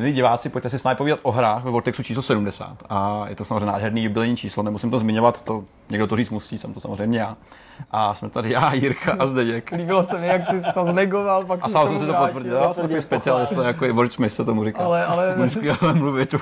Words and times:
Milí 0.00 0.12
diváci, 0.12 0.48
pojďte 0.48 0.70
si 0.70 0.78
s 0.78 0.84
námi 0.84 0.96
povídat 0.96 1.20
o 1.22 1.30
hrách 1.30 1.64
ve 1.64 1.70
Vortexu 1.70 2.02
číslo 2.02 2.22
70. 2.22 2.76
A 2.88 3.24
je 3.28 3.36
to 3.36 3.44
samozřejmě 3.44 3.66
nádherný 3.66 4.04
jubilejní 4.04 4.36
číslo, 4.36 4.62
nemusím 4.62 4.90
to 4.90 4.98
zmiňovat, 4.98 5.44
to 5.44 5.64
někdo 5.90 6.06
to 6.06 6.16
říct 6.16 6.30
musí, 6.30 6.58
jsem 6.58 6.74
to 6.74 6.80
samozřejmě 6.80 7.18
já. 7.18 7.36
A 7.90 8.14
jsme 8.14 8.30
tady 8.30 8.50
já, 8.50 8.72
Jirka 8.72 9.16
a 9.18 9.26
Zdeněk. 9.26 9.70
Líbilo 9.70 10.02
se 10.02 10.18
mi, 10.18 10.26
jak 10.26 10.46
jsi 10.46 10.62
to 10.74 10.84
znegoval, 10.84 11.44
pak 11.44 11.60
A 11.62 11.68
sám 11.68 11.88
jsem 11.88 11.98
si 11.98 12.06
to 12.06 12.14
potvrdil, 12.14 12.54
já 12.54 12.72
jsem 12.72 12.82
takový 12.82 13.02
specialista, 13.02 13.66
jako 13.66 13.84
je 13.84 13.94
Smith 14.08 14.32
se 14.32 14.44
tomu 14.44 14.64
říká. 14.64 14.84
Ale, 14.84 15.06
ale 15.06 15.48
skvěle 15.48 15.94
mluvit. 15.94 16.34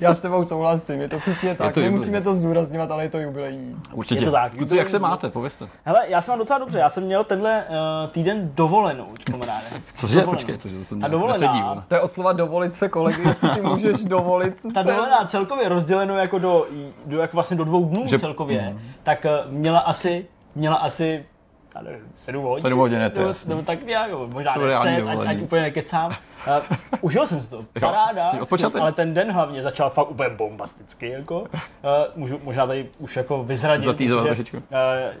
Já 0.00 0.14
s 0.14 0.20
tebou 0.20 0.44
souhlasím, 0.44 1.00
je 1.00 1.08
to 1.08 1.18
přesně 1.18 1.54
tak. 1.54 1.74
to 1.74 1.80
Nemusíme 1.80 2.20
to 2.20 2.34
zdůrazňovat, 2.34 2.90
ale 2.90 3.02
je 3.04 3.08
to 3.08 3.18
jubilejní. 3.18 3.76
Určitě. 3.92 4.20
Je 4.20 4.26
to 4.26 4.32
tak, 4.32 4.56
Kluci, 4.56 4.76
jak 4.76 4.88
se 4.88 4.98
máte, 4.98 5.30
povězte. 5.30 5.68
Hele, 5.84 6.04
já 6.08 6.20
jsem 6.20 6.32
mám 6.32 6.38
docela 6.38 6.58
dobře, 6.58 6.78
já 6.78 6.88
jsem 6.88 7.04
měl 7.04 7.24
tenhle 7.24 7.64
uh, 7.68 8.10
týden 8.10 8.50
dovolenou, 8.54 9.06
kamaráde. 9.24 9.64
Cože, 9.94 10.14
Dovolenou. 10.14 10.32
počkej, 10.32 10.58
cože, 10.58 10.78
to 10.78 10.84
jsem 10.84 11.04
A 11.04 11.08
dovolená. 11.08 11.38
nesedí. 11.52 11.64
To 11.88 11.94
je 11.94 12.00
od 12.00 12.10
slova 12.10 12.32
dovolit 12.32 12.74
se 12.74 12.88
kolegy, 12.88 13.22
jestli 13.28 13.48
si 13.48 13.60
můžeš 13.60 14.04
dovolit 14.04 14.54
Ta 14.74 14.82
se... 14.82 14.88
dovolená 14.88 15.24
celkově 15.24 15.68
rozděleno 15.68 16.16
jako 16.16 16.38
do, 16.38 16.66
do, 17.06 17.18
jako 17.20 17.36
vlastně 17.36 17.56
do 17.56 17.64
dvou 17.64 17.84
dnů 17.84 18.02
Že- 18.06 18.18
celkově, 18.18 18.76
tak 19.02 19.26
uh, 19.46 19.52
měla 19.52 19.78
asi, 19.80 20.26
měla 20.54 20.76
asi 20.76 21.24
já 21.76 21.82
nevím, 21.82 22.00
sedm 22.14 22.44
hodin. 22.44 22.62
Sedm 22.62 22.78
hodin, 22.78 23.00
je 23.00 23.10
to 23.10 23.18
nebo, 23.18 23.28
jasný. 23.28 23.48
nebo 23.48 23.62
tak 23.62 23.86
nějak, 23.86 24.10
jo, 24.10 24.26
možná 24.32 24.54
Jsou 24.54 24.60
reální 24.60 24.90
deset, 24.96 25.02
ať, 25.02 25.12
dovolený. 25.12 25.30
ať, 25.36 25.42
úplně 25.42 25.62
nekecám. 25.62 26.10
Uh, 26.10 26.76
užil 27.00 27.26
jsem 27.26 27.40
si 27.42 27.50
to, 27.50 27.64
paráda, 27.80 28.30
odpočatý. 28.42 28.78
ale 28.78 28.92
ten 28.92 29.14
den 29.14 29.30
hlavně 29.32 29.62
začal 29.62 29.90
fakt 29.90 30.10
úplně 30.10 30.28
bombasticky. 30.28 31.08
Jako. 31.08 31.40
Uh, 31.40 31.46
můžu 32.16 32.40
možná 32.44 32.66
tady 32.66 32.86
už 32.98 33.16
jako 33.16 33.44
vyzradit, 33.44 33.96
trošičku. 33.96 34.56
uh, 34.56 34.62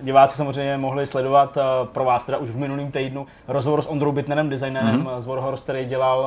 diváci 0.02 0.36
samozřejmě 0.36 0.76
mohli 0.76 1.06
sledovat 1.06 1.56
uh, 1.56 1.62
pro 1.88 2.04
vás 2.04 2.24
teda 2.24 2.38
už 2.38 2.50
v 2.50 2.56
minulém 2.56 2.90
týdnu 2.90 3.26
rozhovor 3.48 3.82
s 3.82 3.86
Ondrou 3.86 4.12
Bitnerem, 4.12 4.48
designérem 4.50 4.96
Mhm. 4.96 5.06
mm-hmm. 5.06 5.20
z 5.20 5.26
Warhorse, 5.26 5.62
který 5.64 5.84
dělal 5.84 6.18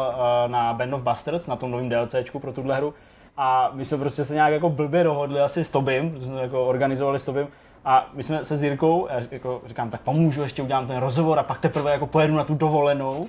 uh, 0.45 0.51
na 0.51 0.73
Band 0.73 0.93
of 0.93 1.01
Bastards, 1.01 1.47
na 1.47 1.55
tom 1.55 1.71
novém 1.71 1.89
DLCčku 1.89 2.39
pro 2.39 2.53
tuhle 2.53 2.75
hru. 2.75 2.93
A 3.37 3.69
my 3.73 3.85
jsme 3.85 3.97
prostě 3.97 4.23
se 4.23 4.33
nějak 4.33 4.53
jako 4.53 4.69
blbě 4.69 5.03
dohodli 5.03 5.39
asi 5.41 5.63
s 5.63 5.69
Tobim, 5.69 6.11
protože 6.11 6.25
jsme 6.25 6.41
jako 6.41 6.65
organizovali 6.65 7.19
s 7.19 7.23
Tobim. 7.23 7.47
A 7.89 8.09
my 8.13 8.23
jsme 8.23 8.45
se 8.45 8.57
s 8.57 8.63
Jirkou, 8.63 9.07
já 9.09 9.21
jako 9.31 9.61
říkám, 9.65 9.89
tak 9.89 10.01
pomůžu, 10.01 10.41
ještě 10.41 10.61
udělám 10.61 10.87
ten 10.87 10.97
rozhovor 10.97 11.39
a 11.39 11.43
pak 11.43 11.59
teprve 11.59 11.91
jako 11.91 12.07
pojedu 12.07 12.35
na 12.35 12.43
tu 12.43 12.55
dovolenou. 12.55 13.27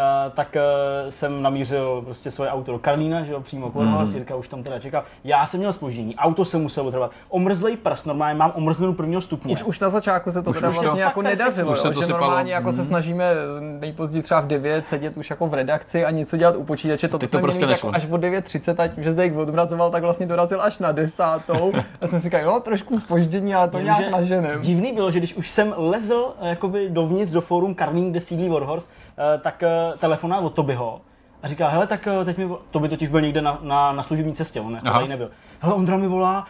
A, 0.00 0.30
tak 0.30 0.56
uh, 0.56 1.10
jsem 1.10 1.42
namířil 1.42 2.02
prostě 2.04 2.30
svoje 2.30 2.50
auto 2.50 2.72
do 2.72 2.78
Karlína, 2.78 3.22
že 3.22 3.32
jo, 3.32 3.40
přímo 3.40 3.70
k 3.70 3.74
mm. 3.74 4.06
Jirka 4.14 4.36
už 4.36 4.48
tam 4.48 4.62
teda 4.62 4.78
čekal. 4.78 5.02
Já 5.24 5.46
jsem 5.46 5.58
měl 5.60 5.72
spoždění, 5.72 6.16
auto 6.16 6.44
se 6.44 6.58
muselo 6.58 6.90
trvat. 6.90 7.10
Omrzlej 7.28 7.76
prst, 7.76 8.06
normálně 8.06 8.38
mám 8.38 8.52
omrzlenou 8.54 8.92
prvního 8.92 9.20
stupně. 9.20 9.52
Už, 9.52 9.62
už 9.62 9.80
na 9.80 9.90
začátku 9.90 10.30
se 10.30 10.42
to 10.42 10.50
Už- 10.50 10.56
teda 10.56 10.68
už 10.68 10.76
to- 10.76 10.82
vlastně 10.82 11.02
jako 11.02 11.20
Fakt 11.22 11.30
nedařilo, 11.30 11.72
Už 11.72 11.78
se 11.80 11.88
jo, 11.88 11.94
to 11.94 12.00
že 12.00 12.06
sypalo. 12.06 12.24
normálně 12.24 12.52
jako 12.54 12.68
Mhm. 12.68 12.76
se 12.76 12.84
snažíme 12.84 13.30
nejpozději 13.60 14.22
třeba 14.22 14.40
v 14.40 14.46
9 14.46 14.86
sedět 14.86 15.16
už 15.16 15.30
jako 15.30 15.46
v 15.46 15.54
redakci 15.54 16.04
a 16.04 16.10
něco 16.10 16.36
dělat 16.36 16.56
u 16.56 16.64
počítače. 16.64 17.08
To 17.08 17.18
Teď 17.18 17.30
jsme 17.30 17.38
to 17.38 17.42
prostě 17.42 17.62
jako 17.64 17.70
nešlo. 17.72 17.90
až 17.94 18.06
od 18.10 18.20
9.30 18.20 18.80
a 18.80 18.88
tím, 18.88 19.04
že 19.04 19.10
Zdejk 19.12 19.36
odrazoval, 19.36 19.90
tak 19.90 20.02
vlastně 20.02 20.26
dorazil 20.26 20.62
až 20.62 20.78
na 20.78 20.92
desátou. 20.92 21.72
A 22.00 22.06
jsme 22.06 22.18
si 22.20 22.24
říkali, 22.24 22.44
no 22.44 22.60
trošku 22.60 22.98
spoždění, 22.98 23.54
ale 23.54 23.68
to 23.68 23.78
nějak 23.78 24.10
naženem. 24.10 24.60
Divný 24.60 24.92
bylo, 24.92 25.10
že 25.10 25.18
když 25.18 25.34
už 25.34 25.50
jsem 25.50 25.74
lezl 25.76 26.34
eh, 26.40 26.48
jakoby 26.48 26.88
dovnitř 26.90 27.32
do 27.32 27.40
fórum 27.40 27.74
Karlín, 27.74 28.10
kde 28.10 28.20
sídlí 28.20 28.48
Warhorse, 28.48 28.90
eh, 29.18 29.38
tak 29.38 29.62
eh, 29.62 29.81
telefonát 29.98 30.44
od 30.44 30.54
Tobyho 30.54 31.00
a 31.42 31.48
říkal, 31.48 31.70
hele, 31.70 31.86
tak 31.86 32.06
eh, 32.06 32.24
teď 32.24 32.38
mi, 32.38 32.46
vo- 32.46 32.58
Toby 32.70 32.88
totiž 32.88 33.08
byl 33.08 33.20
někde 33.20 33.42
na, 33.42 33.58
na, 33.62 33.92
na 33.92 34.02
služební 34.02 34.32
cestě, 34.32 34.60
on 34.60 34.72
jako 34.74 34.86
tady 34.92 35.08
nebyl. 35.08 35.30
Hele, 35.60 35.74
Ondra 35.74 35.96
mi 35.96 36.08
volá, 36.08 36.46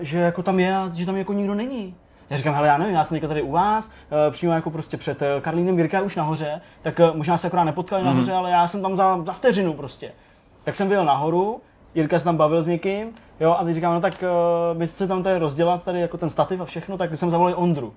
eh, 0.00 0.04
že 0.04 0.18
jako 0.18 0.42
tam 0.42 0.60
je 0.60 0.76
a 0.76 0.90
že 0.94 1.06
tam 1.06 1.16
jako 1.16 1.32
nikdo 1.32 1.54
není. 1.54 1.94
Já 2.30 2.36
říkám, 2.36 2.54
hele, 2.54 2.68
já 2.68 2.78
nevím, 2.78 2.94
já 2.94 3.04
jsem 3.04 3.14
teďka 3.14 3.28
tady 3.28 3.42
u 3.42 3.50
vás, 3.52 3.90
eh, 4.28 4.30
přímo 4.30 4.52
jako 4.52 4.70
prostě 4.70 4.96
před 4.96 5.22
Karlínem, 5.40 5.78
Jirka 5.78 6.00
už 6.00 6.16
nahoře, 6.16 6.60
tak 6.82 7.00
možná 7.14 7.38
se 7.38 7.46
akorát 7.46 7.64
nepotkali 7.64 8.02
Mhm. 8.02 8.12
nahoře, 8.12 8.32
ale 8.32 8.50
já 8.50 8.66
jsem 8.68 8.82
tam 8.82 8.96
za, 8.96 9.22
za 9.24 9.32
vteřinu 9.32 9.72
prostě. 9.74 10.12
Tak 10.64 10.74
jsem 10.74 10.88
vyjel 10.88 11.04
nahoru, 11.04 11.60
Jirka 11.94 12.18
se 12.18 12.24
tam 12.24 12.36
bavil 12.36 12.62
s 12.62 12.66
někým, 12.66 13.08
jo, 13.40 13.56
a 13.58 13.64
teď 13.64 13.74
říkám, 13.74 13.94
no 13.94 14.00
tak 14.00 14.14
uh, 14.72 14.78
my 14.78 14.86
se 14.86 15.06
tam 15.08 15.22
tady 15.22 15.38
rozdělat, 15.38 15.84
tady 15.84 16.00
jako 16.00 16.16
ten 16.18 16.30
stativ 16.30 16.60
a 16.60 16.64
všechno, 16.64 16.98
tak 16.98 17.16
jsem 17.16 17.30
zavolal 17.30 17.54
Ondru. 17.56 17.94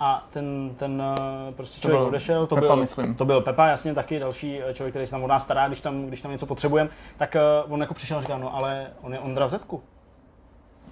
A 0.00 0.26
ten, 0.30 0.74
ten 0.76 1.02
uh, 1.48 1.54
prostě 1.54 1.80
člověk 1.80 2.00
byl 2.00 2.08
odešel, 2.08 2.46
to 2.46 2.54
Pepa, 2.54 2.66
byl, 2.66 2.76
myslím. 2.76 3.14
to 3.14 3.24
byl 3.24 3.40
Pepa, 3.40 3.66
jasně 3.66 3.94
taky 3.94 4.18
další 4.18 4.62
eh, 4.62 4.74
člověk, 4.74 4.92
který 4.92 5.06
se 5.06 5.10
tam 5.10 5.24
od 5.24 5.26
nás 5.26 5.42
stará, 5.42 5.68
když 5.68 5.80
tam, 5.80 6.06
když 6.06 6.20
tam 6.20 6.32
něco 6.32 6.46
potřebujeme, 6.46 6.90
tak 7.16 7.36
uh, 7.66 7.72
on 7.72 7.80
jako 7.80 7.94
přišel 7.94 8.18
a 8.18 8.20
říkal, 8.20 8.38
no 8.38 8.56
ale 8.56 8.86
on 9.02 9.12
je 9.12 9.18
Ondra 9.18 9.46
v 9.46 9.50
Zetku. 9.50 9.82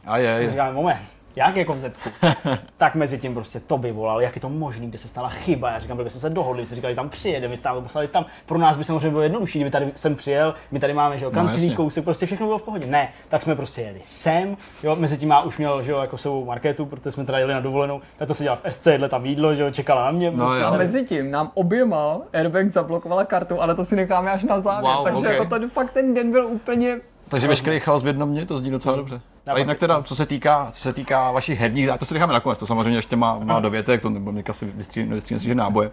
A 0.06 0.18
je, 0.18 0.30
je. 0.30 0.50
Říkám, 0.50 0.74
moment, 0.74 1.15
jak 1.36 1.56
jako 1.56 1.72
v 1.72 1.78
Zetku? 1.78 2.10
tak 2.76 2.94
mezi 2.94 3.18
tím 3.18 3.34
prostě 3.34 3.60
to 3.60 3.78
by 3.78 3.92
volal, 3.92 4.20
jak 4.20 4.34
je 4.34 4.40
to 4.40 4.48
možný, 4.48 4.88
kde 4.88 4.98
se 4.98 5.08
stala 5.08 5.28
chyba. 5.28 5.70
Já 5.70 5.78
říkám, 5.78 5.96
byli 5.96 6.10
jsme 6.10 6.20
se 6.20 6.30
dohodli, 6.30 6.66
jsme 6.66 6.76
říkali, 6.76 6.94
tam 6.94 7.08
přijede, 7.08 7.48
my 7.48 7.56
jsme 7.56 7.62
tam 7.62 7.82
poslali 7.82 8.08
tam. 8.08 8.26
Pro 8.46 8.58
nás 8.58 8.76
by 8.76 8.84
samozřejmě 8.84 9.10
bylo 9.10 9.22
jednodušší, 9.22 9.58
kdyby 9.58 9.70
tady 9.70 9.92
jsem 9.94 10.16
přijel, 10.16 10.54
my 10.70 10.80
tady 10.80 10.94
máme, 10.94 11.18
že 11.18 11.24
jo, 11.24 11.30
kanclí, 11.30 11.62
jasně. 11.62 11.76
kousek, 11.76 12.04
prostě 12.04 12.26
všechno 12.26 12.46
bylo 12.46 12.58
v 12.58 12.62
pohodě. 12.62 12.86
Ne, 12.86 13.08
tak 13.28 13.42
jsme 13.42 13.56
prostě 13.56 13.82
jeli 13.82 14.00
sem, 14.02 14.56
jo, 14.82 14.96
mezi 14.96 15.18
tím 15.18 15.28
má 15.28 15.42
už 15.42 15.58
měl, 15.58 15.82
že 15.82 15.92
jo, 15.92 15.98
jako 15.98 16.18
svou 16.18 16.44
marketu, 16.44 16.86
protože 16.86 17.10
jsme 17.10 17.24
teda 17.24 17.38
jeli 17.38 17.54
na 17.54 17.60
dovolenou, 17.60 18.00
tak 18.16 18.28
to 18.28 18.34
se 18.34 18.42
dělal 18.42 18.58
v 18.64 18.72
SC, 18.72 18.86
jedle 18.86 19.08
tam 19.08 19.26
jídlo, 19.26 19.54
že 19.54 19.62
jo, 19.62 19.70
čekala 19.70 20.04
na 20.04 20.10
mě. 20.10 20.30
No, 20.30 20.36
prostě. 20.36 20.64
A 20.64 20.76
mezi 20.76 21.04
tím 21.04 21.30
nám 21.30 21.50
oběma 21.54 22.18
Airbag 22.32 22.70
zablokovala 22.70 23.24
kartu, 23.24 23.62
ale 23.62 23.74
to 23.74 23.84
si 23.84 23.96
necháme 23.96 24.30
až 24.30 24.44
na 24.44 24.60
závěr. 24.60 24.94
Wow, 24.94 25.04
takže 25.04 25.20
okay. 25.20 25.32
jako 25.32 25.44
tady 25.44 25.68
fakt 25.68 25.92
ten 25.92 26.14
den 26.14 26.30
byl 26.30 26.46
úplně 26.46 27.00
Takže 27.28 27.48
veškerý 27.48 27.80
chaos 27.80 28.02
v 28.02 28.06
jednom 28.06 28.30
dně, 28.30 28.46
to 28.46 28.58
zní 28.58 28.70
docela 28.70 28.96
dobře. 28.96 29.20
A 29.46 29.58
jinak 29.58 29.78
teda, 29.78 30.02
co 30.02 30.16
se 30.16 30.26
týká, 30.26 30.68
co 30.72 30.80
se 30.82 30.92
týká 30.92 31.30
vašich 31.32 31.58
herních, 31.60 31.88
zá- 31.88 31.98
to 31.98 32.04
si 32.04 32.14
necháme 32.14 32.32
nakonec, 32.32 32.58
to 32.58 32.66
samozřejmě 32.66 32.98
ještě 32.98 33.16
má, 33.16 33.38
má 33.38 33.60
dovětek, 33.60 34.02
to 34.02 34.10
nebo 34.10 34.32
někdo 34.32 34.52
si 34.54 34.64
vystříhne 34.66 35.20
si 35.20 35.38
že 35.38 35.54
náboje. 35.54 35.90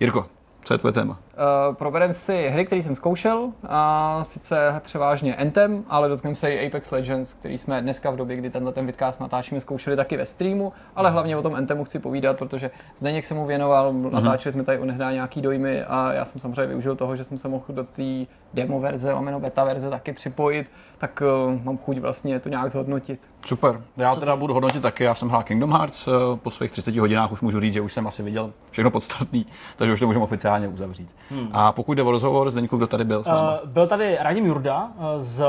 Jirko, 0.00 0.26
co 0.64 0.74
je 0.74 0.78
tvoje 0.78 0.92
téma? 0.92 1.18
Uh, 1.36 1.74
probereme 1.74 2.12
si 2.12 2.48
hry, 2.48 2.66
které 2.66 2.82
jsem 2.82 2.94
zkoušel, 2.94 3.52
a 3.68 4.20
sice 4.24 4.80
převážně 4.84 5.36
Anthem, 5.36 5.84
ale 5.88 6.08
dotkneme 6.08 6.34
se 6.34 6.50
i 6.50 6.66
Apex 6.66 6.90
Legends, 6.90 7.32
který 7.32 7.58
jsme 7.58 7.82
dneska 7.82 8.10
v 8.10 8.16
době, 8.16 8.36
kdy 8.36 8.50
tenhle 8.50 8.72
ten 8.72 8.86
vidcast 8.86 9.20
natáčíme, 9.20 9.60
zkoušeli 9.60 9.96
taky 9.96 10.16
ve 10.16 10.26
streamu, 10.26 10.72
ale 10.96 11.10
hlavně 11.10 11.36
o 11.36 11.42
tom 11.42 11.54
Anthemu 11.54 11.84
chci 11.84 11.98
povídat, 11.98 12.38
protože 12.38 12.70
Zdeněk 12.96 13.24
se 13.24 13.34
mu 13.34 13.46
věnoval, 13.46 13.92
natáčeli 13.92 14.52
jsme 14.52 14.64
tady 14.64 14.78
onehdá 14.78 15.12
nějaký 15.12 15.42
dojmy 15.42 15.84
a 15.84 16.12
já 16.12 16.24
jsem 16.24 16.40
samozřejmě 16.40 16.66
využil 16.66 16.96
toho, 16.96 17.16
že 17.16 17.24
jsem 17.24 17.38
se 17.38 17.48
mohl 17.48 17.64
do 17.68 17.84
té 17.84 18.26
demo 18.54 18.80
verze, 18.80 19.12
lomeno 19.12 19.40
beta 19.40 19.64
verze 19.64 19.90
taky 19.90 20.12
připojit, 20.12 20.70
tak 20.98 21.22
uh, 21.46 21.64
mám 21.64 21.78
chuť 21.78 21.98
vlastně 21.98 22.40
to 22.40 22.48
nějak 22.48 22.70
zhodnotit. 22.70 23.20
Super. 23.46 23.82
Já 23.96 24.14
teda 24.14 24.36
budu 24.36 24.54
hodnotit 24.54 24.82
taky, 24.82 25.04
já 25.04 25.14
jsem 25.14 25.28
hrál 25.28 25.42
Kingdom 25.42 25.72
Hearts, 25.72 26.08
eh, 26.08 26.10
po 26.36 26.50
svých 26.50 26.72
30 26.72 26.98
hodinách 26.98 27.32
už 27.32 27.40
můžu 27.40 27.60
říct, 27.60 27.74
že 27.74 27.80
už 27.80 27.92
jsem 27.92 28.06
asi 28.06 28.22
viděl 28.22 28.52
všechno 28.70 28.90
podstatný, 28.90 29.46
takže 29.76 29.92
už 29.92 30.00
to 30.00 30.06
můžeme 30.06 30.24
oficiálně 30.24 30.68
uzavřít. 30.68 31.10
Hmm. 31.30 31.50
A 31.52 31.72
pokud 31.72 31.94
jde 31.94 32.02
o 32.02 32.10
rozhovor, 32.10 32.50
Zdeňku, 32.50 32.76
kdo 32.76 32.86
tady 32.86 33.04
byl? 33.04 33.24
Uh, 33.26 33.34
byl 33.64 33.86
tady 33.86 34.18
Radim 34.20 34.46
Jurda 34.46 34.84
uh, 34.84 35.04
z, 35.16 35.46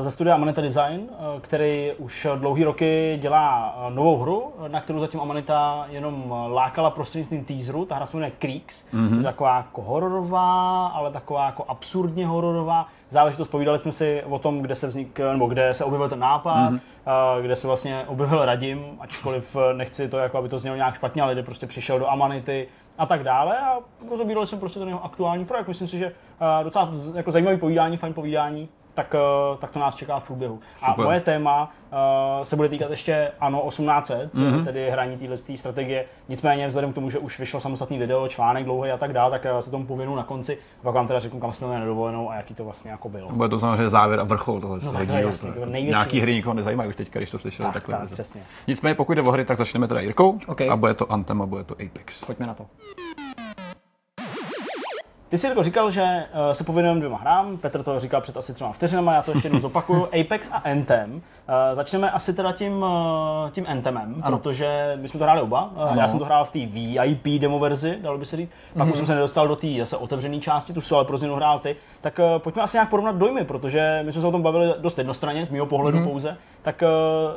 ze 0.00 0.10
studia 0.10 0.34
Amanita 0.34 0.60
Design, 0.60 1.00
uh, 1.00 1.40
který 1.40 1.92
už 1.98 2.26
dlouhý 2.36 2.64
roky 2.64 3.18
dělá 3.22 3.76
novou 3.88 4.18
hru, 4.18 4.52
na 4.68 4.80
kterou 4.80 5.00
zatím 5.00 5.20
Amanita 5.20 5.86
jenom 5.88 6.34
lákala 6.48 6.90
prostřednictvím 6.90 7.44
teaseru. 7.44 7.84
Ta 7.84 7.94
hra 7.94 8.06
se 8.06 8.16
jmenuje 8.16 8.32
Creeks, 8.38 8.88
mm-hmm. 8.94 9.18
je 9.18 9.22
taková 9.22 9.56
jako 9.56 9.82
hororová, 9.82 10.86
ale 10.86 11.10
taková 11.10 11.46
jako 11.46 11.64
absurdně 11.68 12.26
hororová 12.26 12.86
záležitost. 13.10 13.48
Povídali 13.48 13.78
jsme 13.78 13.92
si 13.92 14.22
o 14.28 14.38
tom, 14.38 14.58
kde 14.58 14.74
se 14.74 14.86
vznik, 14.86 15.20
nebo 15.32 15.46
kde 15.46 15.74
se 15.74 15.84
objevil 15.84 16.08
ten 16.08 16.18
nápad, 16.18 16.70
mm-hmm. 16.70 16.80
kde 17.42 17.56
se 17.56 17.66
vlastně 17.66 18.04
objevil 18.06 18.44
Radim, 18.44 18.84
ačkoliv 19.00 19.56
nechci 19.72 20.08
to, 20.08 20.18
jako 20.18 20.38
aby 20.38 20.48
to 20.48 20.58
znělo 20.58 20.76
nějak 20.76 20.94
špatně, 20.94 21.22
ale 21.22 21.32
kde 21.32 21.42
prostě 21.42 21.66
přišel 21.66 21.98
do 21.98 22.10
Amanity 22.10 22.68
a 23.00 23.06
tak 23.06 23.22
dále 23.24 23.58
a 23.58 23.78
rozobírali 24.10 24.46
jsme 24.46 24.58
prostě 24.58 24.78
ten 24.78 24.88
jeho 24.88 25.04
aktuální 25.04 25.44
projekt. 25.44 25.68
Myslím 25.68 25.88
si, 25.88 25.98
že 25.98 26.06
uh, 26.06 26.64
docela 26.64 26.90
jako 27.14 27.32
zajímavý 27.32 27.56
povídání, 27.56 27.96
fajn 27.96 28.14
povídání, 28.14 28.68
tak, 28.94 29.14
uh, 29.14 29.58
tak 29.58 29.70
to 29.70 29.78
nás 29.78 29.94
čeká 29.94 30.18
v 30.18 30.24
průběhu. 30.24 30.60
A 30.82 30.90
Super. 30.90 31.04
moje 31.04 31.20
téma 31.20 31.72
uh, 31.92 31.98
se 32.42 32.56
bude 32.56 32.68
týkat 32.68 32.90
ještě 32.90 33.32
ANO 33.40 33.64
1800, 33.68 34.34
mm-hmm. 34.34 34.64
tedy 34.64 34.90
hraní 34.90 35.16
téhle 35.16 35.36
strategie. 35.56 36.04
Nicméně 36.28 36.68
vzhledem 36.68 36.92
k 36.92 36.94
tomu, 36.94 37.10
že 37.10 37.18
už 37.18 37.38
vyšlo 37.38 37.60
samostatný 37.60 37.98
video, 37.98 38.28
článek 38.28 38.64
dlouhý 38.64 38.90
a 38.90 38.96
tak 38.96 39.12
dále, 39.12 39.30
tak 39.30 39.52
uh, 39.54 39.60
se 39.60 39.70
tomu 39.70 39.86
pověnu 39.86 40.16
na 40.16 40.22
konci. 40.22 40.58
A 40.80 40.82
pak 40.82 40.94
vám 40.94 41.06
teda 41.06 41.18
řeknu, 41.18 41.40
kam 41.40 41.52
jsme 41.52 41.66
měli 41.66 41.80
na 41.80 41.86
dovolenou 41.86 42.30
a 42.30 42.34
jaký 42.34 42.54
to 42.54 42.64
vlastně 42.64 42.90
jako 42.90 43.08
bylo. 43.08 43.28
Bude 43.32 43.48
to 43.48 43.60
samozřejmě 43.60 43.90
závěr 43.90 44.20
a 44.20 44.24
vrchol 44.24 44.60
toho 44.60 44.78
No 44.84 45.04
dílu, 45.04 45.28
jasný, 45.28 45.52
to 45.52 45.66
největší. 45.66 45.90
Nějaký 45.90 46.20
hry 46.20 46.34
nikoho 46.34 46.54
nezajímají 46.54 46.88
už 46.88 46.96
teďka, 46.96 47.18
když 47.18 47.30
to 47.30 47.38
slyšeli 47.38 47.66
Tak, 47.66 47.74
takhle. 47.74 47.98
tak, 47.98 48.10
přesně. 48.10 48.42
Nicméně, 48.66 48.94
pokud 48.94 49.12
jde 49.12 49.22
o 49.22 49.30
hry, 49.30 49.44
tak 49.44 49.56
začneme 49.56 49.88
teda 49.88 50.00
Jirkou 50.00 50.38
OK. 50.46 50.60
a 50.60 50.76
bude 50.76 50.94
to 50.94 51.12
Anthem 51.12 51.42
a 51.42 51.46
bude 51.46 51.64
to 51.64 51.74
Apex. 51.74 52.24
Pojďme 52.24 52.46
na 52.46 52.54
to. 52.54 52.66
Ty 55.30 55.38
jsi 55.38 55.46
jako 55.46 55.62
říkal, 55.62 55.90
že 55.90 56.02
uh, 56.02 56.50
se 56.52 56.64
pověnujeme 56.64 57.00
dvěma 57.00 57.18
hrám, 57.18 57.56
Petr 57.56 57.82
to 57.82 57.98
říkal 57.98 58.20
před 58.20 58.36
asi 58.36 58.54
třema 58.54 58.72
vteřinama, 58.72 59.12
já 59.14 59.22
to 59.22 59.30
ještě 59.30 59.46
jednou 59.46 59.60
zopakuju, 59.60 60.08
Apex 60.20 60.50
a 60.52 60.56
Anthem. 60.56 61.12
Uh, 61.14 61.20
začneme 61.72 62.10
asi 62.10 62.34
teda 62.34 62.52
tím, 62.52 62.82
uh, 62.82 63.50
tím 63.50 63.64
Anthemem, 63.68 64.14
ano. 64.22 64.38
protože 64.38 64.98
my 65.00 65.08
jsme 65.08 65.18
to 65.18 65.24
hráli 65.24 65.40
oba, 65.40 65.70
uh, 65.90 65.96
já 65.98 66.08
jsem 66.08 66.18
to 66.18 66.24
hrál 66.24 66.44
v 66.44 66.50
té 66.50 66.58
VIP 66.58 67.40
demo 67.40 67.58
verzi, 67.58 67.98
dalo 68.00 68.18
by 68.18 68.26
se 68.26 68.36
říct, 68.36 68.50
pak 68.74 68.82
Mhm. 68.82 68.90
už 68.90 68.96
jsem 68.96 69.06
se 69.06 69.14
nedostal 69.14 69.48
do 69.48 69.56
té 69.56 69.66
zase 69.78 69.96
otevřené 69.96 70.38
části, 70.40 70.72
tu 70.72 70.80
jsi 70.80 70.94
ale 70.94 71.04
pro 71.04 71.18
změnu 71.18 71.34
hrál 71.36 71.58
ty, 71.58 71.76
tak 72.00 72.20
pojďme 72.38 72.62
asi 72.62 72.76
nějak 72.76 72.88
porovnat 72.90 73.16
dojmy, 73.16 73.44
protože 73.44 74.00
my 74.04 74.12
jsme 74.12 74.20
se 74.20 74.26
o 74.28 74.32
tom 74.32 74.42
bavili 74.42 74.74
dost 74.78 74.98
jednostranně, 74.98 75.46
z 75.46 75.50
mého 75.50 75.66
pohledu 75.66 75.98
Mhm. 75.98 76.08
pouze, 76.08 76.36
Tak 76.62 76.82
eh, 76.82 76.86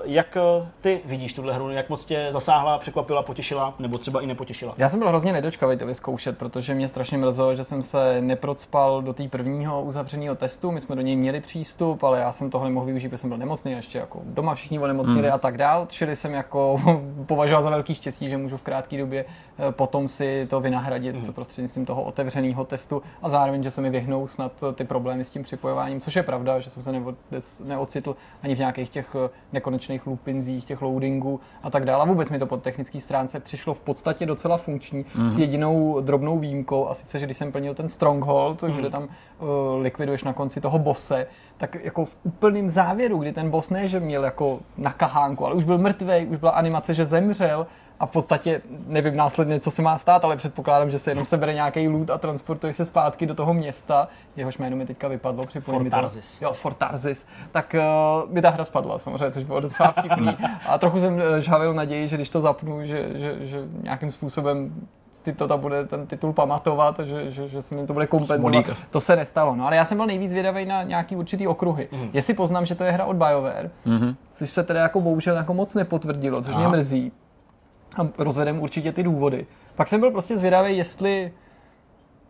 jak 0.04 0.38
eh, 0.38 0.68
ty 0.82 1.02
vidíš 1.06 1.34
tuhle 1.34 1.54
hru? 1.54 1.70
Jak 1.70 1.90
moc 1.90 2.06
tě 2.06 2.28
zasáhla, 2.32 2.78
překvapila, 2.78 3.24
potěšila, 3.24 3.74
nebo 3.80 3.98
třeba 3.98 4.22
i 4.22 4.28
nepotěšila? 4.28 4.74
Já 4.78 4.90
jsem 4.90 5.00
byl 5.00 5.10
hrozně 5.10 5.34
nedočkavý 5.34 5.78
to 5.78 5.86
vyzkoušet, 5.86 6.38
protože 6.38 6.74
mě 6.74 6.88
strašně 6.88 7.18
mrzelo, 7.18 7.56
že 7.56 7.64
jsem 7.64 7.84
se 7.84 8.22
neprocpal 8.22 9.02
do 9.02 9.14
té 9.14 9.28
prvního 9.28 9.82
uzavřeného 9.82 10.36
testu. 10.36 10.72
My 10.72 10.82
jsme 10.82 10.96
do 10.96 11.02
něj 11.02 11.16
měli 11.16 11.42
přístup, 11.42 12.04
ale 12.04 12.20
já 12.20 12.32
jsem 12.32 12.50
tohle 12.50 12.70
mohl 12.70 12.86
využít, 12.86 13.10
protože 13.10 13.18
jsem 13.18 13.30
byl 13.30 13.38
nemocný, 13.38 13.74
a 13.74 13.78
ještě 13.78 13.98
jako 13.98 14.22
doma 14.26 14.56
všichni 14.56 14.80
onemocnili 14.80 15.28
hmm. 15.28 15.36
a 15.36 15.38
tak 15.38 15.58
dál. 15.58 15.88
Čili 15.90 16.16
jsem 16.16 16.34
jako 16.34 16.82
považoval 17.26 17.64
za 17.64 17.70
velký 17.70 17.96
štěstí, 17.96 18.30
že 18.30 18.38
můžu 18.38 18.58
v 18.58 18.62
krátké 18.62 18.98
době 18.98 19.26
eh, 19.58 19.72
potom 19.72 20.08
si 20.08 20.48
to 20.50 20.62
vynahradit 20.62 21.16
hmm. 21.16 21.34
prostřednictvím 21.34 21.86
toho 21.86 22.04
otevřeného 22.04 22.66
testu 22.66 23.02
a 23.22 23.30
zároveň, 23.30 23.64
že 23.64 23.72
se 23.72 23.82
mi 23.82 23.90
vyhnou 23.90 24.28
snad 24.28 24.52
ty 24.76 24.84
problémy 24.84 25.24
s 25.24 25.30
tím 25.30 25.44
připojováním, 25.44 26.02
což 26.02 26.16
je 26.16 26.24
pravda, 26.24 26.60
že 26.60 26.70
jsem 26.70 26.84
se 26.84 26.92
neocitl 27.64 28.16
ani 28.44 28.56
v 28.56 28.60
nějakých 28.60 28.90
těch 28.90 29.13
nekonečných 29.54 30.08
loopinzích, 30.08 30.66
těch 30.66 30.82
loadingů 30.82 31.40
a 31.64 31.70
tak 31.70 31.86
dále. 31.86 32.04
A 32.04 32.06
vůbec 32.06 32.30
mi 32.30 32.40
to 32.40 32.46
po 32.46 32.58
technické 32.58 33.00
stránce 33.00 33.40
přišlo 33.40 33.74
v 33.74 33.80
podstatě 33.80 34.26
docela 34.26 34.58
funkční 34.58 35.06
mm. 35.16 35.32
s 35.32 35.40
jedinou 35.40 36.02
drobnou 36.02 36.40
výjimkou 36.40 36.88
a 36.88 36.94
sice, 36.94 37.20
že 37.20 37.26
když 37.26 37.38
jsem 37.38 37.52
plnil 37.52 37.74
ten 37.74 37.90
Stronghold, 37.90 38.64
mm. 38.64 38.72
kde 38.72 38.90
tam 38.90 39.04
uh, 39.04 39.10
likviduješ 39.82 40.24
na 40.24 40.34
konci 40.34 40.62
toho 40.62 40.80
bose, 40.80 41.28
tak 41.58 41.76
jako 41.84 42.06
v 42.06 42.18
úplném 42.24 42.70
závěru, 42.70 43.18
kdy 43.18 43.34
ten 43.34 43.50
boss 43.50 43.70
ne, 43.70 43.88
že 43.88 44.00
měl 44.00 44.24
jako 44.24 44.60
na 44.78 44.94
kahánku, 44.94 45.46
ale 45.46 45.56
už 45.56 45.64
byl 45.64 45.78
mrtvý, 45.78 46.26
už 46.26 46.38
byla 46.38 46.52
animace, 46.52 46.94
že 46.94 47.06
zemřel 47.06 47.68
a 48.04 48.06
v 48.06 48.12
podstatě 48.12 48.62
nevím 48.88 49.16
následně, 49.16 49.60
co 49.60 49.72
se 49.72 49.82
má 49.82 49.98
stát, 49.98 50.26
ale 50.26 50.38
předpokládám, 50.38 50.92
že 50.92 51.00
se 51.00 51.12
jenom 51.12 51.26
sebere 51.26 51.54
nějaký 51.54 51.88
loot 51.88 52.10
a 52.10 52.18
transportuje 52.18 52.74
se 52.74 52.86
zpátky 52.86 53.26
do 53.26 53.36
toho 53.36 53.54
města, 53.54 54.08
jehož 54.36 54.58
jméno 54.58 54.78
mi 54.78 54.86
teďka 54.86 55.08
vypadlo, 55.08 55.46
připojím 55.46 55.82
Fortarzis. 55.82 56.42
Jo, 56.42 56.54
Fortarzis. 56.54 57.26
Tak 57.52 57.76
uh, 58.26 58.32
mi 58.32 58.42
ta 58.42 58.50
hra 58.50 58.66
spadla 58.66 59.00
samozřejmě, 59.00 59.32
což 59.32 59.44
bylo 59.44 59.60
docela 59.60 59.92
vtipný. 59.92 60.38
A 60.68 60.78
trochu 60.78 61.00
jsem 61.00 61.22
eh, 61.22 61.42
žhavil 61.42 61.74
naději, 61.74 62.08
že 62.08 62.16
když 62.16 62.30
to 62.30 62.42
zapnu, 62.42 62.86
že, 62.86 63.10
že, 63.16 63.38
že 63.42 63.58
nějakým 63.82 64.12
způsobem 64.12 64.88
si 65.12 65.34
to 65.34 65.48
ta 65.48 65.58
bude 65.58 65.86
ten 65.86 66.08
titul 66.08 66.34
pamatovat, 66.34 67.00
že, 67.00 67.32
že, 67.32 67.48
že 67.48 67.62
se 67.62 67.76
mi 67.76 67.88
to 67.88 67.94
bude 67.94 68.08
kompenzovat. 68.08 68.66
To 68.90 69.00
se 69.00 69.16
nestalo. 69.16 69.56
No 69.56 69.66
ale 69.68 69.76
já 69.76 69.86
jsem 69.86 69.98
byl 69.98 70.06
nejvíc 70.06 70.34
vědavý 70.34 70.66
na 70.66 70.84
nějaký 70.84 71.16
určitý 71.16 71.48
okruhy. 71.48 71.88
Mm-hmm. 71.92 72.10
Jestli 72.14 72.34
poznám, 72.34 72.66
že 72.66 72.76
to 72.76 72.84
je 72.84 72.92
hra 72.92 73.06
od 73.06 73.16
BioWare, 73.16 73.72
mm-hmm. 73.86 74.16
což 74.32 74.50
se 74.50 74.64
teda 74.64 74.82
jako 74.82 75.02
bohužel 75.02 75.36
jako 75.36 75.54
moc 75.54 75.76
nepotvrdilo, 75.76 76.42
což 76.42 76.56
Aha. 76.56 76.60
mě 76.60 76.78
mrzí 76.78 77.12
a 77.98 78.10
rozvedeme 78.18 78.60
určitě 78.60 78.92
ty 78.92 79.04
důvody. 79.04 79.46
Pak 79.76 79.88
jsem 79.88 80.00
byl 80.00 80.12
prostě 80.12 80.38
zvědavý, 80.38 80.78
jestli 80.78 81.32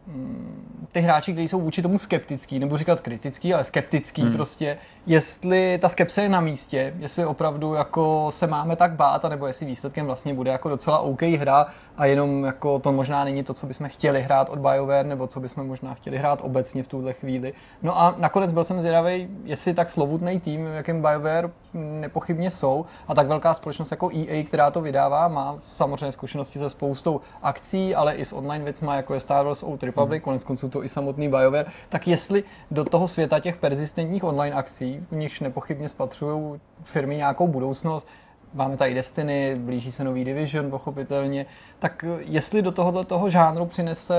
mm, 0.08 0.88
ty 0.92 1.00
hráči, 1.00 1.32
kteří 1.34 1.48
jsou 1.48 1.62
vůči 1.62 1.82
tomu 1.82 1.98
skeptický, 1.98 2.60
nebo 2.60 2.78
říkat 2.78 3.02
kritický, 3.02 3.54
ale 3.54 3.64
skeptický 3.64 4.22
hmm. 4.22 4.34
prostě, 4.34 4.78
jestli 5.06 5.78
ta 5.82 5.90
skepse 5.90 6.22
je 6.22 6.30
na 6.30 6.42
místě, 6.42 6.94
jestli 7.00 7.26
opravdu 7.26 7.74
jako 7.74 8.28
se 8.34 8.48
máme 8.48 8.76
tak 8.76 8.92
bát, 8.92 9.24
nebo 9.24 9.48
jestli 9.48 9.66
výsledkem 9.66 10.06
vlastně 10.06 10.34
bude 10.34 10.52
jako 10.52 10.70
docela 10.70 11.00
OK 11.00 11.22
hra 11.22 11.66
a 11.98 12.06
jenom 12.06 12.44
jako 12.44 12.80
to 12.80 12.92
možná 12.92 13.24
není 13.24 13.44
to, 13.44 13.54
co 13.54 13.68
bychom 13.68 13.90
chtěli 13.90 14.22
hrát 14.22 14.50
od 14.50 14.60
BioWare, 14.60 15.06
nebo 15.06 15.28
co 15.28 15.40
bychom 15.40 15.68
možná 15.68 15.94
chtěli 15.94 16.18
hrát 16.18 16.40
obecně 16.44 16.84
v 16.84 16.88
tuhle 16.88 17.14
chvíli. 17.14 17.54
No 17.82 18.00
a 18.00 18.16
nakonec 18.18 18.52
byl 18.52 18.64
jsem 18.64 18.80
zvědavý, 18.80 19.28
jestli 19.44 19.74
tak 19.74 19.92
slovutný 19.92 20.40
tým, 20.40 20.66
jakým 20.66 21.02
BioWare 21.02 21.50
nepochybně 21.74 22.52
jsou, 22.52 22.86
a 23.08 23.16
tak 23.16 23.28
velká 23.28 23.54
společnost 23.54 23.92
jako 23.92 24.10
EA, 24.10 24.44
která 24.44 24.72
to 24.72 24.82
vydává, 24.82 25.28
má 25.28 25.60
samozřejmě 25.66 26.12
zkušenosti 26.12 26.60
se 26.60 26.70
spoustou 26.70 27.22
akcí, 27.42 27.96
ale 27.96 28.16
i 28.16 28.26
s 28.26 28.34
online 28.34 28.64
věcmi, 28.64 28.90
jako 28.96 29.14
je 29.14 29.20
Star 29.20 29.46
Wars 29.46 29.64
Old 29.64 29.84
Republic, 29.84 30.20
hmm. 30.20 30.24
konec 30.24 30.44
konců 30.44 30.70
to 30.70 30.84
i 30.84 30.88
samotný 30.88 31.30
BioWare, 31.30 31.66
tak 31.90 32.08
jestli 32.08 32.44
do 32.72 32.84
toho 32.84 33.08
světa 33.08 33.40
těch 33.40 33.58
persistentních 33.58 34.24
online 34.24 34.56
akcí, 34.56 34.93
v 35.12 35.16
nichž 35.16 35.40
nepochybně 35.40 35.90
spatřují 35.90 36.60
firmy 36.84 37.18
nějakou 37.18 37.48
budoucnost, 37.48 38.08
máme 38.54 38.78
tady 38.78 38.94
Destiny, 38.94 39.56
blíží 39.60 39.92
se 39.92 40.04
nový 40.04 40.26
Division, 40.26 40.70
pochopitelně, 40.70 41.46
tak 41.80 42.06
jestli 42.20 42.62
do 42.62 42.72
tohohle 42.72 43.06
toho 43.06 43.30
žánru 43.30 43.66
přinese 43.66 44.16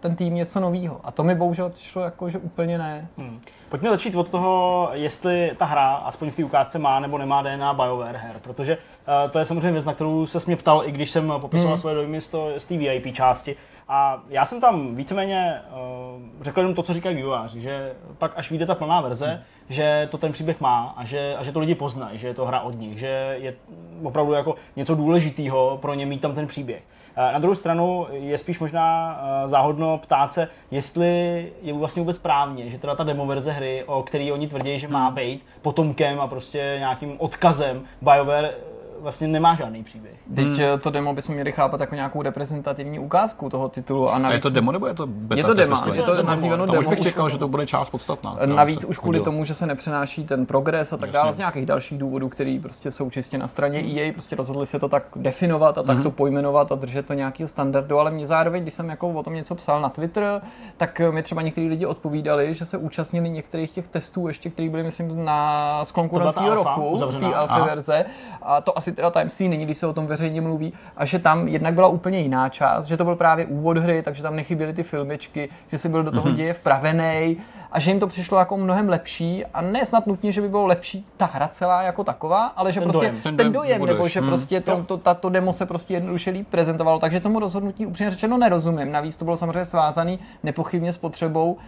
ten 0.00 0.16
tým 0.16 0.34
něco 0.34 0.60
nového. 0.60 1.00
A 1.04 1.10
to 1.10 1.22
mi 1.22 1.34
bohužel 1.34 1.70
přišlo 1.70 2.02
jako, 2.02 2.30
že 2.30 2.38
úplně 2.38 2.78
ne. 2.78 3.08
Hmm. 3.18 3.40
Pojďme 3.68 3.90
začít 3.90 4.14
od 4.14 4.30
toho, 4.30 4.88
jestli 4.92 5.52
ta 5.56 5.64
hra, 5.64 5.94
aspoň 5.94 6.30
v 6.30 6.36
té 6.36 6.44
ukázce, 6.44 6.78
má 6.78 7.00
nebo 7.00 7.18
nemá 7.18 7.42
DNA 7.42 7.74
BioWare 7.74 8.16
her, 8.16 8.36
protože 8.42 8.76
uh, 8.76 9.30
to 9.30 9.38
je 9.38 9.44
samozřejmě 9.44 9.72
věc, 9.72 9.84
na 9.84 9.94
kterou 9.94 10.26
se 10.26 10.38
mě 10.46 10.56
ptal, 10.56 10.82
i 10.84 10.92
když 10.92 11.10
jsem 11.10 11.32
popisoval 11.40 11.74
hmm. 11.74 11.80
své 11.80 11.94
dojmy 11.94 12.20
z 12.58 12.64
té 12.68 12.76
VIP 12.76 13.14
části. 13.14 13.56
A 13.92 14.22
já 14.28 14.44
jsem 14.44 14.60
tam 14.60 14.94
víceméně 14.94 15.60
uh, 15.70 16.22
řekl 16.40 16.60
jenom 16.60 16.74
to, 16.74 16.82
co 16.82 16.94
říkají 16.94 17.16
vývojáři, 17.16 17.60
že 17.60 17.92
pak 18.18 18.32
až 18.36 18.50
vyjde 18.50 18.66
ta 18.66 18.74
plná 18.74 19.00
verze, 19.00 19.26
hmm. 19.26 19.42
že 19.68 20.08
to 20.10 20.18
ten 20.18 20.32
příběh 20.32 20.60
má 20.60 20.94
a 20.96 21.04
že, 21.04 21.36
a 21.36 21.42
že 21.42 21.52
to 21.52 21.60
lidi 21.60 21.74
poznají, 21.74 22.18
že 22.18 22.26
je 22.26 22.34
to 22.34 22.46
hra 22.46 22.60
od 22.60 22.78
nich, 22.78 22.98
že 22.98 23.36
je 23.40 23.54
opravdu 24.02 24.32
jako 24.32 24.54
něco 24.76 24.94
důležitého 24.94 25.78
pro 25.82 25.94
ně 25.94 26.06
mít 26.06 26.20
tam 26.20 26.34
ten 26.34 26.46
příběh. 26.46 26.82
Na 27.16 27.38
druhou 27.38 27.54
stranu 27.54 28.06
je 28.10 28.38
spíš 28.38 28.60
možná 28.60 29.20
záhodno 29.44 29.98
ptát 29.98 30.32
se, 30.32 30.48
jestli 30.70 31.52
je 31.62 31.72
vlastně 31.72 32.00
vůbec 32.00 32.16
správně, 32.16 32.70
že 32.70 32.78
teda 32.78 32.94
ta 32.94 33.04
demo 33.04 33.26
verze 33.26 33.52
hry, 33.52 33.84
o 33.86 34.02
který 34.02 34.32
oni 34.32 34.48
tvrdí, 34.48 34.78
že 34.78 34.88
má 34.88 35.06
hmm. 35.06 35.14
být 35.14 35.46
potomkem 35.62 36.20
a 36.20 36.26
prostě 36.26 36.76
nějakým 36.78 37.14
odkazem 37.18 37.82
BioWare 38.02 38.50
vlastně 39.00 39.28
nemá 39.28 39.54
žádný 39.54 39.84
příběh. 39.84 40.14
Teď 40.34 40.46
hmm. 40.46 40.60
Eh, 40.60 40.78
to 40.78 40.90
demo 40.90 41.14
bychom 41.14 41.34
měli 41.34 41.52
chápat 41.52 41.80
jako 41.80 41.94
nějakou 41.94 42.22
reprezentativní 42.22 42.98
ukázku 42.98 43.50
toho 43.50 43.68
titulu. 43.68 44.10
A, 44.10 44.18
navíc... 44.18 44.32
a 44.32 44.34
je 44.34 44.40
to 44.40 44.50
demo 44.50 44.72
nebo 44.72 44.86
je 44.86 44.94
to 44.94 45.06
beta? 45.06 45.38
Je 45.38 45.44
to 45.44 45.54
demo, 45.54 45.76
je 45.92 46.02
to, 46.02 46.16
to 46.16 46.22
nazýváno 46.22 46.66
demo. 46.66 46.82
Tam 46.82 46.90
bych 46.90 47.00
čekal, 47.00 47.30
že 47.30 47.38
to 47.38 47.48
bude 47.48 47.66
část 47.66 47.90
podstatná. 47.90 48.38
Navíc 48.46 48.84
už 48.84 48.98
kvůli 48.98 49.20
tomu, 49.20 49.44
že 49.44 49.54
se 49.54 49.66
nepřenáší 49.66 50.24
ten 50.24 50.46
progres 50.46 50.92
a 50.92 50.96
tak 50.96 51.10
dále 51.10 51.32
z 51.32 51.38
nějakých 51.38 51.66
dalších 51.66 51.98
důvodů, 51.98 52.28
který 52.28 52.58
prostě 52.58 52.90
jsou 52.90 53.10
čistě 53.10 53.38
na 53.38 53.48
straně 53.48 53.78
EA, 53.78 54.12
prostě 54.12 54.36
rozhodli 54.36 54.66
se 54.66 54.78
to 54.78 54.88
tak 54.88 55.04
definovat 55.16 55.78
a 55.78 55.82
tak 55.82 55.94
hmm. 55.94 56.02
to 56.02 56.10
pojmenovat 56.10 56.72
a 56.72 56.74
držet 56.74 57.06
to 57.06 57.14
nějakého 57.14 57.48
standardu, 57.48 57.98
ale 57.98 58.10
mě 58.10 58.26
zároveň, 58.26 58.62
když 58.62 58.74
jsem 58.74 58.88
jako 58.88 59.08
o 59.08 59.22
tom 59.22 59.34
něco 59.34 59.54
psal 59.54 59.80
na 59.80 59.88
Twitter, 59.88 60.42
tak 60.76 61.00
mi 61.10 61.22
třeba 61.22 61.42
někteří 61.42 61.68
lidi 61.68 61.86
odpovídali, 61.86 62.54
že 62.54 62.64
se 62.64 62.76
účastnili 62.76 63.30
některých 63.30 63.70
těch 63.70 63.88
testů 63.88 64.28
ještě, 64.28 64.50
které 64.50 64.68
byly, 64.68 64.82
myslím, 64.82 65.24
na 65.24 65.84
z 65.84 65.92
konkurenčního 65.92 66.54
roku, 66.54 66.98
té 67.20 67.34
alfa 67.34 67.64
verze. 67.64 68.04
A 68.42 68.60
to 68.60 68.78
asi 68.78 68.89
asi 68.90 68.96
teda 68.96 69.10
tajemství 69.10 69.48
není, 69.48 69.64
když 69.64 69.76
se 69.76 69.86
o 69.86 69.92
tom 69.92 70.06
veřejně 70.06 70.40
mluví, 70.40 70.72
a 70.96 71.04
že 71.04 71.18
tam 71.18 71.48
jednak 71.48 71.74
byla 71.74 71.88
úplně 71.88 72.20
jiná 72.20 72.48
část, 72.48 72.86
že 72.86 72.96
to 72.96 73.04
byl 73.04 73.16
právě 73.16 73.46
úvod 73.46 73.78
hry, 73.78 74.02
takže 74.02 74.22
tam 74.22 74.36
nechyběly 74.36 74.72
ty 74.72 74.82
filmečky, 74.82 75.48
že 75.70 75.78
si 75.78 75.88
byl 75.88 76.02
do 76.02 76.10
toho 76.10 76.30
mm-hmm. 76.30 76.34
děje 76.34 76.52
vpravený 76.52 77.36
a 77.72 77.80
že 77.80 77.90
jim 77.90 78.00
to 78.00 78.06
přišlo 78.06 78.38
jako 78.38 78.56
mnohem 78.56 78.88
lepší 78.88 79.44
a 79.54 79.60
ne 79.60 79.86
snad 79.86 80.06
nutně, 80.06 80.32
že 80.32 80.40
by 80.40 80.48
bylo 80.48 80.66
lepší 80.66 81.06
ta 81.16 81.26
hra 81.26 81.48
celá 81.48 81.82
jako 81.82 82.04
taková, 82.04 82.46
ale 82.46 82.72
že 82.72 82.80
ten 82.80 82.88
prostě 82.88 83.06
dojem. 83.06 83.22
ten, 83.22 83.36
ten 83.36 83.52
dojem, 83.52 83.86
nebo 83.86 84.08
že 84.08 84.20
hmm. 84.20 84.28
prostě 84.28 84.60
to, 84.60 84.82
to, 84.82 84.96
tato 84.96 85.28
demo 85.28 85.52
se 85.52 85.66
prostě 85.66 85.94
jednoduše 85.94 86.30
líp 86.30 86.48
prezentovalo, 86.50 86.98
takže 86.98 87.20
tomu 87.20 87.38
rozhodnutí 87.38 87.86
upřímně 87.86 88.10
řečeno 88.10 88.38
nerozumím. 88.38 88.92
Navíc 88.92 89.16
to 89.16 89.24
bylo 89.24 89.36
samozřejmě 89.36 89.64
svázaný 89.64 90.18
nepochybně 90.42 90.92
s 90.92 90.98
potřebou 90.98 91.58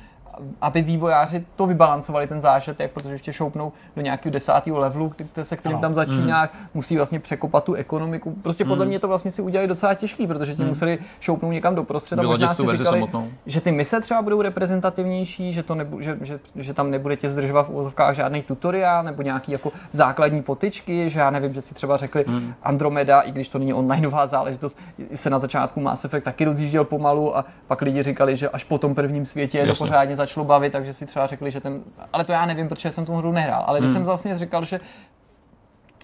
aby 0.60 0.82
vývojáři 0.82 1.44
to 1.56 1.66
vybalancovali 1.66 2.26
ten 2.26 2.40
zážitek, 2.40 2.92
protože 2.92 3.14
ještě 3.14 3.32
šoupnou 3.32 3.72
do 3.96 4.02
nějakého 4.02 4.32
desátého 4.32 4.78
levelu, 4.78 5.12
se 5.42 5.56
kterým 5.56 5.78
tam 5.78 5.94
začíná, 5.94 6.42
mm. 6.42 6.68
musí 6.74 6.96
vlastně 6.96 7.20
překopat 7.20 7.64
tu 7.64 7.74
ekonomiku. 7.74 8.36
Prostě 8.42 8.64
podle 8.64 8.84
mm. 8.84 8.88
mě 8.88 8.98
to 8.98 9.08
vlastně 9.08 9.30
si 9.30 9.42
udělali 9.42 9.68
docela 9.68 9.94
těžký, 9.94 10.26
protože 10.26 10.54
ti 10.54 10.62
mm. 10.62 10.68
museli 10.68 10.98
šoupnout 11.20 11.52
někam 11.52 11.74
doprostřed 11.74 12.18
a 12.18 12.22
možná 12.22 12.54
si 12.54 12.62
říkali, 12.62 12.84
samotnou. 12.84 13.28
že 13.46 13.60
ty 13.60 13.72
mise 13.72 14.00
třeba 14.00 14.22
budou 14.22 14.42
reprezentativnější, 14.42 15.52
že, 15.52 15.62
to 15.62 15.74
nebu, 15.74 16.00
že, 16.00 16.18
že, 16.20 16.40
že, 16.56 16.74
tam 16.74 16.90
nebude 16.90 17.16
tě 17.16 17.30
zdržovat 17.30 17.62
v 17.62 17.70
uvozovkách 17.70 18.14
žádný 18.14 18.42
tutoriál 18.42 19.02
nebo 19.02 19.22
nějaký 19.22 19.52
jako 19.52 19.72
základní 19.92 20.42
potyčky, 20.42 21.10
že 21.10 21.20
já 21.20 21.30
nevím, 21.30 21.54
že 21.54 21.60
si 21.60 21.74
třeba 21.74 21.96
řekli 21.96 22.24
mm. 22.28 22.54
Andromeda, 22.62 23.20
i 23.20 23.32
když 23.32 23.48
to 23.48 23.58
není 23.58 23.72
onlineová 23.72 24.26
záležitost, 24.26 24.78
se 25.14 25.30
na 25.30 25.38
začátku 25.38 25.80
Mass 25.80 26.04
Effect 26.04 26.24
taky 26.24 26.44
rozjížděl 26.44 26.84
pomalu 26.84 27.36
a 27.36 27.44
pak 27.66 27.82
lidi 27.82 28.02
říkali, 28.02 28.36
že 28.36 28.48
až 28.48 28.64
po 28.64 28.78
tom 28.78 28.94
prvním 28.94 29.26
světě 29.26 29.58
je 29.58 29.66
to 29.66 29.74
pořádně 29.74 30.16
začalo 30.22 30.46
bavit, 30.46 30.72
takže 30.72 30.92
si 30.92 31.06
třeba 31.06 31.26
řekli, 31.26 31.50
že 31.50 31.60
ten, 31.60 31.82
ale 32.12 32.24
to 32.24 32.32
já 32.32 32.46
nevím, 32.46 32.68
protože 32.68 32.92
jsem 32.92 33.06
tu 33.06 33.14
hru 33.14 33.32
nehrál, 33.32 33.64
ale 33.66 33.78
když 33.78 33.88
hmm. 33.88 33.94
jsem 33.94 34.04
vlastně 34.04 34.38
říkal, 34.38 34.64
že 34.64 34.80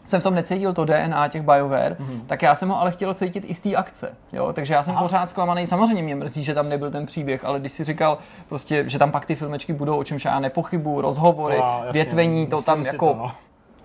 jsem 0.09 0.21
v 0.21 0.25
tom 0.25 0.35
necítil 0.35 0.73
to 0.73 0.85
DNA 0.85 1.29
těch 1.29 1.43
BioWare, 1.43 1.97
mm-hmm. 2.01 2.21
tak 2.27 2.43
já 2.43 2.55
jsem 2.55 2.69
ho 2.69 2.81
ale 2.81 2.91
chtěl 2.93 3.15
cítit 3.15 3.45
i 3.49 3.55
z 3.55 3.61
té 3.61 3.75
akce. 3.75 4.15
Jo? 4.33 4.53
Takže 4.53 4.75
já 4.75 4.83
jsem 4.83 4.93
Aha. 4.93 5.03
pořád 5.03 5.31
zklamaný. 5.31 5.67
Samozřejmě 5.67 6.03
mě 6.03 6.15
mrzí, 6.15 6.45
že 6.45 6.55
tam 6.55 6.69
nebyl 6.69 6.91
ten 6.91 7.07
příběh, 7.07 7.45
ale 7.45 7.61
když 7.61 7.73
si 7.73 7.85
říkal, 7.85 8.19
prostě, 8.49 8.85
že 8.89 8.99
tam 8.99 9.13
pak 9.13 9.27
ty 9.27 9.35
filmečky 9.35 9.73
budou, 9.73 9.99
o 9.99 10.05
čemž 10.05 10.25
já 10.25 10.41
nepochybu, 10.41 11.01
rozhovory, 11.01 11.57
jasně, 11.57 11.93
větvení, 11.93 12.47
to 12.47 12.63
tam 12.63 12.83
jako. 12.83 13.07
To, 13.07 13.15
no. 13.15 13.33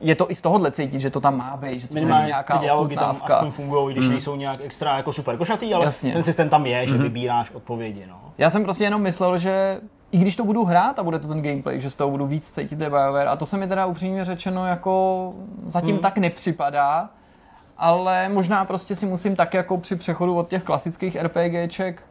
Je 0.01 0.15
to 0.15 0.31
i 0.31 0.35
z 0.35 0.41
tohohle 0.41 0.71
cítit, 0.71 0.99
že 0.99 1.09
to 1.09 1.21
tam 1.21 1.37
má 1.37 1.57
být, 1.57 1.79
že 1.79 1.87
to 1.87 1.97
je 1.97 2.05
nějaká 2.05 2.57
ty 2.57 2.61
dialogy 2.61 2.95
tam 2.95 3.15
aspoň 3.23 3.51
fungují, 3.51 3.93
když 3.93 4.05
mm. 4.05 4.11
nejsou 4.11 4.35
nějak 4.35 4.59
extra 4.63 4.97
jako 4.97 5.13
super 5.13 5.37
košatý, 5.37 5.73
ale 5.73 5.85
Jasně. 5.85 6.13
ten 6.13 6.23
systém 6.23 6.49
tam 6.49 6.65
je, 6.65 6.87
že 6.87 6.93
mm-hmm. 6.93 7.01
vybíráš 7.01 7.51
odpovědi. 7.51 8.05
No. 8.09 8.19
Já 8.37 8.49
jsem 8.49 8.63
prostě 8.63 8.83
jenom 8.83 9.01
myslel, 9.01 9.37
že 9.37 9.79
i 10.13 10.17
když 10.17 10.35
to 10.35 10.45
budu 10.45 10.65
hrát 10.65 10.99
a 10.99 11.03
bude 11.03 11.19
to 11.19 11.27
ten 11.27 11.41
gameplay, 11.41 11.79
že 11.79 11.89
z 11.89 11.95
toho 11.95 12.11
budu 12.11 12.27
víc 12.27 12.51
cítit 12.51 12.75
BioWare 12.75 13.27
a 13.29 13.35
to 13.35 13.45
se 13.45 13.57
mi 13.57 13.67
teda 13.67 13.85
upřímně 13.85 14.25
řečeno 14.25 14.67
jako 14.67 15.33
zatím 15.67 15.91
hmm. 15.91 16.01
tak 16.01 16.17
nepřipadá. 16.17 17.09
Ale 17.77 18.29
možná 18.29 18.65
prostě 18.65 18.95
si 18.95 19.05
musím 19.05 19.35
tak 19.35 19.53
jako 19.53 19.77
při 19.77 19.95
přechodu 19.95 20.37
od 20.37 20.49
těch 20.49 20.63
klasických 20.63 21.17
RPGček 21.21 22.01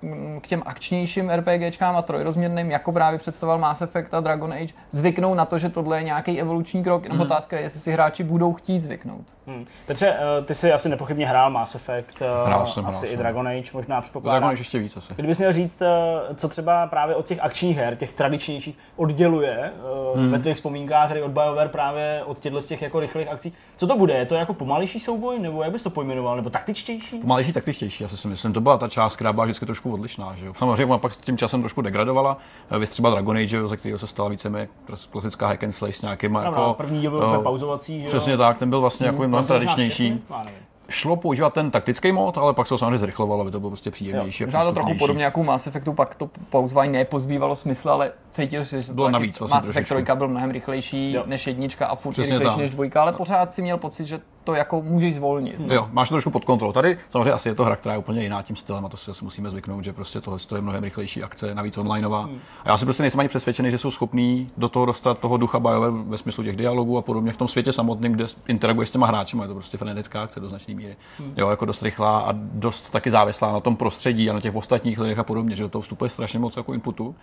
k 0.40 0.46
těm 0.46 0.62
akčnějším 0.66 1.30
RPGčkám 1.30 1.96
a 1.96 2.02
trojrozměrným, 2.02 2.70
jako 2.70 2.92
právě 2.92 3.18
představoval 3.18 3.58
Mass 3.58 3.82
Effect 3.82 4.14
a 4.14 4.20
Dragon 4.20 4.52
Age, 4.52 4.74
zvyknout 4.90 5.36
na 5.36 5.44
to, 5.44 5.58
že 5.58 5.68
tohle 5.68 5.98
je 5.98 6.02
nějaký 6.02 6.40
evoluční 6.40 6.84
krok, 6.84 7.04
jenom 7.04 7.20
otázka 7.20 7.56
je, 7.56 7.62
jestli 7.62 7.80
si 7.80 7.92
hráči 7.92 8.24
budou 8.24 8.52
chtít 8.52 8.82
zvyknout. 8.82 9.26
Hmm. 9.46 9.64
Petře, 9.86 10.16
eh, 10.40 10.44
ty 10.44 10.54
jsi 10.54 10.72
asi 10.72 10.88
nepochybně 10.88 11.26
hrál 11.28 11.50
Mass 11.50 11.74
Effect, 11.74 12.22
eh, 12.22 12.46
Hrál 12.46 12.66
jsem, 12.66 12.86
asi 12.86 12.98
hrál 12.98 13.06
i 13.06 13.08
jsem. 13.08 13.18
Dragon 13.18 13.48
Age, 13.48 13.70
možná 13.74 13.94
Dragon 13.94 14.02
předpokládám. 14.02 14.50
Age 14.50 14.60
ještě 14.60 14.78
víc 14.78 14.96
asi. 14.96 15.14
Kdybys 15.14 15.38
měl 15.38 15.52
říct, 15.52 15.82
eh, 15.82 16.34
co 16.34 16.48
třeba 16.48 16.86
právě 16.86 17.14
od 17.14 17.26
těch 17.26 17.38
akčních 17.40 17.76
her, 17.76 17.96
těch 17.96 18.12
tradičnějších, 18.12 18.78
odděluje 18.96 19.72
hmm. 20.14 20.30
ve 20.30 20.38
tvých 20.38 20.54
vzpomínkách 20.54 21.10
hry 21.10 21.22
od 21.22 21.30
BioWare 21.30 21.68
právě 21.68 22.22
od 22.26 22.38
těchto 22.38 22.60
z 22.60 22.66
těch 22.66 22.82
jako 22.82 23.00
rychlých 23.00 23.28
akcí, 23.28 23.52
co 23.76 23.86
to 23.86 23.96
bude? 23.96 24.14
Je 24.14 24.26
to 24.26 24.34
jako 24.34 24.54
pomalejší 24.54 25.00
souboj, 25.00 25.38
nebo 25.38 25.51
jak 25.62 25.72
bys 25.72 25.82
to 25.82 25.90
pojmenoval, 25.90 26.36
nebo 26.36 26.50
taktičtější? 26.50 27.18
Pomalejší, 27.18 27.52
taktičtější, 27.52 28.04
asi 28.04 28.16
si 28.16 28.28
myslím. 28.28 28.52
To 28.52 28.60
byla 28.60 28.78
ta 28.78 28.88
část, 28.88 29.16
která 29.16 29.32
byla 29.32 29.44
vždycky 29.44 29.66
trošku 29.66 29.92
odlišná. 29.92 30.34
Že 30.36 30.46
jo? 30.46 30.52
Samozřejmě 30.56 30.84
ona 30.84 30.98
pak 30.98 31.14
s 31.14 31.16
tím 31.16 31.38
časem 31.38 31.60
trošku 31.62 31.82
degradovala. 31.82 32.38
Vy 32.78 32.86
třeba 32.86 33.10
Dragon 33.10 33.36
Age, 33.36 33.56
jo, 33.56 33.68
ze 33.68 33.76
kterého 33.76 33.98
se 33.98 34.06
stala 34.06 34.28
víceméně 34.28 34.68
klasická 35.10 35.46
hack 35.46 35.64
and 35.64 35.72
slay 35.72 35.92
s 35.92 36.02
nějakýma 36.02 36.40
Pravda, 36.40 36.60
jako... 36.60 36.74
první 36.74 37.00
díl 37.00 37.10
byl 37.10 37.22
eh, 37.22 37.26
úplně 37.26 37.42
pauzovací, 37.42 37.98
že 38.00 38.04
jo? 38.04 38.08
Přesně 38.08 38.36
tak, 38.36 38.58
ten 38.58 38.70
byl 38.70 38.80
vlastně 38.80 39.06
jako 39.06 39.16
mnohem 39.16 39.30
Vlastně 39.30 39.54
tradičnější. 39.54 40.22
Já. 40.30 40.42
Šlo 40.88 41.16
používat 41.16 41.54
ten 41.54 41.70
taktický 41.70 42.12
mod, 42.12 42.38
ale 42.38 42.54
pak 42.54 42.66
se 42.66 42.68
to 42.68 42.78
samozřejmě 42.78 42.98
zrychlovalo, 42.98 43.42
aby 43.42 43.50
to 43.50 43.60
bylo 43.60 43.70
prostě 43.70 43.90
příjemnější. 43.90 44.44
Možná 44.44 44.64
to 44.64 44.72
trochu 44.72 44.94
podobně 44.94 45.24
jako 45.24 45.40
u 45.40 45.44
Mass 45.44 45.66
Effectu, 45.66 45.92
pak 45.92 46.14
to 46.14 46.30
pauzování 46.50 46.92
nepozbývalo 46.92 47.56
smysl, 47.56 47.90
ale 47.90 48.12
cítil 48.30 48.64
si, 48.64 48.82
že 48.82 48.88
to 48.88 48.94
Bylo 48.94 49.06
taky- 49.06 49.12
navíc 49.12 49.38
vlastně 49.38 49.54
Mass 49.56 49.68
Effect 49.70 49.88
trošičku. 49.88 50.12
3 50.12 50.18
byl 50.18 50.28
mnohem 50.28 50.50
rychlejší 50.50 51.12
Jo. 51.12 51.22
než 51.26 51.46
jednička 51.46 51.86
a 51.86 51.96
furt 51.96 52.12
Přesně 52.12 52.38
rychlejší 52.38 52.56
tak. 52.56 52.62
než 52.62 52.70
dvojka, 52.70 53.02
ale 53.02 53.12
pořád 53.12 53.54
si 53.54 53.62
měl 53.62 53.78
pocit, 53.78 54.06
že 54.06 54.20
to 54.44 54.54
jako 54.54 54.82
můžeš 54.82 55.14
zvolnit. 55.14 55.56
Jo, 55.66 55.88
máš 55.92 56.08
to 56.08 56.14
trošku 56.14 56.30
pod 56.30 56.44
kontrolou. 56.44 56.72
Tady 56.72 56.98
samozřejmě 57.10 57.32
asi 57.32 57.48
je 57.48 57.54
to 57.54 57.64
hra, 57.64 57.76
která 57.76 57.92
je 57.92 57.98
úplně 57.98 58.22
jiná 58.22 58.42
tím 58.42 58.56
stylem 58.56 58.84
a 58.84 58.88
to 58.88 58.96
si 58.96 59.10
asi 59.10 59.24
musíme 59.24 59.50
zvyknout, 59.50 59.84
že 59.84 59.92
prostě 59.92 60.20
tohle 60.20 60.38
je 60.54 60.60
mnohem 60.60 60.84
rychlejší 60.84 61.22
akce, 61.22 61.54
navíc 61.54 61.78
onlineová. 61.78 62.28
A 62.64 62.68
já 62.68 62.76
si 62.76 62.84
prostě 62.84 63.02
nejsem 63.02 63.20
ani 63.20 63.28
přesvědčený, 63.28 63.70
že 63.70 63.78
jsou 63.78 63.90
schopní 63.90 64.50
do 64.56 64.68
toho 64.68 64.86
dostat 64.86 65.18
toho 65.18 65.36
ducha 65.36 65.60
BioWare 65.60 65.92
ve 65.92 66.18
smyslu 66.18 66.44
těch 66.44 66.56
dialogů 66.56 66.98
a 66.98 67.02
podobně 67.02 67.32
v 67.32 67.36
tom 67.36 67.48
světě 67.48 67.72
samotném, 67.72 68.12
kde 68.12 68.26
interaguješ 68.48 68.88
s 68.88 68.92
těma 68.92 69.06
hráči, 69.06 69.36
je 69.42 69.48
to 69.48 69.54
prostě 69.54 69.78
frenetická 69.78 70.22
akce 70.22 70.40
do 70.40 70.48
značné 70.48 70.74
míry. 70.74 70.96
Jo, 71.36 71.50
jako 71.50 71.64
dost 71.64 71.82
rychlá 71.82 72.20
a 72.20 72.32
dost 72.32 72.90
taky 72.90 73.10
závislá 73.10 73.52
na 73.52 73.60
tom 73.60 73.76
prostředí 73.76 74.30
a 74.30 74.32
na 74.32 74.40
těch 74.40 74.54
ostatních 74.54 74.98
lidech 74.98 75.18
a 75.18 75.24
podobně, 75.24 75.56
že 75.56 75.62
do 75.62 75.68
toho 75.68 75.82
vstupuje 75.82 76.10
strašně 76.10 76.38
moc 76.38 76.56
jako 76.56 76.72
inputu. 76.72 77.14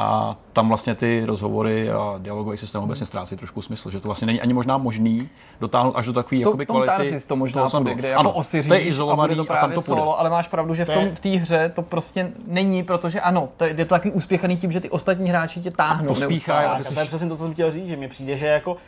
A 0.00 0.36
tam 0.52 0.68
vlastně 0.68 0.94
ty 0.94 1.22
rozhovory 1.24 1.90
a 1.90 2.14
dialogový 2.18 2.58
systém 2.58 2.82
obecně 2.82 3.06
ztrácí 3.06 3.36
trošku 3.36 3.62
smysl, 3.62 3.90
že 3.90 4.00
to 4.00 4.08
vlastně 4.08 4.26
není 4.26 4.40
ani 4.40 4.54
možná 4.54 4.78
možný 4.78 5.28
dotáhnout 5.60 5.96
až 5.96 6.06
do 6.06 6.12
takové 6.12 6.36
To, 6.42 6.48
jakoby 6.48 6.64
v 6.64 6.66
tom 6.66 6.82
kvality. 6.82 7.16
To 7.26 7.36
možná 7.36 7.68
toho 7.68 7.82
bude, 7.82 7.94
kde 7.94 8.08
jako 8.08 8.20
Ano, 8.20 8.32
osiříš 8.32 8.68
to 8.68 8.74
je 8.74 8.80
a 8.80 8.86
izolovaný 8.86 9.34
bude 9.34 9.46
to 9.46 9.52
a 9.52 9.54
tam 9.54 9.60
právě 9.60 9.74
to 9.74 9.82
půjde. 9.82 10.00
solo, 10.00 10.20
ale 10.20 10.30
máš 10.30 10.48
pravdu, 10.48 10.74
že 10.74 10.84
v 10.84 10.86
To 10.86 10.92
tom 10.92 11.14
v 11.14 11.20
té 11.20 11.28
hře 11.28 11.72
to 11.74 11.82
prostě 11.82 12.32
není, 12.46 12.82
protože 12.82 13.20
ano, 13.20 13.48
to 13.56 13.64
je, 13.64 13.74
je 13.78 13.84
to 13.84 13.94
taky 13.94 14.12
uspěchaný 14.12 14.56
tím, 14.56 14.72
že 14.72 14.80
ty 14.80 14.90
ostatní 14.90 15.30
hráči 15.30 15.60
tě 15.60 15.70
táhnou. 15.70 16.08
pospíchají 16.08 16.68
neustále. 16.68 16.84
a 16.84 16.90
a 16.90 16.94
to 16.94 17.00
je 17.00 17.06
přesně 17.06 17.28
to, 17.28 17.36
co 17.36 17.44
jsem 17.44 17.52
chtěl 17.52 17.70
říct, 17.70 17.86
že 17.86 17.96
mi 17.96 18.08
přijde, 18.08 18.36
že 18.36 18.46
jako 18.46 18.72
uh, 18.72 18.78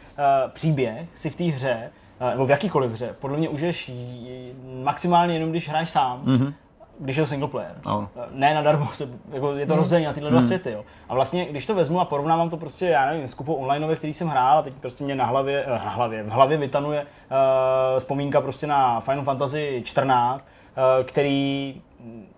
příběh 0.53 1.09
si 1.15 1.31
v 1.31 1.37
té 1.37 1.45
hře, 1.45 1.91
uh, 2.21 2.31
nebo 2.31 2.47
v 2.47 2.51
jakýkoliv 2.51 2.93
hře, 2.93 3.15
podle 3.21 3.37
mě 3.37 3.49
užiješ 3.49 3.93
maximálně 4.85 5.35
jenom, 5.35 5.51
když 5.51 5.69
hraješ 5.69 5.91
sám. 5.91 6.23
Mm-hmm. 6.25 6.53
Když 7.01 7.17
je 7.17 7.23
to 7.23 7.27
single 7.27 7.49
player. 7.49 7.75
Ano. 7.85 8.09
Eh, 8.17 8.27
Ne 8.31 8.55
nadarmo, 8.55 8.87
se, 8.95 9.09
jako 9.33 9.53
je 9.57 9.67
to 9.67 9.77
rozdělení 9.77 10.07
na 10.07 10.13
tyhle 10.13 10.31
dva 10.31 10.43
světy. 10.43 10.71
Jo. 10.73 10.85
A 11.09 11.15
vlastně, 11.15 11.45
když 11.45 11.67
to 11.67 11.75
vezmu 11.75 12.01
a 12.01 12.05
porovnávám 12.05 12.51
to 12.51 12.57
prostě, 12.57 12.87
já 12.87 13.07
nevím, 13.07 13.29
s 13.29 13.35
kupou 13.35 13.55
online, 13.55 13.97
který 13.97 14.15
jsem 14.15 14.29
hrál 14.29 14.59
a 14.59 14.63
teď 14.63 14.75
prostě 14.75 15.05
mě 15.05 15.15
na 15.15 15.25
hlavě, 15.25 15.65
eh, 15.67 15.71
na 15.71 15.91
hlavě, 15.91 16.23
v 16.23 16.29
hlavě 16.29 16.57
vytanuje 16.59 17.03
uh, 17.03 17.99
vzpomínka 17.99 18.41
prostě 18.41 18.67
na 18.67 19.01
Final 19.01 19.25
Fantasy 19.25 19.83
14, 19.85 20.49
uh, 20.77 21.07
který 21.07 21.75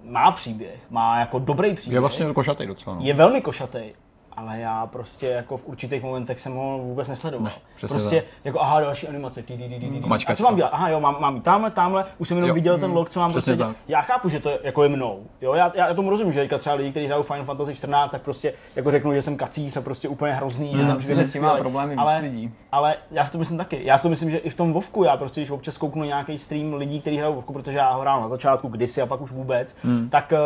má 0.04 0.30
příběh, 0.30 0.80
má 0.90 1.18
jako 1.18 1.38
dobrý 1.38 1.74
příběh 1.74 1.94
Je 1.94 2.00
vlastně 2.00 2.32
košatý 2.34 2.66
docela. 2.66 2.96
No. 2.96 3.02
je 3.04 3.14
velmi 3.14 3.40
košatý, 3.40 3.92
ale 4.36 4.58
já 4.60 4.86
prostě 4.86 5.26
jako 5.26 5.56
v 5.56 5.66
určitých 5.66 6.02
momentech 6.02 6.40
jsem 6.40 6.54
ho 6.54 6.78
vůbec 6.78 7.08
nesledoval. 7.08 7.52
Ne, 7.80 7.88
prostě 7.88 8.16
tak. 8.16 8.24
jako 8.44 8.60
aha, 8.60 8.80
další 8.80 9.08
animace. 9.08 9.42
Ty, 9.42 9.56
ty, 9.56 9.68
ty, 9.68 9.80
ty, 9.80 10.00
ty. 10.00 10.26
A 10.26 10.36
co 10.36 10.42
mám 10.42 10.56
dělat? 10.56 10.68
Aha, 10.72 10.88
jo, 10.88 11.00
mám, 11.00 11.16
mám 11.20 11.34
jít 11.34 11.42
tamhle, 11.44 11.70
tamhle, 11.70 12.04
už 12.18 12.28
jsem 12.28 12.36
jenom 12.36 12.48
Jo. 12.48 12.54
viděl 12.54 12.78
ten 12.78 12.92
log, 12.92 13.10
co 13.10 13.20
mám 13.20 13.32
prostě 13.32 13.56
dělat. 13.56 13.68
tak. 13.68 13.76
Já 13.88 14.02
chápu, 14.02 14.28
že 14.28 14.40
to 14.40 14.48
je, 14.50 14.58
jako 14.62 14.82
je 14.82 14.88
mnou. 14.88 15.20
Jo, 15.40 15.54
já, 15.54 15.72
já, 15.74 15.94
tomu 15.94 16.10
rozumím, 16.10 16.32
že 16.32 16.40
teďka 16.40 16.58
třeba 16.58 16.74
lidi, 16.76 16.90
kteří 16.90 17.06
hrajou 17.06 17.22
Final 17.22 17.44
Fantasy 17.44 17.74
14, 17.74 18.10
tak 18.10 18.22
prostě 18.22 18.52
jako 18.76 18.90
řeknu, 18.90 19.12
že 19.12 19.22
jsem 19.22 19.36
kacíř 19.36 19.76
a 19.76 19.80
prostě 19.80 20.08
úplně 20.08 20.32
hrozný, 20.32 20.66
že 20.70 20.76
ten 20.76 20.84
myslím, 20.86 20.98
příběh 20.98 21.16
že 21.16 21.20
je 21.20 21.24
s 21.24 21.32
tím 21.32 21.42
má 21.42 21.56
problémy 21.56 21.90
víc 21.92 22.00
ale, 22.00 22.18
lidí. 22.18 22.50
Ale 22.72 22.96
já 23.10 23.24
si 23.24 23.32
to 23.32 23.38
myslím 23.38 23.58
taky. 23.58 23.80
Já 23.84 23.96
si 23.98 24.02
to 24.02 24.08
myslím, 24.08 24.30
že 24.30 24.36
i 24.38 24.50
v 24.50 24.56
tom 24.56 24.72
Vovku, 24.72 25.04
já 25.04 25.16
prostě, 25.16 25.40
když 25.40 25.50
občas 25.50 25.76
kouknu 25.76 26.04
nějaký 26.04 26.38
stream 26.38 26.74
lidí, 26.74 27.00
kteří 27.00 27.16
hrajou 27.18 27.34
Vovku, 27.34 27.52
protože 27.52 27.78
já 27.78 27.92
ho 27.92 28.00
hrál 28.00 28.20
na 28.20 28.28
začátku 28.28 28.68
kdysi 28.68 29.02
a 29.02 29.06
pak 29.06 29.20
už 29.20 29.32
vůbec, 29.32 29.76
Hmm. 29.84 30.08
tak 30.08 30.32
uh, 30.32 30.38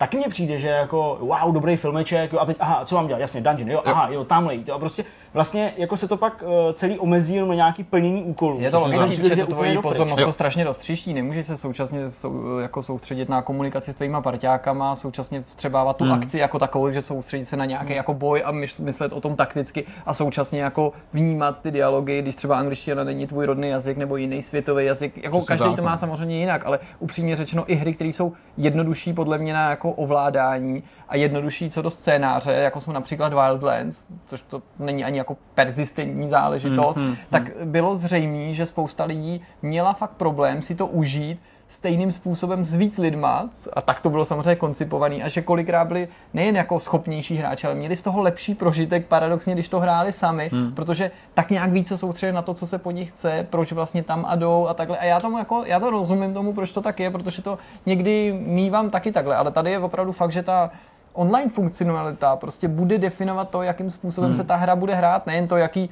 taky 0.00 0.16
mně 0.16 0.28
přijde, 0.28 0.58
že 0.58 0.68
jako 0.68 1.18
wow, 1.20 1.54
dobrý 1.54 1.76
filmeček, 1.76 2.32
jo, 2.32 2.38
a 2.38 2.46
teď 2.46 2.56
aha, 2.60 2.84
co 2.84 2.94
mám 2.94 3.06
dělat? 3.06 3.20
Jasně, 3.20 3.40
dungeon, 3.40 3.70
jo, 3.70 3.82
aha, 3.84 4.08
jo, 4.10 4.24
tamhle 4.24 4.54
jít, 4.54 4.68
jo, 4.68 4.74
a 4.74 4.78
prostě 4.78 5.04
vlastně 5.34 5.74
jako 5.76 5.96
se 5.96 6.08
to 6.08 6.16
pak 6.16 6.42
uh, 6.42 6.72
celý 6.72 6.98
omezí 6.98 7.34
jenom 7.34 7.48
na 7.48 7.54
nějaký 7.54 7.84
plnění 7.84 8.22
úkolů. 8.22 8.60
Je 8.60 8.70
to 8.70 8.88
přijde, 9.06 9.28
že 9.28 9.34
že 9.34 9.40
je 9.40 9.46
tu 9.46 9.52
úplně 9.52 9.54
tvoji 9.54 9.74
dopryč. 9.74 9.90
pozornost 9.90 10.24
to 10.24 10.32
strašně 10.32 10.64
roztříští. 10.64 11.14
Nemůžeš 11.14 11.46
se 11.46 11.56
současně 11.56 12.08
sou, 12.08 12.58
jako 12.58 12.82
soustředit 12.82 13.28
na 13.28 13.42
komunikaci 13.42 13.92
s 13.92 13.94
tvýma 13.94 14.20
parťákama, 14.20 14.96
současně 14.96 15.42
vstřebávat 15.42 15.96
tu 15.96 16.04
akci 16.04 16.38
jako 16.38 16.58
takovou, 16.58 16.90
že 16.90 17.02
soustředit 17.02 17.44
se 17.44 17.56
na 17.56 17.64
nějaký 17.64 17.94
jako 17.94 18.14
boj 18.14 18.42
a 18.44 18.52
myslet 18.80 19.12
o 19.12 19.20
tom 19.20 19.36
takticky 19.36 19.86
a 20.06 20.14
současně 20.14 20.62
jako 20.62 20.92
vnímat 21.12 21.60
ty 21.62 21.70
dialogy, 21.70 22.22
když 22.22 22.34
třeba 22.34 22.58
angličtina 22.58 23.04
není 23.04 23.26
tvůj 23.26 23.46
rodný 23.46 23.68
jazyk 23.68 23.96
nebo 23.96 24.16
jiný 24.16 24.42
světový 24.42 24.84
jazyk. 24.84 25.24
Jako 25.24 25.40
každý 25.40 25.74
to 25.74 25.82
má 25.82 25.90
no. 25.90 25.96
samozřejmě 25.96 26.38
jinak, 26.38 26.66
ale 26.66 26.78
upřímně 26.98 27.36
řečeno 27.36 27.64
i 27.66 27.74
hry, 27.74 27.94
které 27.94 28.10
jsou 28.10 28.32
jednodušší 28.56 29.12
podle 29.12 29.38
mě 29.38 29.52
na 29.52 29.70
jako 29.70 29.90
ovládání 29.90 30.82
a 31.08 31.16
jednodušší 31.16 31.70
co 31.70 31.82
do 31.82 31.90
scénáře, 31.90 32.52
jako 32.52 32.80
jsou 32.80 32.92
například 32.92 33.32
Wildlands, 33.32 34.06
což 34.26 34.42
to 34.42 34.62
není 34.78 35.04
ani 35.04 35.19
jako 35.20 35.36
persistentní 35.54 36.28
záležitost, 36.28 36.96
Hmm, 36.96 37.16
tak 37.30 37.50
bylo 37.64 37.94
zřejmé, 37.94 38.52
že 38.52 38.66
spousta 38.66 39.04
lidí 39.04 39.42
měla 39.62 39.92
fakt 39.92 40.10
problém 40.10 40.62
si 40.62 40.74
to 40.74 40.86
užít 40.86 41.40
stejným 41.68 42.12
způsobem 42.12 42.64
s 42.64 42.74
víc 42.74 42.98
lidma, 42.98 43.48
a 43.72 43.80
tak 43.82 44.00
to 44.00 44.10
bylo 44.10 44.24
samozřejmě 44.24 44.56
koncipovaný, 44.56 45.22
a 45.22 45.28
že 45.28 45.42
kolikrát 45.42 45.84
byli 45.84 46.08
nejen 46.34 46.56
jako 46.56 46.80
schopnější 46.80 47.36
hráči, 47.36 47.66
ale 47.66 47.76
měli 47.76 47.96
z 47.96 48.02
toho 48.02 48.22
lepší 48.22 48.54
prožitek 48.54 49.06
paradoxně, 49.06 49.54
když 49.54 49.68
to 49.68 49.80
hráli 49.80 50.12
sami, 50.12 50.50
hmm. 50.52 50.72
protože 50.74 51.10
tak 51.34 51.50
nějak 51.50 51.72
více 51.72 51.96
soustředili 51.96 52.34
na 52.34 52.42
to, 52.42 52.54
co 52.54 52.66
se 52.66 52.78
po 52.78 52.90
nich 52.90 53.08
chce, 53.08 53.46
proč 53.50 53.72
vlastně 53.72 54.02
tam 54.02 54.24
a 54.28 54.34
jdou 54.34 54.66
a 54.66 54.74
takhle. 54.74 54.98
A 54.98 55.04
já 55.04 55.20
tomu 55.20 55.38
jako, 55.38 55.62
já 55.66 55.80
to 55.80 55.90
rozumím 55.90 56.34
tomu, 56.34 56.52
proč 56.52 56.72
to 56.72 56.80
tak 56.80 57.00
je, 57.00 57.10
protože 57.10 57.42
to 57.42 57.58
někdy 57.86 58.40
mývám 58.46 58.90
taky 58.90 59.12
takhle, 59.12 59.36
ale 59.36 59.50
tady 59.50 59.70
je 59.70 59.78
opravdu 59.78 60.12
fakt, 60.12 60.32
že 60.32 60.42
ta 60.42 60.70
online 61.12 61.50
funkcionalita 61.50 62.36
prostě 62.36 62.68
bude 62.68 62.98
definovat 62.98 63.50
to, 63.50 63.62
jakým 63.62 63.90
způsobem 63.90 64.30
hmm. 64.30 64.36
se 64.36 64.44
ta 64.44 64.56
hra 64.56 64.76
bude 64.76 64.94
hrát, 64.94 65.26
nejen 65.26 65.48
to, 65.48 65.56
jaký, 65.56 65.90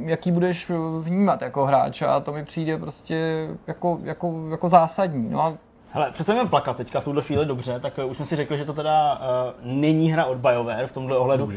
jaký 0.00 0.32
budeš 0.32 0.70
vnímat 1.00 1.42
jako 1.42 1.66
hráč 1.66 2.02
a 2.02 2.20
to 2.20 2.32
mi 2.32 2.44
přijde 2.44 2.78
prostě 2.78 3.48
jako, 3.66 3.98
jako, 4.02 4.48
jako 4.50 4.68
zásadní. 4.68 5.30
No 5.30 5.42
a 5.42 5.54
Hele, 5.92 6.10
přestaňme 6.10 6.46
plakat 6.46 6.76
teďka 6.76 7.00
v 7.00 7.04
tuhle 7.04 7.22
chvíli 7.22 7.46
dobře, 7.46 7.80
tak 7.80 7.98
uh, 7.98 8.10
už 8.10 8.16
jsme 8.16 8.24
si 8.24 8.36
řekli, 8.36 8.58
že 8.58 8.64
to 8.64 8.72
teda 8.72 9.12
uh, 9.14 9.20
není 9.62 10.12
hra 10.12 10.24
od 10.24 10.38
BioWare 10.38 10.86
v 10.86 10.92
tomhle 10.92 11.16
ohledu. 11.16 11.44
Uh, 11.44 11.52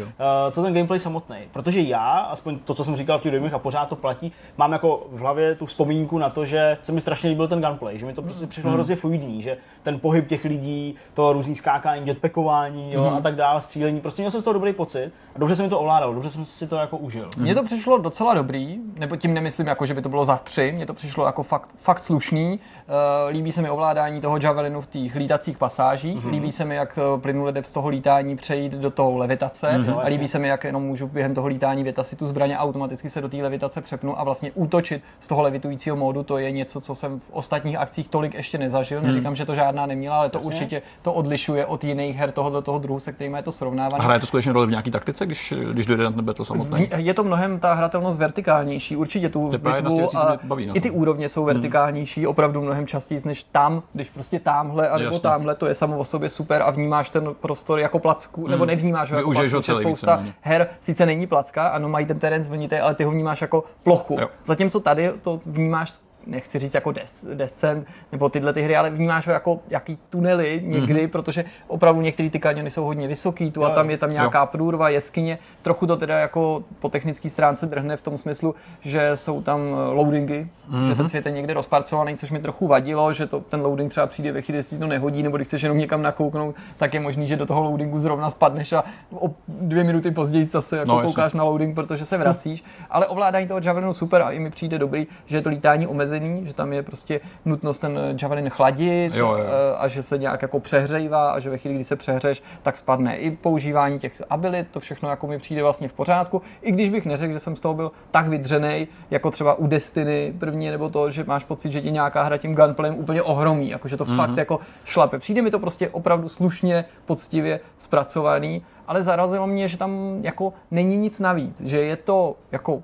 co 0.51 0.63
ten 0.63 0.73
gameplay 0.73 0.99
samotný? 0.99 1.37
Protože 1.51 1.81
já, 1.81 2.09
aspoň 2.09 2.59
to, 2.59 2.73
co 2.73 2.83
jsem 2.83 2.95
říkal 2.95 3.19
v 3.19 3.21
těch 3.21 3.31
dojmech 3.31 3.53
a 3.53 3.59
pořád 3.59 3.89
to 3.89 3.95
platí, 3.95 4.31
mám 4.57 4.71
jako 4.71 5.07
v 5.11 5.19
hlavě 5.19 5.55
tu 5.55 5.65
vzpomínku 5.65 6.17
na 6.17 6.29
to, 6.29 6.45
že 6.45 6.77
se 6.81 6.91
mi 6.91 7.01
strašně 7.01 7.29
líbil 7.29 7.47
ten 7.47 7.61
gunplay, 7.61 7.97
že 7.97 8.05
mi 8.05 8.13
to 8.13 8.21
prostě 8.21 8.47
přišlo 8.47 8.71
hrozně 8.71 8.95
fluidní, 8.95 9.41
že 9.41 9.57
ten 9.83 9.99
pohyb 9.99 10.27
těch 10.27 10.45
lidí, 10.45 10.95
to 11.13 11.33
různý 11.33 11.55
skákání, 11.55 12.07
jetpackování 12.07 12.93
jo, 12.93 13.13
a 13.17 13.21
tak 13.21 13.35
dále, 13.35 13.61
střílení, 13.61 14.01
prostě 14.01 14.21
měl 14.21 14.31
jsem 14.31 14.41
z 14.41 14.43
toho 14.43 14.53
dobrý 14.53 14.73
pocit 14.73 15.11
a 15.35 15.39
dobře 15.39 15.55
se 15.55 15.63
mi 15.63 15.69
to 15.69 15.79
ovládalo, 15.79 16.13
dobře 16.13 16.29
jsem 16.29 16.45
si 16.45 16.67
to 16.67 16.75
jako 16.75 16.97
užil. 16.97 17.29
Mně 17.37 17.55
to 17.55 17.63
přišlo 17.63 17.97
docela 17.97 18.33
dobrý, 18.33 18.79
nebo 18.97 19.15
tím 19.15 19.33
nemyslím 19.33 19.67
jako, 19.67 19.85
že 19.85 19.93
by 19.93 20.01
to 20.01 20.09
bylo 20.09 20.25
za 20.25 20.37
tři, 20.37 20.71
mně 20.71 20.85
to 20.85 20.93
přišlo 20.93 21.25
jako 21.25 21.43
fakt, 21.43 21.69
fakt 21.77 22.03
slušný. 22.03 22.59
Uh, 22.87 23.31
líbí 23.31 23.51
se 23.51 23.61
mi 23.61 23.69
ovládání 23.69 24.21
toho 24.21 24.39
javelinu 24.43 24.81
v 24.81 24.87
těch 24.87 25.15
lítacích 25.15 25.57
pasážích, 25.57 26.25
mm-hmm. 26.25 26.31
líbí 26.31 26.51
se 26.51 26.65
mi, 26.65 26.75
jak 26.75 26.99
eh, 27.01 27.21
plynule 27.21 27.51
jde 27.51 27.63
z 27.63 27.71
toho 27.71 27.89
lítání 27.89 28.35
přejít 28.35 28.71
do 28.73 28.91
toho 28.91 29.17
levitace 29.17 29.67
mm-hmm. 29.67 29.99
a 29.99 30.05
líbí 30.07 30.27
se 30.27 30.39
mi, 30.39 30.47
jak 30.47 30.63
jenom 30.63 30.83
můžu 30.83 31.07
během 31.07 31.35
toho 31.35 31.47
lítání 31.47 31.83
vytasit 31.83 32.19
tu 32.19 32.27
zbraně 32.27 32.57
a 32.57 32.63
automaticky 32.63 33.09
se 33.09 33.21
do 33.21 33.29
té 33.29 33.37
levitace 33.37 33.81
přepnu 33.81 34.19
a 34.19 34.23
vlastně 34.23 34.51
útočit 34.55 35.03
z 35.19 35.27
toho 35.27 35.41
levitujícího 35.41 35.95
módu, 35.95 36.23
to 36.23 36.37
je 36.37 36.51
něco, 36.51 36.81
co 36.81 36.95
jsem 36.95 37.19
v 37.19 37.31
ostatních 37.31 37.77
akcích 37.77 38.07
tolik 38.07 38.33
ještě 38.33 38.57
nezažil. 38.57 39.01
Neříkám, 39.01 39.35
že 39.35 39.45
to 39.45 39.55
žádná 39.55 39.85
neměla, 39.85 40.17
ale 40.17 40.29
to 40.29 40.37
Jasně. 40.37 40.47
určitě 40.47 40.81
to 41.01 41.13
odlišuje 41.13 41.65
od 41.65 41.83
jiných 41.83 42.17
her 42.17 42.31
tohoto 42.31 42.61
toho 42.61 42.79
druhu, 42.79 42.99
se 42.99 43.11
kterými 43.11 43.37
je 43.37 43.43
to 43.43 43.51
srovnávané. 43.51 44.03
Hraje 44.03 44.19
to 44.19 44.25
skutečně 44.25 44.53
roli 44.53 44.67
v 44.67 44.69
nějaký 44.69 44.91
taktice, 44.91 45.25
když, 45.25 45.53
když 45.71 45.85
dojde 45.85 46.03
na 46.03 46.11
ten 46.11 46.25
battle 46.25 46.45
samotný? 46.45 46.89
Je 46.95 47.13
to 47.13 47.23
mnohem 47.23 47.59
ta 47.59 47.73
hratelnost 47.73 48.19
vertikálnější, 48.19 48.95
určitě 48.95 49.29
tu 49.29 49.49
bitvu 49.49 50.17
a 50.17 50.37
baví 50.43 50.65
na 50.65 50.73
i 50.73 50.81
ty 50.81 50.91
úrovně 50.91 51.29
jsou 51.29 51.45
vertikálnější, 51.45 52.27
opravdu 52.27 52.61
mnohem 52.61 52.72
častěji 52.85 53.21
než 53.25 53.43
tam, 53.43 53.83
když 53.93 54.09
prostě 54.09 54.39
tamhle 54.39 54.89
a 54.89 54.97
nebo 54.97 55.19
tamhle, 55.19 55.55
to 55.55 55.67
je 55.67 55.73
samo 55.73 55.97
o 55.97 56.05
sobě 56.05 56.29
super 56.29 56.61
a 56.61 56.71
vnímáš 56.71 57.09
ten 57.09 57.33
prostor 57.33 57.79
jako 57.79 57.99
placku, 57.99 58.47
nebo 58.47 58.65
nevnímáš 58.65 59.11
ho 59.11 59.17
jako 59.17 59.29
Využiješ 59.29 59.51
placku, 59.51 59.71
ho 59.71 59.79
spousta 59.79 60.15
víceméně. 60.15 60.35
her 60.41 60.67
sice 60.81 61.05
není 61.05 61.27
placka, 61.27 61.67
ano, 61.67 61.89
mají 61.89 62.05
ten 62.05 62.19
terén 62.19 62.43
zvlnitý, 62.43 62.75
ale 62.75 62.95
ty 62.95 63.03
ho 63.03 63.11
vnímáš 63.11 63.41
jako 63.41 63.63
plochu. 63.83 64.17
Jo. 64.19 64.29
Zatímco 64.45 64.79
tady 64.79 65.13
to 65.21 65.39
vnímáš 65.45 65.93
nechci 66.27 66.59
říct 66.59 66.73
jako 66.73 66.91
des, 66.91 67.25
Descent, 67.33 67.87
nebo 68.11 68.29
tyhle 68.29 68.53
ty 68.53 68.61
hry, 68.61 68.75
ale 68.75 68.89
vnímáš 68.89 69.27
ho 69.27 69.33
jako 69.33 69.59
jaký 69.69 69.97
tunely 70.09 70.61
někdy, 70.63 70.93
mm-hmm. 70.93 71.11
protože 71.11 71.45
opravdu 71.67 72.01
některé 72.01 72.29
ty 72.29 72.39
kaniony 72.39 72.69
jsou 72.69 72.85
hodně 72.85 73.07
vysoký, 73.07 73.51
tu 73.51 73.65
a 73.65 73.69
tam 73.69 73.89
je 73.89 73.97
tam 73.97 74.13
nějaká 74.13 74.39
jo. 74.39 74.45
průrva, 74.45 74.89
jeskyně, 74.89 75.37
trochu 75.61 75.87
to 75.87 75.97
teda 75.97 76.19
jako 76.19 76.63
po 76.79 76.89
technické 76.89 77.29
stránce 77.29 77.65
drhne 77.65 77.97
v 77.97 78.01
tom 78.01 78.17
smyslu, 78.17 78.55
že 78.81 79.15
jsou 79.15 79.41
tam 79.41 79.59
loadingy, 79.89 80.47
mm-hmm. 80.69 80.87
že 80.87 80.95
ten 80.95 81.09
svět 81.09 81.25
je 81.25 81.31
někde 81.31 81.53
rozparcovaný, 81.53 82.17
což 82.17 82.31
mi 82.31 82.39
trochu 82.39 82.67
vadilo, 82.67 83.13
že 83.13 83.25
to, 83.25 83.39
ten 83.39 83.61
loading 83.61 83.91
třeba 83.91 84.07
přijde 84.07 84.31
ve 84.31 84.41
chvíli, 84.41 84.57
jestli 84.57 84.77
to 84.77 84.87
nehodí, 84.87 85.23
nebo 85.23 85.37
když 85.37 85.47
chceš 85.47 85.61
jenom 85.61 85.77
někam 85.77 86.01
nakouknout, 86.01 86.55
tak 86.77 86.93
je 86.93 86.99
možný, 86.99 87.27
že 87.27 87.37
do 87.37 87.45
toho 87.45 87.61
loadingu 87.61 87.99
zrovna 87.99 88.29
spadneš 88.29 88.73
a 88.73 88.83
o 89.19 89.31
dvě 89.47 89.83
minuty 89.83 90.11
později 90.11 90.47
zase 90.47 90.77
jako 90.77 90.91
no, 90.91 91.01
koukáš 91.01 91.33
na 91.33 91.43
loading, 91.43 91.75
protože 91.75 92.05
se 92.05 92.17
vracíš. 92.17 92.63
Ale 92.89 93.07
ovládání 93.07 93.47
toho 93.47 93.59
Javelinu 93.63 93.93
super 93.93 94.21
a 94.21 94.31
i 94.31 94.39
mi 94.39 94.49
přijde 94.49 94.79
dobrý, 94.79 95.07
že 95.25 95.37
je 95.37 95.41
to 95.41 95.49
lítání 95.49 95.87
omezený, 96.13 96.47
že 96.47 96.53
tam 96.53 96.73
je 96.73 96.83
prostě 96.83 97.19
nutnost 97.45 97.79
ten 97.79 98.17
Javelin 98.21 98.49
chladit 98.49 99.13
jo, 99.13 99.27
jo. 99.27 99.37
Eh, 99.37 99.75
a 99.77 99.87
že 99.87 100.03
se 100.03 100.17
nějak 100.17 100.41
jako 100.41 100.59
přehřejvá 100.59 101.31
a 101.31 101.39
že 101.39 101.49
ve 101.49 101.57
chvíli, 101.57 101.75
kdy 101.75 101.83
se 101.83 101.95
přehřeš, 101.95 102.43
tak 102.63 102.77
spadne. 102.77 103.17
I 103.17 103.31
používání 103.31 103.99
těch 103.99 104.21
abilit, 104.29 104.67
to 104.71 104.79
všechno 104.79 105.09
jako 105.09 105.27
mi 105.27 105.37
přijde 105.37 105.63
vlastně 105.63 105.87
v 105.87 105.93
pořádku. 105.93 106.41
I 106.61 106.71
když 106.71 106.89
bych 106.89 107.05
neřekl, 107.05 107.33
že 107.33 107.39
jsem 107.39 107.55
z 107.55 107.59
toho 107.59 107.73
byl 107.73 107.91
tak 108.11 108.27
vydřený, 108.27 108.87
jako 109.11 109.31
třeba 109.31 109.53
u 109.53 109.67
Destiny 109.67 110.33
první, 110.39 110.71
nebo 110.71 110.89
to, 110.89 111.09
že 111.09 111.23
máš 111.23 111.43
pocit, 111.43 111.71
že 111.71 111.81
ti 111.81 111.91
nějaká 111.91 112.23
hra 112.23 112.37
tím 112.37 112.55
gunplayem 112.55 112.95
úplně 112.95 113.21
ohromí, 113.21 113.69
jako 113.69 113.87
že 113.87 113.97
to 113.97 114.05
mm-hmm. 114.05 114.17
fakt 114.17 114.37
jako 114.37 114.59
šlape. 114.85 115.19
Přijde 115.19 115.41
mi 115.41 115.51
to 115.51 115.59
prostě 115.59 115.89
opravdu 115.89 116.29
slušně, 116.29 116.85
poctivě 117.05 117.59
zpracovaný, 117.77 118.63
ale 118.87 119.03
zarazilo 119.03 119.47
mě, 119.47 119.67
že 119.67 119.77
tam 119.77 120.19
jako 120.21 120.53
není 120.71 120.97
nic 120.97 121.19
navíc, 121.19 121.61
že 121.61 121.81
je 121.81 121.95
to 121.95 122.35
jako 122.51 122.81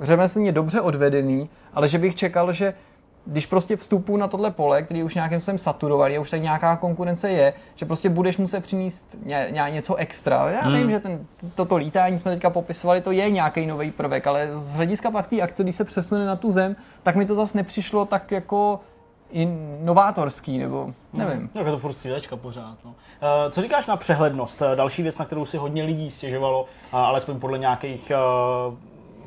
řemeslně 0.00 0.52
dobře 0.52 0.80
odvedený, 0.80 1.50
ale 1.74 1.88
že 1.88 1.98
bych 1.98 2.14
čekal, 2.14 2.52
že 2.52 2.74
když 3.26 3.46
prostě 3.46 3.76
vstupu 3.76 4.16
na 4.16 4.28
tohle 4.28 4.50
pole, 4.50 4.82
který 4.82 5.02
už 5.02 5.14
nějakým 5.14 5.40
způsobem 5.40 5.58
saturovaný 5.58 6.16
a 6.16 6.20
už 6.20 6.30
tady 6.30 6.42
nějaká 6.42 6.76
konkurence 6.76 7.30
je, 7.30 7.54
že 7.74 7.86
prostě 7.86 8.08
budeš 8.08 8.38
muset 8.38 8.60
přinést 8.60 9.16
ně, 9.24 9.48
ně, 9.50 9.66
něco 9.70 9.94
extra. 9.94 10.50
Já 10.50 10.60
hmm. 10.60 10.76
vím, 10.76 10.90
že 10.90 11.00
ten, 11.00 11.26
toto 11.54 11.76
lítání 11.76 12.18
jsme 12.18 12.30
teďka 12.30 12.50
popisovali, 12.50 13.00
to 13.00 13.10
je 13.10 13.30
nějaký 13.30 13.66
nový 13.66 13.90
prvek, 13.90 14.26
ale 14.26 14.48
z 14.52 14.74
hlediska 14.74 15.10
pak 15.10 15.26
té 15.26 15.40
akce, 15.40 15.62
když 15.62 15.74
se 15.74 15.84
přesune 15.84 16.26
na 16.26 16.36
tu 16.36 16.50
zem, 16.50 16.76
tak 17.02 17.16
mi 17.16 17.26
to 17.26 17.34
zase 17.34 17.58
nepřišlo 17.58 18.04
tak 18.04 18.30
jako 18.30 18.80
novátorský, 19.80 20.58
nebo 20.58 20.94
nevím. 21.12 21.38
Hmm. 21.38 21.48
Tak 21.48 21.66
je 21.66 21.72
to 21.72 21.78
furt 21.78 21.92
střílečka 21.92 22.36
pořád. 22.36 22.76
No. 22.84 22.90
Uh, 22.90 23.50
co 23.50 23.62
říkáš 23.62 23.86
na 23.86 23.96
přehlednost? 23.96 24.62
Další 24.74 25.02
věc, 25.02 25.18
na 25.18 25.24
kterou 25.24 25.44
si 25.44 25.56
hodně 25.56 25.82
lidí 25.82 26.10
stěžovalo, 26.10 26.62
uh, 26.62 26.98
alespoň 26.98 27.40
podle 27.40 27.58
nějakých 27.58 28.12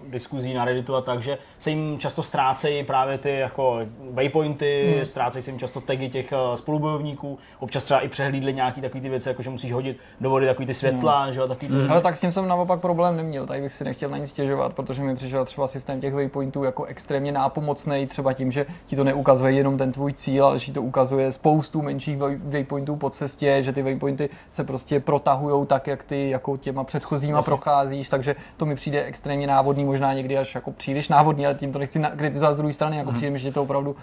diskuzí 0.10 0.54
na 0.54 0.66
Redditu 0.66 0.96
a 0.96 1.02
tak, 1.02 1.22
že 1.22 1.38
se 1.60 1.70
jim 1.70 2.00
často 2.00 2.24
ztrácejí 2.24 2.84
právě 2.84 3.18
ty 3.18 3.40
jako 3.40 3.80
waypointy, 4.12 4.94
hmm. 4.96 5.06
ztrácejí 5.06 5.44
se 5.44 5.52
jim 5.52 5.60
často 5.60 5.82
tagy 5.82 6.10
těch 6.10 6.32
eh, 6.32 6.58
spolubojovníků, 6.58 7.40
občas 7.60 7.84
třeba 7.84 8.00
i 8.00 8.08
přehlídli 8.08 8.54
nějaký 8.54 8.82
takový 8.82 9.02
ty 9.02 9.10
věci, 9.10 9.30
jako 9.30 9.42
že 9.42 9.50
musíš 9.50 9.72
hodit 9.72 9.98
do 10.22 10.30
vody 10.30 10.46
takový 10.46 10.66
ty 10.66 10.74
světla, 10.74 11.24
hmm. 11.24 11.34
že 11.34 11.40
jo, 11.40 11.48
takový 11.48 11.68
ty 11.68 11.74
hmm. 11.74 11.92
Ale 11.92 12.02
tak 12.02 12.18
s 12.18 12.22
tím 12.22 12.32
jsem 12.32 12.48
naopak 12.48 12.80
problém 12.80 13.18
neměl, 13.18 13.46
tady 13.46 13.62
bych 13.62 13.74
si 13.74 13.84
nechtěl 13.84 14.10
na 14.10 14.18
nic 14.18 14.30
stěžovat, 14.30 14.74
protože 14.74 15.02
mi 15.02 15.16
přišel 15.16 15.46
třeba 15.46 15.68
systém 15.68 16.02
těch 16.02 16.14
waypointů 16.14 16.64
jako 16.64 16.84
extrémně 16.84 17.32
nápomocný, 17.32 18.08
třeba 18.08 18.34
tím, 18.34 18.52
že 18.52 18.66
ti 18.86 18.96
to 18.96 19.04
neukazuje 19.04 19.54
jenom 19.54 19.78
ten 19.78 19.92
tvůj 19.92 20.14
cíl, 20.14 20.46
ale 20.46 20.60
že 20.60 20.66
ti 20.66 20.72
to 20.72 20.82
ukazuje 20.82 21.32
spoustu 21.32 21.82
menších 21.82 22.18
waypointů 22.44 22.96
po 22.96 23.10
cestě, 23.10 23.58
že 23.64 23.74
ty 23.74 23.82
waypointy 23.82 24.30
se 24.50 24.64
prostě 24.64 25.00
protahují 25.00 25.66
tak, 25.66 25.88
jak 25.88 26.04
ty 26.04 26.30
jako 26.30 26.58
těma 26.58 26.84
předchozíma 26.84 27.38
Jasně. 27.38 27.50
procházíš, 27.50 28.10
takže 28.10 28.36
to 28.58 28.66
mi 28.66 28.76
přijde 28.76 29.04
extrémně 29.04 29.48
návodný, 29.48 29.86
možná 29.86 30.05
někdy 30.14 30.38
až 30.38 30.56
jako 30.56 30.72
příliš 30.72 31.10
návodný, 31.10 31.46
ale 31.46 31.56
tím 31.56 31.74
to 31.74 31.80
nechci 31.80 32.02
kritizovat 32.16 32.54
z 32.54 32.58
druhé 32.58 32.74
strany, 32.74 32.98
jako 32.98 33.10
mm. 33.10 33.16
přijde 33.16 33.32
mi, 33.32 33.40
že 33.40 33.52
to 33.52 33.64
opravdu 33.64 33.96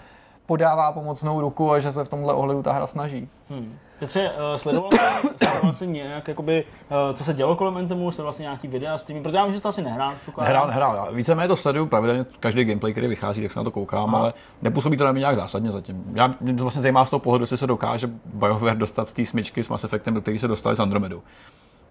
podává 0.45 0.91
pomocnou 0.91 1.41
ruku 1.41 1.71
a 1.71 1.79
že 1.79 1.91
se 1.91 2.03
v 2.03 2.09
tomhle 2.09 2.33
ohledu 2.33 2.63
ta 2.63 2.71
hra 2.71 2.87
snaží. 2.87 3.29
Hmm. 3.49 3.77
Petře, 3.99 4.31
uh, 4.31 4.55
sledoval 4.55 4.91
jsi, 4.91 5.27
sledoval 5.37 5.73
jsi 5.73 5.87
nějak, 5.87 6.27
jakoby, 6.27 6.63
uh, 6.63 7.13
co 7.13 7.23
se 7.23 7.33
dělo 7.33 7.55
kolem 7.55 7.77
Antemu, 7.77 8.11
sledoval 8.11 8.33
jsi 8.33 8.41
nějaký 8.41 8.67
videa 8.67 8.97
s 8.97 9.03
tím, 9.03 9.23
protože 9.23 9.37
já 9.37 9.45
vím, 9.45 9.53
že 9.53 9.61
to 9.61 9.69
asi 9.69 9.81
nehrál. 9.81 10.13
Nehrál, 10.41 10.67
nehrál, 10.67 10.95
já 10.95 11.11
víceméně 11.11 11.47
to 11.47 11.55
sleduju 11.55 11.85
pravidelně, 11.85 12.25
každý 12.39 12.65
gameplay, 12.65 12.91
který 12.91 13.07
vychází, 13.07 13.41
tak 13.41 13.51
se 13.51 13.59
na 13.59 13.63
to 13.63 13.71
koukám, 13.71 14.15
Aha. 14.15 14.23
ale 14.23 14.33
nepůsobí 14.61 14.97
to 14.97 15.03
na 15.03 15.11
mě 15.11 15.19
nějak 15.19 15.35
zásadně 15.35 15.71
zatím. 15.71 16.03
Já, 16.13 16.33
mě 16.41 16.53
to 16.53 16.63
vlastně 16.63 16.81
zajímá 16.81 17.05
z 17.05 17.09
toho 17.09 17.19
pohledu, 17.19 17.43
jestli 17.43 17.57
se 17.57 17.67
dokáže 17.67 18.09
BioWare 18.33 18.77
dostat 18.77 19.09
z 19.09 19.13
té 19.13 19.25
smyčky 19.25 19.63
s 19.63 19.69
Mass 19.69 19.83
Effectem, 19.83 20.13
do 20.13 20.21
který 20.21 20.39
se 20.39 20.47
dostali 20.47 20.75
s 20.75 20.79
Andromedou 20.79 21.21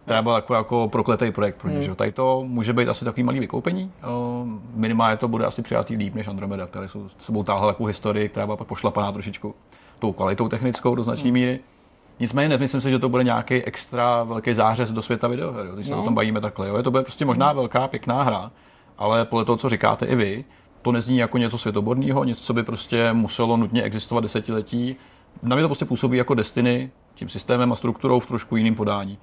která 0.04 0.22
byla 0.22 0.40
takový 0.40 0.56
jako 0.56 0.88
prokletý 0.92 1.30
projekt 1.30 1.56
pro 1.56 1.68
ně. 1.68 1.74
Hmm. 1.74 1.84
Že? 1.84 1.94
Tady 1.94 2.12
to 2.12 2.44
může 2.46 2.72
být 2.72 2.88
asi 2.88 3.04
takový 3.04 3.22
malý 3.22 3.40
vykoupení. 3.40 3.92
Minimálně 4.74 5.16
to 5.16 5.28
bude 5.28 5.46
asi 5.46 5.62
přijatý 5.62 5.96
líp 5.96 6.14
než 6.14 6.28
Andromeda, 6.28 6.66
které 6.66 6.88
jsou 6.88 7.08
s 7.08 7.24
sebou 7.24 7.42
táhla 7.44 7.66
takovou 7.66 7.86
historii, 7.86 8.28
která 8.28 8.46
byla 8.46 8.56
pak 8.56 8.66
pošlapaná 8.66 9.12
trošičku 9.12 9.54
tou 9.98 10.12
kvalitou 10.12 10.48
technickou 10.48 10.94
do 10.94 11.02
značné 11.02 11.28
hmm. 11.28 11.34
míry. 11.34 11.60
Nicméně 12.20 12.48
nemyslím 12.48 12.80
si, 12.80 12.90
že 12.90 12.98
to 12.98 13.08
bude 13.08 13.24
nějaký 13.24 13.54
extra 13.54 14.22
velký 14.24 14.54
zářez 14.54 14.92
do 14.92 15.02
světa 15.02 15.28
videoher, 15.28 15.66
když 15.74 15.86
se 15.86 15.92
no. 15.92 16.02
o 16.02 16.04
tom 16.04 16.14
bavíme 16.14 16.40
takhle. 16.40 16.68
Jo. 16.68 16.76
Je 16.76 16.82
to 16.82 16.90
bude 16.90 17.02
prostě 17.02 17.24
možná 17.24 17.46
hmm. 17.46 17.56
velká, 17.56 17.88
pěkná 17.88 18.22
hra, 18.22 18.50
ale 18.98 19.24
podle 19.24 19.44
toho, 19.44 19.56
co 19.56 19.68
říkáte 19.68 20.06
i 20.06 20.14
vy, 20.14 20.44
to 20.82 20.92
nezní 20.92 21.18
jako 21.18 21.38
něco 21.38 21.58
světoborného, 21.58 22.24
něco, 22.24 22.42
co 22.42 22.54
by 22.54 22.62
prostě 22.62 23.12
muselo 23.12 23.56
nutně 23.56 23.82
existovat 23.82 24.24
desetiletí. 24.24 24.96
Na 25.42 25.56
mě 25.56 25.62
to 25.62 25.68
prostě 25.68 25.84
působí 25.84 26.18
jako 26.18 26.34
Destiny, 26.34 26.90
tím 27.14 27.28
systémem 27.28 27.72
a 27.72 27.76
strukturou 27.76 28.20
v 28.20 28.26
trošku 28.26 28.56
jiném 28.56 28.74
podání. 28.74 29.18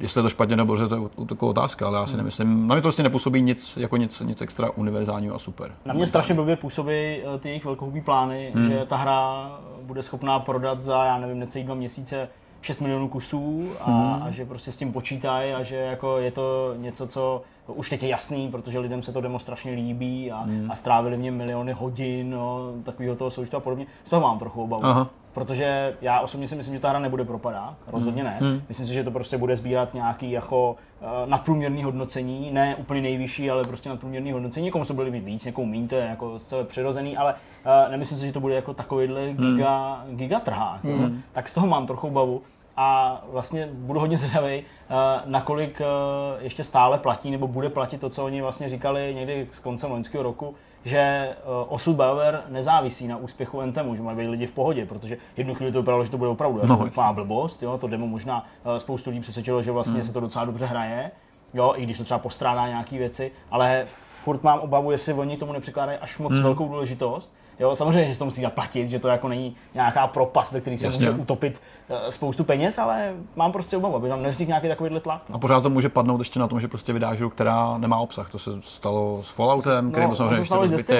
Jestli 0.00 0.18
je 0.18 0.22
to 0.22 0.28
špatně 0.28 0.56
nebo 0.56 0.76
že 0.76 0.88
to 0.88 0.94
je 0.94 1.26
taková 1.26 1.50
otázka, 1.50 1.86
ale 1.86 1.98
já 1.98 2.06
si 2.06 2.10
hmm. 2.10 2.18
nemyslím. 2.18 2.66
Na 2.68 2.74
mě 2.74 2.82
to 2.82 2.86
vlastně 2.86 3.04
nepůsobí 3.04 3.42
nic 3.42 3.76
jako 3.76 3.96
nic, 3.96 4.20
nic 4.20 4.40
extra 4.40 4.70
univerzálního 4.70 5.34
a 5.34 5.38
super. 5.38 5.72
Na 5.84 5.94
mě 5.94 6.06
strašně 6.06 6.34
blbě 6.34 6.56
působí 6.56 6.92
eh, 6.92 7.22
ty 7.38 7.48
jejich 7.48 7.64
velkohubý 7.64 8.00
plány, 8.00 8.52
hmm. 8.54 8.64
že 8.64 8.86
ta 8.86 8.96
hra 8.96 9.50
bude 9.82 10.02
schopná 10.02 10.38
prodat 10.38 10.82
za, 10.82 11.04
já 11.04 11.18
nevím, 11.18 11.38
necelý 11.38 11.64
dva 11.64 11.74
měsíce 11.74 12.28
6 12.60 12.80
milionů 12.80 13.08
kusů 13.08 13.70
a, 13.80 13.90
hmm. 13.90 14.22
a 14.22 14.30
že 14.30 14.44
prostě 14.44 14.72
s 14.72 14.76
tím 14.76 14.92
počítají 14.92 15.52
a 15.52 15.62
že 15.62 15.76
jako 15.76 16.18
je 16.18 16.30
to 16.30 16.74
něco, 16.76 17.06
co 17.06 17.42
už 17.74 17.90
teď 17.90 18.02
je 18.02 18.08
jasný, 18.08 18.48
protože 18.50 18.78
lidem 18.78 19.02
se 19.02 19.12
to 19.12 19.20
demo 19.20 19.38
strašně 19.38 19.72
líbí 19.72 20.32
a, 20.32 20.40
hmm. 20.40 20.70
a 20.70 20.74
strávili 20.74 21.16
v 21.16 21.20
něm 21.20 21.36
miliony 21.36 21.72
hodin, 21.72 22.30
no, 22.30 22.72
takového 22.82 23.16
toho 23.16 23.30
součtu 23.30 23.56
a 23.56 23.60
podobně. 23.60 23.86
Z 24.04 24.10
toho 24.10 24.22
mám 24.22 24.38
trochu 24.38 24.62
obavu. 24.62 24.84
Aha. 24.84 25.08
Protože 25.32 25.96
já 26.00 26.20
osobně 26.20 26.48
si 26.48 26.56
myslím, 26.56 26.74
že 26.74 26.80
ta 26.80 26.88
hra 26.88 26.98
nebude 26.98 27.24
propadat, 27.24 27.74
rozhodně 27.86 28.24
ne. 28.24 28.38
Hmm. 28.40 28.62
Myslím 28.68 28.86
si, 28.86 28.94
že 28.94 29.04
to 29.04 29.10
prostě 29.10 29.38
bude 29.38 29.56
sbírat 29.56 29.94
nějaký 29.94 30.30
jako 30.30 30.76
uh, 31.00 31.08
nadprůměrný 31.30 31.82
hodnocení, 31.82 32.50
ne 32.52 32.76
úplně 32.76 33.00
nejvyšší, 33.00 33.50
ale 33.50 33.64
prostě 33.64 33.88
nadprůměrný 33.88 34.32
hodnocení. 34.32 34.64
Někomu 34.64 34.84
se 34.84 34.94
bude 34.94 35.10
víc, 35.10 35.44
někomu 35.44 35.66
méně, 35.66 35.88
to 35.88 35.94
je 35.94 36.04
jako 36.04 36.38
zcela 36.38 36.64
přirozený, 36.64 37.16
ale 37.16 37.34
uh, 37.34 37.90
nemyslím 37.90 38.18
si, 38.18 38.26
že 38.26 38.32
to 38.32 38.40
bude 38.40 38.54
jako 38.54 38.74
takovýhle 38.74 39.26
hmm. 39.26 39.36
giga, 39.36 40.04
gigatrhák. 40.10 40.84
Hmm. 40.84 41.22
Tak 41.32 41.48
z 41.48 41.54
toho 41.54 41.66
mám 41.66 41.86
trochu 41.86 42.06
obavu 42.06 42.42
a 42.80 43.20
vlastně 43.32 43.68
budu 43.72 44.00
hodně 44.00 44.18
zvědavý, 44.18 44.58
uh, 44.58 44.96
nakolik 45.24 45.80
uh, 45.80 46.42
ještě 46.42 46.64
stále 46.64 46.98
platí 46.98 47.30
nebo 47.30 47.48
bude 47.48 47.68
platit 47.68 48.00
to, 48.00 48.10
co 48.10 48.24
oni 48.24 48.42
vlastně 48.42 48.68
říkali 48.68 49.14
někdy 49.14 49.48
z 49.50 49.58
konce 49.58 49.86
loňského 49.86 50.22
roku, 50.22 50.54
že 50.84 51.28
uh, 51.44 51.74
osud 51.74 51.96
BioWare 51.96 52.42
nezávisí 52.48 53.08
na 53.08 53.16
úspěchu 53.16 53.60
Anthemu, 53.60 53.96
že 53.96 54.02
mají 54.02 54.16
být 54.16 54.28
lidi 54.28 54.46
v 54.46 54.52
pohodě, 54.52 54.86
protože 54.86 55.16
jednu 55.36 55.54
chvíli 55.54 55.72
to 55.72 55.82
vypadalo, 55.82 56.04
že 56.04 56.10
to 56.10 56.18
bude 56.18 56.30
opravdu 56.30 56.60
no, 56.66 56.80
jako 56.84 57.14
blbost, 57.14 57.62
jo, 57.62 57.78
to 57.78 57.88
demo 57.88 58.06
možná 58.06 58.46
spoustu 58.76 59.10
lidí 59.10 59.20
přesvědčilo, 59.20 59.62
že 59.62 59.72
vlastně 59.72 59.96
mm. 59.96 60.04
se 60.04 60.12
to 60.12 60.20
docela 60.20 60.44
dobře 60.44 60.66
hraje, 60.66 61.10
jo, 61.54 61.72
i 61.76 61.84
když 61.84 61.98
to 61.98 62.04
třeba 62.04 62.18
postrádá 62.18 62.68
nějaké 62.68 62.98
věci, 62.98 63.32
ale 63.50 63.82
furt 63.86 64.42
mám 64.42 64.58
obavu, 64.58 64.90
jestli 64.90 65.14
oni 65.14 65.36
tomu 65.36 65.52
nepřekládají 65.52 65.98
až 65.98 66.18
moc 66.18 66.32
mm. 66.32 66.42
velkou 66.42 66.68
důležitost, 66.68 67.32
Jo, 67.60 67.76
samozřejmě, 67.76 68.06
že 68.06 68.12
se 68.12 68.18
to 68.18 68.24
musí 68.24 68.42
zaplatit, 68.42 68.88
že 68.88 68.98
to 68.98 69.08
jako 69.08 69.28
není 69.28 69.56
nějaká 69.74 70.06
propast, 70.06 70.52
do 70.52 70.60
který 70.60 70.76
se 70.76 70.86
Jasně. 70.86 71.06
může 71.06 71.22
utopit 71.22 71.60
uh, 71.88 71.96
spoustu 72.10 72.44
peněz, 72.44 72.78
ale 72.78 73.12
mám 73.36 73.52
prostě 73.52 73.76
obavu, 73.76 73.96
aby 73.96 74.08
tam 74.08 74.22
nevznikl 74.22 74.48
nějaký 74.48 74.68
takovýhle 74.68 75.00
tlak. 75.00 75.22
No. 75.28 75.34
A 75.34 75.38
pořád 75.38 75.60
to 75.60 75.70
může 75.70 75.88
padnout 75.88 76.20
ještě 76.20 76.40
na 76.40 76.48
tom, 76.48 76.60
že 76.60 76.68
prostě 76.68 76.92
vydáš 76.92 77.18
hru, 77.18 77.30
která 77.30 77.78
nemá 77.78 77.96
obsah. 77.96 78.30
To 78.30 78.38
se 78.38 78.50
stalo 78.62 79.22
s 79.22 79.28
Falloutem, 79.28 79.84
no, 79.84 79.90
který 79.90 80.06
byl 80.06 80.16
samozřejmě 80.16 80.40
ještě 80.40 80.54
rozbitý. 80.54 80.94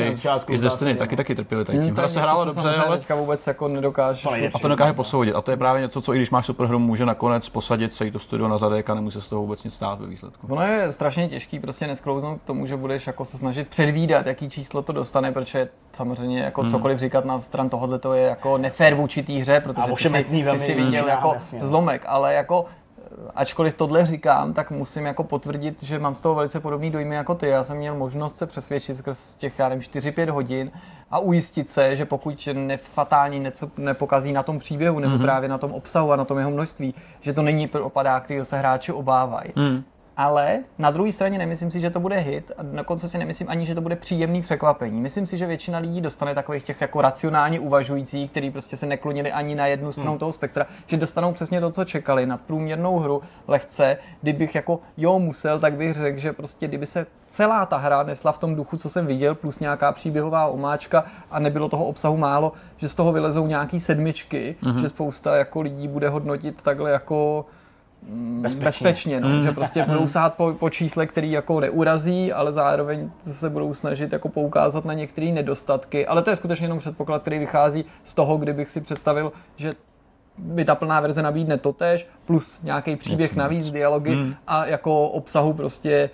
I 0.48 0.58
z 0.58 0.60
Destiny 0.60 0.94
taky, 0.94 1.16
taky 1.16 1.34
trpěli. 1.34 1.64
Tady. 1.64 1.78
Tím 1.78 1.94
hmm, 1.94 2.08
se 2.08 2.20
hrálo 2.20 2.44
dobře, 2.44 2.74
ale 2.74 2.98
teďka 2.98 3.14
vůbec 3.14 3.46
jako 3.46 3.68
nedokáže. 3.68 4.22
To 4.22 4.30
a 4.54 4.58
to 4.62 4.68
nedokáže 4.68 4.92
posoudit. 4.92 5.34
A 5.34 5.40
to 5.40 5.50
je 5.50 5.56
právě 5.56 5.82
něco, 5.82 6.00
co 6.00 6.14
i 6.14 6.16
když 6.16 6.30
máš 6.30 6.46
super 6.46 6.66
hru, 6.66 6.78
může 6.78 7.06
nakonec 7.06 7.48
posadit 7.48 7.94
celý 7.94 8.10
to 8.10 8.18
studio 8.18 8.48
na 8.48 8.58
zadek 8.58 8.90
a 8.90 8.94
nemusí 8.94 9.14
se 9.14 9.22
z 9.22 9.28
toho 9.28 9.42
vůbec 9.42 9.64
nic 9.64 9.74
stát 9.74 10.00
ve 10.00 10.06
výsledku. 10.06 10.46
Ono 10.50 10.62
je 10.62 10.92
strašně 10.92 11.28
těžký 11.28 11.58
prostě 11.58 11.86
nesklouznout 11.86 12.40
k 12.40 12.44
tomu, 12.44 12.66
že 12.66 12.76
budeš 12.76 13.06
jako 13.06 13.24
se 13.24 13.38
snažit 13.38 13.68
předvídat, 13.68 14.26
jaký 14.26 14.50
číslo 14.50 14.82
to 14.82 14.92
dostane, 14.92 15.32
protože 15.32 15.68
samozřejmě 15.92 16.42
jako 16.48 16.62
hmm. 16.62 16.70
cokoliv 16.70 16.98
říkat 16.98 17.24
na 17.24 17.40
stran 17.40 17.68
tohohle 17.68 17.98
to 17.98 18.14
je 18.14 18.22
jako 18.22 18.58
nefér 18.58 18.94
vůči 18.94 19.22
té 19.22 19.32
hře, 19.32 19.60
protože 19.60 19.94
ty 19.96 20.08
si, 20.08 20.24
ty 20.24 20.58
si 20.58 20.74
viděl 20.74 21.08
jako 21.08 21.30
jasně, 21.34 21.66
zlomek, 21.66 22.04
ale 22.06 22.34
jako 22.34 22.64
ačkoliv 23.34 23.74
tohle 23.74 24.06
říkám, 24.06 24.52
tak 24.52 24.70
musím 24.70 25.06
jako 25.06 25.24
potvrdit, 25.24 25.82
že 25.82 25.98
mám 25.98 26.14
z 26.14 26.20
toho 26.20 26.34
velice 26.34 26.60
podobný 26.60 26.90
dojmy 26.90 27.14
jako 27.14 27.34
ty. 27.34 27.48
Já 27.48 27.64
jsem 27.64 27.76
měl 27.76 27.94
možnost 27.94 28.36
se 28.36 28.46
přesvědčit 28.46 28.94
skrz 28.94 29.34
těch, 29.34 29.58
já 29.58 29.68
nevím, 29.68 29.82
4-5 29.82 30.30
hodin 30.30 30.70
a 31.10 31.18
ujistit 31.18 31.70
se, 31.70 31.96
že 31.96 32.04
pokud 32.04 32.48
nefatální 32.52 33.38
něco 33.38 33.70
nepokazí 33.76 34.32
na 34.32 34.42
tom 34.42 34.58
příběhu 34.58 34.98
nebo 34.98 35.16
mm-hmm. 35.16 35.22
právě 35.22 35.48
na 35.48 35.58
tom 35.58 35.72
obsahu 35.72 36.12
a 36.12 36.16
na 36.16 36.24
tom 36.24 36.38
jeho 36.38 36.50
množství, 36.50 36.94
že 37.20 37.32
to 37.32 37.42
není 37.42 37.66
propadák, 37.66 38.24
který 38.24 38.44
se 38.44 38.58
hráči 38.58 38.92
obávají. 38.92 39.52
Mm. 39.56 39.84
Ale 40.18 40.64
na 40.78 40.90
druhé 40.90 41.12
straně 41.12 41.38
nemyslím 41.38 41.70
si, 41.70 41.80
že 41.80 41.90
to 41.90 42.00
bude 42.00 42.16
hit 42.16 42.52
a 42.58 42.62
dokonce 42.62 43.08
si 43.08 43.18
nemyslím 43.18 43.48
ani, 43.50 43.66
že 43.66 43.74
to 43.74 43.80
bude 43.80 43.96
příjemný 43.96 44.42
překvapení. 44.42 45.00
Myslím 45.00 45.26
si, 45.26 45.38
že 45.38 45.46
většina 45.46 45.78
lidí 45.78 46.00
dostane 46.00 46.34
takových 46.34 46.62
těch 46.62 46.80
jako 46.80 47.00
racionálně 47.00 47.60
uvažujících, 47.60 48.30
kteří 48.30 48.50
prostě 48.50 48.76
se 48.76 48.86
neklonili 48.86 49.32
ani 49.32 49.54
na 49.54 49.66
jednu 49.66 49.92
stranu 49.92 50.10
hmm. 50.10 50.18
toho 50.18 50.32
spektra, 50.32 50.66
že 50.86 50.96
dostanou 50.96 51.32
přesně 51.32 51.60
to, 51.60 51.70
co 51.70 51.84
čekali, 51.84 52.26
na 52.26 52.36
průměrnou 52.36 52.98
hru 52.98 53.22
lehce. 53.48 53.96
Kdybych 54.22 54.54
jako 54.54 54.80
jo 54.96 55.18
musel, 55.18 55.60
tak 55.60 55.74
bych 55.74 55.94
řekl, 55.94 56.18
že 56.18 56.32
prostě 56.32 56.68
kdyby 56.68 56.86
se 56.86 57.06
celá 57.28 57.66
ta 57.66 57.76
hra 57.76 58.02
nesla 58.02 58.32
v 58.32 58.38
tom 58.38 58.54
duchu, 58.54 58.76
co 58.76 58.88
jsem 58.88 59.06
viděl, 59.06 59.34
plus 59.34 59.58
nějaká 59.58 59.92
příběhová 59.92 60.46
omáčka 60.46 61.04
a 61.30 61.38
nebylo 61.38 61.68
toho 61.68 61.84
obsahu 61.84 62.16
málo, 62.16 62.52
že 62.76 62.88
z 62.88 62.94
toho 62.94 63.12
vylezou 63.12 63.46
nějaký 63.46 63.80
sedmičky, 63.80 64.56
mm-hmm. 64.62 64.80
že 64.80 64.88
spousta 64.88 65.36
jako 65.36 65.60
lidí 65.60 65.88
bude 65.88 66.08
hodnotit 66.08 66.62
takhle 66.62 66.90
jako 66.90 67.46
bezpečně, 68.40 68.64
bezpečně 68.64 69.20
no, 69.20 69.28
mm. 69.28 69.42
že 69.42 69.52
prostě 69.52 69.82
budou 69.82 70.06
sát 70.06 70.34
po, 70.34 70.54
po 70.58 70.70
čísle, 70.70 71.06
který 71.06 71.30
jako 71.30 71.60
neurazí, 71.60 72.32
ale 72.32 72.52
zároveň 72.52 73.10
se 73.20 73.50
budou 73.50 73.74
snažit 73.74 74.12
jako 74.12 74.28
poukázat 74.28 74.84
na 74.84 74.94
některé 74.94 75.26
nedostatky, 75.26 76.06
ale 76.06 76.22
to 76.22 76.30
je 76.30 76.36
skutečně 76.36 76.64
jenom 76.64 76.78
předpoklad, 76.78 77.22
který 77.22 77.38
vychází 77.38 77.84
z 78.02 78.14
toho, 78.14 78.36
kdybych 78.36 78.70
si 78.70 78.80
představil, 78.80 79.32
že 79.56 79.72
by 80.38 80.64
ta 80.64 80.74
plná 80.74 81.00
verze 81.00 81.22
nabídne 81.22 81.58
totéž, 81.58 82.06
plus 82.24 82.62
nějaký 82.62 82.96
příběh 82.96 83.30
Něco 83.30 83.40
navíc, 83.40 83.70
dialogy 83.70 84.16
mm. 84.16 84.34
a 84.46 84.66
jako 84.66 85.08
obsahu 85.08 85.52
prostě 85.52 86.10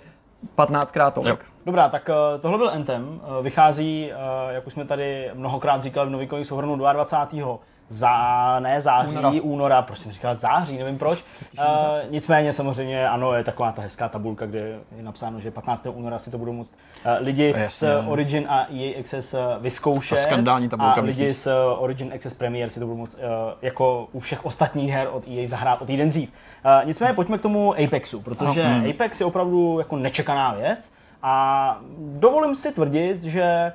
15krát 0.57 1.11
tolik. 1.11 1.39
Jo. 1.39 1.55
Dobrá, 1.65 1.89
tak 1.89 2.09
uh, 2.09 2.41
tohle 2.41 2.57
byl 2.57 2.69
Anthem. 2.69 3.07
Uh, 3.07 3.43
vychází, 3.43 4.11
uh, 4.11 4.51
jak 4.51 4.67
už 4.67 4.73
jsme 4.73 4.85
tady 4.85 5.31
mnohokrát 5.33 5.83
říkali 5.83 6.07
v 6.07 6.11
novinkových 6.11 6.47
souhrnu 6.47 6.75
22. 6.75 7.57
Za, 7.89 8.59
ne 8.59 8.81
září, 8.81 9.17
února, 9.17 9.31
února 9.41 9.81
proč 9.81 9.99
jsem 9.99 10.11
říkal 10.11 10.35
září, 10.35 10.77
nevím 10.77 10.97
proč. 10.97 11.25
Uh, 11.57 11.63
nicméně 12.09 12.53
samozřejmě 12.53 13.09
ano, 13.09 13.33
je 13.33 13.43
taková 13.43 13.71
ta 13.71 13.81
hezká 13.81 14.09
tabulka, 14.09 14.45
kde 14.45 14.59
je 14.97 15.03
napsáno, 15.03 15.39
že 15.39 15.51
15. 15.51 15.87
února 15.93 16.19
si 16.19 16.31
to 16.31 16.37
budou 16.37 16.53
moct 16.53 16.73
uh, 17.05 17.11
lidi 17.25 17.53
Jasně. 17.57 17.87
z 17.87 18.03
Origin 18.07 18.45
a 18.49 18.67
EA 18.73 18.99
Access 18.99 19.35
vyzkoušet. 19.59 20.17
A 20.17 20.21
skandální 20.21 20.69
tabulka. 20.69 21.01
A 21.01 21.03
lidi 21.03 21.33
z 21.33 21.47
Origin 21.77 22.13
Access 22.13 22.33
Premier 22.33 22.69
si 22.69 22.79
to 22.79 22.85
budou 22.85 22.97
moct 22.97 23.15
uh, 23.15 23.21
jako 23.61 24.07
u 24.11 24.19
všech 24.19 24.45
ostatních 24.45 24.91
her 24.91 25.07
od 25.11 25.27
EA 25.27 25.47
zahrát 25.47 25.81
o 25.81 25.85
týden 25.85 26.09
dřív. 26.09 26.31
Uh, 26.65 26.87
nicméně 26.87 27.13
pojďme 27.13 27.37
k 27.37 27.41
tomu 27.41 27.75
Apexu, 27.83 28.21
protože 28.21 28.63
ano. 28.63 28.89
Apex 28.89 29.19
je 29.19 29.25
opravdu 29.25 29.79
jako 29.79 29.95
nečekaná 29.97 30.53
věc. 30.53 30.93
A 31.23 31.77
dovolím 31.97 32.55
si 32.55 32.71
tvrdit, 32.71 33.23
že 33.23 33.71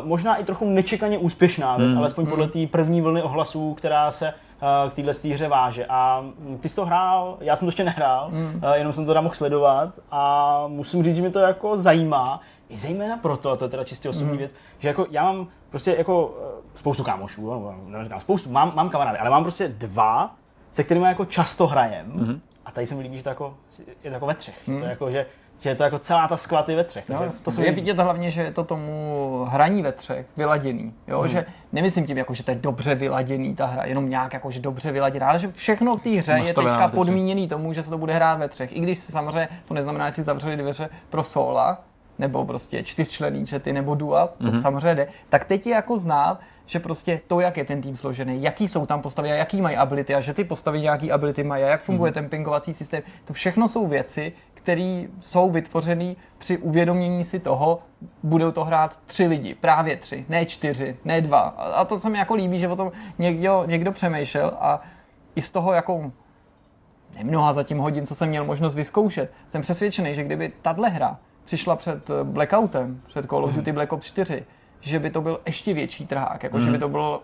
možná 0.00 0.36
i 0.36 0.44
trochu 0.44 0.64
nečekaně 0.64 1.18
úspěšná 1.18 1.76
věc, 1.76 1.92
mm. 1.92 1.98
alespoň 1.98 2.26
podle 2.26 2.48
té 2.48 2.66
první 2.66 3.00
vlny 3.00 3.22
ohlasů, 3.22 3.74
která 3.74 4.10
se 4.10 4.26
uh, 4.26 4.90
k 4.90 4.94
téhle 4.94 5.12
hře 5.34 5.48
váže. 5.48 5.86
A 5.88 6.24
ty 6.60 6.68
jsi 6.68 6.76
to 6.76 6.84
hrál, 6.84 7.36
já 7.40 7.56
jsem 7.56 7.66
to 7.66 7.68
ještě 7.68 7.84
nehrál, 7.84 8.30
mm. 8.30 8.62
jenom 8.72 8.92
jsem 8.92 9.06
to 9.06 9.14
tam 9.14 9.24
mohl 9.24 9.34
sledovat 9.34 9.98
a 10.10 10.64
musím 10.66 11.04
říct, 11.04 11.16
že 11.16 11.22
mi 11.22 11.30
to 11.30 11.38
jako 11.38 11.76
zajímá. 11.76 12.40
I 12.68 12.76
zejména 12.76 13.16
proto, 13.16 13.50
a 13.50 13.56
to 13.56 13.64
je 13.64 13.68
teda 13.68 13.84
čistě 13.84 14.08
osobní 14.08 14.32
mm. 14.32 14.38
věc, 14.38 14.52
že 14.78 14.88
jako 14.88 15.06
já 15.10 15.24
mám 15.24 15.46
prostě 15.70 15.94
jako 15.98 16.34
spoustu 16.74 17.04
kámošů, 17.04 17.50
no, 17.50 17.74
neříkám 17.86 18.20
spoustu, 18.20 18.50
mám, 18.50 18.72
mám 18.74 18.90
kamarády, 18.90 19.18
ale 19.18 19.30
mám 19.30 19.42
prostě 19.42 19.68
dva, 19.68 20.34
se 20.70 20.84
kterými 20.84 21.06
jako 21.06 21.24
často 21.24 21.66
hrajem. 21.66 22.06
Mm. 22.14 22.40
A 22.64 22.70
tady 22.70 22.86
se 22.86 22.94
mi 22.94 23.02
líbí, 23.02 23.16
že 23.16 23.22
to 23.22 23.28
jako, 23.28 23.54
je 24.04 24.10
to 24.10 24.14
jako 24.14 24.26
ve 24.26 24.34
třech. 24.34 24.68
Mm. 24.68 24.80
To 24.80 24.86
jako, 24.86 25.10
že 25.10 25.26
že 25.62 25.68
je 25.68 25.74
to 25.74 25.82
jako 25.82 25.98
celá 25.98 26.28
ta 26.28 26.36
sklat 26.36 26.68
ve 26.68 26.84
třech. 26.84 27.08
No, 27.08 27.20
to 27.44 27.50
se 27.50 27.64
je 27.64 27.72
vidět 27.72 27.98
hlavně, 27.98 28.30
že 28.30 28.42
je 28.42 28.52
to 28.52 28.64
tomu 28.64 29.46
hraní 29.48 29.82
ve 29.82 29.92
třech 29.92 30.26
vyladěný. 30.36 30.94
Jo? 31.08 31.18
Hmm. 31.18 31.28
Že 31.28 31.46
nemyslím 31.72 32.06
tím, 32.06 32.18
jako, 32.18 32.34
že 32.34 32.42
to 32.42 32.50
je 32.50 32.54
dobře 32.54 32.94
vyladěný 32.94 33.54
ta 33.54 33.66
hra, 33.66 33.84
jenom 33.84 34.10
nějak 34.10 34.32
jako, 34.32 34.50
že 34.50 34.60
dobře 34.60 34.92
vyladěná, 34.92 35.28
ale 35.28 35.38
že 35.38 35.52
všechno 35.52 35.96
v 35.96 36.00
té 36.00 36.10
hře 36.10 36.32
je 36.32 36.54
teďka 36.54 36.88
podmíněný 36.88 37.48
tomu, 37.48 37.72
že 37.72 37.82
se 37.82 37.90
to 37.90 37.98
bude 37.98 38.14
hrát 38.14 38.38
ve 38.38 38.48
třech. 38.48 38.76
I 38.76 38.80
když 38.80 38.98
se 38.98 39.12
samozřejmě 39.12 39.48
to 39.64 39.74
neznamená, 39.74 40.08
že 40.08 40.14
si 40.14 40.22
zavřeli 40.22 40.56
dveře 40.56 40.88
pro 41.10 41.22
sola, 41.22 41.78
nebo 42.18 42.44
prostě 42.44 42.82
čtyřčlenný 42.82 43.46
čety 43.46 43.72
nebo 43.72 43.94
dual, 43.94 44.30
to 44.38 44.44
mm-hmm. 44.44 44.60
samozřejmě 44.60 44.94
jde, 44.94 45.08
tak 45.28 45.44
teď 45.44 45.66
je 45.66 45.74
jako 45.74 45.98
znát, 45.98 46.40
že 46.66 46.80
prostě 46.80 47.20
to, 47.26 47.40
jak 47.40 47.56
je 47.56 47.64
ten 47.64 47.82
tým 47.82 47.96
složený, 47.96 48.42
jaký 48.42 48.68
jsou 48.68 48.86
tam 48.86 49.02
postavy 49.02 49.32
a 49.32 49.34
jaký 49.34 49.60
mají 49.60 49.76
ability 49.76 50.14
a 50.14 50.20
že 50.20 50.34
ty 50.34 50.44
postavy 50.44 50.80
nějaký 50.80 51.12
ability 51.12 51.44
mají 51.44 51.64
a 51.64 51.66
jak 51.66 51.80
funguje 51.80 52.10
mm-hmm. 52.10 52.14
ten 52.14 52.28
pingovací 52.28 52.74
systém, 52.74 53.02
to 53.24 53.32
všechno 53.32 53.68
jsou 53.68 53.86
věci, 53.86 54.32
které 54.62 55.04
jsou 55.20 55.50
vytvořeny 55.50 56.16
při 56.38 56.58
uvědomění 56.58 57.24
si 57.24 57.38
toho, 57.38 57.82
budou 58.22 58.52
to 58.52 58.64
hrát 58.64 59.00
tři 59.06 59.26
lidi, 59.26 59.54
právě 59.54 59.96
tři, 59.96 60.24
ne 60.28 60.46
čtyři, 60.46 60.96
ne 61.04 61.20
dva. 61.20 61.40
A 61.40 61.84
to 61.84 62.00
se 62.00 62.10
mi 62.10 62.18
jako 62.18 62.34
líbí, 62.34 62.58
že 62.58 62.68
o 62.68 62.76
tom 62.76 62.92
někdo, 63.18 63.64
někdo 63.66 63.92
přemýšlel 63.92 64.52
a 64.60 64.80
i 65.36 65.42
z 65.42 65.50
toho 65.50 65.72
jako 65.72 66.12
nemnoha 67.14 67.52
zatím 67.52 67.78
hodin, 67.78 68.06
co 68.06 68.14
jsem 68.14 68.28
měl 68.28 68.44
možnost 68.44 68.74
vyzkoušet, 68.74 69.32
jsem 69.46 69.62
přesvědčený, 69.62 70.14
že 70.14 70.24
kdyby 70.24 70.52
tahle 70.62 70.88
hra 70.88 71.18
přišla 71.44 71.76
před 71.76 72.10
Blackoutem, 72.22 73.00
před 73.06 73.26
Call 73.26 73.44
of 73.44 73.50
mhm. 73.50 73.58
Duty 73.58 73.72
Black 73.72 73.92
Ops 73.92 74.06
4, 74.06 74.44
že 74.80 74.98
by 74.98 75.10
to 75.10 75.20
byl 75.20 75.40
ještě 75.46 75.74
větší 75.74 76.06
trhák, 76.06 76.42
jako 76.42 76.56
mm. 76.56 76.62
že 76.62 76.66
by 76.66 76.72
mhm. 76.72 76.80
to 76.80 76.88
bylo 76.88 77.22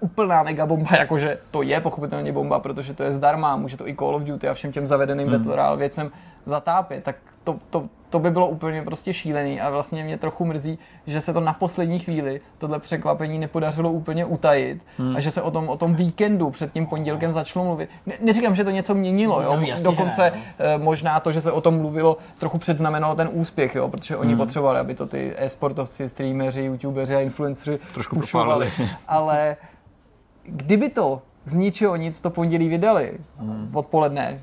úplná 0.00 0.42
mega 0.42 0.66
bomba, 0.66 0.96
jakože 0.96 1.38
to 1.50 1.62
je 1.62 1.80
pochopitelně 1.80 2.32
bomba, 2.32 2.58
protože 2.58 2.94
to 2.94 3.02
je 3.02 3.12
zdarma, 3.12 3.56
může 3.56 3.76
to 3.76 3.88
i 3.88 3.96
Call 3.96 4.14
of 4.14 4.22
Duty 4.22 4.48
a 4.48 4.54
všem 4.54 4.72
těm 4.72 4.86
zavedeným 4.86 5.26
mm. 5.26 5.32
Battle 5.32 5.56
Royale 5.56 5.76
věcem 5.76 6.10
zatápět, 6.46 7.04
tak 7.04 7.16
to, 7.44 7.56
to, 7.70 7.88
to 8.10 8.18
by 8.18 8.30
bylo 8.30 8.48
úplně 8.48 8.82
prostě 8.82 9.12
šílený 9.12 9.60
a 9.60 9.70
vlastně 9.70 10.04
mě 10.04 10.18
trochu 10.18 10.44
mrzí, 10.44 10.78
že 11.06 11.20
se 11.20 11.32
to 11.32 11.40
na 11.40 11.52
poslední 11.52 11.98
chvíli, 11.98 12.40
tohle 12.58 12.78
překvapení 12.78 13.38
nepodařilo 13.38 13.92
úplně 13.92 14.24
utajit 14.24 14.82
hmm. 14.98 15.16
a 15.16 15.20
že 15.20 15.30
se 15.30 15.42
o 15.42 15.50
tom, 15.50 15.68
o 15.68 15.76
tom 15.76 15.94
víkendu 15.94 16.50
před 16.50 16.72
tím 16.72 16.86
pondělkem 16.86 17.32
začalo 17.32 17.64
mluvit. 17.64 17.90
Ne, 18.06 18.14
neříkám, 18.20 18.54
že 18.54 18.64
to 18.64 18.70
něco 18.70 18.94
měnilo, 18.94 19.42
jo? 19.42 19.56
No, 19.56 19.66
jasně, 19.66 19.84
dokonce 19.84 20.22
ne, 20.22 20.32
no. 20.36 20.42
Eh, 20.58 20.78
možná 20.78 21.20
to, 21.20 21.32
že 21.32 21.40
se 21.40 21.52
o 21.52 21.60
tom 21.60 21.78
mluvilo, 21.78 22.16
trochu 22.38 22.58
předznamenalo 22.58 23.14
ten 23.14 23.28
úspěch, 23.32 23.74
jo? 23.74 23.88
protože 23.88 24.16
oni 24.16 24.30
hmm. 24.30 24.38
potřebovali, 24.38 24.78
aby 24.78 24.94
to 24.94 25.06
ty 25.06 25.34
e-sportovci, 25.36 26.08
streameři, 26.08 26.62
youtubeři 26.62 27.16
a 27.16 27.20
influenceri 27.20 27.78
trošku 27.94 28.16
pušovali. 28.16 28.72
Ale 29.08 29.56
kdyby 30.50 30.88
to 30.88 31.22
z 31.44 31.54
ničeho 31.54 31.96
nic 31.96 32.20
to 32.20 32.30
pondělí 32.30 32.68
vydali 32.68 33.18
hmm. 33.38 33.70
odpoledne, 33.76 34.40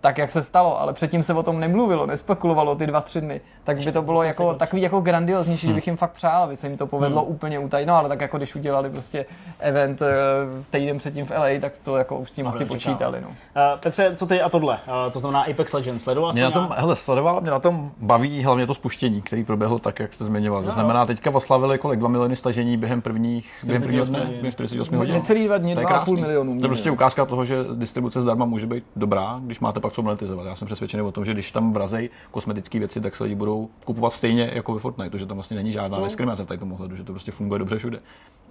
tak, 0.00 0.18
jak 0.18 0.30
se 0.30 0.42
stalo, 0.42 0.80
ale 0.80 0.92
předtím 0.92 1.22
se 1.22 1.34
o 1.34 1.42
tom 1.42 1.60
nemluvilo, 1.60 2.06
nespekulovalo 2.06 2.74
ty 2.74 2.86
dva, 2.86 3.00
tři 3.00 3.20
dny, 3.20 3.40
tak 3.64 3.84
by 3.84 3.92
to 3.92 4.02
bylo 4.02 4.22
jako 4.22 4.54
takový 4.54 4.82
jako 4.82 5.00
grandioznější, 5.00 5.66
hmm. 5.66 5.72
kdybych 5.72 5.86
jim 5.86 5.96
fakt 5.96 6.12
přál, 6.12 6.42
aby 6.42 6.56
se 6.56 6.68
jim 6.68 6.76
to 6.76 6.86
povedlo 6.86 7.22
hmm. 7.22 7.32
úplně 7.32 7.58
utajit. 7.58 7.88
No 7.88 7.94
ale 7.94 8.08
tak 8.08 8.20
jako 8.20 8.36
když 8.36 8.54
udělali 8.54 8.90
prostě 8.90 9.26
event 9.58 10.02
eh, 10.02 10.06
týden 10.70 10.98
předtím 10.98 11.26
v 11.26 11.30
LA, 11.30 11.60
tak 11.60 11.72
to 11.84 11.96
jako 11.96 12.18
už 12.18 12.30
s 12.30 12.34
tím 12.34 12.48
asi 12.48 12.64
počítali. 12.64 13.20
No. 13.20 13.28
Uh, 13.28 13.34
Petře, 13.80 14.12
co 14.16 14.26
ty 14.26 14.42
a 14.42 14.48
tohle? 14.48 14.78
Uh, 15.06 15.12
to 15.12 15.20
znamená 15.20 15.42
Apex 15.42 15.72
Legends, 15.72 16.04
sledoval 16.04 16.32
mě 16.32 16.42
na 16.42 16.50
tom, 16.50 16.68
hele, 16.76 16.96
sledoval, 16.96 17.40
mě 17.40 17.50
na 17.50 17.58
tom 17.58 17.90
baví 17.98 18.44
hlavně 18.44 18.66
to 18.66 18.74
spuštění, 18.74 19.22
který 19.22 19.44
proběhlo 19.44 19.78
tak, 19.78 20.00
jak 20.00 20.12
jste 20.12 20.24
zmiňoval. 20.24 20.62
To 20.62 20.70
znamená, 20.70 21.06
teďka 21.06 21.30
oslavili 21.34 21.78
kolik 21.78 21.98
2 21.98 22.08
miliony 22.08 22.36
stažení 22.36 22.76
během 22.76 23.02
prvních, 23.02 23.50
během 23.64 23.82
prvních 23.82 24.02
48, 24.02 24.50
48 24.52 24.96
hodin. 24.96 25.14
Necelý 25.14 25.44
dva 25.44 25.58
dny, 25.58 25.76
2,5 25.76 26.20
milionů. 26.20 26.58
To 26.58 26.64
je 26.64 26.68
prostě 26.68 26.90
ukázka 26.90 27.24
toho, 27.24 27.44
že 27.44 27.56
distribuce 27.74 28.20
zdarma 28.20 28.44
může 28.44 28.66
být 28.66 28.84
dobrá, 28.96 29.40
když 29.42 29.60
máte 29.60 29.80
pak 29.80 29.92
co 29.98 30.02
monetizovat. 30.02 30.46
Já 30.46 30.56
jsem 30.56 30.66
přesvědčený 30.66 31.02
o 31.02 31.12
tom, 31.12 31.24
že 31.24 31.32
když 31.34 31.52
tam 31.52 31.72
vrazej 31.72 32.10
kosmetické 32.30 32.78
věci, 32.78 33.00
tak 33.00 33.16
se 33.16 33.24
lidi 33.24 33.34
budou 33.34 33.68
kupovat 33.84 34.12
stejně 34.12 34.50
jako 34.54 34.74
ve 34.74 34.80
Fortnite, 34.80 35.18
že 35.18 35.26
tam 35.26 35.36
vlastně 35.36 35.56
není 35.56 35.72
žádná 35.72 35.98
no. 35.98 36.04
diskriminace 36.04 36.44
v 36.44 36.58
tom 36.58 36.72
ohledu, 36.72 36.96
že 36.96 37.04
to 37.04 37.12
prostě 37.12 37.32
funguje 37.32 37.58
dobře 37.58 37.78
všude. 37.78 38.00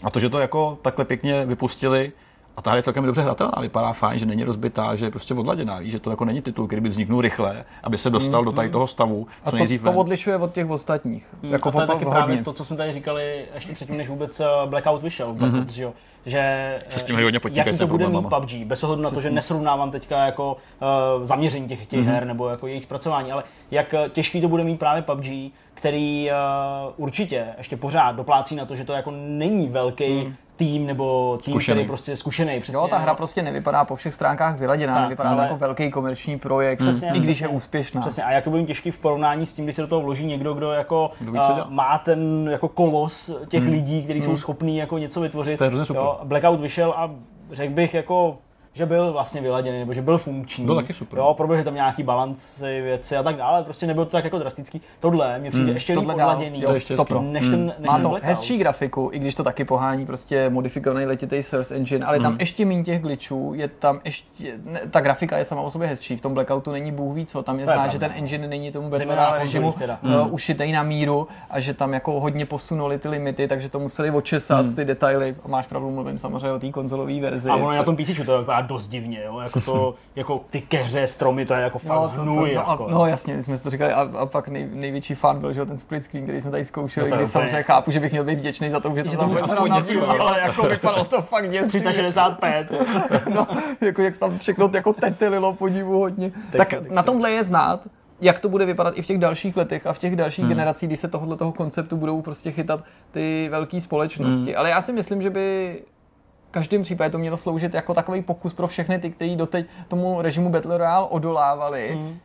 A 0.03 0.09
to, 0.09 0.19
že 0.19 0.29
to 0.29 0.39
jako 0.39 0.79
takhle 0.81 1.05
pěkně 1.05 1.45
vypustili, 1.45 2.11
a 2.57 2.61
ta 2.61 2.69
hra 2.69 2.77
je 2.77 2.83
celkem 2.83 3.05
dobře 3.05 3.21
hratelná, 3.21 3.53
vypadá 3.61 3.93
fajn, 3.93 4.19
že 4.19 4.25
není 4.25 4.43
rozbitá, 4.43 4.95
že 4.95 5.05
je 5.05 5.11
prostě 5.11 5.33
odladěná, 5.33 5.79
víš, 5.79 5.91
že 5.91 5.99
to 5.99 6.09
jako 6.09 6.25
není 6.25 6.41
titul, 6.41 6.67
který 6.67 6.81
by 6.81 6.89
vzniknul 6.89 7.21
rychle, 7.21 7.65
aby 7.83 7.97
se 7.97 8.09
dostal 8.09 8.41
mm, 8.41 8.45
do 8.45 8.51
tady 8.51 8.67
mm. 8.67 8.71
toho 8.71 8.87
stavu. 8.87 9.27
Co 9.43 9.55
a 9.55 9.67
to, 9.67 9.83
to 9.83 9.93
odlišuje 9.93 10.37
od 10.37 10.53
těch 10.53 10.69
ostatních. 10.69 11.27
Mm, 11.41 11.51
jako 11.51 11.69
a 11.69 11.71
to 11.71 11.81
je 11.81 11.87
taky 11.87 12.05
právě 12.05 12.43
to, 12.43 12.53
co 12.53 12.65
jsme 12.65 12.77
tady 12.77 12.93
říkali 12.93 13.45
ještě 13.53 13.73
předtím, 13.73 13.97
než 13.97 14.09
vůbec 14.09 14.39
eh, 14.39 14.45
Blackout 14.65 15.01
vyšel. 15.01 15.33
Mm-hmm. 15.33 15.51
Blackout, 15.51 15.95
že, 16.25 16.79
že 16.89 16.99
s 16.99 17.03
tím 17.03 17.15
hodně 17.15 17.39
jaký 17.51 17.77
to 17.77 17.87
bude 17.87 18.09
mít 18.09 18.29
PUBG, 18.29 18.53
bez 18.65 18.83
ohledu 18.83 19.01
na 19.01 19.09
to, 19.09 19.21
že 19.21 19.29
nesrovnávám 19.29 19.91
teďka 19.91 20.25
jako 20.25 20.53
uh, 20.53 21.25
zaměření 21.25 21.67
těch, 21.67 21.85
těch 21.85 21.99
mm-hmm. 21.99 22.11
her 22.11 22.25
nebo 22.25 22.49
jako 22.49 22.67
jejich 22.67 22.83
zpracování, 22.83 23.31
ale 23.31 23.43
jak 23.71 23.93
eh, 23.93 24.09
těžký 24.09 24.41
to 24.41 24.47
bude 24.47 24.63
mít 24.63 24.79
právě 24.79 25.01
PUBG, 25.01 25.53
který 25.73 26.29
uh, 26.31 26.93
určitě 26.97 27.45
ještě 27.57 27.77
pořád 27.77 28.11
doplácí 28.11 28.55
na 28.55 28.65
to, 28.65 28.75
že 28.75 28.83
to 28.83 28.93
jako 28.93 29.11
není 29.11 29.67
velký 29.67 30.25
mm 30.25 30.35
tým 30.57 30.85
nebo 30.85 31.37
tým, 31.43 31.51
zkušený. 31.51 31.75
který 31.75 31.87
prostě 31.87 32.11
je 32.11 32.17
zkušený. 32.17 32.59
Přesně, 32.59 32.77
jo, 32.77 32.87
ta 32.87 32.97
hra 32.97 33.15
prostě 33.15 33.41
nevypadá 33.41 33.85
po 33.85 33.95
všech 33.95 34.13
stránkách 34.13 34.59
vyladěná, 34.59 34.93
tak, 34.93 35.03
nevypadá 35.03 35.29
ale... 35.29 35.43
jako 35.43 35.57
velký 35.57 35.91
komerční 35.91 36.39
projekt, 36.39 36.79
přesně, 36.79 37.09
i 37.13 37.19
když 37.19 37.37
přesně, 37.37 37.43
je 37.43 37.47
úspěšná. 37.47 38.01
Přesně, 38.01 38.23
a 38.23 38.31
jak 38.31 38.43
to 38.43 38.49
bude 38.49 38.63
těžký 38.63 38.91
v 38.91 38.99
porovnání 38.99 39.45
s 39.45 39.53
tím, 39.53 39.65
když 39.65 39.75
se 39.75 39.81
do 39.81 39.87
toho 39.87 40.01
vloží 40.01 40.25
někdo, 40.25 40.53
kdo 40.53 40.71
jako 40.71 41.11
kdo 41.19 41.31
uh, 41.31 41.59
má 41.69 41.97
ten 41.97 42.49
jako 42.51 42.67
kolos 42.67 43.31
těch 43.47 43.63
hmm. 43.63 43.71
lidí, 43.71 44.03
kteří 44.03 44.19
hmm. 44.19 44.29
jsou 44.29 44.37
schopní 44.37 44.77
jako 44.77 44.97
něco 44.97 45.21
vytvořit. 45.21 45.57
To 45.57 45.63
je 45.63 45.85
super. 45.85 46.03
Jo, 46.03 46.19
Blackout 46.23 46.59
vyšel 46.59 46.93
a 46.97 47.11
řekl 47.51 47.73
bych 47.73 47.93
jako 47.93 48.37
že 48.77 48.85
byl 48.85 49.13
vlastně 49.13 49.41
vyladěný, 49.41 49.79
nebo 49.79 49.93
že 49.93 50.01
byl 50.01 50.17
funkční. 50.17 50.65
Byl 50.65 50.75
taky 50.75 50.93
super. 50.93 51.19
Jo, 51.19 51.33
proběhly 51.37 51.63
tam 51.63 51.75
nějaký 51.75 52.03
balanci, 52.03 52.81
věci 52.81 53.17
a 53.17 53.23
tak 53.23 53.35
dále, 53.35 53.63
prostě 53.63 53.87
nebylo 53.87 54.05
to 54.05 54.11
tak 54.11 54.23
jako 54.23 54.39
drastický. 54.39 54.81
Tohle 54.99 55.39
mě 55.39 55.49
přijde 55.49 55.65
Hmm. 55.65 55.73
ještě 55.75 55.93
Tohle 55.93 56.13
odladěný, 56.13 56.61
jo, 56.61 56.73
ještě 56.73 56.93
hezký. 56.97 57.13
než 57.21 57.49
ten, 57.49 57.65
než 57.79 57.87
Má 57.87 57.93
ten 57.93 58.01
to 58.03 58.09
Blackout. 58.09 58.27
hezčí 58.27 58.57
grafiku, 58.57 59.09
i 59.13 59.19
když 59.19 59.35
to 59.35 59.43
taky 59.43 59.65
pohání 59.65 60.05
prostě 60.05 60.49
modifikovaný 60.49 61.05
letitý 61.05 61.43
Source 61.43 61.75
Engine, 61.75 62.05
ale 62.05 62.17
je 62.17 62.21
tam 62.21 62.35
ještě 62.39 62.65
méně 62.65 62.83
těch 62.83 63.01
glitchů, 63.01 63.53
je 63.55 63.67
tam 63.67 63.99
ještě, 64.05 64.53
ne, 64.65 64.81
ta 64.91 64.99
grafika 64.99 65.37
je 65.37 65.45
sama 65.45 65.61
o 65.61 65.69
sobě 65.69 65.87
hezčí, 65.87 66.17
v 66.17 66.21
tom 66.21 66.33
Blackoutu 66.33 66.71
není 66.71 66.91
bůh 66.91 67.15
ví 67.15 67.25
co, 67.25 67.43
tam 67.43 67.55
je 67.55 67.61
je 67.61 67.65
znát, 67.65 67.91
že 67.91 67.99
ten 67.99 68.11
engine 68.15 68.47
není 68.47 68.71
tomu 68.71 68.89
na 69.15 69.37
režimu 69.37 69.69
uh, 70.03 70.33
ušitej 70.33 70.71
na 70.71 70.83
míru 70.83 71.27
a 71.49 71.59
že 71.59 71.73
tam 71.73 71.93
jako 71.93 72.19
hodně 72.19 72.45
posunuli 72.45 72.99
ty 72.99 73.09
limity, 73.09 73.47
takže 73.47 73.69
to 73.69 73.79
museli 73.79 74.11
očesat 74.11 74.65
ty 74.75 74.85
detaily. 74.85 75.35
A 75.43 75.47
máš 75.47 75.67
pravdu, 75.67 75.89
mluvím 75.89 76.17
samozřejmě 76.17 76.51
o 76.51 76.59
té 76.59 76.71
konzolové 76.71 77.19
verzi. 77.21 77.49
A 77.49 77.55
ono 77.55 77.71
je 77.71 77.77
na 77.77 77.83
tom 77.83 77.95
PC 77.95 78.25
to 78.25 78.39
vypadá 78.39 78.61
dost 78.67 78.87
divně, 78.87 79.23
jo? 79.25 79.39
jako 79.39 79.61
to, 79.61 79.95
jako 80.15 80.41
ty 80.49 80.61
keře, 80.61 81.07
stromy, 81.07 81.45
to 81.45 81.53
je 81.53 81.61
jako 81.61 81.79
fakt 81.79 81.97
No, 81.97 82.09
to, 82.09 82.15
to, 82.15 82.21
hnůj, 82.21 82.55
no, 82.55 82.69
a, 82.69 82.71
jako. 82.71 82.87
no 82.91 83.05
jasně, 83.05 83.43
jsme 83.43 83.57
si 83.57 83.63
to 83.63 83.69
říkali 83.69 83.93
a, 83.93 84.01
a 84.01 84.25
pak 84.25 84.47
nej, 84.47 84.69
největší 84.73 85.15
fan 85.15 85.39
byl 85.39 85.53
že 85.53 85.59
jo, 85.59 85.65
ten 85.65 85.77
split 85.77 86.03
screen, 86.03 86.25
který 86.25 86.41
jsme 86.41 86.51
tady 86.51 86.65
zkoušeli, 86.65 87.09
No 87.09 87.15
to 87.15 87.15
je 87.15 87.23
kdy 87.25 87.31
samozřejmě 87.31 87.63
chápu, 87.63 87.91
že 87.91 87.99
bych 87.99 88.11
měl 88.11 88.23
být 88.23 88.39
vděčný 88.39 88.69
za 88.69 88.79
to, 88.79 88.95
že 88.95 89.03
to 89.03 89.11
to 89.11 89.17
tam 89.17 89.27
vůbec 89.27 89.43
aspoň 89.43 89.73
něco, 89.73 90.09
ale 90.21 90.39
jako 90.39 90.63
vypadalo 90.63 91.05
to 91.05 91.21
fakt 91.21 91.49
děsivě. 91.49 91.67
365. 91.67 92.71
no, 93.33 93.47
jako 93.81 94.01
jak 94.01 94.17
tam 94.17 94.39
všechno 94.39 94.69
jako 94.73 94.93
tetelilo 94.93 95.53
podivu 95.53 95.99
hodně. 95.99 96.31
Tak 96.51 96.67
tak 96.69 96.89
na 96.89 97.03
tomhle 97.03 97.31
je 97.31 97.43
znát, 97.43 97.87
jak 98.21 98.39
to 98.39 98.49
bude 98.49 98.65
vypadat 98.65 98.93
i 98.97 99.01
v 99.01 99.05
těch 99.05 99.17
dalších 99.17 99.57
letech 99.57 99.87
a 99.87 99.93
v 99.93 99.99
těch 99.99 100.15
dalších 100.15 100.45
hmm. 100.45 100.49
generacích, 100.49 100.89
kdy 100.89 100.97
se 100.97 101.07
tohoto 101.07 101.37
toho 101.37 101.51
konceptu 101.51 101.97
budou 101.97 102.21
prostě 102.21 102.51
chytat 102.51 102.83
ty 103.11 103.47
velké 103.51 103.81
společnosti. 103.81 104.51
Hmm. 104.51 104.57
Ale 104.57 104.69
já 104.69 104.81
si 104.81 104.93
myslím, 104.93 105.21
že 105.21 105.29
by 105.29 105.77
každém 106.51 106.81
případě 106.81 107.09
to 107.09 107.17
mělo 107.17 107.37
sloužit 107.37 107.73
jako 107.73 107.93
takový 107.93 108.21
pokus 108.21 108.53
pro 108.53 108.67
všechny 108.67 108.99
ty, 108.99 109.09
kteří 109.09 109.35
doteď 109.35 109.67
tomu 109.87 110.21
režimu 110.21 110.49
Battle 110.49 110.77
Royale 110.77 111.07
odolávali. 111.07 111.89
Hmm 111.93 112.19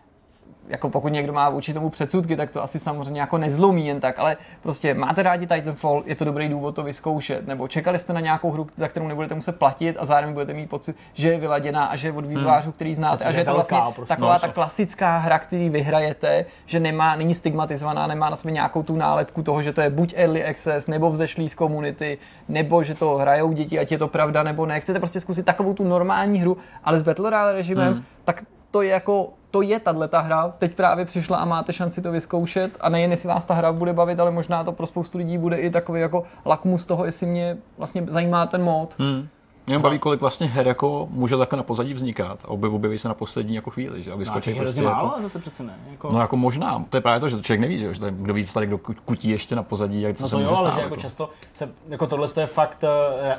jako 0.69 0.91
pokud 0.91 1.09
někdo 1.09 1.33
má 1.33 1.51
vůči 1.51 1.75
tomu 1.75 1.91
předsudky, 1.91 2.37
tak 2.37 2.51
to 2.51 2.63
asi 2.63 2.79
samozřejmě 2.79 3.21
jako 3.21 3.39
nezlomí 3.39 3.87
jen 3.87 4.01
tak, 4.01 4.19
ale 4.19 4.37
prostě 4.63 4.95
máte 4.95 5.23
rádi 5.23 5.47
Titanfall, 5.47 6.03
je 6.07 6.15
to 6.15 6.25
dobrý 6.25 6.49
důvod 6.49 6.75
to 6.75 6.83
vyzkoušet, 6.83 7.47
nebo 7.47 7.69
čekali 7.69 7.99
jste 7.99 8.13
na 8.13 8.21
nějakou 8.21 8.51
hru, 8.51 8.67
za 8.77 8.89
kterou 8.89 9.07
nebudete 9.09 9.35
muset 9.35 9.59
platit 9.59 9.97
a 9.99 10.05
zároveň 10.05 10.35
budete 10.35 10.53
mít 10.53 10.71
pocit, 10.71 10.97
že 11.15 11.29
je 11.29 11.39
vyladěná 11.39 11.85
a 11.85 11.97
že 11.97 12.09
je 12.09 12.13
od 12.13 12.27
vývojářů, 12.27 12.73
který 12.73 12.95
znáte 12.95 13.25
a 13.25 13.33
že 13.33 13.39
je 13.39 13.45
to 13.45 13.55
vlastně 13.55 13.79
prostě, 13.95 14.15
taková 14.15 14.35
no, 14.35 14.41
ta 14.41 14.49
klasická 14.49 15.19
hra, 15.19 15.39
který 15.39 15.69
vyhrajete, 15.69 16.45
že 16.67 16.81
nemá, 16.81 17.17
není 17.17 17.35
stigmatizovaná, 17.35 18.07
nemá 18.07 18.31
na 18.31 18.37
sobě 18.37 18.53
nějakou 18.53 18.83
tu 18.83 18.97
nálepku 18.97 19.43
toho, 19.43 19.63
že 19.63 19.73
to 19.73 19.81
je 19.81 19.91
buď 19.91 20.15
early 20.17 20.45
access, 20.45 20.87
nebo 20.87 21.11
vzešlý 21.11 21.49
z 21.49 21.55
komunity, 21.55 22.19
nebo 22.49 22.83
že 22.83 22.95
to 22.95 23.17
hrajou 23.17 23.53
děti, 23.53 23.79
ať 23.79 23.93
je 23.93 23.99
to 23.99 24.09
pravda 24.09 24.43
nebo 24.43 24.67
ne. 24.67 24.81
Chcete 24.81 24.99
prostě 24.99 25.21
zkusit 25.21 25.47
takovou 25.47 25.75
tu 25.75 25.85
normální 25.85 26.39
hru, 26.41 26.57
ale 26.85 26.99
s 26.99 27.03
Battle 27.03 27.31
Royale 27.31 27.53
režimem, 27.53 27.93
Hmm. 27.93 28.03
tak 28.25 28.43
to 28.71 28.83
je 28.83 28.91
jako, 28.91 29.29
to 29.53 29.63
je 29.63 29.81
tahle 29.81 30.09
ta 30.09 30.21
hra, 30.21 30.55
teď 30.59 30.75
právě 30.75 31.05
přišla 31.05 31.37
a 31.39 31.45
máte 31.45 31.73
šanci 31.73 32.03
to 32.03 32.13
vyzkoušet 32.13 32.77
a 32.81 32.89
nejen 32.89 33.11
jestli 33.11 33.29
vás 33.29 33.45
ta 33.45 33.55
hra 33.55 33.73
bude 33.73 33.93
bavit, 33.93 34.21
ale 34.21 34.31
možná 34.31 34.65
to 34.65 34.73
pro 34.73 34.87
spoustu 34.87 35.19
lidí 35.19 35.39
bude 35.39 35.57
i 35.57 35.71
takový 35.71 36.01
jako 36.01 36.25
lakmus 36.47 36.87
toho, 36.87 37.05
jestli 37.05 37.27
mě 37.27 37.57
vlastně 37.79 38.05
zajímá 38.09 38.47
ten 38.47 38.63
mod. 38.63 38.95
Hmm. 38.99 39.29
Mě 39.73 39.79
baví, 39.79 39.99
kolik 39.99 40.21
vlastně 40.21 40.47
her 40.47 40.67
jako 40.67 41.09
může 41.11 41.37
takhle 41.37 41.57
na 41.57 41.63
pozadí 41.63 41.95
vznikat 41.95 42.39
a 42.45 42.49
objev, 42.49 42.73
objeví 42.73 42.99
se 42.99 43.09
na 43.09 43.15
poslední 43.15 43.55
jako 43.55 43.71
chvíli, 43.71 44.03
že? 44.03 44.11
A 44.11 44.15
No, 44.15 44.19
vyskočí 44.19 44.45
těch 44.45 44.57
je 44.57 44.63
prostě 44.63 44.83
jako, 44.83 44.95
málo, 44.95 45.17
a 45.17 45.23
zase 45.23 45.39
přece 45.39 45.63
ne. 45.63 45.75
Jako... 45.91 46.11
No 46.13 46.21
jako 46.21 46.37
možná, 46.37 46.85
to 46.91 46.97
je 46.97 47.01
právě 47.01 47.21
to, 47.21 47.29
že 47.29 47.37
to 47.37 47.43
člověk 47.43 47.61
neví, 47.61 47.79
že, 47.79 47.93
kdo 48.11 48.35
víc 48.35 48.53
tady 48.53 48.67
kdo 48.67 48.79
kutí 49.05 49.29
ještě 49.29 49.57
na 49.57 49.63
pozadí, 49.63 50.03
jak 50.03 50.17
co 50.17 50.23
No 50.23 50.29
se 50.29 50.31
to 50.31 50.39
může 50.39 50.51
jo, 50.51 50.57
ale 50.57 50.69
stát. 50.71 50.79
že 50.79 50.83
jako 50.85 50.97
často 50.97 51.31
se, 51.53 51.69
jako 51.89 52.07
tohle 52.07 52.29
je 52.41 52.47
fakt 52.47 52.85
eh, 52.85 52.89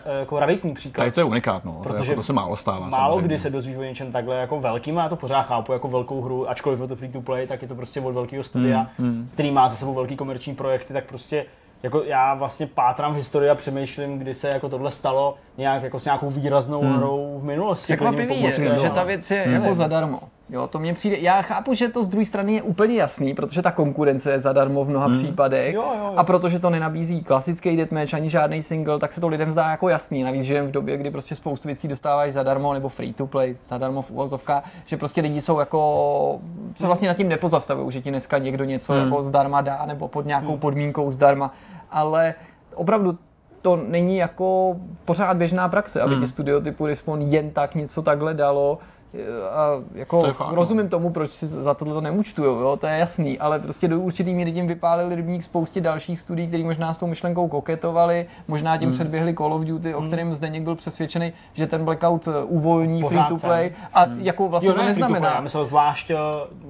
eh, 0.06 0.20
jako 0.20 0.40
raritní 0.40 0.74
příklad. 0.74 1.02
Tady 1.02 1.12
to 1.12 1.20
je 1.20 1.24
unikát, 1.24 1.66
no. 1.66 1.72
Protože 1.84 1.98
Protože 1.98 2.12
jako 2.12 2.20
to 2.22 2.26
se 2.26 2.34
málo 2.34 2.56
stává. 2.58 2.88
Málo 2.88 3.14
samozřejmě. 3.14 3.28
kdy 3.28 3.40
se 3.40 3.50
dozvíš 3.50 3.78
o 3.78 3.84
něčem 3.84 4.12
takhle 4.12 4.36
jako 4.36 4.60
velkým, 4.60 4.98
a 4.98 5.04
já 5.04 5.10
to 5.10 5.16
pořád 5.16 5.42
chápu 5.42 5.74
jako 5.74 5.88
velkou 5.88 6.22
hru, 6.22 6.50
ačkoliv 6.50 6.80
je 6.82 6.88
to 6.88 6.96
free 6.96 7.12
to 7.12 7.22
play, 7.22 7.48
tak 7.48 7.62
je 7.62 7.68
to 7.68 7.76
prostě 7.76 8.02
od 8.02 8.12
velkého 8.12 8.44
studia, 8.44 8.88
Hmm, 9.00 9.30
který 9.34 9.52
má 9.52 9.70
za 9.70 9.76
sebou 9.76 9.94
velký 9.94 10.16
komerční 10.16 10.56
projekty, 10.56 10.94
tak 10.94 11.06
prostě 11.06 11.46
jako 11.84 12.04
já 12.04 12.34
vlastně 12.34 12.68
pátrám 12.68 13.14
v 13.14 13.16
historii 13.16 13.50
a 13.50 13.56
přemýšlím, 13.56 14.20
kdy 14.20 14.34
se 14.34 14.50
jako 14.50 14.70
tohle 14.70 14.92
stalo 14.92 15.36
nějak 15.58 15.84
jako 15.84 16.00
s 16.00 16.06
nějakou 16.06 16.30
výraznou 16.30 16.82
hrou 16.82 17.40
v 17.42 17.44
minulosti. 17.44 17.84
Překvapivý 17.84 18.42
je, 18.42 18.52
že 18.52 18.90
no. 18.90 18.96
ta 18.96 19.04
věc 19.04 19.32
je 19.32 19.38
Nevím. 19.38 19.54
jako 19.62 19.76
zadarmo. 19.76 20.20
Jo, 20.54 20.68
to 20.68 20.80
mně 20.80 20.94
přijde. 20.94 21.18
Já 21.20 21.42
chápu, 21.42 21.74
že 21.74 21.90
to 21.90 22.04
z 22.04 22.10
druhé 22.10 22.26
strany 22.26 22.54
je 22.54 22.62
úplně 22.62 22.96
jasný, 22.96 23.34
protože 23.34 23.62
ta 23.62 23.72
konkurence 23.72 24.32
je 24.32 24.40
zadarmo 24.40 24.86
v 24.86 24.90
mnoha 24.90 25.10
případech. 25.10 25.74
Jo, 25.74 25.84
jo, 25.84 25.98
jo. 25.98 26.14
A 26.18 26.24
protože 26.24 26.60
to 26.60 26.70
nenabízí 26.70 27.24
klasický 27.24 27.76
deathmatch 27.78 28.14
ani 28.14 28.30
žádný 28.30 28.62
single, 28.62 29.00
tak 29.00 29.14
se 29.14 29.22
to 29.22 29.28
lidem 29.28 29.52
zdá 29.52 29.70
jako 29.70 29.90
jasný. 29.90 30.24
Navíc 30.24 30.44
žijeme 30.44 30.68
v 30.68 30.72
době, 30.72 30.98
kdy 30.98 31.12
prostě 31.12 31.36
spoustu 31.36 31.68
věcí 31.68 31.88
dostáváš 31.88 32.34
zadarmo 32.34 32.74
nebo 32.74 32.90
free 32.90 33.14
to 33.14 33.28
play, 33.28 33.56
zadarmo 33.68 34.02
v 34.02 34.12
uvozovkách, 34.12 34.70
že 34.86 34.98
prostě 34.98 35.22
lidi 35.22 35.42
jsou 35.42 35.60
jako 35.60 36.40
se 36.76 36.86
vlastně 36.86 37.08
nad 37.08 37.18
tím 37.18 37.30
nepozastavují, 37.30 37.92
že 37.92 38.02
ti 38.02 38.10
dneska 38.10 38.38
někdo 38.38 38.64
něco 38.64 38.94
jako 38.94 39.24
zdarma 39.24 39.62
dá 39.62 39.86
nebo 39.86 40.08
pod 40.08 40.26
nějakou 40.26 40.58
podmínkou 40.58 41.12
zdarma, 41.12 41.54
ale 41.92 42.34
opravdu 42.76 43.18
to 43.62 43.76
není 43.76 44.18
jako 44.18 44.76
pořád 45.06 45.38
běžná 45.38 45.70
praxe, 45.70 46.02
aby 46.02 46.16
ti 46.16 46.28
studio 46.28 46.62
typu 46.62 46.86
Respawn 46.86 47.22
jen 47.22 47.50
tak 47.50 47.76
něco 47.76 48.02
takhle 48.02 48.34
dalo. 48.34 48.80
A 49.52 49.70
jako 49.96 50.22
To 50.22 50.34
fakt, 50.34 50.50
no. 50.50 50.56
rozumím 50.56 50.90
tomu, 50.90 51.10
proč 51.10 51.32
si 51.32 51.46
za 51.48 51.74
tohle 51.74 51.94
to 51.94 52.02
neúčtujou, 52.02 52.60
jo, 52.60 52.78
to 52.78 52.88
je 52.88 52.98
jasný, 52.98 53.40
ale 53.40 53.60
prostě 53.60 53.88
do 53.88 54.00
určitý 54.00 54.34
míry 54.34 54.52
tím 54.52 54.68
vypálili 54.68 55.16
rybník 55.16 55.44
spoustě 55.44 55.82
dalších 55.82 56.20
studií, 56.20 56.48
který 56.48 56.64
možná 56.64 56.94
s 56.94 57.00
tou 57.00 57.08
myšlenkou 57.08 57.48
koketovali, 57.48 58.26
možná 58.48 58.78
tím 58.78 58.92
předběhli 58.92 59.34
Call 59.34 59.54
of 59.54 59.62
Duty, 59.62 59.96
o 59.96 60.02
kterém 60.02 60.34
Zdeněk 60.34 60.64
byl 60.64 60.76
přesvědčený, 60.76 61.34
že 61.54 61.68
ten 61.68 61.86
Blackout 61.86 62.28
eh, 62.28 62.44
uvolní 62.44 63.02
Pořád 63.02 63.10
free 63.20 63.30
to 63.30 63.38
jsem. 63.38 63.48
play 63.50 63.72
a 63.94 64.06
jako 64.18 64.50
vlastně 64.50 64.70
Jo, 64.70 64.74
to 64.74 64.82
ne, 64.82 64.88
to 64.94 64.94
play, 65.00 65.10
neznamená. 65.10 65.36
já 65.36 65.42
myslel 65.42 65.66
zvlášť 65.66 66.10
eh, 66.10 66.16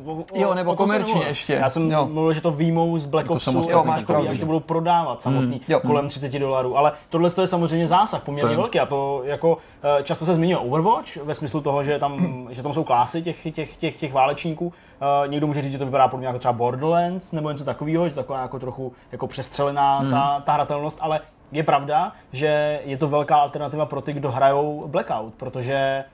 o, 0.06 0.12
o, 0.12 0.26
Jo, 0.34 0.54
nebo 0.54 0.72
jsem 0.72 0.78
komerčně 0.78 1.22
ještě. 1.28 1.54
Já 1.54 1.70
jsem 1.70 1.92
Jo. 1.92 2.08
mluvil, 2.12 2.34
že 2.34 2.42
to 2.42 2.52
výjmou 2.52 2.98
z 2.98 3.06
Black 3.06 3.24
Jako 3.26 3.34
Opsu, 3.34 3.46
samostatný 3.46 3.72
Jo, 3.80 3.84
máš 3.84 4.04
pravdu. 4.04 4.30
až 4.30 4.40
to 4.40 4.46
budou 4.46 4.60
prodávat 4.60 5.22
samotný 5.22 5.62
Jo. 5.68 5.80
kolem 5.80 6.08
30 6.08 6.40
dolarů. 6.40 6.78
Ale 6.78 6.92
tohle 7.10 7.30
je 7.42 7.48
samozřejmě 7.48 7.88
zásah 7.88 8.22
poměrně 8.24 8.56
velký 8.56 8.80
a 8.80 8.86
to 8.86 9.22
jako 9.26 9.58
eh, 10.00 10.04
často 10.04 10.26
se 10.26 10.36
zmiňuje 10.36 10.58
Overwatch 10.58 11.18
ve 11.18 11.34
smyslu 11.34 11.62
toho, 11.62 11.84
že 11.84 12.00
tam, 12.00 12.18
že 12.50 12.64
tam 12.64 12.74
jsou 12.74 12.84
klásy 12.84 13.22
těch, 13.22 13.54
těch, 13.54 13.78
těch, 13.78 13.96
těch 13.96 14.14
válečníků. 14.14 14.74
Eh, 15.02 15.28
někdo 15.28 15.48
může 15.48 15.62
říct, 15.62 15.72
že 15.72 15.78
to 15.78 15.86
vypadá 15.86 16.08
podobně 16.08 16.28
jako 16.28 16.40
třeba 16.40 16.54
Borderlands 16.54 17.32
nebo 17.32 17.52
něco 17.52 17.64
takového, 17.64 18.10
že 18.10 18.16
taková 18.16 18.42
jako 18.42 18.60
trochu 18.60 18.94
jako 19.12 19.28
přestřelená 19.28 20.06
ta, 20.12 20.42
ta 20.46 20.54
hratelnost, 20.54 20.98
ale 21.02 21.22
je 21.52 21.64
pravda, 21.64 22.12
že 22.32 22.82
je 22.86 22.98
to 22.98 23.08
velká 23.08 23.36
alternativa 23.36 23.86
pro 23.86 24.02
ty, 24.02 24.14
kdo 24.14 24.32
hrajou 24.32 24.88
Blackout, 24.88 25.34
protože 25.34 25.74
eh, 25.74 26.06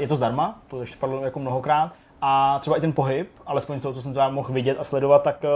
je 0.00 0.08
to 0.08 0.16
zdarma, 0.16 0.58
to 0.68 0.80
ještě 0.80 0.96
padlo 0.96 1.24
jako 1.24 1.38
mnohokrát, 1.38 1.92
a 2.22 2.58
třeba 2.58 2.76
i 2.76 2.80
ten 2.80 2.92
pohyb, 2.92 3.30
alespoň 3.46 3.78
z 3.78 3.82
toho, 3.82 3.94
co 3.94 4.02
jsem 4.02 4.12
třeba 4.12 4.28
mohl 4.28 4.52
vidět 4.52 4.76
a 4.80 4.84
sledovat, 4.84 5.22
tak 5.22 5.44
eh, 5.44 5.48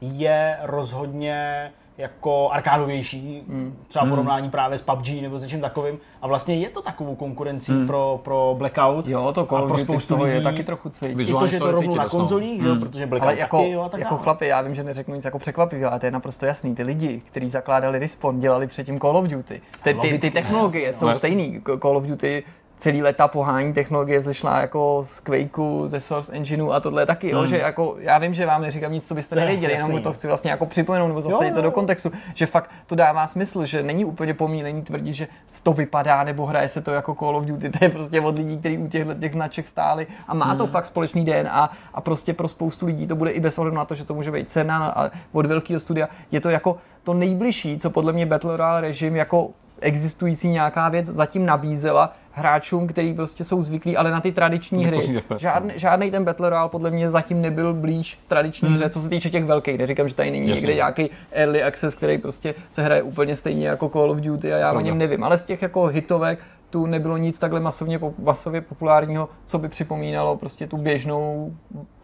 je 0.00 0.58
rozhodně 0.62 1.70
jako 1.98 2.50
arkádovější, 2.52 3.42
třeba 3.88 4.06
porovnání 4.06 4.50
právě 4.50 4.78
s 4.78 4.82
PUBG 4.82 5.08
nebo 5.22 5.38
s 5.38 5.42
něčím 5.42 5.60
takovým. 5.60 5.98
A 6.22 6.26
vlastně 6.26 6.56
je 6.56 6.68
to 6.70 6.82
takovou 6.82 7.14
konkurencí 7.14 7.86
pro, 7.86 8.20
pro 8.24 8.54
Blackout. 8.58 9.08
Jo, 9.08 9.32
to 9.32 9.46
Call 9.46 9.66
pro 9.68 9.78
spoustu 9.78 10.14
toho 10.14 10.26
je 10.26 10.32
lidí- 10.34 10.44
taky 10.44 10.64
trochu 10.64 10.88
cvik. 10.88 11.10
I 11.10 11.14
to, 11.14 11.18
Vizuálně 11.18 11.48
že 11.48 11.58
to 11.58 11.70
rovnou 11.72 11.94
na 11.94 12.02
no. 12.04 12.10
konzolích, 12.10 12.62
že 12.62 12.68
jo, 12.68 12.76
protože 12.80 13.06
Blackout 13.06 13.28
Ale 13.28 13.38
jako, 13.38 13.56
taky, 13.58 13.70
jo, 13.70 13.82
a 13.82 13.88
tak 13.88 14.00
jako 14.00 14.14
dále. 14.14 14.22
chlapi, 14.24 14.46
já 14.46 14.60
vím, 14.62 14.74
že 14.74 14.84
neřeknu 14.84 15.14
nic 15.14 15.24
jako 15.24 15.38
překvapivého, 15.38 15.90
ale 15.90 16.00
to 16.00 16.06
je 16.06 16.12
naprosto 16.12 16.46
jasný. 16.46 16.74
Ty 16.74 16.82
lidi, 16.82 17.22
kteří 17.26 17.48
zakládali 17.48 17.98
Respawn, 17.98 18.40
dělali 18.40 18.66
předtím 18.66 19.00
Call 19.00 19.16
of 19.16 19.24
Duty. 19.26 19.60
Ty, 19.82 19.94
ty, 19.94 20.18
ty 20.18 20.30
technologie 20.30 20.92
jsou 20.92 21.14
stejný. 21.14 21.62
Call 21.82 21.96
of 21.96 22.04
Duty 22.06 22.44
celý 22.76 23.02
leta 23.02 23.28
pohání 23.28 23.72
technologie 23.72 24.22
zešla 24.22 24.60
jako 24.60 24.98
z 25.02 25.20
Quakeu, 25.20 25.82
ze 25.86 26.00
Source 26.00 26.32
Engineu 26.32 26.70
a 26.72 26.80
tohle 26.80 27.06
taky, 27.06 27.30
jo, 27.30 27.46
že 27.46 27.58
jako, 27.58 27.96
já 27.98 28.18
vím, 28.18 28.34
že 28.34 28.46
vám 28.46 28.62
neříkám 28.62 28.92
nic, 28.92 29.08
co 29.08 29.14
byste 29.14 29.34
Hmm. 29.34 29.42
To 29.42 29.46
nevěděli, 29.46 29.72
jasný, 29.72 29.88
jenom 29.88 30.02
to 30.02 30.12
chci 30.12 30.26
vlastně 30.26 30.50
jako 30.50 30.66
připomenout 30.66 31.08
nebo 31.08 31.20
zase 31.20 31.44
Jo, 31.48 31.54
to 31.54 31.62
do 31.62 31.70
kontextu, 31.70 32.12
že 32.34 32.46
fakt 32.46 32.70
to 32.86 32.94
dává 32.94 33.26
smysl, 33.26 33.64
že 33.64 33.82
není 33.82 34.04
úplně 34.04 34.34
pomílení 34.34 34.82
tvrdit, 34.82 35.14
že 35.14 35.28
to 35.62 35.72
vypadá 35.72 36.24
nebo 36.24 36.46
hraje 36.46 36.68
se 36.68 36.80
to 36.80 36.90
jako 36.90 37.14
Call 37.14 37.36
of 37.36 37.44
Duty, 37.44 37.70
to 37.78 37.84
je 37.84 37.88
prostě 37.90 38.20
od 38.20 38.38
lidí, 38.38 38.58
kteří 38.58 38.78
u 38.78 38.88
těchto 38.88 39.14
těch 39.14 39.32
značek 39.32 39.68
stáli 39.68 40.06
a 40.28 40.34
má 40.34 40.46
Hmm. 40.46 40.58
to 40.58 40.66
fakt 40.66 40.86
společný 40.86 41.24
DNA 41.24 41.70
a 41.94 42.00
prostě 42.00 42.32
pro 42.34 42.48
spoustu 42.48 42.86
lidí 42.86 43.06
to 43.06 43.16
bude 43.16 43.30
i 43.30 43.40
bez 43.40 43.58
ohledu 43.58 43.76
na 43.76 43.84
to, 43.84 43.94
že 43.94 44.04
to 44.04 44.14
může 44.14 44.30
být 44.30 44.50
cena 44.50 44.86
a 44.96 45.10
od 45.32 45.46
velkého 45.46 45.80
studia, 45.80 46.08
je 46.30 46.40
to 46.40 46.50
jako 46.50 46.76
to 47.04 47.14
nejbližší, 47.14 47.78
co 47.78 47.90
podle 47.90 48.12
mě 48.12 48.26
Battle 48.26 48.56
Royale 48.56 48.80
režim 48.80 49.16
jako 49.16 49.50
existující 49.80 50.48
nějaká 50.48 50.88
věc 50.88 51.06
zatím 51.06 51.46
nabízela 51.46 52.12
hráčům, 52.36 52.86
který 52.86 53.14
prostě 53.14 53.44
jsou 53.44 53.62
zvyklí, 53.62 53.96
ale 53.96 54.10
na 54.10 54.20
ty 54.20 54.32
tradiční 54.32 54.82
Jako 54.82 54.96
hry. 54.96 55.22
Žádný, 55.38 55.72
žádný 55.76 56.10
ten 56.10 56.24
Battle 56.24 56.50
Royale 56.50 56.68
podle 56.68 56.90
mě 56.90 57.10
zatím 57.10 57.42
nebyl 57.42 57.74
blíž 57.74 58.18
tradiční 58.28 58.74
hře, 58.74 58.88
co 58.90 59.00
se 59.00 59.08
týče 59.08 59.30
těch 59.30 59.44
velkých. 59.44 59.78
Neříkám, 59.78 60.08
že 60.08 60.14
tady 60.14 60.30
není 60.30 60.48
Jasně. 60.48 60.54
někde 60.60 60.74
nějaký 60.74 61.10
early 61.32 61.62
access, 61.62 61.94
který 61.94 62.18
prostě 62.18 62.54
se 62.70 62.82
hraje 62.82 63.02
úplně 63.02 63.36
stejně 63.36 63.68
jako 63.68 63.88
Call 63.88 64.10
of 64.10 64.20
Duty 64.20 64.54
a 64.54 64.56
já 64.56 64.68
o 64.68 64.72
Pravda. 64.72 64.86
něm 64.86 64.98
nevím. 64.98 65.24
Ale 65.24 65.38
z 65.38 65.44
těch 65.44 65.62
jako 65.62 65.86
hitovek 65.86 66.38
tu 66.70 66.86
nebylo 66.86 67.16
nic 67.16 67.38
takhle 67.38 67.60
masovně, 67.60 68.00
masově 68.18 68.60
populárního, 68.60 69.28
co 69.44 69.58
by 69.58 69.68
připomínalo 69.68 70.36
prostě 70.36 70.66
tu 70.66 70.76
běžnou 70.76 71.56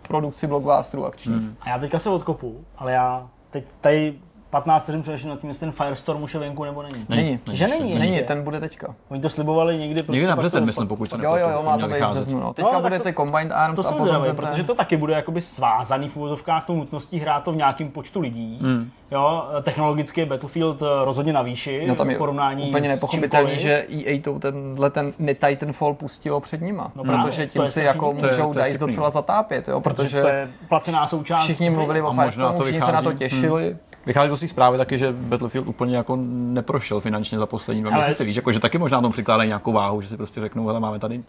produkci 0.09 0.47
blockbusterů 0.47 1.07
akční. 1.07 1.35
Hmm. 1.35 1.55
A 1.61 1.69
já 1.69 1.79
teďka 1.79 1.99
se 1.99 2.11
odkopu, 2.11 2.65
ale 2.79 2.93
já 2.93 3.29
teď 3.51 3.65
tady 3.81 4.15
15 4.53 4.83
vteřin 4.83 5.03
přemýšlím 5.03 5.31
nad 5.31 5.41
tím, 5.41 5.49
jestli 5.49 5.61
ten 5.61 5.73
Firestorm 5.73 6.23
už 6.23 6.35
je 6.35 6.41
venku 6.41 6.65
nebo 6.65 6.83
není. 6.83 7.07
Není. 7.09 7.41
Není, 7.47 7.57
Že 7.59 7.67
není, 7.69 7.91
ještě. 7.91 8.07
Není, 8.11 8.23
ten 8.23 8.45
bude 8.45 8.61
teďka. 8.61 8.95
Oni 9.09 9.21
to 9.21 9.29
slibovali 9.29 9.79
někdy 9.79 9.95
prostě 10.03 10.13
Někdy 10.13 10.27
na 10.29 10.37
březen, 10.37 10.63
to- 10.63 10.67
myslím, 10.67 10.89
pokud 10.89 11.11
se 11.11 11.17
Jo, 11.23 11.37
jo, 11.37 11.49
jo, 11.49 11.63
má 11.63 11.79
to 11.79 11.89
být 11.89 12.01
v 12.01 12.11
březnu. 12.11 12.41
No. 12.41 12.53
Teďka 12.55 12.69
No, 12.73 12.73
tak 12.73 12.83
bude 12.83 12.99
to- 12.99 13.05
ty 13.05 13.13
Combined 13.13 13.53
Arms 13.53 13.77
To 13.77 13.81
a 13.81 13.85
jsem 13.85 13.93
potom 13.93 14.07
zvědavý, 14.07 14.25
ten, 14.27 14.37
protože 14.37 14.65
to 14.65 14.75
taky 14.75 14.97
bude 14.97 15.15
jakoby 15.15 15.41
svázaný 15.41 16.09
v 16.09 16.17
úvozovkách 16.17 16.67
tou 16.67 16.77
nutností 16.77 17.19
hrát 17.19 17.45
to 17.45 17.53
v 17.53 17.57
nějakém 17.57 17.89
počtu 17.89 18.21
lidí. 18.21 18.59
Hmm. 18.63 18.91
Jo, 19.11 19.45
technologicky 19.63 20.21
je 20.21 20.27
Battlefield 20.27 20.83
eh, 20.83 20.87
rozhodně 21.05 21.33
na 21.33 21.43
výši 21.43 21.85
No 21.87 21.95
tam 21.95 22.07
v 22.07 22.11
je 22.11 22.19
porovnání 22.19 22.69
úplně 22.69 22.89
s 22.89 22.93
nepochopitelný, 22.93 23.51
čímkoliv. 23.51 23.61
že 23.61 23.87
EA 24.11 24.21
to 24.23 24.39
tenhle 24.39 24.91
ten 24.91 25.13
Titanfall 25.47 25.95
pustilo 25.95 26.41
před 26.41 26.61
nima. 26.61 26.93
No 26.97 27.05
protože 27.05 27.47
to 27.47 27.53
tím 27.53 27.67
si 27.67 27.81
jako. 27.83 28.07
To 28.21 28.27
můžou 28.27 28.53
to 28.53 28.59
je 28.59 28.65
DICE 28.67 28.79
docela 28.79 29.11
zatápět, 29.11 29.69
jo, 29.69 29.81
protože 29.81 30.23
to 30.23 30.29
je 30.29 30.49
placená 30.69 31.07
součást. 31.07 31.43
všichni 31.43 31.71
mluvili 31.71 32.03
o 32.03 32.07
A 32.07 32.13
možná 32.13 32.23
Firestormu, 32.23 32.59
to 32.59 32.65
všichni 32.65 32.81
se 32.81 32.93
na 32.93 33.03
to 33.03 33.13
těšili. 33.13 33.77
Vychází 34.07 34.37
z 34.37 34.41
té 34.41 34.49
zprávy 34.49 34.79
taky, 34.79 34.99
že 34.99 35.13
Battlefield 35.13 35.69
úplně 35.69 35.97
jako 35.97 36.17
neprošel 36.27 37.01
finančně 37.01 37.39
za 37.39 37.47
poslední 37.47 37.83
dva 37.83 37.93
Ale- 37.93 38.05
měsíce, 38.05 38.25
víš, 38.25 38.37
jako, 38.37 38.53
že 38.53 38.61
taky 38.61 38.79
možná 38.79 39.01
tomu 39.01 39.13
přikládají 39.13 39.49
nějakou 39.49 39.73
váhu, 39.73 40.01
že 40.01 40.09
si 40.09 40.17
prostě 40.17 40.41
řeknou, 40.41 40.67
hele, 40.67 40.81
máme 40.81 40.99
tady. 40.99 41.23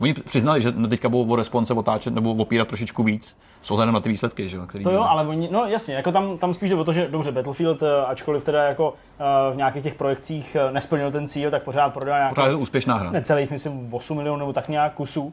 Oni 0.00 0.14
přiznali, 0.14 0.62
že 0.62 0.72
teďka 0.72 1.08
budou 1.08 1.32
o 1.32 1.36
response 1.36 1.74
otáčet 1.74 2.14
nebo 2.14 2.32
opírat 2.34 2.68
trošičku 2.68 3.02
víc, 3.02 3.36
s 3.62 3.70
ohledem 3.70 3.94
na 3.94 4.00
ty 4.00 4.08
výsledky, 4.08 4.48
že 4.48 4.56
jo, 4.56 4.66
který 4.66 4.84
To 4.84 4.90
jo, 4.90 5.02
ale 5.02 5.26
oni, 5.26 5.48
no 5.52 5.66
jasně, 5.66 5.94
jako 5.94 6.12
tam, 6.12 6.38
tam 6.38 6.54
spíš 6.54 6.70
jde 6.70 6.76
o 6.76 6.84
to, 6.84 6.92
že 6.92 7.08
dobře, 7.08 7.32
Battlefield, 7.32 7.82
eh, 7.82 8.04
ačkoliv 8.06 8.44
teda 8.44 8.64
jako 8.64 8.94
eh, 9.20 9.52
v 9.52 9.56
nějakých 9.56 9.82
těch 9.82 9.94
projekcích 9.94 10.56
eh, 10.56 10.72
nesplnil 10.72 11.12
ten 11.12 11.28
cíl, 11.28 11.50
tak 11.50 11.62
pořád 11.62 11.94
prodal 11.94 12.18
nějakých 12.18 12.34
Pořád 12.34 12.46
je 12.46 12.52
to 12.52 12.58
úspěšná 12.58 12.94
hra. 12.96 13.10
necelých, 13.10 13.50
myslím, 13.50 13.94
8 13.94 14.16
milionů 14.16 14.38
nebo 14.38 14.52
tak 14.52 14.68
nějak 14.68 14.94
kusů. 14.94 15.32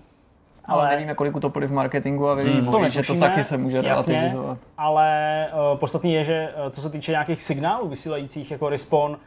Ale 0.65 0.82
Ale, 0.82 0.89
nevíme, 0.91 1.15
kolik 1.15 1.36
utopili 1.36 1.67
v 1.67 1.71
marketingu 1.71 2.30
a 2.30 2.36
vývoji, 2.36 2.84
to 2.86 2.89
že 2.89 3.08
to 3.08 3.19
taky 3.19 3.43
se 3.43 3.58
může 3.58 3.78
jasně, 3.84 4.13
relativizovat. 4.13 4.58
ale 4.78 5.47
uh, 5.71 5.80
podstatný 5.80 6.13
je, 6.13 6.24
že 6.24 6.50
uh, 6.65 6.69
co 6.69 6.82
se 6.82 6.89
týče 6.89 7.12
nějakých 7.12 7.41
signálů 7.41 7.88
vysílajících 7.88 8.52
jako 8.52 8.69
Respawn, 8.69 9.12
uh, 9.12 9.17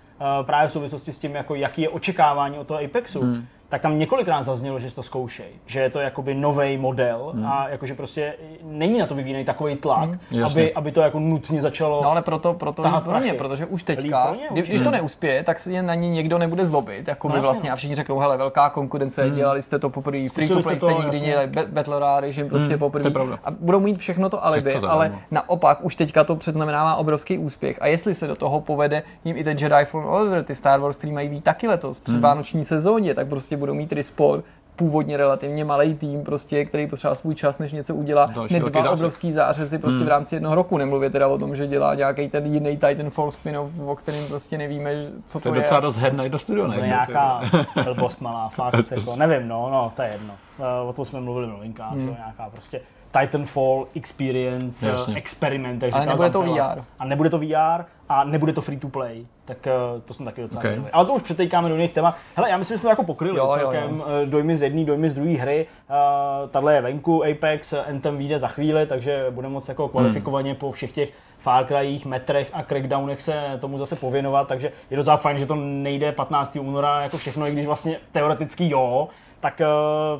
právě 0.47 0.69
v 0.69 0.73
souvislosti 0.73 1.13
s 1.13 1.19
tím, 1.19 1.35
jako 1.35 1.55
jaký 1.55 1.83
je 1.83 1.89
očekávání 1.89 2.59
od 2.59 2.67
toho 2.67 2.81
Apexu, 2.85 3.21
hmm. 3.21 3.47
Tak 3.75 3.83
tam 3.83 3.99
několikrát 3.99 4.43
zaznělo, 4.43 4.81
že 4.81 4.95
to 4.95 5.03
zkoušej, 5.03 5.47
že 5.67 5.81
je 5.81 5.91
to 5.91 6.01
jakoby 6.01 6.35
nový 6.35 6.79
model 6.79 7.33
hmm. 7.35 7.47
a 7.47 7.69
jakože 7.69 7.95
prostě 7.95 8.35
není 8.63 8.99
na 8.99 9.07
to 9.07 9.15
vyvíjený 9.15 9.45
takový 9.45 9.77
tlak, 9.77 10.11
hmm. 10.31 10.45
Aby, 10.45 10.75
aby 10.75 10.93
to 10.93 11.01
jako 11.01 11.19
nutně 11.21 11.61
začalo 11.61 12.01
No 12.03 12.11
ale 12.11 12.23
proto, 12.23 12.55
proto 12.55 12.83
pro 13.05 13.19
ně, 13.19 13.35
protože 13.35 13.67
už 13.67 13.83
teďka, 13.83 14.27
pro 14.27 14.35
ně, 14.35 14.49
kdy, 14.51 14.63
když 14.63 14.81
to 14.81 14.91
neuspěje, 14.91 15.43
tak 15.43 15.61
si 15.61 15.73
je 15.73 15.83
na 15.83 15.95
ní 15.95 16.09
někdo 16.09 16.39
nebude 16.39 16.67
zlobit, 16.67 17.09
jako 17.09 17.29
by 17.29 17.35
No 17.35 17.43
vlastně 17.43 17.69
no. 17.69 17.73
a 17.73 17.77
všichni 17.77 17.97
řeknou, 17.97 18.19
hele, 18.19 18.37
velká 18.37 18.71
konkurence, 18.71 19.31
dělali 19.31 19.63
jste 19.63 19.79
to 19.79 19.91
poprvé, 19.91 20.29
free 20.29 20.49
to 20.49 20.55
jste 20.55 20.63
play 20.63 20.79
to, 20.79 20.87
jste 20.87 20.95
nikdy 20.95 21.17
jasně. 21.17 21.29
dělali, 21.29 21.47
Ba- 21.47 21.67
Battle 21.69 21.99
Royale 21.99 22.21
režim 22.21 22.49
prostě 22.49 22.73
je 22.73 22.79
poprvé 22.79 23.11
a 23.45 23.51
budou 23.51 23.81
mít 23.81 23.99
všechno 23.99 24.29
to 24.29 24.45
alibi, 24.45 24.73
to 24.73 24.91
ale 24.91 25.13
naopak 25.31 25.85
už 25.85 25.97
teďka 25.97 26.25
to 26.25 26.37
předznamenává 26.37 26.95
obrovský 26.97 27.39
úspěch 27.39 27.79
a 27.81 27.87
jestli 27.87 28.15
se 28.15 28.27
do 28.27 28.37
toho 28.37 28.61
povede 28.61 29.03
jim 29.25 29.37
i 29.37 29.45
ten 29.45 29.57
Jedi 29.59 29.85
Fallen 29.85 30.09
Order, 30.09 30.45
ty 30.45 30.55
Star 30.55 30.81
Wars, 30.81 30.99
který 30.99 31.13
mají 31.13 31.29
být 31.29 31.45
taky 31.45 31.69
letos, 31.69 31.99
před 31.99 32.21
vánoční 32.21 32.65
sezóně, 32.65 33.15
tak 33.15 33.29
prostě 33.29 33.57
budou 33.65 33.75
mít 33.75 33.93
respawn 33.93 34.43
původně 34.77 35.17
relativně 35.17 35.65
malý 35.65 35.95
tým, 35.95 36.25
prostě, 36.25 36.65
který 36.65 36.87
potřeba 36.87 37.15
svůj 37.15 37.35
čas, 37.35 37.59
než 37.59 37.73
něco 37.73 37.95
udělá. 37.95 38.31
Ne 38.51 38.61
dva 38.61 38.83
zářez. 38.83 39.01
obrovský 39.01 39.33
zářezy 39.33 39.79
prostě 39.79 40.05
v 40.05 40.09
rámci 40.09 40.35
jednoho 40.35 40.55
roku. 40.55 40.79
Nemluvě 40.79 41.11
teda 41.11 41.29
o 41.29 41.39
tom, 41.39 41.57
že 41.57 41.67
dělá 41.67 41.95
nějaký 41.95 42.29
ten 42.29 42.47
jiný 42.55 42.77
Titanfall 42.77 43.31
spin-off, 43.31 43.71
o 43.87 43.97
kterém 43.97 44.27
prostě 44.27 44.59
nevíme, 44.59 44.91
co 45.27 45.41
to, 45.41 45.49
To 45.49 45.55
je 45.55 45.59
je. 45.59 45.63
docela 45.63 45.81
dost 45.81 45.97
her 45.97 46.13
najít 46.13 46.33
do 46.33 46.39
studia, 46.39 46.65
To 46.65 46.71
ne? 46.71 46.77
je 46.81 46.87
nějaká 46.87 47.41
blbost 47.85 48.21
malá, 48.21 48.49
fakt, 48.49 48.91
jako, 48.93 49.17
nevím, 49.17 49.49
no, 49.49 49.71
no, 49.71 49.93
to 49.97 50.03
je 50.03 50.09
jedno. 50.13 50.35
Eh, 50.61 50.89
O 50.89 50.93
tom 50.93 51.05
jsme 51.05 51.21
mluvili 51.21 51.47
v 51.47 51.51
novinkách, 51.51 51.93
hmm. 51.93 52.07
nějaká 52.07 52.51
prostě 52.51 52.81
Titanfall 53.21 53.87
experience, 53.97 54.89
Jasně. 54.89 55.15
eh, 55.15 55.19
experiment, 55.19 55.83
jak 55.83 55.95
Ale 55.95 56.07
nebude 56.07 56.31
to. 56.31 56.43
VR. 56.43 56.83
A 56.99 57.05
nebude 57.05 57.31
to 57.31 57.39
VR 57.39 57.85
a 58.09 58.25
nebude 58.25 58.53
to 58.53 58.61
free 58.61 58.79
to 58.79 58.89
play, 58.89 59.27
tak 59.45 59.67
eh, 59.67 59.73
to 60.05 60.15
jsem 60.15 60.27
taky 60.27 60.43
docela 60.43 60.61
Okay. 60.61 60.83
Ale 60.93 61.07
to 61.07 61.15
už 61.15 61.23
přetejkáme 61.23 61.69
do 61.69 61.75
jiných 61.75 61.93
témat. 61.93 62.17
Hele, 62.37 62.51
já 62.51 62.57
myslím, 62.57 62.75
že 62.75 62.79
jsme 62.79 62.87
to 62.87 62.93
jako 62.93 63.03
pokryli 63.03 63.39
Jo, 63.39 63.45
jo, 63.45 63.53
celkem 63.53 64.03
eh, 64.23 64.27
dojmy 64.27 64.57
z 64.57 64.63
jedné, 64.63 64.85
dojmy 64.85 65.11
z 65.11 65.15
druhé 65.15 65.31
hry. 65.31 65.67
Uh, 65.91 66.51
Tahle 66.51 66.75
je 66.75 66.81
venku, 66.81 67.25
Apex, 67.25 67.73
Anthem 67.73 68.17
vyjde 68.17 68.39
za 68.39 68.49
chvíli, 68.49 68.87
takže 68.87 69.27
bude 69.31 69.49
moc 69.49 69.69
jako 69.69 69.89
kvalifikovaně 69.89 70.55
po 70.55 70.73
všech 70.73 70.93
těch 70.93 71.09
Far 71.39 71.67
Cryích, 71.67 72.07
metrech 72.07 72.51
a 72.53 72.63
crackdownech 72.63 73.23
se 73.23 73.59
tomu 73.61 73.79
zase 73.79 73.97
pověnovat, 73.97 74.49
takže 74.49 74.73
je 74.91 74.97
docela 74.97 75.17
fajn, 75.17 75.39
že 75.39 75.47
to 75.47 75.55
nejde 75.55 76.13
15. 76.13 76.57
února 76.57 77.03
jako 77.03 77.19
všechno, 77.19 77.47
i 77.47 77.53
když 77.53 77.67
vlastně 77.67 77.99
teoreticky 78.13 78.71
jo, 78.71 79.09
tak 79.41 79.61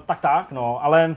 tak, 0.07 0.21
tak 0.21 0.53
no, 0.53 0.85
ale 0.85 1.17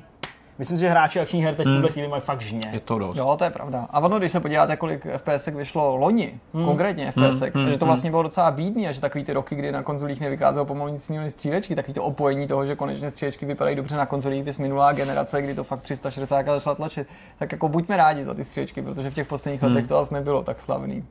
myslím 0.58 0.78
si, 0.78 0.82
že 0.82 0.90
hráči 0.90 1.20
akčních 1.20 1.44
her 1.44 1.56
teď 1.56 1.68
v 1.68 1.74
tuhle 1.74 1.90
chvíli 1.90 2.08
mají 2.08 2.22
fakt 2.22 2.42
žně. 2.42 2.62
Je 2.72 2.80
to 2.80 3.00
dost. 3.00 3.18
Jo, 3.18 3.36
to 3.38 3.44
je 3.44 3.50
pravda. 3.50 3.88
A 3.90 4.00
ono, 4.00 4.20
když 4.20 4.32
se 4.32 4.40
podíváte, 4.40 4.76
kolik 4.78 5.08
FPS 5.18 5.46
vyšlo 5.48 5.96
loni, 5.96 6.40
Hmm. 6.54 6.66
konkrétně 6.66 7.12
FPS, 7.12 7.44
že 7.70 7.78
to 7.78 7.86
vlastně 7.86 8.10
bylo 8.10 8.24
docela 8.24 8.52
bídný 8.52 8.88
a 8.88 8.92
že 8.92 9.02
takový 9.02 9.24
ty 9.24 9.34
roky, 9.34 9.56
kdy 9.56 9.72
na 9.72 9.84
konzolích 9.84 10.22
nevycházelo 10.22 10.66
pomalu 10.66 10.90
nic 10.92 11.10
jiného 11.10 11.30
střílečky, 11.30 11.76
takový 11.76 11.94
to 11.94 12.04
opojení 12.04 12.48
toho, 12.48 12.66
že 12.66 12.76
konečně 12.76 13.12
střílečky 13.12 13.46
vypadají 13.46 13.76
dobře 13.76 13.96
na 13.96 14.06
konzolích, 14.06 14.44
vys 14.44 14.58
minulá 14.58 14.92
generace, 14.92 15.42
kdy 15.42 15.56
to 15.56 15.64
fakt 15.64 15.82
360 15.82 16.46
začala 16.46 16.76
tlačit, 16.76 17.08
tak 17.40 17.52
jako 17.52 17.70
buďme 17.70 17.98
rádi 17.98 18.26
za 18.26 18.34
ty 18.34 18.44
střílečky, 18.44 18.82
protože 18.82 19.10
v 19.10 19.14
těch 19.14 19.28
posledních 19.28 19.62
Hmm. 19.62 19.72
letech 19.76 19.88
to 19.90 19.96
zase 19.96 20.14
nebylo 20.14 20.44
tak 20.44 20.62
slavný. 20.62 21.06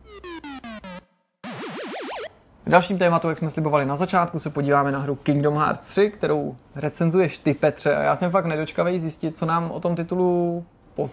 V 2.66 2.70
dalším 2.70 2.98
tématu, 2.98 3.28
jak 3.28 3.38
jsme 3.38 3.50
slibovali 3.50 3.84
na 3.84 3.96
začátku, 3.96 4.38
se 4.38 4.50
podíváme 4.50 4.92
na 4.92 4.98
hru 4.98 5.14
Kingdom 5.14 5.56
Hearts 5.56 5.88
3, 5.88 6.10
kterou 6.10 6.56
recenzuješ 6.74 7.38
ty, 7.38 7.54
Petře. 7.54 7.96
A 7.96 8.02
já 8.02 8.16
jsem 8.16 8.30
fakt 8.30 8.46
nedočkavý 8.46 8.98
zjistit, 8.98 9.36
co 9.36 9.46
nám 9.46 9.70
o 9.70 9.80
tom 9.80 9.96
titulu 9.96 10.64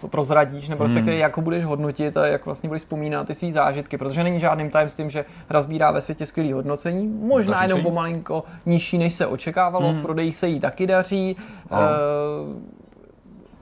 prozradíš, 0.09 0.69
nebo 0.69 0.83
respektive 0.83 1.17
jak 1.17 1.37
ho 1.37 1.43
budeš 1.43 1.63
hodnotit 1.63 2.17
a 2.17 2.27
jak 2.27 2.45
vlastně 2.45 2.69
budeš 2.69 2.81
vzpomínat 2.81 3.27
ty 3.27 3.33
svý 3.33 3.51
zážitky, 3.51 3.97
protože 3.97 4.23
není 4.23 4.39
žádným 4.39 4.69
tajemstvím, 4.69 5.09
že 5.09 5.25
hra 5.49 5.61
sbírá 5.61 5.91
ve 5.91 6.01
světě 6.01 6.25
skvělý 6.25 6.53
hodnocení, 6.53 7.07
možná 7.07 7.63
jenom 7.63 7.81
pomalinko 7.81 8.43
nižší, 8.65 8.97
než 8.97 9.13
se 9.13 9.27
očekávalo, 9.27 9.93
v 9.93 10.01
prodejích 10.01 10.35
se 10.35 10.47
jí 10.47 10.59
taky 10.59 10.87
daří. 10.87 11.37
Eh, 11.71 11.75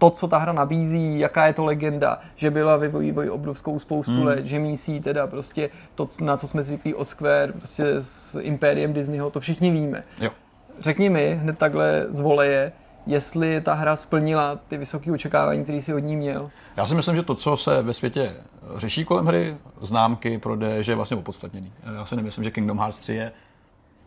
to, 0.02 0.10
co 0.10 0.28
ta 0.28 0.38
hra 0.38 0.54
nabízí, 0.54 1.20
jaká 1.20 1.48
je 1.48 1.54
to 1.54 1.66
legenda, 1.66 2.20
že 2.36 2.52
byla 2.52 2.78
ve 2.78 2.88
vývoji 2.88 3.30
obrovskou 3.30 3.80
spoustu 3.80 4.12
Hmm. 4.12 4.24
let, 4.26 4.46
že 4.46 4.60
mísí 4.60 5.00
teda 5.00 5.28
prostě 5.28 5.70
to, 5.96 6.08
na 6.22 6.38
co 6.38 6.48
jsme 6.48 6.64
zvyklí 6.64 6.94
od 6.94 7.06
Square, 7.06 7.54
prostě 7.54 7.86
s 8.00 8.40
Impériem 8.40 8.94
Disneyho, 8.94 9.30
to 9.30 9.40
všichni 9.40 9.72
víme. 9.72 10.04
Jo. 10.20 10.32
Řekni 10.80 11.10
mi 11.10 11.40
hned 11.42 11.58
takhle 11.58 12.06
z 12.10 12.20
voleje, 12.20 12.72
jestli 13.06 13.62
ta 13.62 13.74
hra 13.74 13.96
splnila 13.96 14.56
ty 14.68 14.78
vysoké 14.78 15.12
očekávání, 15.12 15.64
které 15.64 15.82
si 15.82 15.94
od 15.94 16.00
ní 16.00 16.16
měl. 16.16 16.48
Já 16.78 16.86
si 16.88 16.96
myslím, 16.96 17.16
že 17.16 17.24
to, 17.24 17.36
co 17.36 17.58
se 17.58 17.82
ve 17.82 17.94
světě 17.94 18.34
řeší 18.76 19.06
kolem 19.06 19.26
hry, 19.26 19.58
známky, 19.82 20.38
prodej, 20.38 20.84
že 20.84 20.92
je 20.92 20.96
vlastně 20.96 21.18
opodstatněný. 21.18 21.74
Já 21.98 22.06
si 22.06 22.16
nemyslím, 22.16 22.44
že 22.44 22.52
Kingdom 22.52 22.78
Hearts 22.80 23.00
3 23.00 23.14
je 23.14 23.32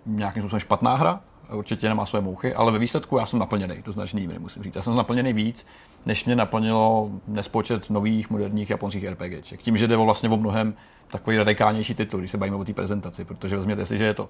nějakým 0.07 0.43
způsobem 0.43 0.61
špatná 0.61 0.95
hra, 0.97 1.21
určitě 1.53 1.89
nemá 1.89 2.07
své 2.07 2.21
mouchy, 2.21 2.55
ale 2.55 2.73
ve 2.73 2.79
výsledku 2.79 3.19
já 3.19 3.27
jsem 3.27 3.39
naplněný, 3.39 3.83
do 3.85 3.93
značné 3.93 4.21
míry 4.21 4.39
musím 4.39 4.63
říct. 4.63 4.77
Já 4.77 4.83
jsem 4.83 4.97
naplněný 4.97 5.33
víc, 5.33 5.67
než 6.07 6.25
mě 6.25 6.37
naplnilo 6.37 7.11
nespočet 7.29 7.91
nových 7.91 8.31
moderních 8.31 8.71
japonských 8.71 9.05
RPGček. 9.09 9.63
Tím, 9.63 9.77
že 9.77 9.89
jde 9.89 9.97
o 9.97 10.05
vlastně 10.05 10.29
o 10.29 10.37
mnohem 10.37 10.75
takový 11.09 11.37
radikálnější 11.37 11.95
titul, 11.95 12.21
když 12.21 12.31
se 12.31 12.39
bavíme 12.39 12.57
o 12.57 12.65
té 12.65 12.73
prezentaci, 12.73 13.25
protože 13.25 13.57
vezměte 13.57 13.87
si, 13.87 13.99
že 13.99 14.05
je 14.05 14.15
to 14.15 14.29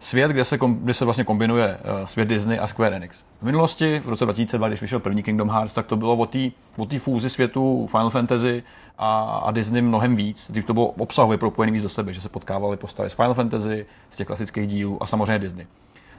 svět, 0.00 0.30
kde 0.30 0.44
se, 0.44 0.58
kom, 0.58 0.74
kde 0.74 0.94
se 0.94 1.04
vlastně 1.04 1.24
kombinuje 1.24 1.78
uh, 1.78 2.06
svět 2.06 2.28
Disney 2.28 2.58
a 2.60 2.66
Square 2.66 2.96
Enix. 2.96 3.24
V 3.40 3.42
minulosti, 3.42 4.02
v 4.04 4.08
roce 4.08 4.24
2002, 4.24 4.68
když 4.68 4.80
vyšel 4.80 5.00
první 5.00 5.22
Kingdom 5.22 5.50
Hearts, 5.50 5.74
tak 5.74 5.86
to 5.86 5.96
bylo 5.96 6.28
o 6.76 6.86
té 6.86 6.98
fúzi 6.98 7.30
světu 7.30 7.86
Final 7.90 8.10
Fantasy 8.10 8.62
a, 8.98 9.22
a 9.22 9.50
Disney 9.50 9.82
mnohem 9.82 10.16
víc. 10.16 10.50
Dřív 10.50 10.64
to 10.64 10.74
bylo 10.74 10.86
obsahově 10.86 11.38
propojený 11.38 11.72
víc 11.72 11.82
do 11.82 11.88
sebe, 11.88 12.12
že 12.12 12.20
se 12.20 12.28
potkávaly 12.28 12.76
postavy 12.76 13.10
z 13.10 13.14
Final 13.14 13.34
Fantasy, 13.34 13.86
z 14.10 14.16
těch 14.16 14.26
klasických 14.26 14.66
dílů 14.66 15.02
a 15.02 15.06
samozřejmě 15.06 15.38
Disney. 15.38 15.66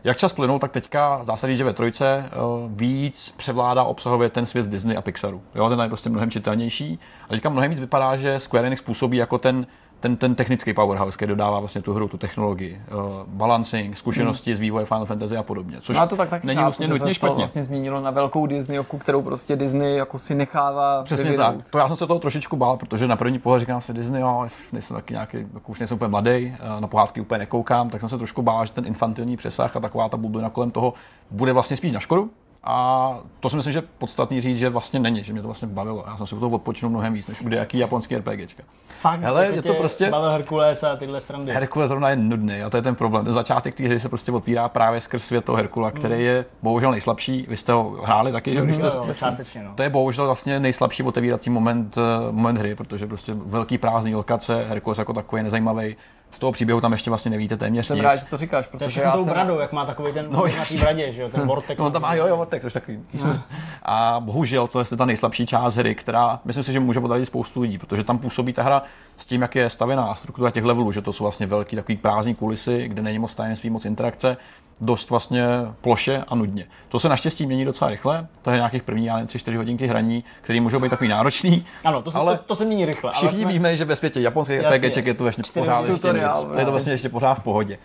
Jak 0.07 0.17
čas 0.17 0.33
plynul, 0.33 0.59
tak 0.59 0.71
teďka 0.71 1.23
říct, 1.47 1.57
že 1.57 1.63
ve 1.63 1.73
trojce 1.73 2.29
uh, 2.63 2.71
víc 2.71 3.33
převládá 3.37 3.83
obsahově 3.83 4.29
ten 4.29 4.45
svět 4.45 4.67
Disney 4.67 4.97
a 4.97 5.01
Pixaru. 5.01 5.41
Jo, 5.55 5.69
ten 5.69 5.79
je 5.79 5.87
prostě 5.87 6.09
mnohem 6.09 6.31
čitelnější. 6.31 6.99
A 7.25 7.27
teďka 7.27 7.49
mnohem 7.49 7.69
víc 7.69 7.79
vypadá, 7.79 8.17
že 8.17 8.39
Square 8.39 8.67
Enix 8.67 8.81
působí 8.81 9.17
jako 9.17 9.37
ten, 9.37 9.67
ten, 9.99 10.17
ten 10.17 10.36
technický 10.36 10.73
powerhouse, 10.73 11.17
který 11.17 11.29
dodává 11.29 11.60
vlastně 11.60 11.81
tu 11.81 11.93
hru, 11.93 12.07
tu 12.07 12.17
technologii, 12.17 12.81
uh, 12.93 13.01
balancing, 13.27 13.97
zkušenosti 13.97 14.55
z 14.55 14.60
vývoje 14.60 14.86
Final 14.86 15.05
Fantasy 15.05 15.38
a 15.38 15.43
podobně. 15.43 15.77
Což 15.81 15.95
No 15.95 16.01
a 16.01 16.07
to 16.07 16.15
tak 16.15 16.29
taky 16.29 16.47
není 16.47 16.57
chápu, 16.57 16.65
vlastně 16.65 16.88
nutně 16.88 16.99
se 16.99 17.05
to 17.05 17.13
špatně. 17.13 17.36
vlastně 17.38 17.63
zmínilo 17.63 18.01
na 18.01 18.12
velkou 18.12 18.45
Disneyovku, 18.45 18.97
kterou 18.97 19.21
prostě 19.21 19.55
Disney 19.55 19.95
jako 19.95 20.19
si 20.19 20.36
nechává 20.36 21.03
Přesně 21.03 21.23
vyvinout. 21.31 21.55
tak. 21.55 21.69
To 21.69 21.77
já 21.77 21.88
jsem 21.88 21.95
se 21.95 22.07
toho 22.07 22.19
trošičku 22.19 22.55
bál, 22.57 22.77
protože 22.77 23.07
na 23.07 23.15
první 23.15 23.39
pohled 23.39 23.60
říkám 23.60 23.81
si 23.81 23.93
Disney, 23.93 24.21
jo, 24.21 24.47
nejsem 24.71 24.95
taky 24.95 25.13
nějaký, 25.13 25.38
jako 25.53 25.71
už 25.71 25.79
nejsem 25.79 25.95
úplně 25.95 26.10
mladý, 26.10 26.55
na 26.79 26.88
pohádky 26.88 27.21
úplně 27.21 27.39
nekoukám, 27.39 27.89
tak 27.89 27.99
jsem 28.01 28.10
se 28.10 28.17
trošku 28.17 28.41
bál, 28.41 28.65
že 28.65 28.71
ten 28.71 28.86
infantilní 28.86 29.38
přesah 29.38 29.75
a 29.75 29.79
taková 29.79 30.10
ta 30.10 30.17
bublina 30.17 30.49
kolem 30.49 30.71
toho 30.71 30.93
bude 31.31 31.53
vlastně 31.53 31.77
spíš 31.77 31.91
na 31.91 31.99
škodu. 31.99 32.29
A 32.63 33.17
to 33.39 33.49
si 33.49 33.55
myslím, 33.55 33.73
že 33.73 33.81
podstatný 33.97 34.41
říct, 34.41 34.59
že 34.59 34.69
vlastně 34.69 34.99
není, 34.99 35.23
že 35.23 35.33
mě 35.33 35.41
to 35.41 35.47
vlastně 35.47 35.67
bavilo. 35.67 36.03
Já 36.07 36.17
jsem 36.17 36.27
si 36.27 36.35
u 36.35 36.39
toho 36.39 36.55
odpočinul 36.55 36.89
mnohem 36.89 37.13
víc, 37.13 37.27
než 37.27 37.37
kde 37.41 37.57
jaký 37.57 37.77
japonský 37.77 38.15
RPGčka. 38.17 38.63
Fakt, 38.99 39.19
Hele, 39.19 39.43
jako 39.45 39.55
je 39.55 39.61
to 39.61 39.73
prostě- 39.73 40.09
Bavil 40.09 40.29
Herkules 40.29 40.83
a 40.83 40.95
tyhle 40.95 41.21
srandy. 41.21 41.51
Herkule 41.51 41.87
zrovna 41.87 42.09
je 42.09 42.15
nudný 42.15 42.61
a 42.61 42.69
to 42.69 42.77
je 42.77 42.83
ten 42.83 42.95
problém. 42.95 43.25
Ten 43.25 43.33
začátek 43.33 43.75
té 43.75 43.83
hry 43.83 43.99
se 43.99 44.09
prostě 44.09 44.31
otvírá 44.31 44.69
právě 44.69 45.01
skrz 45.01 45.23
svět 45.23 45.45
toho 45.45 45.55
Herkula, 45.55 45.91
který 45.91 46.23
je 46.23 46.45
bohužel 46.63 46.91
nejslabší. 46.91 47.45
Vy 47.49 47.57
jste 47.57 47.73
ho 47.73 47.89
hráli 48.03 48.31
taky, 48.31 48.53
že? 48.53 48.61
Když 48.61 48.75
jste, 48.75 48.85
Jo, 48.87 48.91
jo, 48.95 49.63
no. 49.63 49.71
to 49.75 49.83
je 49.83 49.89
bohužel 49.89 50.25
vlastně 50.25 50.59
nejslabší 50.59 51.03
otevírací 51.03 51.49
moment, 51.49 51.97
eh, 51.97 52.31
moment 52.31 52.57
hry, 52.57 52.75
protože 52.75 53.07
prostě 53.07 53.33
velký 53.35 53.77
prázdný 53.77 54.15
lokace, 54.15 54.65
Herkules 54.67 54.97
jako 54.97 55.13
takový 55.13 55.39
je 55.39 55.43
nezajímavý. 55.43 55.95
Z 56.31 56.39
toho 56.39 56.51
příběhu 56.51 56.81
tam 56.81 56.91
ještě 56.91 57.09
vlastně 57.11 57.31
nevíte 57.31 57.58
téměř 57.58 57.85
Jsem 57.87 57.95
nic. 57.95 58.04
rád, 58.04 58.15
že 58.15 58.25
to 58.25 58.37
říkáš, 58.37 58.67
To 58.67 58.75
je 58.75 58.79
protože 58.79 59.02
já 59.02 59.12
tou 59.12 59.23
jsem... 59.23 59.33
bradou, 59.33 59.60
jak 59.60 59.71
má 59.71 59.85
takový 59.85 60.13
ten 60.13 60.27
no, 60.29 60.43
na 60.58 60.65
té 60.65 60.77
bradě, 60.79 61.12
že 61.12 61.21
jo, 61.21 61.29
ten 61.29 61.47
vortex. 61.47 61.79
No, 61.79 61.91
tam 61.91 62.02
má, 62.02 62.13
jo, 62.13 62.27
jo, 62.27 62.37
Vortex, 62.37 62.62
což 62.62 62.73
takový. 62.73 62.99
A 63.83 64.19
bohužel 64.19 64.67
to 64.67 64.79
je 64.79 64.85
ta 64.85 65.06
nejslabší 65.06 65.45
část 65.45 65.75
hry, 65.75 65.95
která 65.95 66.39
myslím 66.45 66.63
si, 66.63 66.73
že 66.73 66.79
může 66.79 66.99
odradit 66.99 67.25
spoustu 67.25 67.62
lidí, 67.62 67.77
protože 67.77 68.04
tam 68.04 68.17
působí 68.17 68.54
ta 68.54 68.63
hra 68.63 68.81
s 69.17 69.25
tím, 69.25 69.41
jak 69.41 69.55
je 69.55 69.69
stavěná 69.69 70.15
struktura 70.15 70.51
těch 70.51 70.63
levelů, 70.63 70.91
že 70.91 71.01
to 71.01 71.13
jsou 71.13 71.23
vlastně 71.23 71.47
velký 71.47 71.75
takový 71.75 71.97
prázdný 71.97 72.35
kulisy, 72.35 72.87
kde 72.87 73.01
není 73.01 73.19
moc 73.19 73.35
tajemství, 73.35 73.69
moc 73.69 73.85
interakce, 73.85 74.37
dost 74.81 75.09
vlastně 75.09 75.45
ploše 75.81 76.23
a 76.27 76.35
nudně. 76.35 76.65
To 76.89 76.99
se 76.99 77.09
naštěstí 77.09 77.45
mění 77.45 77.65
docela 77.65 77.89
rychle, 77.89 78.27
to 78.41 78.51
je 78.51 78.57
nějakých 78.57 78.83
první, 78.83 79.05
já 79.05 79.15
nevím, 79.15 79.27
3-4 79.27 79.57
hodinky 79.57 79.87
hraní, 79.87 80.23
které 80.41 80.61
můžou 80.61 80.79
být 80.79 80.89
takový 80.89 81.07
náročný. 81.07 81.65
Ano, 81.83 82.01
to 82.01 82.11
se, 82.11 82.17
ale 82.17 82.37
to, 82.37 82.43
to 82.43 82.55
se 82.55 82.65
mění 82.65 82.85
rychle. 82.85 83.11
ale 83.11 83.17
Všichni 83.27 83.43
jsme- 83.43 83.51
víme, 83.51 83.75
že 83.75 83.85
ve 83.85 83.95
světě 83.95 84.21
japonských. 84.21 84.61
RPGček 84.61 85.05
je 85.05 85.13
to 85.13 85.25
ještě 85.25 85.43
pořád 85.53 85.79
ještě 85.79 85.93
tutoriál, 85.93 86.37
je 86.39 86.41
to 86.41 86.47
vlastně. 86.47 86.71
vlastně 86.71 86.93
ještě 86.93 87.09
pořád 87.09 87.33
v 87.33 87.43
pohodě. 87.43 87.77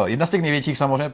Uh, 0.00 0.08
jedna 0.08 0.26
z 0.26 0.30
těch 0.30 0.42
největších 0.42 0.78
samozřejmě 0.78 1.12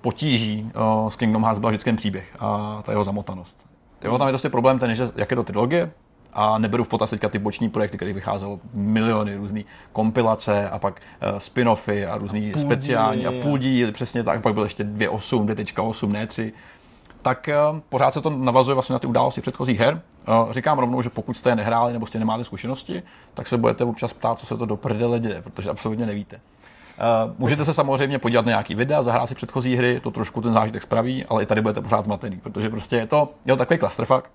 potíží 0.00 0.70
uh, 1.02 1.10
s 1.10 1.16
Kingdom 1.16 1.42
Hearts 1.42 1.58
byla 1.60 1.70
vždycky 1.70 1.92
příběh 1.92 2.36
a 2.38 2.78
ta 2.84 2.92
jeho 2.92 3.04
zamotanost. 3.04 3.56
Jo, 4.04 4.18
tam 4.18 4.28
je 4.28 4.32
prostě 4.32 4.48
problém 4.48 4.78
ten, 4.78 4.94
že 4.94 5.08
jak 5.16 5.30
je 5.30 5.36
to 5.36 5.42
trilogie, 5.42 5.90
a 6.32 6.58
neberu 6.58 6.84
v 6.84 6.88
potaz 6.88 7.10
teďka 7.10 7.28
ty 7.28 7.38
boční 7.38 7.68
projekty, 7.70 7.96
které 7.96 8.12
vycházelo 8.12 8.60
miliony 8.74 9.36
různý 9.36 9.64
kompilace 9.92 10.70
a 10.70 10.78
pak 10.78 11.00
uh, 11.32 11.38
spin-offy 11.38 12.10
a 12.10 12.18
různý 12.18 12.52
speciální 12.56 13.26
a 13.26 13.32
půl 13.42 13.58
díly, 13.58 13.92
přesně 13.92 14.22
tak, 14.22 14.42
pak 14.42 14.54
byl 14.54 14.62
ještě 14.62 14.84
2.8, 14.84 15.46
2.8, 15.46 16.08
ne 16.08 16.26
3 16.26 16.52
tak 17.22 17.48
uh, 17.72 17.78
pořád 17.88 18.14
se 18.14 18.20
to 18.20 18.30
navazuje 18.30 18.74
vlastně 18.74 18.92
na 18.92 18.98
ty 18.98 19.06
události 19.06 19.40
předchozích 19.40 19.78
her. 19.78 20.00
Uh, 20.28 20.52
říkám 20.52 20.78
rovnou, 20.78 21.02
že 21.02 21.10
pokud 21.10 21.36
jste 21.36 21.50
je 21.50 21.56
nehráli 21.56 21.92
nebo 21.92 22.06
jste 22.06 22.18
nemáte 22.18 22.44
zkušenosti, 22.44 23.02
tak 23.34 23.48
se 23.48 23.56
budete 23.56 23.84
občas 23.84 24.12
ptát, 24.12 24.38
co 24.38 24.46
se 24.46 24.56
to 24.56 24.66
do 24.66 24.76
prdele 24.76 25.20
děje, 25.20 25.42
protože 25.42 25.70
absolutně 25.70 26.06
nevíte. 26.06 26.36
Uh, 26.36 27.34
můžete 27.38 27.64
se 27.64 27.74
samozřejmě 27.74 28.18
podívat 28.18 28.46
na 28.46 28.50
nějaký 28.50 28.74
videa, 28.74 29.02
zahrát 29.02 29.28
si 29.28 29.34
předchozí 29.34 29.76
hry, 29.76 30.00
to 30.00 30.10
trošku 30.10 30.40
ten 30.40 30.52
zážitek 30.52 30.82
spraví, 30.82 31.24
ale 31.24 31.42
i 31.42 31.46
tady 31.46 31.60
budete 31.60 31.80
pořád 31.80 32.04
zmatený, 32.04 32.36
protože 32.36 32.68
prostě 32.68 32.96
je 32.96 33.06
to, 33.06 33.28
je 33.44 33.52
to 33.52 33.56
takový 33.56 33.78
clusterfuck, 33.78 34.30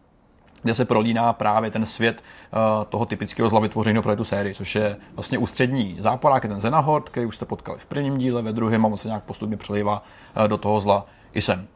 kde 0.68 0.74
se 0.74 0.86
prolíná 0.86 1.34
právě 1.34 1.72
ten 1.72 1.86
svět 1.86 2.24
uh, 2.54 2.86
toho 2.86 3.06
typického 3.06 3.50
zla 3.50 3.60
vytvořeného 3.60 4.04
pro 4.04 4.16
tu 4.16 4.24
sérii, 4.24 4.56
což 4.56 4.76
je 4.76 4.98
vlastně 5.16 5.38
ústřední 5.38 5.96
záporák, 6.00 6.44
je 6.44 6.50
ten 6.50 6.62
Zenahort, 6.62 7.10
který 7.10 7.26
už 7.26 7.36
jste 7.36 7.46
potkali 7.46 7.80
v 7.80 7.86
prvním 7.86 8.18
díle, 8.18 8.42
ve 8.42 8.54
druhém 8.54 8.86
a 8.86 8.88
on 8.88 8.98
se 8.98 9.08
nějak 9.08 9.24
postupně 9.24 9.58
přelívá 9.58 10.04
uh, 10.38 10.48
do 10.48 10.58
toho 10.58 10.82
zla 10.82 11.06
i 11.34 11.42
sem. 11.42 11.68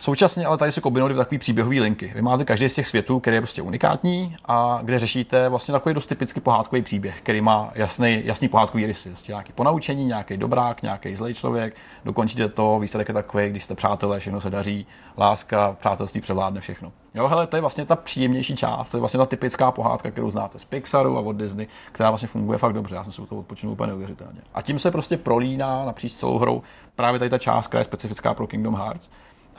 Současně 0.00 0.46
ale 0.46 0.58
tady 0.58 0.72
se 0.72 0.80
kombinují 0.80 1.14
takové 1.14 1.38
příběhové 1.38 1.76
linky. 1.76 2.12
Vy 2.14 2.22
máte 2.22 2.44
každý 2.44 2.68
z 2.68 2.74
těch 2.74 2.86
světů, 2.86 3.20
který 3.20 3.36
je 3.36 3.40
prostě 3.40 3.62
unikátní 3.62 4.36
a 4.44 4.78
kde 4.82 4.98
řešíte 4.98 5.48
vlastně 5.48 5.72
takový 5.72 5.94
dost 5.94 6.06
typický 6.06 6.40
pohádkový 6.40 6.82
příběh, 6.82 7.20
který 7.20 7.40
má 7.40 7.70
jasný, 7.74 8.22
jasný 8.24 8.48
pohádkový 8.48 8.86
rysy. 8.86 9.08
Prostě 9.08 9.32
nějaký 9.32 9.52
ponaučení, 9.52 10.04
nějaký 10.04 10.36
dobrák, 10.36 10.82
nějaký 10.82 11.14
zlej 11.14 11.34
člověk, 11.34 11.76
dokončíte 12.04 12.48
to, 12.48 12.78
výsledek 12.78 13.08
je 13.08 13.14
takový, 13.14 13.50
když 13.50 13.64
jste 13.64 13.74
přátelé, 13.74 14.20
všechno 14.20 14.40
se 14.40 14.50
daří, 14.50 14.86
láska, 15.18 15.76
přátelství 15.78 16.20
převládne 16.20 16.60
všechno. 16.60 16.92
Jo, 17.14 17.28
hele, 17.28 17.46
to 17.46 17.56
je 17.56 17.60
vlastně 17.60 17.86
ta 17.86 17.96
příjemnější 17.96 18.56
část, 18.56 18.90
to 18.90 18.96
je 18.96 19.00
vlastně 19.00 19.18
ta 19.18 19.26
typická 19.26 19.70
pohádka, 19.70 20.10
kterou 20.10 20.30
znáte 20.30 20.58
z 20.58 20.64
Pixaru 20.64 21.18
a 21.18 21.20
od 21.20 21.32
Disney, 21.36 21.66
která 21.92 22.10
vlastně 22.10 22.28
funguje 22.28 22.58
fakt 22.58 22.72
dobře. 22.72 22.94
Já 22.94 23.04
jsem 23.04 23.12
si 23.12 23.22
u 23.22 23.26
toho 23.26 23.40
odpočinul 23.40 23.72
úplně 23.72 23.86
neuvěřitelně. 23.86 24.40
A 24.54 24.62
tím 24.62 24.78
se 24.78 24.90
prostě 24.90 25.16
prolíná 25.16 25.84
napříč 25.84 26.12
celou 26.12 26.38
hrou 26.38 26.62
právě 26.96 27.18
tady 27.18 27.30
ta 27.30 27.38
část, 27.38 27.66
která 27.66 27.80
je 27.80 27.84
specifická 27.84 28.34
pro 28.34 28.46
Kingdom 28.46 28.74
Hearts 28.74 29.08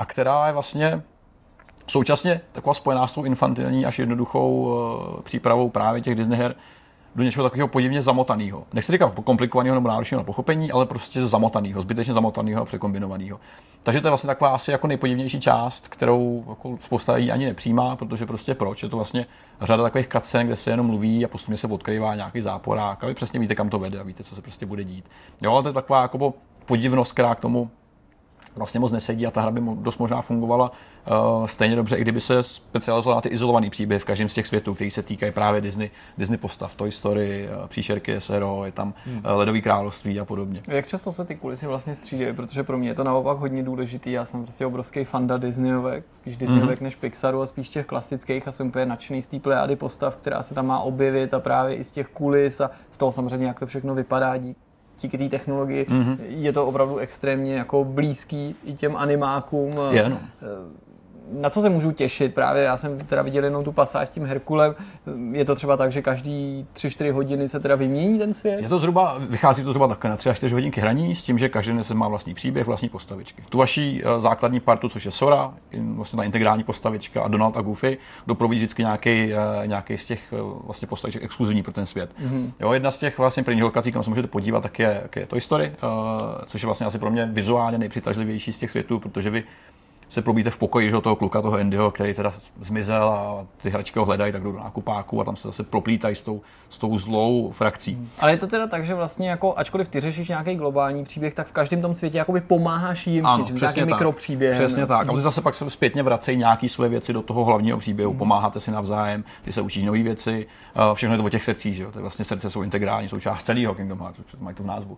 a 0.01 0.05
která 0.05 0.47
je 0.47 0.53
vlastně 0.53 1.01
současně 1.87 2.41
taková 2.51 2.73
spojená 2.73 3.07
s 3.07 3.11
tou 3.11 3.23
infantilní 3.23 3.85
až 3.85 3.99
jednoduchou 3.99 4.61
uh, 4.61 5.21
přípravou 5.21 5.69
právě 5.69 6.01
těch 6.01 6.15
Disney 6.15 6.37
her 6.39 6.55
do 7.15 7.23
něčeho 7.23 7.43
takového 7.43 7.67
podivně 7.67 8.01
zamotaného. 8.01 8.63
Nechci 8.73 8.91
říkat 8.91 9.13
komplikovaného 9.23 9.75
nebo 9.75 9.89
náročného 9.89 10.21
na 10.21 10.25
pochopení, 10.25 10.71
ale 10.71 10.85
prostě 10.85 11.27
zamotaného, 11.27 11.81
zbytečně 11.81 12.13
zamotaného 12.13 12.61
a 12.61 12.65
překombinovaného. 12.65 13.39
Takže 13.83 14.01
to 14.01 14.07
je 14.07 14.11
vlastně 14.11 14.27
taková 14.27 14.49
asi 14.49 14.71
jako 14.71 14.87
nejpodivnější 14.87 15.39
část, 15.39 15.87
kterou 15.87 16.45
jako 16.49 16.77
spousta 16.81 17.13
lidí 17.13 17.31
ani 17.31 17.45
nepřijímá, 17.45 17.95
protože 17.95 18.25
prostě 18.25 18.55
proč? 18.55 18.83
Je 18.83 18.89
to 18.89 18.95
vlastně 18.95 19.25
řada 19.61 19.83
takových 19.83 20.07
cutscén, 20.07 20.47
kde 20.47 20.55
se 20.55 20.69
jenom 20.69 20.85
mluví 20.85 21.25
a 21.25 21.27
postupně 21.27 21.57
se 21.57 21.67
odkrývá 21.67 22.15
nějaký 22.15 22.41
záporák 22.41 23.03
a 23.03 23.07
vy 23.07 23.13
přesně 23.13 23.39
víte, 23.39 23.55
kam 23.55 23.69
to 23.69 23.79
vede 23.79 23.99
a 23.99 24.03
víte, 24.03 24.23
co 24.23 24.35
se 24.35 24.41
prostě 24.41 24.65
bude 24.65 24.83
dít. 24.83 25.05
Jo, 25.41 25.53
ale 25.53 25.63
to 25.63 25.69
je 25.69 25.73
taková 25.73 26.01
jako 26.01 26.33
podivnost, 26.65 27.13
která 27.13 27.35
k 27.35 27.39
tomu 27.39 27.69
vlastně 28.55 28.79
moc 28.79 28.91
nesedí 28.91 29.27
a 29.27 29.31
ta 29.31 29.41
hra 29.41 29.51
by 29.51 29.61
dost 29.75 29.97
možná 29.97 30.21
fungovala 30.21 30.71
uh, 30.71 31.45
stejně 31.45 31.75
dobře, 31.75 31.95
i 31.95 32.01
kdyby 32.01 32.21
se 32.21 32.43
specializovala 32.43 33.17
na 33.17 33.21
ty 33.21 33.29
izolované 33.29 33.69
příběhy 33.69 33.99
v 33.99 34.05
každém 34.05 34.29
z 34.29 34.33
těch 34.33 34.47
světů, 34.47 34.73
který 34.73 34.91
se 34.91 35.03
týkají 35.03 35.31
právě 35.31 35.61
Disney, 35.61 35.89
Disney 36.17 36.37
postav, 36.37 36.75
Toy 36.75 36.91
Story, 36.91 37.49
uh, 37.61 37.67
Příšerky 37.67 38.21
SRO, 38.21 38.65
je 38.65 38.71
tam 38.71 38.93
hmm. 39.05 39.17
uh, 39.17 39.23
Ledový 39.31 39.61
království 39.61 40.19
a 40.19 40.25
podobně. 40.25 40.61
Jak 40.67 40.87
často 40.87 41.11
se 41.11 41.25
ty 41.25 41.35
kulisy 41.35 41.67
vlastně 41.67 41.95
střídají, 41.95 42.35
protože 42.35 42.63
pro 42.63 42.77
mě 42.77 42.89
je 42.89 42.95
to 42.95 43.03
naopak 43.03 43.37
hodně 43.37 43.63
důležitý. 43.63 44.11
Já 44.11 44.25
jsem 44.25 44.43
prostě 44.43 44.65
obrovský 44.65 45.03
fanda 45.03 45.37
Disneyovek, 45.37 46.05
spíš 46.11 46.37
Disneyovek 46.37 46.79
mm. 46.79 46.83
než 46.83 46.95
Pixaru 46.95 47.41
a 47.41 47.45
spíš 47.45 47.69
těch 47.69 47.85
klasických 47.85 48.47
a 48.47 48.51
jsem 48.51 48.67
úplně 48.67 48.85
nadšený 48.85 49.21
z 49.21 49.27
té 49.27 49.39
plejády 49.39 49.75
postav, 49.75 50.15
která 50.15 50.43
se 50.43 50.53
tam 50.53 50.67
má 50.67 50.79
objevit 50.79 51.33
a 51.33 51.39
právě 51.39 51.75
i 51.75 51.83
z 51.83 51.91
těch 51.91 52.07
kulis 52.07 52.61
a 52.61 52.71
z 52.91 52.97
toho 52.97 53.11
samozřejmě, 53.11 53.47
jak 53.47 53.59
to 53.59 53.65
všechno 53.65 53.95
vypadá 53.95 54.37
díky 54.37 54.70
díky 55.01 55.17
té 55.17 55.29
technologii 55.29 55.83
mm-hmm. 55.83 56.17
je 56.27 56.53
to 56.53 56.67
opravdu 56.67 56.97
extrémně 56.97 57.55
jako 57.55 57.83
blízký 57.83 58.55
i 58.63 58.73
těm 58.73 58.95
animákům. 58.95 59.71
Je, 59.91 60.09
no. 60.09 60.17
Na 61.29 61.49
co 61.49 61.61
se 61.61 61.69
můžu 61.69 61.91
těšit? 61.91 62.33
Právě 62.33 62.63
já 62.63 62.77
jsem 62.77 62.99
teda 62.99 63.21
viděl 63.21 63.43
jenom 63.43 63.63
tu 63.63 63.71
pasáž 63.71 64.07
s 64.07 64.11
tím 64.11 64.25
Herkulem. 64.25 64.75
Je 65.31 65.45
to 65.45 65.55
třeba 65.55 65.77
tak, 65.77 65.91
že 65.91 66.01
každý 66.01 66.65
3-4 66.75 67.11
hodiny 67.11 67.49
se 67.49 67.59
teda 67.59 67.75
vymění 67.75 68.19
ten 68.19 68.33
svět? 68.33 68.61
Je 68.61 68.69
to 68.69 68.79
zhruba, 68.79 69.17
vychází 69.29 69.63
to 69.63 69.69
zhruba 69.69 69.87
takhle 69.87 70.09
na 70.09 70.17
3 70.17 70.29
až 70.29 70.37
4 70.37 70.53
hodinky 70.53 70.81
hraní 70.81 71.15
s 71.15 71.23
tím, 71.23 71.37
že 71.37 71.49
každý 71.49 71.83
se 71.83 71.93
má 71.93 72.07
vlastní 72.07 72.33
příběh, 72.33 72.67
vlastní 72.67 72.89
postavičky. 72.89 73.43
Tu 73.49 73.57
vaší 73.57 74.01
eh, 74.03 74.21
základní 74.21 74.59
partu, 74.59 74.89
což 74.89 75.05
je 75.05 75.11
Sora, 75.11 75.53
vlastně 75.73 76.17
ta 76.17 76.23
integrální 76.23 76.63
postavička 76.63 77.21
a 77.21 77.27
Donald 77.27 77.57
a 77.57 77.61
Goofy, 77.61 77.97
doprovodí 78.27 78.59
vždycky 78.59 78.81
nějaký, 78.81 79.33
eh, 79.33 79.67
nějaký 79.67 79.97
z 79.97 80.05
těch 80.05 80.33
eh, 80.33 80.37
vlastně 80.65 80.87
postaviček 80.87 81.23
exkluzivní 81.23 81.63
pro 81.63 81.73
ten 81.73 81.85
svět. 81.85 82.09
Mm-hmm. 82.25 82.51
Jo, 82.59 82.71
jedna 82.73 82.91
z 82.91 82.97
těch 82.97 83.17
vlastně 83.17 83.43
prvních 83.43 83.63
lokací, 83.63 83.91
kam 83.91 84.03
se 84.03 84.09
můžete 84.09 84.27
podívat, 84.27 84.61
tak 84.63 84.79
je, 84.79 84.99
tak 85.01 85.15
je 85.15 85.25
Toy 85.25 85.41
Story, 85.41 85.71
což 86.47 86.61
je 86.61 86.65
vlastně 86.65 86.85
asi 86.85 86.99
pro 86.99 87.11
mě 87.11 87.25
vizuálně 87.25 87.77
nejpřitažlivější 87.77 88.53
z 88.53 88.57
těch 88.57 88.71
světů, 88.71 88.99
protože 88.99 89.29
vy 89.29 89.43
se 90.11 90.21
probíte 90.21 90.49
v 90.49 90.57
pokoji 90.57 90.89
že, 90.89 91.01
toho 91.01 91.15
kluka, 91.15 91.41
toho 91.41 91.57
Andyho, 91.57 91.91
který 91.91 92.13
teda 92.13 92.33
zmizel 92.61 93.09
a 93.09 93.45
ty 93.61 93.69
hračky 93.69 93.99
ho 93.99 94.05
hledají, 94.05 94.31
tak 94.31 94.43
jdou 94.43 94.51
do 94.51 94.59
nákupáku 94.59 95.21
a 95.21 95.23
tam 95.23 95.35
se 95.35 95.47
zase 95.47 95.63
proplítají 95.63 96.15
s 96.15 96.21
tou, 96.21 96.41
s 96.69 96.77
tou 96.77 96.97
zlou 96.97 97.51
frakcí. 97.51 98.09
Ale 98.19 98.31
je 98.31 98.37
to 98.37 98.47
teda 98.47 98.67
tak, 98.67 98.85
že 98.85 98.95
vlastně 98.95 99.29
jako, 99.29 99.53
ačkoliv 99.57 99.87
ty 99.87 99.99
řešíš 99.99 100.29
nějaký 100.29 100.55
globální 100.55 101.03
příběh, 101.03 101.33
tak 101.33 101.47
v 101.47 101.51
každém 101.51 101.81
tom 101.81 101.93
světě 101.93 102.17
jakoby 102.17 102.41
pomáháš 102.41 103.07
jim 103.07 103.25
s 103.25 103.37
něčím, 103.37 103.55
nějakým 103.55 103.85
mikropříběhem. 103.85 104.65
Přesně 104.65 104.85
tak. 104.85 105.09
A 105.09 105.13
ty 105.13 105.19
zase 105.19 105.41
pak 105.41 105.55
se 105.55 105.69
zpětně 105.69 106.03
vracejí 106.03 106.37
nějaké 106.37 106.69
své 106.69 106.89
věci 106.89 107.13
do 107.13 107.21
toho 107.21 107.45
hlavního 107.45 107.77
příběhu, 107.77 108.13
pomáháte 108.13 108.59
si 108.59 108.71
navzájem, 108.71 109.23
ty 109.41 109.51
se 109.51 109.61
učíš 109.61 109.83
nové 109.83 110.03
věci, 110.03 110.47
eh, 110.75 110.95
všechno 110.95 111.13
je 111.13 111.17
to 111.17 111.25
o 111.25 111.29
těch 111.29 111.43
srdcích, 111.43 111.75
že 111.75 111.83
jo? 111.83 111.91
To 111.91 111.99
je 111.99 112.01
vlastně 112.01 112.25
srdce 112.25 112.49
jsou 112.49 112.61
integrální 112.61 113.09
součást 113.09 113.43
celého 113.43 113.75
Kingdom 113.75 113.99
Hearts, 113.99 114.19
mají 114.39 114.55
to 114.55 114.63
v 114.63 114.65
názvu. 114.65 114.97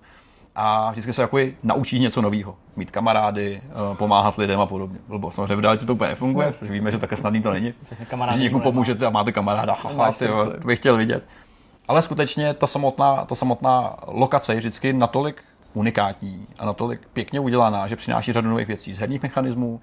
A 0.55 0.91
vždycky 0.91 1.13
se 1.13 1.21
jako 1.21 1.37
naučíš 1.63 1.99
něco 1.99 2.21
nového. 2.21 2.55
Mít 2.75 2.91
kamarády, 2.91 3.61
eh, 3.65 3.95
pomáhat 3.95 4.37
lidem 4.37 4.59
a 4.59 4.65
podobně. 4.65 4.99
Bylo 5.07 5.31
samozřejmě 5.31 5.55
v 5.55 5.59
realitě 5.59 5.85
to 5.85 5.93
úplně 5.93 6.09
nefunguje, 6.09 6.51
protože 6.51 6.73
víme, 6.73 6.91
že 6.91 6.97
takhle 6.97 7.17
snadný 7.17 7.41
to 7.41 7.51
není. 7.51 7.73
Že 8.37 8.43
někomu 8.43 8.63
pomůžete 8.63 9.05
a 9.05 9.09
máte 9.09 9.31
kamaráda, 9.31 9.73
haha, 9.73 10.11
ty, 10.11 10.25
jo, 10.25 10.51
to 10.61 10.67
bych 10.67 10.79
chtěl 10.79 10.97
vidět. 10.97 11.23
Ale 11.87 12.01
skutečně 12.01 12.53
ta 12.53 12.67
samotná, 12.67 13.25
ta 13.25 13.35
samotná 13.35 13.95
lokace 14.07 14.53
je 14.53 14.59
vždycky 14.59 14.93
natolik 14.93 15.41
unikátní 15.73 16.47
a 16.59 16.65
natolik 16.65 17.01
pěkně 17.13 17.39
udělaná, 17.39 17.87
že 17.87 17.95
přináší 17.95 18.33
řadu 18.33 18.49
nových 18.49 18.67
věcí 18.67 18.93
z 18.93 18.99
herních 18.99 19.23
mechanismů, 19.23 19.81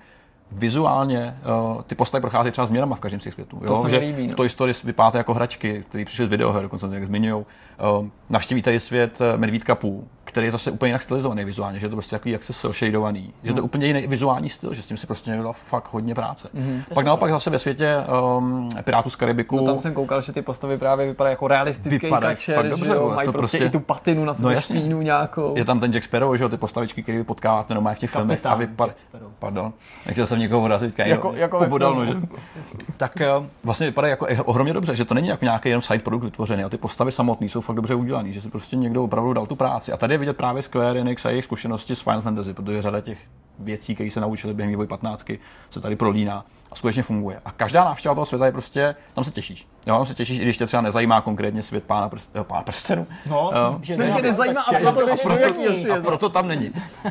vizuálně 0.52 1.36
uh, 1.76 1.82
ty 1.82 1.94
postavy 1.94 2.20
procházejí 2.20 2.52
třeba 2.52 2.66
změnama 2.66 2.96
v 2.96 3.00
každém 3.00 3.20
z 3.20 3.24
těch 3.24 3.34
světů. 3.34 3.60
To 3.66 3.74
se 3.74 3.90
že 3.90 3.98
líbí, 3.98 4.26
no. 4.26 4.32
v 4.32 4.36
Toy 4.36 4.48
Story 4.48 4.72
vypadáte 4.84 5.18
jako 5.18 5.34
hračky, 5.34 5.84
které 5.88 6.04
přišly 6.04 6.26
z 6.26 6.28
videoher, 6.28 6.62
dokonce 6.62 6.88
jak 6.92 7.04
zmiňují. 7.04 7.44
Uh, 8.00 8.06
navštívíte 8.30 8.74
i 8.74 8.80
svět 8.80 9.20
eh, 9.20 9.36
Medvídka 9.36 9.74
Pů, 9.74 10.08
který 10.24 10.46
je 10.46 10.50
zase 10.50 10.70
úplně 10.70 10.88
jinak 10.88 11.02
stylizovaný 11.02 11.44
vizuálně, 11.44 11.80
že 11.80 11.86
je 11.86 11.90
to 11.90 11.96
prostě 11.96 12.16
takový 12.16 12.32
jaksi 12.32 12.52
shadovaný, 12.52 13.32
že 13.42 13.52
to 13.52 13.58
je 13.58 13.62
úplně 13.62 13.86
jiný 13.86 14.06
vizuální 14.06 14.48
styl, 14.48 14.74
že 14.74 14.82
s 14.82 14.86
tím 14.86 14.96
si 14.96 15.06
prostě 15.06 15.36
dal 15.36 15.52
fakt 15.52 15.88
hodně 15.92 16.14
práce. 16.14 16.48
Mm-hmm. 16.54 16.82
Pak 16.94 17.06
naopak 17.06 17.30
zase 17.30 17.50
ve 17.50 17.58
světě 17.58 17.96
um, 18.38 18.68
Pirátů 18.84 19.10
z 19.10 19.16
Karibiku. 19.16 19.56
No 19.56 19.62
tam 19.62 19.78
jsem 19.78 19.94
koukal, 19.94 20.20
že 20.20 20.32
ty 20.32 20.42
postavy 20.42 20.78
právě 20.78 21.06
vypadají 21.06 21.32
jako 21.32 21.48
realistický 21.48 22.06
Vypadají 22.06 22.36
kačer, 22.36 22.54
fakt 22.54 22.68
dobře, 22.68 22.86
že 22.86 22.92
jo, 22.92 23.12
mají 23.14 23.26
to 23.26 23.32
prostě, 23.32 23.58
prostě- 23.58 23.66
i 23.66 23.70
tu 23.70 23.80
patinu 23.80 24.24
na 24.24 24.34
sebe 24.34 24.54
jasně. 24.54 24.80
špínu 24.80 25.02
nějakou. 25.02 25.56
Je 25.56 25.64
tam 25.64 25.80
ten 25.80 25.92
Jack 25.92 26.04
Sparrow, 26.04 26.36
že 26.36 26.42
jo, 26.44 26.48
ty 26.48 26.56
postavičky, 26.56 27.02
které 27.02 27.18
vy 27.18 27.24
potkáváte 27.24 27.74
normálně 27.74 27.96
v 27.96 27.98
těch 27.98 28.10
filmech 28.10 28.38
a 28.38 28.42
Kapitán 28.42 28.58
vypadají. 28.58 28.96
Pardon, 29.38 29.72
nechtěl 30.06 30.26
jsem 30.26 30.38
někoho 30.38 30.64
urazit, 30.64 30.98
jako, 30.98 31.10
Jako- 31.10 31.32
jako 31.34 31.58
pobodal, 31.58 31.94
no, 31.94 32.06
že? 32.06 32.12
Tak 32.96 33.20
eh, 33.20 33.28
vlastně 33.64 33.86
vypadají 33.86 34.10
jako 34.10 34.26
ohromně 34.44 34.72
dobře, 34.72 34.96
že 34.96 35.04
to 35.04 35.14
není 35.14 35.28
jako 35.28 35.44
nějaký 35.44 35.68
jenom 35.68 35.82
side 35.82 35.98
produkt 35.98 36.24
vytvořený, 36.24 36.62
ale 36.62 36.70
ty 36.70 36.78
postavy 36.78 37.12
samotné 37.12 37.48
jsou 37.48 37.60
fakt 37.70 37.76
dobře 37.76 37.94
udělané, 37.94 38.32
že 38.32 38.40
si 38.40 38.48
prostě 38.50 38.76
někdo 38.76 39.04
opravdu 39.04 39.32
dal 39.32 39.46
tu 39.46 39.56
práci. 39.56 39.92
A 39.92 39.96
tady 39.96 40.14
je 40.14 40.18
vidět 40.18 40.36
právě 40.36 40.62
Square 40.62 41.00
Enix 41.00 41.24
a 41.26 41.30
jejich 41.30 41.44
zkušenosti 41.44 41.94
s 41.96 42.00
Final 42.00 42.22
Fantasy, 42.22 42.54
protože 42.54 42.82
řada 42.82 43.00
těch 43.00 43.18
věcí, 43.58 43.94
které 43.94 44.10
se 44.10 44.20
naučili 44.20 44.54
během 44.54 44.70
vývoje 44.70 44.88
15, 44.88 45.26
se 45.70 45.80
tady 45.80 45.96
prolíná 45.96 46.44
a 46.72 46.74
skutečně 46.76 47.02
funguje. 47.02 47.40
A 47.44 47.50
každá 47.52 47.84
návštěva 47.84 48.14
toho 48.14 48.24
světa 48.26 48.46
je 48.46 48.52
prostě, 48.52 48.94
tam 49.14 49.24
se 49.24 49.30
těšíš. 49.30 49.66
Jo, 49.86 49.96
tam 49.96 50.06
se 50.06 50.14
těšíš, 50.14 50.38
i 50.38 50.42
když 50.42 50.58
tě 50.58 50.66
třeba 50.66 50.80
nezajímá 50.80 51.20
konkrétně 51.20 51.62
svět 51.62 51.84
pána, 51.84 52.08
prst, 52.08 52.30
eh, 52.40 52.44
pána 52.44 52.62
prstenu. 52.62 53.06
No, 53.30 53.50
Jo. 53.54 53.78
že 53.82 53.96
To 53.96 54.02
tě 54.02 54.22
nezajímá, 54.22 54.64
Tak 54.70 54.84
a 54.86 54.92
proto 54.92 55.00
do 55.06 55.16
proto- 55.22 55.92
A 55.94 56.00
proto 56.02 56.28
tam 56.28 56.48
není. 56.48 56.70
Uh, 56.70 57.10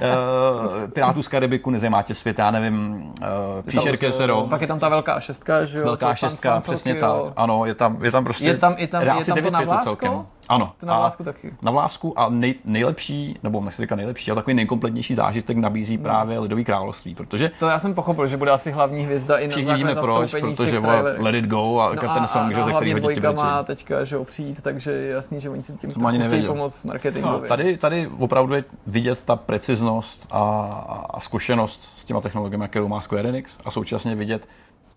Pirátů 0.93 1.23
z 1.23 1.27
Karibiku 1.27 1.69
nezajímá 1.69 2.01
tě 2.01 2.13
svět, 2.15 2.39
já 2.39 2.51
nevím, 2.51 3.03
uh, 3.21 3.25
příšerky 3.67 4.13
SRO. 4.13 4.47
Pak 4.49 4.61
je 4.61 4.67
tam 4.67 4.79
ta 4.79 4.89
velká 4.89 5.19
šestka, 5.19 5.65
že 5.65 5.77
jo? 5.77 5.83
Velká 5.83 6.13
šestka, 6.13 6.59
přesně 6.59 6.91
jo. 6.91 6.99
tak. 7.25 7.33
Ano, 7.35 7.65
je 7.65 7.75
tam, 7.75 8.03
je 8.05 8.11
tam 8.11 8.23
prostě 8.23 8.45
Je 8.45 8.57
tam- 8.57 8.75
je 8.77 8.87
tam- 8.87 9.01
je 9.01 9.25
tam 9.25 9.41
to 9.65 9.71
na 9.71 9.77
celkem. 9.81 10.25
Ano. 10.49 10.73
To 10.79 10.85
na 10.85 10.93
A 10.95 10.99
vlásku 10.99 11.23
taky. 11.23 11.53
Na 11.61 11.71
vlásku 11.71 12.19
a 12.19 12.29
nej, 12.29 12.55
nejlepší, 12.65 13.39
nebo 13.43 13.61
nechci 13.61 13.81
říkat 13.81 13.95
nejlepší, 13.95 14.31
ale 14.31 14.35
takový 14.35 14.53
nejkompletnější 14.53 15.15
zážitek 15.15 15.57
nabízí 15.57 15.95
Hmm. 15.95 16.03
právě 16.03 16.39
Lidový 16.39 16.65
království, 16.65 17.15
protože 17.15 17.51
To 17.59 17.67
já 17.67 17.79
jsem 17.79 17.93
pochopil, 17.93 18.27
že 18.27 18.37
bude 18.37 18.51
asi 18.51 18.71
hlavní 18.71 19.05
hvězda 19.05 19.37
i 19.37 19.47
na 19.47 19.51
všichni 19.51 19.65
základě 19.65 19.83
víme 19.83 20.01
proč, 20.01 20.35
protože. 20.55 20.79
Let 21.17 21.35
It 21.35 21.45
Go 21.45 21.79
a 21.79 21.95
No 21.95 22.01
no 22.03 22.13
ten 22.13 22.27
song, 22.27 22.55
že, 22.55 22.61
a 22.61 22.65
ze 22.65 22.73
kterého 22.73 22.99
děti 22.99 23.19
má 23.19 23.63
teďka, 23.63 24.03
že 24.03 24.15
jo, 24.15 24.25
přijít, 24.25 24.61
takže 24.61 24.91
je 24.91 25.11
jasný, 25.11 25.41
že 25.41 25.49
oni 25.49 25.61
si 25.61 25.73
tím 25.73 26.05
ani 26.05 26.17
trochu 26.17 26.33
chtějí 26.33 26.47
pomoct 26.47 26.83
marketingově. 26.83 27.41
No, 27.41 27.47
tady, 27.47 27.77
tady 27.77 28.07
opravdu 28.19 28.53
je 28.53 28.63
vidět 28.87 29.19
ta 29.25 29.35
preciznost 29.35 30.27
a, 30.31 30.39
a, 30.39 31.05
a 31.09 31.19
zkušenost 31.19 31.93
s 31.97 32.05
těma 32.05 32.21
technologiemi, 32.21 32.67
kterou 32.67 32.87
má 32.87 33.01
Square 33.01 33.29
Enix 33.29 33.51
a 33.65 33.71
současně 33.71 34.15
vidět 34.15 34.47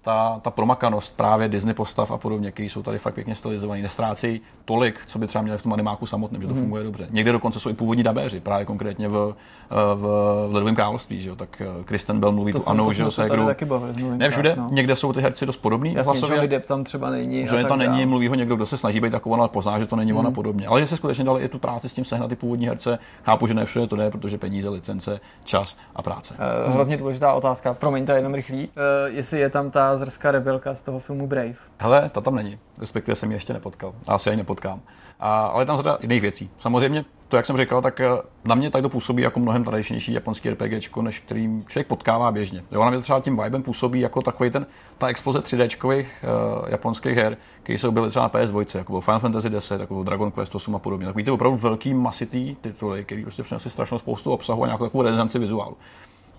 ta, 0.03 0.41
ta 0.43 0.51
promakanost 0.51 1.17
právě 1.17 1.49
Disney 1.49 1.75
postav 1.75 2.11
a 2.11 2.19
podobně, 2.19 2.53
které 2.53 2.67
jsou 2.67 2.83
tady 2.83 2.99
fakt 2.99 3.15
pěkně 3.15 3.35
stylizovaný, 3.35 3.83
nestrácejí 3.83 4.41
tolik, 4.65 5.07
co 5.07 5.19
by 5.19 5.27
třeba 5.27 5.43
měli 5.43 5.59
v 5.59 5.63
tom 5.63 5.73
animáku 5.73 6.07
samotném, 6.07 6.43
že 6.43 6.49
to 6.49 6.55
funguje 6.55 6.85
dobře. 6.85 7.07
Někde 7.11 7.33
dokonce 7.33 7.61
jsou 7.61 7.71
i 7.71 7.75
původní 7.75 8.03
dabéři, 8.03 8.41
právě 8.41 8.65
konkrétně 8.65 9.09
v, 9.09 9.35
v, 9.71 10.03
v 10.49 10.55
Ledovém 10.55 10.75
království, 10.75 11.21
že 11.21 11.29
jo? 11.29 11.37
tak 11.37 11.63
eh, 11.81 11.85
Kristen 11.85 12.21
Bell 12.21 12.33
mluví 12.33 12.53
to 12.53 12.59
tu 12.59 12.69
Anou, 12.69 12.85
to 12.85 12.93
že 12.93 13.03
jo, 13.03 13.11
se 13.11 13.23
Segru. 13.23 13.47
taky 13.47 13.65
bavili. 13.65 13.93
Ne 14.17 14.31
všude, 14.31 14.55
no. 14.57 14.69
někde 14.71 14.97
jsou 14.97 15.13
ty 15.13 15.21
herci 15.21 15.47
dost 15.47 15.57
podobní 15.57 15.95
Jasně, 15.95 16.11
hlasově. 16.11 16.37
Johnny 16.37 16.49
Depp 16.49 16.67
tam 16.67 16.85
třeba 16.85 17.11
není. 17.11 17.49
Že 17.49 17.65
tam 17.65 17.79
není, 17.79 18.07
mluví 18.07 18.29
ho 18.29 18.35
někdo, 18.35 18.57
kdo 18.57 18.67
se 18.67 18.77
snaží 18.77 19.01
být 19.01 19.11
takovou, 19.11 19.35
ale 19.35 19.49
pozná, 19.49 19.79
že 19.79 19.87
to 19.87 19.97
není 19.97 20.13
ona 20.13 20.31
podobně. 20.31 20.67
Ale 20.67 20.81
že 20.81 20.87
se 20.87 20.97
skutečně 20.97 21.25
dali 21.25 21.45
i 21.45 21.49
tu 21.49 21.59
práci 21.59 21.89
s 21.89 21.95
tím 21.95 22.05
sehnat 22.05 22.29
ty 22.29 22.37
původní 22.37 22.67
herce. 22.67 22.99
Chápu, 23.25 23.47
že 23.47 23.55
ne 23.55 23.65
všude 23.65 23.87
to 23.87 23.97
jde, 23.97 24.11
protože 24.11 24.39
peníze, 24.39 24.69
licence, 24.69 25.21
čas 25.45 25.77
a 25.97 26.03
práce. 26.03 26.35
Eh, 26.39 26.71
Hrozně 26.71 26.97
důležitá 26.97 27.33
otázka, 27.33 27.75
promiň, 27.75 28.07
to 28.07 28.13
je 28.13 28.19
jenom 28.19 28.35
rychlý. 28.35 28.69
Uh, 28.69 29.17
jestli 29.17 29.41
je 29.41 29.51
tam 29.51 29.71
ta 29.71 29.92
zrská 29.97 30.31
rebelka 30.31 30.75
z 30.75 30.83
toho 30.83 30.99
filmu 30.99 31.27
Brave. 31.27 31.55
Hele, 31.79 32.09
ta 32.09 32.21
tam 32.21 32.35
není, 32.35 32.59
respektive 32.79 33.15
jsem 33.15 33.31
ji 33.31 33.37
ještě 33.37 33.53
nepotkal. 33.53 33.95
A 34.09 34.15
asi 34.15 34.31
ani 34.31 34.37
nepotkám. 34.37 34.81
A, 35.21 35.47
ale 35.47 35.67
tam 35.67 35.77
řada 35.77 35.99
jiných 36.01 36.21
věcí. 36.21 36.51
Samozřejmě, 36.59 37.05
to, 37.29 37.37
jak 37.37 37.47
jsem 37.47 37.57
říkal, 37.57 37.83
tak 37.83 38.01
eh, 38.01 38.09
na 38.45 38.55
mě 38.55 38.71
tady 38.71 38.83
to 38.83 38.89
působí 38.89 39.23
jako 39.23 39.41
mnohem 39.41 39.65
tradičnější 39.65 40.13
japonský 40.13 40.51
RPG, 40.51 40.97
než 40.97 41.19
kterým 41.19 41.65
člověk 41.69 41.87
potkává 41.87 42.33
běžně. 42.33 42.65
Jo, 42.73 42.85
na 42.85 42.91
mě 42.91 43.01
třeba 43.01 43.21
tím 43.21 43.41
vibem 43.43 43.63
působí 43.63 44.01
jako 44.01 44.23
takový 44.23 44.51
ten, 44.51 44.67
ta 44.99 45.09
exploze 45.09 45.39
3D 45.39 46.07
uh, 46.07 46.69
japonských 46.69 47.17
her, 47.17 47.37
které 47.63 47.79
jsou 47.79 47.91
byly 47.91 48.11
třeba 48.11 48.23
na 48.23 48.29
PS2, 48.29 48.79
jako 48.79 48.93
byl 48.93 49.01
Final 49.01 49.21
Fantasy 49.21 49.51
10, 49.51 49.81
jako 49.81 50.03
Dragon 50.03 50.31
Quest 50.31 50.55
8 50.55 50.75
a 50.75 50.79
podobně. 50.79 51.07
Takový 51.07 51.25
ty 51.25 51.31
opravdu 51.31 51.59
velký 51.59 51.95
masitý 51.95 52.55
tituly, 52.55 53.05
který 53.05 53.23
prostě 53.23 53.43
přinesly 53.43 53.71
strašnou 53.71 53.99
spoustu 53.99 54.31
obsahu 54.31 54.63
a 54.63 54.67
nějakou 54.67 54.85
takovou 54.85 55.03
renesanci 55.03 55.39
vizuálu. 55.39 55.77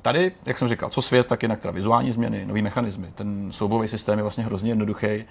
Tady, 0.03 0.31
jak 0.45 0.57
jsem 0.57 0.67
říkal, 0.67 0.89
co 0.89 1.01
svět, 1.01 1.27
tak 1.27 1.41
jinak 1.41 1.59
teda 1.59 1.71
vizuální 1.71 2.11
změny, 2.11 2.45
nový 2.45 2.61
mechanismy. 2.61 3.11
Ten 3.15 3.51
soubojový 3.51 3.87
systém 3.87 4.19
je 4.19 4.23
vlastně 4.23 4.43
hrozně 4.43 4.71
jednoduchý, 4.71 5.07
eh, 5.07 5.25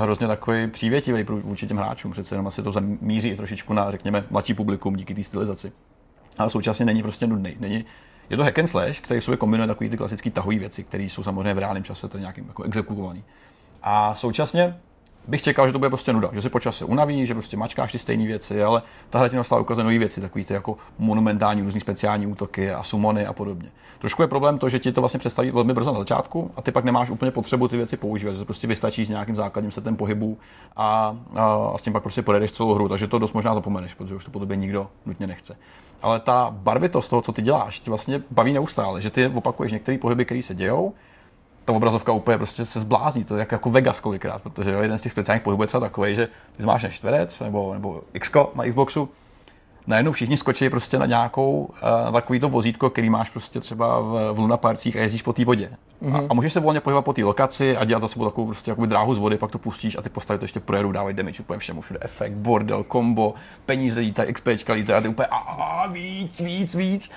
hrozně 0.00 0.26
takový 0.26 0.66
přívětivý 0.66 1.22
vůči 1.22 1.66
těm 1.66 1.76
hráčům. 1.76 2.12
Přece 2.12 2.34
jenom 2.34 2.46
asi 2.46 2.62
to 2.62 2.72
zamíří 2.72 3.36
trošičku 3.36 3.72
na, 3.72 3.90
řekněme, 3.90 4.24
mladší 4.30 4.54
publikum 4.54 4.96
díky 4.96 5.14
té 5.14 5.22
stylizaci. 5.22 5.72
Ale 6.38 6.50
současně 6.50 6.86
není 6.86 7.02
prostě 7.02 7.26
nudný. 7.26 7.56
Není, 7.60 7.84
je 8.30 8.36
to 8.36 8.44
hack 8.44 8.58
and 8.58 8.66
slash, 8.66 9.00
který 9.00 9.20
v 9.20 9.24
sobě 9.24 9.36
kombinuje 9.36 9.66
takové 9.66 9.90
ty 9.90 9.96
klasické 9.96 10.30
tahové 10.30 10.58
věci, 10.58 10.84
které 10.84 11.04
jsou 11.04 11.22
samozřejmě 11.22 11.54
v 11.54 11.58
reálném 11.58 11.84
čase 11.84 12.08
tady 12.08 12.20
nějakým 12.20 12.44
jako 12.48 12.62
exekuovaný. 12.62 13.24
A 13.82 14.14
současně 14.14 14.76
bych 15.28 15.42
čekal, 15.42 15.66
že 15.66 15.72
to 15.72 15.78
bude 15.78 15.88
prostě 15.88 16.12
nuda, 16.12 16.30
že 16.32 16.42
si 16.42 16.48
po 16.48 16.60
čase 16.60 16.84
unaví, 16.84 17.26
že 17.26 17.34
prostě 17.34 17.56
mačkáš 17.56 17.92
ty 17.92 17.98
stejné 17.98 18.26
věci, 18.26 18.62
ale 18.62 18.82
ta 19.10 19.18
hra 19.18 19.28
ti 19.28 19.36
neustále 19.36 19.60
ukazuje 19.60 19.84
nové 19.84 19.98
věci, 19.98 20.20
takové 20.20 20.44
ty 20.44 20.54
jako 20.54 20.76
monumentální 20.98 21.62
různý 21.62 21.80
speciální 21.80 22.26
útoky 22.26 22.70
a 22.70 22.82
sumony 22.82 23.26
a 23.26 23.32
podobně. 23.32 23.68
Trošku 23.98 24.22
je 24.22 24.28
problém 24.28 24.58
to, 24.58 24.68
že 24.68 24.78
ti 24.78 24.92
to 24.92 25.00
vlastně 25.00 25.18
představí 25.18 25.50
velmi 25.50 25.74
brzo 25.74 25.92
na 25.92 25.98
začátku 25.98 26.50
a 26.56 26.62
ty 26.62 26.72
pak 26.72 26.84
nemáš 26.84 27.10
úplně 27.10 27.30
potřebu 27.30 27.68
ty 27.68 27.76
věci 27.76 27.96
používat, 27.96 28.36
že 28.36 28.44
prostě 28.44 28.66
vystačí 28.66 29.04
s 29.04 29.08
nějakým 29.08 29.36
základním 29.36 29.70
setem 29.70 29.96
pohybů 29.96 30.38
a, 30.76 31.16
a, 31.34 31.44
a 31.74 31.78
s 31.78 31.82
tím 31.82 31.92
pak 31.92 32.02
prostě 32.02 32.22
pojedeš 32.22 32.52
celou 32.52 32.74
hru, 32.74 32.88
takže 32.88 33.06
to 33.06 33.18
dost 33.18 33.32
možná 33.32 33.54
zapomeneš, 33.54 33.94
protože 33.94 34.14
už 34.14 34.24
to 34.24 34.30
po 34.30 34.38
tobě 34.38 34.56
nikdo 34.56 34.88
nutně 35.06 35.26
nechce. 35.26 35.56
Ale 36.02 36.20
ta 36.20 36.48
barvitost 36.50 37.10
toho, 37.10 37.22
co 37.22 37.32
ty 37.32 37.42
děláš, 37.42 37.80
ti 37.80 37.90
vlastně 37.90 38.22
baví 38.30 38.52
neustále, 38.52 39.02
že 39.02 39.10
ty 39.10 39.26
opakuješ 39.26 39.72
některé 39.72 39.98
pohyby, 39.98 40.24
které 40.24 40.42
se 40.42 40.54
dějou, 40.54 40.94
ta 41.66 41.72
obrazovka 41.72 42.12
úplně 42.12 42.38
prostě 42.38 42.64
se 42.64 42.80
zblázní, 42.80 43.24
to 43.24 43.34
je 43.34 43.40
jak, 43.40 43.52
jako 43.52 43.70
Vegas 43.70 44.00
kolikrát, 44.00 44.42
protože 44.42 44.70
jo, 44.72 44.80
jeden 44.80 44.98
z 44.98 45.02
těch 45.02 45.12
speciálních 45.12 45.42
pohybů 45.42 45.62
je 45.62 45.66
třeba 45.66 45.80
takový, 45.80 46.14
že 46.14 46.26
ty 46.56 46.62
zmášneš 46.62 46.94
čtverec 46.94 47.40
nebo, 47.40 47.74
nebo 47.74 48.02
X 48.14 48.32
na 48.54 48.64
Xboxu, 48.64 49.08
najednou 49.86 50.12
všichni 50.12 50.36
skočí 50.36 50.70
prostě 50.70 50.98
na 50.98 51.06
nějakou, 51.06 51.70
na 52.04 52.12
takový 52.12 52.40
to 52.40 52.48
vozítko, 52.48 52.90
který 52.90 53.10
máš 53.10 53.30
prostě 53.30 53.60
třeba 53.60 54.00
v, 54.00 54.32
v 54.32 54.38
Luna 54.38 54.56
Parcích 54.56 54.96
a 54.96 55.00
jezdíš 55.00 55.22
po 55.22 55.32
té 55.32 55.44
vodě. 55.44 55.70
Mm-hmm. 56.02 56.24
A, 56.24 56.26
a, 56.30 56.34
můžeš 56.34 56.52
se 56.52 56.60
volně 56.60 56.80
pohybovat 56.80 57.04
po 57.04 57.12
té 57.12 57.24
lokaci 57.24 57.76
a 57.76 57.84
dělat 57.84 58.00
za 58.00 58.08
sebou 58.08 58.24
takovou 58.24 58.46
prostě 58.46 58.70
jakoby 58.70 58.86
dráhu 58.86 59.14
z 59.14 59.18
vody, 59.18 59.38
pak 59.38 59.50
to 59.50 59.58
pustíš 59.58 59.96
a 59.96 60.02
ty 60.02 60.08
postavy 60.08 60.38
to 60.38 60.44
ještě 60.44 60.60
projedou, 60.60 60.92
dávají 60.92 61.16
damage 61.16 61.42
úplně 61.42 61.58
všemu, 61.58 61.80
všude 61.80 61.98
efekt, 62.02 62.32
bordel, 62.32 62.84
kombo, 62.84 63.34
peníze 63.66 64.00
lítají, 64.00 64.32
XPčka 64.32 64.72
lítají 64.72 64.98
a 64.98 65.00
ty 65.00 65.08
úplně 65.08 65.26
a, 65.26 65.36
a, 65.36 65.86
víc, 65.86 66.40
víc, 66.40 66.74
víc. 66.74 67.10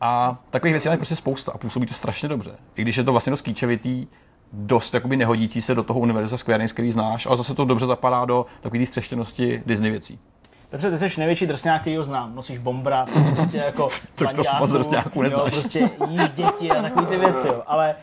A 0.00 0.36
takových 0.50 0.74
věcí 0.74 0.88
je 0.88 0.96
prostě 0.96 1.16
spousta 1.16 1.52
a 1.52 1.58
působí 1.58 1.86
to 1.86 1.94
strašně 1.94 2.28
dobře. 2.28 2.56
I 2.76 2.82
když 2.82 2.96
je 2.96 3.04
to 3.04 3.12
vlastně 3.12 3.30
dost 3.30 3.42
klíčovitý, 3.42 4.06
dost 4.52 4.94
jakoby 4.94 5.16
nehodící 5.16 5.62
se 5.62 5.74
do 5.74 5.82
toho 5.82 6.00
univerza 6.00 6.36
Square 6.36 6.56
Enix, 6.56 6.72
který 6.72 6.92
znáš, 6.92 7.26
ale 7.26 7.36
zase 7.36 7.54
to 7.54 7.64
dobře 7.64 7.86
zapadá 7.86 8.24
do 8.24 8.46
takové 8.60 8.86
střeštěnosti 8.86 9.62
Disney 9.66 9.90
věcí. 9.90 10.18
Petře, 10.74 10.90
ty 10.90 10.98
jsi 10.98 11.20
největší 11.20 11.46
drsňák, 11.46 11.80
který 11.80 11.96
ho 11.96 12.04
znám. 12.04 12.34
Nosíš 12.34 12.58
bombra, 12.58 13.04
prostě 13.34 13.58
jako 13.58 13.88
Tak 14.14 14.16
to 14.16 14.24
banďáku, 14.24 14.58
moc 14.58 14.70
drsňáků 14.70 15.18
jo, 15.18 15.22
neznáš. 15.22 15.52
prostě 15.52 15.90
jíš 16.08 16.28
děti 16.28 16.70
a 16.70 16.82
takové 16.82 17.06
ty 17.06 17.16
věci, 17.16 17.48
jo. 17.48 17.62
Ale 17.66 17.94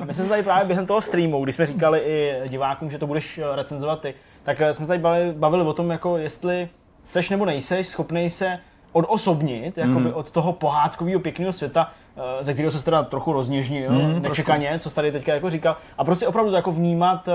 uh, 0.00 0.06
my 0.06 0.14
jsme 0.14 0.24
se 0.24 0.30
tady 0.30 0.42
právě 0.42 0.64
během 0.64 0.86
toho 0.86 1.00
streamu, 1.00 1.44
když 1.44 1.54
jsme 1.54 1.66
říkali 1.66 1.98
i 1.98 2.48
divákům, 2.48 2.90
že 2.90 2.98
to 2.98 3.06
budeš 3.06 3.38
eh, 3.38 3.56
recenzovat 3.56 4.00
ty, 4.00 4.14
tak 4.42 4.60
eh, 4.60 4.72
jsme 4.72 4.84
se 4.84 4.88
tady 4.88 5.00
bavili, 5.00 5.32
bavili 5.32 5.62
o 5.64 5.72
tom, 5.72 5.90
jako 5.90 6.16
jestli 6.16 6.68
seš 7.04 7.30
nebo 7.30 7.44
nejseš 7.44 7.88
schopný 7.88 8.30
se 8.30 8.58
odosobnit 8.96 9.78
jakoby 9.78 10.00
Mhm. 10.04 10.14
od 10.14 10.30
toho 10.30 10.52
pohádkového 10.52 11.20
pěkného 11.20 11.52
světa, 11.52 11.90
eh, 12.16 12.44
ze 12.44 12.52
kterého 12.52 12.70
se 12.70 12.84
teda 12.84 13.02
trochu 13.02 13.32
rozněžnil, 13.32 13.92
Mhm, 13.92 14.22
nečekaně, 14.22 14.78
co 14.78 14.90
jsi 14.90 14.96
tady 14.96 15.12
teďka 15.12 15.34
jako 15.34 15.50
říkal, 15.50 15.76
a 15.98 16.04
prostě 16.04 16.26
opravdu 16.26 16.50
to 16.50 16.56
jako 16.56 16.72
vnímat, 16.72 17.28
eh, 17.28 17.32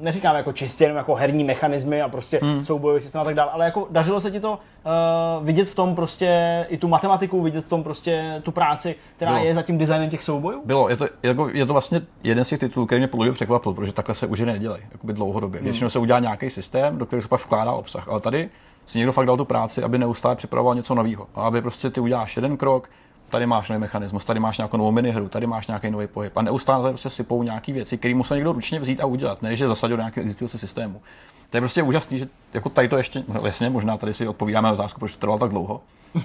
neříkám 0.00 0.36
jako 0.36 0.52
čistě 0.52 0.84
jenom 0.84 0.96
jako 0.96 1.14
herní 1.14 1.44
mechanismy 1.44 2.02
a 2.02 2.08
prostě 2.08 2.38
Mhm. 2.42 2.64
soubojový 2.64 3.00
systém 3.00 3.20
a 3.20 3.24
tak 3.24 3.34
dále, 3.34 3.50
ale 3.50 3.64
jako 3.64 3.86
dařilo 3.90 4.20
se 4.20 4.30
ti 4.30 4.40
to 4.40 4.52
uh, 4.52 5.46
vidět 5.46 5.68
v 5.68 5.74
tom 5.74 5.94
prostě 5.94 6.66
i 6.68 6.76
tu 6.76 6.88
matematiku, 6.88 7.42
vidět 7.42 7.64
v 7.64 7.68
tom 7.68 7.82
prostě 7.82 8.40
tu 8.42 8.50
práci, 8.52 8.94
která 9.16 9.32
Bylo. 9.32 9.44
je 9.44 9.54
za 9.54 9.62
tím 9.62 9.78
designem 9.78 10.10
těch 10.10 10.22
soubojů? 10.22 10.62
Bylo, 10.64 10.88
je 10.88 10.96
to, 10.96 11.06
jako, 11.22 11.48
je 11.52 11.66
to 11.66 11.72
vlastně 11.72 12.00
jeden 12.24 12.44
z 12.44 12.48
těch 12.48 12.58
titulů, 12.58 12.86
který 12.86 12.98
mě 12.98 13.08
podle 13.08 13.32
překvapil, 13.32 13.72
protože 13.72 13.92
takhle 13.92 14.14
se 14.14 14.26
už 14.26 14.40
nedělají, 14.40 14.82
jakoby 14.92 15.12
dlouhodobě. 15.12 15.60
Většinou 15.60 15.88
se 15.90 15.98
udělá 15.98 16.18
nějaký 16.18 16.50
systém, 16.50 16.98
do 16.98 17.06
kterého 17.06 17.22
se 17.22 17.28
pak 17.28 17.40
vkládá 17.40 17.72
obsah, 17.72 18.08
ale 18.08 18.20
tady 18.20 18.48
si 18.86 18.98
někdo 18.98 19.12
fakt 19.12 19.26
dal 19.26 19.36
tu 19.36 19.44
práci, 19.44 19.82
aby 19.82 19.98
neustále 19.98 20.36
připravoval 20.36 20.74
něco 20.74 20.94
nového. 20.94 21.26
A 21.34 21.42
aby 21.42 21.62
prostě 21.62 21.90
ty 21.90 22.00
uděláš 22.00 22.36
jeden 22.36 22.56
krok, 22.56 22.90
tady 23.28 23.46
máš 23.46 23.68
nový 23.68 23.80
mechanismus, 23.80 24.24
tady 24.24 24.40
máš 24.40 24.58
nějakou 24.58 24.76
novou 24.76 24.92
minihru, 24.92 25.28
tady 25.28 25.46
máš 25.46 25.66
nějaký 25.66 25.90
nový 25.90 26.06
pohyb. 26.06 26.36
A 26.36 26.42
neustále 26.42 26.82
tady 26.82 26.92
prostě 26.92 27.10
sypou 27.10 27.42
nějaké 27.42 27.72
věci, 27.72 27.98
které 27.98 28.14
musel 28.14 28.36
někdo 28.36 28.52
ručně 28.52 28.80
vzít 28.80 29.00
a 29.00 29.06
udělat, 29.06 29.42
ne 29.42 29.56
že 29.56 29.68
zasadil 29.68 29.96
do 29.96 30.00
nějakého 30.00 30.22
existujícího 30.22 30.58
systému. 30.58 31.02
To 31.50 31.56
je 31.56 31.60
prostě 31.60 31.82
úžasný, 31.82 32.18
že 32.18 32.28
jako 32.54 32.68
tady 32.68 32.88
to 32.88 32.96
ještě, 32.96 33.24
no 33.28 33.46
jasně, 33.46 33.70
možná 33.70 33.96
tady 33.96 34.14
si 34.14 34.28
odpovídáme 34.28 34.68
na 34.68 34.74
otázku, 34.74 35.00
proč 35.00 35.12
to 35.12 35.18
trvalo 35.18 35.38
tak 35.38 35.50
dlouho, 35.50 35.80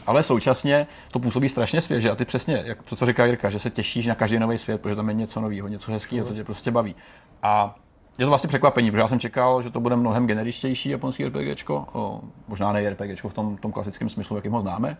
ale 0.07 0.23
současně 0.23 0.87
to 1.11 1.19
působí 1.19 1.49
strašně 1.49 1.81
svěže 1.81 2.11
a 2.11 2.15
ty 2.15 2.25
přesně, 2.25 2.63
jak 2.65 2.83
to, 2.83 2.95
co 2.95 3.05
říká 3.05 3.25
Jirka, 3.25 3.49
že 3.49 3.59
se 3.59 3.69
těšíš 3.69 4.07
na 4.07 4.15
každý 4.15 4.39
nový 4.39 4.57
svět, 4.57 4.81
protože 4.81 4.95
tam 4.95 5.09
je 5.09 5.15
něco 5.15 5.41
nového, 5.41 5.67
něco 5.67 5.91
hezkého, 5.91 6.27
co 6.27 6.33
tě 6.33 6.43
prostě 6.43 6.71
baví. 6.71 6.95
A 7.43 7.75
je 8.17 8.25
to 8.25 8.29
vlastně 8.29 8.47
překvapení, 8.47 8.91
protože 8.91 9.01
já 9.01 9.07
jsem 9.07 9.19
čekal, 9.19 9.61
že 9.61 9.69
to 9.69 9.79
bude 9.79 9.95
mnohem 9.95 10.27
generičtější 10.27 10.89
japonský 10.89 11.25
RPGčko, 11.25 11.85
o, 11.93 12.21
možná 12.47 12.71
ne 12.71 12.89
RPGčko 12.89 13.29
v 13.29 13.33
tom, 13.33 13.57
tom 13.57 13.71
klasickém 13.71 14.09
smyslu, 14.09 14.35
jakým 14.35 14.51
ho 14.51 14.61
známe, 14.61 14.97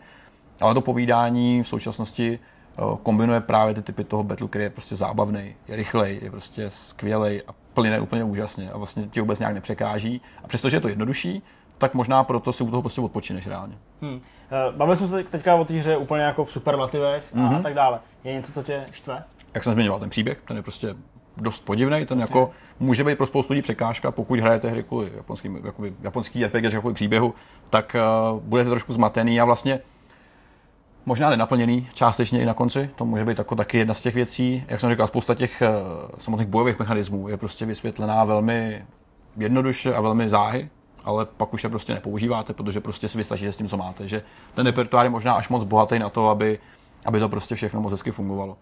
Ale 0.60 0.74
to 0.74 0.80
povídání 0.80 1.62
v 1.62 1.68
současnosti 1.68 2.38
eh, 2.38 2.82
kombinuje 3.02 3.40
právě 3.40 3.74
ty 3.74 3.82
typy 3.82 4.04
toho 4.04 4.24
battlu, 4.24 4.48
který 4.48 4.64
je 4.64 4.70
prostě 4.70 4.96
zábavný, 4.96 5.54
je 5.68 5.76
rychlej, 5.76 6.18
je 6.22 6.30
prostě 6.30 6.70
skvělý 6.70 7.42
a 7.42 7.54
plyne 7.74 8.00
úplně 8.00 8.24
úžasně 8.24 8.70
a 8.70 8.78
vlastně 8.78 9.06
ti 9.06 9.20
vůbec 9.20 9.38
nějak 9.38 9.54
nepřekáží. 9.54 10.20
A 10.44 10.48
přestože 10.48 10.76
je 10.76 10.80
to 10.80 10.88
jednodušší, 10.88 11.42
tak 11.78 11.94
možná 11.94 12.24
proto 12.24 12.52
si 12.52 12.64
u 12.64 12.70
toho 12.70 12.82
prostě 12.82 13.00
odpočineš 13.00 13.46
reálně. 13.46 13.78
Hmm. 14.02 14.20
Bavili 14.76 14.96
jsme 14.96 15.06
se 15.06 15.24
teďka 15.24 15.54
o 15.54 15.64
té 15.64 15.74
hře 15.74 15.96
úplně 15.96 16.22
jako 16.22 16.44
v 16.44 16.50
superlativech 16.50 17.24
a 17.34 17.36
mm-hmm. 17.36 17.62
tak 17.62 17.74
dále. 17.74 18.00
Je 18.24 18.32
něco, 18.32 18.52
co 18.52 18.62
tě 18.62 18.86
štve? 18.92 19.24
Jak 19.54 19.64
jsem 19.64 19.72
zmiňoval, 19.72 20.00
ten 20.00 20.10
příběh, 20.10 20.38
ten 20.48 20.56
je 20.56 20.62
prostě 20.62 20.94
dost 21.36 21.64
podivný, 21.64 22.06
ten 22.06 22.20
jako 22.20 22.50
může 22.80 23.04
být 23.04 23.16
pro 23.16 23.26
spoustu 23.26 23.52
lidí 23.52 23.62
překážka, 23.62 24.10
pokud 24.10 24.40
hrajete 24.40 24.70
hry 24.70 24.82
kvůli 24.82 25.12
japonským, 25.16 25.60
jakoby, 25.64 25.94
japonský 26.02 26.46
RPG 26.46 26.78
kvůli 26.80 26.94
příběhu, 26.94 27.34
tak 27.70 27.96
uh, 28.32 28.40
budete 28.40 28.70
trošku 28.70 28.92
zmatený 28.92 29.40
a 29.40 29.44
vlastně 29.44 29.80
možná 31.06 31.30
nenaplněný 31.30 31.88
částečně 31.94 32.42
i 32.42 32.44
na 32.44 32.54
konci. 32.54 32.90
To 32.96 33.04
může 33.04 33.24
být 33.24 33.38
jako 33.38 33.54
taky 33.54 33.78
jedna 33.78 33.94
z 33.94 34.02
těch 34.02 34.14
věcí. 34.14 34.64
Jak 34.68 34.80
jsem 34.80 34.90
říkal, 34.90 35.06
spousta 35.06 35.34
těch 35.34 35.62
uh, 35.62 36.10
samotných 36.18 36.48
bojových 36.48 36.78
mechanismů 36.78 37.28
je 37.28 37.36
prostě 37.36 37.66
vysvětlená 37.66 38.24
velmi 38.24 38.84
jednoduše 39.36 39.94
a 39.94 40.00
velmi 40.00 40.30
záhy, 40.30 40.68
ale 41.04 41.26
pak 41.26 41.54
už 41.54 41.64
je 41.64 41.70
prostě 41.70 41.94
nepoužíváte, 41.94 42.52
protože 42.52 42.80
prostě 42.80 43.08
si 43.08 43.18
vystačíte 43.18 43.52
s 43.52 43.56
tím, 43.56 43.68
co 43.68 43.76
máte. 43.76 44.08
Že 44.08 44.22
ten 44.54 44.66
repertoár 44.66 45.06
je 45.06 45.10
možná 45.10 45.34
až 45.34 45.48
moc 45.48 45.64
bohatý 45.64 45.98
na 45.98 46.08
to, 46.08 46.28
aby, 46.28 46.58
aby 47.06 47.20
to 47.20 47.28
prostě 47.28 47.54
všechno 47.54 47.80
moc 47.80 47.92
hezky 47.92 48.10
fungovalo. 48.10 48.56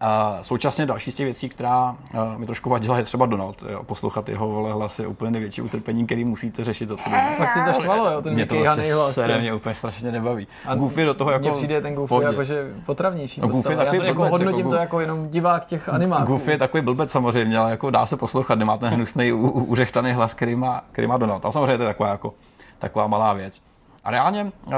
A 0.00 0.38
současně 0.42 0.86
další 0.86 1.10
z 1.10 1.14
těch 1.14 1.24
věcí, 1.24 1.48
která 1.48 1.96
uh, 2.14 2.38
mi 2.38 2.46
trošku 2.46 2.70
vadila, 2.70 2.98
je 2.98 3.04
třeba 3.04 3.26
Donald. 3.26 3.64
Jo. 3.70 3.82
Poslouchat 3.82 4.28
jeho 4.28 4.48
vole 4.48 4.72
hlas 4.72 4.98
je 4.98 5.06
úplně 5.06 5.30
největší 5.30 5.62
utrpení, 5.62 6.06
který 6.06 6.24
musíte 6.24 6.64
řešit 6.64 6.90
Od 6.90 7.00
Fakt 7.00 7.52
si 7.54 7.72
to 7.72 7.80
štvalo, 7.80 8.10
jo, 8.10 8.22
ten 8.22 8.34
mě 8.34 8.46
to 8.46 8.60
vlastně 8.60 8.94
hlas. 8.94 9.14
Se 9.14 9.38
mě 9.38 9.54
úplně 9.54 9.74
strašně 9.74 10.12
nebaví. 10.12 10.46
A 10.66 10.74
Goofy 10.74 11.04
do 11.04 11.14
toho 11.14 11.30
jako... 11.30 11.42
Mně 11.42 11.52
přijde 11.52 11.80
ten 11.80 11.94
Goofy 11.94 12.14
jako, 12.22 12.44
že 12.44 12.72
potravnější. 12.86 13.40
No, 13.40 13.48
Goofy 13.48 13.72
Já 13.72 13.84
to 13.84 14.02
jako 14.02 14.28
hodnotím 14.28 14.58
jako, 14.58 14.70
to 14.70 14.76
jako 14.76 15.00
jenom 15.00 15.28
divák 15.28 15.64
těch 15.64 15.88
animáků. 15.88 16.24
Goofy 16.24 16.50
je 16.50 16.58
takový 16.58 16.82
blbec 16.82 17.10
samozřejmě, 17.10 17.58
ale 17.58 17.70
jako 17.70 17.90
dá 17.90 18.06
se 18.06 18.16
poslouchat, 18.16 18.58
nemá 18.58 18.76
ten 18.76 18.88
hnusný 18.88 19.32
uřechtaný 19.32 20.12
hlas, 20.12 20.34
který 20.34 20.56
má, 20.56 20.84
který 20.92 21.06
má 21.06 21.16
Donald. 21.16 21.46
A 21.46 21.52
samozřejmě 21.52 21.76
to 21.76 21.82
je 21.82 21.88
taková, 21.88 22.08
jako, 22.08 22.34
taková 22.78 23.06
malá 23.06 23.32
věc. 23.32 23.60
A 24.04 24.10
reálně 24.10 24.52
uh, 24.66 24.72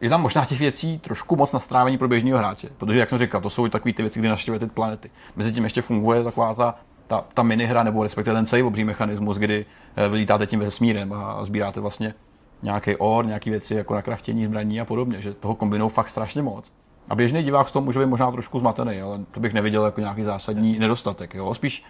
je 0.00 0.08
tam 0.08 0.22
možná 0.22 0.44
těch 0.44 0.58
věcí 0.58 0.98
trošku 0.98 1.36
moc 1.36 1.52
na 1.52 1.60
strávení 1.60 1.98
pro 1.98 2.08
běžného 2.08 2.38
hráče, 2.38 2.68
protože 2.78 2.98
jak 2.98 3.08
jsem 3.08 3.18
říkal, 3.18 3.40
to 3.40 3.50
jsou 3.50 3.68
takové 3.68 3.92
ty 3.92 4.02
věci, 4.02 4.18
kdy 4.18 4.28
navštěvujete 4.28 4.66
ty 4.66 4.72
planety. 4.72 5.10
Mezi 5.36 5.52
tím 5.52 5.64
ještě 5.64 5.82
funguje 5.82 6.24
taková 6.24 6.54
ta, 6.54 6.74
ta, 7.06 7.24
ta 7.34 7.42
minihra, 7.42 7.82
nebo 7.82 8.02
respektive 8.02 8.36
ten 8.36 8.46
celý 8.46 8.62
obří 8.62 8.84
mechanismus, 8.84 9.36
kdy 9.36 9.66
eh, 9.96 10.08
vylítáte 10.08 10.46
tím 10.46 10.60
vesmírem 10.60 11.12
a 11.12 11.44
sbíráte 11.44 11.80
vlastně 11.80 12.14
nějaký 12.62 12.96
or, 12.96 13.26
nějaké 13.26 13.50
věci 13.50 13.74
jako 13.74 13.94
na 13.94 14.02
kraftění 14.02 14.44
zbraní 14.44 14.80
a 14.80 14.84
podobně, 14.84 15.22
že 15.22 15.34
toho 15.34 15.54
kombinují 15.54 15.90
fakt 15.90 16.08
strašně 16.08 16.42
moc. 16.42 16.72
A 17.08 17.14
běžný 17.14 17.42
divák 17.42 17.68
z 17.68 17.72
toho 17.72 17.84
může 17.84 18.00
být 18.00 18.06
možná 18.06 18.30
trošku 18.30 18.58
zmatený, 18.58 19.00
ale 19.00 19.20
to 19.30 19.40
bych 19.40 19.52
neviděl 19.52 19.84
jako 19.84 20.00
nějaký 20.00 20.22
zásadní 20.22 20.68
Jasně. 20.68 20.80
nedostatek. 20.80 21.34
Jo. 21.34 21.54
Spíš, 21.54 21.84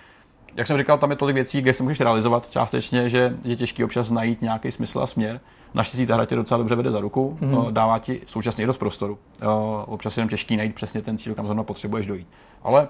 jak 0.57 0.67
jsem 0.67 0.79
říkal, 0.79 0.99
tam 0.99 1.11
je 1.11 1.17
tolik 1.17 1.35
věcí, 1.35 1.61
kde 1.61 1.73
se 1.73 1.83
můžeš 1.83 2.01
realizovat 2.01 2.51
částečně, 2.51 3.09
že 3.09 3.37
je 3.45 3.57
těžký 3.57 3.85
občas 3.85 4.11
najít 4.11 4.43
nějaký 4.43 4.73
smysl 4.73 5.01
a 5.01 5.07
směr. 5.07 5.41
Naštěstí 5.75 6.07
ta 6.07 6.15
hra 6.15 6.25
tě 6.25 6.37
docela 6.37 6.59
dobře 6.59 6.75
vede 6.75 6.91
za 6.91 7.01
ruku, 7.01 7.37
mm-hmm. 7.41 7.73
dává 7.73 7.99
ti 7.99 8.21
současně 8.27 8.65
i 8.65 8.67
dost 8.67 8.79
prostoru. 8.79 9.19
Občas 9.87 10.17
je 10.17 10.21
jenom 10.21 10.29
těžký 10.29 10.57
najít 10.57 10.75
přesně 10.75 11.03
ten 11.03 11.19
cíl, 11.19 11.35
kam 11.35 11.47
zrovna 11.47 11.63
potřebuješ 11.63 12.07
dojít. 12.07 12.29
Ale 12.63 12.89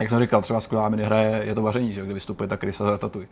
jak 0.00 0.08
jsem 0.08 0.20
říkal, 0.20 0.42
třeba 0.42 0.60
skvělá 0.60 0.88
minihra 0.88 1.18
je, 1.18 1.44
je 1.44 1.54
to 1.54 1.62
vaření, 1.62 1.92
že? 1.92 2.04
kde 2.04 2.14
vystupuje 2.14 2.48
ta 2.48 2.56
krysa 2.56 2.84
z 2.84 2.88
Ratatouille. 2.88 3.28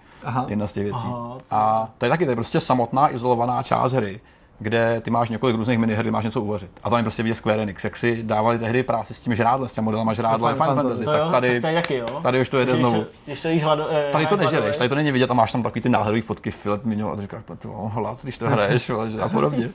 Jedna 0.48 0.66
z 0.66 0.72
těch 0.72 0.84
věcí. 0.84 1.06
Aha, 1.06 1.38
a 1.50 1.88
to 1.98 2.06
je 2.06 2.10
taky 2.10 2.24
to 2.24 2.30
je 2.30 2.36
prostě 2.36 2.60
samotná 2.60 3.14
izolovaná 3.14 3.62
část 3.62 3.92
hry, 3.92 4.20
kde 4.58 5.00
ty 5.00 5.10
máš 5.10 5.28
několik 5.28 5.56
různých 5.56 5.78
miniher, 5.78 6.10
máš 6.10 6.24
něco 6.24 6.40
uvařit. 6.40 6.70
A 6.82 6.90
tam 6.90 6.98
je 6.98 7.02
prostě 7.02 7.22
vidět 7.22 7.34
Square 7.34 7.62
Enix, 7.62 7.84
jak 7.84 7.96
si 7.96 8.22
dávali 8.22 8.58
tehdy 8.58 8.82
práci 8.82 9.14
s 9.14 9.20
tím 9.20 9.34
žrádlem, 9.34 9.68
s 9.68 9.72
těmi 9.72 9.84
modelama 9.84 10.14
žrádla 10.14 10.52
Final 10.52 10.74
Fantasy. 10.74 11.04
Tak 11.04 11.30
tady, 11.30 11.60
tak 11.60 11.74
jaký, 11.74 11.94
jo? 11.94 12.06
tady 12.22 12.40
už 12.40 12.48
to 12.48 12.58
jede 12.58 12.76
znovu. 12.76 13.06
Když 13.26 13.42
to 13.42 13.48
hlado, 13.62 13.86
eh, 13.90 14.08
tady 14.12 14.26
to 14.26 14.36
nežereš, 14.36 14.76
tady 14.76 14.88
to 14.88 14.94
není 14.94 15.12
vidět 15.12 15.30
a 15.30 15.34
máš 15.34 15.52
tam 15.52 15.62
takový 15.62 15.80
ty 15.80 15.88
náhledový 15.88 16.20
fotky 16.20 16.50
filet 16.50 16.84
minio 16.84 17.12
a 17.12 17.20
říkáš, 17.20 17.42
to 17.58 17.68
hlad, 17.68 18.18
když 18.22 18.38
to 18.38 18.48
hraješ 18.48 18.90
a 19.20 19.28
podobně. 19.28 19.70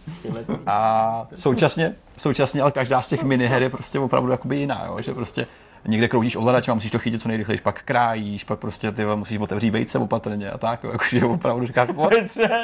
A 0.67 1.27
současně, 1.35 1.95
současně 2.17 2.61
ale 2.61 2.71
každá 2.71 3.01
z 3.01 3.09
těch 3.09 3.23
miniher 3.23 3.61
je 3.61 3.69
prostě 3.69 3.99
opravdu 3.99 4.31
jakoby 4.31 4.57
jiná, 4.57 4.85
jo? 4.85 5.01
že 5.01 5.13
prostě 5.13 5.47
někde 5.87 6.07
kroužíš 6.07 6.35
ovladač 6.35 6.69
a 6.69 6.73
musíš 6.73 6.91
to 6.91 6.99
chytit 6.99 7.21
co 7.21 7.27
nejrychleji, 7.27 7.59
pak 7.63 7.83
krájíš, 7.83 8.43
pak 8.43 8.59
prostě 8.59 8.91
ty 8.91 9.05
musíš 9.05 9.37
otevřít 9.37 9.69
vejce 9.69 9.97
opatrně 9.97 10.51
a 10.51 10.57
tak, 10.57 10.83
jakože 10.83 11.25
opravdu 11.25 11.67
říkáš, 11.67 11.89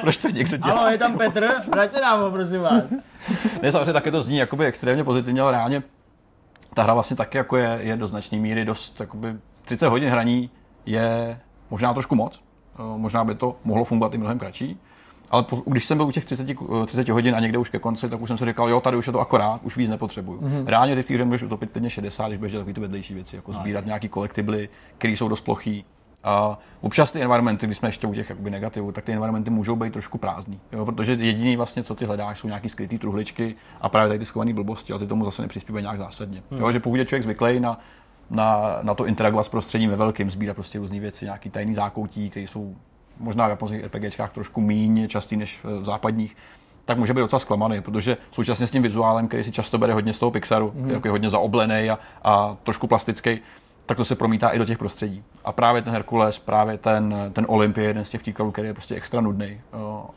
proč 0.01 0.17
to 0.17 0.27
někdo 0.29 0.57
dělá? 0.57 0.79
Ano, 0.79 0.91
je 0.91 0.97
tam 0.97 1.17
Petr, 1.17 1.47
vraťte 1.67 2.01
nám 2.01 2.21
ho, 2.21 2.31
prosím 2.31 2.61
vás. 2.61 2.83
ne, 3.61 3.71
samozřejmě 3.71 3.93
také 3.93 4.11
to 4.11 4.23
zní 4.23 4.37
jakoby 4.37 4.65
extrémně 4.65 5.03
pozitivně, 5.03 5.41
ale 5.41 5.51
reálně 5.51 5.83
ta 6.73 6.83
hra 6.83 6.93
vlastně 6.93 7.15
taky 7.15 7.37
jako 7.37 7.57
je, 7.57 7.79
je 7.81 7.95
do 7.95 8.07
značné 8.07 8.37
míry 8.37 8.65
dost, 8.65 8.99
jakoby 8.99 9.35
30 9.65 9.87
hodin 9.87 10.09
hraní 10.09 10.49
je 10.85 11.39
možná 11.69 11.93
trošku 11.93 12.15
moc, 12.15 12.41
možná 12.97 13.23
by 13.23 13.35
to 13.35 13.55
mohlo 13.63 13.85
fungovat 13.85 14.13
i 14.13 14.17
mnohem 14.17 14.39
kratší, 14.39 14.79
ale 15.31 15.43
po, 15.43 15.63
když 15.65 15.85
jsem 15.85 15.97
byl 15.97 16.07
u 16.07 16.11
těch 16.11 16.25
30, 16.25 16.47
30 16.85 17.09
hodin 17.09 17.35
a 17.35 17.39
někde 17.39 17.57
už 17.57 17.69
ke 17.69 17.79
konci, 17.79 18.09
tak 18.09 18.21
už 18.21 18.27
jsem 18.29 18.37
si 18.37 18.45
říkal, 18.45 18.69
jo, 18.69 18.81
tady 18.81 18.97
už 18.97 19.07
je 19.07 19.13
to 19.13 19.19
akorát, 19.19 19.61
už 19.63 19.77
víc 19.77 19.89
nepotřebuju. 19.89 20.41
Mm-hmm. 20.41 20.67
Reálně 20.67 20.95
ty 20.95 21.03
v 21.03 21.05
té 21.05 21.13
hře 21.13 21.25
můžeš 21.25 21.43
utopit 21.43 21.71
klidně 21.71 21.89
60, 21.89 22.27
když 22.27 22.37
budeš 22.37 22.51
dělat 22.51 22.61
takové 22.61 22.73
ty 22.73 22.81
vedlejší 22.81 23.13
věci, 23.13 23.35
jako 23.35 23.51
no, 23.51 23.59
sbírat 23.59 23.85
nějaký 23.85 24.09
kolektibly, 24.09 24.69
které 24.97 25.13
jsou 25.13 25.27
dost 25.27 25.41
plochý. 25.41 25.85
A 26.23 26.59
občas 26.81 27.11
ty 27.11 27.21
environmenty, 27.21 27.65
když 27.65 27.77
jsme 27.77 27.87
ještě 27.87 28.07
u 28.07 28.13
těch 28.13 28.29
jakoby, 28.29 28.49
negativů, 28.49 28.91
tak 28.91 29.03
ty 29.03 29.11
environmenty 29.13 29.49
můžou 29.49 29.75
být 29.75 29.93
trošku 29.93 30.17
prázdný. 30.17 30.59
Jo? 30.71 30.85
Protože 30.85 31.13
jediný 31.13 31.55
vlastně, 31.55 31.83
co 31.83 31.95
ty 31.95 32.05
hledáš, 32.05 32.39
jsou 32.39 32.47
nějaký 32.47 32.69
skrytý 32.69 32.97
truhličky 32.97 33.55
a 33.81 33.89
právě 33.89 34.07
tady 34.07 34.19
ty 34.19 34.25
schované 34.25 34.53
blbosti 34.53 34.93
a 34.93 34.97
ty 34.97 35.07
tomu 35.07 35.25
zase 35.25 35.41
nepřispívají 35.41 35.83
nějak 35.83 35.97
zásadně. 35.97 36.43
Hmm. 36.51 36.61
Jo? 36.61 36.71
Že 36.71 36.79
pokud 36.79 36.95
je 36.95 37.05
člověk 37.05 37.23
zvyklý 37.23 37.59
na, 37.59 37.79
na, 38.29 38.77
na, 38.81 38.93
to 38.93 39.05
interagovat 39.05 39.45
s 39.45 39.49
prostředím 39.49 39.89
ve 39.89 39.95
velkým, 39.95 40.29
sbírat 40.29 40.53
prostě 40.53 40.79
různé 40.79 40.99
věci, 40.99 41.25
nějaký 41.25 41.49
tajný 41.49 41.73
zákoutí, 41.73 42.29
které 42.29 42.47
jsou 42.47 42.75
možná 43.19 43.47
v 43.47 43.49
japonských 43.49 43.83
RPGčkách 43.83 44.31
trošku 44.31 44.61
méně 44.61 45.07
častý 45.07 45.37
než 45.37 45.59
v 45.63 45.85
západních, 45.85 46.37
tak 46.85 46.97
může 46.97 47.13
být 47.13 47.19
docela 47.19 47.39
zklamaný, 47.39 47.81
protože 47.81 48.17
současně 48.31 48.67
s 48.67 48.71
tím 48.71 48.83
vizuálem, 48.83 49.27
který 49.27 49.43
si 49.43 49.51
často 49.51 49.77
bere 49.77 49.93
hodně 49.93 50.13
z 50.13 50.19
toho 50.19 50.31
Pixaru, 50.31 50.71
mm. 50.75 50.89
jako 50.89 51.07
je 51.07 51.11
hodně 51.11 51.29
zaoblený 51.29 51.89
a, 51.89 51.99
a 52.23 52.57
trošku 52.63 52.87
plastický, 52.87 53.39
tak 53.85 53.97
to 53.97 54.05
se 54.05 54.15
promítá 54.15 54.49
i 54.49 54.59
do 54.59 54.65
těch 54.65 54.77
prostředí. 54.77 55.23
A 55.45 55.51
právě 55.51 55.81
ten 55.81 55.93
Herkules, 55.93 56.39
právě 56.39 56.77
ten, 56.77 57.15
ten 57.33 57.45
Olympie 57.49 57.85
je 57.85 57.89
jeden 57.89 58.05
z 58.05 58.09
těch 58.09 58.21
příkladů, 58.21 58.51
který 58.51 58.67
je 58.67 58.73
prostě 58.73 58.95
extra 58.95 59.21
nudný. 59.21 59.61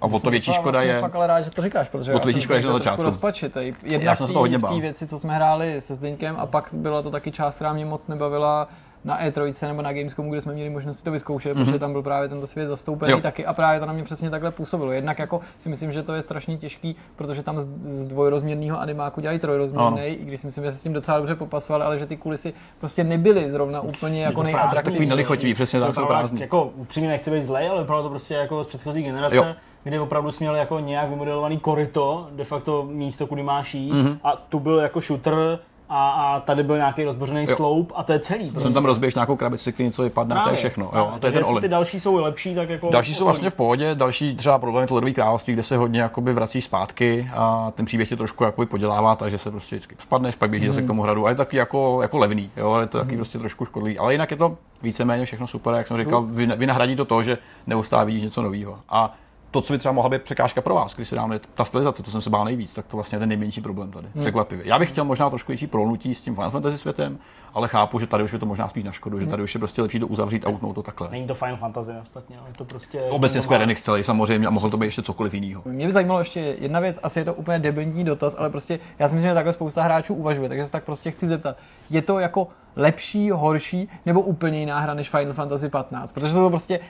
A 0.00 0.06
o 0.06 0.20
to 0.20 0.30
větší 0.30 0.52
škoda 0.52 0.78
vlastně 0.78 0.92
je. 0.92 1.00
fakt 1.00 1.14
ale 1.14 1.26
rád, 1.26 1.40
že 1.40 1.50
to 1.50 1.62
říkáš, 1.62 1.88
protože 1.88 2.14
o 2.14 2.18
to 2.18 2.26
větší 2.26 2.40
škoda 2.40 2.58
je 2.58 2.66
na 2.66 2.72
začátku. 2.72 3.02
Rozpačitý. 3.02 3.74
Jedna 3.82 4.10
já 4.10 4.16
jsem 4.16 4.26
z 4.26 4.60
té 4.60 4.80
věci, 4.80 5.06
co 5.06 5.18
jsme 5.18 5.34
hráli 5.34 5.80
se 5.80 5.94
Zdeňkem, 5.94 6.36
a 6.38 6.46
pak 6.46 6.68
byla 6.72 7.02
to 7.02 7.10
taky 7.10 7.32
část, 7.32 7.54
která 7.54 7.72
mě 7.72 7.84
moc 7.84 8.08
nebavila, 8.08 8.68
na 9.04 9.22
E3 9.22 9.66
nebo 9.66 9.82
na 9.82 9.92
Gamescomu, 9.92 10.30
kde 10.30 10.40
jsme 10.40 10.54
měli 10.54 10.70
možnost 10.70 10.98
si 10.98 11.04
to 11.04 11.10
vyzkoušet, 11.10 11.56
mm-hmm. 11.56 11.64
protože 11.64 11.78
tam 11.78 11.92
byl 11.92 12.02
právě 12.02 12.28
tento 12.28 12.46
svět 12.46 12.66
zastoupený 12.66 13.12
jo. 13.12 13.20
taky 13.20 13.46
a 13.46 13.52
právě 13.52 13.80
to 13.80 13.86
na 13.86 13.92
mě 13.92 14.04
přesně 14.04 14.30
takhle 14.30 14.50
působilo. 14.50 14.92
Jednak 14.92 15.18
jako 15.18 15.40
si 15.58 15.68
myslím, 15.68 15.92
že 15.92 16.02
to 16.02 16.14
je 16.14 16.22
strašně 16.22 16.58
těžký, 16.58 16.96
protože 17.16 17.42
tam 17.42 17.60
z, 17.60 17.68
z 17.82 18.06
dvojrozměrného 18.06 18.80
animáku 18.80 19.20
dělají 19.20 19.38
trojrozměrný, 19.38 20.02
i 20.02 20.24
když 20.24 20.40
si 20.40 20.46
myslím, 20.46 20.64
že 20.64 20.72
se 20.72 20.78
s 20.78 20.82
tím 20.82 20.92
docela 20.92 21.18
dobře 21.18 21.34
popasovali, 21.34 21.84
ale 21.84 21.98
že 21.98 22.06
ty 22.06 22.16
kulisy 22.16 22.54
prostě 22.78 23.04
nebyly 23.04 23.50
zrovna 23.50 23.80
úplně 23.80 24.22
jako 24.22 24.42
nejatraktivnější. 24.42 25.08
nelichotivý, 25.08 25.54
přesně 25.54 25.80
tak, 25.80 25.94
jsou 25.94 26.06
prázdný. 26.06 26.40
Jako 26.40 26.64
upřímně 26.64 27.08
nechci 27.08 27.30
být 27.30 27.42
zlej, 27.42 27.68
ale 27.68 27.80
vypadalo 27.80 28.02
to 28.02 28.10
prostě 28.10 28.34
jako 28.34 28.64
z 28.64 28.66
předchozí 28.66 29.02
generace. 29.02 29.36
Jo 29.36 29.54
kdy 29.88 29.98
opravdu 29.98 30.30
jsi 30.32 30.44
měl 30.44 30.56
jako 30.56 30.78
nějak 30.78 31.10
vymodelovaný 31.10 31.58
koryto, 31.58 32.28
de 32.32 32.44
facto 32.44 32.86
místo, 32.90 33.26
kudy 33.26 33.42
máš 33.42 33.74
jít, 33.74 33.92
mm-hmm. 33.92 34.18
a 34.24 34.36
tu 34.36 34.60
byl 34.60 34.78
jako 34.78 35.00
shooter, 35.00 35.58
a, 35.88 36.10
a 36.10 36.40
tady 36.40 36.62
byl 36.62 36.76
nějaký 36.76 37.04
rozbořený 37.04 37.46
sloup 37.46 37.92
a 37.96 38.02
to 38.02 38.12
je 38.12 38.18
celý. 38.18 38.50
Prostě. 38.50 38.60
Jsem 38.60 38.74
tam 38.74 38.84
rozběž 38.84 39.14
nějakou 39.14 39.36
krabici, 39.36 39.72
který 39.72 39.86
něco 39.86 40.02
vypadne, 40.02 40.34
Právě. 40.34 40.44
to 40.44 40.50
je 40.50 40.56
všechno. 40.56 40.90
Jo, 40.96 41.10
a 41.14 41.18
to 41.18 41.26
je 41.26 41.32
ten 41.32 41.44
ty 41.60 41.68
další 41.68 42.00
jsou 42.00 42.16
lepší, 42.16 42.54
tak 42.54 42.68
jako... 42.68 42.90
Další 42.90 43.14
jsou 43.14 43.24
vlastně 43.24 43.50
v 43.50 43.54
pohodě, 43.54 43.94
další 43.94 44.36
třeba 44.36 44.58
problém 44.58 44.82
je 44.82 44.88
to 44.88 44.94
ledový 44.94 45.14
království, 45.14 45.52
kde 45.52 45.62
se 45.62 45.76
hodně 45.76 46.00
jakoby 46.00 46.32
vrací 46.32 46.60
zpátky 46.60 47.30
a 47.34 47.72
ten 47.74 47.86
příběh 47.86 48.08
tě 48.08 48.16
trošku 48.16 48.44
jakoby 48.44 48.66
podělává, 48.66 49.16
takže 49.16 49.38
se 49.38 49.50
prostě 49.50 49.76
vždycky 49.76 49.96
spadneš, 49.98 50.34
pak 50.34 50.50
běžíš 50.50 50.68
mm. 50.68 50.74
zase 50.74 50.84
k 50.84 50.86
tomu 50.86 51.02
hradu, 51.02 51.22
ale 51.22 51.32
je 51.32 51.36
taky 51.36 51.56
jako, 51.56 52.02
jako 52.02 52.18
levný, 52.18 52.50
jo, 52.56 52.70
ale 52.70 52.82
je 52.82 52.86
to 52.86 52.98
taky 52.98 53.10
mm. 53.10 53.18
prostě 53.18 53.38
trošku 53.38 53.64
škodlivý. 53.64 53.98
Ale 53.98 54.14
jinak 54.14 54.30
je 54.30 54.36
to 54.36 54.56
víceméně 54.82 55.24
všechno 55.24 55.46
super, 55.46 55.74
jak 55.74 55.86
jsem 55.86 55.96
říkal, 55.96 56.22
vynahradí 56.56 56.96
to 56.96 57.04
to, 57.04 57.22
že 57.22 57.38
neustále 57.66 58.04
vidíš 58.04 58.22
něco 58.22 58.42
nového. 58.42 58.78
A 58.88 59.14
to, 59.50 59.60
co 59.60 59.72
by 59.72 59.78
třeba 59.78 59.92
mohla 59.92 60.10
být 60.10 60.22
překážka 60.22 60.60
pro 60.60 60.74
vás, 60.74 60.94
když 60.94 61.08
se 61.08 61.14
dáme 61.14 61.40
ta 61.54 61.64
stylizace, 61.64 62.02
to 62.02 62.10
jsem 62.10 62.22
se 62.22 62.30
bál 62.30 62.44
nejvíc, 62.44 62.74
tak 62.74 62.86
to 62.86 62.96
vlastně 62.96 63.16
je 63.16 63.20
ten 63.20 63.28
nejmenší 63.28 63.60
problém 63.60 63.90
tady. 63.90 64.08
Hmm. 64.14 64.20
Překvapivě. 64.20 64.68
Já 64.68 64.78
bych 64.78 64.88
chtěl 64.88 65.04
možná 65.04 65.30
trošku 65.30 65.52
větší 65.52 65.66
prolnutí 65.66 66.14
s 66.14 66.22
tím 66.22 66.34
Final 66.34 66.50
Fantasy 66.50 66.78
světem, 66.78 67.18
ale 67.58 67.68
chápu, 67.68 67.98
že 67.98 68.06
tady 68.06 68.24
už 68.24 68.32
je 68.32 68.38
to 68.38 68.46
možná 68.46 68.68
spíš 68.68 68.84
na 68.84 68.92
škodu, 68.92 69.20
že 69.20 69.26
tady 69.26 69.42
už 69.42 69.54
je 69.54 69.58
prostě 69.58 69.82
lepší 69.82 70.00
to 70.00 70.06
uzavřít 70.06 70.46
a 70.46 70.48
utnout 70.48 70.74
to 70.74 70.82
takhle. 70.82 71.08
Není 71.10 71.26
to 71.26 71.34
Final 71.34 71.56
Fantasy 71.56 71.92
ostatně, 72.02 72.38
ale 72.38 72.48
je 72.48 72.54
to 72.54 72.64
prostě... 72.64 73.02
Obecně 73.02 73.42
Square 73.42 73.64
Enix 73.64 73.82
celý 73.82 74.04
samozřejmě 74.04 74.46
a 74.46 74.50
mohlo 74.50 74.70
to 74.70 74.76
být 74.76 74.84
ještě 74.84 75.02
cokoliv 75.02 75.34
jiného. 75.34 75.62
Mě 75.64 75.86
by 75.86 75.92
zajímalo 75.92 76.20
ještě 76.20 76.40
jedna 76.40 76.80
věc, 76.80 76.98
asi 77.02 77.18
je 77.18 77.24
to 77.24 77.34
úplně 77.34 77.58
debentní 77.58 78.04
dotaz, 78.04 78.36
ale 78.38 78.50
prostě 78.50 78.78
já 78.98 79.08
si 79.08 79.14
myslím, 79.14 79.30
že 79.30 79.34
takhle 79.34 79.52
spousta 79.52 79.82
hráčů 79.82 80.14
uvažuje, 80.14 80.48
takže 80.48 80.64
se 80.64 80.72
tak 80.72 80.84
prostě 80.84 81.10
chci 81.10 81.26
zeptat. 81.26 81.56
Je 81.90 82.02
to 82.02 82.18
jako 82.18 82.48
lepší, 82.76 83.30
horší 83.30 83.88
nebo 84.06 84.20
úplně 84.20 84.60
jiná 84.60 84.78
hra 84.78 84.94
než 84.94 85.10
Final 85.10 85.32
Fantasy 85.32 85.68
15? 85.68 86.12
Protože 86.12 86.32
jsou 86.32 86.40
to 86.40 86.50
prostě 86.50 86.80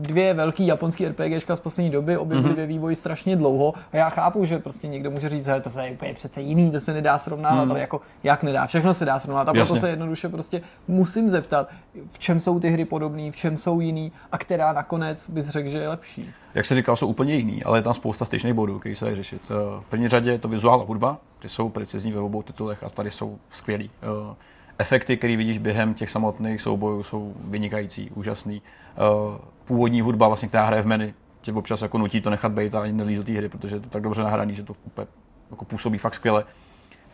dvě 0.00 0.34
velký 0.34 0.66
japonský 0.66 1.08
RPGčka 1.08 1.56
z 1.56 1.60
poslední 1.60 1.90
doby, 1.90 2.16
obě 2.16 2.40
byly 2.40 2.54
mm-hmm. 2.54 2.56
ve 2.56 2.66
vývoji 2.66 2.96
strašně 2.96 3.36
dlouho 3.36 3.74
a 3.92 3.96
já 3.96 4.10
chápu, 4.10 4.44
že 4.44 4.58
prostě 4.58 4.88
někdo 4.88 5.10
může 5.10 5.28
říct, 5.28 5.46
že 5.46 5.60
to 5.60 5.80
je 5.80 5.90
úplně 5.90 6.14
přece 6.14 6.40
jiný, 6.40 6.70
to 6.70 6.80
se 6.80 6.92
nedá 6.92 7.18
srovnávat, 7.18 7.64
mm. 7.64 7.70
ale 7.70 7.80
jako 7.80 8.00
jak 8.22 8.42
nedá, 8.42 8.66
všechno 8.66 8.94
se 8.94 9.04
dá 9.04 9.18
srovnávat 9.18 9.48
a 9.48 9.52
proto 9.52 9.74
Jasně. 9.74 9.80
se 9.80 9.96
jednoduše 10.08 10.28
prostě 10.28 10.62
musím 10.88 11.30
zeptat, 11.30 11.68
v 12.06 12.18
čem 12.18 12.40
jsou 12.40 12.60
ty 12.60 12.70
hry 12.70 12.84
podobné, 12.84 13.30
v 13.30 13.36
čem 13.36 13.56
jsou 13.56 13.80
jiný 13.80 14.12
a 14.32 14.38
která 14.38 14.72
nakonec 14.72 15.30
bys 15.30 15.48
řekl, 15.48 15.68
že 15.68 15.78
je 15.78 15.88
lepší. 15.88 16.30
Jak 16.54 16.66
se 16.66 16.74
říkal, 16.74 16.96
jsou 16.96 17.06
úplně 17.06 17.34
jiný, 17.34 17.62
ale 17.64 17.78
je 17.78 17.82
tam 17.82 17.94
spousta 17.94 18.24
styčných 18.24 18.54
bodů, 18.54 18.78
který 18.78 18.96
se 18.96 19.04
dají 19.04 19.16
řešit. 19.16 19.42
Eh, 19.50 19.54
V 19.80 19.84
první 19.90 20.08
řadě 20.08 20.30
je 20.30 20.38
to 20.38 20.48
vizuál 20.48 20.80
a 20.80 20.84
hudba, 20.84 21.18
ty 21.38 21.48
jsou 21.48 21.68
precizní 21.68 22.12
ve 22.12 22.20
obou 22.20 22.42
titulech 22.42 22.82
a 22.84 22.90
tady 22.90 23.10
jsou 23.10 23.38
skvělý. 23.52 23.90
Eh, 24.02 24.34
Efekty, 24.78 25.16
které 25.16 25.36
vidíš 25.36 25.58
během 25.58 25.94
těch 25.94 26.10
samotných 26.10 26.60
soubojů, 26.60 27.02
jsou 27.02 27.34
vynikající, 27.44 28.10
úžasný. 28.14 28.62
Eh, 28.96 29.38
Původní 29.64 30.00
hudba, 30.00 30.28
vlastně, 30.28 30.48
která 30.48 30.64
hraje 30.66 30.82
v 30.82 30.86
menu, 30.86 31.12
tě 31.40 31.52
občas 31.52 31.82
jako 31.82 31.98
nutí 31.98 32.20
to 32.20 32.30
nechat 32.30 32.52
být 32.52 32.74
a 32.74 32.82
ani 32.82 32.92
nelízt 32.92 33.18
do 33.18 33.24
té 33.24 33.32
hry, 33.32 33.48
protože 33.48 33.76
je 33.76 33.80
to 33.80 33.88
tak 33.88 34.02
dobře 34.02 34.22
nahraný, 34.22 34.54
že 34.54 34.62
to 34.62 34.74
úplně 34.86 35.06
jako 35.50 35.64
působí 35.64 35.98
fakt 35.98 36.14
skvěle. 36.14 36.44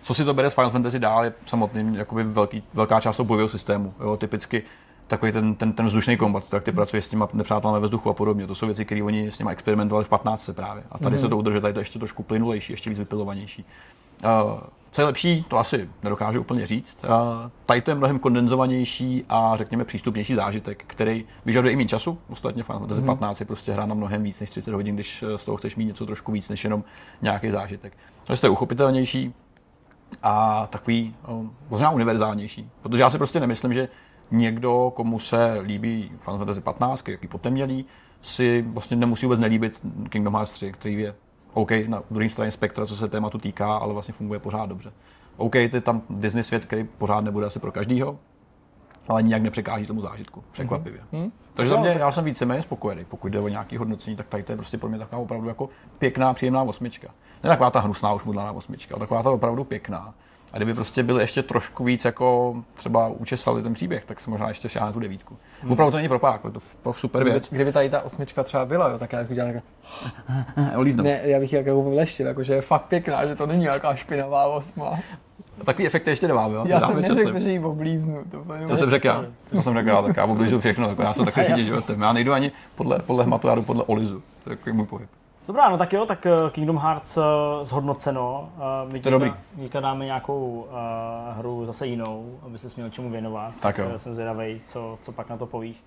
Co 0.05 0.15
si 0.15 0.25
to 0.25 0.35
bere 0.35 0.51
z 0.51 0.55
Final 0.55 0.71
Fantasy 0.71 0.99
dál, 0.99 1.25
je 1.25 1.33
samotný 1.47 1.97
jakoby 1.97 2.25
velký, 2.25 2.63
velká 2.75 3.01
část 3.01 3.17
toho 3.17 3.27
bojového 3.27 3.49
systému. 3.49 3.95
Jo, 4.01 4.17
typicky 4.17 4.63
takový 5.07 5.33
ten, 5.33 5.55
ten, 5.55 5.73
ten 5.73 5.87
vzdušný 5.87 6.17
kombat, 6.17 6.53
jak 6.53 6.65
ty 6.65 6.73
pracuješ 6.73 7.05
s 7.05 7.09
těma 7.09 7.29
nepřátelé 7.33 7.81
ve 7.81 7.87
vzduchu 7.87 8.11
a 8.11 8.15
podobně. 8.15 8.47
To 8.47 8.55
jsou 8.55 8.67
věci, 8.67 8.85
které 8.85 9.03
oni 9.03 9.31
s 9.31 9.39
nimi 9.39 9.51
experimentovali 9.51 10.05
v 10.05 10.09
15 10.09 10.51
právě. 10.53 10.85
A 10.93 10.99
tady 10.99 11.17
mm-hmm. 11.17 11.21
se 11.21 11.29
to 11.29 11.37
udržuje, 11.37 11.61
tady 11.61 11.75
to 11.75 11.81
je 11.81 11.83
ještě 11.83 11.99
trošku 11.99 12.23
plynulejší, 12.23 12.73
ještě 12.73 12.91
víc 12.91 12.99
vypilovanější. 12.99 13.65
Uh, 14.25 14.61
co 14.93 15.01
je 15.01 15.05
lepší, 15.05 15.45
to 15.49 15.59
asi 15.59 15.89
nedokážu 16.03 16.41
úplně 16.41 16.67
říct. 16.67 16.99
Uh, 17.05 17.11
tady 17.67 17.81
to 17.81 17.91
je 17.91 17.95
mnohem 17.95 18.19
kondenzovanější 18.19 19.25
a 19.29 19.57
řekněme 19.57 19.85
přístupnější 19.85 20.35
zážitek, 20.35 20.85
který 20.87 21.25
vyžaduje 21.45 21.73
i 21.73 21.77
méně 21.77 21.89
času. 21.89 22.19
Ostatně 22.29 22.63
Final 22.63 22.81
Fantasy 22.81 23.01
mm-hmm. 23.01 23.07
15 23.07 23.41
je 23.41 23.47
prostě 23.47 23.73
hra 23.73 23.87
na 23.87 23.95
mnohem 23.95 24.23
víc 24.23 24.41
než 24.41 24.51
30 24.51 24.75
hodin, 24.75 24.95
když 24.95 25.23
eh, 25.23 25.39
z 25.39 25.45
toho 25.45 25.57
chceš 25.57 25.77
mít 25.77 25.85
něco 25.85 26.07
trošku 26.07 26.33
víc 26.33 26.49
než 26.49 26.65
jenom 26.65 26.85
nějaký 27.23 27.51
zážitek. 27.51 27.93
Takže 28.27 28.41
to 28.41 28.47
je 28.47 28.51
uchopitelnější, 28.51 29.35
a 30.23 30.67
takový 30.67 31.17
o, 31.27 31.45
možná 31.71 31.91
univerzálnější. 31.91 32.71
Protože 32.83 33.03
já 33.03 33.11
si 33.11 33.19
prostě 33.19 33.41
nemyslím, 33.41 33.73
že 33.73 33.89
někdo, 34.31 34.93
komu 34.97 35.19
se 35.19 35.59
líbí 35.63 36.13
Final 36.19 36.39
Fantasy 36.39 36.61
15, 36.61 37.09
jaký 37.09 37.29
potemnělý, 37.29 37.87
si 38.23 38.63
vlastně 38.63 38.97
nemusí 38.97 39.27
vůbec 39.27 39.41
nelíbit 39.41 39.81
Kingdom 40.09 40.35
Hearts 40.35 40.53
3, 40.53 40.73
který 40.73 41.01
je 41.01 41.15
OK 41.53 41.71
na 41.87 42.03
druhé 42.11 42.31
straně 42.31 42.51
spektra, 42.51 42.87
co 42.87 42.97
se 42.97 43.09
tématu 43.09 43.39
týká, 43.39 43.77
ale 43.77 43.93
vlastně 43.93 44.15
funguje 44.15 44.41
pořád 44.41 44.67
dobře. 44.67 44.93
OK, 45.37 45.53
to 45.53 45.77
je 45.77 45.81
tam 45.81 46.03
Disney 46.11 46.43
svět, 46.43 46.65
který 46.65 46.85
pořád 46.85 47.21
nebude 47.21 47.47
asi 47.47 47.59
pro 47.59 47.73
každýho, 47.73 48.19
ale 49.09 49.23
nijak 49.23 49.43
nepřekáží 49.43 49.87
tomu 49.87 50.01
zážitku, 50.01 50.45
překvapivě. 50.53 51.01
Mm-hmm. 51.13 51.31
Takže 51.55 51.71
za 51.71 51.81
mě, 51.81 51.97
já 51.99 52.13
jsem 52.13 52.25
víceméně 52.25 52.63
spokojený, 52.63 53.05
pokud 53.05 53.29
jde 53.29 53.41
o 53.41 53.49
nějaké 53.49 53.79
hodnocení, 53.79 54.17
tak 54.17 54.29
tady 54.29 54.43
to 54.43 54.53
je 54.53 54.57
prostě 54.57 54.79
pro 54.79 54.89
mě 54.89 54.99
taková 54.99 55.23
opravdu 55.23 55.49
jako 55.49 55.69
pěkná, 55.99 56.35
příjemná 56.35 56.63
osmička. 56.63 57.09
Ne 57.45 57.51
taková 57.51 57.71
ta 57.71 57.81
hnusná 57.81 58.13
už 58.13 58.25
mudlaná 58.25 58.53
osmička, 58.53 58.95
ale 58.95 59.01
taková 59.01 59.23
ta 59.23 59.31
opravdu 59.31 59.65
pěkná. 59.65 60.15
A 60.53 60.57
kdyby 60.57 60.75
prostě 60.75 61.03
byl 61.03 61.21
ještě 61.21 61.43
trošku 61.43 61.85
víc 61.85 62.05
jako 62.05 62.57
třeba 62.75 63.09
učesali 63.09 63.63
ten 63.63 63.75
příběh, 63.75 64.05
tak 64.05 64.21
se 64.21 64.31
možná 64.31 64.49
ještě 64.49 64.69
šáhne 64.69 64.93
tu 64.93 65.01
devítku. 65.01 65.37
Hmm. 65.63 65.73
Opravdu 65.73 65.91
to 65.91 65.97
není 65.97 66.09
propák, 66.09 66.41
je 66.45 66.51
to 66.51 66.61
f- 66.93 66.99
super 66.99 67.23
Kdyby, 67.23 67.31
věc. 67.31 67.49
kdyby 67.51 67.73
tady 67.73 67.91
ta 67.91 68.03
osmička 68.03 68.43
třeba 68.43 68.65
byla, 68.67 68.89
jo, 68.89 68.99
tak 68.99 69.13
já 69.13 69.21
bych 69.21 69.31
udělal 69.31 69.51
jako, 69.53 69.67
ne, 71.03 71.21
já 71.25 71.41
bych 71.41 71.53
ji 71.53 71.57
jako 71.59 71.83
vyleštil, 71.83 72.27
jako, 72.27 72.43
že 72.43 72.55
je 72.55 72.61
fakt 72.61 72.83
pěkná, 72.83 73.27
že 73.27 73.35
to 73.37 73.47
není 73.47 73.61
nějaká 73.61 73.95
špinavá 73.95 74.45
osma. 74.47 74.99
Takový 75.65 75.87
efekt 75.87 76.07
ještě 76.07 76.29
nemáme, 76.29 76.55
jo? 76.55 76.65
Já 76.67 76.81
jsem 76.81 77.03
neřekl, 77.03 77.41
že 77.41 77.51
ji 77.51 77.59
oblíznu. 77.59 78.25
To, 78.31 78.45
To 78.69 78.77
jsem 78.77 78.91
řekl 78.91 79.07
já. 79.07 79.25
To 79.51 79.63
jsem 79.63 79.75
řekl 79.75 79.89
já, 79.89 80.03
tak 80.03 80.17
já 80.17 80.25
obližu 80.25 80.61
všechno, 80.61 80.89
jako 80.89 81.03
já 81.03 81.15
jsem 81.15 81.25
takový 81.25 81.65
životem. 81.65 82.01
Já 82.03 82.13
nejdu 82.13 82.33
ani 82.33 82.53
podle, 82.75 82.99
podle 82.99 83.25
hmatu, 83.25 83.49
já 83.49 83.55
jdu 83.55 83.63
podle 83.63 83.83
Olizu. 83.83 84.23
To 84.45 84.51
je 84.51 84.57
takový 84.57 84.77
můj 84.77 84.87
pohyb. 84.87 85.09
Dobrá, 85.47 85.69
no 85.69 85.79
tak 85.79 85.93
jo, 85.93 86.07
tak 86.07 86.27
eh, 86.27 86.33
Kingdom 86.51 86.79
Hearts 86.79 87.17
eh, 87.17 87.21
zhodnoceno. 87.63 88.49
Eh, 88.59 88.93
My 88.93 89.01
To 89.01 89.11
dobrý. 89.11 89.33
Díka 89.55 89.81
dáme 89.81 90.05
nějakou 90.05 90.67
uh, 90.69 91.39
hru 91.39 91.67
zase 91.67 91.87
jinou, 91.87 92.39
aby 92.43 92.59
se 92.59 92.69
měl 92.77 92.91
čemu 92.91 93.11
věnovat. 93.11 93.53
Tak 93.61 93.79
jo. 93.79 93.85
Jsem 93.97 94.15
zvědavý, 94.15 94.61
co, 94.65 94.97
co 95.01 95.13
pak 95.13 95.29
na 95.29 95.37
to 95.37 95.47
povíš. 95.47 95.85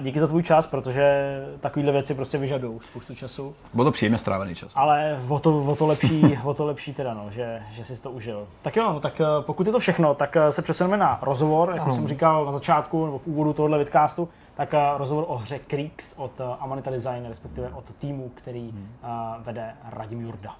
Díky 0.00 0.20
za 0.20 0.26
tvůj 0.26 0.42
čas, 0.42 0.66
protože 0.66 1.36
takovéhle 1.60 1.92
věci 1.92 2.14
prostě 2.14 2.38
vyžadují 2.38 2.80
spoustu 2.90 3.14
času. 3.14 3.54
Byl 3.74 3.84
to 3.84 3.90
příjemně 3.90 4.18
strávený 4.18 4.54
čas. 4.54 4.72
Ale 4.74 5.20
o 5.28 5.38
to, 5.38 5.56
o 5.56 5.76
to 5.76 5.86
lepší, 5.86 6.38
o 6.44 6.54
to 6.54 6.66
lepší 6.66 6.94
teda, 6.94 7.14
no, 7.14 7.26
že, 7.30 7.62
že 7.70 7.84
jsi 7.84 8.02
to 8.02 8.10
užil. 8.10 8.46
Tak 8.62 8.76
jo, 8.76 8.92
no, 8.92 9.00
tak 9.00 9.20
pokud 9.40 9.66
je 9.66 9.72
to 9.72 9.78
všechno, 9.78 10.14
tak 10.14 10.36
se 10.50 10.62
přesuneme 10.62 10.96
na 10.96 11.18
rozhovor, 11.22 11.72
jako 11.74 11.92
jsem 11.92 12.08
říkal 12.08 12.44
na 12.44 12.52
začátku 12.52 13.04
nebo 13.06 13.18
v 13.18 13.26
úvodu 13.26 13.52
tohohle 13.52 13.78
vidcastu, 13.78 14.28
tak 14.54 14.74
eh, 14.74 14.78
rozhovor 14.96 15.24
o 15.28 15.36
hře 15.36 15.58
Creeks 15.58 16.14
od 16.16 16.40
eh, 16.40 16.44
Amanita 16.60 16.90
Design, 16.90 17.26
respektive 17.28 17.68
od 17.68 17.84
týmu, 17.98 18.30
který 18.34 18.70
eh, 18.74 19.08
vede 19.38 19.74
Radim 19.90 20.20
Jurda. 20.20 20.56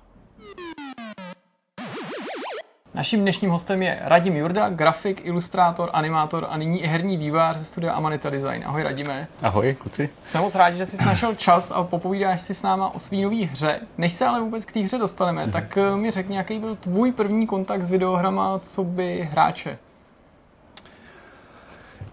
Naším 2.95 3.21
dnešním 3.21 3.51
hostem 3.51 3.83
je 3.83 3.99
Radim 4.03 4.37
Jurda, 4.37 4.69
grafik, 4.69 5.27
ilustrátor, 5.27 5.91
animátor 5.93 6.47
a 6.51 6.57
nyní 6.57 6.83
i 6.83 6.87
herní 6.87 7.17
vývojář 7.17 7.57
ze 7.57 7.65
studia 7.65 7.93
Amanita 7.93 8.31
Design. 8.31 8.65
Ahoj 8.67 8.83
Radime. 8.83 9.29
Ahoj, 9.43 9.75
kluci. 9.75 10.11
Jsme 10.25 10.41
moc 10.41 10.55
rádi, 10.55 10.77
že 10.77 10.87
jsi 10.87 11.05
našel 11.05 11.35
čas 11.35 11.71
a 11.71 11.85
popovídáš 11.85 12.43
si 12.43 12.55
s 12.55 12.63
náma 12.63 12.95
o 12.95 12.99
svý 12.99 13.23
nový 13.23 13.45
hře. 13.45 13.81
Než 13.99 14.13
se 14.13 14.27
ale 14.27 14.41
vůbec 14.41 14.65
k 14.65 14.73
té 14.73 14.81
hře 14.81 14.99
dostaneme, 14.99 15.49
tak 15.49 15.77
eh, 15.77 15.97
mi 15.97 16.11
řekni, 16.11 16.37
jaký 16.37 16.59
byl 16.59 16.77
tvůj 16.77 17.13
první 17.13 17.47
kontakt 17.47 17.83
s 17.83 17.91
videohrama, 17.91 18.59
co 18.59 18.85
by 18.85 19.29
hráče. 19.33 19.79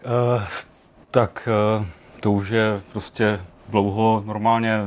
Uh, 0.06 0.42
tak 1.12 1.50
uh, 1.80 1.86
to 2.20 2.32
už 2.32 2.50
je 2.50 2.82
prostě 2.92 3.40
dlouho, 3.70 4.24
normálně, 4.26 4.80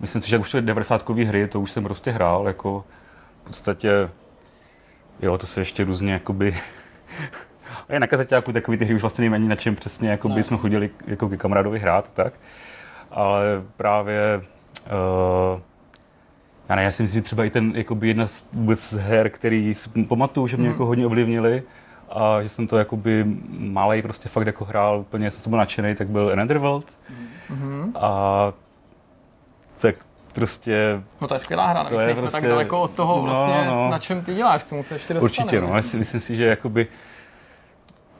myslím 0.00 0.22
si, 0.22 0.30
že 0.30 0.38
už 0.38 0.50
to 0.50 0.56
je 0.56 0.62
90 0.62 1.08
hry, 1.10 1.48
to 1.48 1.60
už 1.60 1.70
jsem 1.70 1.84
prostě 1.84 2.10
hrál, 2.10 2.46
jako 2.48 2.84
v 3.42 3.46
podstatě, 3.46 4.10
jo, 5.22 5.38
to 5.38 5.46
se 5.46 5.60
ještě 5.60 5.84
různě, 5.84 6.12
jakoby, 6.12 6.56
a 7.88 7.92
je 7.92 8.00
na 8.00 8.06
kazeťáku 8.06 8.52
takový 8.52 8.78
ty 8.78 8.84
hry 8.84 8.94
už 8.94 9.00
vlastně 9.00 9.30
ani 9.30 9.48
na 9.48 9.56
čem 9.56 9.76
přesně, 9.76 10.10
jakoby 10.10 10.34
No, 10.36 10.44
jsme 10.44 10.56
chodili 10.56 10.90
jako 11.06 11.28
ke 11.28 11.36
kamarádovi 11.36 11.78
hrát, 11.78 12.10
tak, 12.14 12.32
ale 13.10 13.42
právě, 13.76 14.42
uh, 15.54 15.60
já 16.68 16.76
ne, 16.76 16.82
já 16.82 16.90
si 16.90 17.02
myslím, 17.02 17.18
že 17.20 17.24
třeba 17.24 17.44
i 17.44 17.50
ten, 17.50 17.72
jakoby 17.76 18.08
jedna 18.08 18.26
z, 18.26 18.46
vůbec 18.52 18.80
z 18.88 18.92
her, 18.92 19.30
který 19.30 19.74
si 19.74 19.90
pamatuju, 20.08 20.46
že 20.46 20.56
mě 20.56 20.64
Mhm. 20.68 20.72
jako 20.74 20.86
hodně 20.86 21.06
ovlivnili, 21.06 21.62
a 22.10 22.42
že 22.42 22.48
jsem 22.48 22.66
to 22.66 22.78
jakoby 22.78 23.24
malej 23.58 24.02
prostě 24.02 24.28
fakt 24.28 24.46
jako 24.46 24.64
hrál, 24.64 25.00
úplně 25.00 25.30
jsem 25.30 25.42
to 25.42 25.50
byl 25.50 25.58
nadšený, 25.58 25.94
tak 25.94 26.08
byl 26.08 26.36
Netherworld. 26.36 26.96
Mhm. 27.50 27.92
A 27.96 28.52
tak 29.80 29.94
prostě 30.32 31.02
No 31.20 31.28
to 31.28 31.34
je 31.34 31.38
skvělá 31.38 31.66
hra, 31.66 31.82
navíc 31.82 32.00
je 32.00 32.14
prostě- 32.14 32.30
tak 32.30 32.46
daleko 32.46 32.80
od 32.80 32.90
toho 32.90 33.16
no, 33.16 33.22
vlastně, 33.22 33.64
no. 33.66 33.90
na 33.90 33.98
čem 33.98 34.22
ty 34.22 34.34
děláš, 34.34 34.62
k 34.62 34.68
tomu 34.68 34.82
se 34.82 34.94
ještě 34.94 35.14
dostaneme. 35.14 35.24
určitě, 35.24 35.60
no, 35.60 35.76
já 35.76 35.82
si 35.82 35.96
myslím 35.96 36.20
si, 36.20 36.36
že 36.36 36.44
jakoby 36.44 36.86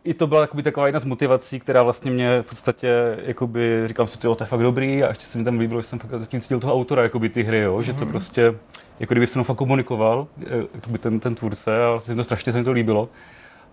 i 0.04 0.14
to 0.14 0.26
byla 0.26 0.40
jakoby 0.40 0.62
taková 0.62 0.86
jedna 0.86 1.00
z 1.00 1.04
motivací, 1.04 1.60
která 1.60 1.82
vlastně 1.82 2.10
mě 2.10 2.42
v 2.42 2.46
podstatě, 2.46 3.16
jakoby, 3.24 3.82
říkám 3.86 4.06
si, 4.06 4.18
to 4.18 4.36
je 4.40 4.46
fakt 4.46 4.62
dobrý 4.62 5.04
a 5.04 5.08
ještě 5.08 5.26
se 5.26 5.38
mi 5.38 5.44
tam 5.44 5.58
líbilo, 5.58 5.80
že 5.82 5.88
jsem 5.88 5.98
fakt 5.98 6.10
zatím 6.20 6.40
cítil 6.40 6.60
toho 6.60 6.74
autora, 6.74 7.02
jakoby 7.02 7.28
ty 7.28 7.42
hry, 7.42 7.58
jo, 7.58 7.82
že 7.82 7.92
to 7.92 8.06
prostě, 8.06 8.54
jako 9.00 9.14
kdyby 9.14 9.26
se 9.26 9.38
mnou 9.38 9.44
fakt 9.44 9.56
komunikoval, 9.56 10.26
eh, 10.46 10.66
jakoby 10.74 10.98
ten, 10.98 11.20
ten 11.20 11.34
tvůrce 11.34 11.84
a 11.84 11.90
vlastně 11.90 12.14
to 12.14 12.24
strašně 12.24 12.52
se 12.52 12.58
mi 12.58 12.64
to 12.64 12.72
líbilo. 12.72 13.08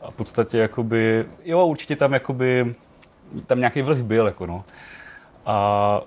A 0.01 0.11
v 0.11 0.15
podstatě 0.15 0.57
jakoby, 0.57 1.25
jo, 1.45 1.65
určitě 1.65 1.95
tam 1.95 2.13
jakoby, 2.13 2.75
tam 3.45 3.59
nějaký 3.59 3.81
vliv 3.81 4.03
byl, 4.03 4.25
jako 4.25 4.45
no. 4.45 4.63
A 5.45 6.01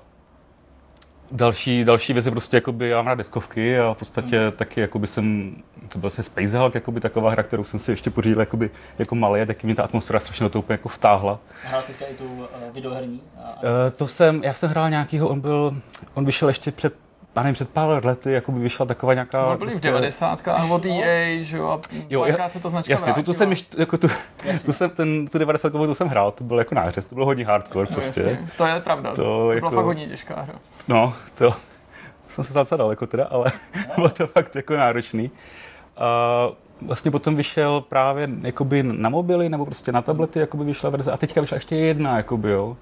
další, 1.32 1.84
další 1.84 2.12
věc 2.12 2.26
je 2.26 2.32
prostě, 2.32 2.56
jakoby, 2.56 2.88
já 2.88 2.96
mám 2.96 3.06
rád 3.06 3.14
deskovky 3.14 3.78
a 3.78 3.94
v 3.94 3.98
podstatě 3.98 4.40
Hmm. 4.40 4.52
taky 4.52 4.80
jakoby 4.80 5.06
jsem, 5.06 5.54
to 5.88 5.98
byl 5.98 6.00
vlastně 6.00 6.24
Space 6.24 6.58
Hulk, 6.58 6.74
jakoby 6.74 7.00
taková 7.00 7.30
hra, 7.30 7.42
kterou 7.42 7.64
jsem 7.64 7.80
si 7.80 7.90
ještě 7.90 8.10
pořídil 8.10 8.40
jakoby, 8.40 8.70
jako 8.98 9.14
malý 9.14 9.40
a 9.40 9.46
taky 9.46 9.66
mě 9.66 9.76
ta 9.76 9.82
atmosféra 9.82 10.20
strašně 10.20 10.44
do 10.44 10.50
toho 10.50 10.62
úplně 10.62 10.74
jako 10.74 10.88
vtáhla. 10.88 11.38
Hrál 11.64 11.82
jsi 11.82 11.88
teďka 11.88 12.06
i 12.06 12.14
tu 12.14 12.24
uh, 12.24 12.46
videoherní? 12.74 13.22
Uh, 13.36 13.42
to 13.98 14.08
jsem, 14.08 14.44
já 14.44 14.54
jsem 14.54 14.70
hrál 14.70 14.90
nějakýho, 14.90 15.28
on 15.28 15.40
byl, 15.40 15.76
on 16.14 16.24
vyšel 16.24 16.48
ještě 16.48 16.72
před, 16.72 16.94
já 17.36 17.42
nevím, 17.42 17.54
před 17.54 17.70
pár 17.70 18.06
lety, 18.06 18.32
jakoby 18.32 18.60
vyšla 18.60 18.86
taková 18.86 19.14
nějaká... 19.14 19.46
No, 19.50 19.58
byli 19.58 19.70
v 19.70 19.80
90. 19.80 20.48
od 20.70 20.86
EA, 20.86 21.42
že 21.42 21.56
jo, 21.56 21.68
a 21.68 21.80
Jo, 22.10 22.20
párkrát 22.20 22.48
se 22.52 22.60
ta 22.60 22.68
značka 22.68 22.92
Jasně, 22.92 23.12
tu, 23.12 23.22
tu 23.22 23.32
jsem 23.32 23.52
jako 23.78 23.98
tu, 23.98 24.08
tu 24.64 24.72
jsem, 24.72 24.90
ten, 24.90 25.28
tu 25.28 25.38
90 25.38 25.72
tu 25.72 25.94
jsem 25.94 26.08
hrál, 26.08 26.30
to 26.32 26.44
byl 26.44 26.58
jako 26.58 26.74
nářez, 26.74 27.06
to 27.06 27.14
bylo 27.14 27.26
hodně 27.26 27.44
hardcore 27.46 27.86
No, 27.90 27.96
prostě. 27.96 28.20
jasně, 28.20 28.48
to 28.58 28.66
je 28.66 28.80
pravda, 28.80 29.10
to, 29.10 29.16
To 29.16 29.22
to 29.22 29.38
byla 29.40 29.54
jako- 29.54 29.70
fakt 29.70 29.84
hodně 29.84 30.06
těžká 30.06 30.40
hra. 30.40 30.54
No, 30.88 31.14
to 31.34 31.54
jsem 32.28 32.44
se 32.44 32.52
docela 32.54 32.76
daleko 32.78 33.06
teda, 33.06 33.24
ale 33.24 33.52
bylo 33.96 34.08
to 34.08 34.26
fakt 34.26 34.56
jako 34.56 34.76
náročný. 34.76 35.30
Uh, 35.30 36.86
vlastně 36.88 37.10
potom 37.10 37.36
vyšel 37.36 37.80
právě 37.80 38.28
jakoby 38.42 38.82
na 38.82 39.08
mobily 39.08 39.48
nebo 39.48 39.66
prostě 39.66 39.92
na 39.92 40.02
tablety 40.02 40.38
jakoby 40.38 40.64
vyšla 40.64 40.90
verze 40.90 41.12
a 41.12 41.16
teďka 41.16 41.40
vyšla 41.40 41.54
ještě 41.54 41.76
jedna, 41.76 42.16
jakoby, 42.16 42.50
jo. 42.50 42.76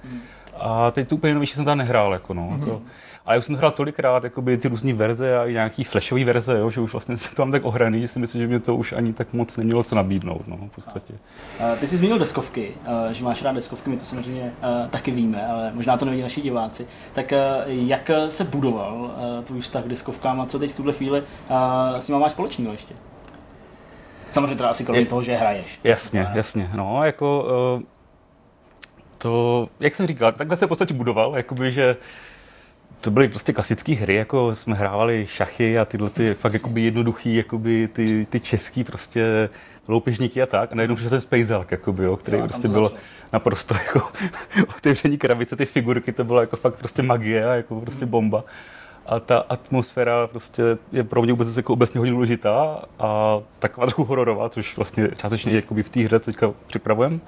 A 0.60 0.90
teď 0.90 1.08
tu 1.08 1.14
úplně 1.14 1.34
novější 1.34 1.54
jsem 1.54 1.64
tam 1.64 1.78
nehrál, 1.78 2.12
jako 2.12 2.34
no. 2.34 2.42
Mm-hmm. 2.42 2.64
To, 2.64 2.80
a 3.28 3.32
já 3.32 3.38
už 3.38 3.44
jsem 3.44 3.54
to 3.54 3.58
hrál 3.58 3.70
tolikrát, 3.70 4.24
jakoby 4.24 4.58
ty 4.58 4.68
různé 4.68 4.92
verze 4.92 5.38
a 5.38 5.46
i 5.46 5.52
nějaký 5.52 5.84
flashové 5.84 6.24
verze, 6.24 6.58
jo, 6.58 6.70
že 6.70 6.80
už 6.80 6.92
vlastně 6.92 7.16
se 7.16 7.34
to 7.34 7.42
mám 7.42 7.52
tak 7.52 7.64
ohraný, 7.64 8.00
že 8.00 8.08
si 8.08 8.18
myslím, 8.18 8.42
že 8.42 8.48
mě 8.48 8.60
to 8.60 8.76
už 8.76 8.92
ani 8.92 9.12
tak 9.12 9.32
moc 9.32 9.56
nemělo 9.56 9.82
co 9.82 9.94
nabídnout, 9.94 10.48
no, 10.48 10.56
v 10.56 10.74
podstatě. 10.74 11.12
Uh, 11.12 11.78
ty 11.78 11.86
jsi 11.86 11.96
zmínil 11.96 12.18
deskovky, 12.18 12.74
že 13.10 13.24
máš 13.24 13.42
rád 13.42 13.52
deskovky, 13.52 13.90
my 13.90 13.96
to 13.96 14.04
samozřejmě 14.04 14.52
taky 14.90 15.10
víme, 15.10 15.46
ale 15.46 15.72
možná 15.74 15.96
to 15.96 16.04
neví 16.04 16.22
naši 16.22 16.40
diváci. 16.40 16.86
Tak 17.12 17.32
jak 17.66 18.10
se 18.28 18.44
budoval 18.44 19.10
tvůj 19.44 19.60
vztah 19.60 19.84
k 19.84 19.88
deskovkám 19.88 20.40
a 20.40 20.46
co 20.46 20.58
teď 20.58 20.70
v 20.70 20.76
tuhle 20.76 20.92
chvíli 20.92 21.22
s 21.98 22.08
nimi 22.08 22.20
máš 22.20 22.32
společného 22.32 22.72
ještě? 22.72 22.94
Samozřejmě 24.30 24.56
teda 24.56 24.68
asi 24.68 24.84
kromě 24.84 25.02
je, 25.02 25.06
toho, 25.06 25.22
že 25.22 25.36
hraješ. 25.36 25.80
Jasně, 25.84 26.28
jasně. 26.34 26.70
No, 26.74 27.04
jako 27.04 27.46
to, 29.18 29.68
jak 29.80 29.94
jsem 29.94 30.06
říkal, 30.06 30.32
takhle 30.32 30.56
se 30.56 30.66
v 30.66 30.68
podstatě 30.68 30.94
budoval, 30.94 31.36
jakoby, 31.36 31.72
že 31.72 31.96
to 33.00 33.10
byly 33.10 33.28
prostě 33.28 33.52
klasické 33.52 33.92
hry, 33.92 34.14
jako 34.14 34.54
jsme 34.54 34.74
hrávali 34.74 35.26
šachy 35.28 35.78
a 35.78 35.84
tyhle 35.84 36.10
ty 36.10 36.34
fakt 36.34 36.52
jakoby 36.52 36.82
jednoduchý, 36.82 37.36
jakoby 37.36 37.88
ty, 37.92 38.26
ty 38.30 38.40
český 38.40 38.84
prostě 38.84 39.48
loupežníky 39.88 40.42
a 40.42 40.46
tak. 40.46 40.72
A 40.72 40.74
najednou 40.74 40.96
přišel 40.96 41.10
ten 41.10 41.20
Space 41.20 41.54
Hulk, 41.54 41.70
jakoby, 41.70 42.04
jo, 42.04 42.16
který 42.16 42.38
jo, 42.38 42.44
prostě 42.44 42.68
byl 42.68 42.92
naprosto 43.32 43.74
jako 43.86 44.08
otevření 44.76 45.18
krabice, 45.18 45.56
ty 45.56 45.66
figurky, 45.66 46.12
to 46.12 46.24
bylo 46.24 46.40
jako 46.40 46.56
fakt 46.56 46.74
prostě 46.74 47.02
magie 47.02 47.50
a 47.50 47.54
jako 47.54 47.80
prostě 47.80 48.04
hmm. 48.04 48.10
bomba. 48.10 48.44
A 49.06 49.20
ta 49.20 49.38
atmosféra 49.38 50.26
prostě 50.26 50.62
je 50.92 51.04
pro 51.04 51.22
mě 51.22 51.32
vůbec 51.32 51.56
jako 51.56 51.72
obecně 51.72 51.98
hodně 51.98 52.12
důležitá 52.12 52.84
a 52.98 53.40
taková 53.58 53.86
trochu 53.86 54.04
hororová, 54.04 54.48
což 54.48 54.76
vlastně 54.76 55.08
částečně 55.16 55.52
jakoby 55.52 55.82
v 55.82 55.90
té 55.90 56.00
hře 56.00 56.18
teďka 56.18 56.52
připravujeme 56.66 57.18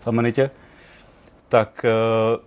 v 0.00 0.08
Amenitě. 0.08 0.50
Tak 1.48 1.86
uh, 2.34 2.40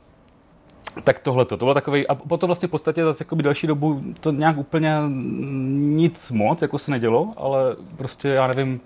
tak 1.04 1.20
tohle 1.20 1.46
to 1.46 1.58
bylo 1.58 1.74
takový, 1.74 2.08
a 2.08 2.16
potom 2.16 2.48
vlastně 2.48 2.68
v 2.68 2.72
podstatě 2.72 3.04
zase 3.04 3.22
jako 3.22 3.36
další 3.36 3.68
dobu 3.68 4.02
to 4.20 4.32
nějak 4.32 4.58
úplně 4.58 4.96
nic 5.70 6.32
moc 6.32 6.62
jako 6.62 6.78
se 6.78 6.92
nedělo, 6.92 7.34
ale 7.38 7.76
prostě 7.98 8.28
já 8.28 8.48
nevím, 8.48 8.82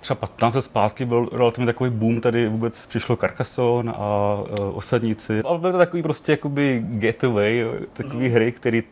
třeba 0.00 0.14
15 0.16 0.54
let 0.54 0.62
zpátky 0.62 1.04
byl 1.04 1.28
relativně 1.32 1.66
takový 1.66 1.90
boom, 1.90 2.20
tady 2.20 2.48
vůbec 2.48 2.86
přišlo 2.86 3.16
Carcassonne 3.16 3.92
a 3.96 4.38
uh, 4.60 4.76
osadníci. 4.76 5.42
Ale 5.42 5.58
byly 5.58 5.72
to 5.72 5.78
takový 5.78 6.02
prostě 6.02 6.32
jakoby 6.32 6.84
getaway, 6.86 7.66
takový 7.92 8.28
mm. 8.28 8.34
hry, 8.34 8.52
který 8.52 8.82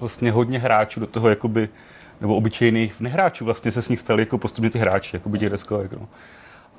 vlastně 0.00 0.32
hodně 0.32 0.58
hráčů 0.58 1.00
do 1.00 1.06
toho 1.06 1.28
jakoby, 1.28 1.68
nebo 2.20 2.36
obyčejných 2.36 3.00
nehráčů 3.00 3.44
vlastně 3.44 3.72
se 3.72 3.82
s 3.82 3.88
nich 3.88 4.00
stali 4.00 4.22
jako 4.22 4.38
postupně 4.38 4.70
ty 4.70 4.78
hráči, 4.78 5.16
jako 5.16 5.36
těch 5.36 5.50
deskovek. 5.50 5.92
No. 5.92 6.08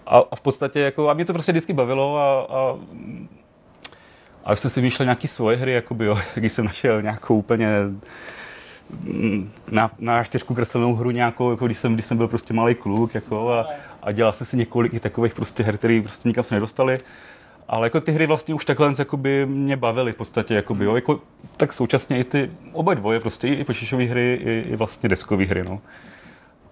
A, 0.06 0.24
a, 0.32 0.36
v 0.36 0.41
podstatě 0.41 0.80
jako, 0.80 1.10
a 1.10 1.14
mě 1.14 1.26
to 1.26 1.34
prostě 1.34 1.52
vždycky 1.52 1.74
bavilo 1.74 2.18
a, 2.18 2.48
a 2.58 2.76
a 4.46 4.54
už 4.54 4.60
jsem 4.60 4.72
si 4.72 4.80
vymýšlel 4.80 5.06
nějaký 5.06 5.28
svoje 5.28 5.58
hry, 5.58 5.72
jakoby, 5.72 6.06
jo, 6.06 6.20
když 6.36 6.52
jsem 6.52 6.66
našel 6.66 7.02
nějakou 7.02 7.38
úplně 7.38 7.68
mm, 9.00 9.52
na, 9.72 9.91
na 10.00 10.24
čtyřku 10.24 10.56
kreslenou 10.56 10.96
hru 10.96 11.12
nějakou, 11.12 11.52
jako 11.52 11.66
když 11.66 11.78
jsem, 11.78 11.94
když 11.94 12.06
jsem 12.06 12.18
byl 12.18 12.28
prostě 12.28 12.54
malý 12.54 12.76
kluk, 12.76 13.16
jako, 13.16 13.52
a, 13.52 13.68
a 14.04 14.12
dělal 14.12 14.34
jsem 14.34 14.48
si 14.48 14.58
několik 14.58 14.94
i 14.94 15.00
takových 15.00 15.34
prostě 15.34 15.64
her, 15.64 15.78
které 15.78 16.02
prostě 16.04 16.30
nikam 16.30 16.44
se 16.44 16.56
nedostali. 16.56 16.98
Ale 17.68 17.86
jako 17.86 18.02
ty 18.02 18.12
hry 18.12 18.28
vlastně 18.28 18.54
už 18.54 18.66
takhle 18.66 18.94
jakoby 19.00 19.46
mě 19.46 19.78
bavily 19.78 20.14
v 20.14 20.16
podstatě, 20.16 20.54
jakoby, 20.54 20.86
jo, 20.86 20.96
jako, 20.96 21.20
tak 21.58 21.74
současně 21.74 22.20
i 22.20 22.24
ty 22.24 22.52
oba 22.72 22.94
dvoje, 22.94 23.20
prostě 23.20 23.48
i 23.48 23.64
počítačové 23.64 24.04
hry, 24.04 24.39
i, 24.44 24.72
i 24.72 24.76
vlastně 24.76 25.10
deskové 25.10 25.46
hry, 25.46 25.64
no. 25.64 25.82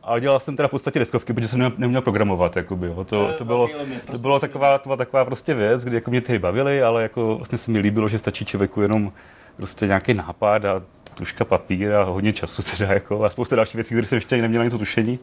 A 0.04 0.20
dělal 0.20 0.40
jsem 0.40 0.56
teda 0.56 0.68
v 0.68 0.72
podstatě 0.72 1.00
deskovky, 1.00 1.34
protože 1.34 1.48
jsem 1.48 1.60
neměl, 1.60 1.78
neměl 1.78 2.02
programovat. 2.02 2.58
Jakoby, 2.58 2.88
jo. 2.88 3.04
To, 3.04 3.34
to, 3.38 3.46
bylo, 3.46 3.70
to 4.12 4.18
bylo 4.18 4.40
taková, 4.40 4.78
to 4.78 4.90
byla 4.90 4.98
taková 4.98 5.26
prostě 5.26 5.54
věc, 5.54 5.84
kdy 5.84 5.96
jako 5.96 6.12
mě 6.12 6.22
ty 6.22 6.40
bavily, 6.40 6.84
ale 6.84 7.04
jako 7.04 7.36
vlastně 7.36 7.58
se 7.58 7.72
mi 7.72 7.80
líbilo, 7.80 8.08
že 8.08 8.18
stačí 8.18 8.46
člověku 8.46 8.82
jenom 8.82 9.12
prostě 9.56 9.88
nějaký 9.88 10.14
nápad 10.14 10.66
a 10.66 10.82
tuška 11.14 11.46
papír 11.46 11.94
a 11.94 12.04
hodně 12.04 12.34
času 12.34 12.62
teda, 12.78 12.94
jako, 12.94 13.24
a 13.24 13.30
spousta 13.30 13.56
dalších 13.56 13.76
věcí, 13.76 13.94
které 13.94 14.08
jsem 14.08 14.18
ještě 14.18 14.36
ani 14.36 14.42
neměl 14.42 14.62
ani 14.62 14.70
to 14.70 14.78
tušení, 14.78 15.20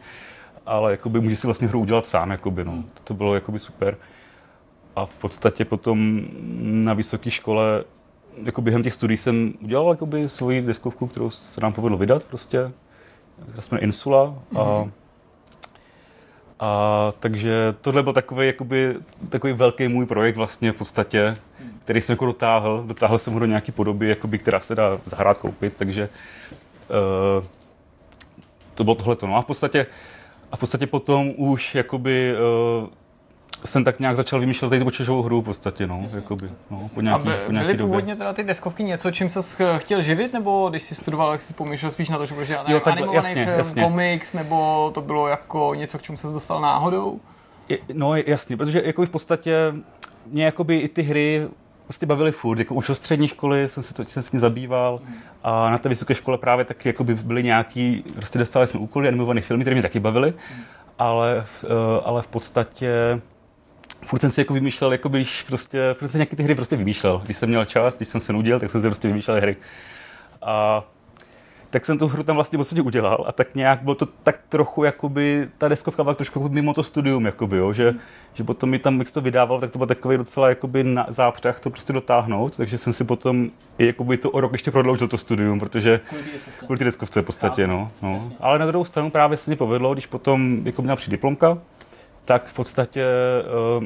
ale 0.66 0.90
jakoby, 0.90 1.20
může 1.20 1.36
si 1.36 1.46
vlastně 1.46 1.68
hru 1.68 1.80
udělat 1.80 2.06
sám, 2.06 2.30
jakoby, 2.30 2.64
no. 2.64 2.72
Hmm. 2.72 2.88
to 3.04 3.14
bylo 3.14 3.34
jakoby 3.34 3.58
super. 3.58 3.96
A 4.96 5.06
v 5.06 5.14
podstatě 5.14 5.64
potom 5.64 6.22
na 6.60 6.94
vysoké 6.94 7.30
škole 7.30 7.84
jako 8.44 8.62
během 8.62 8.82
těch 8.82 8.92
studií 8.92 9.16
jsem 9.16 9.54
udělal 9.60 9.90
jakoby 9.90 10.28
svoji 10.28 10.62
deskovku, 10.62 11.06
kterou 11.06 11.30
se 11.30 11.60
nám 11.60 11.72
povedlo 11.72 11.98
vydat 11.98 12.24
prostě 12.24 12.72
která 13.42 13.62
se 13.62 13.74
jmenuje 13.74 13.84
Insula. 13.84 14.34
A, 14.54 14.58
mm-hmm. 14.58 14.90
a, 16.60 17.12
takže 17.20 17.74
tohle 17.80 18.02
byl 18.02 18.12
takový, 18.12 18.46
jakoby, 18.46 18.96
takový 19.28 19.52
velký 19.52 19.88
můj 19.88 20.06
projekt 20.06 20.36
vlastně 20.36 20.72
v 20.72 20.76
podstatě, 20.76 21.36
který 21.84 22.00
jsem 22.00 22.12
jako 22.12 22.26
dotáhl. 22.26 22.84
Dotáhl 22.86 23.18
jsem 23.18 23.32
ho 23.32 23.38
do 23.38 23.46
nějaké 23.46 23.72
podoby, 23.72 24.08
jakoby, 24.08 24.38
která 24.38 24.60
se 24.60 24.74
dá 24.74 24.98
zahrát 25.06 25.38
koupit, 25.38 25.76
takže 25.76 26.08
uh, 27.38 27.44
to 28.74 28.84
bylo 28.84 28.94
tohle. 28.94 29.16
No 29.22 29.36
a 29.36 29.42
v 29.42 29.46
podstatě, 29.46 29.86
a 30.52 30.56
v 30.56 30.60
podstatě 30.60 30.86
potom 30.86 31.32
už 31.36 31.74
jakoby 31.74 32.34
uh, 32.82 32.88
jsem 33.64 33.84
tak 33.84 34.00
nějak 34.00 34.16
začal 34.16 34.40
vymýšlet 34.40 34.68
tady 34.68 34.84
počítačovou 34.84 35.22
hru 35.22 35.40
v 35.40 35.44
podstatě, 35.44 35.86
no, 35.86 36.00
Jasně. 36.02 36.18
jakoby, 36.18 36.50
no, 36.70 36.82
po 36.94 37.00
nějaký, 37.00 37.28
A 37.28 37.30
by, 37.30 37.36
po 37.46 37.52
nějaký 37.52 37.66
byly 37.66 37.78
době. 37.78 37.86
původně 37.86 38.16
teda 38.16 38.32
ty 38.32 38.44
deskovky 38.44 38.84
něco, 38.84 39.10
čím 39.10 39.30
se 39.30 39.40
chtěl 39.78 40.02
živit, 40.02 40.32
nebo 40.32 40.66
když 40.70 40.82
jsi 40.82 40.94
studoval, 40.94 41.32
jak 41.32 41.40
jsi 41.40 41.54
pomýšlel 41.54 41.90
spíš 41.90 42.08
na 42.08 42.18
to, 42.18 42.26
že 42.26 42.34
budeš 42.34 42.48
dělat 42.48 42.68
jo, 42.68 42.80
tak, 42.80 42.92
animovaný 42.92 43.16
jasně, 43.16 43.44
film, 43.44 43.58
jasně. 43.58 43.82
komiks, 43.82 44.32
nebo 44.32 44.90
to 44.94 45.00
bylo 45.00 45.28
jako 45.28 45.74
něco, 45.74 45.98
k 45.98 46.02
čemu 46.02 46.18
se 46.18 46.26
dostal 46.26 46.60
náhodou? 46.60 47.20
Je, 47.68 47.78
no 47.92 48.16
jasně, 48.16 48.56
protože 48.56 48.82
jako 48.84 49.06
v 49.06 49.10
podstatě 49.10 49.74
mě 50.26 50.44
jakoby 50.44 50.76
i 50.76 50.88
ty 50.88 51.02
hry 51.02 51.48
prostě 51.84 52.06
bavily 52.06 52.32
furt. 52.32 52.58
Jako 52.58 52.74
už 52.74 52.88
od 52.88 52.94
střední 52.94 53.28
školy 53.28 53.68
jsem 53.68 53.82
se 53.82 53.94
to, 53.94 54.04
jsem 54.04 54.22
s 54.22 54.30
tím 54.30 54.40
zabýval 54.40 55.00
a 55.44 55.70
na 55.70 55.78
té 55.78 55.88
vysoké 55.88 56.14
škole 56.14 56.38
právě 56.38 56.64
taky 56.64 56.88
jako 56.88 57.04
by 57.04 57.14
byly 57.14 57.42
nějaký, 57.42 58.04
prostě 58.14 58.38
dostali 58.38 58.66
jsme 58.66 58.80
úkoly, 58.80 59.08
animované 59.08 59.40
filmy, 59.40 59.64
které 59.64 59.74
mě 59.74 59.82
taky 59.82 60.00
bavily, 60.00 60.34
ale, 60.98 61.44
uh, 61.64 61.70
ale 62.04 62.22
v 62.22 62.26
podstatě 62.26 63.20
furt 64.02 64.18
jsem 64.18 64.30
si 64.30 64.40
jako 64.40 64.54
vymýšlel, 64.54 64.92
jako 64.92 65.08
když 65.08 65.42
prostě, 65.42 65.96
prostě 65.98 66.18
nějaké 66.18 66.36
ty 66.36 66.42
hry 66.42 66.54
prostě 66.54 66.76
vymýšlel. 66.76 67.22
Když 67.24 67.36
jsem 67.36 67.48
měl 67.48 67.64
čas, 67.64 67.96
když 67.96 68.08
jsem 68.08 68.20
se 68.20 68.32
nudil, 68.32 68.60
tak 68.60 68.70
jsem 68.70 68.80
si 68.80 68.88
prostě 68.88 69.08
vymýšlel 69.08 69.40
hry. 69.40 69.56
A 70.42 70.84
tak 71.70 71.84
jsem 71.84 71.98
tu 71.98 72.08
hru 72.08 72.22
tam 72.22 72.34
vlastně 72.34 72.56
v 72.56 72.60
podstatě 72.60 72.82
udělal 72.82 73.24
a 73.28 73.32
tak 73.32 73.54
nějak 73.54 73.82
bylo 73.82 73.94
to 73.94 74.06
tak 74.06 74.40
trochu, 74.48 74.84
jakoby, 74.84 75.48
ta 75.58 75.68
deskovka 75.68 76.04
byla 76.04 76.14
trošku 76.14 76.48
mimo 76.48 76.74
to 76.74 76.82
studium, 76.82 77.26
jakoby, 77.26 77.56
jo, 77.56 77.72
že, 77.72 77.90
mm. 77.90 77.98
že 78.34 78.44
potom 78.44 78.70
mi 78.70 78.78
tam, 78.78 78.98
jak 78.98 79.12
to 79.12 79.20
vydával, 79.20 79.60
tak 79.60 79.70
to 79.70 79.78
byl 79.78 79.86
takový 79.86 80.16
docela 80.16 80.48
jakoby 80.48 80.84
na 80.84 81.06
zápřah 81.08 81.60
to 81.60 81.70
prostě 81.70 81.92
dotáhnout, 81.92 82.56
takže 82.56 82.78
jsem 82.78 82.92
si 82.92 83.04
potom 83.04 83.50
i 83.78 83.86
jakoby 83.86 84.16
to 84.16 84.30
o 84.30 84.40
rok 84.40 84.52
ještě 84.52 84.70
prodloužil 84.70 85.08
to 85.08 85.18
studium, 85.18 85.60
protože 85.60 86.00
kvůli 86.58 86.78
té 86.78 86.84
deskovce 86.84 87.22
v 87.22 87.24
podstatě, 87.24 87.66
no, 87.66 87.90
no. 88.02 88.18
Ale 88.40 88.58
na 88.58 88.66
druhou 88.66 88.84
stranu 88.84 89.10
právě 89.10 89.36
se 89.36 89.50
mi 89.50 89.56
povedlo, 89.56 89.92
když 89.92 90.06
potom 90.06 90.60
jako 90.64 90.82
měl 90.82 90.96
při 90.96 91.10
diplomka, 91.10 91.58
tak 92.28 92.46
v 92.46 92.54
podstatě 92.54 93.04
uh, 93.78 93.84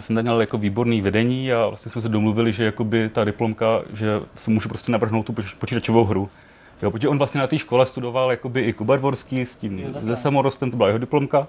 jsem 0.00 0.16
tam 0.16 0.22
měl 0.24 0.40
jako 0.40 0.58
výborný 0.58 1.00
vedení 1.00 1.52
a 1.52 1.66
vlastně 1.66 1.92
jsme 1.92 2.00
se 2.00 2.08
domluvili, 2.08 2.52
že 2.52 2.64
jakoby 2.64 3.08
ta 3.08 3.24
diplomka, 3.24 3.82
že 3.92 4.20
si 4.36 4.50
můžu 4.50 4.68
prostě 4.68 4.92
navrhnout 4.92 5.26
tu 5.26 5.34
počítačovou 5.58 6.04
hru. 6.04 6.30
Jo, 6.82 6.90
protože 6.90 7.08
on 7.08 7.18
vlastně 7.18 7.40
na 7.40 7.46
té 7.46 7.58
škole 7.58 7.86
studoval 7.86 8.30
jakoby 8.30 8.60
i 8.60 8.72
Kuba 8.72 8.96
Dvorský 8.96 9.40
s 9.40 9.56
tím 9.56 9.94
ze 10.02 10.16
samorostem, 10.16 10.70
to 10.70 10.76
byla 10.76 10.88
jeho 10.88 10.98
diplomka. 10.98 11.48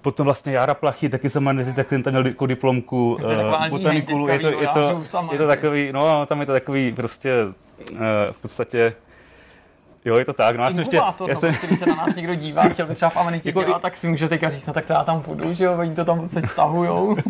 Potom 0.00 0.24
vlastně 0.24 0.52
Jara 0.52 0.74
Plachy, 0.74 1.08
taky 1.08 1.30
jsem 1.30 1.72
tak 1.76 1.88
ten 1.88 2.02
tam 2.02 2.12
měl 2.12 2.26
jako 2.26 2.46
diplomku 2.46 3.18
uh, 3.24 3.68
botaniku. 3.68 4.28
Je 4.28 4.38
to, 4.38 4.46
je, 4.46 4.68
to, 4.68 5.02
je 5.32 5.38
to 5.38 5.46
takový, 5.46 5.92
no 5.92 6.26
tam 6.26 6.40
je 6.40 6.46
to 6.46 6.52
takový 6.52 6.92
prostě 6.92 7.32
uh, 7.92 7.98
v 8.30 8.42
podstatě 8.42 8.92
Jo, 10.04 10.16
je 10.16 10.24
to 10.24 10.32
tak. 10.32 10.56
No, 10.56 10.64
já 10.64 10.70
jsem 10.70 10.78
ještě, 10.78 10.96
já 10.96 11.14
no, 11.20 11.26
jsem... 11.26 11.38
prostě, 11.38 11.66
když 11.66 11.78
se 11.78 11.86
na 11.86 11.94
nás 11.94 12.14
někdo 12.14 12.34
dívá, 12.34 12.62
chtěl 12.62 12.86
by 12.86 12.94
třeba 12.94 13.10
v 13.10 13.16
Amenitě 13.16 13.48
jako, 13.48 13.62
dělat, 13.62 13.82
tak 13.82 13.96
si 13.96 14.08
může 14.08 14.28
teďka 14.28 14.48
říct, 14.48 14.66
no 14.66 14.72
tak 14.72 14.86
to 14.86 14.92
já 14.92 15.04
tam 15.04 15.22
půjdu, 15.22 15.54
že 15.54 15.64
jo, 15.64 15.76
oni 15.78 15.94
to 15.94 16.04
tam 16.04 16.28
se 16.28 16.46
stahujou. 16.46 17.16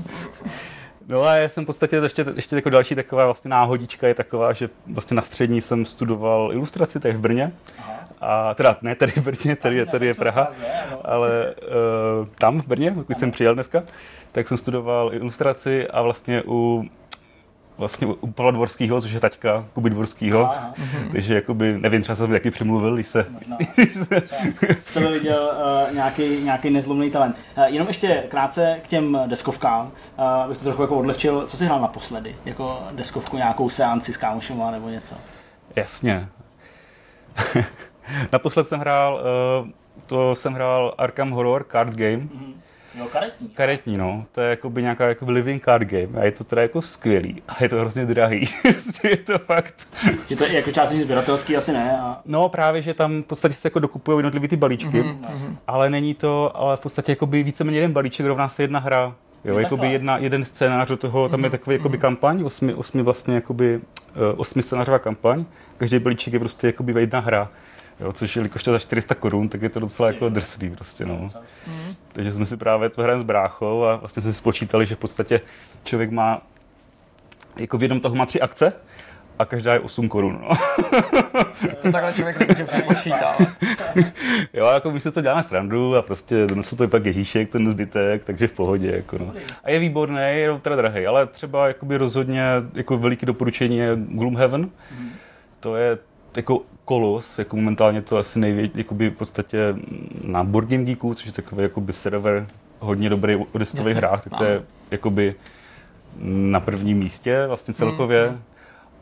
No 1.08 1.22
a 1.22 1.34
já 1.34 1.48
jsem 1.48 1.64
v 1.64 1.66
podstatě 1.66 1.96
ještě, 1.96 2.26
ještě 2.36 2.56
jako 2.56 2.70
další 2.70 2.94
taková 2.94 3.24
vlastně 3.24 3.48
náhodička 3.48 4.08
je 4.08 4.14
taková, 4.14 4.52
že 4.52 4.68
vlastně 4.86 5.14
na 5.14 5.22
střední 5.22 5.60
jsem 5.60 5.84
studoval 5.84 6.50
ilustraci 6.52 7.00
tady 7.00 7.14
v 7.14 7.20
Brně. 7.20 7.52
Aha. 7.78 7.94
A 8.20 8.54
teda 8.54 8.76
ne 8.82 8.94
tady 8.94 9.12
v 9.12 9.24
Brně, 9.24 9.56
tady 9.56 9.76
je, 9.76 9.86
tady 9.86 10.06
je 10.06 10.14
Praha, 10.14 10.48
ale 11.04 11.54
uh, 12.20 12.26
tam 12.38 12.62
v 12.62 12.66
Brně, 12.66 12.94
když 13.06 13.18
jsem 13.18 13.30
přijel 13.30 13.54
dneska, 13.54 13.82
tak 14.32 14.48
jsem 14.48 14.58
studoval 14.58 15.14
ilustraci 15.14 15.88
a 15.88 16.02
vlastně 16.02 16.42
u 16.46 16.84
vlastně 17.80 18.06
u 18.06 18.26
Pavla 18.26 18.50
Dvorského, 18.50 19.00
což 19.00 19.12
je 19.12 19.20
taťka 19.20 19.64
Kuby 19.72 19.90
Dvorského. 19.90 20.50
Takže 21.12 21.34
jakoby, 21.34 21.78
nevím, 21.78 22.02
třeba 22.02 22.16
jsem 22.16 22.30
taky 22.30 22.50
přemluvil, 22.50 22.94
když 22.94 23.06
se... 23.06 23.26
Možná. 23.30 23.58
v 24.84 24.94
tebe 24.94 25.12
viděl 25.12 25.50
uh, 25.88 25.94
nějaký, 25.94 26.22
nějaký 26.22 26.70
nezlomný 26.70 27.10
talent. 27.10 27.36
Uh, 27.56 27.64
jenom 27.64 27.88
ještě 27.88 28.24
krátce 28.28 28.80
k 28.82 28.88
těm 28.88 29.18
deskovkám, 29.26 29.86
uh, 29.86 30.48
bych 30.48 30.58
to 30.58 30.64
trochu 30.64 30.82
jako 30.82 30.96
odlehčil. 30.96 31.46
Co 31.46 31.56
jsi 31.56 31.64
hrál 31.64 31.80
naposledy? 31.80 32.36
Jako 32.44 32.82
deskovku, 32.92 33.36
nějakou 33.36 33.68
seanci 33.68 34.12
s 34.12 34.16
kámošema 34.16 34.70
nebo 34.70 34.88
něco? 34.88 35.14
Jasně. 35.76 36.28
Naposled 38.32 38.68
jsem 38.68 38.80
hrál 38.80 39.20
uh, 39.62 39.68
to 40.06 40.34
jsem 40.34 40.54
hrál 40.54 40.94
Arkham 40.98 41.30
Horror 41.30 41.66
Card 41.70 41.94
Game. 41.94 42.28
Jo, 42.94 43.06
karetní. 43.12 43.48
Karetní, 43.48 43.96
no. 43.98 44.26
To 44.32 44.40
je 44.40 44.50
jakoby 44.50 44.82
nějaká 44.82 45.08
jako 45.08 45.30
living 45.30 45.64
card 45.64 45.88
game 45.88 46.20
a 46.20 46.24
je 46.24 46.32
to 46.32 46.44
teda 46.44 46.62
jako 46.62 46.82
skvělý 46.82 47.42
a 47.48 47.56
je 47.62 47.68
to 47.68 47.76
hrozně 47.76 48.06
drahý. 48.06 48.44
Prostě 48.62 49.08
je 49.08 49.16
to 49.16 49.38
fakt. 49.38 49.88
Je 50.30 50.36
to 50.36 50.44
jako 50.44 50.70
částečně 50.70 51.04
sběratelský, 51.04 51.56
asi 51.56 51.72
ne. 51.72 52.00
A... 52.00 52.20
No 52.24 52.48
právě, 52.48 52.82
že 52.82 52.94
tam 52.94 53.22
v 53.22 53.26
podstatě 53.26 53.54
se 53.54 53.66
jako 53.66 53.78
dokupují 53.78 54.18
jednotlivý 54.18 54.48
ty 54.48 54.56
balíčky, 54.56 55.02
mm-hmm. 55.02 55.56
ale 55.66 55.90
není 55.90 56.14
to, 56.14 56.56
ale 56.56 56.76
v 56.76 56.80
podstatě 56.80 57.12
jakoby 57.12 57.42
víceméně 57.42 57.78
jeden 57.78 57.92
balíček 57.92 58.26
rovná 58.26 58.48
se 58.48 58.62
jedna 58.62 58.78
hra. 58.78 59.14
Jo, 59.44 59.56
Je 59.58 59.62
jakoby 59.62 59.92
jedna, 59.92 60.18
jeden 60.18 60.44
scénář 60.44 60.88
do 60.88 60.96
toho, 60.96 61.28
tam 61.28 61.44
je 61.44 61.50
takový 61.50 61.76
jakoby 61.76 61.98
kampaň, 61.98 62.42
osmi, 62.44 62.74
osmi 62.74 63.02
vlastně 63.02 63.34
jakoby, 63.34 63.80
eh, 64.08 64.36
osmi 64.36 64.62
scénářová 64.62 64.98
kampaň, 64.98 65.44
každý 65.78 65.98
balíček 65.98 66.32
je 66.32 66.38
prostě 66.38 66.66
jakoby 66.66 66.92
jedna 67.00 67.20
hra. 67.20 67.50
Jo, 68.00 68.12
což 68.12 68.36
jelikož 68.36 68.62
to 68.62 68.70
je 68.70 68.72
za 68.72 68.78
400 68.78 69.14
korun, 69.14 69.48
tak 69.48 69.62
je 69.62 69.68
to 69.68 69.80
docela 69.80 70.08
jako 70.08 70.28
drsný 70.28 70.70
prostě, 70.70 71.06
no. 71.06 71.28
Takže 72.12 72.32
jsme 72.32 72.46
si 72.46 72.56
právě 72.56 72.88
to 72.88 73.02
hrajeme 73.02 73.20
s 73.20 73.24
bráchou 73.24 73.84
a 73.84 73.96
vlastně 73.96 74.22
jsme 74.22 74.32
si 74.32 74.38
spočítali, 74.38 74.86
že 74.86 74.94
v 74.94 74.98
podstatě 74.98 75.40
člověk 75.84 76.10
má, 76.10 76.42
jako 77.56 77.78
v 77.78 77.82
jednom 77.82 78.00
toho 78.00 78.14
má 78.14 78.26
tři 78.26 78.40
akce 78.40 78.72
a 79.38 79.44
každá 79.44 79.72
je 79.72 79.80
8 79.80 80.08
korun, 80.08 80.40
no. 80.42 80.56
To 81.82 81.92
takhle 81.92 82.12
člověk 82.12 82.38
nemůže 82.38 82.64
přepočítat. 82.64 83.42
Jo, 84.52 84.66
jako 84.66 84.90
my 84.90 85.00
se 85.00 85.10
to 85.10 85.20
děláme 85.20 85.42
srandu 85.42 85.96
a 85.96 86.02
prostě 86.02 86.46
donesl 86.46 86.76
to 86.76 86.84
i 86.84 86.88
pak 86.88 87.06
Ježíšek, 87.06 87.52
ten 87.52 87.70
zbytek, 87.70 88.24
takže 88.24 88.48
v 88.48 88.52
pohodě. 88.52 88.90
Jako 88.96 89.18
no. 89.18 89.32
A 89.64 89.70
je 89.70 89.78
výborný, 89.78 90.20
je 90.20 90.58
teda 90.62 90.76
drahý, 90.76 91.06
ale 91.06 91.26
třeba 91.26 91.68
jakoby 91.68 91.96
rozhodně 91.96 92.44
jako 92.74 92.98
veliký 92.98 93.26
doporučení 93.26 93.76
je 93.76 93.96
Gloomhaven. 93.96 94.70
To 95.60 95.76
je 95.76 95.98
jako 96.36 96.62
kolos, 96.90 97.38
jako 97.38 97.56
momentálně 97.56 98.02
to 98.02 98.16
asi 98.16 98.38
největší, 98.38 98.78
jakoby 98.78 99.10
v 99.10 99.14
podstatě 99.14 99.74
na 100.24 100.44
Board 100.44 100.68
Game 100.68 100.84
Geeku, 100.84 101.14
což 101.14 101.26
je 101.26 101.32
takový 101.32 101.62
jakoby 101.62 101.92
server 101.92 102.46
hodně 102.78 103.10
dobrý 103.10 103.36
o 103.36 103.58
deskových 103.58 103.96
hrách, 103.96 104.24
tak 104.24 104.38
to 104.38 104.44
je 104.44 104.62
jakoby 104.90 105.34
na 106.22 106.60
prvním 106.60 106.98
místě 106.98 107.46
vlastně 107.46 107.74
celkově. 107.74 108.38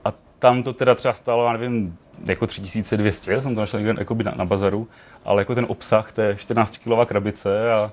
A 0.05 0.13
tam 0.39 0.63
to 0.63 0.73
teda 0.73 0.95
třeba 0.95 1.15
stálo, 1.15 1.47
já 1.47 1.53
nevím, 1.53 1.97
jako 2.25 2.47
3200, 2.47 3.41
jsem 3.41 3.55
to 3.55 3.61
našel 3.61 3.81
někde 3.81 3.95
jakoby 3.99 4.25
na, 4.25 4.35
na 4.37 4.45
bazaru, 4.45 4.89
ale 5.25 5.41
jako 5.43 5.55
ten 5.55 5.67
obsah, 5.69 6.13
to 6.13 6.21
je 6.21 6.37
14 6.37 6.79
kilová 6.79 7.07
krabice 7.07 7.73
a 7.73 7.93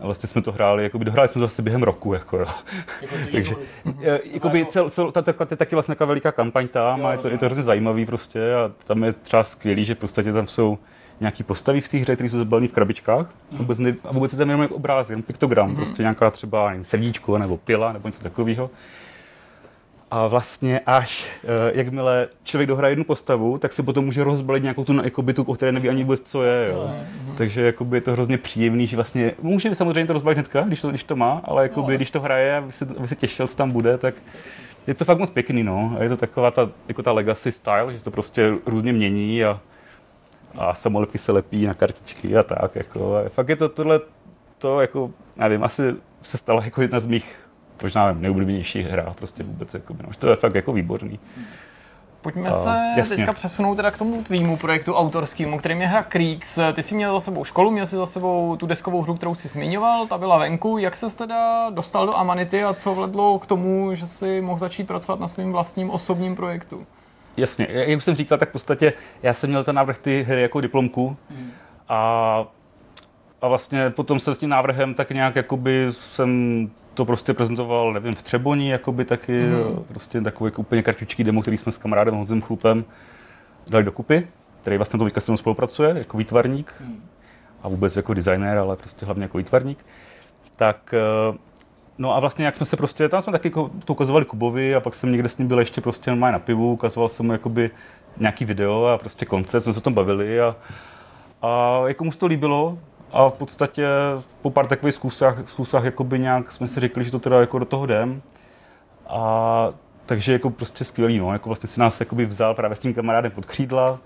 a 0.00 0.04
vlastně 0.06 0.28
jsme 0.28 0.42
to 0.42 0.52
hráli, 0.52 0.82
jakoby 0.82 1.04
dohráli 1.04 1.28
jsme 1.28 1.38
to 1.38 1.44
asi 1.44 1.62
během 1.62 1.82
roku, 1.82 2.14
jako 2.14 2.38
jo. 2.38 2.46
Takže, 3.32 3.54
e, 4.02 4.20
jakoby 4.24 4.66
cel, 4.66 4.90
cel, 4.90 5.12
ta, 5.12 5.22
ta, 5.22 5.32
to 5.32 5.46
je 5.50 5.56
taky 5.56 5.76
vlastně 5.76 5.94
taková 5.94 6.08
veliká 6.08 6.32
kampaň 6.32 6.68
tam 6.68 7.06
a 7.06 7.12
je 7.12 7.18
to, 7.18 7.28
je 7.28 7.38
to 7.38 7.44
hrozně 7.44 7.64
zajímavý 7.64 8.06
prostě 8.06 8.54
a 8.54 8.70
tam 8.86 9.04
je 9.04 9.12
třeba 9.12 9.44
skvělý, 9.44 9.84
že 9.84 9.94
v 9.94 9.98
podstatě 9.98 10.32
tam 10.32 10.46
jsou 10.46 10.78
nějaký 11.20 11.42
postavy 11.42 11.80
v 11.80 11.88
té 11.88 11.98
hře, 11.98 12.14
které 12.14 12.28
jsou 12.28 12.38
zabaleny 12.38 12.68
v 12.68 12.72
krabičkách. 12.72 13.26
A 13.54 13.56
vůbec, 13.56 13.78
ne, 13.78 13.94
a 14.04 14.12
vůbec 14.12 14.32
je 14.32 14.38
tam 14.38 14.48
jenom 14.48 14.62
jako 14.62 14.74
obrázek, 14.74 15.10
jenom 15.10 15.22
piktogram, 15.22 15.76
prostě 15.76 16.02
nějaká 16.02 16.30
třeba 16.30 16.68
nevím, 16.68 16.84
srdíčko 16.84 17.38
nebo 17.38 17.56
pila 17.56 17.92
nebo 17.92 18.08
něco 18.08 18.22
takového. 18.22 18.70
A 20.14 20.26
vlastně 20.26 20.80
až 20.86 21.26
eh, 21.44 21.72
jakmile 21.74 22.28
člověk 22.44 22.68
dohraje 22.68 22.92
jednu 22.92 23.04
postavu, 23.04 23.58
tak 23.58 23.72
se 23.72 23.82
potom 23.82 24.04
může 24.04 24.24
rozbalit 24.24 24.62
nějakou 24.62 24.84
tu 24.84 25.02
jakoby, 25.04 25.34
tu, 25.34 25.42
o 25.42 25.54
které 25.54 25.72
neví 25.72 25.88
ani 25.88 26.02
vůbec, 26.02 26.20
co 26.20 26.42
je. 26.42 26.68
Jo. 26.70 26.90
Takže 27.38 27.62
jakoby, 27.62 27.96
je 27.96 28.00
to 28.00 28.12
hrozně 28.12 28.38
příjemný, 28.38 28.86
že 28.86 28.96
vlastně 28.96 29.32
může 29.42 29.74
samozřejmě 29.74 30.06
to 30.06 30.12
rozbalit 30.12 30.38
hnedka, 30.38 30.60
když 30.60 30.80
to, 30.80 30.90
když 30.90 31.04
to 31.04 31.16
má, 31.16 31.42
ale 31.44 31.62
jakoby, 31.62 31.96
když 31.96 32.10
to 32.10 32.20
hraje, 32.20 32.56
aby 32.56 32.72
se, 32.72 32.86
aby 32.98 33.08
se 33.08 33.16
těšil, 33.16 33.46
co 33.46 33.56
tam 33.56 33.70
bude, 33.70 33.98
tak 33.98 34.14
je 34.86 34.94
to 34.94 35.04
fakt 35.04 35.18
moc 35.18 35.30
pěkný. 35.30 35.62
No. 35.62 35.96
A 35.98 36.02
je 36.02 36.08
to 36.08 36.16
taková 36.16 36.50
ta, 36.50 36.70
jako 36.88 37.02
ta 37.02 37.12
legacy 37.12 37.52
style, 37.52 37.92
že 37.92 37.98
se 37.98 38.04
to 38.04 38.10
prostě 38.10 38.52
různě 38.66 38.92
mění 38.92 39.44
a, 39.44 39.60
a 40.58 40.74
samolepky 40.74 41.18
se 41.18 41.32
lepí 41.32 41.66
na 41.66 41.74
kartičky 41.74 42.36
a 42.36 42.42
tak. 42.42 42.76
Jako. 42.76 43.16
A 43.16 43.28
fakt 43.28 43.48
je 43.48 43.56
to 43.56 43.68
tohle, 43.68 44.00
to 44.58 44.80
jako, 44.80 45.10
nevím, 45.36 45.64
asi 45.64 45.82
se 46.22 46.38
stala 46.38 46.64
jako 46.64 46.82
jedna 46.82 47.00
z 47.00 47.06
mých 47.06 47.43
možná 47.82 48.12
nejoblíbenějších 48.12 48.86
hrách 48.86 49.14
prostě 49.14 49.42
vůbec. 49.42 49.74
Jako, 49.74 49.96
no, 50.02 50.08
to 50.18 50.28
je 50.28 50.36
fakt 50.36 50.54
jako 50.54 50.72
výborný. 50.72 51.18
Pojďme 52.20 52.48
A, 52.48 52.52
se 52.52 52.92
jasně. 52.96 53.16
teďka 53.16 53.32
přesunout 53.32 53.74
teda 53.74 53.90
k 53.90 53.98
tomu 53.98 54.22
tvýmu 54.22 54.56
projektu 54.56 54.94
autorskému, 54.94 55.58
kterým 55.58 55.80
je 55.80 55.86
hra 55.86 56.02
Creeks. 56.02 56.58
Ty 56.72 56.82
jsi 56.82 56.94
měl 56.94 57.12
za 57.12 57.20
sebou 57.20 57.44
školu, 57.44 57.70
měl 57.70 57.86
jsi 57.86 57.96
za 57.96 58.06
sebou 58.06 58.56
tu 58.56 58.66
deskovou 58.66 59.02
hru, 59.02 59.14
kterou 59.14 59.34
jsi 59.34 59.48
zmiňoval, 59.48 60.06
ta 60.06 60.18
byla 60.18 60.38
venku. 60.38 60.78
Jak 60.78 60.96
ses 60.96 61.14
teda 61.14 61.70
dostal 61.70 62.06
do 62.06 62.18
Amanity 62.18 62.64
a 62.64 62.74
co 62.74 62.94
vedlo 62.94 63.38
k 63.38 63.46
tomu, 63.46 63.94
že 63.94 64.06
si 64.06 64.40
mohl 64.40 64.58
začít 64.58 64.86
pracovat 64.86 65.20
na 65.20 65.28
svým 65.28 65.52
vlastním 65.52 65.90
osobním 65.90 66.36
projektu? 66.36 66.78
Jasně, 67.36 67.66
jak 67.70 67.96
už 67.96 68.04
jsem 68.04 68.14
říkal, 68.14 68.38
tak 68.38 68.48
v 68.48 68.52
podstatě 68.52 68.92
já 69.22 69.34
jsem 69.34 69.50
měl 69.50 69.64
ten 69.64 69.76
návrh 69.76 69.98
ty 69.98 70.22
hry 70.28 70.42
jako 70.42 70.60
diplomku 70.60 71.16
a, 71.88 72.44
a 73.42 73.48
vlastně 73.48 73.90
potom 73.90 74.20
jsem 74.20 74.34
s 74.34 74.38
tím 74.38 74.50
návrhem 74.50 74.94
tak 74.94 75.10
nějak 75.10 75.36
jakoby 75.36 75.86
jsem 75.90 76.70
to 76.94 77.04
prostě 77.04 77.34
prezentoval, 77.34 77.92
nevím, 77.92 78.14
v 78.14 78.22
Třeboni, 78.22 78.70
jakoby 78.70 79.04
taky, 79.04 79.46
mm. 79.46 79.84
prostě 79.84 80.20
takový 80.20 80.48
jako 80.48 80.60
úplně 80.60 80.82
kartučký 80.82 81.24
demo, 81.24 81.42
který 81.42 81.56
jsme 81.56 81.72
s 81.72 81.78
kamarádem 81.78 82.14
Honzem 82.14 82.42
Chlupem 82.42 82.84
dali 83.70 83.84
dokupy, 83.84 84.28
který 84.62 84.76
vlastně 84.76 84.98
to 84.98 85.04
teďka 85.04 85.20
mnou 85.28 85.36
spolupracuje, 85.36 85.94
jako 85.98 86.16
výtvarník 86.16 86.82
a 87.62 87.68
vůbec 87.68 87.96
jako 87.96 88.14
designér, 88.14 88.58
ale 88.58 88.76
prostě 88.76 89.06
hlavně 89.06 89.24
jako 89.24 89.38
výtvarník. 89.38 89.86
Tak 90.56 90.94
eh, 90.94 91.38
No 91.98 92.16
a 92.16 92.20
vlastně 92.20 92.44
jak 92.44 92.54
jsme 92.54 92.66
se 92.66 92.76
prostě, 92.76 93.08
tam 93.08 93.22
jsme 93.22 93.32
taky 93.32 93.48
jako 93.48 93.70
to 93.84 93.92
ukazovali 93.92 94.24
Kubovi 94.24 94.74
a 94.74 94.80
pak 94.80 94.94
jsem 94.94 95.12
někde 95.12 95.28
s 95.28 95.38
ním 95.38 95.48
byl 95.48 95.58
ještě 95.58 95.80
prostě 95.80 96.10
normálně 96.10 96.32
na 96.32 96.38
pivu, 96.38 96.72
ukazoval 96.72 97.08
jsem 97.08 97.26
mu 97.26 97.32
jakoby 97.32 97.70
nějaký 98.16 98.44
video 98.44 98.86
a 98.86 98.98
prostě 98.98 99.26
koncert, 99.26 99.60
jsme 99.60 99.72
se 99.72 99.78
o 99.78 99.82
tom 99.82 99.94
bavili 99.94 100.40
a, 100.40 100.56
a 101.42 101.80
jako 101.86 102.04
mu 102.04 102.12
se 102.12 102.18
to 102.18 102.26
líbilo 102.26 102.78
a 103.14 103.30
v 103.30 103.34
podstatě 103.34 103.86
po 104.42 104.50
pár 104.50 104.66
takových 104.66 104.94
zkusách, 104.94 105.48
zkusách 105.48 105.84
jakoby 105.84 106.18
nějak 106.18 106.52
jsme 106.52 106.68
si 106.68 106.80
řekli, 106.80 107.04
že 107.04 107.10
to 107.10 107.18
teda 107.18 107.40
jako 107.40 107.58
do 107.58 107.64
toho 107.64 107.84
jdem. 107.84 108.22
A 109.08 109.68
takže 110.06 110.32
jako 110.32 110.50
prostě 110.50 110.84
skvělý, 110.84 111.18
no, 111.18 111.32
jako 111.32 111.48
vlastně 111.48 111.66
si 111.66 111.80
nás 111.80 112.00
jakoby 112.00 112.26
vzal 112.26 112.54
právě 112.54 112.76
s 112.76 112.80
tím 112.80 112.94
kamarádem 112.94 113.32
pod 113.32 113.46
křídla 113.46 113.98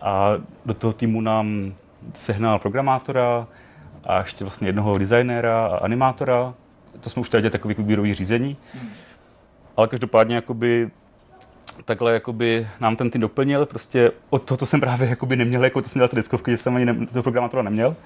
a 0.00 0.32
do 0.66 0.74
toho 0.74 0.92
týmu 0.92 1.20
nám 1.20 1.74
sehnal 2.14 2.58
programátora 2.58 3.46
a 4.04 4.18
ještě 4.18 4.44
vlastně 4.44 4.68
jednoho 4.68 4.98
designéra 4.98 5.66
a 5.66 5.76
animátora. 5.76 6.54
To 7.00 7.10
jsme 7.10 7.20
už 7.20 7.28
tady 7.28 7.42
dělali 7.42 7.52
takový 7.52 7.74
výběrový 7.74 8.14
řízení. 8.14 8.56
Ale 9.76 9.88
každopádně 9.88 10.34
jakoby 10.34 10.90
takhle 11.84 12.12
jakoby 12.12 12.68
nám 12.80 12.96
ten 12.96 13.10
tým 13.10 13.20
doplnil, 13.20 13.66
prostě 13.66 14.12
od 14.30 14.42
toho, 14.42 14.58
co 14.58 14.66
jsem 14.66 14.80
právě 14.80 15.08
jakoby 15.08 15.36
neměl, 15.36 15.64
jako 15.64 15.82
to 15.82 15.88
jsem 15.88 15.98
dělal 16.00 16.08
ty 16.08 16.16
deskovky, 16.16 16.50
že 16.50 16.56
jsem 16.56 16.76
ani 16.76 16.84
ne, 16.84 17.06
toho 17.06 17.22
programátora 17.22 17.62
neměl. 17.62 17.96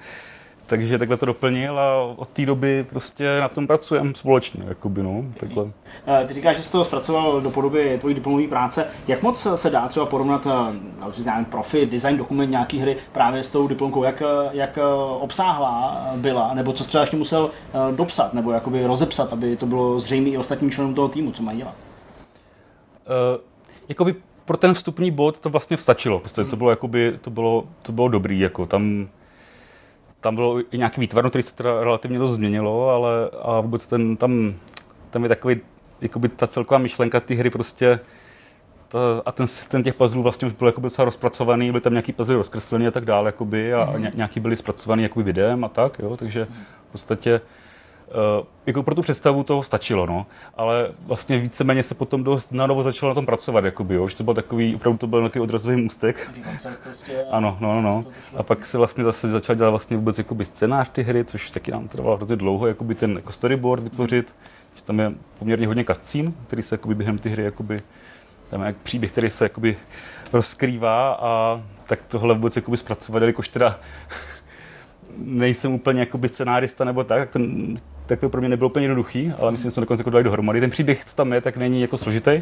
Takže 0.65 0.97
takhle 0.97 1.17
to 1.17 1.25
doplnil 1.25 1.79
a 1.79 2.03
od 2.15 2.27
té 2.27 2.45
doby 2.45 2.85
prostě 2.89 3.37
na 3.41 3.49
tom 3.49 3.67
pracujeme 3.67 4.13
společně, 4.15 4.63
jakoby 4.67 5.03
no, 5.03 5.25
takhle. 5.39 5.71
Eh, 6.07 6.25
Ty 6.27 6.33
říkáš, 6.33 6.57
že 6.57 6.63
jsi 6.63 6.71
to 6.71 6.83
zpracoval 6.83 7.41
do 7.41 7.49
podoby 7.49 7.97
tvojí 7.99 8.15
diplomové 8.15 8.47
práce. 8.47 8.85
Jak 9.07 9.21
moc 9.21 9.47
se 9.55 9.69
dá 9.69 9.87
třeba 9.87 10.05
porovnat 10.05 10.47
eh, 10.47 11.23
nevím, 11.25 11.45
profi, 11.45 11.85
design, 11.85 12.17
dokument 12.17 12.51
nějaký 12.51 12.79
hry 12.79 12.97
právě 13.11 13.43
s 13.43 13.51
tou 13.51 13.67
diplomkou? 13.67 14.03
Jak, 14.03 14.21
eh, 14.21 14.49
jak 14.51 14.79
obsáhlá 15.19 16.07
byla, 16.15 16.53
nebo 16.53 16.73
co 16.73 16.83
jsi 16.83 16.89
třeba 16.89 17.01
ještě 17.01 17.17
musel 17.17 17.51
dopsat, 17.95 18.33
nebo 18.33 18.51
jakoby 18.51 18.85
rozepsat, 18.85 19.33
aby 19.33 19.57
to 19.57 19.65
bylo 19.65 19.99
zřejmé 19.99 20.29
i 20.29 20.37
ostatním 20.37 20.71
členům 20.71 20.95
toho 20.95 21.07
týmu, 21.07 21.31
co 21.31 21.43
mají 21.43 21.57
dělat? 21.57 21.75
Uh, 23.05 23.41
jakoby 23.89 24.15
pro 24.45 24.57
ten 24.57 24.73
vstupní 24.73 25.11
bod 25.11 25.39
to 25.39 25.49
vlastně 25.49 25.77
stačilo, 25.77 26.19
prostě 26.19 26.43
to 26.43 26.55
bylo, 26.55 26.69
jakoby, 26.69 27.19
to 27.21 27.29
bylo, 27.29 27.63
to 27.81 27.91
bylo 27.91 28.07
dobrý, 28.07 28.39
jako 28.39 28.65
tam, 28.65 29.07
tam 30.23 30.35
bylo 30.35 30.59
i 30.59 30.77
nějaký 30.77 31.01
výtvarno, 31.01 31.29
který 31.29 31.43
se 31.43 31.55
teda 31.55 31.83
relativně 31.83 32.19
dost 32.19 32.31
změnilo, 32.31 32.89
ale 32.89 33.11
a 33.41 33.61
vůbec 33.61 33.87
ten, 33.87 34.17
tam, 34.17 34.53
tam 35.09 35.23
je 35.23 35.29
takový, 35.29 35.61
jakoby 36.01 36.29
ta 36.29 36.47
celková 36.47 36.77
myšlenka 36.77 37.19
té 37.19 37.33
hry 37.35 37.49
prostě, 37.49 37.99
ta, 38.87 38.99
a 39.25 39.31
ten 39.31 39.47
systém 39.47 39.83
těch 39.83 39.93
puzzlů 39.93 40.23
vlastně 40.23 40.47
už 40.47 40.53
byl 40.53 40.67
jakoby 40.67 40.85
docela 40.85 41.05
rozpracovaný, 41.05 41.71
byly 41.71 41.81
tam 41.81 41.93
nějaký 41.93 42.11
puzzle 42.11 42.35
rozkreslený 42.35 42.87
a 42.87 42.91
tak 42.91 43.05
dále, 43.05 43.27
jakoby, 43.27 43.73
a, 43.73 43.83
a 43.83 43.97
ně- 43.97 44.11
nějaký 44.15 44.39
byly 44.39 44.57
zpracovaný 44.57 45.03
jakoby 45.03 45.23
videem 45.23 45.63
a 45.63 45.69
tak, 45.69 45.99
jo, 45.99 46.17
takže 46.17 46.47
v 46.89 46.91
podstatě 46.91 47.41
jako 48.65 48.83
pro 48.83 48.95
tu 48.95 49.01
představu 49.01 49.43
toho 49.43 49.63
stačilo, 49.63 50.05
no. 50.05 50.25
Ale 50.57 50.91
vlastně 51.05 51.39
víceméně 51.39 51.83
se 51.83 51.95
potom 51.95 52.23
dost 52.23 52.51
na 52.51 52.67
novo 52.67 52.83
začalo 52.83 53.09
na 53.09 53.13
tom 53.15 53.25
pracovat, 53.25 53.65
jakoby, 53.65 53.95
jo. 53.95 54.07
Že 54.07 54.15
to 54.15 54.23
byl 54.23 54.33
takový, 54.33 54.75
opravdu 54.75 54.97
to 54.97 55.07
byl 55.07 55.23
takový 55.23 55.43
odrazový 55.43 55.81
můstek. 55.81 56.31
Prostě, 56.83 57.25
Ano, 57.31 57.57
no, 57.59 57.73
no, 57.73 57.81
no. 57.81 58.05
A 58.37 58.43
pak 58.43 58.65
se 58.65 58.77
vlastně 58.77 59.03
zase 59.03 59.29
začal 59.29 59.55
dělat 59.55 59.69
vlastně 59.69 59.97
vůbec 59.97 60.17
jakoby 60.17 60.45
scénář 60.45 60.89
ty 60.89 61.03
hry, 61.03 61.25
což 61.25 61.51
taky 61.51 61.71
nám 61.71 61.87
trvalo 61.87 62.15
hrozně 62.15 62.35
dlouho, 62.35 62.67
jakoby 62.67 62.95
ten 62.95 63.15
jako 63.15 63.31
storyboard 63.31 63.83
vytvořit. 63.83 64.35
Že 64.75 64.83
tam 64.83 64.99
je 64.99 65.11
poměrně 65.39 65.67
hodně 65.67 65.85
cutscene, 65.85 66.31
který 66.47 66.61
se 66.61 66.75
jakoby 66.75 66.95
během 66.95 67.17
ty 67.17 67.29
hry 67.29 67.43
jakoby, 67.43 67.81
tam 68.49 68.61
je 68.61 68.67
jak 68.67 68.75
příběh, 68.75 69.11
který 69.11 69.29
se 69.29 69.45
jakoby 69.45 69.77
rozkrývá 70.33 71.17
a 71.21 71.61
tak 71.87 71.99
tohle 72.07 72.35
vůbec 72.35 72.55
jakoby 72.55 72.77
zpracovat, 72.77 73.19
jelikož 73.19 73.47
teda 73.47 73.79
nejsem 75.17 75.73
úplně 75.73 75.99
jakoby 75.99 76.29
scenárista 76.29 76.85
nebo 76.85 77.03
tak, 77.03 77.19
tak, 77.19 77.29
ten, 77.29 77.75
tak 78.05 78.19
to 78.19 78.29
pro 78.29 78.41
mě 78.41 78.49
nebylo 78.49 78.69
úplně 78.69 78.83
jednoduchý, 78.83 79.33
ale 79.39 79.51
myslím, 79.51 79.67
že 79.67 79.71
jsme 79.71 79.75
to 79.75 79.81
nakonec 79.81 79.99
jako 79.99 80.09
dali 80.09 80.23
dohromady. 80.23 80.59
Ten 80.59 80.69
příběh, 80.69 81.05
co 81.05 81.15
tam 81.15 81.33
je, 81.33 81.41
tak 81.41 81.57
není 81.57 81.81
jako 81.81 81.97
složitý, 81.97 82.41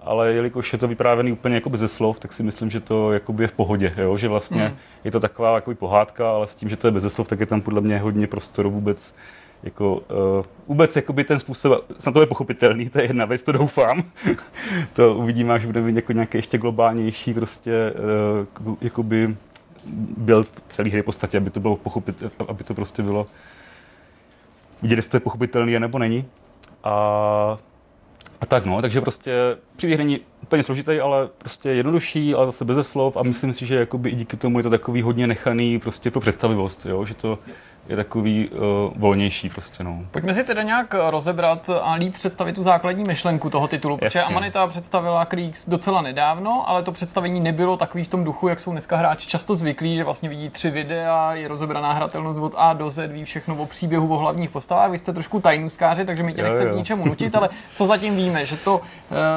ale 0.00 0.32
jelikož 0.32 0.72
je 0.72 0.78
to 0.78 0.88
vyprávěný 0.88 1.32
úplně 1.32 1.54
jako 1.54 1.70
bez 1.70 1.92
slov, 1.92 2.20
tak 2.20 2.32
si 2.32 2.42
myslím, 2.42 2.70
že 2.70 2.80
to 2.80 3.12
jakoby 3.12 3.44
je 3.44 3.48
v 3.48 3.52
pohodě, 3.52 3.94
jo? 3.96 4.16
že 4.16 4.28
vlastně 4.28 4.68
mm. 4.68 4.76
je 5.04 5.10
to 5.10 5.20
taková 5.20 5.54
jako 5.54 5.74
pohádka, 5.74 6.30
ale 6.30 6.46
s 6.46 6.54
tím, 6.54 6.68
že 6.68 6.76
to 6.76 6.86
je 6.86 6.90
bez 6.90 7.12
slov, 7.12 7.28
tak 7.28 7.40
je 7.40 7.46
tam 7.46 7.60
podle 7.60 7.80
mě 7.80 7.98
hodně 7.98 8.26
prostoru 8.26 8.70
vůbec 8.70 9.14
jako 9.62 9.94
uh, 9.94 10.44
vůbec 10.68 10.96
jakoby 10.96 11.24
ten 11.24 11.38
způsob, 11.38 11.84
snad 11.98 12.12
to 12.12 12.20
je 12.20 12.26
pochopitelný, 12.26 12.88
to 12.88 12.98
je 12.98 13.04
jedna 13.04 13.24
věc, 13.24 13.42
to 13.42 13.52
doufám. 13.52 14.02
to 14.92 15.14
uvidíme, 15.14 15.54
až 15.54 15.64
budeme 15.64 15.86
mít 15.86 15.96
jako 15.96 16.12
nějaké 16.12 16.38
ještě 16.38 16.58
globálnější 16.58 17.34
prostě 17.34 17.92
uh, 18.66 18.74
jakoby 18.80 19.36
byl 20.16 20.44
celý 20.68 20.90
hry 20.90 21.02
v 21.02 21.04
podstatě, 21.04 21.36
aby 21.36 21.50
to 21.50 21.60
bylo 21.60 21.76
pochopit, 21.76 22.22
aby 22.48 22.64
to 22.64 22.74
prostě 22.74 23.02
bylo 23.02 23.26
vidět, 24.82 24.96
jestli 24.96 25.10
to 25.10 25.16
je 25.16 25.20
pochopitelný 25.20 25.78
nebo 25.78 25.98
není. 25.98 26.24
A, 26.84 27.58
a 28.40 28.46
tak 28.46 28.66
no, 28.66 28.82
takže 28.82 29.00
prostě 29.00 29.32
příběh 29.76 29.98
není 29.98 30.20
úplně 30.42 30.62
složitý, 30.62 31.00
ale 31.00 31.28
prostě 31.38 31.70
jednodušší, 31.70 32.34
ale 32.34 32.46
zase 32.46 32.64
bez 32.64 32.88
slov 32.88 33.16
a 33.16 33.22
myslím 33.22 33.52
si, 33.52 33.66
že 33.66 33.74
jakoby 33.74 34.10
i 34.10 34.14
díky 34.14 34.36
tomu 34.36 34.58
je 34.58 34.62
to 34.62 34.70
takový 34.70 35.02
hodně 35.02 35.26
nechaný 35.26 35.78
prostě 35.78 36.10
pro 36.10 36.20
představivost, 36.20 36.86
jo? 36.86 37.04
že 37.04 37.14
to 37.14 37.38
je 37.88 37.96
takový 37.96 38.48
uh, 38.48 38.58
volnější 38.96 39.48
prostě, 39.48 39.84
no. 39.84 39.98
Pojďme 40.10 40.32
si 40.32 40.44
teda 40.44 40.62
nějak 40.62 40.94
rozebrat 41.10 41.70
a 41.82 41.94
líp 41.94 42.14
představit 42.14 42.52
tu 42.52 42.62
základní 42.62 43.04
myšlenku 43.06 43.50
toho 43.50 43.68
titulu, 43.68 43.96
protože 43.96 44.22
Amanita 44.22 44.66
představila 44.66 45.24
Kriegs 45.24 45.68
docela 45.68 46.02
nedávno, 46.02 46.68
ale 46.68 46.82
to 46.82 46.92
představení 46.92 47.40
nebylo 47.40 47.76
takový 47.76 48.04
v 48.04 48.08
tom 48.08 48.24
duchu, 48.24 48.48
jak 48.48 48.60
jsou 48.60 48.70
dneska 48.70 48.96
hráči 48.96 49.28
často 49.28 49.54
zvyklí, 49.54 49.96
že 49.96 50.04
vlastně 50.04 50.28
vidí 50.28 50.50
tři 50.50 50.70
videa, 50.70 51.34
je 51.34 51.48
rozebraná 51.48 51.92
hratelnost 51.92 52.40
od 52.40 52.54
A 52.56 52.72
do 52.72 52.90
Z, 52.90 53.08
ví 53.12 53.24
všechno 53.24 53.56
o 53.56 53.66
příběhu, 53.66 54.14
o 54.14 54.18
hlavních 54.18 54.50
postavách. 54.50 54.90
Vy 54.90 54.98
jste 54.98 55.12
trošku 55.12 55.40
tajnůskáři, 55.40 56.04
takže 56.04 56.22
my 56.22 56.34
tě 56.34 56.42
nechceme 56.42 56.70
k 56.70 56.76
ničemu 56.76 57.06
nutit, 57.06 57.34
ale 57.34 57.48
co 57.74 57.86
zatím 57.86 58.16
víme, 58.16 58.46
že 58.46 58.56
to 58.56 58.76
uh, 58.76 58.82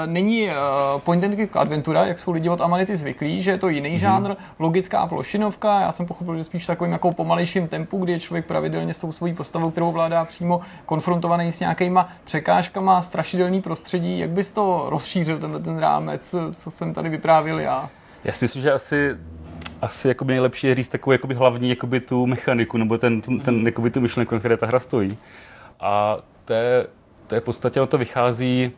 není 0.05 0.47
uh, 0.47 0.53
point 0.99 1.23
and 1.23 1.35
click 1.35 1.55
adventura, 1.55 2.05
jak 2.05 2.19
jsou 2.19 2.31
lidi 2.31 2.49
od 2.49 2.61
Amanity 2.61 2.95
zvyklí, 2.95 3.41
že 3.41 3.51
je 3.51 3.57
to 3.57 3.69
jiný 3.69 3.89
mm-hmm. 3.89 3.99
žánr, 3.99 4.35
logická 4.59 5.07
plošinovka. 5.07 5.81
Já 5.81 5.91
jsem 5.91 6.05
pochopil, 6.05 6.37
že 6.37 6.43
spíš 6.43 6.65
takovým 6.65 6.93
jako 6.93 7.13
pomalejším 7.13 7.67
tempu, 7.67 7.97
kdy 7.97 8.11
je 8.11 8.19
člověk 8.19 8.38
člověk 8.39 8.45
pravidelně 8.45 8.93
s 8.93 8.99
tou 8.99 9.11
svojí 9.11 9.33
postavou, 9.33 9.71
kterou 9.71 9.91
vládá 9.91 10.25
přímo 10.25 10.61
konfrontovaný 10.85 11.51
s 11.51 11.59
nějakýma 11.59 12.09
překážkama, 12.23 13.01
strašidelný 13.01 13.61
prostředí. 13.61 14.19
Jak 14.19 14.29
bys 14.29 14.51
to 14.51 14.85
rozšířil, 14.89 15.39
tenhle 15.39 15.59
ten 15.59 15.77
rámec, 15.77 16.35
co 16.55 16.71
jsem 16.71 16.93
tady 16.93 17.09
vyprávěl 17.09 17.59
já? 17.59 17.89
Já 18.23 18.31
si 18.31 18.45
myslím, 18.45 18.61
že 18.61 18.71
asi 18.71 19.15
asi 19.81 20.07
jakoby 20.07 20.33
nejlepší 20.33 20.67
je 20.67 20.75
říct 20.75 20.87
takovou 20.87 21.11
jakoby 21.11 21.33
hlavní 21.35 21.69
jakoby 21.69 21.99
tu 21.99 22.25
mechaniku, 22.25 22.77
nebo 22.77 22.97
ten, 22.97 23.21
ten, 23.21 23.39
ten 23.39 23.65
jakoby 23.65 23.91
tu 23.91 24.01
myšlenku, 24.01 24.35
na 24.35 24.39
které 24.39 24.57
ta 24.57 24.65
hra 24.65 24.79
stojí. 24.79 25.17
A 25.79 26.17
to 26.45 26.53
je, 26.53 26.87
to 27.27 27.35
je 27.35 27.41
v 27.41 27.43
podstatě, 27.43 27.85
to 27.87 27.97
vychází 27.97 28.71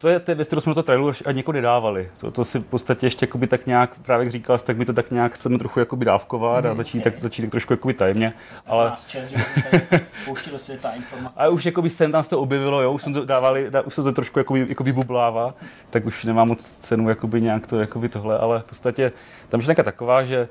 to 0.00 0.08
je 0.08 0.20
ta 0.20 0.34
věc, 0.34 0.48
kterou 0.48 0.60
jsme 0.60 0.70
do 0.70 0.74
toho 0.74 0.82
traileru 0.82 1.12
ani 1.26 1.38
jako 1.38 1.52
nedávali. 1.52 2.10
To, 2.20 2.30
to 2.30 2.44
si 2.44 2.58
v 2.58 2.64
podstatě 2.64 3.06
ještě 3.06 3.24
jakoby 3.24 3.46
tak 3.46 3.66
nějak, 3.66 3.98
právě 4.02 4.24
jak 4.24 4.32
říkal, 4.32 4.58
tak 4.58 4.76
my 4.76 4.84
to 4.84 4.92
tak 4.92 5.10
nějak 5.10 5.34
chceme 5.34 5.58
trochu 5.58 5.80
jakoby 5.80 6.04
dávkovat 6.04 6.64
mm, 6.64 6.70
a 6.70 6.74
začít, 6.74 7.04
tak, 7.04 7.20
začít 7.20 7.42
tak 7.42 7.50
trošku 7.50 7.72
jakoby 7.72 7.94
tajemně. 7.94 8.32
Ale... 8.66 8.92
Čas, 9.06 9.26
že 9.26 9.36
do 10.52 10.58
světa 10.58 10.90
informace. 10.90 11.34
A 11.36 11.48
už 11.48 11.66
jakoby 11.66 11.90
sem 11.90 12.12
tam 12.12 12.24
se 12.24 12.30
to 12.30 12.40
objevilo, 12.40 12.82
jo, 12.82 12.92
už 12.92 13.02
jsme 13.02 13.12
to 13.12 13.24
dávali, 13.24 13.70
dá, 13.70 13.82
už 13.82 13.94
se 13.94 14.02
to 14.02 14.12
trošku 14.12 14.38
jakoby, 14.38 14.66
jakoby 14.68 14.92
bublává, 14.92 15.54
tak 15.90 16.06
už 16.06 16.24
nemá 16.24 16.44
moc 16.44 16.64
cenu 16.64 17.08
jakoby 17.08 17.40
nějak 17.40 17.66
to 17.66 17.80
jakoby 17.80 18.08
tohle, 18.08 18.38
ale 18.38 18.60
v 18.60 18.64
podstatě 18.64 19.12
ta 19.48 19.56
myšlenka 19.56 19.82
taková, 19.82 20.24
že 20.24 20.48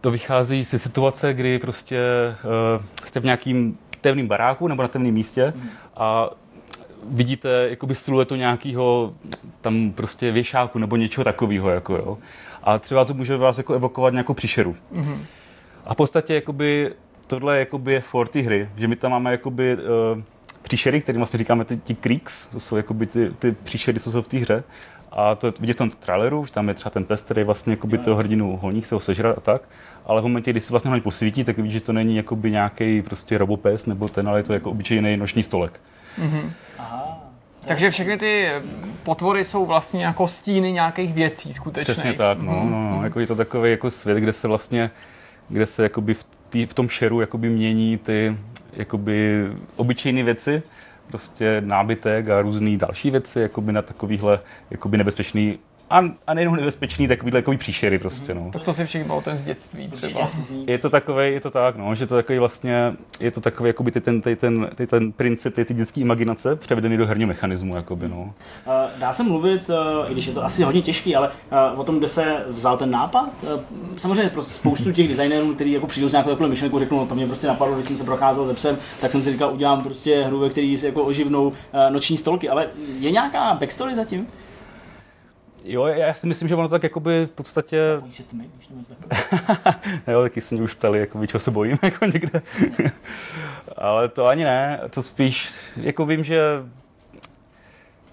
to 0.00 0.10
vychází 0.10 0.64
ze 0.64 0.78
situace, 0.78 1.34
kdy 1.34 1.58
prostě 1.58 2.00
uh, 2.78 2.84
jste 3.04 3.20
v 3.20 3.24
nějakým 3.24 3.78
temným 4.00 4.28
baráku 4.28 4.68
nebo 4.68 4.82
na 4.82 4.88
temném 4.88 5.14
místě 5.14 5.52
mm. 5.56 5.68
a 5.96 6.30
vidíte 7.10 7.66
jakoby 7.70 7.94
siluetu 7.94 8.34
nějakého 8.34 9.14
tam 9.60 9.92
prostě 9.94 10.32
věšáku 10.32 10.78
nebo 10.78 10.96
něčeho 10.96 11.24
takového. 11.24 11.68
Jako, 11.68 11.96
jo. 11.96 12.18
A 12.62 12.78
třeba 12.78 13.04
to 13.04 13.14
může 13.14 13.36
vás 13.36 13.58
jako 13.58 13.74
evokovat 13.74 14.12
nějakou 14.12 14.34
příšeru. 14.34 14.76
Mm-hmm. 14.94 15.18
A 15.84 15.94
v 15.94 15.96
podstatě 15.96 16.34
jakoby, 16.34 16.92
tohle 17.26 17.58
jakoby 17.58 17.92
je 17.92 18.00
for 18.00 18.28
ty 18.28 18.42
hry, 18.42 18.68
že 18.76 18.88
my 18.88 18.96
tam 18.96 19.10
máme 19.10 19.30
jakoby, 19.30 19.76
uh, 19.76 20.22
příšery, 20.62 21.00
kterým 21.00 21.20
vlastně 21.20 21.38
říkáme 21.38 21.64
ty, 21.64 21.76
ti 21.76 21.94
creeks, 21.94 22.46
to 22.46 22.60
jsou 22.60 22.76
jakoby 22.76 23.06
ty, 23.06 23.30
ty 23.38 23.52
příšery, 23.52 24.00
co 24.00 24.10
jsou 24.10 24.22
v 24.22 24.28
té 24.28 24.38
hře. 24.38 24.64
A 25.12 25.34
to 25.34 25.52
vidět 25.60 25.72
v 25.72 25.76
tom 25.76 25.90
traileru, 25.90 26.46
že 26.46 26.52
tam 26.52 26.68
je 26.68 26.74
třeba 26.74 26.90
ten 26.90 27.04
pes, 27.04 27.22
který 27.22 27.44
vlastně 27.44 27.72
jakoby 27.72 27.98
toho 27.98 28.16
hrdinu 28.16 28.56
honí, 28.62 28.80
chce 28.80 28.94
ho 28.94 29.00
sežrat 29.00 29.38
a 29.38 29.40
tak. 29.40 29.62
Ale 30.06 30.20
v 30.20 30.24
momentě, 30.24 30.50
kdy 30.50 30.60
se 30.60 30.72
vlastně 30.72 30.90
ho 30.90 31.00
posvítí, 31.00 31.44
tak 31.44 31.56
vidíš, 31.56 31.72
že 31.72 31.80
to 31.80 31.92
není 31.92 32.16
jakoby 32.16 32.50
nějaký 32.50 33.02
prostě 33.02 33.38
robopes 33.38 33.86
nebo 33.86 34.08
ten, 34.08 34.28
ale 34.28 34.38
je 34.38 34.42
to 34.42 34.52
jako 34.52 34.70
obyčejný 34.70 35.16
noční 35.16 35.42
stolek. 35.42 35.80
Mm-hmm. 36.18 36.50
Takže 37.66 37.90
všechny 37.90 38.18
ty 38.18 38.48
potvory 39.02 39.44
jsou 39.44 39.66
vlastně 39.66 40.04
jako 40.04 40.26
stíny 40.28 40.72
nějakých 40.72 41.14
věcí 41.14 41.52
skutečně. 41.52 41.94
Přesně 41.94 42.12
tak, 42.12 42.38
no, 42.38 42.52
no, 42.64 42.90
no. 42.90 43.04
Jako 43.04 43.20
je 43.20 43.26
to 43.26 43.36
takový 43.36 43.70
jako 43.70 43.90
svět, 43.90 44.18
kde 44.18 44.32
se 44.32 44.48
vlastně, 44.48 44.90
kde 45.48 45.66
se 45.66 45.82
jakoby 45.82 46.14
v, 46.14 46.24
tý, 46.48 46.66
v 46.66 46.74
tom 46.74 46.88
šeru 46.88 47.20
jakoby 47.20 47.48
mění 47.48 47.98
ty 47.98 48.36
jakoby 48.72 49.46
obyčejné 49.76 50.22
věci, 50.22 50.62
prostě 51.08 51.62
nábytek 51.64 52.28
a 52.28 52.40
různé 52.42 52.76
další 52.76 53.10
věci, 53.10 53.40
jakoby 53.40 53.72
na 53.72 53.82
takovýhle 53.82 54.40
jakoby 54.70 54.98
nebezpečný 54.98 55.58
a, 55.90 56.04
a 56.26 56.34
nejenom 56.34 56.56
nebezpečný, 56.56 57.08
takový 57.08 57.32
takový 57.32 57.56
příšery 57.56 57.98
prostě, 57.98 58.34
no. 58.34 58.50
Tak 58.52 58.62
to 58.62 58.72
si 58.72 58.84
všichni 58.86 59.10
ten 59.22 59.38
z 59.38 59.44
dětství 59.44 59.88
třeba. 59.88 60.30
Je 60.66 60.78
to 60.78 60.90
takový, 60.90 61.32
je 61.32 61.40
to 61.40 61.50
tak, 61.50 61.76
no, 61.76 61.94
že 61.94 62.06
to 62.06 62.14
takový 62.14 62.38
vlastně, 62.38 62.92
je 63.20 63.30
to 63.30 63.40
takový, 63.40 63.68
jakoby 63.68 63.90
ty 63.90 64.00
ten, 64.00 64.22
ty 64.22 64.36
ten, 64.36 64.68
ty 64.74 64.86
ten 64.86 65.12
princip, 65.12 65.54
ty, 65.54 65.64
ty 65.64 65.74
dětské 65.74 66.00
imaginace 66.00 66.56
převedený 66.56 66.96
do 66.96 67.06
herního 67.06 67.28
mechanismu, 67.28 67.76
jakoby, 67.76 68.08
no. 68.08 68.34
Dá 68.98 69.12
se 69.12 69.22
mluvit, 69.22 69.70
i 70.08 70.12
když 70.12 70.26
je 70.26 70.32
to 70.32 70.44
asi 70.44 70.62
hodně 70.62 70.82
těžký, 70.82 71.16
ale 71.16 71.30
o 71.76 71.84
tom, 71.84 71.98
kde 71.98 72.08
se 72.08 72.44
vzal 72.48 72.76
ten 72.76 72.90
nápad? 72.90 73.28
Samozřejmě 73.96 74.30
prostě 74.30 74.52
spoustu 74.52 74.92
těch 74.92 75.08
designérů, 75.08 75.54
kteří 75.54 75.72
jako 75.72 75.86
přijdou 75.86 76.08
s 76.08 76.12
nějakou 76.12 76.30
takovou 76.30 76.48
myšlenkou, 76.50 76.78
řeknou, 76.78 76.98
no, 76.98 77.06
to 77.06 77.14
mě 77.14 77.26
prostě 77.26 77.46
napadlo, 77.46 77.74
když 77.74 77.86
jsem 77.86 77.96
se 77.96 78.04
procházel 78.04 78.46
ze 78.46 78.54
psem, 78.54 78.78
tak 79.00 79.12
jsem 79.12 79.22
si 79.22 79.32
říkal, 79.32 79.54
udělám 79.54 79.82
prostě 79.82 80.24
hru, 80.24 80.38
ve 80.38 80.50
který 80.50 80.76
si 80.76 80.86
jako 80.86 81.02
oživnou 81.02 81.52
noční 81.90 82.16
stolky, 82.16 82.48
ale 82.48 82.66
je 82.98 83.10
nějaká 83.10 83.54
backstory 83.54 83.94
zatím? 83.94 84.26
Jo, 85.68 85.86
já 85.86 86.14
si 86.14 86.26
myslím, 86.26 86.48
že 86.48 86.54
ono 86.54 86.68
tak 86.68 86.82
jakoby 86.82 87.26
v 87.26 87.30
podstatě... 87.30 87.96
Bojí 88.00 88.12
se 88.12 88.22
tmy, 88.22 88.50
když 88.56 88.68
jo, 90.06 90.22
taky 90.22 90.40
se 90.40 90.54
mě 90.54 90.64
už 90.64 90.74
ptali, 90.74 90.98
jakoby, 90.98 91.26
čeho 91.26 91.40
se 91.40 91.50
bojím 91.50 91.78
jako 91.82 92.04
někde. 92.04 92.42
Ale 93.76 94.08
to 94.08 94.26
ani 94.26 94.44
ne, 94.44 94.80
to 94.90 95.02
spíš, 95.02 95.50
jako 95.76 96.06
vím, 96.06 96.24
že 96.24 96.40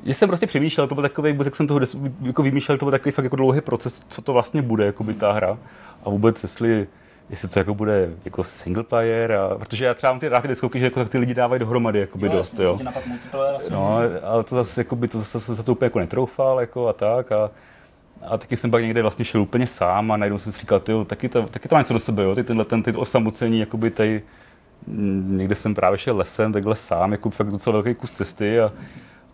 že 0.05 0.13
jsem 0.13 0.29
prostě 0.29 0.47
přemýšlel, 0.47 0.87
to 0.87 0.95
byl 0.95 1.01
takový, 1.01 1.35
jak 1.43 1.55
jsem 1.55 1.67
toho 1.67 1.79
jako 2.21 2.43
vymýšlel, 2.43 2.77
to 2.77 2.85
byl 2.85 2.91
takový 2.91 3.11
fakt 3.11 3.23
jako 3.23 3.35
dlouhý 3.35 3.61
proces, 3.61 4.05
co 4.07 4.21
to 4.21 4.33
vlastně 4.33 4.61
bude, 4.61 4.85
jako 4.85 5.03
by 5.03 5.13
ta 5.13 5.31
hra. 5.31 5.57
A 6.05 6.09
vůbec, 6.09 6.43
jestli 6.43 6.87
jestli 7.29 7.47
to 7.47 7.59
jako 7.59 7.73
bude 7.75 8.09
jako 8.25 8.43
single 8.43 8.83
player, 8.83 9.31
a, 9.31 9.55
protože 9.57 9.85
já 9.85 9.93
třeba 9.93 10.13
mám 10.13 10.19
ty 10.19 10.29
rád 10.29 10.41
ty 10.41 10.47
deskovky, 10.47 10.79
že 10.79 10.85
jako 10.85 10.99
tak 10.99 11.09
ty 11.09 11.17
lidi 11.17 11.33
dávají 11.33 11.59
dohromady 11.59 12.07
by 12.15 12.29
dost, 12.29 12.59
jo. 12.59 12.77
No, 13.71 13.97
ale 14.23 14.43
to 14.43 14.55
zase, 14.55 14.81
jako 14.81 14.95
by 14.95 15.07
to 15.07 15.19
zase 15.19 15.55
za 15.55 15.63
to 15.63 15.71
úplně 15.71 15.85
jako 15.85 15.99
netroufal, 15.99 16.59
jako 16.59 16.87
a 16.87 16.93
tak 16.93 17.31
a, 17.31 17.51
a 18.27 18.37
taky 18.37 18.57
jsem 18.57 18.71
pak 18.71 18.81
někde 18.83 19.01
vlastně 19.01 19.25
šel 19.25 19.41
úplně 19.41 19.67
sám 19.67 20.11
a 20.11 20.17
najednou 20.17 20.37
jsem 20.37 20.51
si 20.51 20.59
říkal, 20.59 20.79
tyjo, 20.79 21.05
taky 21.05 21.29
to, 21.29 21.43
taky 21.43 21.69
to 21.69 21.75
má 21.75 21.81
něco 21.81 21.93
do 21.93 21.99
sebe, 21.99 22.23
jo, 22.23 22.35
ty 22.35 22.43
tenhle 22.43 22.65
ten, 22.65 22.83
ty 22.83 22.91
osamocení, 22.91 23.59
jakoby 23.59 23.91
tady, 23.91 24.21
mm, 24.87 25.37
někde 25.37 25.55
jsem 25.55 25.75
právě 25.75 25.97
šel 25.97 26.17
lesem, 26.17 26.53
takhle 26.53 26.75
sám, 26.75 27.11
jako 27.11 27.29
fakt 27.29 27.51
docela 27.51 27.73
velký 27.73 27.95
kus 27.95 28.11
cesty 28.11 28.59
a, 28.59 28.71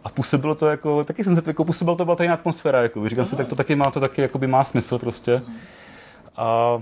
a 0.03 0.09
působilo 0.09 0.55
to 0.55 0.67
jako, 0.67 1.03
taky 1.03 1.23
jsem 1.23 1.35
se 1.35 1.41
jako 1.47 1.65
působil, 1.65 1.95
to 1.95 2.05
byla 2.05 2.15
tady 2.15 2.29
atmosféra, 2.29 2.81
jako, 2.81 3.09
říkal 3.09 3.25
si, 3.25 3.35
tak 3.35 3.47
to 3.47 3.55
taky 3.55 3.75
má, 3.75 3.91
to 3.91 3.99
taky 3.99 4.21
jakoby 4.21 4.47
má 4.47 4.63
smysl 4.63 4.99
prostě. 4.99 5.41
A 6.37 6.81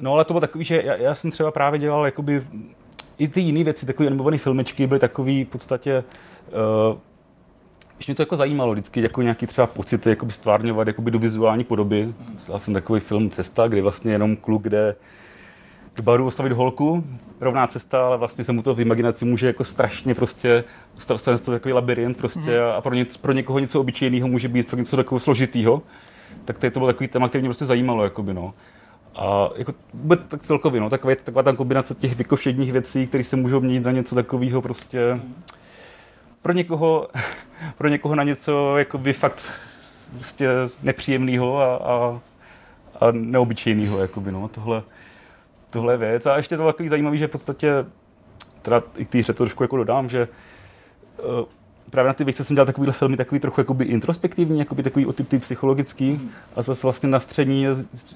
No 0.00 0.12
ale 0.12 0.24
to 0.24 0.34
bylo 0.34 0.40
takový, 0.40 0.64
že 0.64 0.82
já, 0.84 0.96
já 0.96 1.14
jsem 1.14 1.30
třeba 1.30 1.50
právě 1.50 1.80
dělal 1.80 2.04
jakoby 2.04 2.46
i 3.18 3.28
ty 3.28 3.40
jiné 3.40 3.64
věci, 3.64 3.86
takové 3.86 4.06
animované 4.06 4.38
filmečky 4.38 4.86
byly 4.86 5.00
takový 5.00 5.44
v 5.44 5.48
podstatě 5.48 6.04
uh, 6.90 6.98
když 7.96 8.06
mě 8.06 8.14
to 8.14 8.22
jako 8.22 8.36
zajímalo 8.36 8.72
vždycky, 8.72 9.00
jako 9.02 9.22
nějaký 9.22 9.46
třeba 9.46 9.66
pocity 9.66 10.10
jakoby 10.10 10.32
stvárňovat 10.32 10.86
jakoby 10.86 11.10
do 11.10 11.18
vizuální 11.18 11.64
podoby. 11.64 12.14
Dělal 12.46 12.58
jsem 12.58 12.74
takový 12.74 13.00
film 13.00 13.30
Cesta, 13.30 13.68
kde 13.68 13.82
vlastně 13.82 14.12
jenom 14.12 14.36
kluk, 14.36 14.62
kde 14.62 14.96
k 15.94 16.00
baru 16.00 16.26
ostavit 16.26 16.52
holku, 16.52 17.04
rovná 17.40 17.66
cesta, 17.66 18.06
ale 18.06 18.18
vlastně 18.18 18.44
se 18.44 18.52
mu 18.52 18.62
to 18.62 18.74
v 18.74 18.80
imaginaci 18.80 19.24
může 19.24 19.46
jako 19.46 19.64
strašně 19.64 20.14
prostě 20.14 20.64
stane 21.16 21.38
to 21.38 21.50
takový 21.50 21.72
labirint 21.72 22.16
prostě 22.16 22.60
mm. 22.60 22.76
a 22.76 22.80
pro, 22.80 22.94
ně, 22.94 23.06
pro 23.20 23.32
někoho 23.32 23.58
něco 23.58 23.80
obyčejného 23.80 24.28
může 24.28 24.48
být 24.48 24.68
fakt 24.68 24.78
něco 24.78 24.96
takového 24.96 25.20
složitého. 25.20 25.82
Tak 26.44 26.58
to 26.58 26.80
byl 26.80 26.86
takový 26.86 27.08
téma, 27.08 27.28
který 27.28 27.42
mě 27.42 27.48
prostě 27.48 27.66
zajímalo, 27.66 28.04
jakoby, 28.04 28.34
no. 28.34 28.54
A 29.16 29.50
jako 29.56 29.74
vůbec 29.94 30.20
tak 30.28 30.42
celkově, 30.42 30.80
no, 30.80 30.90
taková, 30.90 31.14
taková 31.14 31.42
ta 31.42 31.52
kombinace 31.52 31.94
těch 31.94 32.16
vykošedních 32.16 32.72
věcí, 32.72 33.06
které 33.06 33.24
se 33.24 33.36
můžou 33.36 33.60
měnit 33.60 33.84
na 33.84 33.92
něco 33.92 34.14
takového 34.14 34.62
prostě 34.62 35.20
pro 36.42 36.52
někoho, 36.52 37.08
pro 37.78 37.88
někoho 37.88 38.14
na 38.14 38.22
něco 38.22 38.76
jakoby 38.76 39.12
fakt 39.12 39.52
prostě 40.12 40.48
nepříjemného 40.82 41.58
a, 41.58 41.76
a, 41.76 42.20
a 43.00 43.10
neobyčejného, 43.10 43.98
jakoby, 43.98 44.32
no, 44.32 44.48
tohle, 44.48 44.82
tohle 45.70 45.96
věc. 45.96 46.26
A 46.26 46.36
ještě 46.36 46.56
to 46.56 46.66
takový 46.66 46.88
zajímavý, 46.88 47.18
že 47.18 47.26
v 47.26 47.30
podstatě, 47.30 47.86
teda 48.62 48.82
i 48.96 49.04
k 49.04 49.08
té 49.08 49.32
trošku 49.32 49.64
jako 49.64 49.76
dodám, 49.76 50.08
že 50.08 50.28
uh, 51.18 51.44
právě 51.90 52.06
na 52.08 52.14
ty 52.14 52.24
věci 52.24 52.44
jsem 52.44 52.56
dělal 52.56 52.66
takovýhle 52.66 52.92
filmy, 52.92 53.16
takový 53.16 53.40
trochu 53.40 53.60
jakoby 53.60 53.84
introspektivní, 53.84 54.58
jakoby 54.58 54.82
takový 54.82 55.06
typ, 55.14 55.28
typ 55.28 55.42
psychologický. 55.42 56.10
Mm. 56.10 56.30
A 56.56 56.62
zase 56.62 56.86
vlastně 56.86 57.08
na 57.08 57.20
střední 57.20 57.66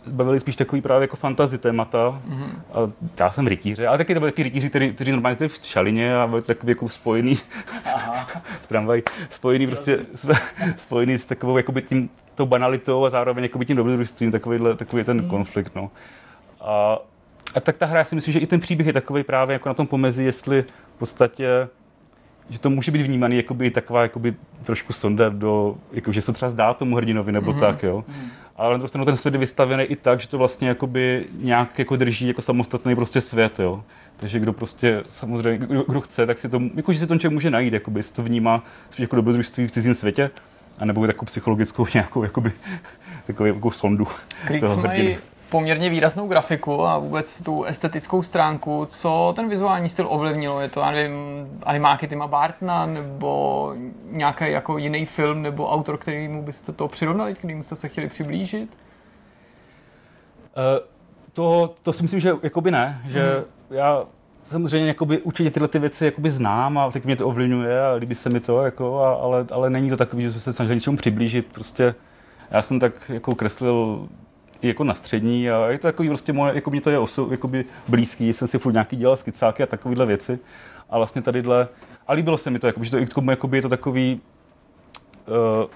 bavili 0.06 0.40
spíš 0.40 0.56
takový 0.56 0.82
právě 0.82 1.04
jako 1.04 1.16
fantasy 1.16 1.58
témata. 1.58 2.22
Mm. 2.24 2.62
A 2.72 2.90
já 3.20 3.30
jsem 3.30 3.46
rytíře, 3.46 3.86
ale 3.86 3.98
taky 3.98 4.14
to 4.14 4.20
byli 4.20 4.32
taky 4.32 4.42
rytíři, 4.42 4.68
kteří, 4.68 4.92
kteří 4.92 5.12
normálně 5.12 5.48
v 5.48 5.54
šalině 5.62 6.16
a 6.16 6.26
byli 6.26 6.42
takový 6.42 6.70
jako 6.70 6.88
spojený 6.88 7.34
v 8.60 8.66
tramvaj, 8.68 9.02
spojený 9.30 9.66
prostě 9.66 9.98
spojený 10.76 11.18
s 11.18 11.26
takovou 11.26 11.56
jakoby 11.56 11.82
tím, 11.82 12.10
tou 12.34 12.46
banalitou 12.46 13.04
a 13.04 13.10
zároveň 13.10 13.44
jakoby 13.44 13.64
tím 13.64 13.76
dobrodružstvím, 13.76 14.30
takovýhle, 14.30 14.76
takový 14.76 15.04
ten 15.04 15.22
mm. 15.22 15.28
konflikt. 15.28 15.74
No. 15.74 15.90
A, 16.60 16.98
a 17.54 17.60
tak 17.60 17.76
ta 17.76 17.86
hra, 17.86 17.98
já 17.98 18.04
si 18.04 18.14
myslím, 18.14 18.32
že 18.32 18.38
i 18.38 18.46
ten 18.46 18.60
příběh 18.60 18.86
je 18.86 18.92
takový 18.92 19.22
právě 19.22 19.52
jako 19.52 19.68
na 19.68 19.74
tom 19.74 19.86
pomezi, 19.86 20.24
jestli 20.24 20.62
v 20.96 20.98
podstatě 20.98 21.68
že 22.50 22.60
to 22.60 22.70
může 22.70 22.90
být 22.90 23.02
vnímaný 23.02 23.36
jakoby 23.36 23.70
taková 23.70 24.02
jakoby 24.02 24.34
trošku 24.62 24.92
sonda 24.92 25.28
do, 25.28 25.76
jako, 25.92 26.12
že 26.12 26.22
se 26.22 26.32
třeba 26.32 26.50
zdá 26.50 26.74
tomu 26.74 26.96
hrdinovi 26.96 27.32
nebo 27.32 27.52
mm-hmm. 27.52 27.60
tak, 27.60 27.82
jo. 27.82 28.04
Mm. 28.08 28.30
Ale 28.56 28.70
na 28.70 28.76
druhou 28.76 28.88
stranu 28.88 29.04
ten 29.04 29.16
svět 29.16 29.34
je 29.34 29.40
vystavený 29.40 29.84
i 29.84 29.96
tak, 29.96 30.20
že 30.20 30.28
to 30.28 30.38
vlastně 30.38 30.68
jakoby 30.68 31.26
nějak 31.40 31.78
jako 31.78 31.96
drží 31.96 32.28
jako 32.28 32.42
samostatný 32.42 32.94
prostě 32.94 33.20
svět, 33.20 33.58
jo. 33.58 33.84
Takže 34.16 34.38
kdo 34.38 34.52
prostě 34.52 35.04
samozřejmě, 35.08 35.66
kdo, 35.66 35.84
kdo 35.88 36.00
chce, 36.00 36.26
tak 36.26 36.38
si 36.38 36.48
to, 36.48 36.62
jako, 36.74 36.92
že 36.92 36.98
si 36.98 37.06
to 37.06 37.18
člověk 37.18 37.34
může 37.34 37.50
najít, 37.50 37.72
jakoby, 37.72 38.02
si 38.02 38.12
to 38.12 38.22
vnímá 38.22 38.64
spíš 38.90 39.00
jako 39.00 39.16
dobrodružství 39.16 39.66
v 39.66 39.70
cizím 39.70 39.94
světě, 39.94 40.30
anebo 40.78 41.06
takovou 41.06 41.26
psychologickou 41.26 41.86
nějakou, 41.94 42.22
jakoby, 42.22 42.52
takovou 43.26 43.46
jako 43.46 43.70
sondu. 43.70 44.06
Kriegs 44.44 44.74
mají 44.74 45.18
poměrně 45.50 45.90
výraznou 45.90 46.28
grafiku 46.28 46.86
a 46.86 46.98
vůbec 46.98 47.42
tu 47.42 47.64
estetickou 47.64 48.22
stránku. 48.22 48.86
Co 48.88 49.32
ten 49.36 49.48
vizuální 49.48 49.88
styl 49.88 50.06
ovlivnilo? 50.08 50.60
Je 50.60 50.68
to, 50.68 50.80
já 50.80 50.90
nevím, 50.90 51.14
animáky 51.62 52.08
Tima 52.08 52.26
Bartna 52.26 52.86
nebo 52.86 53.72
nějaký 54.10 54.50
jako 54.50 54.78
jiný 54.78 55.06
film 55.06 55.42
nebo 55.42 55.70
autor, 55.70 55.98
kterýmu 55.98 56.42
byste 56.42 56.72
to 56.72 56.88
přirovnali, 56.88 57.34
kterýmu 57.34 57.62
jste 57.62 57.76
se 57.76 57.88
chtěli 57.88 58.08
přiblížit? 58.08 58.78
Uh, 60.56 60.86
to, 61.32 61.74
to 61.82 61.92
si 61.92 62.02
myslím, 62.02 62.20
že 62.20 62.32
jakoby 62.42 62.70
ne, 62.70 63.02
že 63.06 63.34
hmm. 63.34 63.44
já 63.78 64.04
samozřejmě 64.44 64.88
jakoby, 64.88 65.18
určitě 65.18 65.50
tyhle 65.50 65.68
ty 65.68 65.78
věci 65.78 66.04
jakoby 66.04 66.30
znám 66.30 66.78
a 66.78 66.90
tak 66.90 67.04
mě 67.04 67.16
to 67.16 67.26
ovlivňuje 67.26 67.86
a 67.86 67.92
líbí 67.92 68.14
se 68.14 68.30
mi 68.30 68.40
to, 68.40 68.64
jako, 68.64 69.00
a, 69.00 69.14
ale, 69.14 69.46
ale 69.50 69.70
není 69.70 69.90
to 69.90 69.96
takový, 69.96 70.22
že 70.22 70.30
jsme 70.30 70.40
se 70.40 70.52
snažili 70.52 70.76
něčemu 70.76 70.96
přiblížit. 70.96 71.46
Prostě 71.52 71.94
já 72.50 72.62
jsem 72.62 72.80
tak 72.80 73.10
jako 73.14 73.34
kreslil 73.34 74.08
jako 74.62 74.84
na 74.84 74.94
střední 74.94 75.50
a 75.50 75.66
je 75.68 75.78
to 75.78 75.88
takový 75.88 76.08
prostě 76.08 76.32
moje, 76.32 76.54
jako 76.54 76.70
mě 76.70 76.80
to 76.80 76.90
je 76.90 76.98
oso, 76.98 77.28
jakoby 77.30 77.64
blízký, 77.88 78.32
jsem 78.32 78.48
si 78.48 78.58
furt 78.58 78.72
nějaký 78.72 78.96
dělal 78.96 79.16
skicáky 79.16 79.62
a 79.62 79.66
takovéhle 79.66 80.06
věci. 80.06 80.38
A 80.90 80.96
vlastně 80.96 81.22
tadyhle, 81.22 81.68
a 82.06 82.12
líbilo 82.12 82.38
se 82.38 82.50
mi 82.50 82.58
to, 82.58 82.66
jakoby, 82.66 82.86
že 82.86 82.90
to 82.90 82.96
jakoby, 83.30 83.58
je 83.58 83.62
to 83.62 83.68
takový, 83.68 84.20
uh, 85.60 85.70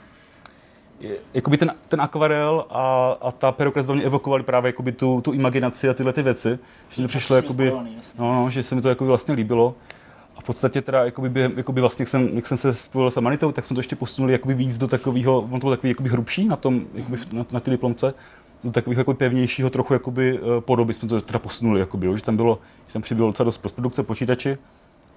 jakoby 1.35 1.57
ten, 1.57 1.75
ten 1.89 2.01
akvarel 2.01 2.67
a, 2.71 3.17
a 3.21 3.33
ta 3.33 3.53
perokresba 3.53 3.95
mě 3.95 4.03
evokovali 4.03 4.43
právě 4.43 4.69
jakoby 4.69 4.93
tu, 4.93 5.21
tu 5.21 5.33
imaginaci 5.33 5.89
a 5.89 5.95
tyhle 5.95 6.13
ty 6.13 6.23
věci, 6.23 6.59
že 6.89 7.03
to 7.03 7.09
přišlo 7.09 7.37
jakoby, 7.37 7.73
no, 8.19 8.35
no, 8.35 8.51
že 8.51 8.63
se 8.63 8.75
mi 8.75 8.83
to 8.83 8.89
jakoby 8.89 9.09
vlastně 9.09 9.35
líbilo. 9.35 9.75
A 10.37 10.41
v 10.41 10.45
podstatě 10.45 10.83
teda, 10.83 11.05
jakoby, 11.05 11.29
během, 11.29 11.53
jakoby 11.57 11.81
vlastně, 11.81 12.03
jak 12.03 12.09
jsem, 12.09 12.29
jak 12.33 12.47
jsem 12.47 12.57
se 12.59 12.75
spojil 12.75 13.11
s 13.11 13.17
Amanitou, 13.17 13.53
tak 13.53 13.65
jsme 13.65 13.75
to 13.75 13.81
ještě 13.81 13.97
posunuli 13.97 14.33
jakoby 14.33 14.55
víc 14.55 14.79
do 14.79 14.89
takového, 14.89 15.41
on 15.41 15.61
to 15.61 15.67
byl 15.67 15.77
takový 15.77 15.89
jakoby 15.89 16.09
hrubší 16.09 16.49
na 16.49 16.57
tom, 16.57 16.85
jakoby 16.95 17.19
na, 17.33 17.47
na 17.51 17.61
ty 17.61 17.71
diplomce 17.71 18.15
do 18.65 18.71
takového 18.71 19.01
jako 19.01 19.15
pevnějšího 19.15 19.71
trochu 19.71 19.93
jakoby, 19.93 20.39
eh, 20.39 20.61
podoby 20.61 20.95
jsme 20.95 21.09
to 21.09 21.21
teda 21.21 21.39
posunuli, 21.39 21.81
jakoby, 21.81 22.07
jo, 22.07 22.17
že 22.17 22.23
tam 22.23 22.37
bylo, 22.37 22.59
že 22.87 22.93
tam 22.93 23.03
přibylo 23.03 23.29
docela 23.29 23.45
dost 23.45 23.59
postprodukce 23.59 24.03
počítači 24.03 24.59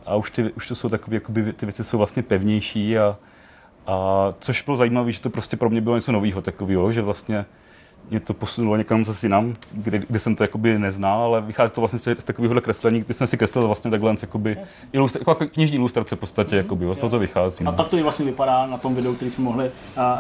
a 0.05 0.15
už, 0.15 0.31
ty, 0.31 0.51
už 0.51 0.67
to 0.67 0.76
jsou 0.76 0.89
takové, 0.89 1.15
jakoby, 1.15 1.53
ty 1.53 1.65
věci 1.65 1.84
jsou 1.84 1.97
vlastně 1.97 2.23
pevnější 2.23 2.97
a, 2.97 3.17
a 3.88 4.34
což 4.39 4.61
bylo 4.61 4.77
zajímavé, 4.77 5.11
že 5.11 5.22
to 5.22 5.30
prostě 5.30 5.57
pro 5.57 5.69
mě 5.69 5.81
bylo 5.81 5.95
něco 5.95 6.11
nového 6.11 6.41
takového, 6.41 6.91
že 6.91 7.01
vlastně 7.01 7.45
mě 8.10 8.19
to 8.19 8.34
posunulo 8.34 8.77
někam 8.77 9.06
zase 9.06 9.26
jinam, 9.26 9.56
kde, 9.72 9.99
kde 9.99 10.19
jsem 10.19 10.36
to 10.36 10.44
jakoby 10.44 10.80
neznal, 10.80 11.22
ale 11.22 11.41
vychází 11.41 11.73
to 11.73 11.82
vlastně 11.82 11.99
z 11.99 12.23
takového 12.23 12.61
kreslení, 12.61 12.99
kdy 12.99 13.14
jsem 13.14 13.27
si 13.27 13.38
kreslil 13.38 13.65
vlastně 13.68 13.91
takhle 13.91 14.15
jakoby, 14.22 14.57
ilustra, 14.94 15.19
jako 15.19 15.36
knižní 15.36 15.77
ilustrace 15.77 16.15
v 16.15 16.19
podstatě, 16.19 16.56
mm-hmm. 16.56 16.57
jakoby, 16.57 16.86
toho 16.95 17.10
to 17.10 17.19
vychází. 17.19 17.64
No. 17.64 17.72
A 17.72 17.76
tak 17.76 17.88
to 17.88 17.98
i 17.98 18.03
vlastně 18.03 18.26
vypadá 18.26 18.65
na 18.65 18.77
tom 18.77 18.95
videu, 18.95 19.14
který 19.14 19.32
jsme 19.32 19.44
mohli 19.44 19.65
uh, 19.65 19.72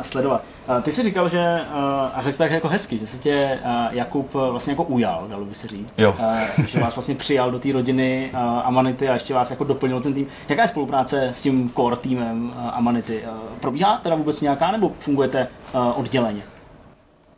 sledovat. 0.01 0.43
Uh, 0.69 0.81
ty 0.81 0.91
jsi 0.91 1.03
říkal, 1.03 1.29
že, 1.29 1.61
uh, 1.71 1.79
a 2.13 2.21
řekl 2.21 2.37
tak 2.37 2.51
jako 2.51 2.67
hezky, 2.67 2.99
že 2.99 3.07
se 3.07 3.17
tě 3.17 3.59
uh, 3.63 3.69
Jakub 3.91 4.33
vlastně 4.33 4.71
jako 4.71 4.83
ujal, 4.83 5.27
dalo 5.29 5.45
by 5.45 5.55
se 5.55 5.67
říct. 5.67 5.93
Jo. 5.97 6.15
Uh, 6.19 6.65
že 6.65 6.79
vás 6.79 6.95
vlastně 6.95 7.15
přijal 7.15 7.51
do 7.51 7.59
té 7.59 7.71
rodiny 7.71 8.29
uh, 8.33 8.39
Amanity 8.39 9.09
a 9.09 9.13
ještě 9.13 9.33
vás 9.33 9.51
jako 9.51 9.63
doplnil 9.63 10.01
ten 10.01 10.13
tým. 10.13 10.27
Jaká 10.49 10.61
je 10.61 10.67
spolupráce 10.67 11.23
s 11.27 11.41
tím 11.41 11.69
core 11.69 11.95
týmem 11.95 12.53
uh, 12.55 12.77
Amanity? 12.77 13.23
Uh, 13.23 13.29
probíhá 13.59 13.97
teda 13.97 14.15
vůbec 14.15 14.41
nějaká, 14.41 14.71
nebo 14.71 14.91
fungujete 14.99 15.47
uh, 15.73 15.99
odděleně? 15.99 16.41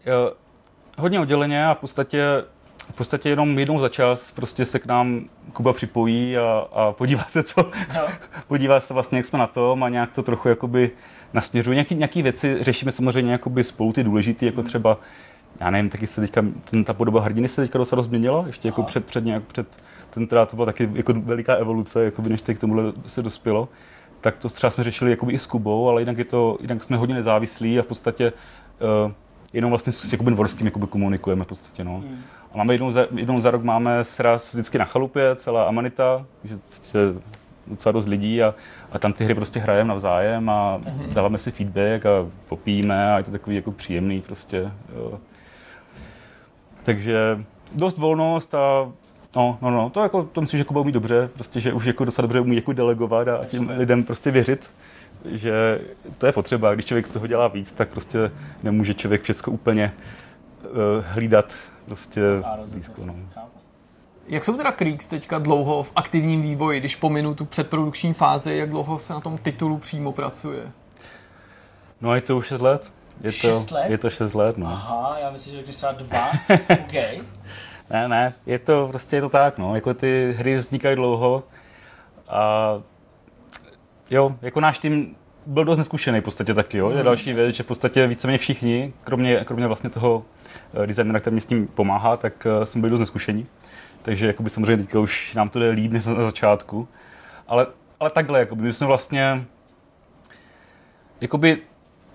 Jo 0.07 0.34
hodně 0.97 1.19
odděleně 1.19 1.67
a 1.67 1.73
v 1.73 1.77
podstatě, 1.77 2.43
v 2.91 2.93
podstatě 2.93 3.29
jenom 3.29 3.59
jednou 3.59 3.79
za 3.79 3.89
čas 3.89 4.31
prostě 4.31 4.65
se 4.65 4.79
k 4.79 4.85
nám 4.85 5.29
Kuba 5.53 5.73
připojí 5.73 6.38
a, 6.38 6.67
a 6.73 6.91
podívá 6.91 7.25
se, 7.27 7.43
co, 7.43 7.71
no. 7.95 8.01
podívá 8.47 8.79
se 8.79 8.93
vlastně, 8.93 9.17
jak 9.17 9.25
jsme 9.25 9.39
na 9.39 9.47
tom 9.47 9.84
a 9.84 9.89
nějak 9.89 10.11
to 10.11 10.23
trochu 10.23 10.49
jakoby 10.49 10.91
nasměřuje. 11.34 11.75
Nějaký, 11.75 11.95
nějaký 11.95 12.21
věci 12.21 12.57
řešíme 12.61 12.91
samozřejmě 12.91 13.31
jakoby 13.31 13.63
spolu 13.63 13.93
ty 13.93 14.03
důležité, 14.03 14.45
jako 14.45 14.61
hmm. 14.61 14.67
třeba 14.67 14.97
já 15.59 15.71
nevím, 15.71 15.89
taky 15.89 16.07
se 16.07 16.21
teďka, 16.21 16.45
ten, 16.71 16.84
ta 16.84 16.93
podoba 16.93 17.21
hrdiny 17.21 17.47
se 17.47 17.61
teďka 17.61 17.77
docela 17.77 17.97
rozměnila, 17.97 18.43
ještě 18.47 18.67
jako 18.67 18.84
před, 18.84 19.05
před 19.05 19.25
nějak, 19.25 19.43
před, 19.43 19.77
ten 20.09 20.27
teda 20.27 20.45
to 20.45 20.55
byla 20.55 20.65
taky 20.65 20.89
jako 20.93 21.13
veliká 21.13 21.55
evoluce, 21.55 22.03
jakoby, 22.03 22.29
než 22.29 22.41
k 22.41 22.59
tomuhle 22.59 22.93
se 23.05 23.21
dospělo. 23.21 23.69
Tak 24.21 24.38
to 24.38 24.49
třeba 24.49 24.71
jsme 24.71 24.84
řešili 24.84 25.11
jakoby 25.11 25.34
i 25.34 25.39
s 25.39 25.45
Kubou, 25.45 25.89
ale 25.89 26.01
jinak, 26.01 26.17
je 26.17 26.25
to, 26.25 26.57
jinak 26.61 26.84
jsme 26.84 26.97
hodně 26.97 27.15
nezávislí 27.15 27.79
a 27.79 27.84
v 27.84 27.85
podstatě 27.85 28.34
uh, 29.05 29.11
jenom 29.53 29.72
vlastně 29.72 29.94
s 29.94 30.11
Jakubem 30.11 30.34
Dvorským 30.34 30.68
jakoby 30.68 30.88
komunikujeme 30.88 31.44
v 31.44 31.48
podstatě. 31.48 31.84
No. 31.84 31.98
Hmm. 31.98 32.19
A 32.53 32.57
máme 32.57 32.74
jednou 32.74 32.91
za, 32.91 33.07
jednou 33.15 33.40
za 33.40 33.52
rok 33.52 33.64
máme 33.64 34.03
sraz 34.03 34.53
vždycky 34.53 34.78
na 34.78 34.86
chalupě, 34.86 35.36
celá 35.36 35.64
Amanita, 35.64 36.26
že 36.44 36.53
je 36.98 37.14
docela 37.68 37.91
dost 37.91 38.07
lidí 38.07 38.44
a, 38.44 38.56
a 38.91 38.99
tam 38.99 39.14
ty 39.14 39.26
hry 39.26 39.36
prostě 39.36 39.60
hrajeme 39.60 39.88
navzájem 39.88 40.49
a 40.49 40.80
hmm. 40.86 41.14
dáváme 41.14 41.38
si 41.38 41.52
feedback 41.52 42.06
a 42.06 42.28
popíme 42.48 43.14
a 43.14 43.18
je 43.18 43.24
to 43.24 43.32
takový 43.32 43.56
jako 43.56 43.72
příjemný 43.72 44.22
prostě. 44.22 44.72
Jo. 44.95 45.19
Takže 46.84 47.44
dost 47.76 47.98
volnost 47.98 48.56
a 48.56 48.91
No, 49.36 49.57
no, 49.61 49.72
no, 49.72 49.90
to 49.90 50.03
jako, 50.03 50.24
to 50.24 50.41
myslím, 50.41 50.57
že 50.57 50.64
Kuba 50.64 50.82
umí 50.82 50.91
dobře, 50.91 51.30
prostě, 51.34 51.60
že 51.60 51.74
už 51.74 51.86
jako 51.86 52.06
docela 52.06 52.24
dobře 52.24 52.40
umí 52.40 52.56
jako 52.56 52.74
delegovat 52.74 53.28
a 53.28 53.45
těm 53.45 53.69
lidem 53.78 54.03
prostě 54.03 54.32
věřit 54.32 54.69
že 55.26 55.80
to 56.18 56.26
je 56.26 56.31
potřeba. 56.31 56.73
Když 56.73 56.85
člověk 56.85 57.07
toho 57.07 57.27
dělá 57.27 57.48
víc, 57.48 57.72
tak 57.72 57.89
prostě 57.89 58.31
nemůže 58.64 58.94
člověk 58.94 59.22
všechno 59.22 59.53
úplně 59.53 59.94
uh, 60.64 60.69
hlídat 61.06 61.53
prostě 61.85 62.22
blízko. 62.72 63.06
No. 63.06 63.15
Jak 64.27 64.45
jsou 64.45 64.57
teda 64.57 64.72
Creeks 64.72 65.07
teďka 65.07 65.39
dlouho 65.39 65.84
v 65.84 65.91
aktivním 65.95 66.41
vývoji, 66.41 66.80
když 66.80 66.95
pominu 66.95 67.35
tu 67.35 67.45
předprodukční 67.45 68.14
fázi, 68.14 68.56
jak 68.56 68.69
dlouho 68.69 68.99
se 68.99 69.14
na 69.14 69.19
tom 69.19 69.38
titulu 69.38 69.77
přímo 69.77 70.11
pracuje? 70.11 70.72
No 72.02 72.15
je 72.15 72.22
to 72.22 72.38
už 72.38 72.48
6 72.48 72.61
let. 72.61 72.94
Je 73.22 73.31
to, 73.31 73.38
6 73.38 73.72
let? 73.72 73.89
Je 73.89 73.98
to 73.98 74.10
6 74.10 74.34
let, 74.34 74.57
no. 74.57 74.68
Aha, 74.68 75.18
já 75.19 75.31
myslím, 75.31 75.56
že 75.56 75.64
když 75.64 75.76
třeba 75.76 75.91
dva, 75.91 76.31
OK. 76.72 77.23
ne, 77.89 78.07
ne, 78.07 78.34
je 78.45 78.60
to 78.60 78.88
prostě 78.88 79.15
je 79.15 79.22
to 79.22 79.30
tak, 79.30 79.57
no. 79.57 79.76
Jako 79.76 79.94
ty 79.94 80.35
hry 80.38 80.57
vznikají 80.57 80.95
dlouho 80.95 81.44
a 82.27 82.73
jo, 84.09 84.35
jako 84.41 84.61
náš 84.61 84.79
tým 84.79 85.15
byl 85.47 85.65
dost 85.65 85.77
neskušený 85.77 86.19
v 86.19 86.23
podstatě 86.23 86.53
taky, 86.53 86.77
jo. 86.77 86.89
Je 86.89 86.95
mhm. 86.95 87.05
další 87.05 87.34
věc, 87.34 87.55
že 87.55 87.63
v 87.63 87.65
podstatě 87.65 88.07
víceméně 88.07 88.38
všichni, 88.38 88.93
kromě, 89.03 89.43
kromě 89.45 89.67
vlastně 89.67 89.89
toho 89.89 90.25
eh, 90.84 90.88
designera, 90.88 91.19
který 91.19 91.34
mi 91.34 91.41
s 91.41 91.45
tím 91.45 91.67
pomáhá, 91.67 92.17
tak 92.17 92.47
uh, 92.59 92.63
jsme 92.63 92.81
byli 92.81 92.91
dost 92.91 92.99
neskušení. 92.99 93.47
Takže 94.01 94.27
jakoby 94.27 94.49
samozřejmě 94.49 94.84
teďka 94.84 94.99
už 94.99 95.35
nám 95.35 95.49
to 95.49 95.59
jde 95.59 95.69
líp 95.69 95.91
než 95.91 96.05
na 96.05 96.21
začátku. 96.21 96.88
Ale, 97.47 97.67
ale 97.99 98.09
takhle, 98.09 98.39
jakoby, 98.39 98.61
my 98.61 98.73
jsme 98.73 98.88
vlastně 98.88 99.45
jakoby, 101.21 101.57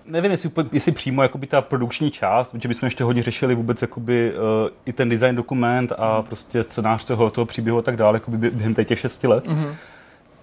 nevím, 0.05 0.31
jestli, 0.31 0.51
jestli 0.71 0.91
přímo 0.91 1.23
jakoby 1.23 1.47
ta 1.47 1.61
produkční 1.61 2.11
část, 2.11 2.51
protože 2.51 2.67
bychom 2.67 2.87
ještě 2.87 3.03
hodně 3.03 3.23
řešili 3.23 3.55
vůbec 3.55 3.81
jakoby, 3.81 4.33
uh, 4.33 4.69
i 4.85 4.93
ten 4.93 5.09
design 5.09 5.35
dokument 5.35 5.91
a 5.97 6.21
prostě 6.21 6.63
scénář 6.63 7.03
toho, 7.03 7.29
toho 7.29 7.45
příběhu 7.45 7.77
a 7.77 7.81
tak 7.81 7.97
dále, 7.97 8.15
jakoby 8.15 8.51
během 8.51 8.75
těch 8.75 8.99
šesti 8.99 9.27
let. 9.27 9.47
Mm-hmm 9.47 9.75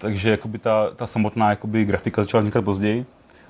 takže 0.01 0.29
jakoby 0.29 0.57
ta, 0.57 0.89
ta 0.95 1.07
samotná 1.07 1.49
jakoby 1.49 1.85
grafika 1.85 2.21
začala 2.21 2.41
vznikat 2.41 2.61
později. 2.61 3.05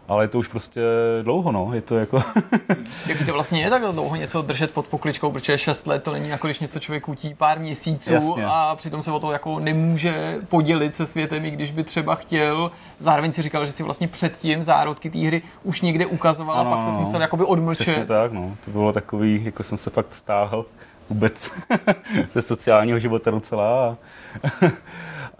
Ale 0.08 0.24
je 0.24 0.28
to 0.28 0.40
už 0.40 0.48
prostě 0.48 0.82
dlouho, 1.22 1.52
no. 1.52 1.70
Je 1.74 1.82
to 1.82 1.98
jako... 1.98 2.24
Jaký 3.08 3.26
to 3.26 3.34
vlastně 3.34 3.62
je 3.62 3.70
tak 3.70 3.82
dlouho 3.92 4.16
něco 4.16 4.42
držet 4.42 4.72
pod 4.72 4.88
pokličkou, 4.88 5.32
protože 5.32 5.58
6 5.58 5.88
let 5.88 6.04
to 6.04 6.12
není 6.12 6.30
jako 6.30 6.48
když 6.48 6.60
něco 6.60 6.80
člověk 6.80 7.10
utí 7.10 7.34
pár 7.34 7.60
měsíců 7.60 8.14
Jasně. 8.14 8.46
a 8.46 8.76
přitom 8.76 9.02
se 9.02 9.12
o 9.12 9.20
to 9.20 9.32
jako 9.32 9.60
nemůže 9.60 10.40
podělit 10.48 10.94
se 10.94 11.06
světem, 11.06 11.46
i 11.46 11.52
když 11.52 11.72
by 11.72 11.84
třeba 11.84 12.16
chtěl. 12.16 12.72
Zároveň 13.00 13.32
si 13.32 13.42
říkal, 13.42 13.66
že 13.66 13.72
si 13.72 13.84
vlastně 13.84 14.08
předtím 14.08 14.64
zárodky 14.64 15.10
té 15.10 15.20
hry 15.20 15.42
už 15.64 15.82
někde 15.82 16.06
ukazoval 16.06 16.60
ano, 16.60 16.72
a 16.72 16.76
pak 16.76 16.92
se 16.92 16.98
musel 17.00 17.22
jakoby 17.22 17.44
odmlčet. 17.44 17.84
Přesně 17.84 18.06
tak, 18.06 18.32
no. 18.32 18.56
To 18.66 18.72
bylo 18.72 18.94
takový, 18.94 19.42
jako 19.46 19.64
jsem 19.64 19.78
se 19.78 19.90
fakt 19.90 20.14
stáhl 20.14 20.66
vůbec 21.10 21.52
ze 22.32 22.42
sociálního 22.42 23.00
života 23.00 23.32
docela. 23.32 23.98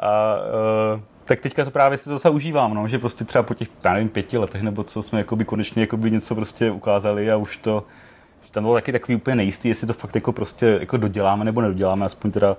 A, 0.02 0.36
uh, 0.96 1.02
tak 1.26 1.42
teďka 1.42 1.66
to 1.66 1.72
právě 1.72 1.98
si 1.98 2.04
to 2.04 2.10
zase 2.10 2.30
užívám, 2.30 2.74
no, 2.74 2.88
že 2.88 3.00
prostě 3.00 3.26
třeba 3.26 3.44
po 3.44 3.54
těch, 3.54 3.68
já 3.84 3.94
nevím, 3.94 4.10
pěti 4.10 4.38
letech 4.38 4.62
nebo 4.62 4.84
co 4.84 5.04
jsme 5.04 5.20
jakoby 5.20 5.46
konečně 5.46 5.82
jakoby 5.82 6.12
něco 6.12 6.36
prostě 6.36 6.72
ukázali 6.72 7.32
a 7.32 7.38
už 7.38 7.58
to, 7.58 7.84
že 8.46 8.52
tam 8.52 8.64
bylo 8.64 8.74
taky 8.74 8.92
takový 8.92 9.16
úplně 9.16 9.36
nejistý, 9.36 9.70
jestli 9.70 9.88
to 9.88 9.94
fakt 9.94 10.16
jako 10.16 10.32
prostě 10.32 10.78
jako 10.80 10.98
doděláme 10.98 11.46
nebo 11.46 11.62
nedoděláme, 11.62 12.06
aspoň 12.06 12.32
teda 12.32 12.58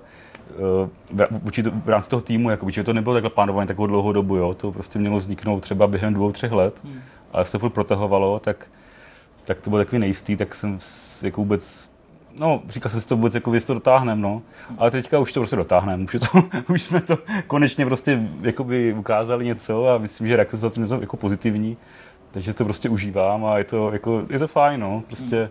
uh, 0.55 0.89
v, 1.11 1.83
v 1.85 1.89
rámci 1.89 2.09
toho 2.09 2.21
týmu, 2.21 2.49
jakoby, 2.49 2.71
že 2.71 2.83
to 2.83 2.93
nebylo 2.93 3.15
takhle 3.15 3.29
plánované 3.29 3.67
takovou 3.67 3.87
dlouhou 3.87 4.11
dobu, 4.11 4.35
jo, 4.35 4.53
to 4.53 4.71
prostě 4.71 4.99
mělo 4.99 5.17
vzniknout 5.17 5.59
třeba 5.59 5.87
během 5.87 6.13
dvou, 6.13 6.31
třech 6.31 6.51
let, 6.51 6.79
hmm. 6.83 7.01
ale 7.33 7.45
se 7.45 7.51
to 7.51 7.59
furt 7.59 7.69
protahovalo, 7.69 8.39
tak, 8.39 8.65
tak 9.45 9.61
to 9.61 9.69
bylo 9.69 9.81
takový 9.81 9.99
nejistý, 9.99 10.35
tak 10.35 10.55
jsem 10.55 10.77
jako 11.21 11.41
vůbec 11.41 11.92
No, 12.39 12.61
říkal 12.69 12.89
jsem 12.89 13.01
si 13.01 13.07
to 13.07 13.15
vůbec, 13.15 13.35
jako, 13.35 13.53
jestli 13.53 13.67
to 13.67 13.73
dotáhneme, 13.73 14.21
no. 14.21 14.41
Ale 14.77 14.91
teďka 14.91 15.19
už 15.19 15.33
to 15.33 15.39
prostě 15.39 15.55
dotáhneme. 15.55 16.03
Už, 16.03 16.11
to, 16.31 16.43
už 16.73 16.81
jsme 16.81 17.01
to 17.01 17.17
konečně 17.47 17.85
prostě 17.85 18.19
jakoby 18.41 18.93
ukázali 18.93 19.45
něco 19.45 19.89
a 19.89 19.97
myslím, 19.97 20.27
že 20.27 20.35
reakce 20.35 20.57
za 20.57 20.69
tím 20.69 20.87
jsou 20.87 21.01
jako 21.01 21.17
pozitivní. 21.17 21.77
Takže 22.31 22.53
to 22.53 22.63
prostě 22.63 22.89
užívám 22.89 23.45
a 23.45 23.57
je 23.57 23.63
to, 23.63 23.91
jako, 23.91 24.25
je 24.29 24.39
to 24.39 24.47
fajn, 24.47 24.79
no. 24.79 25.03
Prostě... 25.07 25.49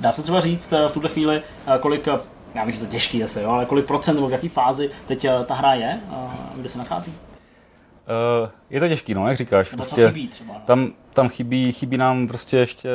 Dá 0.00 0.12
se 0.12 0.22
třeba 0.22 0.40
říct 0.40 0.72
eh, 0.72 0.88
v 0.88 0.92
tuhle 0.92 1.10
chvíli, 1.10 1.42
eh, 1.66 1.78
kolik, 1.78 2.08
eh, 2.08 2.18
já 2.54 2.64
vím, 2.64 2.72
že 2.72 2.78
to 2.78 2.84
je 2.84 2.90
těžký 2.90 3.24
asi, 3.24 3.40
jo, 3.40 3.50
ale 3.50 3.66
kolik 3.66 3.86
procent 3.86 4.14
nebo 4.14 4.28
v 4.28 4.32
jaké 4.32 4.48
fázi 4.48 4.90
teď 5.06 5.26
ta 5.46 5.54
hra 5.54 5.74
je, 5.74 6.00
kde 6.56 6.68
se 6.68 6.78
nachází? 6.78 7.14
Uh, 8.40 8.50
je 8.70 8.80
to 8.80 8.88
těžký, 8.88 9.14
no, 9.14 9.28
jak 9.28 9.36
říkáš. 9.36 9.70
Nebo 9.70 9.82
prostě, 9.82 10.06
chybí 10.06 10.28
třeba, 10.28 10.54
no? 10.54 10.60
tam, 10.64 10.92
tam 11.12 11.28
chybí, 11.28 11.72
chybí 11.72 11.96
nám 11.96 12.26
prostě 12.26 12.56
ještě, 12.56 12.88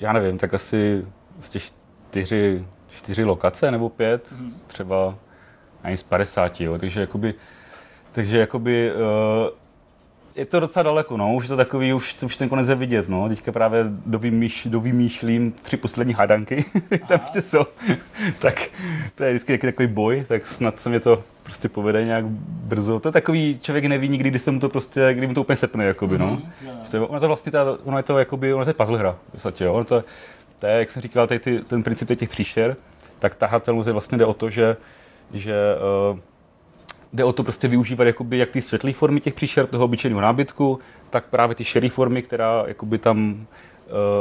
já 0.00 0.12
nevím, 0.12 0.38
tak 0.38 0.54
asi 0.54 1.06
prostě 1.42 1.60
čtyři, 2.08 2.64
čtyři 2.90 3.24
lokace 3.24 3.70
nebo 3.70 3.88
pět, 3.88 4.32
mm. 4.38 4.54
třeba 4.66 5.14
ani 5.82 5.96
z 5.96 6.02
50, 6.02 6.60
jo. 6.60 6.78
takže 6.78 7.00
jakoby, 7.00 7.34
takže 8.12 8.38
jakoby, 8.38 8.92
uh, 8.92 9.50
je 10.36 10.46
to 10.46 10.60
docela 10.60 10.82
daleko, 10.82 11.16
no, 11.16 11.34
už 11.34 11.48
to 11.48 11.56
takový, 11.56 11.92
už, 11.92 12.22
už 12.22 12.36
ten 12.36 12.48
konec 12.48 12.68
je 12.68 12.74
vidět, 12.74 13.08
no, 13.08 13.28
teďka 13.28 13.52
právě 13.52 13.84
dovymýš, 14.06 14.66
dovymýšlím 14.70 15.52
tři 15.52 15.76
poslední 15.76 16.14
hádanky, 16.14 16.64
tam 17.08 17.20
ještě 17.22 17.42
jsou, 17.42 17.64
tak 18.38 18.70
to 19.14 19.24
je 19.24 19.30
vždycky 19.30 19.58
takový 19.58 19.88
boj, 19.88 20.24
tak 20.28 20.46
snad 20.46 20.80
se 20.80 20.88
mi 20.88 21.00
to 21.00 21.24
prostě 21.42 21.68
povede 21.68 22.04
nějak 22.04 22.24
brzo. 22.26 23.00
To 23.00 23.08
je 23.08 23.12
takový, 23.12 23.58
člověk 23.62 23.84
neví 23.84 24.08
nikdy, 24.08 24.30
kdy 24.30 24.38
se 24.38 24.50
mu 24.50 24.60
to 24.60 24.68
prostě, 24.68 25.14
kdy 25.14 25.26
mu 25.26 25.34
to 25.34 25.40
úplně 25.40 25.56
sepne, 25.56 25.84
jakoby, 25.84 26.18
no. 26.18 26.36
Mm-hmm. 26.36 26.90
To 26.90 26.96
je, 26.96 27.00
ono 27.00 27.20
to 27.20 27.26
vlastně, 27.26 27.52
ta, 27.52 27.78
ono 27.84 27.96
je 27.96 28.02
to 28.02 28.18
jakoby, 28.18 28.54
ono 28.54 28.62
je 28.62 28.66
to 28.66 28.74
puzzle 28.74 28.98
hra, 28.98 29.16
v 29.28 29.32
podstatě, 29.32 29.64
jo. 29.64 29.74
Ono 29.74 29.84
to, 29.84 30.04
to 30.62 30.66
je, 30.66 30.78
jak 30.78 30.90
jsem 30.90 31.02
říkal, 31.02 31.26
tady 31.26 31.40
ty, 31.40 31.60
ten 31.60 31.82
princip 31.82 32.18
těch 32.18 32.28
příšer, 32.28 32.76
tak 33.18 33.34
tahatelů 33.34 33.82
vlastně 33.82 34.18
jde 34.18 34.24
o 34.24 34.34
to, 34.34 34.50
že, 34.50 34.76
že 35.34 35.54
uh, 36.12 36.18
jde 37.12 37.24
o 37.24 37.32
to 37.32 37.42
prostě 37.42 37.68
využívat 37.68 38.04
jakoby, 38.04 38.38
jak 38.38 38.50
ty 38.50 38.60
světlé 38.60 38.92
formy 38.92 39.20
těch 39.20 39.34
příšer, 39.34 39.66
toho 39.66 39.84
obyčejného 39.84 40.20
nábytku, 40.20 40.78
tak 41.10 41.24
právě 41.24 41.54
ty 41.54 41.64
šerý 41.64 41.88
formy, 41.88 42.22
která 42.22 42.64
jakoby 42.66 42.98
tam 42.98 43.46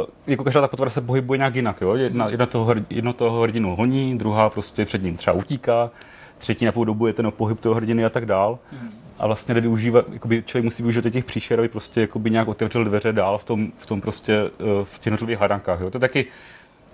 Uh, 0.02 0.08
jako 0.28 0.44
každá 0.44 0.62
ta 0.62 0.68
potvora 0.68 0.92
se 0.92 1.02
pohybuje 1.02 1.38
nějak 1.38 1.56
jinak. 1.56 1.82
Jo? 1.82 1.96
Jedna, 1.96 2.30
jedna, 2.30 2.46
toho, 2.46 2.76
jedno 2.90 3.14
toho 3.14 3.42
hrdinu 3.42 3.76
honí, 3.76 4.18
druhá 4.18 4.50
prostě 4.50 4.86
před 4.86 5.04
ním 5.04 5.18
třeba 5.18 5.34
utíká, 5.34 5.92
třetí 6.38 6.66
na 6.66 6.72
půl 6.72 6.86
dobu 6.86 7.08
je 7.08 7.14
ten 7.14 7.32
pohyb 7.32 7.60
toho 7.60 7.76
hrdiny 7.76 8.06
a 8.06 8.10
tak 8.10 8.26
dál. 8.26 8.60
Mm 8.72 9.01
a 9.22 9.27
vlastně 9.27 9.53
jde 9.53 9.61
využívat, 9.61 10.06
jakoby 10.14 10.43
člověk 10.45 10.64
musí 10.64 10.84
využít 10.84 11.11
těch 11.11 11.26
příšer, 11.26 11.60
aby 11.60 11.68
prostě 11.68 12.02
jakoby 12.02 12.30
nějak 12.30 12.48
otevřel 12.48 12.84
dveře 12.84 13.14
dál 13.14 13.38
v 13.38 13.43
tom, 13.43 13.72
v 13.77 13.85
tom 13.85 14.02
prostě, 14.02 14.34
eh, 14.34 14.64
v 14.84 14.99
těch 14.99 15.06
jednotlivých 15.06 15.39
hádankách. 15.39 15.81
Jo. 15.81 15.89
To 15.89 15.98
je 15.98 15.99
taky, 15.99 16.26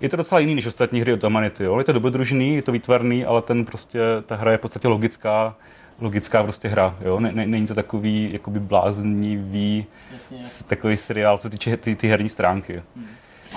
je 0.00 0.08
to 0.08 0.16
docela 0.16 0.38
jiný 0.38 0.54
než 0.54 0.66
ostatní 0.66 1.00
hry 1.00 1.12
od 1.12 1.24
Amanity. 1.24 1.64
Jo. 1.64 1.78
Je 1.78 1.84
to 1.84 1.92
dobrodružný, 1.92 2.54
je 2.54 2.62
to 2.62 2.72
výtvarný, 2.72 3.24
ale 3.24 3.42
ten 3.42 3.64
prostě, 3.64 4.00
ta 4.26 4.36
hra 4.36 4.52
je 4.52 4.58
v 4.58 4.60
podstatě 4.60 4.88
logická, 4.88 5.56
logická 6.00 6.42
prostě 6.42 6.68
hra. 6.68 6.96
Jo. 7.04 7.20
Ne, 7.20 7.32
ne, 7.32 7.46
není 7.46 7.66
to 7.66 7.74
takový 7.74 8.32
jakoby 8.32 8.60
bláznivý, 8.60 9.86
Jasně. 10.12 10.38
takový 10.66 10.96
seriál, 10.96 11.38
co 11.38 11.50
týče 11.50 11.76
ty, 11.76 11.96
ty 11.96 12.08
herní 12.08 12.28
stránky. 12.28 12.82
Hmm. 12.96 13.06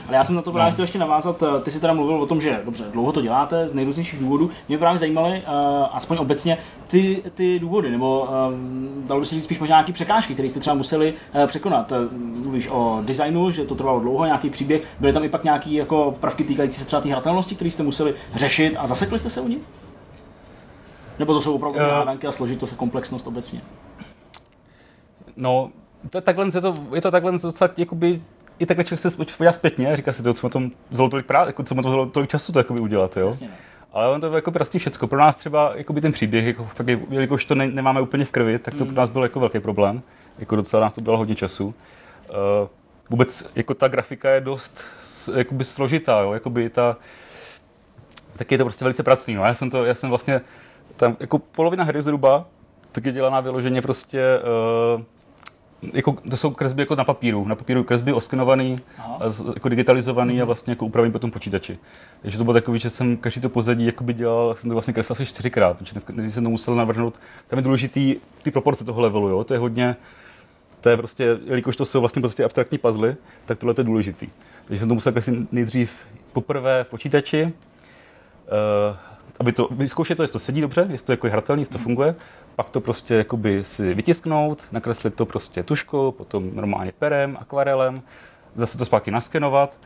Ale 0.08 0.18
já 0.18 0.24
jsem 0.24 0.36
na 0.36 0.42
to 0.42 0.52
právě 0.52 0.72
no. 0.72 0.74
chtěl 0.74 0.84
ještě 0.84 1.00
navázat. 1.00 1.44
Eh, 1.44 1.62
ty 1.62 1.72
jsi 1.72 1.80
teda 1.80 1.94
mluvil 1.94 2.22
o 2.22 2.26
tom, 2.26 2.42
že 2.42 2.62
dobře, 2.66 2.84
dlouho 2.92 3.12
to 3.12 3.22
děláte 3.22 3.68
z 3.68 3.74
nejrůznějších 3.74 4.20
důvodů. 4.20 4.50
Mě 4.68 4.78
právě 4.78 5.00
zajímaly, 5.00 5.44
uh, 5.48 5.88
aspoň 5.92 6.18
obecně, 6.18 6.58
ty, 6.88 7.24
ty 7.34 7.60
důvody, 7.60 7.92
nebo 7.92 8.30
um, 8.50 9.04
dalo 9.08 9.20
by 9.20 9.26
se 9.26 9.36
říct 9.36 9.44
spíš 9.44 9.60
možná 9.60 9.76
nějaké 9.76 9.94
překážky, 9.94 10.34
které 10.34 10.50
jste 10.50 10.60
třeba 10.60 10.76
museli 10.76 11.14
uh, 11.36 11.46
překonat. 11.46 11.94
Mluvíš 12.44 12.68
o 12.72 13.02
designu, 13.06 13.52
že 13.52 13.66
to 13.66 13.76
trvalo 13.76 14.00
dlouho, 14.00 14.26
nějaký 14.26 14.50
příběh. 14.50 14.82
Byly 15.00 15.14
tam 15.14 15.24
i 15.24 15.30
pak 15.30 15.44
nějaké 15.44 15.70
jako 15.70 16.16
prvky 16.20 16.44
týkající 16.44 16.80
se 16.80 16.86
třeba 16.86 17.02
té 17.02 17.10
hratelnosti, 17.10 17.56
které 17.56 17.72
jste 17.72 17.84
museli 17.84 18.14
řešit 18.36 18.76
a 18.80 18.88
zasekli 18.88 19.20
jste 19.20 19.30
se 19.30 19.42
u 19.42 19.48
nich? 19.48 19.62
Nebo 21.20 21.34
to 21.34 21.42
jsou 21.42 21.56
opravdu 21.56 21.80
uh, 21.80 21.86
hádanky 21.86 22.28
a 22.28 22.32
složitost 22.32 22.74
a 22.74 22.76
komplexnost 22.76 23.28
obecně? 23.28 23.62
No, 25.36 25.72
to, 26.10 26.22
takhle 26.22 26.46
je 26.56 26.62
to, 26.62 26.76
je 26.96 27.02
to 27.02 27.12
takhle 27.12 27.32
docela 27.32 27.70
jakoby 27.78 28.22
i 28.62 28.66
takhle 28.66 28.84
člověk 28.84 29.00
se 29.00 29.18
podívá 29.38 29.52
zpětně 29.52 29.92
a 29.92 29.96
říká 29.96 30.14
si 30.14 30.24
to, 30.24 30.34
co 30.34 30.48
mu 30.48 30.50
tom 30.50 30.72
vzalo 30.90 31.10
tolik, 31.10 31.26
jako, 31.46 31.64
co 31.64 31.76
mu 31.76 31.82
to 31.82 31.90
vzalo 31.90 32.06
tolik 32.06 32.30
času 32.30 32.52
to 32.52 32.60
jakoby 32.60 32.80
udělat, 32.80 33.18
jo. 33.18 33.28
Jasně, 33.28 33.48
no. 33.48 33.54
Ale 33.94 34.10
on 34.10 34.22
to 34.22 34.36
jako 34.36 34.52
prostě 34.52 34.80
všecko. 34.80 35.08
Pro 35.08 35.20
nás 35.20 35.36
třeba 35.36 35.72
jakoby 35.76 36.02
ten 36.02 36.12
příběh, 36.12 36.46
jako, 36.46 36.66
fakt, 36.66 36.88
jelikož 36.88 37.46
to 37.46 37.56
ne, 37.56 37.68
nemáme 37.68 38.02
úplně 38.02 38.26
v 38.26 38.32
krvi, 38.32 38.60
tak 38.60 38.74
to 38.74 38.84
mm. 38.84 38.88
pro 38.88 38.96
nás 38.96 39.10
byl 39.10 39.24
jako 39.24 39.40
velký 39.40 39.60
problém. 39.60 40.02
Jako 40.40 40.56
docela 40.56 40.82
nás 40.82 40.96
to 40.96 41.02
bylo 41.02 41.18
hodně 41.18 41.36
času. 41.36 41.66
Uh, 41.66 41.74
vůbec 43.10 43.52
jako 43.56 43.74
ta 43.74 43.88
grafika 43.88 44.30
je 44.30 44.42
dost 44.42 44.84
jakoby 45.36 45.64
složitá, 45.64 46.20
jo? 46.20 46.34
Jakoby 46.34 46.70
ta, 46.70 46.98
tak 48.36 48.52
je 48.52 48.58
to 48.58 48.64
prostě 48.64 48.86
velice 48.86 49.04
pracný. 49.04 49.34
No. 49.34 49.46
Já 49.46 49.54
jsem 49.54 49.70
to, 49.70 49.86
já 49.86 49.96
jsem 49.96 50.10
vlastně, 50.10 50.42
tam, 50.96 51.18
jako 51.20 51.40
polovina 51.40 51.84
hry 51.84 52.02
zhruba, 52.02 52.46
tak 52.92 53.06
je 53.06 53.12
dělaná 53.12 53.40
vyloženě 53.40 53.82
prostě 53.82 54.40
uh, 54.96 55.02
jako, 55.94 56.12
to 56.30 56.38
jsou 56.38 56.52
kresby 56.52 56.82
jako 56.82 56.96
na 56.96 57.04
papíru. 57.04 57.46
Na 57.48 57.56
papíru 57.56 57.84
kresby 57.84 58.14
oskenovaný, 58.14 58.76
a 58.98 59.20
jako 59.54 59.70
digitalizovaný 59.70 60.36
mm. 60.36 60.42
a 60.42 60.46
vlastně 60.46 60.72
jako 60.72 60.86
upravený 60.86 61.12
potom 61.12 61.32
počítači. 61.32 61.80
Takže 62.22 62.38
to 62.38 62.44
bylo 62.44 62.54
takový, 62.54 62.80
že 62.80 62.90
jsem 62.90 63.18
každý 63.18 63.42
to 63.42 63.50
pozadí 63.50 63.86
jakoby 63.86 64.14
dělal, 64.14 64.56
jsem 64.56 64.70
to 64.70 64.76
vlastně 64.76 64.94
kreslil 64.94 65.14
asi 65.14 65.26
čtyřikrát, 65.26 65.78
protože 65.78 65.92
dneska, 65.92 66.14
jsem 66.30 66.44
to 66.44 66.50
musel 66.50 66.76
navrhnout. 66.76 67.20
Tam 67.48 67.60
je 67.60 67.64
důležitý 67.64 68.16
ty 68.44 68.52
proporce 68.52 68.86
toho 68.86 69.02
levelu, 69.02 69.28
jo? 69.28 69.44
to 69.44 69.54
je 69.54 69.60
hodně, 69.60 69.96
to 70.82 70.90
je 70.90 70.98
prostě, 70.98 71.40
jelikož 71.46 71.76
to 71.76 71.86
jsou 71.86 72.00
vlastně 72.00 72.22
prostě 72.22 72.44
abstraktní 72.44 72.78
puzzle, 72.78 73.16
tak 73.46 73.58
tohle 73.58 73.76
je 73.78 73.84
důležitý. 73.84 74.28
Takže 74.66 74.80
jsem 74.80 74.90
to 74.90 74.96
musel 74.96 75.12
kreslit 75.12 75.54
nejdřív 75.54 75.96
poprvé 76.34 76.84
v 76.84 76.88
počítači, 76.88 77.44
uh, 77.44 77.52
aby 79.42 79.52
to, 79.52 79.68
vyzkoušet 79.72 80.16
to, 80.16 80.24
jestli 80.24 80.34
to 80.34 80.40
sedí 80.40 80.62
dobře, 80.62 80.88
jestli 80.92 81.06
to 81.06 81.12
jako 81.14 81.28
je 81.28 81.32
hratelný, 81.32 81.62
jestli 81.62 81.74
to 81.74 81.80
funguje, 81.80 82.16
pak 82.56 82.70
to 82.70 82.82
prostě 82.82 83.16
jakoby 83.16 83.64
si 83.64 83.94
vytisknout, 83.94 84.64
nakreslit 84.72 85.16
to 85.16 85.26
prostě 85.26 85.64
tuškou, 85.64 86.12
potom 86.12 86.56
normálně 86.56 86.92
perem, 87.00 87.38
akvarelem, 87.42 88.02
zase 88.56 88.78
to 88.78 88.86
zpátky 88.86 89.12
naskenovat 89.12 89.80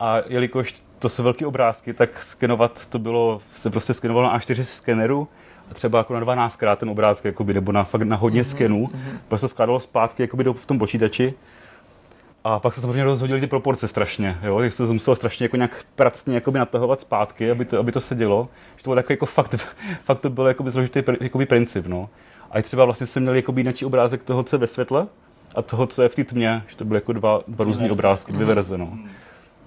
a 0.00 0.16
jelikož 0.26 0.74
to 0.98 1.08
jsou 1.08 1.22
velké 1.22 1.46
obrázky, 1.46 1.94
tak 1.94 2.18
skenovat 2.18 2.86
to 2.86 2.98
bylo, 2.98 3.40
se 3.50 3.70
prostě 3.70 3.94
skenovalo 3.94 4.26
na 4.26 4.38
A4 4.38 4.62
skeneru 4.62 5.28
a 5.70 5.74
třeba 5.74 5.98
jako 5.98 6.14
na 6.14 6.20
12 6.20 6.56
krát 6.56 6.78
ten 6.78 6.90
obrázek, 6.90 7.24
jakoby, 7.24 7.54
nebo 7.54 7.72
na, 7.72 7.84
fakt 7.84 8.02
na 8.02 8.16
hodně 8.16 8.42
mm-hmm. 8.42 8.50
skenů, 8.50 8.86
mm-hmm. 8.86 9.18
pak 9.28 9.40
se 9.40 9.44
to 9.44 9.48
skládalo 9.48 9.80
zpátky 9.80 10.22
jakoby 10.22 10.44
do, 10.44 10.54
v 10.54 10.66
tom 10.66 10.78
počítači 10.78 11.34
a 12.44 12.60
pak 12.60 12.74
se 12.74 12.80
samozřejmě 12.80 13.04
rozhodili 13.04 13.40
ty 13.40 13.46
proporce 13.46 13.88
strašně, 13.88 14.38
jo, 14.42 14.58
tak 14.58 14.72
se 14.72 14.86
to 14.86 14.92
muselo 14.92 15.16
strašně 15.16 15.44
jako 15.44 15.56
nějak 15.56 15.84
pracně 15.94 16.34
jakoby 16.34 16.58
natahovat 16.58 17.00
zpátky, 17.00 17.50
aby 17.50 17.64
to, 17.64 17.78
aby 17.78 17.92
to 17.92 18.00
sedělo. 18.00 18.48
Že 18.76 18.84
to 18.84 18.90
bylo 18.90 18.94
takový 18.96 19.12
jako 19.12 19.26
fakt, 19.26 19.66
fakt 20.04 20.20
to 20.20 20.30
byl 20.30 20.46
jakoby 20.46 20.70
složitý 20.70 21.02
jakoby 21.20 21.46
princip, 21.46 21.86
no. 21.86 22.08
A 22.50 22.58
i 22.58 22.62
třeba 22.62 22.84
vlastně 22.84 23.06
jsme 23.06 23.20
měli 23.20 23.38
jakoby 23.38 23.60
jiný 23.60 23.74
obrázek 23.84 24.22
toho, 24.22 24.42
co 24.42 24.56
je 24.56 24.60
ve 24.60 24.66
světle 24.66 25.06
a 25.54 25.62
toho, 25.62 25.86
co 25.86 26.02
je 26.02 26.08
v 26.08 26.14
té 26.14 26.24
tmě, 26.24 26.62
že 26.66 26.76
to 26.76 26.84
byly 26.84 26.96
jako 26.96 27.12
dva, 27.12 27.40
dva 27.48 27.64
různé 27.64 27.90
obrázky, 27.90 28.32
dvě 28.32 28.46
verze, 28.46 28.78
no. 28.78 28.98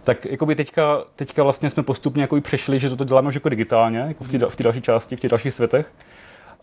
Tak 0.03 0.25
jakoby 0.25 0.55
teďka, 0.55 1.03
teďka 1.15 1.43
vlastně 1.43 1.69
jsme 1.69 1.83
postupně 1.83 2.21
jakoby 2.21 2.41
přešli, 2.41 2.79
že 2.79 2.89
toto 2.89 3.03
děláme 3.03 3.27
už 3.27 3.35
jako 3.35 3.49
digitálně, 3.49 3.99
jako 3.99 4.23
v 4.23 4.29
té 4.29 4.37
v 4.37 4.63
další 4.63 4.81
části, 4.81 5.15
v 5.15 5.19
těch 5.19 5.31
dalších 5.31 5.53
světech. 5.53 5.91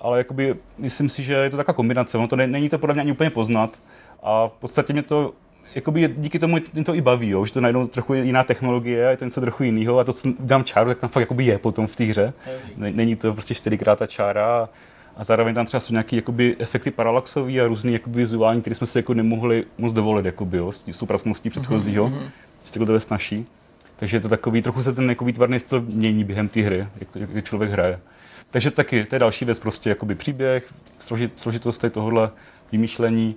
Ale 0.00 0.18
jakoby, 0.18 0.56
myslím 0.78 1.08
si, 1.08 1.22
že 1.22 1.32
je 1.32 1.50
to 1.50 1.56
taková 1.56 1.74
kombinace, 1.74 2.18
ono 2.18 2.28
to 2.28 2.36
není 2.36 2.68
to 2.68 2.78
podle 2.78 2.94
mě 2.94 3.02
ani 3.02 3.12
úplně 3.12 3.30
poznat. 3.30 3.78
A 4.22 4.48
v 4.48 4.52
podstatě 4.52 4.92
mě 4.92 5.02
to 5.02 5.32
jakoby 5.74 6.14
díky 6.16 6.38
tomu 6.38 6.58
mě 6.72 6.84
to 6.84 6.94
i 6.94 7.00
baví, 7.00 7.28
jo, 7.28 7.46
že 7.46 7.52
to 7.52 7.60
najednou 7.60 7.86
trochu 7.86 8.14
jiná 8.14 8.44
technologie, 8.44 8.98
je 9.10 9.16
to 9.16 9.24
něco 9.24 9.40
trochu 9.40 9.62
jiného 9.62 9.98
a 9.98 10.04
to, 10.04 10.12
co 10.12 10.28
dám 10.40 10.64
čáru, 10.64 10.88
tak 10.88 10.98
tam 10.98 11.10
fakt 11.10 11.20
jakoby 11.20 11.44
je 11.44 11.58
potom 11.58 11.86
v 11.86 11.96
té 11.96 12.04
hře. 12.04 12.32
Není 12.76 13.16
to 13.16 13.32
prostě 13.32 13.54
čtyřikrát 13.54 13.98
ta 13.98 14.06
čára 14.06 14.68
a 15.16 15.24
zároveň 15.24 15.54
tam 15.54 15.66
třeba 15.66 15.80
jsou 15.80 15.92
nějaké 15.92 16.16
jakoby, 16.16 16.56
efekty 16.58 16.90
paralaxové 16.90 17.60
a 17.60 17.66
různé 17.66 17.92
jakoby, 17.92 18.16
vizuální, 18.16 18.60
které 18.60 18.74
jsme 18.74 18.86
si 18.86 18.98
jako 18.98 19.14
nemohli 19.14 19.64
moc 19.78 19.92
dovolit 19.92 20.26
jakoby, 20.26 20.56
jo, 20.56 20.72
s 20.72 20.98
tou 20.98 21.06
pracností 21.06 21.50
předchozího, 21.50 22.08
mm-hmm. 22.08 22.30
že 22.64 22.86
to 22.86 22.92
je 22.92 23.00
snaží. 23.00 23.46
Takže 23.96 24.16
je 24.16 24.20
to 24.20 24.28
takový, 24.28 24.62
trochu 24.62 24.82
se 24.82 24.92
ten 24.92 25.08
jako 25.08 25.24
výtvarný 25.24 25.60
styl 25.60 25.80
mění 25.80 26.24
během 26.24 26.48
té 26.48 26.60
hry, 26.60 26.86
jak, 27.00 27.08
jak 27.32 27.44
člověk 27.44 27.70
hraje. 27.70 28.00
Takže 28.50 28.70
taky, 28.70 29.04
to 29.04 29.14
je 29.14 29.18
další 29.18 29.44
věc, 29.44 29.58
prostě 29.58 29.88
jakoby 29.88 30.14
příběh, 30.14 30.72
složit, 30.98 31.38
složitost 31.38 31.84
tohohle 31.90 32.30
vymýšlení. 32.72 33.36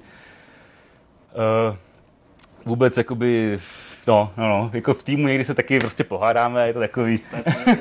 Uh, 1.69 1.75
vůbec 2.65 2.97
jakoby 2.97 3.57
no, 4.07 4.31
no, 4.37 4.49
no, 4.49 4.69
jako 4.73 4.93
v 4.93 5.03
týmu 5.03 5.27
někdy 5.27 5.43
se 5.45 5.53
taky 5.53 5.79
prostě 5.79 6.03
pohádáme, 6.03 6.67
je 6.67 6.73
to 6.73 6.79
takový, 6.79 7.17
To 7.17 7.35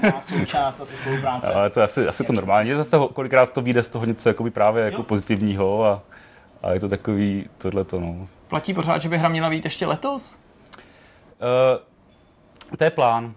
je 0.07 0.13
součást 0.21 0.81
asi 0.81 0.95
spolupráce. 0.97 1.47
ale 1.55 1.71
to 1.71 1.81
je 1.81 1.85
asi, 1.85 2.09
asi 2.09 2.25
to 2.25 2.33
normální. 2.33 2.73
Zase 2.73 2.97
ho- 2.97 3.09
kolikrát 3.09 3.53
to 3.53 3.61
vyjde 3.63 3.83
z 3.83 3.89
toho 3.89 4.05
něco 4.05 4.29
jakoby 4.29 4.51
právě 4.51 4.85
jako 4.85 4.97
Jo. 4.97 5.03
pozitivního 5.03 5.85
a, 5.85 6.03
a 6.63 6.73
je 6.73 6.81
to 6.81 6.89
takový 6.89 7.49
tohle 7.59 7.85
to, 7.85 8.01
no. 8.01 8.29
Platí 8.49 8.75
pořád, 8.75 8.99
že 9.03 9.09
by 9.09 9.19
hra 9.19 9.29
měla 9.29 9.51
být 9.51 9.65
ještě 9.65 9.87
letos? 9.87 10.39
Uh, 11.41 11.79
to 12.79 12.85
je 12.85 12.91
plán. 12.91 13.35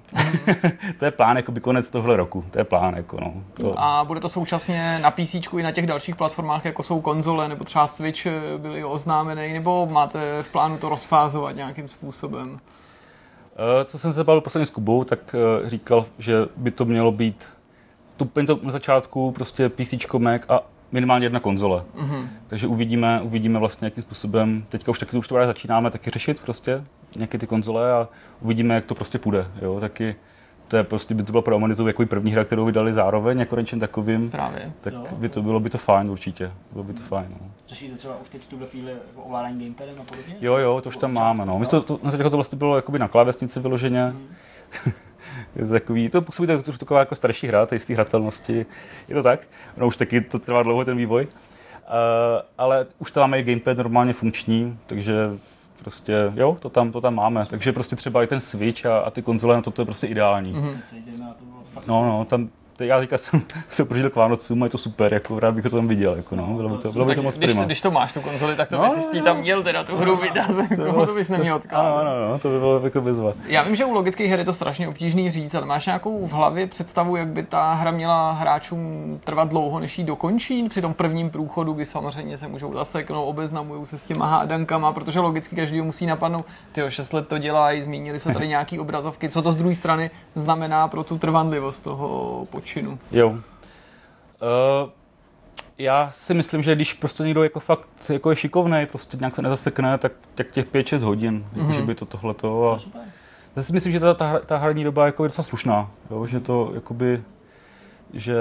to 0.99 1.05
je 1.05 1.11
plán, 1.11 1.37
jakoby 1.37 1.59
konec 1.59 1.89
tohle 1.89 2.17
roku. 2.17 2.45
To 2.51 2.57
je 2.57 2.63
plán, 2.63 2.93
jako 2.95 3.17
no. 3.21 3.33
To, 3.53 3.79
A 3.79 4.03
bude 4.05 4.19
to 4.19 4.29
současně 4.29 4.99
na 5.01 5.11
PC 5.11 5.35
i 5.35 5.63
na 5.63 5.71
těch 5.71 5.87
dalších 5.87 6.15
platformách, 6.15 6.65
jako 6.65 6.83
jsou 6.83 7.01
konzole, 7.01 7.47
nebo 7.47 7.63
třeba 7.63 7.87
Switch 7.87 8.25
eh, 8.25 8.57
byly 8.57 8.83
oznámený, 8.83 9.53
nebo 9.53 9.87
máte 9.91 10.43
v 10.43 10.49
plánu 10.49 10.77
to 10.77 10.89
rozfázovat 10.89 11.55
nějakým 11.55 11.87
způsobem? 11.87 12.57
Eh, 13.55 13.85
Co 13.85 13.97
jsem 13.97 14.13
se 14.13 14.23
bavil 14.23 14.41
posledně 14.41 14.65
s 14.65 14.71
Kubou, 14.71 15.03
tak 15.03 15.35
eh, 15.35 15.69
říkal, 15.69 16.05
že 16.19 16.33
by 16.57 16.71
to 16.71 16.85
mělo 16.85 17.11
být 17.11 17.47
tu, 18.17 18.25
úplně 18.25 18.47
to 18.47 18.59
na 18.63 18.71
začátku 18.71 19.31
prostě 19.31 19.69
PC, 19.69 19.93
Mac 20.17 20.41
a 20.49 20.59
minimálně 20.91 21.25
jedna 21.25 21.39
konzole. 21.39 21.83
Mhm. 21.95 22.29
Takže 22.47 22.67
uvidíme, 22.67 23.21
uvidíme 23.23 23.59
vlastně, 23.59 23.85
jakým 23.85 24.03
způsobem, 24.03 24.65
teďka 24.69 24.91
už 24.91 24.99
taky 24.99 25.17
už 25.17 25.27
to 25.27 25.45
začínáme 25.45 25.91
taky 25.91 26.09
řešit 26.09 26.39
prostě, 26.39 26.83
nějaké 27.15 27.37
ty 27.37 27.47
konzole 27.47 27.91
a 27.91 28.07
uvidíme, 28.41 28.75
jak 28.75 28.85
to 28.85 28.95
prostě 28.95 29.19
půjde, 29.19 29.47
jo, 29.61 29.79
taky 29.79 30.15
to 30.67 30.77
je 30.77 30.83
prostě, 30.83 31.13
by 31.13 31.23
to 31.23 31.31
byla 31.31 31.41
pro 31.41 31.55
Amanitu 31.55 31.87
jako 31.87 32.05
první 32.05 32.31
hra, 32.31 32.45
kterou 32.45 32.65
vydali 32.65 32.93
zároveň, 32.93 33.39
jako 33.39 33.59
něčem 33.59 33.79
takovým, 33.79 34.29
Právě. 34.31 34.71
tak 34.81 34.93
Jo. 34.93 35.05
by 35.11 35.29
to 35.29 35.41
bylo 35.41 35.59
by 35.59 35.69
to 35.69 35.77
fajn 35.77 36.09
určitě, 36.09 36.51
bylo 36.71 36.83
by 36.83 36.93
to 36.93 37.01
fajn, 37.01 37.27
no. 37.29 37.51
Řešíte 37.67 37.97
třeba 37.97 38.17
už 38.21 38.29
teď 38.29 38.41
v 38.41 38.47
tuhle 38.47 38.67
chvíli 38.67 38.91
jako 38.91 39.21
ovládání 39.21 39.59
gamepadem 39.59 39.95
a 40.01 40.03
podobně? 40.03 40.35
Jo, 40.41 40.57
jo, 40.57 40.81
to 40.81 40.89
už 40.89 40.97
tam 40.97 41.13
máme, 41.13 41.45
no. 41.45 41.59
My 41.59 41.65
to, 41.65 41.81
to, 41.81 41.99
na 42.03 42.11
začátku 42.11 42.29
to 42.29 42.37
vlastně 42.37 42.57
bylo 42.57 42.75
jakoby 42.75 42.99
na 42.99 43.07
klávesnici 43.07 43.59
vyloženě. 43.59 44.13
je 45.55 45.65
to 45.65 45.71
takový, 45.71 46.09
to 46.09 46.21
působí 46.21 46.47
to 46.47 46.61
trošku 46.61 46.79
taková 46.79 46.99
jako 46.99 47.15
starší 47.15 47.47
hra, 47.47 47.65
té 47.65 47.75
jisté 47.75 47.93
hratelnosti. 47.93 48.65
Je 49.07 49.15
to 49.15 49.23
tak? 49.23 49.47
No 49.77 49.87
už 49.87 49.97
taky 49.97 50.21
to 50.21 50.39
trvá 50.39 50.63
dlouho 50.63 50.85
ten 50.85 50.97
vývoj. 50.97 51.23
Uh, 51.23 51.89
ale 52.57 52.87
už 52.99 53.11
tam 53.11 53.21
máme 53.21 53.39
i 53.39 53.43
gamepad 53.43 53.77
normálně 53.77 54.13
funkční, 54.13 54.79
takže 54.87 55.15
prostě, 55.83 56.31
jo, 56.35 56.57
to 56.59 56.69
tam, 56.69 56.91
to 56.91 57.01
tam 57.01 57.15
máme. 57.15 57.45
Takže 57.45 57.73
prostě 57.73 57.95
třeba 57.95 58.23
i 58.23 58.27
ten 58.27 58.41
Switch 58.41 58.85
a, 58.85 58.99
a 58.99 59.09
ty 59.09 59.21
konzole 59.21 59.55
na 59.55 59.61
to, 59.61 59.71
to 59.71 59.81
je 59.81 59.85
prostě 59.85 60.07
ideální. 60.07 60.53
Mhm. 60.53 60.81
Fakt 61.73 61.87
No, 61.87 62.05
no, 62.05 62.25
tam, 62.25 62.49
te- 62.77 62.85
já 62.85 62.99
teďka 62.99 63.17
jsem 63.17 63.41
se 63.69 63.85
prožil 63.85 64.09
k 64.09 64.15
Vánocům 64.15 64.63
a 64.63 64.65
je 64.65 64.69
to 64.69 64.77
super, 64.77 65.13
jako 65.13 65.39
rád 65.39 65.55
bych 65.55 65.63
to 65.63 65.75
tam 65.75 65.87
viděl, 65.87 66.13
jako 66.15 66.35
no, 66.35 66.45
bylo 66.45 66.69
by 66.69 66.77
to, 66.77 66.91
bylo 66.91 67.05
by 67.05 67.15
to 67.15 67.23
moc 67.23 67.37
když, 67.37 67.49
prima. 67.51 67.65
když 67.65 67.81
to 67.81 67.91
máš, 67.91 68.13
tu 68.13 68.21
konzoli, 68.21 68.55
tak 68.55 68.69
to 68.69 68.77
No, 68.77 68.83
bys 68.83 68.97
jistý 68.97 69.21
tam 69.21 69.37
měl 69.37 69.63
teda 69.63 69.83
tu 69.83 69.95
hru 69.97 70.15
vydat, 70.17 70.47
k 70.69 70.75
tomu 70.85 71.05
to 71.05 71.13
bys 71.13 71.29
neměl 71.29 71.53
Ano, 71.55 71.61
odkládat. 71.63 72.01
ano, 72.01 72.09
ano, 72.27 72.39
to 72.39 72.49
by 72.49 72.59
bylo 72.59 72.79
jako 72.83 73.01
bezva. 73.01 73.33
Já 73.45 73.63
vím, 73.63 73.75
že 73.75 73.85
u 73.85 73.93
logických 73.93 74.29
her 74.29 74.39
je 74.39 74.45
to 74.45 74.53
strašně 74.53 74.87
obtížný 74.87 75.31
říct, 75.31 75.55
ale 75.55 75.65
máš 75.65 75.85
nějakou 75.85 76.25
v 76.27 76.31
hlavě 76.31 76.67
představu, 76.67 77.15
jak 77.15 77.27
by 77.27 77.43
ta 77.43 77.73
hra 77.73 77.91
měla 77.91 78.31
hráčům 78.31 79.19
trvat 79.23 79.49
dlouho, 79.49 79.79
než 79.79 79.97
ji 79.99 80.03
dokončí? 80.05 80.69
Při 80.69 80.81
tom 80.81 80.93
prvním 80.93 81.29
průchodu, 81.29 81.73
kdy 81.73 81.85
samozřejmě 81.85 82.37
se 82.37 82.47
můžou 82.47 82.73
zaseknout, 82.73 83.29
obeznamují 83.29 83.85
se 83.85 83.97
s 83.97 84.03
těma 84.03 84.25
hádankama, 84.25 84.93
protože 84.93 85.19
logicky 85.19 85.55
každý 85.55 85.81
musí 85.81 86.05
napadnout, 86.05 86.45
ty 86.71 86.81
6 86.87 87.13
let 87.13 87.27
to 87.27 87.37
dělají, 87.37 87.81
zmínili 87.81 88.19
se 88.19 88.33
tady 88.33 88.47
nějaký 88.53 88.79
obrazovky, 88.79 89.29
co 89.29 89.41
to 89.41 89.51
z 89.51 89.55
druhé 89.55 89.75
strany 89.75 90.11
znamená 90.35 90.87
pro 90.87 91.03
tu 91.03 91.17
trvanlivost 91.17 91.83
toho 91.83 92.45
počinu. 92.63 92.99
Jo. 93.11 93.29
Uh, 93.29 93.39
já 95.77 96.11
si 96.11 96.33
myslím, 96.33 96.63
že 96.63 96.75
když 96.75 96.93
prostě 96.93 97.23
někdo 97.23 97.43
jako 97.43 97.59
fakt 97.59 97.87
jako 98.09 98.29
je 98.29 98.35
šikovný, 98.35 98.85
prostě 98.85 99.17
nějak 99.17 99.35
se 99.35 99.41
nezasekne, 99.41 99.97
tak, 99.97 100.11
tak 100.35 100.51
těch 100.51 100.65
5-6 100.65 100.99
hodin, 100.99 101.45
mm-hmm. 101.55 101.71
že 101.71 101.81
by 101.81 101.95
to 101.95 102.05
tohleto. 102.05 102.71
A 102.71 102.79
super. 102.79 103.01
já 103.55 103.63
si 103.63 103.73
myslím, 103.73 103.91
že 103.91 103.99
ta, 103.99 104.13
ta, 104.13 104.39
ta 104.39 104.57
hraní 104.57 104.83
doba 104.83 105.05
jako 105.05 105.23
je 105.23 105.29
docela 105.29 105.43
slušná, 105.43 105.91
jo? 106.11 106.27
že 106.27 106.39
to 106.39 106.71
jakoby, 106.73 107.23
že 108.13 108.35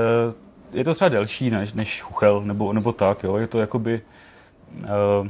je 0.73 0.85
to 0.85 0.95
třeba 0.95 1.09
delší 1.09 1.51
než, 1.51 1.73
než 1.73 2.03
chuchel, 2.03 2.43
nebo, 2.45 2.73
nebo 2.73 2.93
tak, 2.93 3.23
jo? 3.23 3.37
je 3.37 3.47
to 3.47 3.59
jakoby, 3.59 4.03
uh, 4.79 5.29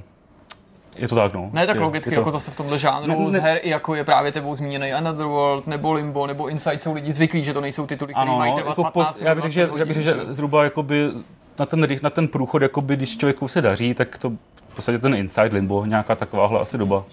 je 0.97 1.09
to 1.09 1.14
tak, 1.14 1.35
no. 1.35 1.51
Ne 1.52 1.66
tak 1.66 1.66
Prostě 1.66 1.85
logicky, 1.85 2.10
to, 2.10 2.20
jako 2.20 2.31
zase 2.31 2.51
v 2.51 2.56
tomhle 2.56 2.78
žánru 2.78 3.24
Ne, 3.24 3.31
z 3.31 3.32
ne- 3.32 3.40
her, 3.40 3.60
jako 3.62 3.94
je 3.94 4.05
právě 4.05 4.32
tebou 4.32 4.55
zmíněný 4.55 4.93
Another 4.93 5.27
World, 5.27 5.66
nebo 5.66 5.93
Limbo, 5.93 6.27
nebo 6.27 6.48
Inside, 6.48 6.81
jsou 6.81 6.94
lidi 6.94 7.12
zvyklí, 7.12 7.44
že 7.44 7.55
to 7.55 7.60
nejsou 7.60 7.86
tituly, 7.86 8.14
které 8.14 8.31
mají 8.31 8.51
no, 8.51 8.56
trvat 8.56 8.70
jako 8.70 8.82
15 8.82 9.19
po, 9.19 9.24
já 9.24 9.35
bych 9.35 9.43
řekl, 9.43 9.52
že, 9.52 9.60
já 9.60 9.85
bych 9.85 9.97
20 9.97 10.02
řekl, 10.02 10.16
hodin, 10.16 10.28
že 10.28 10.35
zhruba 10.35 10.64
jakoby 10.64 11.10
na 11.59 11.66
ten, 11.66 11.86
na 12.02 12.10
ten 12.10 12.28
průchod, 12.28 12.62
jakoby, 12.62 12.97
když 12.97 13.16
člověku 13.16 13.48
se 13.48 13.62
daří, 13.62 13.94
tak 13.94 14.19
to 14.19 14.31
v 14.69 14.74
podstatě 14.74 14.98
ten 14.98 15.14
inside 15.14 15.51
limbo, 15.52 15.85
nějaká 15.85 16.14
takováhle 16.14 16.60
asi 16.60 16.78
doba. 16.78 17.05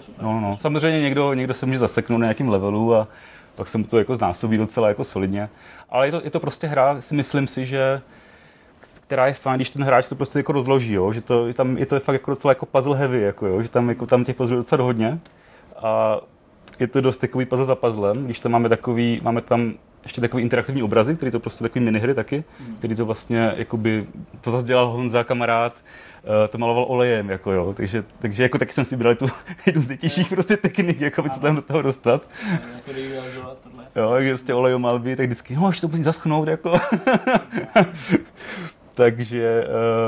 Super. 0.00 0.24
No, 0.24 0.40
no. 0.40 0.58
Samozřejmě 0.60 1.00
někdo, 1.00 1.34
někdo 1.34 1.54
se 1.54 1.66
může 1.66 1.78
zaseknout 1.78 2.20
na 2.20 2.26
nějakým 2.26 2.48
levelu 2.48 2.94
a 2.94 3.08
pak 3.54 3.68
se 3.68 3.78
mu 3.78 3.84
to 3.84 3.98
jako 3.98 4.16
znásobí 4.16 4.56
docela 4.56 4.88
jako 4.88 5.04
solidně. 5.04 5.48
Ale 5.90 6.06
je 6.06 6.12
to, 6.12 6.20
je 6.24 6.30
to 6.30 6.40
prostě 6.40 6.66
hra, 6.66 7.00
si 7.00 7.14
myslím 7.14 7.46
si, 7.46 7.66
že 7.66 8.00
která 9.10 9.26
je 9.26 9.34
fajn, 9.34 9.56
když 9.56 9.70
ten 9.70 9.84
hráč 9.84 10.08
to 10.08 10.14
prostě 10.14 10.38
jako 10.38 10.52
rozloží, 10.52 10.92
jo? 10.92 11.12
že 11.12 11.20
to, 11.20 11.46
je 11.46 11.54
tam, 11.54 11.78
je 11.78 11.86
to 11.86 12.00
fakt 12.00 12.12
jako 12.12 12.30
docela 12.30 12.50
jako 12.50 12.66
puzzle 12.66 12.96
heavy, 12.96 13.20
jako, 13.20 13.46
jo? 13.46 13.62
že 13.62 13.68
tam, 13.68 13.88
jako, 13.88 14.06
tam 14.06 14.24
těch 14.24 14.36
puzzlů 14.36 14.56
je 14.56 14.58
docela 14.58 14.84
hodně. 14.84 15.18
A 15.76 16.20
je 16.80 16.86
to 16.86 17.00
dost 17.00 17.16
takový 17.16 17.44
puzzle 17.44 17.66
za 17.66 17.74
puzzlem, 17.74 18.24
když 18.24 18.40
tam 18.40 18.52
máme 18.52 18.68
takový, 18.68 19.20
máme 19.22 19.40
tam 19.40 19.74
ještě 20.02 20.20
takový 20.20 20.42
interaktivní 20.42 20.82
obrazy, 20.82 21.16
který 21.16 21.32
to 21.32 21.40
prostě 21.40 21.64
takový 21.64 21.84
minihry 21.84 22.14
taky, 22.14 22.44
který 22.78 22.94
to 22.94 23.06
vlastně, 23.06 23.52
jakoby, 23.56 24.06
to 24.40 24.50
zase 24.50 24.66
dělal 24.66 24.90
Honza, 24.90 25.24
kamarád, 25.24 25.74
eh, 26.44 26.48
to 26.48 26.58
maloval 26.58 26.84
olejem, 26.88 27.30
jako 27.30 27.52
jo, 27.52 27.74
takže, 27.76 28.04
takže 28.18 28.42
jako 28.42 28.58
taky 28.58 28.72
jsem 28.72 28.84
si 28.84 28.96
bral 28.96 29.14
tu 29.14 29.26
jednu 29.66 29.82
z 29.82 29.88
nejtěžších 29.88 30.28
prostě 30.28 30.56
technik, 30.56 31.00
jako 31.00 31.28
co 31.28 31.40
tam 31.40 31.56
do 31.56 31.62
toho 31.62 31.82
dostat. 31.82 32.28
Jo, 33.96 34.14
jak 34.14 34.28
prostě 34.28 34.54
olejomalby, 34.54 35.16
tak 35.16 35.26
vždycky, 35.26 35.56
no, 35.56 35.66
až 35.66 35.80
to 35.80 35.88
musí 35.88 36.02
zaschnout, 36.02 36.48
jako. 36.48 36.80
takže, 39.00 39.64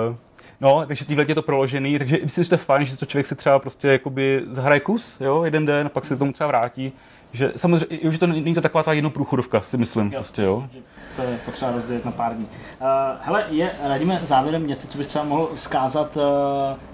uh, 0.08 0.16
no, 0.60 0.84
takže 0.86 1.04
tímhle 1.04 1.24
je 1.28 1.34
to 1.34 1.42
proložený, 1.42 1.98
takže 1.98 2.18
myslím, 2.24 2.44
že 2.44 2.50
to 2.50 2.54
je 2.54 2.58
fajn, 2.58 2.86
že 2.86 2.96
to 2.96 3.06
člověk 3.06 3.26
si 3.26 3.34
třeba 3.34 3.58
prostě 3.58 3.88
jakoby 3.88 4.42
zahraje 4.46 4.80
kus, 4.80 5.16
jo, 5.20 5.44
jeden 5.44 5.66
den, 5.66 5.86
a 5.86 5.90
pak 5.90 6.04
se 6.04 6.16
k 6.16 6.18
tomu 6.18 6.32
třeba 6.32 6.48
vrátí. 6.48 6.92
Že 7.34 7.52
samozřejmě, 7.56 7.98
jo, 8.02 8.10
že 8.10 8.18
to 8.18 8.26
není 8.26 8.54
to 8.54 8.60
taková 8.60 8.82
ta 8.82 8.92
jednoprůchodovka, 8.92 9.60
si 9.60 9.76
myslím, 9.76 10.10
prostě, 10.10 10.42
jo. 10.42 10.60
myslím, 10.60 10.82
To 11.16 11.22
je 11.22 11.38
potřeba 11.44 11.70
rozdělit 11.70 12.04
na 12.04 12.10
pár 12.10 12.34
dní. 12.34 12.46
Uh, 12.80 12.86
hele, 13.20 13.46
je, 13.50 13.70
radíme 13.84 14.20
závěrem 14.24 14.66
něco, 14.66 14.86
co 14.86 14.98
bys 14.98 15.08
třeba 15.08 15.24
mohl 15.24 15.50
zkázat 15.54 16.16
uh, 16.16 16.22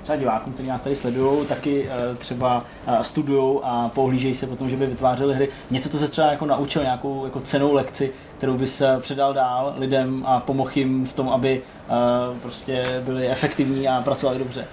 třeba 0.03 0.17
divákům, 0.17 0.53
kteří 0.53 0.69
nás 0.69 0.83
tady 0.83 0.97
sledují, 0.97 1.47
taky 1.47 1.83
uh, 1.83 2.17
třeba 2.17 2.65
uh, 2.89 3.01
studují 3.01 3.61
a 3.63 3.91
pohlížejí 3.95 4.35
se 4.35 4.47
potom, 4.47 4.71
že 4.71 4.77
by 4.77 4.87
vytvářeli 4.87 5.35
hry. 5.35 5.49
Něco, 5.71 5.89
co 5.89 5.99
se 5.99 6.09
třeba 6.09 6.27
jako 6.27 6.47
naučil, 6.47 6.83
nějakou 6.83 7.25
jako 7.25 7.41
cenou 7.41 7.73
lekci, 7.73 8.13
kterou 8.39 8.59
bys 8.59 8.81
eh, 8.81 8.97
předal 9.01 9.35
dál 9.35 9.75
lidem 9.79 10.23
a 10.27 10.41
pomohl 10.41 10.71
jim 10.75 11.07
v 11.07 11.13
tom, 11.13 11.29
aby 11.29 11.63
uh, 12.31 12.39
prostě 12.39 13.03
byli 13.05 13.29
efektivní 13.29 13.89
a 13.89 14.03
pracovali 14.03 14.39
dobře. 14.39 14.67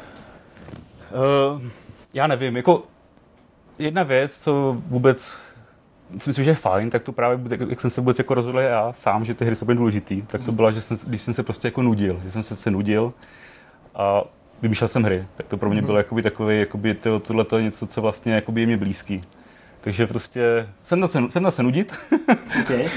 Uh, 1.56 1.62
já 2.14 2.28
nevím, 2.28 2.58
jako 2.58 2.84
jedna 3.80 4.04
věc, 4.04 4.38
co 4.38 4.78
vůbec 4.88 5.40
si 6.18 6.30
myslím, 6.30 6.46
že 6.46 6.52
je 6.52 6.56
fajn, 6.56 6.90
tak 6.90 7.04
to 7.04 7.12
právě, 7.12 7.40
jak- 7.70 7.82
jsem 7.82 7.90
se 7.90 8.02
vůbec 8.02 8.18
jako 8.18 8.34
rozhodl 8.34 8.60
já 8.60 8.94
sám, 8.94 9.26
že 9.26 9.34
ty 9.34 9.46
hry 9.46 9.56
jsou 9.56 9.66
důležitý, 9.66 10.22
tak 10.22 10.44
to 10.44 10.52
byla, 10.52 10.72
že 10.72 10.82
jsem, 10.82 10.98
když 11.08 11.22
jsem 11.22 11.34
se 11.34 11.44
prostě 11.44 11.68
jako 11.68 11.82
nudil, 11.82 12.22
že 12.24 12.32
jsem 12.32 12.44
se, 12.44 12.56
se 12.56 12.72
nudil 12.72 13.14
a 13.96 14.24
vymýšlel 14.62 14.88
jsem 14.88 15.04
hry, 15.04 15.28
tak 15.36 15.48
to 15.48 15.58
pro 15.58 15.70
mě 15.70 15.82
bylo 15.82 15.98
jakoby 15.98 16.22
takový, 16.22 16.60
jakoby 16.60 16.94
to, 16.94 17.20
tohle 17.20 17.44
to 17.44 17.58
je 17.58 17.64
něco, 17.64 17.88
co 17.88 18.02
vlastně 18.02 18.34
jakoby 18.34 18.62
je 18.62 18.68
mě 18.68 18.78
blízký. 18.78 19.22
Takže 19.86 20.08
prostě 20.08 20.70
jsem 20.84 21.00
na 21.00 21.08
se, 21.08 21.20
jsem 21.30 21.44
na 21.44 21.52
se 21.52 21.64
nudit 21.64 21.94
Okay. 22.62 22.90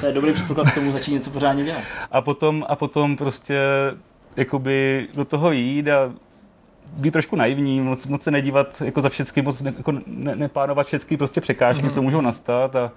To 0.00 0.06
je 0.06 0.12
dobrý 0.12 0.32
předpoklad 0.32 0.70
k 0.70 0.74
tomu 0.74 0.92
začít 0.92 1.12
něco 1.12 1.30
pořádně 1.30 1.64
dělat. 1.64 1.82
a 2.10 2.20
potom, 2.20 2.64
a 2.68 2.76
potom 2.76 3.16
prostě 3.16 3.60
jakoby 4.36 5.08
do 5.14 5.24
toho 5.24 5.52
jít 5.52 5.88
a 5.88 6.12
být 6.92 7.10
trošku 7.10 7.36
naivní, 7.36 7.80
moc, 7.80 8.06
moc 8.06 8.22
se 8.22 8.30
nedívat 8.30 8.82
jako 8.84 9.00
za 9.00 9.08
všechny, 9.08 9.42
moc 9.42 9.60
ne, 9.62 9.74
jako 9.76 9.92
ne, 10.06 10.36
neplánovat 10.36 10.86
všechny 10.86 11.16
prostě 11.16 11.40
překážky, 11.40 11.86
mm-hmm. 11.86 11.90
co 11.92 12.02
můžou 12.02 12.20
nastat 12.20 12.76
a, 12.76 12.92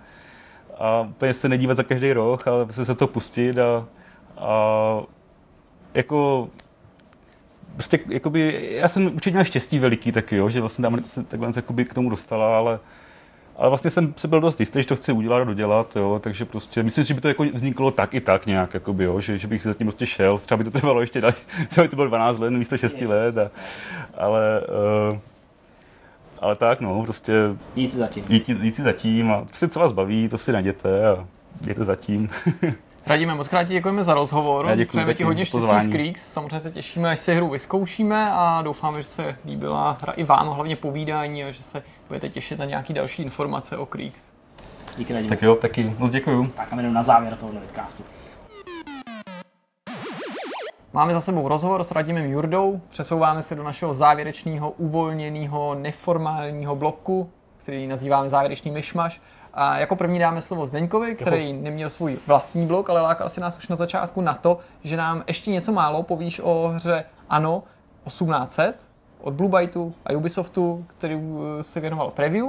a 0.79 1.01
úplně 1.01 1.33
se 1.33 1.49
nedívat 1.49 1.77
za 1.77 1.83
každý 1.83 2.13
roh, 2.13 2.47
ale 2.47 2.65
prostě 2.65 2.85
se 2.85 2.95
to 2.95 3.07
pustit 3.07 3.57
a, 3.57 3.85
a 4.37 5.01
jako 5.93 6.49
prostě 7.75 7.99
jakoby, 8.09 8.69
já 8.71 8.87
jsem 8.87 9.05
určitě 9.05 9.31
měl 9.31 9.43
štěstí 9.43 9.79
veliký 9.79 10.11
taky, 10.11 10.35
jo, 10.35 10.49
že 10.49 10.59
vlastně 10.59 10.81
tam 10.81 11.03
se 11.03 11.23
takhle 11.23 11.51
jakoby 11.55 11.85
k 11.85 11.93
tomu 11.93 12.09
dostala, 12.09 12.57
ale 12.57 12.79
ale 13.57 13.69
vlastně 13.69 13.91
jsem 13.91 14.13
se 14.17 14.27
byl 14.27 14.41
dost 14.41 14.59
jistý, 14.59 14.81
že 14.81 14.87
to 14.87 14.95
chci 14.95 15.11
udělat 15.11 15.41
a 15.41 15.43
dodělat, 15.43 15.95
jo, 15.95 16.19
takže 16.23 16.45
prostě 16.45 16.83
myslím 16.83 17.03
si, 17.03 17.07
že 17.07 17.13
by 17.13 17.21
to 17.21 17.27
jako 17.27 17.43
vzniklo 17.43 17.91
tak 17.91 18.13
i 18.13 18.21
tak 18.21 18.45
nějak, 18.45 18.73
jakoby, 18.73 19.03
jo, 19.03 19.21
že, 19.21 19.37
že 19.37 19.47
bych 19.47 19.61
si 19.61 19.67
zatím 19.67 19.87
prostě 19.87 20.05
šel, 20.05 20.37
třeba 20.37 20.57
by 20.57 20.63
to 20.63 20.71
trvalo 20.71 21.01
ještě 21.01 21.21
dál, 21.21 21.31
třeba 21.69 21.83
by 21.83 21.89
to 21.89 21.95
bylo 21.95 22.07
12 22.07 22.39
let 22.39 22.49
místo 22.49 22.77
6 22.77 23.01
let, 23.01 23.37
a, 23.37 23.51
ale, 24.17 24.61
uh, 25.11 25.17
ale 26.39 26.55
tak 26.55 26.81
no, 26.81 27.03
prostě 27.03 27.33
Nic 27.75 27.95
zatím. 27.95 28.23
jít, 28.29 28.49
jít 28.49 28.75
si 28.75 28.81
zatím 28.81 29.31
a 29.31 29.41
prostě 29.41 29.67
co 29.67 29.79
vás 29.79 29.91
baví, 29.91 30.29
to 30.29 30.37
si 30.37 30.51
najděte 30.51 31.07
a 31.07 31.27
jděte 31.61 31.83
zatím. 31.83 32.29
Radíme, 33.07 33.35
moc 33.35 33.47
krát 33.47 33.63
děkujeme 33.63 34.03
za 34.03 34.13
rozhovor. 34.13 34.65
Já 34.65 34.75
děkuji 34.75 34.89
Přejeme 34.89 35.13
ti 35.13 35.23
hodně 35.23 35.45
štěstí 35.45 35.67
s 35.67 35.69
pozvání. 35.69 35.91
Creeks. 35.91 36.31
Samozřejmě 36.31 36.59
se 36.59 36.71
těšíme, 36.71 37.09
až 37.09 37.19
si 37.19 37.35
hru 37.35 37.49
vyzkoušíme 37.49 38.31
a 38.31 38.61
doufáme, 38.61 39.01
že 39.01 39.07
se 39.07 39.35
líbila 39.45 39.97
hra 40.01 40.13
i 40.13 40.23
vám, 40.23 40.47
hlavně 40.47 40.75
povídání 40.75 41.43
a 41.43 41.51
že 41.51 41.63
se 41.63 41.83
budete 42.07 42.29
těšit 42.29 42.59
na 42.59 42.65
nějaké 42.65 42.93
další 42.93 43.23
informace 43.23 43.77
o 43.77 43.85
Creeks. 43.85 44.31
Díky 44.97 45.13
Radime. 45.13 45.29
Tak 45.29 45.41
jo, 45.41 45.55
taky 45.55 45.95
moc 45.97 46.11
děkuju. 46.11 46.47
Tak 46.47 46.73
a 46.73 46.75
jdeme 46.75 46.89
na 46.89 47.03
závěr 47.03 47.35
tohohle 47.35 47.61
vidcastu. 47.61 48.03
Máme 50.93 51.13
za 51.13 51.21
sebou 51.21 51.47
rozhovor 51.47 51.83
s 51.83 51.91
Radimem 51.91 52.31
Jurdou, 52.31 52.81
přesouváme 52.89 53.43
se 53.43 53.55
do 53.55 53.63
našeho 53.63 53.93
závěrečného, 53.93 54.71
uvolněného, 54.71 55.75
neformálního 55.75 56.75
bloku, 56.75 57.31
který 57.57 57.87
nazýváme 57.87 58.29
závěrečný 58.29 58.71
myšmaš. 58.71 59.21
A 59.55 59.77
jako 59.77 59.95
první 59.95 60.19
dáme 60.19 60.41
slovo 60.41 60.67
Zdeňkovi, 60.67 61.15
který 61.15 61.53
neměl 61.53 61.89
svůj 61.89 62.17
vlastní 62.27 62.67
blok, 62.67 62.89
ale 62.89 63.01
lákal 63.01 63.29
si 63.29 63.41
nás 63.41 63.57
už 63.57 63.67
na 63.67 63.75
začátku 63.75 64.21
na 64.21 64.33
to, 64.33 64.59
že 64.83 64.97
nám 64.97 65.23
ještě 65.27 65.51
něco 65.51 65.71
málo 65.71 66.03
povíš 66.03 66.41
o 66.43 66.67
hře 66.67 67.05
Ano 67.29 67.63
1800 68.05 68.75
od 69.21 69.33
Blue 69.33 69.51
Byteu 69.59 69.93
a 70.05 70.13
Ubisoftu, 70.13 70.85
který 70.87 71.15
eh, 71.15 71.63
se 71.63 71.79
věnoval 71.79 72.11
preview 72.11 72.45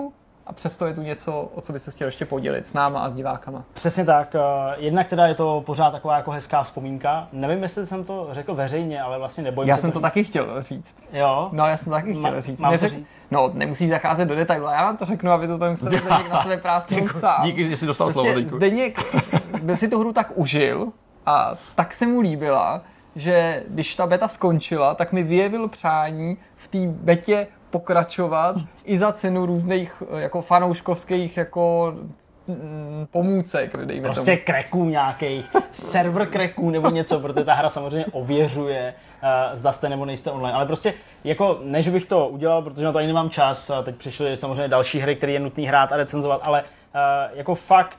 a 0.46 0.52
přesto 0.52 0.86
je 0.86 0.94
tu 0.94 1.02
něco, 1.02 1.50
o 1.54 1.60
co 1.60 1.72
by 1.72 1.78
se 1.78 1.90
chtěl 1.90 2.08
ještě 2.08 2.24
podělit 2.24 2.66
s 2.66 2.72
náma 2.72 3.00
a 3.00 3.10
s 3.10 3.14
divákama. 3.14 3.64
Přesně 3.72 4.04
tak. 4.04 4.34
eh, 4.34 4.40
Jednak 4.76 5.08
teda 5.08 5.26
je 5.26 5.34
to 5.34 5.62
pořád 5.66 5.90
taková 5.90 6.16
jako 6.16 6.30
hezká 6.30 6.62
vzpomínka. 6.62 7.28
Nevím, 7.32 7.62
jestli 7.62 7.86
jsem 7.86 8.04
to 8.04 8.28
řekl 8.30 8.54
veřejně, 8.54 9.02
ale 9.02 9.18
vlastně 9.18 9.44
nebojím 9.44 9.68
Já 9.68 9.74
se 9.76 9.80
jsem 9.80 9.92
to 9.92 9.98
říct. 9.98 10.02
taky 10.02 10.24
chtěl 10.24 10.62
říct. 10.62 10.96
Jo? 11.12 11.48
No, 11.52 11.66
já 11.66 11.76
jsem 11.76 11.84
to 11.84 11.90
taky 11.90 12.14
Ma- 12.14 12.28
chtěl 12.28 12.40
říct. 12.40 12.58
mám 12.60 12.70
to 12.70 12.76
Neřek- 12.76 12.90
říct? 12.90 13.18
No, 13.30 13.50
nemusíš 13.54 13.88
zacházet 13.88 14.28
do 14.28 14.34
detailu, 14.34 14.64
já 14.64 14.84
vám 14.84 14.96
to 14.96 15.04
řeknu, 15.04 15.30
aby 15.30 15.46
to 15.46 15.58
tam 15.58 15.76
Zdeněk 15.76 16.04
na 16.30 16.42
sebe 16.42 16.56
prásknout 16.56 17.10
sám. 17.20 17.44
Díky, 17.44 17.68
že 17.68 17.76
jsi 17.76 17.86
dostal 17.86 18.10
slovo, 18.10 18.28
Prostě 18.32 18.40
Zdeňku. 18.48 18.56
Zdeněk 18.56 18.98
by 19.62 19.76
si 19.76 19.88
tu 19.88 19.98
hru 20.00 20.12
tak 20.12 20.32
užil 20.34 20.88
a 21.26 21.54
tak 21.74 21.92
se 21.94 22.06
mu 22.06 22.20
líbila, 22.20 22.82
že 23.14 23.62
když 23.68 23.96
ta 23.96 24.06
beta 24.06 24.28
skončila, 24.28 24.94
tak 24.94 25.12
mi 25.12 25.22
vyjevil 25.22 25.68
přání 25.68 26.36
v 26.56 26.68
té 26.68 26.78
betě 26.86 27.46
pokračovat 27.70 28.56
i 28.84 28.98
za 28.98 29.12
cenu 29.12 29.46
různých 29.46 30.02
eh, 30.16 30.20
jako 30.20 30.42
fanouškovských 30.42 31.36
jako 31.36 31.94
mm, 32.46 33.06
pomůcek, 33.10 33.76
dejme 33.76 34.04
Prostě 34.04 34.30
tomu. 34.30 34.44
kreků 34.44 34.84
nějakých, 34.84 35.56
server 35.72 36.26
kreků 36.26 36.70
nebo 36.70 36.90
něco, 36.90 37.20
protože 37.20 37.44
ta 37.44 37.54
hra 37.54 37.68
samozřejmě 37.68 38.06
ověřuje, 38.12 38.94
uh, 39.22 39.28
zda 39.56 39.72
jste 39.72 39.88
nebo 39.88 40.04
nejste 40.04 40.30
online. 40.30 40.54
Ale 40.56 40.66
prostě 40.66 40.94
jako, 41.24 41.58
ne, 41.62 41.82
že 41.82 41.90
bych 41.90 42.06
to 42.06 42.28
udělal, 42.28 42.62
protože 42.62 42.84
na 42.84 42.92
to 42.92 42.98
ani 42.98 43.06
nemám 43.06 43.30
čas, 43.30 43.70
a 43.70 43.82
teď 43.82 43.96
přišly 43.96 44.36
samozřejmě 44.36 44.68
další 44.68 44.98
hry, 44.98 45.16
které 45.16 45.32
je 45.32 45.40
nutný 45.40 45.66
hrát 45.66 45.92
a 45.92 45.96
recenzovat, 45.96 46.40
ale 46.44 46.62
uh, 46.62 46.68
jako 47.38 47.54
fakt, 47.54 47.98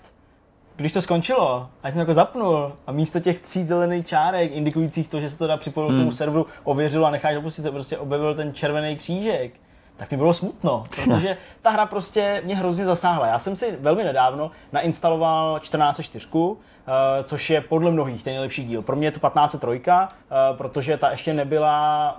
když 0.78 0.94
to 0.94 1.02
skončilo, 1.02 1.70
a 1.84 1.88
já 1.88 1.92
jsem 1.92 2.00
jako 2.00 2.14
zapnul 2.14 2.74
a 2.88 2.92
místo 2.92 3.20
těch 3.20 3.40
tří 3.40 3.64
zelených 3.64 4.08
čárek 4.08 4.52
indikujících 4.52 5.08
to, 5.08 5.20
že 5.20 5.30
se 5.30 5.38
to 5.38 5.48
dá 5.48 5.58
připojit 5.58 5.88
k 5.88 6.00
tomu 6.00 6.12
serveru, 6.12 6.46
ověřilo 6.64 7.06
a 7.06 7.12
necháš 7.12 7.36
opustit 7.36 7.64
se, 7.64 7.72
prostě 7.72 7.98
objevil 7.98 8.36
ten 8.36 8.54
červený 8.54 8.96
křížek, 8.96 9.52
tak 9.98 10.12
mi 10.12 10.18
bylo 10.18 10.34
smutno, 10.34 10.84
protože 10.96 11.38
ta 11.62 11.70
hra 11.70 11.86
prostě 11.86 12.42
mě 12.46 12.56
hrozně 12.56 12.86
zasáhla. 12.86 13.28
Já 13.28 13.40
jsem 13.40 13.56
si 13.56 13.78
velmi 13.80 14.04
nedávno 14.04 14.52
nainstaloval 14.72 15.58
14.4, 15.58 16.56
eh, 16.88 17.24
což 17.24 17.50
je 17.50 17.62
podle 17.62 17.92
mnohých 17.92 18.24
ten 18.24 18.34
nejlepší 18.34 18.66
díl. 18.66 18.82
Pro 18.82 18.96
mě 18.96 19.08
je 19.08 19.12
to 19.12 19.20
15.3, 19.20 20.08
eh, 20.08 20.58
protože 20.58 20.98
ta 20.98 21.10
ještě 21.10 21.34
nebyla 21.34 22.16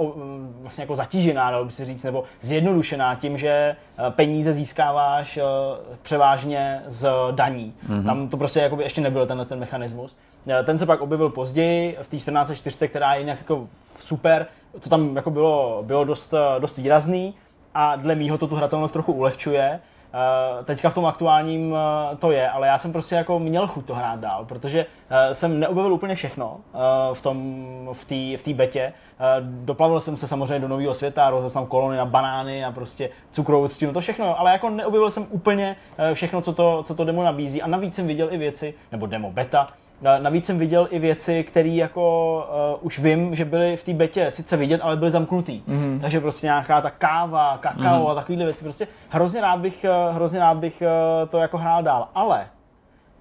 vlastně 0.60 0.82
jako 0.82 0.96
zatížená, 0.96 1.50
dalo 1.50 1.64
by 1.64 1.70
se 1.70 1.84
říct, 1.84 2.04
nebo 2.04 2.24
zjednodušená 2.40 3.14
tím, 3.14 3.38
že 3.38 3.48
eh, 3.48 4.10
peníze 4.10 4.52
získáváš 4.52 5.38
převážně 6.02 6.82
z 6.86 7.10
daní. 7.30 7.74
Mm-hmm. 7.88 8.04
Tam 8.04 8.28
to 8.28 8.36
prostě 8.36 8.60
jakoby 8.60 8.82
ještě 8.82 9.00
nebyl 9.00 9.26
tenhle 9.26 9.46
ten 9.46 9.58
mechanismus. 9.58 10.16
Ten 10.64 10.78
se 10.78 10.86
pak 10.86 11.00
objevil 11.00 11.30
později 11.30 11.98
v 12.02 12.08
té 12.08 12.16
14.4, 12.16 12.88
která 12.88 13.14
je 13.14 13.20
jinak 13.20 13.38
jako 13.38 13.68
super. 14.00 14.46
To 14.80 14.90
tam 14.90 15.16
jako 15.16 15.30
bylo, 15.30 15.82
bylo 15.86 16.04
dost, 16.04 16.34
dost 16.58 16.76
výrazný 16.76 17.34
a 17.74 17.96
dle 17.96 18.14
mýho 18.14 18.38
to 18.38 18.46
tu 18.46 18.54
hratelnost 18.54 18.92
trochu 18.92 19.12
ulehčuje. 19.12 19.80
Uh, 20.14 20.64
teďka 20.64 20.90
v 20.90 20.94
tom 20.94 21.06
aktuálním 21.06 21.72
uh, 21.72 21.78
to 22.18 22.30
je, 22.30 22.50
ale 22.50 22.66
já 22.66 22.78
jsem 22.78 22.92
prostě 22.92 23.14
jako 23.14 23.38
měl 23.38 23.66
chuť 23.66 23.84
to 23.84 23.94
hrát 23.94 24.20
dál, 24.20 24.44
protože 24.44 24.86
uh, 24.86 25.32
jsem 25.32 25.60
neobjevil 25.60 25.92
úplně 25.92 26.14
všechno 26.14 26.60
v 27.12 27.22
tom, 27.22 27.88
v 27.92 28.04
té 28.04 28.36
v 28.36 28.42
té 28.42 28.54
betě. 28.54 28.92
Doplavil 29.40 30.00
jsem 30.00 30.16
se 30.16 30.28
samozřejmě 30.28 30.58
do 30.58 30.68
nového 30.68 30.94
světa, 30.94 31.30
rozhodl 31.30 31.50
jsem 31.50 31.66
kolony 31.66 31.96
na 31.96 32.04
banány 32.04 32.64
a 32.64 32.72
prostě 32.72 33.10
cukrovou 33.30 33.68
třtinu, 33.68 33.92
to 33.92 34.00
všechno, 34.00 34.40
ale 34.40 34.52
jako 34.52 34.70
neobjevil 34.70 35.10
jsem 35.10 35.26
úplně 35.30 35.76
všechno, 36.14 36.40
co 36.40 36.52
to, 36.52 36.82
co 36.82 36.94
to 36.94 37.04
demo 37.04 37.24
nabízí 37.24 37.62
a 37.62 37.66
navíc 37.66 37.94
jsem 37.94 38.06
viděl 38.06 38.32
i 38.32 38.36
věci, 38.36 38.74
nebo 38.92 39.06
demo 39.06 39.30
beta, 39.30 39.68
Navíc 40.02 40.46
jsem 40.46 40.58
viděl 40.58 40.88
i 40.90 40.98
věci, 40.98 41.44
které 41.44 41.68
jako 41.68 42.36
uh, 42.74 42.86
už 42.86 42.98
vím, 42.98 43.34
že 43.34 43.44
byly 43.44 43.76
v 43.76 43.84
té 43.84 43.94
betě 43.94 44.30
sice 44.30 44.56
vidět, 44.56 44.80
ale 44.80 44.96
byly 44.96 45.10
zamknutý. 45.10 45.62
Mm-hmm. 45.68 46.00
Takže 46.00 46.20
prostě 46.20 46.46
nějaká 46.46 46.80
ta 46.80 46.90
káva, 46.90 47.58
kakao 47.58 48.04
mm-hmm. 48.04 48.10
a 48.10 48.14
takovéhle 48.14 48.44
věci. 48.44 48.64
Prostě 48.64 48.88
hrozně 49.08 49.40
rád 49.40 49.60
bych, 49.60 49.86
uh, 50.08 50.14
hrozně 50.14 50.40
rád 50.40 50.56
bych 50.56 50.82
uh, 50.82 51.28
to 51.28 51.38
jako 51.38 51.58
hrál 51.58 51.82
dál. 51.82 52.08
Ale 52.14 52.46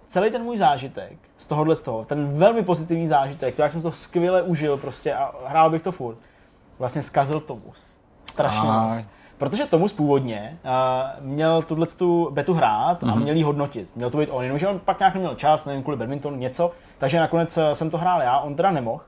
celý 0.05 0.31
ten 0.31 0.43
můj 0.43 0.57
zážitek 0.57 1.17
z 1.37 1.45
tohohle 1.45 1.75
z 1.75 1.81
toho, 1.81 2.05
ten 2.05 2.37
velmi 2.37 2.63
pozitivní 2.63 3.07
zážitek, 3.07 3.55
to 3.55 3.61
jak 3.61 3.71
jsem 3.71 3.81
to 3.81 3.91
skvěle 3.91 4.41
užil 4.41 4.77
prostě 4.77 5.13
a 5.13 5.31
hrál 5.45 5.69
bych 5.69 5.81
to 5.81 5.91
furt, 5.91 6.17
vlastně 6.79 7.01
zkazil 7.01 7.39
Tomus. 7.39 7.97
Strašně 8.25 8.69
Aj. 8.69 8.89
moc. 8.89 9.05
Protože 9.37 9.65
Tomus 9.65 9.93
původně 9.93 10.57
uh, 10.65 11.25
měl 11.25 11.61
tuhle 11.61 11.87
tu 11.87 12.29
betu 12.31 12.53
hrát 12.53 13.03
a 13.03 13.15
měl 13.15 13.35
ji 13.35 13.43
hodnotit. 13.43 13.89
Měl 13.95 14.09
to 14.09 14.17
být 14.17 14.29
on, 14.29 14.43
jenomže 14.43 14.67
on 14.67 14.79
pak 14.79 14.99
nějak 14.99 15.13
neměl 15.13 15.35
čas, 15.35 15.65
nevím, 15.65 15.83
kvůli 15.83 15.97
badminton, 15.97 16.39
něco, 16.39 16.71
takže 16.97 17.19
nakonec 17.19 17.57
eh, 17.57 17.75
jsem 17.75 17.89
to 17.89 17.97
hrál 17.97 18.21
já, 18.21 18.39
on 18.39 18.55
teda 18.55 18.71
nemohl. 18.71 19.01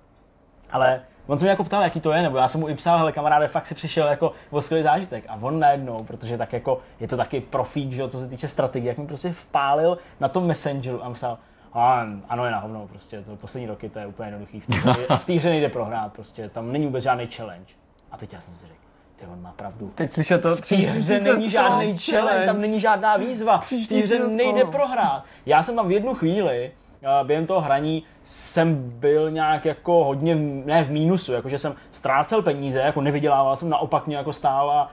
Ale 0.71 1.01
on 1.27 1.37
se 1.37 1.45
mě 1.45 1.49
jako 1.49 1.63
ptal, 1.63 1.83
jaký 1.83 1.99
to 1.99 2.11
je, 2.11 2.21
nebo 2.21 2.37
já 2.37 2.47
jsem 2.47 2.61
mu 2.61 2.69
i 2.69 2.75
psal, 2.75 2.97
hele 2.97 3.11
kamaráde, 3.11 3.47
fakt 3.47 3.65
si 3.65 3.75
přišel 3.75 4.07
jako 4.07 4.31
o 4.49 4.61
skvělý 4.61 4.83
zážitek. 4.83 5.25
A 5.27 5.37
on 5.41 5.59
najednou, 5.59 6.03
protože 6.03 6.37
tak 6.37 6.53
jako 6.53 6.79
je 6.99 7.07
to 7.07 7.17
taky 7.17 7.41
profík, 7.41 7.91
že 7.91 8.01
jo, 8.01 8.07
co 8.07 8.19
se 8.19 8.27
týče 8.27 8.47
strategie, 8.47 8.89
jak 8.89 8.97
mi 8.97 9.07
prostě 9.07 9.31
vpálil 9.31 9.97
na 10.19 10.27
tom 10.27 10.47
Messengeru 10.47 11.05
a 11.05 11.13
psal, 11.13 11.37
a, 11.73 12.05
ano, 12.29 12.45
je 12.45 12.51
na 12.51 12.59
hovno, 12.59 12.87
prostě, 12.87 13.21
to 13.21 13.35
poslední 13.35 13.67
roky 13.67 13.89
to 13.89 13.99
je 13.99 14.07
úplně 14.07 14.27
jednoduchý. 14.27 14.59
V 14.59 14.67
té 14.67 14.75
hře, 14.75 15.05
v 15.17 15.25
té 15.25 15.33
hře 15.33 15.49
nejde 15.49 15.69
prohrát, 15.69 16.13
prostě, 16.13 16.49
tam 16.49 16.71
není 16.71 16.85
vůbec 16.85 17.03
žádný 17.03 17.27
challenge. 17.27 17.73
A 18.11 18.17
teď 18.17 18.33
já 18.33 18.41
jsem 18.41 18.53
si 18.53 18.67
řekl, 18.67 18.78
ty 19.19 19.25
on 19.33 19.41
má 19.41 19.53
pravdu. 19.55 19.91
Teď 19.95 20.11
slyšet 20.11 20.41
to 20.41 20.55
té 20.55 20.75
hře 20.75 21.19
není 21.19 21.49
žádný 21.49 21.97
challenge, 21.97 22.45
tam 22.45 22.61
není 22.61 22.79
žádná 22.79 23.17
výzva, 23.17 23.57
v 23.57 23.69
té 23.87 23.95
hře 23.95 24.19
nejde 24.27 24.65
prohrát. 24.65 25.23
Já 25.45 25.63
jsem 25.63 25.75
tam 25.75 25.87
v 25.87 25.91
jednu 25.91 26.13
chvíli, 26.13 26.71
a 27.05 27.23
během 27.23 27.45
toho 27.45 27.61
hraní 27.61 28.03
jsem 28.23 28.75
byl 28.99 29.31
nějak 29.31 29.65
jako 29.65 30.03
hodně, 30.03 30.35
v- 30.35 30.39
ne 30.65 30.83
v 30.83 30.91
mínusu, 30.91 31.33
jakože 31.33 31.57
jsem 31.57 31.73
ztrácel 31.91 32.41
peníze, 32.41 32.79
jako 32.79 33.01
nevydělával 33.01 33.55
jsem, 33.55 33.69
naopak 33.69 34.07
mě 34.07 34.17
jako 34.17 34.33
stála 34.33 34.83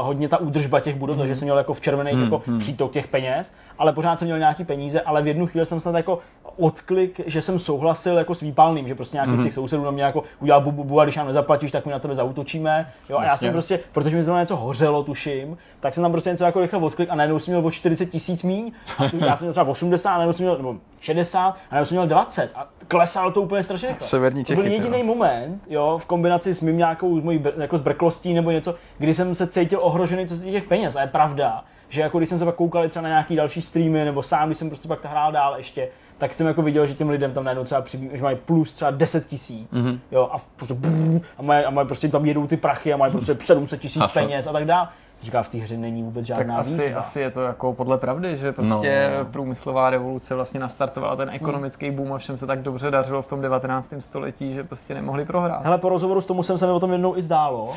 uh, 0.00 0.06
hodně 0.06 0.28
ta 0.28 0.36
údržba 0.38 0.80
těch 0.80 0.96
budov, 0.96 1.18
takže 1.18 1.34
jsem 1.34 1.46
měl 1.46 1.58
jako 1.58 1.72
v 1.72 1.80
červených 1.80 2.18
jako 2.24 2.42
přítok 2.58 2.92
těch 2.92 3.06
peněz, 3.08 3.54
ale 3.78 3.92
pořád 3.92 4.18
jsem 4.18 4.26
měl 4.26 4.38
nějaký 4.38 4.64
peníze, 4.64 5.00
ale 5.00 5.22
v 5.22 5.26
jednu 5.26 5.46
chvíli 5.46 5.66
jsem 5.66 5.80
snad 5.80 5.94
jako 5.96 6.18
odklik, 6.58 7.20
že 7.26 7.42
jsem 7.42 7.58
souhlasil 7.58 8.18
jako 8.18 8.34
s 8.34 8.40
výpalným, 8.40 8.88
že 8.88 8.94
prostě 8.94 9.16
nějaký 9.16 9.38
z 9.38 9.42
těch 9.42 9.54
sousedů 9.54 9.84
na 9.84 9.90
mě 9.90 10.02
jako 10.02 10.24
udělal 10.40 10.60
bu, 10.60 10.72
bu, 10.72 10.84
bu 10.84 11.00
a 11.00 11.04
když 11.04 11.16
nám 11.16 11.26
nezaplatíš, 11.26 11.72
tak 11.72 11.86
my 11.86 11.92
na 11.92 11.98
tebe 11.98 12.14
zautočíme. 12.14 12.92
Jo, 13.10 13.18
a 13.18 13.24
já 13.24 13.36
jsem 13.36 13.52
prostě, 13.52 13.80
protože 13.92 14.16
mi 14.16 14.24
zrovna 14.24 14.40
něco 14.40 14.56
hořelo, 14.56 15.02
tuším, 15.02 15.58
tak 15.80 15.94
jsem 15.94 16.02
tam 16.02 16.12
prostě 16.12 16.30
něco 16.30 16.44
jako 16.44 16.60
rychle 16.60 16.78
odklik 16.78 17.10
a 17.10 17.14
najednou 17.14 17.38
jsem 17.38 17.54
měl 17.54 17.66
o 17.66 17.70
40 17.70 18.06
tisíc 18.06 18.42
míň. 18.42 18.72
A 18.98 19.08
tu, 19.08 19.18
já 19.24 19.36
jsem 19.36 19.44
měl 19.44 19.52
třeba 19.52 19.70
80, 19.70 20.10
a 20.10 20.14
najednou 20.14 20.32
jsem 20.32 20.46
měl, 20.46 20.56
nebo 20.56 20.76
60, 21.00 21.48
a 21.48 21.54
najednou 21.70 21.86
jsem 21.86 21.94
měl 21.94 22.06
20. 22.06 22.50
A 22.54 22.68
klesalo 22.88 23.30
to 23.30 23.40
úplně 23.40 23.62
strašně 23.62 23.88
rychle. 23.88 24.06
Severní 24.06 24.44
To 24.44 24.54
byl 24.54 24.64
Čechy, 24.64 24.76
jediný 24.76 25.02
moment, 25.02 25.62
jo, 25.68 25.98
v 26.02 26.06
kombinaci 26.06 26.54
s 26.54 26.60
mým 26.60 26.78
nějakou 26.78 27.20
s 27.20 27.22
mojí 27.22 27.44
jako 27.58 27.78
zbrklostí 27.78 28.34
nebo 28.34 28.50
něco, 28.50 28.74
kdy 28.98 29.14
jsem 29.14 29.34
se 29.34 29.46
cítil 29.46 29.78
ohrožený 29.82 30.26
co 30.26 30.36
se 30.36 30.44
těch 30.44 30.64
peněz. 30.64 30.96
A 30.96 31.00
je 31.00 31.06
pravda, 31.06 31.64
že 31.88 32.00
jako 32.00 32.18
když 32.18 32.28
jsem 32.28 32.38
se 32.38 32.44
pak 32.44 32.54
koukal 32.54 32.88
třeba 32.88 33.02
na 33.02 33.08
nějaký 33.08 33.36
další 33.36 33.62
streamy, 33.62 34.04
nebo 34.04 34.22
sám, 34.22 34.48
když 34.48 34.58
jsem 34.58 34.68
prostě 34.68 34.88
pak 34.88 35.04
hrál 35.04 35.32
dál 35.32 35.54
ještě, 35.56 35.88
tak 36.18 36.34
jsem 36.34 36.46
jako 36.46 36.62
viděl, 36.62 36.86
že 36.86 36.94
těm 36.94 37.08
lidem 37.08 37.32
tam 37.32 37.44
najednou 37.44 37.64
třeba 37.64 37.80
přibý, 37.80 38.10
že 38.12 38.22
mají 38.22 38.36
plus 38.36 38.72
třeba 38.72 38.90
10 38.90 39.26
tisíc, 39.26 39.72
Mhm. 39.72 39.86
mm-hmm. 39.86 39.98
jo, 40.12 40.28
a, 40.32 40.36
prostě, 40.56 40.74
brrr, 40.74 41.20
a, 41.38 41.42
mají, 41.42 41.64
a 41.64 41.70
mají 41.70 41.86
prostě 41.88 42.08
tam 42.08 42.26
jedou 42.26 42.46
ty 42.46 42.56
prachy 42.56 42.92
a 42.92 42.96
mají 42.96 43.12
prostě 43.12 43.36
700 43.40 43.80
tisíc 43.80 44.02
peněz 44.14 44.46
a 44.46 44.52
tak 44.52 44.64
dále. 44.64 44.88
Říká, 45.22 45.42
v 45.42 45.48
té 45.48 45.58
hře 45.58 45.76
není 45.76 46.02
vůbec 46.02 46.28
Tak 46.28 46.36
žádná 46.36 46.56
asi, 46.56 46.70
výzva. 46.70 47.00
asi 47.00 47.20
je 47.20 47.30
to 47.30 47.42
jako 47.42 47.72
podle 47.72 47.98
pravdy, 47.98 48.36
že 48.36 48.52
prostě 48.52 49.10
No. 49.18 49.24
průmyslová 49.24 49.90
revoluce 49.90 50.34
vlastně 50.34 50.60
nastartovala 50.60 51.16
ten 51.16 51.30
ekonomický 51.32 51.90
boom 51.90 52.12
a 52.12 52.18
všem 52.18 52.36
se 52.36 52.46
tak 52.46 52.62
dobře 52.62 52.90
dařilo 52.90 53.22
v 53.22 53.26
tom 53.26 53.40
19. 53.40 53.94
století, 54.00 54.54
že 54.54 54.64
prostě 54.64 54.94
nemohli 54.94 55.24
prohrát. 55.24 55.64
Hele, 55.64 55.78
po 55.78 55.88
rozhovoru 55.88 56.20
s 56.20 56.24
tomu 56.24 56.42
jsem 56.42 56.58
se 56.58 56.66
mi 56.66 56.72
o 56.72 56.80
tom 56.80 56.92
jednou 56.92 57.16
i 57.16 57.22
zdálo. 57.22 57.72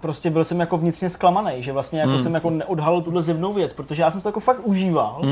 Prostě 0.00 0.30
byl 0.30 0.44
jsem 0.44 0.60
jako 0.60 0.76
vnitřně 0.76 1.10
zklamaný, 1.10 1.62
že 1.62 1.72
vlastně 1.72 2.00
jako 2.00 2.10
Hmm. 2.12 2.20
jsem 2.20 2.34
jako 2.34 2.50
neodhalil 2.50 3.00
tuhle 3.02 3.22
zjevnou 3.22 3.52
věc, 3.52 3.72
protože 3.72 4.02
já 4.02 4.10
jsem 4.10 4.20
to 4.20 4.28
jako 4.28 4.40
fakt 4.40 4.60
užíval. 4.64 5.20
uh, 5.24 5.28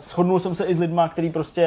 shodnul 0.00 0.40
jsem 0.40 0.54
se 0.54 0.64
i 0.64 0.74
s 0.74 0.78
lidma, 0.78 1.08
který 1.08 1.30
prostě 1.30 1.62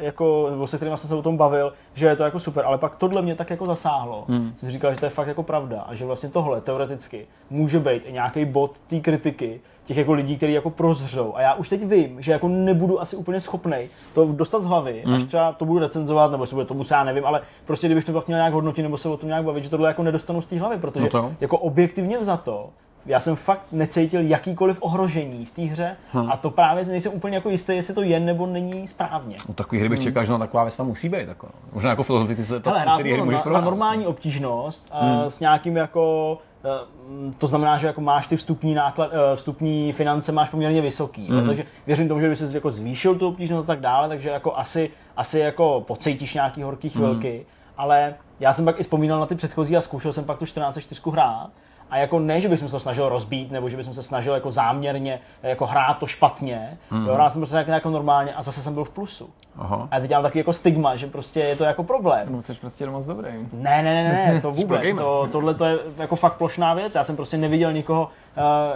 jako, 0.00 0.48
nebo 0.50 0.66
se 0.66 0.76
kterými 0.76 0.96
jsem 0.96 1.08
se 1.08 1.14
o 1.14 1.22
tom 1.22 1.36
bavil, 1.36 1.72
že 1.94 2.06
je 2.06 2.16
to 2.16 2.22
jako 2.22 2.38
super, 2.38 2.64
ale 2.64 2.78
pak 2.78 2.96
tohle 2.96 3.22
mě 3.22 3.34
tak 3.34 3.50
jako 3.50 3.66
zasáhlo. 3.66 4.24
Hmm. 4.28 4.52
Jsem 4.56 4.70
říkal, 4.70 4.94
že 4.94 5.00
to 5.00 5.06
je 5.06 5.10
fakt 5.10 5.28
jako 5.28 5.42
pravda 5.42 5.80
a 5.80 5.94
že 5.94 6.04
vlastně 6.04 6.28
tohle 6.28 6.60
teoreticky 6.60 7.26
může 7.50 7.80
být 7.80 8.02
i 8.06 8.12
nějaký 8.12 8.44
bod 8.44 8.72
té 8.86 9.00
kritiky, 9.00 9.60
těch 9.86 9.96
jako 9.96 10.12
lidí, 10.12 10.36
kteří 10.36 10.52
jako 10.52 10.70
prozřou. 10.70 11.36
A 11.36 11.40
já 11.40 11.54
už 11.54 11.68
teď 11.68 11.84
vím, 11.84 12.22
že 12.22 12.32
jako 12.32 12.48
nebudu 12.48 13.00
asi 13.00 13.16
úplně 13.16 13.40
schopný 13.40 13.88
to 14.12 14.32
dostat 14.32 14.62
z 14.62 14.64
hlavy, 14.64 15.02
mm. 15.06 15.14
až 15.14 15.24
třeba 15.24 15.52
to 15.52 15.64
budu 15.64 15.78
recenzovat, 15.78 16.30
nebo 16.30 16.42
jestli 16.42 16.54
bude 16.54 16.66
tomu 16.66 16.82
já 16.90 17.04
nevím, 17.04 17.26
ale 17.26 17.40
prostě 17.66 17.86
kdybych 17.86 18.04
to 18.04 18.12
pak 18.12 18.26
měl 18.26 18.38
nějak 18.38 18.52
hodnotit 18.52 18.82
nebo 18.82 18.98
se 18.98 19.08
o 19.08 19.16
tom 19.16 19.28
nějak 19.28 19.44
bavit, 19.44 19.64
že 19.64 19.70
tohle 19.70 19.88
jako 19.88 20.02
nedostanu 20.02 20.42
z 20.42 20.46
té 20.46 20.58
hlavy, 20.58 20.78
protože 20.78 21.04
no 21.04 21.10
to. 21.10 21.32
jako 21.40 21.58
objektivně 21.58 22.18
vzato, 22.18 22.70
já 23.06 23.20
jsem 23.20 23.36
fakt 23.36 23.62
necítil 23.72 24.20
jakýkoliv 24.20 24.78
ohrožení 24.80 25.44
v 25.44 25.50
té 25.50 25.62
hře 25.62 25.96
hmm. 26.12 26.30
a 26.30 26.36
to 26.36 26.50
právě 26.50 26.84
nejsem 26.84 27.12
úplně 27.12 27.36
jako 27.36 27.50
jistý, 27.50 27.72
jestli 27.72 27.94
to 27.94 28.02
je 28.02 28.20
nebo 28.20 28.46
není 28.46 28.86
správně. 28.86 29.36
U 29.48 29.52
takových 29.52 29.80
hry 29.80 29.88
bych 29.88 30.00
čekal, 30.00 30.24
že 30.24 30.38
taková 30.38 30.64
věc 30.64 30.76
tam 30.76 30.86
musí 30.86 31.08
být. 31.08 31.28
Jako. 31.28 31.48
Možná 31.72 31.90
jako 31.90 32.02
filozoficky 32.02 32.44
se 32.44 32.60
to, 32.60 32.70
Hele, 32.70 32.80
hrál 32.80 32.98
na, 33.26 33.42
na, 33.52 33.60
normální 33.60 34.06
obtížnost 34.06 34.92
hmm. 34.92 35.30
s 35.30 35.40
nějakým 35.40 35.76
jako 35.76 36.38
Eh, 36.66 37.32
to 37.38 37.46
znamená, 37.46 37.78
že 37.78 37.86
jako 37.86 38.00
máš 38.00 38.26
ty 38.26 38.36
vstupní, 38.36 38.74
náklad, 38.74 39.10
eh, 39.12 39.36
vstupní 39.36 39.92
finance 39.92 40.32
máš 40.32 40.50
poměrně 40.50 40.80
vysoký. 40.80 41.28
Mm. 41.30 41.46
Takže 41.46 41.64
věřím 41.86 42.08
tomu, 42.08 42.20
že 42.20 42.28
by 42.28 42.36
se 42.36 42.54
jako 42.54 42.70
zvýšil 42.70 43.14
tu 43.14 43.28
obtížnost 43.28 43.64
a 43.64 43.72
tak 43.72 43.80
dále, 43.80 44.08
takže 44.08 44.28
jako 44.30 44.56
asi, 44.56 44.90
asi 45.16 45.38
jako 45.38 45.84
pocítíš 45.86 46.34
nějaký 46.34 46.62
horký 46.62 46.88
chvilky. 46.88 47.38
Mm. 47.38 47.44
Ale 47.76 48.14
já 48.40 48.52
jsem 48.52 48.64
pak 48.64 48.80
i 48.80 48.82
vzpomínal 48.82 49.20
na 49.20 49.26
ty 49.26 49.34
předchozí 49.34 49.76
a 49.76 49.80
zkoušel 49.80 50.12
jsem 50.12 50.24
pak 50.24 50.38
tu 50.38 50.44
14.4 50.44 51.12
hrát 51.12 51.50
a 51.90 51.96
jako 51.96 52.18
ne, 52.18 52.40
že 52.40 52.48
bych 52.48 52.58
se 52.58 52.68
to 52.68 52.80
snažil 52.80 53.08
rozbít, 53.08 53.50
nebo 53.50 53.68
že 53.68 53.76
bych 53.76 53.86
se 53.86 54.02
snažil 54.02 54.34
jako 54.34 54.50
záměrně 54.50 55.20
jako 55.42 55.66
hrát 55.66 55.94
to 55.94 56.06
špatně, 56.06 56.78
mm. 56.90 57.06
jo, 57.06 57.14
hrál 57.14 57.30
jsem 57.30 57.40
prostě 57.40 57.64
jako 57.66 57.90
normálně 57.90 58.34
a 58.34 58.42
zase 58.42 58.62
jsem 58.62 58.74
byl 58.74 58.84
v 58.84 58.90
plusu. 58.90 59.30
Aha. 59.58 59.88
A 59.90 60.00
teď 60.00 60.10
mám 60.10 60.22
taky 60.22 60.38
jako 60.38 60.52
stigma, 60.52 60.96
že 60.96 61.06
prostě 61.06 61.40
je 61.40 61.56
to 61.56 61.64
jako 61.64 61.84
problém. 61.84 62.28
No, 62.30 62.42
jsi 62.42 62.54
prostě 62.54 62.86
moc 62.86 63.06
dobrý. 63.06 63.30
Ne, 63.52 63.82
ne, 63.82 63.94
ne, 64.04 64.32
ne, 64.32 64.40
to 64.40 64.50
vůbec. 64.52 64.94
to, 64.96 65.28
tohle 65.32 65.54
to 65.54 65.64
je 65.64 65.78
jako 65.98 66.16
fakt 66.16 66.34
plošná 66.34 66.74
věc. 66.74 66.94
Já 66.94 67.04
jsem 67.04 67.16
prostě 67.16 67.36
neviděl 67.36 67.72
nikoho, 67.72 68.08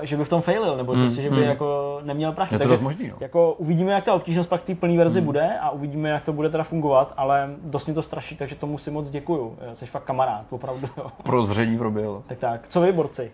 že 0.02 0.16
by 0.16 0.24
v 0.24 0.28
tom 0.28 0.40
failil, 0.40 0.76
nebo 0.76 0.94
mm, 0.94 1.00
prostě, 1.00 1.22
že 1.22 1.30
by 1.30 1.36
mm. 1.36 1.42
jako 1.42 2.00
neměl 2.02 2.32
prachy. 2.32 2.58
Takže 2.58 2.76
možný, 2.76 3.08
no. 3.08 3.14
jako 3.20 3.52
uvidíme, 3.52 3.92
jak 3.92 4.04
ta 4.04 4.14
obtížnost 4.14 4.48
pak 4.48 4.60
v 4.60 4.64
té 4.64 4.74
plné 4.74 4.96
verzi 4.96 5.20
mm. 5.20 5.26
bude 5.26 5.58
a 5.60 5.70
uvidíme, 5.70 6.08
jak 6.08 6.22
to 6.22 6.32
bude 6.32 6.50
teda 6.50 6.64
fungovat, 6.64 7.14
ale 7.16 7.50
dost 7.62 7.86
mě 7.86 7.94
to 7.94 8.02
straší, 8.02 8.36
takže 8.36 8.54
tomu 8.54 8.78
si 8.78 8.90
moc 8.90 9.10
děkuju. 9.10 9.56
Jsi 9.72 9.86
fakt 9.86 10.04
kamarád, 10.04 10.44
opravdu. 10.50 10.88
Prozření 11.22 11.78
proběhl. 11.78 12.22
Tak 12.26 12.38
tak, 12.38 12.68
co 12.68 12.80
vy, 12.80 12.92
borci? 12.92 13.32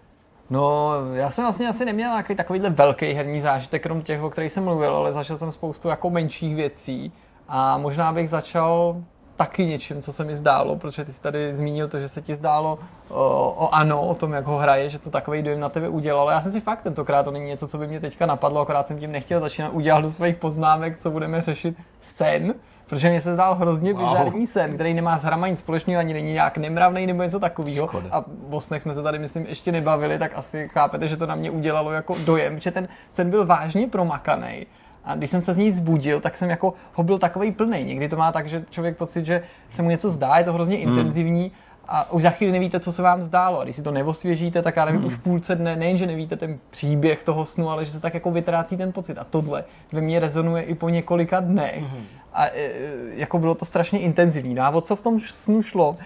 No, 0.51 0.91
já 1.13 1.31
jsem 1.31 1.45
vlastně 1.45 1.69
asi 1.69 1.85
neměl 1.85 2.11
nějaký 2.11 2.35
takovýhle 2.35 2.71
velký 2.71 3.13
herní 3.13 3.41
zážitek, 3.41 3.83
krom 3.83 4.03
těch, 4.03 4.23
o 4.23 4.31
kterých 4.31 4.53
jsem 4.53 4.65
mluvil, 4.65 4.97
ale 4.97 5.13
zažil 5.13 5.37
jsem 5.37 5.53
spoustu 5.53 5.89
jako 5.89 6.11
menších 6.11 6.57
věcí 6.57 7.13
a 7.49 7.79
možná 7.79 8.13
bych 8.13 8.31
začal 8.31 8.97
taky 9.37 9.67
něčím, 9.67 10.03
co 10.03 10.13
se 10.13 10.25
mi 10.25 10.35
zdálo, 10.35 10.77
protože 10.77 11.05
ty 11.05 11.13
jsi 11.13 11.23
tady 11.23 11.55
zmínil 11.55 11.89
to, 11.89 12.01
že 12.01 12.09
se 12.09 12.23
ti 12.23 12.35
zdálo 12.35 12.79
o, 13.09 13.55
o 13.59 13.75
ano, 13.75 14.07
o 14.07 14.15
tom, 14.15 14.33
jak 14.33 14.45
ho 14.45 14.59
hraje, 14.59 14.89
že 14.89 14.99
to 14.99 15.11
takový 15.11 15.43
dojem 15.43 15.61
na 15.61 15.69
tebe 15.69 15.89
udělalo. 15.89 16.31
Já 16.31 16.41
jsem 16.41 16.53
si 16.53 16.61
fakt 16.61 16.83
tentokrát, 16.83 17.23
to 17.23 17.31
není 17.31 17.47
něco, 17.47 17.69
co 17.69 17.79
by 17.79 17.87
mě 17.87 18.01
teďka 18.01 18.27
napadlo, 18.27 18.61
akorát 18.61 18.87
jsem 18.87 18.99
tím 18.99 19.13
nechtěl 19.13 19.41
začínat 19.41 19.69
udělat 19.73 20.01
do 20.01 20.11
svých 20.11 20.37
poznámek, 20.37 20.99
co 20.99 21.11
budeme 21.11 21.41
řešit 21.41 21.77
sen, 22.01 22.55
protože 22.87 23.11
mě 23.11 23.21
se 23.21 23.33
zdál 23.33 23.55
hrozně 23.55 23.93
wow. 23.93 24.03
bizarní 24.03 24.47
sen, 24.47 24.75
který 24.75 24.95
nemá 24.95 25.19
s 25.19 25.25
hrama 25.25 25.49
nic 25.49 25.59
společného, 25.59 26.01
ani 26.01 26.13
není 26.13 26.33
nějak 26.33 26.59
nemravný 26.59 27.07
nebo 27.07 27.23
něco 27.23 27.41
takového. 27.41 27.91
A 28.11 28.25
o 28.51 28.61
snech 28.61 28.83
jsme 28.83 28.95
se 28.95 29.03
tady, 29.03 29.19
myslím, 29.19 29.47
ještě 29.47 29.73
nebavili, 29.73 30.19
tak 30.19 30.33
asi 30.35 30.69
chápete, 30.69 31.09
že 31.09 31.17
to 31.17 31.27
na 31.27 31.35
mě 31.35 31.51
udělalo 31.51 31.93
jako 31.93 32.17
dojem, 32.25 32.61
že 32.61 32.71
ten 32.71 32.89
sen 33.11 33.31
byl 33.31 33.47
vážně 33.47 33.89
promakaný. 33.89 34.67
A 35.07 35.15
když 35.15 35.31
jsem 35.31 35.43
se 35.43 35.55
z 35.55 35.59
ní 35.59 35.73
zbudil, 35.73 36.21
tak 36.21 36.37
jsem 36.37 36.51
jako 36.51 36.75
ho 36.93 37.05
byl 37.05 37.19
takový 37.19 37.53
plný. 37.53 37.85
Někdy 37.85 38.09
to 38.09 38.17
má 38.17 38.33
tak, 38.33 38.49
že 38.49 38.65
člověk 38.71 38.97
pocit, 38.97 39.27
že 39.27 39.43
se 39.71 39.83
mu 39.83 39.91
něco 39.91 40.11
zdá, 40.11 40.39
je 40.39 40.45
to 40.45 40.53
hrozně 40.53 40.77
hmm. 40.77 40.89
intenzivní 40.89 41.53
a 41.89 42.13
už 42.13 42.23
za 42.23 42.31
chvíli 42.31 42.53
nevíte, 42.53 42.81
co 42.81 42.93
se 42.93 43.03
vám 43.03 43.23
zdálo. 43.23 43.61
A 43.61 43.65
když 43.65 43.77
si 43.77 43.83
to 43.83 43.91
neosvěžíte, 43.91 44.63
tak 44.63 44.77
já 44.77 44.85
nevím, 44.85 45.01
hmm. 45.01 45.07
už 45.07 45.15
v 45.15 45.19
půlce 45.19 45.55
dne 45.55 45.77
nejen, 45.77 45.99
že 45.99 46.07
nevíte 46.07 46.37
ten 46.37 46.59
příběh 46.71 47.23
toho 47.23 47.45
snu, 47.45 47.71
ale 47.71 47.85
že 47.85 47.91
se 47.91 48.01
tak 48.01 48.15
jako 48.15 48.31
vytrácí 48.31 48.77
ten 48.77 48.93
pocit. 48.93 49.19
A 49.19 49.25
tohle 49.25 49.65
ve 49.93 50.01
mně 50.01 50.21
rezonuje 50.21 50.63
i 50.63 50.75
po 50.75 50.89
několika 50.89 51.41
dnech. 51.41 51.83
Hmm. 51.83 52.05
A 52.33 52.47
e, 52.47 52.71
jako 53.15 53.39
bylo 53.39 53.55
to 53.55 53.65
strašně 53.65 53.99
intenzivní. 53.99 54.55
No 54.55 54.63
a 54.63 54.71
o 54.71 54.81
co 54.81 54.97
v 54.97 55.03
tom 55.03 55.21
snu 55.21 55.63
šlo? 55.63 55.97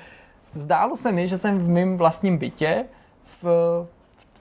Zdálo 0.53 0.97
se 0.97 1.13
mi, 1.13 1.29
že 1.29 1.39
jsem 1.39 1.59
v 1.59 1.69
mém 1.69 1.97
vlastním 1.97 2.39
bytě 2.39 2.85
v 3.43 3.87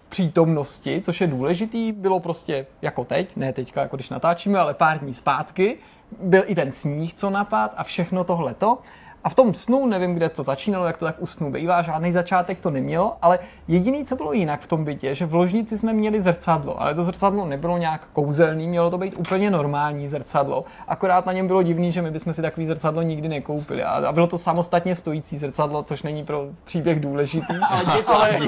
přítomnosti, 0.10 1.02
což 1.02 1.22
je 1.22 1.28
důležitý, 1.28 1.92
bylo 1.92 2.20
prostě 2.20 2.66
jako 2.82 3.06
teď, 3.06 3.36
ne 3.36 3.54
teďka, 3.54 3.82
jako 3.82 3.96
když 3.98 4.10
natáčíme, 4.10 4.60
ale 4.60 4.74
pár 4.74 5.00
dní 5.00 5.14
zpátky, 5.14 5.78
byl 6.22 6.44
i 6.46 6.56
ten 6.56 6.72
sníh, 6.72 7.14
co 7.14 7.30
napad 7.30 7.74
a 7.78 7.84
všechno 7.84 8.24
tohleto. 8.24 8.78
A 9.24 9.30
v 9.30 9.36
tom 9.36 9.54
snu, 9.54 9.86
nevím, 9.86 10.14
kde 10.14 10.30
to 10.30 10.44
začínalo, 10.44 10.86
jak 10.86 10.98
to 10.98 11.06
tak 11.06 11.16
u 11.20 11.26
snu 11.26 11.52
bývá, 11.52 11.82
žádný 11.82 12.12
začátek 12.12 12.60
to 12.60 12.70
nemělo, 12.70 13.18
ale 13.22 13.40
jediný, 13.68 14.06
co 14.06 14.16
bylo 14.16 14.34
jinak 14.34 14.62
v 14.62 14.68
tom 14.68 14.84
bytě, 14.84 15.16
že 15.16 15.26
v 15.26 15.36
ložnici 15.36 15.78
jsme 15.78 15.94
měli 15.94 16.22
zrcadlo, 16.22 16.82
ale 16.82 16.96
to 16.96 17.04
zrcadlo 17.04 17.46
nebylo 17.46 17.78
nějak 17.78 18.08
kouzelný, 18.14 18.68
mělo 18.68 18.90
to 18.90 18.98
být 18.98 19.16
úplně 19.18 19.50
normální 19.50 20.08
zrcadlo. 20.08 20.66
Akorát 20.88 21.26
na 21.26 21.34
něm 21.34 21.48
bylo 21.48 21.64
divný, 21.64 21.92
že 21.92 22.02
my 22.02 22.12
bychom 22.12 22.34
si 22.34 22.42
takový 22.42 22.66
zrcadlo 22.66 23.02
nikdy 23.02 23.30
nekoupili. 23.30 23.84
A 23.84 24.12
bylo 24.12 24.28
to 24.28 24.38
samostatně 24.38 24.96
stojící 24.96 25.38
zrcadlo, 25.38 25.84
což 25.84 26.04
není 26.04 26.26
pro 26.26 26.48
příběh 26.64 27.00
důležitý. 27.00 27.54
ale 28.06 28.40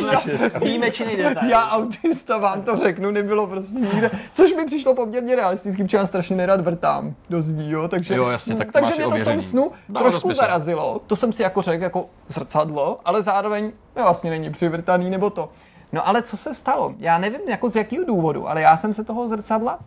výjimečný 0.62 1.16
detail. 1.18 1.50
Já 1.50 1.70
autista 1.70 2.38
vám 2.38 2.62
to 2.62 2.78
řeknu, 2.78 3.12
nebylo 3.12 3.48
prostě 3.48 3.80
nikde, 3.80 4.12
což 4.34 4.56
mi 4.56 4.66
přišlo 4.66 4.96
poměrně 4.96 5.36
realisticky, 5.36 5.84
protože 5.84 5.98
já 5.98 6.06
strašně 6.06 6.36
nerad 6.36 6.62
vrtám 6.62 7.16
do 7.30 7.42
zdí, 7.42 7.72
jo, 7.72 7.88
takže, 7.88 8.16
jo, 8.16 8.30
jasně, 8.30 8.56
tak 8.56 8.72
takže 8.72 8.94
mě 8.96 9.04
to 9.04 9.12
v 9.12 9.24
tom 9.24 9.42
snu 9.42 9.72
trošku 9.98 10.34
zarazilo 10.34 10.61
zarazilo, 10.62 11.02
to 11.08 11.16
jsem 11.16 11.34
si 11.34 11.42
jako 11.42 11.62
řekl 11.62 11.84
jako 11.84 12.06
zrcadlo, 12.28 13.00
ale 13.06 13.22
zároveň 13.22 13.72
no, 13.96 14.04
vlastně 14.04 14.30
není 14.30 14.52
přivrtaný 14.52 15.10
nebo 15.10 15.30
to. 15.30 15.50
No 15.92 16.08
ale 16.08 16.22
co 16.22 16.38
se 16.38 16.54
stalo? 16.54 16.94
Já 17.00 17.18
nevím 17.18 17.50
jako 17.50 17.70
z 17.70 17.76
jakého 17.76 18.06
důvodu, 18.06 18.50
ale 18.50 18.62
já 18.62 18.78
jsem 18.78 18.94
se 18.94 19.04
toho 19.04 19.28
zrcadla 19.28 19.80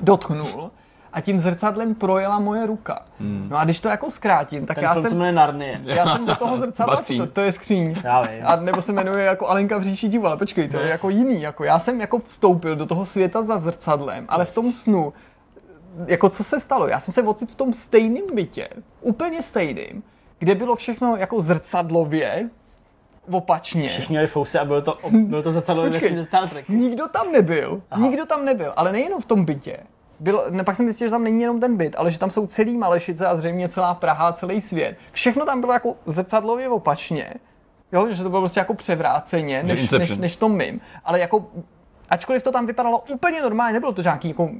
dotknul 0.00 0.70
a 1.12 1.20
tím 1.20 1.40
zrcadlem 1.40 1.94
projela 1.94 2.38
moje 2.38 2.66
ruka. 2.66 3.04
Hmm. 3.20 3.46
No 3.50 3.56
a 3.56 3.64
když 3.64 3.80
to 3.80 3.88
jako 3.88 4.10
zkrátím, 4.10 4.66
tak 4.66 4.74
Ten 4.74 4.84
já 4.84 4.94
jsem... 4.94 5.10
Se 5.10 5.32
Narnie. 5.32 5.80
Já 5.84 6.06
jsem 6.06 6.26
do 6.26 6.36
toho 6.36 6.58
zrcadla, 6.58 6.96
to, 6.96 7.26
to, 7.26 7.40
je 7.40 7.52
skříň. 7.52 7.96
Já 8.04 8.22
vím. 8.22 8.42
A 8.44 8.56
nebo 8.56 8.82
se 8.82 8.92
jmenuje 8.92 9.24
jako 9.24 9.48
Alenka 9.48 9.78
v 9.78 9.82
říši 9.82 10.08
divu, 10.08 10.26
ale 10.26 10.36
počkej, 10.36 10.68
to 10.68 10.76
je 10.76 10.88
jako 10.88 11.10
jiný. 11.10 11.42
Jako 11.42 11.64
já 11.64 11.78
jsem 11.78 12.00
jako 12.00 12.18
vstoupil 12.18 12.76
do 12.76 12.86
toho 12.86 13.06
světa 13.06 13.42
za 13.42 13.58
zrcadlem, 13.58 14.26
ale 14.28 14.44
v 14.44 14.52
tom 14.52 14.72
snu 14.72 15.12
jako 16.06 16.28
co 16.28 16.44
se 16.44 16.60
stalo? 16.60 16.88
Já 16.88 17.00
jsem 17.00 17.14
se 17.14 17.22
ocit 17.22 17.50
v 17.50 17.54
tom 17.54 17.72
stejném 17.72 18.24
bytě, 18.34 18.68
úplně 19.00 19.42
stejným, 19.42 20.02
kde 20.38 20.54
bylo 20.54 20.76
všechno 20.76 21.16
jako 21.16 21.40
zrcadlově, 21.40 22.50
opačně. 23.30 23.88
Všichni 23.88 24.12
měli 24.12 24.26
fousy 24.26 24.58
a 24.58 24.64
bylo 24.64 24.82
to, 24.82 24.94
bylo 25.12 25.42
to 25.42 25.52
zrcadlově 25.52 25.92
Počkej, 25.92 26.24
Star 26.24 26.48
Trek. 26.48 26.68
Nikdo 26.68 27.08
tam 27.08 27.32
nebyl, 27.32 27.82
Aha. 27.90 28.02
nikdo 28.02 28.26
tam 28.26 28.44
nebyl, 28.44 28.72
ale 28.76 28.92
nejenom 28.92 29.20
v 29.20 29.26
tom 29.26 29.44
bytě. 29.44 29.76
Bylo, 30.20 30.44
ne, 30.50 30.64
pak 30.64 30.76
jsem 30.76 30.86
zjistil, 30.86 31.06
že 31.06 31.10
tam 31.10 31.24
není 31.24 31.40
jenom 31.40 31.60
ten 31.60 31.76
byt, 31.76 31.96
ale 31.98 32.10
že 32.10 32.18
tam 32.18 32.30
jsou 32.30 32.46
celý 32.46 32.76
Malešice 32.76 33.26
a 33.26 33.36
zřejmě 33.36 33.68
celá 33.68 33.94
Praha, 33.94 34.32
celý 34.32 34.60
svět. 34.60 34.96
Všechno 35.12 35.46
tam 35.46 35.60
bylo 35.60 35.72
jako 35.72 35.96
zrcadlově 36.06 36.68
opačně. 36.68 37.34
Jo, 37.92 38.06
že 38.10 38.22
to 38.22 38.30
bylo 38.30 38.40
prostě 38.40 38.60
jako 38.60 38.74
převráceně, 38.74 39.62
než, 39.62 39.90
než, 39.90 40.16
než 40.16 40.36
tom 40.36 40.56
mým. 40.56 40.80
Ale 41.04 41.20
jako, 41.20 41.46
ačkoliv 42.10 42.42
to 42.42 42.52
tam 42.52 42.66
vypadalo 42.66 43.04
úplně 43.08 43.42
normálně, 43.42 43.72
nebylo 43.72 43.92
to 43.92 44.02
nějaký 44.02 44.28
jako 44.28 44.50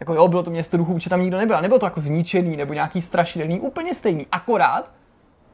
jako 0.00 0.14
jo, 0.14 0.28
bylo 0.28 0.42
to 0.42 0.50
město 0.50 0.76
duchů, 0.76 0.94
protože 0.94 1.10
tam 1.10 1.22
nikdo 1.22 1.38
nebyl. 1.38 1.60
Nebylo 1.60 1.78
to 1.78 1.86
jako 1.86 2.00
zničený 2.00 2.56
nebo 2.56 2.72
nějaký 2.74 3.02
strašidelný, 3.02 3.60
úplně 3.60 3.94
stejný. 3.94 4.26
Akorát 4.32 4.90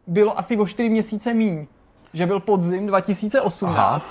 bylo 0.07 0.39
asi 0.39 0.57
o 0.57 0.67
4 0.67 0.89
měsíce 0.89 1.35
míň. 1.35 1.67
Že 2.13 2.27
byl 2.27 2.41
podzim 2.41 2.87
2018, 2.87 3.81
Aha. 3.81 4.03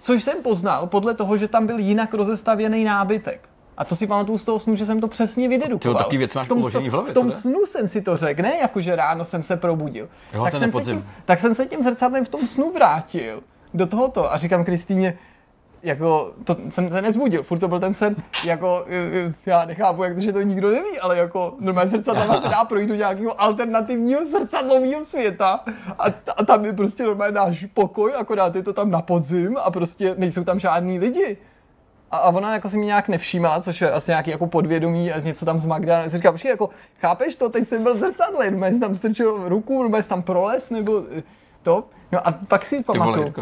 což 0.00 0.22
jsem 0.22 0.42
poznal 0.42 0.86
podle 0.86 1.14
toho, 1.14 1.36
že 1.36 1.48
tam 1.48 1.66
byl 1.66 1.78
jinak 1.78 2.14
rozestavěný 2.14 2.84
nábytek. 2.84 3.48
A 3.76 3.84
to 3.84 3.96
si 3.96 4.06
pamatuju 4.06 4.38
z 4.38 4.44
toho 4.44 4.58
snu, 4.58 4.76
že 4.76 4.86
jsem 4.86 5.00
to 5.00 5.08
přesně 5.08 5.48
vydedukoval. 5.48 5.98
Ty 5.98 6.04
taky 6.04 6.18
věc 6.18 6.34
máš 6.34 6.46
v 6.46 6.48
tom, 6.48 6.62
v, 6.62 6.72
hlavě, 6.72 7.10
v 7.10 7.12
tom 7.12 7.30
snu 7.30 7.66
jsem 7.66 7.88
si 7.88 8.02
to 8.02 8.16
řekl, 8.16 8.42
ne 8.42 8.56
jako 8.60 8.80
že 8.80 8.96
ráno 8.96 9.24
jsem 9.24 9.42
se 9.42 9.56
probudil. 9.56 10.08
Jo, 10.34 10.44
tak, 10.44 10.54
jsem 10.54 10.72
se 10.72 10.82
tím, 10.82 11.06
tak 11.24 11.40
jsem 11.40 11.54
se 11.54 11.66
tím 11.66 11.82
zrcadlem 11.82 12.24
v 12.24 12.28
tom 12.28 12.46
snu 12.46 12.72
vrátil 12.72 13.42
do 13.74 13.86
tohoto 13.86 14.32
a 14.32 14.36
říkám 14.36 14.64
Kristýně, 14.64 15.18
jako, 15.82 16.32
to 16.44 16.56
jsem 16.68 16.90
se 16.90 17.02
nezbudil, 17.02 17.42
furt 17.42 17.58
to 17.58 17.68
byl 17.68 17.80
ten 17.80 17.94
sen, 17.94 18.16
jako, 18.44 18.86
já 19.46 19.64
nechápu, 19.64 20.02
jak 20.02 20.14
to, 20.14 20.20
že 20.20 20.32
to 20.32 20.42
nikdo 20.42 20.70
neví, 20.70 21.00
ale 21.00 21.18
jako, 21.18 21.54
normálně 21.60 21.90
zrcadla 21.90 22.40
se 22.40 22.48
dá 22.48 22.64
projít 22.64 22.88
do 22.88 22.94
nějakého 22.94 23.40
alternativního 23.40 24.24
zrcadlového 24.24 25.04
světa 25.04 25.60
a, 25.98 26.04
a 26.36 26.44
tam 26.44 26.64
je 26.64 26.72
prostě 26.72 27.02
normálně 27.02 27.34
náš 27.34 27.66
pokoj, 27.74 28.12
akorát 28.16 28.54
je 28.54 28.62
to 28.62 28.72
tam 28.72 28.90
na 28.90 29.02
podzim 29.02 29.56
a 29.62 29.70
prostě 29.70 30.14
nejsou 30.18 30.44
tam 30.44 30.58
žádní 30.58 30.98
lidi. 30.98 31.36
A, 32.10 32.16
a 32.16 32.28
ona 32.28 32.52
jako 32.52 32.68
si 32.68 32.78
mi 32.78 32.86
nějak 32.86 33.08
nevšímala, 33.08 33.60
což 33.60 33.80
je 33.80 33.90
asi 33.90 34.10
nějaký 34.10 34.30
jako 34.30 34.46
podvědomí 34.46 35.12
a 35.12 35.20
něco 35.20 35.44
tam 35.44 35.58
z 35.58 35.66
Magda. 35.66 36.02
A 36.02 36.08
říká, 36.08 36.32
počkej, 36.32 36.50
jako, 36.50 36.68
chápeš 37.00 37.36
to, 37.36 37.48
teď 37.48 37.68
jsem 37.68 37.82
byl 37.82 37.98
zrcadle, 37.98 38.50
normálně 38.50 38.80
tam 38.80 38.96
strčil 38.96 39.48
ruku, 39.48 39.82
normálně 39.82 40.04
tam 40.04 40.22
proles, 40.22 40.70
nebo 40.70 41.02
to. 41.62 41.84
No 42.12 42.28
a 42.28 42.32
pak 42.32 42.66
si 42.66 42.82
pamatuju 42.82 43.34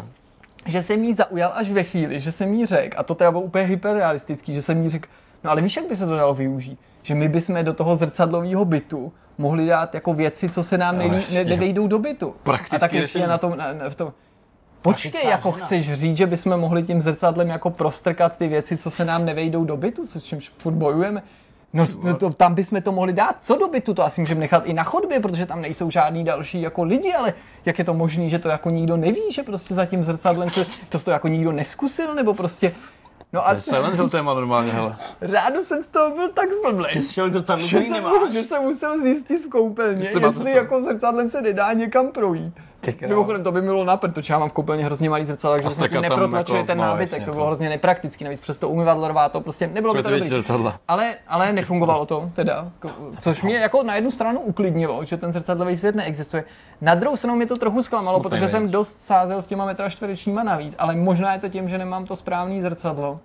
že 0.66 0.82
jsem 0.82 1.04
jí 1.04 1.14
zaujal 1.14 1.52
až 1.54 1.70
ve 1.70 1.82
chvíli, 1.82 2.20
že 2.20 2.32
jsem 2.32 2.54
jí 2.54 2.66
řekl, 2.66 2.96
a 3.00 3.02
to 3.02 3.14
teda 3.14 3.30
bylo 3.30 3.42
úplně 3.42 3.64
hyperrealistický, 3.64 4.54
že 4.54 4.62
jsem 4.62 4.82
jí 4.82 4.88
řekl, 4.88 5.08
no 5.44 5.50
ale 5.50 5.62
víš, 5.62 5.76
jak 5.76 5.88
by 5.88 5.96
se 5.96 6.06
to 6.06 6.16
dalo 6.16 6.34
využít? 6.34 6.78
že 7.02 7.14
my 7.14 7.28
bychom 7.28 7.64
do 7.64 7.72
toho 7.74 7.94
zrcadlového 7.94 8.64
bytu 8.64 9.12
mohli 9.38 9.66
dát 9.66 9.94
jako 9.94 10.14
věci, 10.14 10.48
co 10.48 10.62
se 10.62 10.78
nám 10.78 10.98
nelí, 10.98 11.24
ne, 11.32 11.44
nevejdou 11.44 11.86
do 11.86 11.98
bytu. 11.98 12.34
Prakticky 12.42 12.76
A 12.76 12.78
tak 12.78 12.92
jestli 12.92 13.20
je 13.20 13.26
na 13.26 13.38
tom, 13.38 13.56
na, 13.56 13.72
na, 13.72 13.90
v 13.90 13.94
tom, 13.94 14.12
Počkej, 14.82 15.26
jako 15.28 15.52
žena. 15.52 15.66
chceš 15.66 15.92
říct, 15.92 16.16
že 16.16 16.26
bychom 16.26 16.56
mohli 16.56 16.82
tím 16.82 17.00
zrcadlem 17.00 17.48
jako 17.48 17.70
prostrkat 17.70 18.36
ty 18.36 18.48
věci, 18.48 18.76
co 18.76 18.90
se 18.90 19.04
nám 19.04 19.24
nevejdou 19.24 19.64
do 19.64 19.76
bytu, 19.76 20.06
co 20.06 20.20
s 20.20 20.24
čímž 20.24 20.52
furt 20.58 20.72
bojujeme? 20.72 21.22
No, 21.72 21.86
no 22.02 22.14
to, 22.14 22.30
tam 22.30 22.54
bychom 22.54 22.82
to 22.82 22.92
mohli 22.92 23.12
dát. 23.12 23.36
Co 23.40 23.56
do 23.56 23.68
bytu? 23.68 23.94
To 23.94 24.04
asi 24.04 24.20
můžeme 24.20 24.40
nechat 24.40 24.66
i 24.66 24.72
na 24.72 24.82
chodbě, 24.82 25.20
protože 25.20 25.46
tam 25.46 25.60
nejsou 25.62 25.90
žádný 25.90 26.24
další 26.24 26.62
jako 26.62 26.84
lidi, 26.84 27.12
ale 27.12 27.34
jak 27.64 27.78
je 27.78 27.84
to 27.84 27.94
možné, 27.94 28.28
že 28.28 28.38
to 28.38 28.48
jako 28.48 28.70
nikdo 28.70 28.96
neví, 28.96 29.22
že 29.32 29.42
prostě 29.42 29.74
za 29.74 29.84
tím 29.84 30.02
zrcadlem 30.02 30.50
se 30.50 30.66
to, 30.88 30.98
to 30.98 31.10
jako 31.10 31.28
nikdo 31.28 31.52
neskusil, 31.52 32.14
nebo 32.14 32.34
prostě... 32.34 32.72
No 33.32 33.46
a 33.46 33.50
To 33.50 33.56
je 33.56 33.60
Silent 33.60 33.94
Hill 33.94 34.08
téma 34.08 34.34
normálně, 34.34 34.72
hele. 34.72 34.96
ráno 35.20 35.62
jsem 35.62 35.82
z 35.82 35.88
toho 35.88 36.10
byl 36.16 36.28
tak 36.28 36.52
zblblej. 36.52 37.02
Šel 37.02 37.32
zrcadlo, 37.32 37.66
Že 37.66 37.76
který 37.80 37.92
jsem, 37.92 38.04
že 38.32 38.42
jsem 38.42 38.62
musel 38.62 39.02
zjistit 39.02 39.44
v 39.44 39.48
koupelně, 39.48 40.10
Jestli 40.20 40.52
jako 40.52 40.82
zrcadlem 40.82 41.30
se 41.30 41.42
nedá 41.42 41.72
někam 41.72 42.08
projít. 42.08 42.54
Mimochodem, 43.00 43.44
to 43.44 43.52
by 43.52 43.62
bylo 43.62 43.84
napřed, 43.84 44.14
protože 44.14 44.32
já 44.32 44.38
mám 44.38 44.48
v 44.48 44.52
koupelně 44.52 44.84
hrozně 44.84 45.10
malý 45.10 45.26
zrcadlo, 45.26 45.56
takže 45.62 45.88
tam 45.88 46.02
neprotlačili 46.02 46.58
jako- 46.58 46.66
ten 46.66 46.78
no, 46.78 46.84
nábytek, 46.84 47.10
jasně, 47.12 47.24
to 47.24 47.30
to- 47.30 47.34
bylo 47.34 47.46
hrozně 47.46 47.68
nepraktický, 47.68 48.24
navíc 48.24 48.40
přes 48.40 48.58
to 48.58 48.68
umyvadlo 48.68 49.08
rvá 49.08 49.28
to 49.28 49.40
prostě 49.40 49.66
nebylo 49.66 49.94
by 49.94 50.02
to 50.02 50.10
dobrý. 50.10 50.28
zrcadla. 50.28 50.80
Ale, 50.88 51.14
ale 51.28 51.52
nefungovalo 51.52 52.06
to 52.06 52.30
teda, 52.34 52.68
což 53.20 53.42
mě 53.42 53.56
jako 53.56 53.82
na 53.82 53.94
jednu 53.94 54.10
stranu 54.10 54.40
uklidnilo, 54.40 55.04
že 55.04 55.16
ten 55.16 55.32
zrcadlový 55.32 55.78
svět 55.78 55.94
neexistuje. 55.94 56.44
Na 56.80 56.94
druhou 56.94 57.16
stranu 57.16 57.36
mě 57.36 57.46
to 57.46 57.56
trochu 57.56 57.82
zklamalo, 57.82 58.18
Smutný 58.20 58.30
protože 58.30 58.48
jsem 58.48 58.62
věc. 58.62 58.72
dost 58.72 59.00
sázel 59.00 59.42
s 59.42 59.46
těma 59.46 59.66
metra 59.66 59.88
čtverečníma 59.88 60.42
navíc, 60.42 60.76
ale 60.78 60.94
možná 60.96 61.32
je 61.32 61.38
to 61.38 61.48
tím, 61.48 61.68
že 61.68 61.78
nemám 61.78 62.04
to 62.04 62.16
správný 62.16 62.62
zrcadlo, 62.62 63.20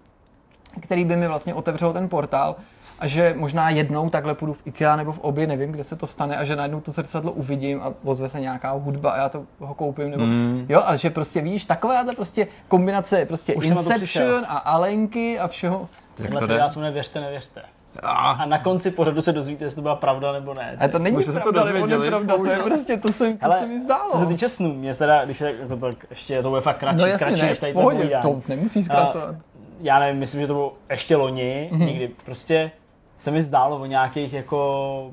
který 0.81 1.05
by 1.05 1.15
mi 1.15 1.27
vlastně 1.27 1.53
otevřel 1.53 1.93
ten 1.93 2.09
portál 2.09 2.55
a 2.99 3.07
že 3.07 3.33
možná 3.37 3.69
jednou 3.69 4.09
takhle 4.09 4.35
půjdu 4.35 4.53
v 4.53 4.61
IKEA 4.67 4.95
nebo 4.95 5.11
v 5.11 5.19
obě, 5.19 5.47
nevím, 5.47 5.71
kde 5.71 5.83
se 5.83 5.95
to 5.95 6.07
stane 6.07 6.37
a 6.37 6.43
že 6.43 6.55
najednou 6.55 6.81
to 6.81 6.91
zrcadlo 6.91 7.31
uvidím 7.31 7.81
a 7.81 7.93
ozve 8.03 8.29
se 8.29 8.39
nějaká 8.39 8.71
hudba 8.71 9.11
a 9.11 9.17
já 9.17 9.29
to 9.29 9.43
ho 9.59 9.73
koupím 9.73 10.11
nebo 10.11 10.25
Mm. 10.25 10.65
jo, 10.69 10.81
ale 10.85 10.97
že 10.97 11.09
prostě 11.09 11.41
víš, 11.41 11.65
takováhle 11.65 12.13
prostě 12.15 12.47
kombinace 12.67 13.25
prostě 13.25 13.55
Už 13.55 13.67
to. 13.67 13.73
Inception 13.73 14.45
a 14.47 14.57
Alenky 14.57 15.39
a 15.39 15.47
všeho. 15.47 15.89
To 16.31 16.39
se 16.39 16.53
dá 16.53 16.69
se 16.69 16.79
jmenuje 16.79 16.93
Věřte, 16.93 17.19
nevěřte. 17.21 17.61
A, 18.03 18.45
na 18.45 18.59
konci 18.59 18.91
pořadu 18.91 19.21
se 19.21 19.31
dozvíte, 19.31 19.63
jestli 19.63 19.75
to 19.75 19.81
byla 19.81 19.95
pravda 19.95 20.31
nebo 20.31 20.53
ne. 20.53 20.77
A 20.79 20.87
to 20.87 20.99
není 20.99 21.23
jste 21.23 21.33
se 21.33 21.39
to 21.39 21.51
pravda, 21.51 21.73
nebo 21.73 21.87
nepravda, 21.87 22.37
to 22.37 22.45
je 22.45 22.57
prostě, 22.57 22.97
to 22.97 23.11
se, 23.11 23.33
to 23.33 23.51
se 23.59 23.65
mi 23.65 23.79
zdálo. 23.79 24.09
Co 24.11 24.17
se 24.19 24.25
týče 24.25 24.49
snů, 24.49 24.73
mě 24.73 24.95
teda, 24.95 25.25
když 25.25 25.41
je, 25.41 25.55
jako 25.59 25.75
tak 25.75 25.95
ještě 26.09 26.43
to 26.43 26.49
bude 26.49 26.61
fakt 26.61 26.77
kratší, 26.77 26.97
no 26.99 27.05
jasně, 27.05 27.25
kratší 27.27 27.41
ne, 27.41 27.47
než 27.47 27.59
tady 27.59 27.73
to 27.73 27.79
pohodě, 27.79 27.97
povídání. 27.97 28.21
to 28.21 28.41
nemusí 28.47 28.83
zkracovat. 28.83 29.35
já 29.81 29.99
nevím, 29.99 30.19
myslím, 30.19 30.41
že 30.41 30.47
to 30.47 30.53
bylo 30.53 30.73
ještě 30.89 31.15
loni, 31.15 31.69
mm-hmm. 31.73 31.85
někdy 31.85 32.11
prostě 32.25 32.71
se 33.17 33.31
mi 33.31 33.41
zdálo 33.41 33.77
o 33.77 33.85
nějakých 33.85 34.33
jako 34.33 35.11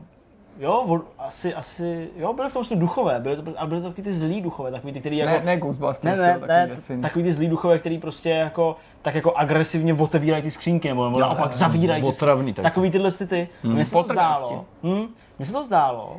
Jo, 0.59 0.85
o, 0.89 1.01
asi, 1.19 1.55
asi, 1.55 2.11
jo, 2.17 2.33
byly 2.33 2.51
v 2.51 2.53
tom 2.53 2.63
duchové, 2.75 3.21
byly 3.21 3.37
to, 3.37 3.43
ale 3.57 3.69
byly 3.69 3.81
to 3.81 3.89
takový 3.89 4.03
ty 4.03 4.13
zlý 4.13 4.41
duchové, 4.41 4.71
takový 4.71 4.93
ty, 4.93 5.01
který 5.01 5.17
jako... 5.17 5.33
Ne, 5.33 5.41
ne 5.45 5.57
Ghostbusters, 5.57 6.19
ne, 6.19 6.27
ne, 6.27 6.33
jo, 6.33 6.41
takový 6.41 6.59
ne, 6.59 6.67
věci. 6.67 7.01
takový 7.01 7.25
ty 7.25 7.33
zlý 7.33 7.49
duchové, 7.49 7.79
který 7.79 7.99
prostě 7.99 8.31
jako, 8.31 8.77
tak 9.03 9.15
jako 9.15 9.37
agresivně 9.37 9.95
otevírají 9.95 10.43
ty 10.43 10.51
skřínky, 10.51 10.89
nebo, 10.89 11.05
nebo 11.05 11.19
naopak 11.19 11.53
zavírají 11.53 12.03
ty 12.03 12.09
Otravný 12.09 12.55
tak. 12.55 12.63
Takový 12.63 12.91
tyhle 12.91 13.11
ty 13.11 13.27
ty. 13.27 13.49
Hmm. 13.63 13.75
Mně 13.75 13.85
se 13.85 13.93
to 13.93 14.03
zdálo. 14.03 14.65
Hmm, 14.83 15.07
mně 15.39 15.47
se 15.47 15.53
to 15.53 15.65
zdálo. 15.65 16.17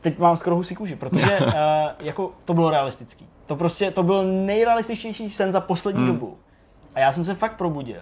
Teď 0.00 0.18
mám 0.18 0.36
skoro 0.36 0.56
husí 0.56 0.74
kůži, 0.74 0.96
protože 0.96 1.38
uh, 1.40 1.52
jako 1.98 2.30
to 2.44 2.54
bylo 2.54 2.70
realistický. 2.70 3.28
To 3.46 3.56
prostě, 3.56 3.90
to 3.90 4.02
byl 4.02 4.24
nejrealističtější 4.24 5.30
sen 5.30 5.52
za 5.52 5.60
poslední 5.60 6.02
Hmm. 6.02 6.12
dobu. 6.12 6.36
A 6.94 7.00
já 7.00 7.12
jsem 7.12 7.24
se 7.24 7.34
fakt 7.34 7.56
probudil. 7.56 8.00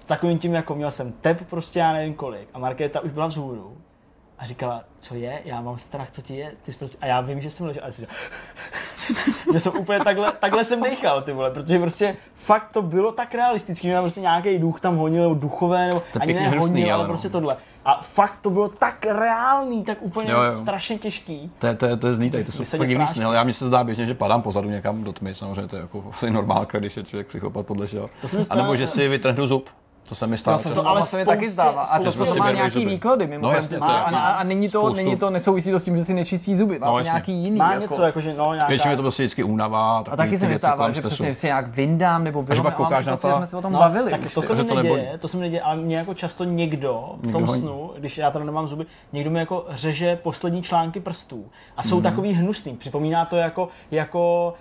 S 0.00 0.04
takovým 0.04 0.38
tím, 0.38 0.54
jako 0.54 0.74
měl 0.74 0.90
jsem 0.90 1.12
tep 1.12 1.48
prostě 1.50 1.78
já 1.78 1.92
nevím 1.92 2.14
kolik. 2.14 2.48
A 2.54 2.58
Markéta 2.58 3.00
už 3.00 3.10
byla 3.10 3.26
vzhůru. 3.26 3.76
A 4.38 4.46
říkala, 4.46 4.84
co 5.00 5.14
je? 5.14 5.42
Já 5.44 5.60
mám 5.60 5.78
strach, 5.78 6.10
co 6.10 6.22
ti 6.22 6.36
je? 6.36 6.52
Ty 6.62 6.72
jsi 6.72 6.78
prostě... 6.78 6.98
A 7.00 7.06
já 7.06 7.20
vím, 7.20 7.40
že 7.40 7.50
jsem 7.50 7.66
ležel. 7.66 7.82
A 7.82 7.86
já 7.86 7.92
si 7.92 8.00
říkal, 8.00 8.16
že 9.52 9.60
jsem 9.60 9.72
úplně 9.78 10.00
takhle, 10.00 10.32
takhle 10.40 10.64
jsem 10.64 10.80
nechal, 10.80 11.22
ty 11.22 11.32
vole, 11.32 11.50
protože 11.50 11.78
prostě 11.78 12.16
fakt 12.34 12.72
to 12.72 12.82
bylo 12.82 13.12
tak 13.12 13.34
realistický, 13.34 13.88
že 13.88 14.00
prostě 14.00 14.20
nějaký 14.20 14.58
duch 14.58 14.80
tam 14.80 14.96
honil, 14.96 15.22
nebo 15.22 15.34
duchové, 15.34 15.86
nebo 15.86 16.02
To 16.12 16.22
ani 16.22 16.34
ne 16.34 16.48
honil, 16.48 16.84
ale 16.84 16.92
ale 16.94 17.02
no. 17.02 17.08
prostě 17.08 17.28
tohle. 17.28 17.56
A 17.84 18.00
fakt 18.02 18.38
to 18.40 18.50
bylo 18.50 18.68
tak 18.68 19.06
reálný, 19.06 19.84
tak 19.84 19.98
úplně 20.00 20.30
Jo, 20.30 20.42
jo. 20.42 20.52
strašně 20.52 20.98
těžký. 20.98 21.50
To 21.58 21.66
je, 21.66 21.74
to, 21.74 21.86
je, 21.86 21.96
to 21.96 22.06
je 22.06 22.14
zlý, 22.14 22.30
tady 22.30 22.44
to 22.44 22.52
jsou 22.52 22.64
fakt 22.64 22.88
divný 22.88 23.06
sny, 23.06 23.24
ale 23.24 23.36
já 23.36 23.44
mně 23.44 23.52
se 23.52 23.66
zdá 23.66 23.84
běžně, 23.84 24.06
že 24.06 24.14
padám 24.14 24.42
pozadu 24.42 24.70
někam 24.70 25.04
do 25.04 25.12
tmy, 25.12 25.34
samozřejmě 25.34 25.68
to 25.68 25.76
je 25.76 25.82
jako 25.82 26.04
normálka, 26.30 26.78
když 26.78 26.96
je 26.96 27.02
člověk 27.02 27.26
psychopat 27.26 27.66
podle 27.66 27.86
všeho. 27.86 28.10
To 28.20 28.28
se 28.28 28.38
mi 28.38 28.44
A 28.50 28.54
nebo 28.54 28.76
že 28.76 28.86
si 28.86 29.08
vytrhnu 29.08 29.46
zub, 29.46 29.70
to 30.10 30.16
se 30.16 30.26
mi 30.26 30.38
stalo. 30.38 30.54
Já 30.54 30.58
se 30.58 30.74
to, 30.74 30.86
ale 30.88 31.02
se 31.02 31.16
mi 31.16 31.24
taky 31.24 31.50
zdává. 31.50 31.82
A 31.82 31.98
to, 31.98 32.02
spoustě 32.12 32.18
to, 32.18 32.26
to 32.26 32.32
si 32.32 32.38
má 32.38 32.50
nějaký 32.50 32.74
zuby. 32.80 32.86
výklady, 32.90 33.24
No 33.24 33.30
mimochodem. 33.30 33.56
jasně, 33.56 33.76
a, 33.76 33.80
to 33.80 33.92
je 33.92 33.98
a, 33.98 34.28
a, 34.30 34.42
není, 34.44 34.68
to, 34.68 34.78
spoustu. 34.80 34.96
není 34.96 35.16
to 35.16 35.30
nesouvisí 35.30 35.70
to 35.70 35.80
s 35.80 35.84
tím, 35.84 35.96
že 35.96 36.04
si 36.04 36.14
nečistí 36.14 36.56
zuby. 36.56 36.78
Má 36.78 36.86
No, 36.86 36.92
to 36.92 36.98
jasně. 36.98 37.08
nějaký 37.08 37.32
jiný. 37.32 37.56
Má 37.58 37.72
jako. 37.72 37.82
něco, 37.82 38.02
jakože 38.02 38.34
no, 38.34 38.52
nějaká... 38.54 38.68
Většinou 38.68 38.90
je 38.90 38.96
to 38.96 39.02
prostě 39.02 39.22
vždycky 39.22 39.42
únava. 39.44 39.98
A 40.10 40.16
taky 40.16 40.38
se 40.38 40.48
mi 40.48 40.56
stává, 40.56 40.90
že 40.90 41.02
přesně 41.02 41.34
se 41.34 41.46
nějak 41.46 41.66
vyndám 41.68 42.24
nebo 42.24 42.40
že 42.40 42.44
vyhodím, 42.46 42.62
pak 42.64 42.74
a 42.74 42.76
koukáš 42.76 43.06
na 43.06 43.16
to- 43.16 43.28
že 43.28 43.34
jsme 43.34 43.46
se 43.46 43.56
o 43.56 43.62
tom 43.62 43.72
No, 43.72 43.78
bavili. 43.78 44.12
to 44.34 44.42
se 44.42 44.54
mi 44.54 44.58
že 44.58 44.64
to 44.64 44.74
neděje, 44.74 45.18
to 45.18 45.28
se 45.28 45.36
mi 45.36 45.40
neděje, 45.40 45.62
ale 45.62 45.76
mě 45.76 45.96
jako 45.96 46.14
často 46.14 46.44
někdo 46.44 47.08
v 47.22 47.32
tom 47.32 47.48
snu, 47.48 47.90
když 47.98 48.18
já 48.18 48.30
teda 48.30 48.44
nemám 48.44 48.66
zuby, 48.66 48.86
někdo 49.12 49.30
mi 49.30 49.38
jako 49.38 49.66
řeže 49.70 50.16
poslední 50.16 50.62
články 50.62 51.00
prstů 51.00 51.44
a 51.76 51.80
Mhm. 51.82 51.88
jsou 51.90 52.00
takový 52.00 52.32
hnusný. 52.32 52.76
Připomíná 52.76 53.24
to 53.24 53.36
jako, 53.36 53.68
jako 53.90 54.54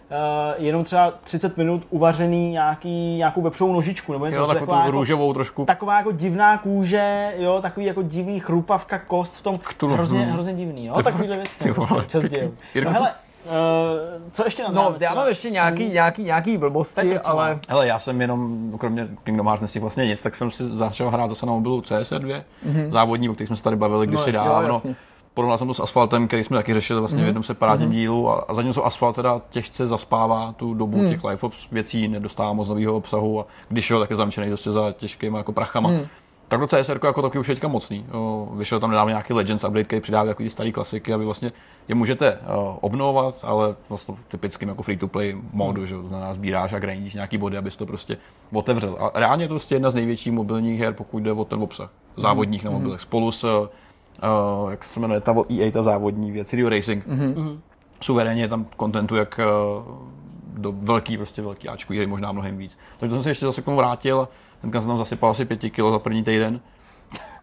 uh, 0.57 0.63
jenom 0.65 0.83
třeba 0.83 1.13
30 1.23 1.57
minut 1.57 1.83
uvařený 1.89 2.51
nějaký, 2.51 3.15
nějakou 3.17 3.41
vepřovou 3.41 3.73
nožičku 3.73 4.13
nebo 4.13 4.25
něco 4.25 4.47
takovou 4.47 4.73
jako, 4.73 4.91
růžovou 4.91 5.33
trošku. 5.39 5.65
taková 5.65 5.97
jako 5.97 6.11
divná 6.11 6.57
kůže, 6.57 7.33
jo, 7.37 7.59
takový 7.61 7.85
jako 7.85 8.01
divný 8.01 8.39
chrupavka 8.39 8.99
kost 8.99 9.35
v 9.35 9.41
tom, 9.43 9.57
Ktulu. 9.57 9.93
hrozně, 9.93 10.19
Hmm. 10.19 10.31
hrozně 10.33 10.53
divný, 10.53 10.85
jo, 10.85 11.03
takovýhle 11.03 11.35
věci 11.35 11.63
prostě 11.63 11.71
vole, 11.71 12.01
občas 12.01 12.23
dějou. 12.23 12.51
No 12.75 12.83
co- 12.83 12.89
hele, 12.89 13.09
uh, 13.45 13.51
co 14.31 14.43
ještě 14.45 14.63
nám 14.63 14.73
No, 14.73 14.95
já 14.99 15.13
mám 15.13 15.27
ještě 15.27 15.49
nějaký, 15.49 15.89
nějaký, 15.89 16.23
nějaký 16.23 16.57
blbosti, 16.57 17.13
to 17.13 17.19
co 17.19 17.29
ale... 17.29 17.59
Hele, 17.69 17.87
já 17.87 17.99
jsem 17.99 18.21
jenom, 18.21 18.71
kromě 18.77 19.07
Kingdom 19.23 19.45
Hearts 19.47 19.61
nestihl 19.61 19.83
vlastně 19.83 20.05
nic, 20.07 20.21
tak 20.21 20.35
jsem 20.35 20.51
si 20.51 20.65
začal 20.77 21.09
hrát 21.09 21.29
zase 21.29 21.45
na 21.45 21.51
mobilu 21.51 21.81
CSR 21.81 22.19
2, 22.19 22.37
mm-hmm. 22.37 22.89
závodní, 22.91 23.29
o 23.29 23.33
kterých 23.33 23.47
jsme 23.47 23.57
se 23.57 23.63
tady 23.63 23.75
bavili 23.75 24.07
kdysi 24.07 24.23
Mhm. 24.23 24.33
jasně, 24.35 24.47
jo, 24.47 24.53
dávno. 24.53 24.73
jasně. 24.73 24.95
Porovnal 25.39 25.57
jsem 25.57 25.67
to 25.67 25.73
s 25.73 25.79
Asfaltem, 25.79 26.27
který 26.27 26.43
jsme 26.43 26.57
taky 26.57 26.73
řešili 26.73 26.99
vlastně 26.99 27.19
mm-hmm. 27.19 27.23
v 27.23 27.25
jednom 27.25 27.43
separátním 27.43 27.89
mm-hmm. 27.89 27.93
dílu 27.93 28.29
a, 28.29 28.45
a 28.47 28.53
zatímco 28.53 28.85
Asfalt 28.85 29.15
teda 29.15 29.41
těžce 29.49 29.87
zaspává 29.87 30.53
tu 30.57 30.73
dobu 30.73 30.97
mm. 30.97 31.09
těch 31.09 31.23
live 31.23 31.41
ops 31.41 31.69
věcí, 31.71 32.07
nedostává 32.07 32.53
moc 32.53 32.67
nového 32.67 32.95
obsahu 32.95 33.39
a 33.39 33.45
když 33.69 33.89
jo, 33.89 33.99
tak 33.99 34.09
je 34.09 34.15
zamčený 34.15 34.47
prostě 34.47 34.71
za 34.71 34.91
těžkýma 34.91 35.37
jako 35.37 35.51
prachama. 35.51 35.89
Mm. 35.89 36.07
Tak 36.47 36.59
do 36.59 36.67
CSR 36.67 36.99
jako 37.03 37.21
taky 37.21 37.39
už 37.39 37.49
je 37.49 37.55
teďka 37.55 37.67
mocný. 37.67 38.05
Vyšel 38.55 38.79
tam 38.79 38.89
nedávno 38.89 39.09
nějaký 39.09 39.33
Legends 39.33 39.63
update, 39.63 39.83
který 39.83 40.01
přidává 40.01 40.27
jako 40.27 40.43
ty 40.43 40.49
staré 40.49 40.71
klasiky, 40.71 41.13
aby 41.13 41.25
vlastně 41.25 41.51
je 41.87 41.95
můžete 41.95 42.33
uh, 42.33 42.39
obnovovat, 42.81 43.39
ale 43.43 43.75
vlastně 43.89 44.15
typickým 44.27 44.69
jako 44.69 44.83
free-to-play 44.83 45.37
modu, 45.53 45.85
že 45.85 45.95
jo, 45.95 46.01
to 46.01 46.07
znamená 46.07 46.33
sbíráš 46.33 46.73
a 46.73 46.79
grindíš 46.79 47.13
nějaký 47.13 47.37
body, 47.37 47.57
abys 47.57 47.75
to 47.75 47.85
prostě 47.85 48.17
otevřel. 48.53 48.97
A 48.99 49.19
reálně 49.19 49.43
je 49.43 49.47
to 49.47 49.53
prostě 49.53 49.75
jedna 49.75 49.89
z 49.89 49.93
největších 49.93 50.33
mobilních 50.33 50.79
her, 50.79 50.93
pokud 50.93 51.23
jde 51.23 51.31
o 51.31 51.45
ten 51.45 51.63
obsah 51.63 51.89
závodních 52.17 52.63
na 52.63 52.71
mobilech. 52.71 53.01
Spolu 53.01 53.31
s, 53.31 53.69
uh, 54.23 54.71
jak 54.71 54.83
se 54.83 54.99
jmenuje 54.99 55.21
ta 55.21 55.31
od 55.31 55.51
EA, 55.51 55.71
ta 55.71 55.83
závodní 55.83 56.31
věc, 56.31 56.53
Rio 56.53 56.69
Racing. 56.69 57.07
Mm-hmm. 57.07 57.59
Suverénně 58.01 58.41
je 58.41 58.47
tam 58.47 58.65
kontentu 58.77 59.15
jak 59.15 59.39
uh, 59.39 59.93
do 60.57 60.71
velký, 60.71 61.17
prostě 61.17 61.41
velký 61.41 61.69
Ačku 61.69 61.93
hry, 61.93 62.07
možná 62.07 62.31
mnohem 62.31 62.57
víc. 62.57 62.77
Takže 62.99 63.09
to 63.09 63.15
jsem 63.15 63.23
se 63.23 63.29
ještě 63.29 63.45
zase 63.45 63.61
k 63.61 63.65
tomu 63.65 63.77
vrátil, 63.77 64.27
teďka 64.61 64.79
jsem 64.79 64.87
tam 64.87 64.97
zasypal 64.97 65.29
asi 65.29 65.45
pěti 65.45 65.69
kilo 65.69 65.91
za 65.91 65.99
první 65.99 66.23
týden. 66.23 66.59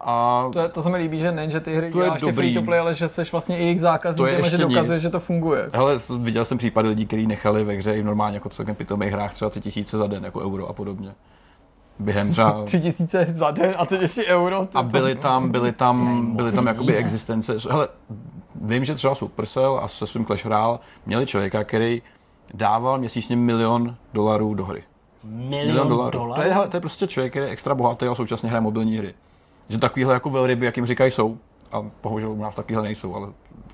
A 0.01 0.49
To, 0.53 0.59
je, 0.59 0.69
to 0.69 0.81
se 0.81 0.89
mi 0.89 0.97
líbí, 0.97 1.19
že 1.19 1.31
nejen, 1.31 1.51
že 1.51 1.59
ty 1.59 1.75
hry 1.75 1.91
To 1.91 1.99
je 1.99 2.05
děláš 2.05 2.21
ty 2.21 2.31
free 2.31 2.53
to 2.53 2.61
play, 2.61 2.79
ale 2.79 2.93
že 2.93 3.07
jsi 3.07 3.23
vlastně 3.31 3.57
i 3.57 3.63
jejich 3.63 3.79
zákazníkem 3.79 4.35
a 4.35 4.37
že 4.37 4.45
ještě 4.45 4.57
dokazuje, 4.57 4.95
nic. 4.95 5.01
že 5.01 5.09
to 5.09 5.19
funguje. 5.19 5.69
Hele, 5.73 5.97
viděl 6.17 6.45
jsem 6.45 6.57
případy 6.57 6.89
lidí, 6.89 7.05
kteří 7.05 7.27
nechali 7.27 7.63
ve 7.63 7.73
hře 7.73 7.93
i 7.93 8.03
normálně 8.03 8.35
jako 8.37 8.49
celkem 8.49 8.75
pitomých 8.75 9.11
hrách 9.11 9.33
třeba 9.33 9.49
3000 9.49 9.97
za 9.97 10.07
den, 10.07 10.23
jako 10.23 10.39
euro 10.41 10.67
a 10.67 10.73
podobně. 10.73 11.11
Během 11.99 12.31
třeba... 12.31 12.61
Tři 12.65 12.81
tisíce 12.81 13.25
za 13.29 13.51
den 13.51 13.73
a 13.77 13.85
teď 13.85 14.01
ještě 14.01 14.25
euro. 14.25 14.67
A 14.73 14.83
byly 14.83 15.15
tam, 15.15 15.49
byly 15.51 15.71
tam, 15.71 16.27
byly 16.35 16.51
tam 16.51 16.67
jakoby 16.67 16.95
existence. 16.95 17.57
Hele, 17.69 17.87
vím, 18.61 18.85
že 18.85 18.95
třeba 18.95 19.15
Supercell 19.15 19.79
a 19.83 19.87
se 19.87 20.07
svým 20.07 20.25
Clash 20.25 20.45
Royale 20.45 20.79
měli 21.05 21.25
člověka, 21.25 21.63
který 21.63 22.01
dával 22.53 22.97
měsíčně 22.97 23.35
milion 23.35 23.95
dolarů 24.13 24.53
do 24.53 24.65
hry. 24.65 24.83
Milion 25.23 25.89
dolarů. 25.89 26.33
To 26.35 26.41
je, 26.41 26.53
hele, 26.53 26.67
to 26.67 26.77
je 26.77 26.81
prostě 26.81 27.07
člověk, 27.07 27.31
který 27.31 27.45
je 27.45 27.51
extra 27.51 27.75
bohatý 27.75 28.05
a 28.05 28.15
současně 28.15 28.49
hraje 28.49 28.61
mobilní 28.61 28.97
hry. 28.97 29.13
Že 29.69 29.77
takovýhle 29.77 30.13
jako 30.13 30.29
velryby, 30.29 30.65
jak 30.65 30.77
jim 30.77 30.85
říkají, 30.85 31.11
jsou. 31.11 31.37
A 31.71 31.85
bohužel 32.03 32.31
u 32.31 32.41
nás 32.41 32.55
takovýhle 32.55 32.83
nejsou, 32.83 33.15
ale 33.15 33.27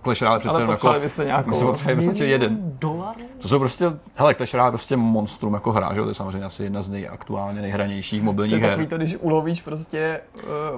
Clash 0.03 0.21
Royale 0.21 0.39
přece 0.39 0.55
Ale 0.55 0.71
jako... 0.71 0.99
byste 1.01 1.25
nějakou- 1.25 1.49
my 1.49 1.55
jsme 1.55 1.65
potřebovali 1.67 2.05
prostě 2.05 2.25
jeden. 2.25 2.57
dolarů? 2.79 3.19
To 3.39 3.47
jsou 3.47 3.59
prostě, 3.59 3.85
hele, 4.15 4.35
Clash 4.35 4.53
Royale 4.53 4.67
je 4.67 4.71
prostě 4.71 4.97
monstrum 4.97 5.53
jako 5.53 5.71
hra, 5.71 5.93
že 5.93 5.99
jo? 5.99 6.03
To 6.05 6.09
je 6.11 6.15
samozřejmě 6.15 6.45
asi 6.45 6.63
jedna 6.63 6.81
z 6.81 6.89
nejaktuálně 6.89 7.61
nejhranějších 7.61 8.19
To 8.19 8.23
je 8.23 8.25
mobilních 8.25 8.61
takový 8.61 8.81
her. 8.83 8.89
to, 8.89 8.97
když 8.97 9.17
ulovíš 9.19 9.61
prostě 9.61 10.19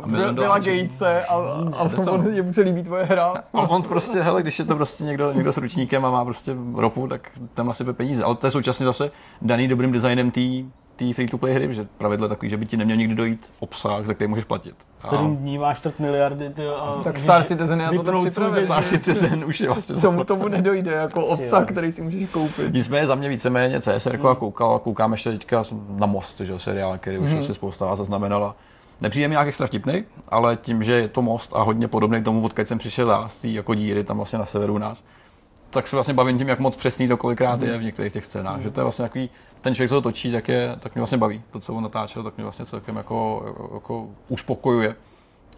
uh, 0.03 0.11
Billa. 0.11 0.59
Gatese 0.59 1.25
a, 1.25 1.33
a, 1.77 1.89
to 1.89 2.01
a 2.09 2.11
on, 2.11 2.33
jemu 2.33 2.53
se 2.53 2.61
líbí 2.61 2.83
tvoje 2.83 3.03
hra. 3.03 3.33
A 3.53 3.61
on 3.61 3.83
prostě, 3.83 4.21
hele, 4.21 4.41
když 4.41 4.59
je 4.59 4.65
to 4.65 4.75
prostě 4.75 5.03
někdo, 5.03 5.31
někdo 5.33 5.53
s 5.53 5.57
ručníkem 5.57 6.05
a 6.05 6.11
má 6.11 6.25
prostě 6.25 6.55
ropu, 6.75 7.07
tak 7.07 7.29
tam 7.53 7.67
nasype 7.67 7.93
peníze. 7.93 8.23
Ale 8.23 8.35
to 8.35 8.47
je 8.47 8.51
současně 8.51 8.85
zase 8.85 9.11
daný 9.41 9.67
dobrým 9.67 9.91
designem 9.91 10.31
té 10.31 10.41
té 10.95 11.13
free-to-play 11.13 11.53
hry, 11.53 11.73
že 11.73 11.87
pravidlo 11.97 12.25
je 12.25 12.29
takový, 12.29 12.49
že 12.49 12.57
by 12.57 12.65
ti 12.65 12.77
neměl 12.77 12.97
nikdy 12.97 13.15
dojít 13.15 13.49
obsah, 13.59 14.05
za 14.05 14.13
který 14.13 14.27
můžeš 14.27 14.45
platit. 14.45 14.75
A 14.97 15.07
Sedm 15.07 15.37
dní 15.37 15.57
máš 15.57 15.77
čtvrt 15.77 15.99
miliardy, 15.99 16.49
ty, 16.49 16.67
a 16.67 16.95
Tak 17.03 17.19
Star 17.19 17.43
Citizen 17.43 17.81
je 17.81 17.99
to 17.99 18.19
připravený. 18.29 18.65
Star 18.65 18.83
Citizen 18.83 19.45
už 19.45 19.59
je 19.61 19.67
vlastně 19.69 19.95
Tomu, 19.95 20.23
tomu 20.23 20.47
nedojde 20.47 20.91
jako 20.91 21.19
Asi 21.19 21.29
obsah, 21.43 21.61
jo. 21.61 21.67
který 21.67 21.91
si 21.91 22.01
můžeš 22.01 22.29
koupit. 22.29 22.73
Nicméně 22.73 23.07
za 23.07 23.15
mě 23.15 23.29
víceméně 23.29 23.81
CSR 23.81 24.15
Hmm. 24.17 24.27
a 24.27 24.35
koukal, 24.35 24.79
koukám 24.79 25.11
ještě 25.11 25.31
teďka 25.31 25.63
na 25.89 26.07
Most, 26.07 26.39
že 26.39 26.51
jo, 26.51 26.59
seriál, 26.59 26.97
který 26.97 27.17
Hmm. 27.17 27.25
už 27.27 27.43
asi 27.43 27.53
spousta 27.53 27.95
zaznamenala. 27.95 28.55
Nepřijde 29.01 29.27
mi 29.27 29.31
nějak 29.31 29.47
extra 29.47 29.67
vtipný, 29.67 30.03
ale 30.29 30.55
tím, 30.57 30.83
že 30.83 30.93
je 30.93 31.07
to 31.07 31.21
most 31.21 31.51
a 31.55 31.61
hodně 31.61 31.87
podobný 31.87 32.23
tomu, 32.23 32.45
odkud 32.45 32.67
jsem 32.67 32.77
přišel 32.77 33.09
já, 33.09 33.27
z 33.29 33.35
té 33.35 33.47
jako 33.47 33.73
díry 33.75 34.03
tam 34.03 34.17
vlastně 34.17 34.39
na 34.39 34.45
severu 34.45 34.73
u 34.73 34.77
nás, 34.77 35.03
tak 35.75 35.87
se 35.87 35.95
vlastně 35.95 36.13
bavím 36.13 36.37
tím, 36.37 36.47
jak 36.49 36.59
moc 36.59 36.75
přesný 36.75 37.07
to 37.07 37.17
kolikrát 37.17 37.61
je 37.61 37.77
v 37.77 37.83
některých 37.83 38.13
těch 38.13 38.25
scénách. 38.25 38.61
Že 38.61 38.71
to 38.71 38.79
je 38.79 38.83
vlastně 38.83 39.03
takový, 39.05 39.29
ten 39.61 39.75
člověk, 39.75 39.89
co 39.89 39.95
to 39.95 40.01
točí, 40.01 40.31
tak, 40.31 40.49
je, 40.49 40.75
tak 40.79 40.95
mě 40.95 40.99
vlastně 40.99 41.17
baví. 41.17 41.41
To, 41.51 41.59
co 41.59 41.73
on 41.73 41.83
natáčel, 41.83 42.23
tak 42.23 42.37
mě 42.37 42.43
vlastně 42.43 42.65
celkem 42.65 42.95
jako, 42.95 43.43
jako 43.73 44.07
uspokojuje. 44.29 44.95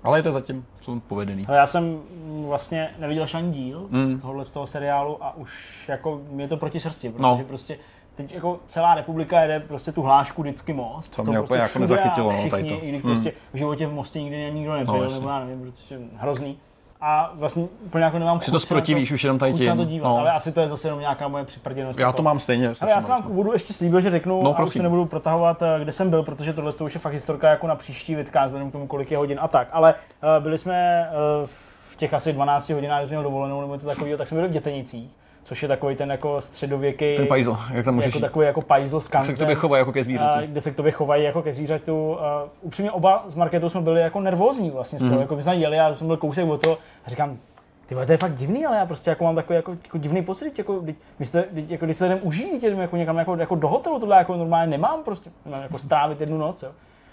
Ale 0.03 0.19
je 0.19 0.23
to 0.23 0.33
zatím 0.33 0.65
jsou 0.81 0.99
povedený. 0.99 1.45
Ale 1.47 1.57
já 1.57 1.65
jsem 1.65 1.99
vlastně 2.47 2.89
neviděl 2.99 3.23
ještě 3.23 3.37
ani 3.37 3.51
díl 3.51 3.87
Mm. 3.89 4.19
tohohle 4.19 4.45
z 4.45 4.51
toho 4.51 4.67
seriálu 4.67 5.23
a 5.23 5.35
už 5.37 5.85
jako 5.89 6.21
mě 6.31 6.47
to 6.47 6.57
proti 6.57 6.79
srsti, 6.79 7.09
protože 7.09 7.21
No. 7.23 7.41
prostě 7.47 7.77
teď 8.15 8.33
jako 8.33 8.59
celá 8.67 8.95
republika 8.95 9.41
jede 9.41 9.59
prostě 9.59 9.91
tu 9.91 10.01
hlášku 10.01 10.41
vždycky 10.41 10.73
most. 10.73 11.15
To 11.15 11.23
mě 11.23 11.37
prostě 11.37 11.43
úplně 11.53 11.59
jako 11.59 11.69
všude 11.69 11.81
nezachytilo, 11.83 12.31
no, 12.31 12.37
všichni, 12.37 12.51
tady 12.51 12.69
to. 12.69 12.85
i 12.85 12.89
když 12.89 13.03
Mm. 13.03 13.09
prostě 13.09 13.33
v 13.53 13.57
životě 13.57 13.87
v 13.87 13.93
mostě 13.93 14.21
nikdy 14.21 14.51
nikdo 14.51 14.73
nebyl, 14.73 14.93
No, 15.03 15.09
nebo 15.11 15.29
já 15.29 15.39
nevím, 15.39 15.61
prostě 15.61 15.99
hrozný. 16.17 16.57
A 17.01 17.31
vlastně 17.33 17.67
úplně 17.85 18.03
jako 18.03 18.19
nemám 18.19 18.41
Si 18.41 18.51
to 18.51 18.59
zprotivíš 18.59 19.11
už 19.11 19.23
jenom 19.23 19.39
tady 19.39 19.51
na 19.67 19.75
to 19.75 19.81
tím. 19.81 19.87
dívat, 19.89 20.09
no. 20.09 20.17
ale 20.17 20.31
asi 20.31 20.51
to 20.51 20.61
je 20.61 20.67
zase 20.67 20.87
jenom 20.87 20.99
nějaká 20.99 21.27
moje 21.27 21.45
připrděnost. 21.45 21.99
Já 21.99 22.11
to 22.11 22.23
mám 22.23 22.39
stejně. 22.39 22.73
ale 22.81 22.91
já 22.91 23.01
jsem 23.01 23.11
vám 23.11 23.21
v 23.23 23.27
úvodu 23.27 23.53
ještě 23.53 23.73
slíbil, 23.73 24.01
že 24.01 24.11
řeknu, 24.11 24.43
No, 24.43 24.49
a 24.49 24.51
už 24.51 24.55
prosím. 24.55 24.79
to 24.79 24.83
nebudu 24.83 25.05
protahovat, 25.05 25.61
eh, 25.61 25.79
kde 25.81 25.91
jsem 25.91 26.09
byl, 26.09 26.23
protože 26.23 26.53
tohle 26.53 26.71
to 26.73 26.85
už 26.85 26.93
je 26.93 26.99
fakt 26.99 27.13
historka 27.13 27.49
jako 27.49 27.67
na 27.67 27.75
příští 27.75 28.15
vidcast, 28.15 28.45
vzhledem 28.45 28.69
k 28.69 28.71
tomu, 28.71 28.87
kolik 28.87 29.11
je 29.11 29.17
hodin 29.17 29.37
a 29.41 29.47
tak. 29.47 29.67
Ale 29.71 29.93
uh, 30.37 30.43
byli 30.43 30.57
jsme 30.57 31.09
uh, 31.41 31.47
v 31.91 31.95
těch 31.95 32.13
asi 32.13 32.33
12 32.33 32.69
hodinách, 32.69 32.99
kdy 32.99 33.07
jsme 33.07 33.13
měl 33.13 33.23
dovolenou 33.23 33.61
nebo 33.61 33.73
něco 33.73 33.87
takového, 33.87 34.17
tak 34.17 34.27
jsme 34.27 34.35
byli 34.35 34.47
v 34.47 34.51
Dětenicích, 34.51 35.09
což 35.47 35.61
je 35.61 35.67
takový 35.67 35.95
ten 35.95 36.11
jako 36.11 36.41
středověký, 36.41 37.15
Ten 37.15 37.27
pajzl, 37.27 37.57
jak 37.73 37.85
tam 37.85 37.95
můžeš 37.95 38.15
jako 38.15 38.19
takový 38.19 38.45
jako 38.45 38.61
pajzl 38.61 38.99
s 38.99 39.03
Jak 39.03 39.11
se 39.11 39.11
kancem, 39.11 39.35
k 39.35 39.39
tobě 39.39 39.55
chovají 39.55 39.81
jako 39.81 39.91
ke 39.91 39.99
a 39.99 40.03
zvířeti. 40.03 40.47
kde 40.47 40.61
se 40.61 40.71
k 40.71 40.75
tobě 40.75 40.91
chovají 40.91 41.23
jako 41.23 41.41
ke 41.41 41.53
zvířatu. 41.53 42.11
Uh, 42.11 42.17
upřímně 42.61 42.91
oba 42.91 43.23
z 43.27 43.35
marketu 43.35 43.69
jsme 43.69 43.81
byli 43.81 44.01
jako 44.01 44.19
nervózní 44.19 44.71
vlastně 44.71 44.99
z 44.99 45.01
toho, 45.01 45.11
Mhm. 45.11 45.21
jako 45.21 45.35
my 45.35 45.43
jsme 45.43 45.55
jeli 45.55 45.79
a 45.79 45.95
jsem 45.95 46.07
byl 46.07 46.17
kousek 46.17 46.49
od 46.49 46.61
toho 46.61 46.77
a 47.05 47.09
říkám, 47.09 47.37
ty 47.85 47.95
vole, 47.95 48.05
to 48.05 48.11
je 48.11 48.17
fakt 48.17 48.33
divný, 48.33 48.65
ale 48.65 48.77
já 48.77 48.85
prostě 48.85 49.09
jako 49.09 49.23
mám 49.23 49.35
takový 49.35 49.55
jako, 49.55 49.71
jako 49.83 49.97
divný 49.97 50.21
pocit, 50.21 50.57
jako, 50.57 50.79
když, 50.79 50.95
my 51.19 51.25
jste, 51.25 51.45
jako, 51.67 51.85
když 51.85 51.97
se 51.97 52.05
jdem 52.05 52.19
když 52.19 52.63
jdem 52.63 52.79
jako 52.79 52.97
někam 52.97 53.17
jako, 53.17 53.35
jako 53.35 53.55
do 53.55 53.67
hotelu, 53.67 53.99
tohle 53.99 54.17
jako 54.17 54.35
normálně 54.37 54.69
nemám 54.71 55.03
prostě, 55.03 55.29
nemám 55.45 55.61
jako 55.61 55.77
strávit 55.77 56.21
jednu 56.21 56.37
noc, 56.37 56.63
jo. 56.63 56.69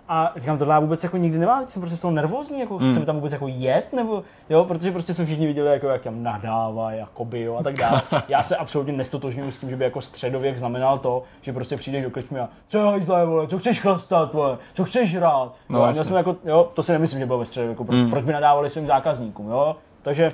A 0.09 0.33
říkám, 0.37 0.59
tohle 0.59 0.75
já 0.75 0.79
vůbec 0.81 1.05
jako 1.05 1.17
nikdy 1.17 1.39
nemám, 1.39 1.67
jsem 1.67 1.83
prostě 1.83 1.97
z 1.97 2.01
toho 2.01 2.11
nervózní, 2.11 2.61
jako 2.61 2.77
Hmm. 2.79 2.91
chceme 2.91 3.07
tam 3.07 3.17
vůbec 3.17 3.33
jako 3.33 3.49
jet, 3.49 3.93
nebo 3.93 4.23
jo, 4.51 4.65
protože 4.65 4.93
prostě 4.93 5.15
jsme 5.15 5.25
všichni 5.27 5.47
viděli, 5.47 5.71
jako, 5.71 5.89
jak 5.89 6.03
tam 6.03 6.23
nadávají, 6.23 6.99
jakoby, 6.99 7.41
jo, 7.43 7.57
a 7.57 7.63
tak 7.63 7.75
dále. 7.75 8.03
Já 8.29 8.43
se 8.43 8.57
absolutně 8.57 8.93
nestotožňuji 8.93 9.53
s 9.53 9.59
tím, 9.59 9.71
že 9.71 9.77
by 9.77 9.85
jako 9.85 10.01
středověk 10.01 10.57
znamenal 10.57 10.99
to, 10.99 11.23
že 11.41 11.53
prostě 11.53 11.77
přijdeš 11.77 12.05
do 12.05 12.11
krčmy 12.11 12.41
a 12.41 12.49
co 12.69 12.79
je 12.79 12.85
hajzlé, 12.85 13.27
vole, 13.27 13.47
co 13.49 13.59
chceš 13.59 13.81
chlastat, 13.81 14.33
vole, 14.35 14.59
co 14.75 14.85
chceš 14.85 15.15
hrát. 15.17 15.53
No, 15.69 15.87
měl 15.93 16.05
jsem 16.05 16.17
jako, 16.17 16.37
jo, 16.45 16.71
to 16.75 16.83
si 16.83 16.93
nemyslím, 16.93 17.21
že 17.21 17.27
bylo 17.27 17.39
ve 17.39 17.47
středověku, 17.47 17.85
proč, 17.85 17.97
Mm. 17.99 18.11
proč 18.11 18.25
by 18.25 18.33
nadávali 18.33 18.71
svým 18.71 18.87
zákazníkům, 18.87 19.49
jo, 19.49 19.77
takže 20.03 20.31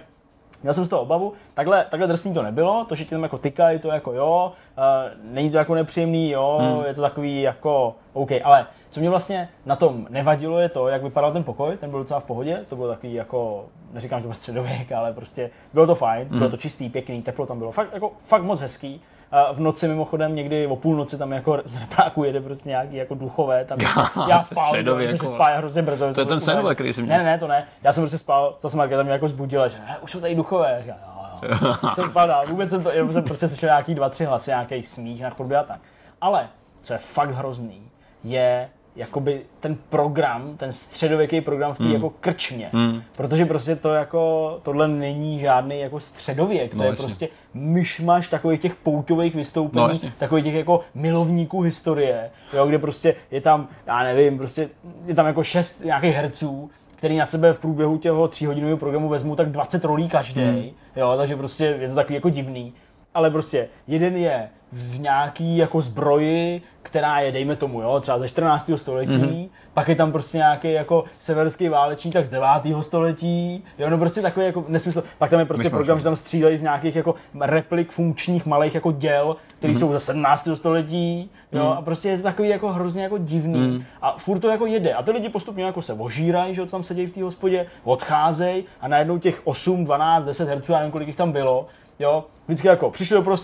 Měl 0.62 0.74
jsem 0.74 0.84
z 0.84 0.88
toho 0.88 1.02
obavu, 1.02 1.32
takhle, 1.54 1.86
takhle 1.90 2.08
drsný 2.08 2.34
to 2.34 2.42
nebylo, 2.42 2.84
to, 2.88 2.94
že 2.94 3.04
ti 3.04 3.10
tam 3.10 3.22
jako 3.22 3.38
tykají, 3.38 3.78
to 3.78 3.88
jako 3.88 4.12
jo, 4.12 4.52
uh, 4.78 4.84
není 5.32 5.50
to 5.50 5.56
jako 5.58 5.74
nepříjemný, 5.74 6.30
jo, 6.30 6.58
Hmm. 6.60 6.84
je 6.86 6.94
to 6.94 7.00
takový 7.00 7.42
jako 7.42 7.94
OK, 8.12 8.30
ale 8.44 8.66
co 8.90 9.00
mě 9.00 9.10
vlastně 9.10 9.48
na 9.66 9.76
tom 9.76 10.06
nevadilo 10.10 10.58
je 10.58 10.68
to, 10.68 10.88
jak 10.88 11.02
vypadal 11.02 11.32
ten 11.32 11.44
pokoj, 11.44 11.76
ten 11.76 11.90
byl 11.90 11.98
docela 11.98 12.20
v 12.20 12.24
pohodě, 12.24 12.60
to 12.68 12.76
bylo 12.76 12.88
takový 12.88 13.14
jako, 13.14 13.64
neříkám, 13.92 14.18
že 14.18 14.22
to 14.22 14.28
byl 14.28 14.34
středověk, 14.34 14.92
ale 14.92 15.12
prostě 15.12 15.50
bylo 15.72 15.86
to 15.86 15.94
fajn, 15.94 16.28
bylo 16.28 16.40
Hmm. 16.40 16.50
to 16.50 16.56
čistý, 16.56 16.88
pěkný, 16.88 17.22
teplo 17.22 17.46
tam 17.46 17.58
bylo, 17.58 17.70
fakt, 17.72 17.88
jako, 17.94 18.12
fakt 18.24 18.42
moc 18.42 18.60
hezký. 18.60 19.02
A 19.32 19.52
v 19.52 19.60
noci 19.60 19.88
mimochodem 19.88 20.34
někdy 20.34 20.66
o 20.66 20.76
půlnoci 20.76 21.18
tam 21.18 21.32
jako 21.32 21.58
z 21.64 21.76
repráku 21.76 22.24
jede 22.24 22.40
prostě 22.40 22.68
nějaký 22.68 22.96
jako 22.96 23.14
duchové, 23.14 23.64
tam 23.64 23.78
já 24.28 24.42
spal, 24.42 24.68
Středověk, 24.68 25.08
jsem 25.08 25.18
se 25.18 25.24
vole. 25.24 25.36
spal 25.36 25.56
hrozně 25.56 25.82
brzo. 25.82 26.14
To 26.14 26.20
je 26.20 26.26
ten 26.26 26.40
sen, 26.40 26.64
který 26.74 26.92
jsi 26.92 27.02
měl. 27.02 27.18
Ne, 27.18 27.24
ne, 27.24 27.38
to 27.38 27.46
ne, 27.46 27.66
já 27.82 27.92
jsem 27.92 28.02
prostě 28.02 28.18
spal, 28.18 28.54
zase 28.60 28.76
Markéta 28.76 29.02
mě 29.02 29.12
jako 29.12 29.28
zbudila, 29.28 29.68
že 29.68 29.78
ne, 29.78 29.96
už 30.02 30.10
jsou 30.12 30.20
tady 30.20 30.34
duchové, 30.34 30.72
Já 30.72 30.80
říkám, 30.82 30.96
jo, 31.42 31.48
jo. 31.82 31.90
jsem 31.94 32.04
spal 32.10 32.28
dál, 32.28 32.44
vůbec 32.46 32.70
jsem 32.70 32.82
to, 32.82 32.90
jenom 32.90 33.12
jsem 33.12 33.24
prostě 33.24 33.48
slyšel 33.48 33.66
nějaký 33.66 33.94
dva, 33.94 34.08
tři 34.08 34.24
hlasy, 34.24 34.50
nějaký 34.50 34.82
smích 34.82 35.22
na 35.22 35.30
chodbě 35.30 35.58
a 35.58 35.62
tak. 35.62 35.80
Ale, 36.20 36.48
co 36.82 36.92
je 36.92 36.98
fakt 36.98 37.30
hrozný, 37.30 37.82
je 38.24 38.68
jakoby 38.96 39.40
ten 39.60 39.76
program, 39.88 40.56
ten 40.56 40.72
středověký 40.72 41.40
program 41.40 41.74
v 41.74 41.78
té 41.78 41.84
Hmm. 41.84 41.92
jako 41.92 42.10
krčmě. 42.20 42.70
Protože 43.16 43.46
prostě 43.46 43.76
to 43.76 43.92
jako, 43.94 44.58
tohle 44.62 44.88
není 44.88 45.38
žádný 45.38 45.80
jako 45.80 46.00
středověk, 46.00 46.70
to 46.70 46.76
No, 46.76 46.84
je 46.84 46.90
jasně. 46.90 47.02
prostě 47.04 47.28
myšmaš 47.54 48.28
takových 48.28 48.60
těch 48.60 48.74
pouťových 48.74 49.34
vystoupení, 49.34 49.82
No, 49.82 49.88
jasně. 49.88 50.12
takových 50.18 50.44
těch 50.44 50.54
jako 50.54 50.80
milovníků 50.94 51.60
historie, 51.60 52.30
jo, 52.52 52.66
kde 52.66 52.78
prostě 52.78 53.14
je 53.30 53.40
tam, 53.40 53.68
já 53.86 54.02
nevím, 54.02 54.38
prostě 54.38 54.68
je 55.06 55.14
tam 55.14 55.26
jako 55.26 55.44
šest 55.44 55.84
nějakých 55.84 56.14
herců, 56.14 56.70
který 56.96 57.16
na 57.16 57.26
sebe 57.26 57.52
v 57.52 57.58
průběhu 57.58 57.98
těho 57.98 58.28
tříhodinového 58.28 58.78
programu 58.78 59.08
vezmou 59.08 59.36
tak 59.36 59.50
20 59.50 59.84
rolí 59.84 60.08
každý, 60.08 60.40
Hmm. 60.42 60.62
jo, 60.96 61.14
takže 61.16 61.36
prostě 61.36 61.76
je 61.80 61.88
to 61.88 61.94
takový 61.94 62.14
jako 62.14 62.30
divný. 62.30 62.72
Ale 63.14 63.30
prostě 63.30 63.68
jeden 63.86 64.16
je 64.16 64.48
v 64.72 65.00
nějaký 65.00 65.56
jako 65.56 65.80
zbroji, 65.80 66.62
která 66.82 67.20
je, 67.20 67.32
dejme 67.32 67.56
tomu, 67.56 67.80
jo, 67.80 68.00
třeba 68.00 68.18
ze 68.18 68.28
14. 68.28 68.70
století, 68.76 69.16
Mhm. 69.18 69.46
pak 69.74 69.88
je 69.88 69.94
tam 69.94 70.12
prostě 70.12 70.36
nějaký 70.38 70.72
jako 70.72 71.04
severský 71.18 71.68
válečník, 71.68 72.12
tak 72.14 72.26
z 72.26 72.28
9. 72.28 72.82
století, 72.82 73.64
jo, 73.78 73.90
no 73.90 73.98
prostě 73.98 74.22
takový 74.22 74.46
jako 74.46 74.64
nesmysl. 74.68 75.04
Pak 75.18 75.30
tam 75.30 75.38
je 75.40 75.44
prostě 75.46 75.62
Myšmaš, 75.64 75.78
program, 75.78 75.96
no. 75.96 76.00
že 76.00 76.04
tam 76.04 76.16
střílejí 76.16 76.56
z 76.56 76.62
nějakých 76.62 76.96
jako 76.96 77.14
replik 77.40 77.90
funkčních 77.92 78.46
malých 78.46 78.74
jako 78.74 78.92
děl, 78.92 79.36
které 79.58 79.70
Mhm. 79.70 79.80
jsou 79.80 79.92
ze 79.92 80.00
17. 80.00 80.56
století, 80.56 81.30
jo, 81.52 81.74
a 81.78 81.82
prostě 81.82 82.08
je 82.08 82.16
to 82.16 82.22
takový 82.22 82.48
jako 82.48 82.72
hrozně 82.72 83.02
jako 83.02 83.18
divný. 83.18 83.60
Mhm. 83.68 83.84
A 84.02 84.14
furt 84.18 84.38
to 84.38 84.48
jako 84.48 84.66
jede. 84.66 84.92
A 84.94 85.02
ty 85.02 85.10
lidi 85.10 85.28
postupně 85.28 85.64
jako 85.64 85.82
se 85.82 85.92
ožírají, 85.94 86.54
že 86.54 86.60
jo, 86.60 86.66
tam 86.66 86.82
sedějí 86.82 87.06
v 87.06 87.12
té 87.12 87.22
hospodě, 87.22 87.66
odcházejí 87.84 88.64
a 88.80 88.88
najednou 88.88 89.18
těch 89.18 89.40
8, 89.44 89.84
12, 89.84 90.24
10 90.24 90.48
herců, 90.48 90.72
já 90.72 90.78
nevím, 90.78 90.92
kolik 90.92 91.08
jich 91.08 91.16
tam 91.16 91.32
bylo, 91.32 91.66
jo, 92.00 92.24
vždycky 92.46 92.68
jako 92.68 92.90
přišli 92.90 93.16
do 93.16 93.20
uh, 93.20 93.36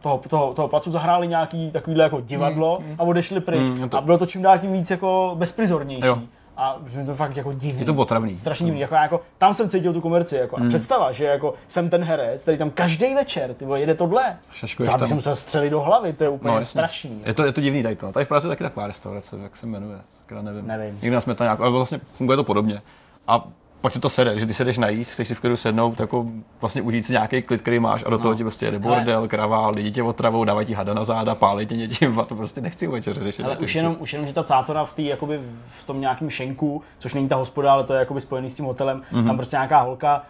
toho, 0.00 0.20
toho, 0.28 0.54
toho 0.54 0.68
placu, 0.68 0.90
zahráli 0.90 1.28
nějaký 1.28 1.70
takovýhle 1.70 2.04
jako 2.04 2.20
divadlo 2.20 2.78
a 2.98 3.02
odešli 3.02 3.40
pryč. 3.40 3.60
Mm, 3.70 3.82
je 3.82 3.88
to- 3.88 3.96
A 3.98 4.00
bylo 4.00 4.18
to 4.18 4.26
čím 4.26 4.42
dál 4.42 4.58
tím 4.58 4.72
víc 4.72 4.90
jako 4.90 5.32
bezprizornější. 5.38 6.06
Jo. 6.06 6.18
A 6.56 6.76
že 6.86 7.04
to 7.04 7.14
fakt 7.14 7.36
jako 7.36 7.52
divný. 7.52 7.80
Je 7.80 7.86
to 7.86 7.94
otravný. 7.94 8.38
Strašně 8.38 8.66
divný. 8.66 8.80
Jako, 8.80 8.94
já 8.94 9.02
jako, 9.02 9.20
tam 9.38 9.54
jsem 9.54 9.68
cítil 9.68 9.92
tu 9.92 10.00
komerci. 10.00 10.36
Jako. 10.36 10.56
A 10.56 10.60
představa, 10.68 11.12
že 11.12 11.24
jako 11.24 11.54
jsem 11.66 11.90
ten 11.90 12.04
herec, 12.04 12.42
který 12.42 12.58
tam 12.58 12.70
každý 12.70 13.14
večer 13.14 13.54
ty 13.54 13.64
vole, 13.64 13.80
jede 13.80 13.94
tohle. 13.94 14.36
Šaškuješ 14.52 14.92
To 14.92 14.98
tam. 14.98 15.08
se 15.08 15.14
musel 15.14 15.36
střelit 15.36 15.70
do 15.70 15.80
hlavy, 15.80 16.12
to 16.12 16.24
je 16.24 16.30
úplně 16.30 16.54
no, 16.54 16.64
strašný. 16.64 17.22
Je 17.26 17.34
to, 17.34 17.44
je 17.44 17.52
to 17.52 17.60
divný 17.60 17.82
tady 17.82 17.96
to. 17.96 18.12
Tady 18.12 18.24
v 18.24 18.28
Praze 18.28 18.48
je 18.48 18.50
taky 18.50 18.64
taková 18.64 18.86
restaurace, 18.86 19.36
jak 19.42 19.56
se 19.56 19.66
jmenuje, 19.66 19.98
teda 20.26 20.42
nevím. 20.42 20.66
Nevím. 20.66 20.98
Někdy 21.02 21.20
jsme 21.20 21.34
to 21.34 21.42
nějak, 21.44 21.60
ale 21.60 21.70
vlastně 21.70 22.00
funguje 22.12 22.36
to 22.36 22.44
podobně. 22.44 22.82
A 23.28 23.44
pak 23.82 23.92
ti 23.92 23.98
to 23.98 24.08
sede, 24.08 24.38
že 24.38 24.46
ty 24.46 24.54
se 24.54 24.64
jdeš 24.64 24.78
najíst, 24.78 25.10
chceš 25.12 25.28
si 25.28 25.34
v 25.34 25.40
klidu 25.40 25.56
sednout, 25.56 26.00
jako 26.00 26.26
vlastně 26.60 26.82
užít 26.82 27.06
si 27.06 27.12
nějaký 27.12 27.42
klid, 27.42 27.62
který 27.62 27.78
máš 27.80 28.04
a 28.06 28.10
do 28.10 28.18
toho 28.18 28.34
ti 28.34 28.42
prostě 28.42 28.66
jede 28.66 28.78
bordel, 28.78 29.28
kravál, 29.28 29.72
lidi 29.76 29.90
tě 29.90 30.02
otravou, 30.02 30.44
dávají 30.44 30.66
ti 30.66 30.72
hada 30.74 30.94
na 30.94 31.04
záda, 31.04 31.34
pálí 31.34 31.66
tě 31.66 31.76
něčím 31.76 32.20
a 32.20 32.24
to 32.24 32.34
prostě 32.34 32.60
nechci 32.60 32.88
u 32.88 32.92
večeře 32.92 33.20
řešit. 33.24 33.42
Ale 33.44 33.56
už 33.56 33.74
jenom, 33.74 33.96
už 33.98 34.12
jenom, 34.12 34.26
že 34.26 34.32
ta 34.32 34.42
cácora 34.44 34.84
v, 34.84 34.92
tý, 34.92 35.06
jakoby 35.06 35.40
v 35.68 35.86
tom 35.86 36.00
nějakém 36.00 36.30
šenku, 36.30 36.82
což 36.98 37.14
není 37.14 37.28
ta 37.28 37.36
hospoda, 37.36 37.72
ale 37.72 37.84
to 37.84 37.92
je 37.92 37.98
jakoby 37.98 38.20
spojený 38.20 38.50
s 38.50 38.54
tím 38.54 38.64
hotelem, 38.64 39.02
Mhm. 39.10 39.22
mm-hmm. 39.22 39.26
tam 39.26 39.36
prostě 39.36 39.56
nějaká 39.56 39.80
holka, 39.80 40.22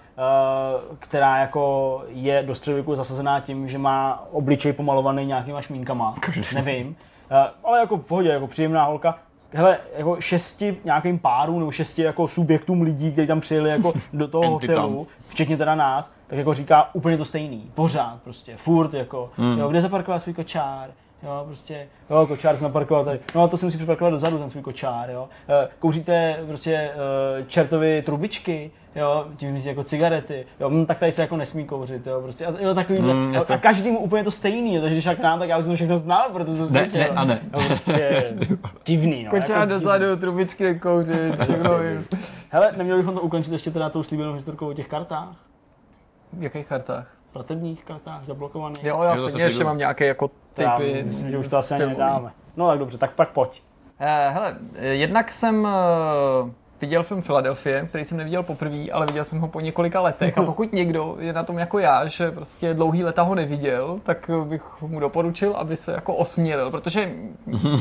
uh, 0.90 0.96
která 0.98 1.38
jako 1.38 2.02
je 2.08 2.42
do 2.46 2.54
středověku 2.54 2.94
zasazená 2.94 3.40
tím, 3.40 3.68
že 3.68 3.78
má 3.78 4.24
obličej 4.32 4.72
pomalovaný 4.72 5.26
nějakýma 5.26 5.60
šmínkama, 5.62 6.14
nevím, 6.54 6.88
uh, 6.88 7.36
ale 7.64 7.78
jako 7.78 7.96
v 7.96 8.02
pohodě, 8.04 8.28
jako 8.28 8.46
příjemná 8.46 8.84
holka, 8.84 9.18
hele, 9.54 9.78
jako 9.96 10.16
šesti 10.20 10.76
nějakým 10.84 11.18
párům 11.18 11.58
nebo 11.58 11.70
šesti 11.70 12.02
jako 12.02 12.28
subjektům 12.28 12.82
lidí, 12.82 13.12
kteří 13.12 13.26
tam 13.26 13.40
přijeli 13.40 13.70
jako 13.70 13.92
do 14.12 14.28
toho 14.28 14.50
hotelu, 14.50 15.06
včetně 15.28 15.56
teda 15.56 15.74
nás, 15.74 16.12
tak 16.26 16.38
jako 16.38 16.54
říká 16.54 16.94
úplně 16.94 17.16
to 17.16 17.24
stejný, 17.24 17.70
pořád 17.74 18.22
prostě, 18.24 18.56
furt 18.56 18.94
jako, 18.94 19.30
mm. 19.38 19.58
jo, 19.58 19.68
kde 19.68 19.80
zaparkovat 19.80 20.22
svůj 20.22 20.34
kočár, 20.34 20.90
jo, 21.22 21.42
prostě, 21.46 21.88
jo, 22.10 22.26
kočár 22.26 22.56
jsem 22.56 22.64
naparkoval 22.64 23.04
tady, 23.04 23.18
no 23.34 23.48
to 23.48 23.56
si 23.56 23.64
musí 23.64 23.78
připarkovat 23.78 24.12
dozadu, 24.12 24.38
ten 24.38 24.50
svůj 24.50 24.62
kočár, 24.62 25.10
jo, 25.10 25.28
Eh, 25.48 25.68
kouříte 25.78 26.38
prostě 26.48 26.74
eh, 26.74 27.44
čertovy 27.46 28.02
trubičky, 28.06 28.70
jo, 28.94 29.26
tím 29.36 29.52
myslí 29.52 29.68
jako 29.68 29.84
cigarety, 29.84 30.46
jo, 30.60 30.70
hm, 30.70 30.86
tak 30.86 30.98
tady 30.98 31.12
se 31.12 31.22
jako 31.22 31.36
nesmí 31.36 31.64
kouřit, 31.66 32.06
jo, 32.06 32.20
prostě, 32.20 32.46
a, 32.46 32.52
jo, 32.60 32.74
takovýhle, 32.74 33.14
Mm, 33.14 33.36
a, 33.40 33.44
to- 33.44 33.54
a 33.54 33.58
každému 33.58 33.98
úplně 33.98 34.24
to 34.24 34.30
stejný, 34.30 34.74
jo, 34.74 34.80
takže 34.80 34.94
když 34.94 35.04
tak 35.04 35.18
nám, 35.18 35.38
tak 35.38 35.48
já 35.48 35.58
už 35.58 35.64
jsem 35.64 35.72
to 35.72 35.76
všechno 35.76 35.98
znal, 35.98 36.30
protože 36.32 36.56
to 36.58 36.62
Ne, 36.70 36.84
slyšel. 36.84 37.00
ne 37.00 37.08
a 37.08 37.24
ne. 37.24 37.40
Jo, 37.52 37.60
prostě 37.68 38.24
divný, 38.84 39.24
no. 39.24 39.30
Kočár 39.30 39.50
jako 39.50 39.60
divný. 39.66 39.80
dozadu, 39.82 40.16
trubičky 40.16 40.64
nekouřit, 40.64 41.40
všechno 41.42 41.78
vím. 41.78 42.06
Hele, 42.50 42.72
neměli 42.76 42.98
bychom 43.00 43.14
to 43.14 43.20
ukončit 43.20 43.52
ještě 43.52 43.70
teda 43.70 43.90
tou 43.90 44.02
slíbenou 44.02 44.32
historkou 44.32 44.68
o 44.70 44.72
těch 44.74 44.88
kartách, 44.88 45.36
V 46.32 46.42
jakých 46.42 46.66
kartách? 46.66 47.06
platebních 47.32 47.84
kartách, 47.84 48.24
zablokovaných. 48.24 48.84
Jo, 48.84 49.02
já 49.02 49.16
stejně 49.16 49.42
ještě 49.42 49.64
mám 49.64 49.78
nějaké 49.78 50.06
jako 50.06 50.30
To 50.54 50.62
já 50.62 50.76
typy. 50.76 51.02
myslím, 51.06 51.30
že 51.30 51.38
už 51.38 51.48
to 51.48 51.56
asi 51.56 51.74
ani 51.74 51.86
nedáme. 51.86 52.30
No 52.56 52.68
tak 52.68 52.78
dobře, 52.78 52.98
tak 52.98 53.10
pak 53.12 53.28
pojď. 53.30 53.62
Eh, 54.00 54.28
hele, 54.30 54.56
jednak 54.80 55.30
jsem 55.30 55.66
eh, 55.66 56.50
viděl 56.82 57.02
film 57.02 57.22
Philadelphia, 57.22 57.86
který 57.86 58.04
jsem 58.04 58.18
neviděl 58.18 58.42
poprvé, 58.42 58.90
ale 58.92 59.06
viděl 59.06 59.24
jsem 59.24 59.40
ho 59.40 59.48
po 59.48 59.60
několika 59.60 60.00
letech 60.00 60.38
a 60.38 60.42
pokud 60.52 60.72
někdo 60.72 61.16
je 61.18 61.32
na 61.32 61.42
tom 61.42 61.58
jako 61.58 61.78
já, 61.78 62.06
že 62.08 62.30
prostě 62.30 62.74
dlouhý 62.74 63.04
leta 63.04 63.22
ho 63.22 63.34
neviděl, 63.34 64.00
tak 64.02 64.30
bych 64.44 64.62
mu 64.80 65.00
doporučil, 65.00 65.52
aby 65.56 65.76
se 65.76 65.92
jako 65.92 66.14
osmělil, 66.14 66.70
protože 66.70 67.10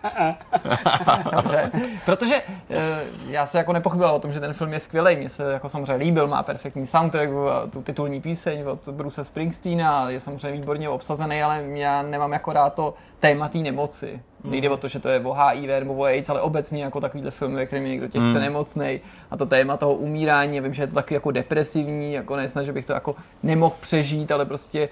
Dobře, 1.32 1.70
protože 2.04 2.42
eh, 2.70 3.04
já 3.26 3.46
se 3.46 3.58
jako 3.58 3.72
nepochyboval 3.72 4.14
o 4.14 4.20
tom, 4.20 4.32
že 4.32 4.40
ten 4.40 4.52
film 4.52 4.72
je 4.72 4.80
skvělý. 4.80 5.16
Mně 5.16 5.28
se 5.28 5.52
jako 5.52 5.68
samozřejmě 5.68 5.94
líbil, 5.94 6.26
má 6.26 6.42
perfektní 6.42 6.86
soundtrack, 6.86 7.30
tu 7.72 7.82
titulní 7.82 8.20
píseň 8.20 8.64
od 8.66 8.88
Bruce 8.88 9.24
Springsteena, 9.24 10.10
je 10.10 10.20
samozřejmě 10.20 10.52
výborně 10.52 10.88
obsazený, 10.88 11.42
ale 11.42 11.64
já 11.74 12.02
nemám 12.02 12.32
jako 12.32 12.52
rád 12.52 12.74
to 12.74 12.94
téma 13.20 13.48
té 13.48 13.58
nemoci. 13.58 14.20
Nejde 14.44 14.70
o 14.70 14.76
to, 14.76 14.88
že 14.88 14.98
to 14.98 15.08
je 15.08 15.20
o 15.20 15.32
HIV 15.32 15.68
nebo 15.80 15.94
o 15.94 16.04
AIDS, 16.04 16.28
ale 16.30 16.40
obecně 16.40 16.82
jako 16.84 17.00
takovýhle 17.00 17.30
film, 17.30 17.54
ve 17.54 17.66
kterém 17.66 17.84
je 17.84 17.90
někdo 17.90 18.06
těžce 18.06 18.18
Hmm. 18.30 18.40
nemocný 18.40 19.00
a 19.30 19.36
to 19.36 19.46
téma 19.46 19.76
toho 19.76 19.94
umírání, 19.94 20.56
já 20.56 20.62
vím, 20.62 20.74
že 20.74 20.82
je 20.82 20.86
to 20.86 20.94
taky 20.94 21.14
jako 21.14 21.30
depresivní, 21.30 22.12
jako 22.12 22.36
nesnad, 22.36 22.64
že 22.64 22.72
bych 22.72 22.84
to 22.86 22.92
jako 22.92 23.14
nemohl 23.42 23.74
přežít, 23.80 24.30
ale 24.32 24.44
prostě 24.44 24.88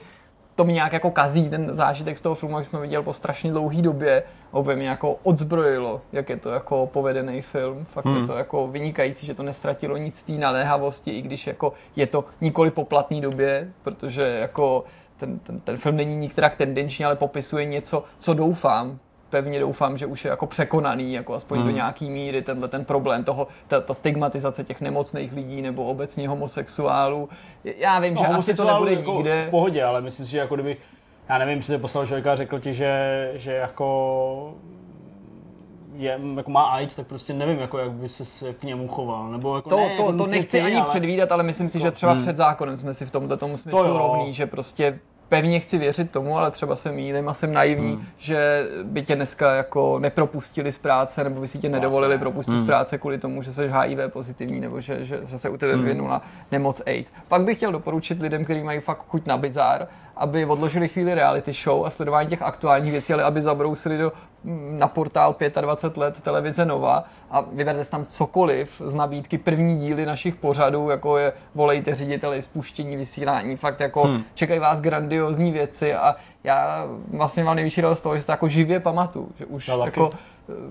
to 0.55 0.65
mi 0.65 0.73
nějak 0.73 0.93
jako 0.93 1.11
kazí 1.11 1.49
ten 1.51 1.75
zážitek 1.75 2.19
z 2.19 2.21
toho 2.21 2.35
filmu, 2.35 2.57
jak 2.57 2.67
jsem 2.67 2.81
viděl 2.81 3.03
po 3.03 3.13
strašně 3.13 3.51
dlouhé 3.51 3.83
době. 3.83 4.23
Opět 4.51 4.77
mě 4.77 4.89
jako 4.89 5.17
odzbrojilo, 5.23 6.01
jak 6.13 6.29
je 6.29 6.37
to 6.37 6.51
jako 6.51 6.87
povedený 6.93 7.43
film. 7.43 7.85
Fakt 7.85 8.05
Hmm. 8.05 8.17
je 8.17 8.27
to 8.27 8.37
jako 8.37 8.69
vynikající, 8.69 9.27
že 9.27 9.35
to 9.35 9.43
nestratilo 9.43 9.97
nic 9.97 10.19
z 10.19 10.23
té 10.23 10.33
naléhavosti, 10.33 11.11
i 11.11 11.23
když 11.23 11.47
jako 11.47 11.73
je 11.97 12.07
to 12.07 12.25
nikoli 12.41 12.71
poplatný 12.71 13.21
době, 13.21 13.69
protože 13.83 14.23
jako 14.23 14.85
ten, 15.17 15.39
ten, 15.39 15.61
ten 15.61 15.77
film 15.77 15.97
není 15.97 16.17
nikterak 16.17 16.57
tendenční, 16.57 17.05
ale 17.05 17.17
popisuje 17.17 17.65
něco, 17.65 18.05
co 18.19 18.35
doufám, 18.35 18.99
pevně 19.31 19.61
doufám, 19.61 19.99
že 19.99 20.07
už 20.07 20.25
je 20.25 20.31
jako 20.31 20.47
překonaný, 20.47 21.13
jako 21.13 21.35
aspoň 21.35 21.59
Hmm. 21.59 21.67
do 21.69 21.75
nějaký 21.75 22.11
míry 22.11 22.43
tenhle 22.43 22.69
ten 22.69 22.85
problém 22.85 23.25
toho, 23.25 23.49
ta, 23.69 23.81
ta 23.81 23.95
stigmatizace 23.95 24.65
těch 24.65 24.81
nemocných 24.81 25.33
lidí 25.33 25.63
nebo 25.63 25.85
obecně 25.85 26.29
homosexuálů. 26.29 27.29
Já 27.65 28.01
vím, 28.01 28.17
že 28.17 28.27
asi 28.27 28.55
to 28.55 28.65
nebude 28.67 28.93
jako 28.93 29.13
nikde. 29.15 29.45
v 29.47 29.51
pohodě, 29.51 29.85
ale 29.85 30.01
myslím 30.01 30.27
si, 30.27 30.33
že 30.33 30.39
jako 30.39 30.55
kdyby, 30.55 30.77
já 31.29 31.39
nevím, 31.39 31.61
přijde 31.61 31.79
poslal 31.79 32.07
člověka 32.07 32.33
a 32.33 32.37
řekl 32.37 32.59
ti, 32.59 32.75
že, 32.75 33.31
že 33.35 33.53
jako 33.53 34.55
je, 35.97 36.21
jako 36.37 36.51
má 36.51 36.63
AIDS, 36.63 36.95
tak 36.95 37.07
prostě 37.07 37.33
nevím, 37.33 37.59
jako 37.59 37.79
jak 37.79 37.91
by 37.93 38.09
se 38.09 38.53
k 38.55 38.63
němu 38.63 38.89
choval. 38.89 39.29
Nebo 39.31 39.57
jako 39.57 39.69
To, 39.71 39.77
ne, 39.77 39.87
to, 39.97 40.03
jako 40.03 40.13
to 40.19 40.27
nechci 40.27 40.51
ty, 40.59 40.61
ani 40.63 40.77
ale- 40.77 40.87
předvídat, 40.91 41.33
ale 41.33 41.43
myslím 41.43 41.71
si, 41.71 41.81
že 41.81 41.91
třeba 41.91 42.15
před 42.15 42.37
zákonem 42.37 42.77
jsme 42.77 42.95
si 42.95 43.07
v 43.07 43.11
tomto 43.11 43.37
tomu 43.37 43.57
smyslu 43.57 43.85
jo. 43.87 43.99
rovní, 43.99 44.33
že 44.35 44.47
prostě 44.47 44.99
pevně 45.29 45.61
chci 45.61 45.79
věřit 45.79 46.11
tomu, 46.11 46.39
ale 46.39 46.51
třeba 46.51 46.77
se 46.77 46.93
mýlím 46.93 47.29
a 47.29 47.35
jsem 47.35 47.53
naivní, 47.53 48.09
že 48.19 48.69
by 48.83 49.03
tě 49.03 49.17
dneska 49.17 49.55
jako 49.55 49.99
nepropustili 49.99 50.73
z 50.73 50.79
práce, 50.79 51.25
nebo 51.25 51.41
by 51.41 51.49
si 51.49 51.59
tě 51.59 51.69
nedovolili 51.69 52.19
propustit 52.19 52.59
z 52.59 52.67
práce 52.67 52.99
kvůli 52.99 53.19
tomu, 53.19 53.43
že 53.43 53.53
jsi 53.53 53.69
HIV 53.69 53.99
pozitivní, 54.09 54.61
nebo 54.61 54.81
že, 54.81 55.05
že, 55.05 55.21
že 55.25 55.39
se 55.39 55.49
u 55.49 55.57
tebe 55.57 55.77
vyvinula 55.77 56.23
nemoc 56.53 56.83
AIDS. 56.87 57.13
Pak 57.29 57.43
bych 57.43 57.57
chtěl 57.57 57.73
doporučit 57.73 58.23
lidem, 58.23 58.45
kteří 58.45 58.63
mají 58.63 58.81
fakt 58.81 59.05
chuť 59.09 59.27
na 59.27 59.37
bizár, 59.37 59.89
aby 60.19 60.45
odložili 60.47 60.89
chvíli 60.89 61.15
reality 61.15 61.53
show 61.53 61.87
a 61.87 61.91
sledování 61.91 62.29
těch 62.29 62.43
aktuálních 62.43 62.93
věcí, 62.93 63.13
ale 63.13 63.23
aby 63.25 63.43
zabrousili 63.43 63.99
do, 63.99 64.13
mm, 64.45 64.77
na 64.79 64.89
portál 64.89 65.37
25 65.61 65.97
let 66.01 66.21
televize 66.21 66.65
Nova 66.65 67.05
a 67.31 67.41
vyberte 67.53 67.85
si 67.85 67.91
tam 67.91 68.05
cokoliv 68.07 68.83
z 68.87 68.95
nabídky 68.95 69.39
první 69.39 69.79
díly 69.79 70.07
našich 70.07 70.35
pořadů, 70.37 70.91
jako 70.91 71.19
je 71.19 71.33
volejte 71.55 71.95
řediteli, 71.95 72.43
spuštění 72.43 72.97
vysílání, 72.97 73.57
fakt 73.57 73.81
jako 73.81 74.03
hmm. 74.03 74.23
čekají 74.35 74.61
vás 74.61 74.81
grandiozní 74.81 75.53
věci 75.53 75.95
a 75.95 76.17
já 76.45 76.87
vlastně 77.17 77.45
mám 77.45 77.57
největší 77.57 77.81
radost 77.81 77.99
z 77.99 78.03
toho, 78.03 78.17
že 78.17 78.23
se 78.23 78.27
to 78.27 78.33
jako 78.33 78.49
živě 78.49 78.81
pamatuju, 78.81 79.29
že 79.39 79.47
už 79.47 79.67
taky. 79.67 79.81
jako 79.85 80.11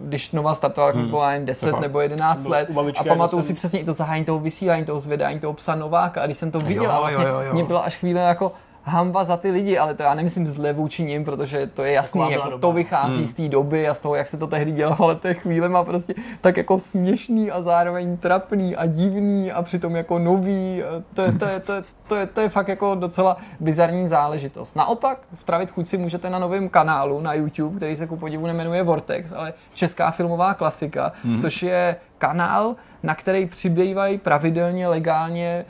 když 0.01 0.31
Nova 0.31 0.55
startovala, 0.55 0.93
mi 0.93 1.03
bylo 1.03 1.29
jen 1.29 1.45
10 1.45 1.69
fakt. 1.71 1.81
nebo 1.81 1.99
11 2.01 2.41
Byl 2.41 2.51
let 2.51 2.69
a 2.99 3.03
pamatuju 3.03 3.39
jak 3.39 3.43
si 3.43 3.47
jsem- 3.47 3.55
přesně 3.55 3.79
i 3.79 3.83
to 3.85 3.93
zahájení 3.93 4.25
toho 4.25 4.39
vysílání, 4.39 4.85
toho 4.85 4.99
zvedání, 4.99 5.39
toho 5.39 5.53
psa 5.53 5.75
Nováka 5.75 6.21
a 6.21 6.25
když 6.25 6.37
jsem 6.37 6.51
to 6.51 6.59
viděl 6.59 6.83
Jo, 6.83 6.91
a 6.91 6.99
vlastně 6.99 7.25
jo, 7.25 7.33
jo, 7.33 7.41
jo. 7.41 7.53
mě 7.53 7.63
byla 7.63 7.79
až 7.79 7.95
chvíle 7.95 8.21
jako 8.21 8.51
hamba 8.87 9.23
za 9.23 9.37
ty 9.37 9.51
lidi, 9.51 9.77
ale 9.77 9.93
to 9.93 10.03
já 10.03 10.13
nemyslím 10.13 10.47
zle 10.47 10.73
vůči 10.73 11.03
nim, 11.03 11.25
protože 11.25 11.67
to 11.67 11.83
je 11.83 11.91
jasný, 11.93 12.19
Taková 12.21 12.31
jako 12.31 12.49
doba. 12.49 12.61
to 12.61 12.71
vychází 12.73 13.15
Hmm. 13.17 13.27
z 13.27 13.33
té 13.33 13.47
doby 13.49 13.87
a 13.87 13.93
z 13.93 13.99
toho, 13.99 14.15
jak 14.15 14.27
se 14.27 14.37
to 14.37 14.47
tehdy 14.47 14.71
dělalo, 14.71 15.01
ale 15.01 15.15
to 15.15 15.27
je 15.27 15.33
chvíle 15.33 15.69
má 15.69 15.83
prostě 15.83 16.13
tak 16.41 16.57
jako 16.57 16.79
směšný 16.79 17.51
a 17.51 17.61
zároveň 17.61 18.17
trapný 18.17 18.75
a 18.75 18.85
divný 18.85 19.51
a 19.51 19.61
přitom 19.61 19.95
jako 19.95 20.19
nový, 20.19 20.83
a 20.83 21.03
to 21.13 21.21
je, 21.21 21.31
to 21.31 21.45
je, 21.45 21.59
to 21.59 21.73
je, 21.73 21.83
to 22.07 22.15
je, 22.15 22.25
to 22.27 22.41
je 22.41 22.49
fakt 22.49 22.67
jako 22.67 22.95
docela 22.95 23.37
bizarní 23.59 24.07
záležitost. 24.07 24.75
Naopak, 24.75 25.19
spravit 25.33 25.71
chuť 25.71 25.87
si 25.87 25.97
můžete 25.97 26.29
na 26.29 26.39
novém 26.39 26.69
kanálu 26.69 27.21
na 27.21 27.33
YouTube, 27.33 27.77
který 27.77 27.95
se 27.95 28.07
ku 28.07 28.17
podivu 28.17 28.47
nemenuje 28.47 28.83
Vortex, 28.83 29.31
ale 29.35 29.53
Česká 29.73 30.11
filmová 30.11 30.53
klasika, 30.53 31.11
Mhm. 31.23 31.37
což 31.39 31.63
je 31.63 31.95
kanál, 32.17 32.75
na 33.03 33.15
který 33.15 33.45
přibývají 33.45 34.17
pravidelně, 34.17 34.87
legálně 34.87 35.65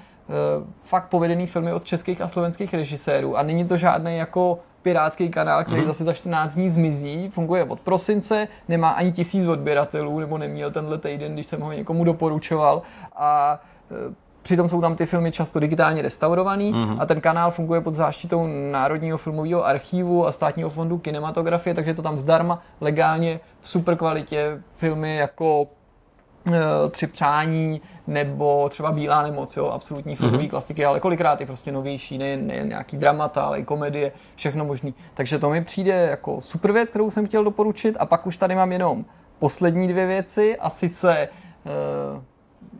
fakt 0.83 1.07
povedený 1.07 1.47
filmy 1.47 1.73
od 1.73 1.83
českých 1.83 2.21
a 2.21 2.27
slovenských 2.27 2.73
režisérů. 2.73 3.37
A 3.37 3.43
není 3.43 3.65
to 3.65 3.77
žádný 3.77 4.17
jako 4.17 4.59
pirátský 4.81 5.29
kanál, 5.29 5.63
který 5.63 5.85
zase 5.85 6.03
za 6.03 6.13
14 6.13 6.55
dní 6.55 6.69
zmizí, 6.69 7.29
funguje 7.29 7.63
od 7.63 7.79
prosince, 7.79 8.47
nemá 8.67 8.89
ani 8.89 9.11
tisíc 9.11 9.47
odběratelů, 9.47 10.19
nebo 10.19 10.37
neměl 10.37 10.71
tenhle 10.71 10.97
týden, 10.97 11.33
když 11.33 11.45
jsem 11.45 11.61
ho 11.61 11.71
někomu 11.71 12.03
doporučoval. 12.03 12.81
A 13.15 13.61
eh, 13.91 14.13
Přitom 14.41 14.69
jsou 14.69 14.81
tam 14.81 14.95
ty 14.95 15.05
filmy 15.05 15.31
často 15.31 15.59
digitálně 15.59 16.01
restaurovaný 16.01 16.71
a 16.99 17.05
ten 17.05 17.21
kanál 17.21 17.51
funguje 17.51 17.81
pod 17.81 17.93
záštitou 17.93 18.47
Národního 18.71 19.17
filmového 19.17 19.65
archivu 19.65 20.27
a 20.27 20.31
Státního 20.31 20.69
fondu 20.69 20.97
kinematografie, 20.97 21.73
takže 21.73 21.91
je 21.91 21.95
to 21.95 22.01
tam 22.01 22.19
zdarma, 22.19 22.61
legálně, 22.81 23.39
v 23.59 23.67
super 23.67 23.95
kvalitě 23.95 24.61
filmy 24.75 25.15
jako 25.15 25.67
eh, 25.67 25.76
Tři 26.91 27.07
přání 27.07 27.81
nebo 28.07 28.69
třeba 28.69 28.91
Bílá 28.91 29.23
nemoc, 29.23 29.57
jo, 29.57 29.65
absolutní 29.65 30.15
filmové 30.15 30.43
mm-hmm. 30.43 30.49
klasiky, 30.49 30.85
ale 30.85 30.99
kolikrát 30.99 31.41
i 31.41 31.45
prostě 31.45 31.71
novější, 31.71 32.17
nejen, 32.17 32.47
nejen 32.47 32.69
nějaký 32.69 32.97
dramata, 32.97 33.41
ale 33.43 33.59
i 33.59 33.63
komedie, 33.63 34.11
všechno 34.35 34.65
možný. 34.65 34.93
Takže 35.13 35.39
to 35.39 35.49
mi 35.49 35.63
přijde 35.63 35.93
jako 35.93 36.41
super 36.41 36.71
věc, 36.71 36.89
kterou 36.89 37.11
jsem 37.11 37.27
chtěl 37.27 37.43
doporučit 37.43 37.97
a 37.99 38.05
pak 38.05 38.27
už 38.27 38.37
tady 38.37 38.55
mám 38.55 38.71
jenom 38.71 39.05
poslední 39.39 39.87
dvě 39.87 40.07
věci 40.07 40.57
a 40.57 40.69
sice 40.69 41.17
eh, 41.17 41.29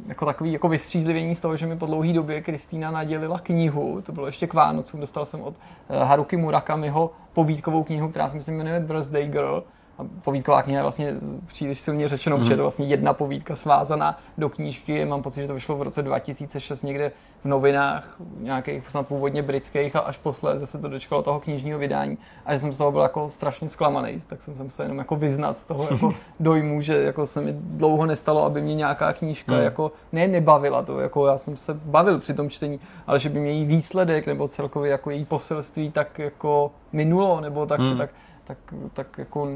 jako 0.07 0.26
takový 0.26 0.52
jako 0.52 0.69
vystřízlivění 0.69 1.35
z 1.35 1.41
toho, 1.41 1.57
že 1.57 1.68
mi 1.68 1.77
po 1.77 1.85
dlouhé 1.85 2.14
době 2.14 2.41
Kristýna 2.41 2.91
nadělila 2.91 3.39
knihu, 3.39 4.02
to 4.02 4.11
bylo 4.11 4.26
ještě 4.26 4.48
k 4.48 4.53
Vánocům, 4.53 4.99
dostal 4.99 5.26
jsem 5.26 5.41
od 5.41 5.56
eh, 5.89 6.03
Haruki 6.03 6.38
Murakamiho 6.38 7.11
povídkovou 7.34 7.84
knihu, 7.84 8.10
která 8.10 8.30
se 8.30 8.35
myslím 8.35 8.57
jmenuje 8.57 8.80
Birthday 8.80 9.27
Girl. 9.27 9.64
A 9.97 10.01
povídková 10.23 10.61
kniha 10.61 10.77
je 10.79 10.81
vlastně 10.83 11.15
příliš 11.45 11.79
silně 11.79 12.09
řečeno, 12.09 12.37
protože 12.37 12.53
je 12.53 12.57
to 12.57 12.63
vlastně 12.63 12.85
jedna 12.85 13.13
povídka 13.13 13.55
svázaná 13.55 14.17
do 14.37 14.49
knížky. 14.49 15.05
Mám 15.05 15.21
pocit, 15.23 15.41
že 15.41 15.47
to 15.47 15.53
vyšlo 15.53 15.75
v 15.77 15.81
roce 15.81 16.01
2006 16.03 16.81
někde 16.81 17.11
v 17.43 17.45
novinách, 17.45 18.15
nějakých 18.39 18.89
snad 18.89 19.07
původně 19.07 19.41
britských 19.43 19.95
a 19.95 19.99
až 19.99 20.17
posléze 20.17 20.67
se 20.67 20.77
to 20.77 20.87
dočkalo 20.87 21.21
toho 21.21 21.39
knižního 21.39 21.79
vydání. 21.79 22.17
A 22.45 22.53
že 22.53 22.59
jsem 22.59 22.73
z 22.73 22.77
toho 22.77 22.91
byl 22.91 23.01
jako 23.01 23.29
strašně 23.29 23.69
zklamaný, 23.69 24.19
tak 24.27 24.41
jsem, 24.41 24.55
jsem 24.55 24.69
se 24.69 24.83
jenom 24.83 24.97
jako 24.97 25.15
vyznat 25.15 25.57
z 25.57 25.63
toho 25.63 25.87
jako 25.91 26.13
dojmu, 26.39 26.81
že 26.81 27.01
jako 27.03 27.25
se 27.25 27.41
mi 27.41 27.53
dlouho 27.53 28.05
nestalo, 28.05 28.43
aby 28.43 28.61
mě 28.61 28.75
nějaká 28.75 29.13
knížka 29.13 29.53
Hmm. 29.53 29.63
jako 29.63 29.91
ne 30.11 30.27
nebavila 30.27 30.83
to, 30.83 30.99
jako 30.99 31.27
já 31.27 31.37
jsem 31.37 31.57
se 31.57 31.73
bavil 31.73 32.19
při 32.19 32.33
tom 32.33 32.49
čtení, 32.49 32.79
ale 33.07 33.19
že 33.19 33.29
by 33.29 33.39
mě 33.39 33.51
její 33.51 33.65
výsledek 33.65 34.27
nebo 34.27 34.47
celkově 34.47 34.91
jako 34.91 35.09
její 35.11 35.25
poselství 35.25 35.91
tak 35.91 36.19
jako 36.19 36.71
minulo, 36.91 37.41
nebo 37.41 37.65
tak, 37.65 37.79
Hmm. 37.79 37.97
tak, 37.97 38.09
tak, 38.47 38.57
tak 38.93 39.17
jako 39.17 39.47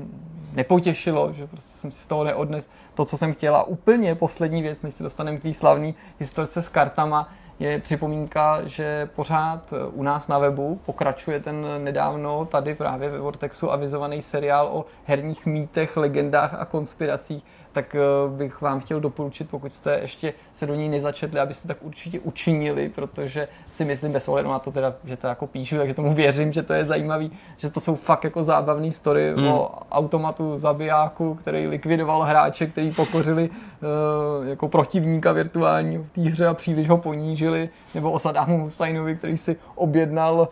nepotěšilo, 0.54 1.34
že 1.34 1.48
prostě 1.48 1.78
jsem 1.78 1.92
si 1.92 2.02
z 2.02 2.06
toho 2.06 2.24
neodnes 2.24 2.68
to, 2.94 3.06
co 3.06 3.18
jsem 3.18 3.34
chtěla. 3.34 3.64
Úplně 3.64 4.16
poslední 4.16 4.62
věc, 4.62 4.82
než 4.82 4.94
se 4.94 5.04
dostaneme 5.04 5.38
k 5.38 5.42
té 5.42 5.54
slavné 5.54 5.94
historce 6.20 6.62
s 6.62 6.70
kartama, 6.70 7.30
je 7.60 7.80
připomínka, 7.80 8.62
že 8.66 9.10
pořád 9.16 9.74
eh, 9.74 9.88
u 9.88 10.04
nás 10.04 10.28
na 10.28 10.38
webu 10.38 10.80
pokračuje 10.86 11.40
ten 11.40 11.68
nedávno 11.78 12.46
tady 12.46 12.76
právě 12.76 13.10
ve 13.10 13.20
Vortexu 13.20 13.72
avizovaný 13.72 14.22
seriál 14.22 14.70
o 14.72 14.86
herních 15.06 15.46
mýtech, 15.46 15.98
legendách 15.98 16.54
a 16.54 16.66
konspiracích, 16.66 17.46
tak 17.72 17.96
eh, 17.96 18.00
bych 18.38 18.62
vám 18.62 18.80
chtěl 18.80 19.00
doporučit, 19.00 19.50
pokud 19.50 19.74
jste 19.74 20.00
ještě 20.02 20.34
se 20.54 20.68
do 20.68 20.76
ní 20.76 20.90
nezačetli, 20.90 21.40
abyste 21.40 21.68
tak 21.68 21.78
určitě 21.82 22.20
učinili, 22.20 22.90
protože 22.90 23.48
si 23.70 23.86
myslím 23.86 24.12
bez 24.12 24.28
ohledu 24.28 24.50
na 24.50 24.60
to 24.60 24.72
teda, 24.72 24.94
že 25.04 25.18
to 25.18 25.28
jako 25.28 25.48
píšu, 25.48 25.78
takže 25.78 25.94
tomu 25.94 26.14
věřím, 26.14 26.54
že 26.54 26.64
to 26.64 26.74
je 26.74 26.86
zajímavý, 26.86 27.32
že 27.58 27.70
to 27.70 27.80
jsou 27.80 27.96
fakt 27.96 28.24
jako 28.24 28.44
zábavné 28.44 28.92
story 28.92 29.34
Hmm. 29.36 29.48
o 29.48 29.72
automatu 29.92 30.58
zabijáku, 30.58 31.36
který 31.36 31.68
likvidoval 31.68 32.22
hráče, 32.22 32.68
který 32.68 32.92
pokořili 32.92 33.50
uh, 33.50 34.48
jako 34.48 34.68
protivníka 34.68 35.32
virtuálního 35.32 36.04
v 36.04 36.12
té 36.12 36.22
hře 36.22 36.48
a 36.48 36.54
příliš 36.54 36.90
ho 36.90 36.98
ponížili, 36.98 37.70
nebo 37.96 38.12
o 38.12 38.20
Saddamu 38.20 38.64
Husajnovi, 38.64 39.16
který 39.16 39.38
si 39.38 39.56
objednal 39.76 40.48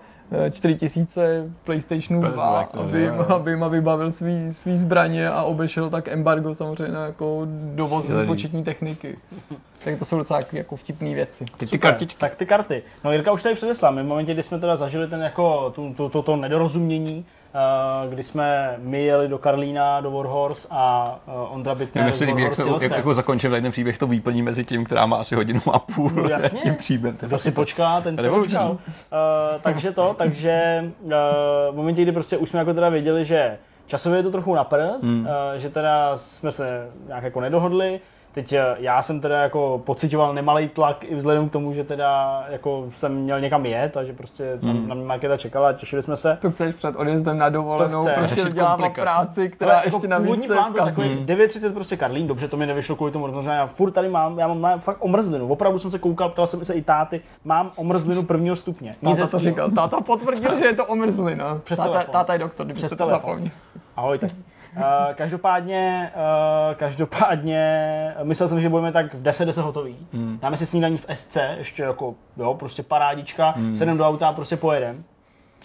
4000 0.51 1.17
PlayStation 1.63 2.19
2, 2.19 2.29
Perfect, 2.29 2.75
jo, 2.75 2.81
aby, 2.81 3.03
jo. 3.03 3.25
aby 3.35 3.51
jim 3.51 3.65
vybavil 3.69 4.11
svý, 4.11 4.53
svý 4.53 4.77
zbraně 4.77 5.29
a 5.29 5.43
obešel 5.43 5.89
tak 5.89 6.07
embargo 6.07 6.55
samozřejmě 6.55 6.93
na 6.93 7.05
jako 7.05 7.47
dovoz 7.75 8.11
početní 8.27 8.63
techniky. 8.63 9.17
Tak 9.83 9.99
to 9.99 10.05
jsou 10.05 10.17
docela 10.17 10.39
jako 10.53 10.75
vtipné 10.75 11.13
věci. 11.13 11.45
Ty, 11.57 11.65
ty 11.65 11.79
kartičky. 11.79 12.19
Tak 12.19 12.35
ty 12.35 12.45
karty. 12.45 12.83
No 13.03 13.11
Jirka 13.11 13.31
už 13.31 13.43
tady 13.43 13.55
předesla. 13.55 13.91
My 13.91 14.03
v 14.03 14.05
momentě, 14.05 14.33
kdy 14.33 14.43
jsme 14.43 14.59
teda 14.59 14.75
zažili 14.75 15.07
ten 15.07 15.21
jako 15.21 15.71
tu, 15.75 15.93
tu, 15.93 16.09
to, 16.09 16.21
to 16.21 16.35
nedorozumění 16.35 17.25
kdy 18.09 18.23
jsme 18.23 18.75
my 18.77 19.03
jeli 19.03 19.27
do 19.27 19.37
Karlína, 19.37 20.01
do 20.01 20.11
Warhorse 20.11 20.67
a 20.71 21.15
eh, 21.27 21.31
Ondra 21.49 21.75
Bitner 21.75 22.11
se 22.11 22.25
líbí, 22.25 22.43
jak, 22.43 22.55
to, 22.55 22.79
jak, 22.81 22.91
jako 22.91 23.13
zakončím 23.13 23.49
tady 23.49 23.61
ten 23.61 23.71
příběh, 23.71 23.97
to 23.97 24.07
výplní 24.07 24.41
mezi 24.41 24.65
tím, 24.65 24.85
která 24.85 25.05
má 25.05 25.17
asi 25.17 25.35
hodinu 25.35 25.61
a 25.73 25.79
půl. 25.79 26.11
No, 26.15 26.23
jasně. 26.29 26.59
tím 26.59 26.75
příběhem. 26.75 27.17
Kdo 27.21 27.39
si 27.39 27.47
jako- 27.47 27.61
počká, 27.61 28.01
ten 28.01 28.17
si 28.17 28.23
Revoluční. 28.23 28.51
počkal. 28.51 28.71
Uh, 28.71 28.77
takže 29.61 29.91
to, 29.91 30.15
takže 30.17 30.83
uh, 31.01 31.11
v 31.71 31.75
momentě, 31.75 32.01
kdy 32.01 32.11
prostě 32.11 32.37
už 32.37 32.49
jsme 32.49 32.59
jako 32.59 32.73
teda 32.73 32.89
věděli, 32.89 33.25
že 33.25 33.57
časově 33.85 34.19
je 34.19 34.23
to 34.23 34.31
trochu 34.31 34.55
na 34.55 34.63
prd, 34.63 35.03
hmm. 35.03 35.21
uh, 35.21 35.57
že 35.59 35.69
teda 35.69 36.17
jsme 36.17 36.51
se 36.51 36.89
nějak 37.07 37.23
jako 37.23 37.41
nedohodli, 37.41 37.99
Teď 38.39 38.53
eh, 38.53 38.75
já 38.79 39.01
jsem 39.01 39.21
teda 39.21 39.41
jako 39.43 39.81
pocitoval 39.85 40.33
nemalý 40.33 40.67
tlak 40.67 41.03
i 41.03 41.15
vzhledem 41.15 41.49
k 41.49 41.51
tomu, 41.51 41.73
že 41.73 41.83
teda 41.83 42.43
jako 42.49 42.85
jsem 42.91 43.15
měl 43.15 43.39
někam 43.41 43.65
jet 43.65 43.97
a 43.97 44.03
že 44.03 44.13
prostě 44.13 44.57
tam 44.61 44.69
Hmm. 44.69 44.87
na 44.87 44.95
mě 44.95 45.05
Markéta 45.05 45.37
čekala 45.37 45.69
a 45.69 45.73
těšili 45.73 46.01
jsme 46.03 46.15
se. 46.17 46.37
To 46.41 46.51
chceš 46.51 46.75
před 46.75 46.95
odjezdem 46.95 47.37
na 47.37 47.49
dovolenou, 47.49 47.99
To 48.05 48.09
prostě 48.17 48.41
komplikace. 48.43 49.01
práci, 49.01 49.49
která 49.49 49.71
Ale 49.73 49.81
ještě 49.85 50.07
navíc 50.07 50.25
původní 50.25 50.47
se 50.47 50.53
plán 50.53 50.73
byl 50.73 50.85
takový 50.85 51.25
9.30 51.25 51.73
prostě 51.73 51.97
Karlín, 51.97 52.27
dobře, 52.27 52.47
to 52.47 52.57
mi 52.57 52.65
nevyšlo 52.65 52.95
kvůli 52.95 53.11
tomu, 53.11 53.31
protože 53.31 53.49
já 53.49 53.65
furt 53.65 53.91
tady 53.91 54.09
mám, 54.09 54.39
já 54.39 54.47
mám 54.47 54.61
na- 54.61 54.77
fakt 54.77 54.97
omrzlinu, 54.99 55.47
opravdu 55.47 55.79
jsem 55.79 55.91
se 55.91 55.99
koukal, 55.99 56.29
ptal 56.29 56.47
jsem 56.47 56.65
se 56.65 56.73
i 56.73 56.81
táty, 56.81 57.21
mám 57.43 57.71
omrzlinu 57.75 58.23
prvního 58.23 58.55
stupně. 58.55 58.95
Nic 59.01 59.17
Táta 59.17 59.31
to 59.31 59.39
říkal, 59.39 59.71
táta 59.71 60.01
potvrdil, 60.01 60.55
že 60.55 60.65
je 60.65 60.73
to 60.73 60.85
omrzlina. 60.85 61.59
Přes 61.63 61.77
táta, 61.77 61.91
telefon. 61.91 62.11
táta 62.11 62.33
je 62.33 62.39
doktor, 62.39 62.65
kdybyste 62.65 62.87
Přes 62.87 62.97
to 62.97 63.05
telefon. 63.05 63.19
zapomněl. 63.29 63.51
Ahoj, 63.95 64.17
tak. 64.19 64.31
Uh, 64.77 64.83
každopádně, 65.13 66.11
uh, 66.15 66.75
každopádně, 66.75 68.15
myslel 68.23 68.47
jsem, 68.47 68.61
že 68.61 68.69
budeme 68.69 68.91
tak 68.91 69.13
v 69.13 69.21
10, 69.21 69.45
10 69.45 69.61
hotový. 69.61 69.97
Hmm. 70.13 70.39
Dáme 70.41 70.57
si 70.57 70.65
snídaní 70.65 70.97
v 70.97 71.05
SC, 71.13 71.37
ještě 71.57 71.83
jako, 71.83 72.15
jo, 72.37 72.53
prostě 72.53 72.83
parádička, 72.83 73.49
hmm. 73.49 73.75
sedem 73.75 73.97
do 73.97 74.07
auta 74.07 74.27
a 74.27 74.33
prostě 74.33 74.57
pojedem. 74.57 75.03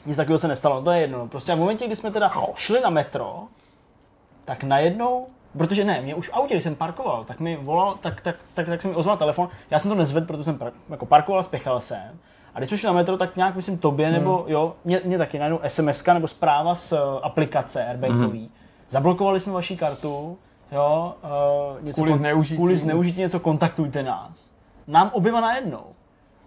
Nic 0.07 0.17
takového 0.17 0.39
se 0.39 0.49
nestalo, 0.49 0.83
to 0.83 0.91
je 0.91 1.01
jedno. 1.01 1.19
no. 1.19 1.29
Prostě 1.29 1.55
v 1.55 1.59
momentě, 1.59 1.87
kdy 1.87 1.97
jsme 1.97 2.11
teda 2.11 2.33
šli 2.55 2.81
na 2.81 2.91
metro, 2.91 3.43
tak 4.45 4.65
najednou, 4.65 5.27
protože 5.59 5.85
ne, 5.85 6.01
mě 6.01 6.15
už 6.15 6.29
v 6.29 6.35
autě, 6.35 6.55
když 6.55 6.65
jsem 6.65 6.75
parkoval, 6.75 7.25
tak 7.25 7.41
mi 7.41 7.57
volal, 7.57 7.95
tak, 8.01 8.21
tak, 8.21 8.37
tak, 8.55 8.67
tak 8.67 8.83
jsem 8.83 8.91
mi 8.91 8.97
ozval 8.97 9.17
telefon, 9.17 9.49
já 9.71 9.79
jsem 9.79 9.89
to 9.89 9.95
nezvedl, 9.95 10.27
protože 10.27 10.45
jsem 10.45 10.59
par, 10.59 10.73
jako 10.91 11.07
parkoval, 11.07 11.43
spěchal 11.43 11.81
jsem. 11.81 12.19
A 12.55 12.59
když 12.59 12.69
jsme 12.69 12.79
šli 12.79 12.87
na 12.87 12.93
metro, 12.93 13.17
tak 13.17 13.37
nějak 13.37 13.57
myslím 13.57 13.79
tobě, 13.79 14.11
nebo 14.11 14.45
jo, 14.49 14.75
mě, 14.85 15.01
mě 15.05 15.19
taky 15.19 15.39
najednou 15.39 15.61
SMS 15.69 16.05
nebo 16.07 16.29
zpráva 16.29 16.75
z 16.75 16.93
uh, 16.93 16.99
aplikace 17.23 17.87
Airbankový. 17.87 18.41
Mm. 18.41 18.64
Zablokovali 18.89 19.41
jsme 19.41 19.53
vaši 19.53 19.77
kartu, 19.77 20.39
jo, 20.73 21.15
uh, 21.77 21.85
něco 21.85 21.95
Kvůli 21.95 22.13
kon- 22.13 22.17
zneužití. 22.17 22.57
Kvůli 22.57 22.77
zneužití 22.77 23.21
něco, 23.21 23.41
kontaktujte 23.41 24.03
nás. 24.03 24.51
Nám 24.87 25.11
oběma 25.13 25.41
najednou. 25.41 25.81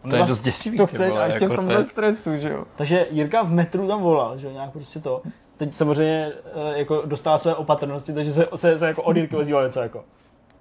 To 0.09 0.15
je 0.15 0.23
dost 0.23 0.39
děsivý. 0.39 0.77
To 0.77 0.87
chceš 0.87 1.09
vole, 1.09 1.23
a 1.23 1.25
ještě 1.25 1.43
jako 1.45 1.53
v 1.53 1.55
to 1.55 1.61
tomhle 1.61 1.79
je- 1.79 1.83
stresu, 1.83 2.37
že 2.37 2.49
jo? 2.49 2.65
Takže 2.75 3.07
Jirka 3.11 3.43
v 3.43 3.51
metru 3.51 3.87
tam 3.87 4.01
volal, 4.01 4.37
že 4.37 4.47
jo, 4.47 4.53
nějak 4.53 4.71
prostě 4.71 4.99
to. 4.99 5.21
Teď 5.57 5.73
samozřejmě 5.73 6.31
eh, 6.73 6.77
jako 6.79 7.01
dostala 7.05 7.37
své 7.37 7.55
opatrnosti, 7.55 8.13
takže 8.13 8.31
se, 8.33 8.47
se, 8.55 8.77
se 8.77 8.87
jako 8.87 9.03
od 9.03 9.17
Jirky 9.17 9.35
ozývalo 9.35 9.65
něco 9.65 9.79
jako 9.79 10.03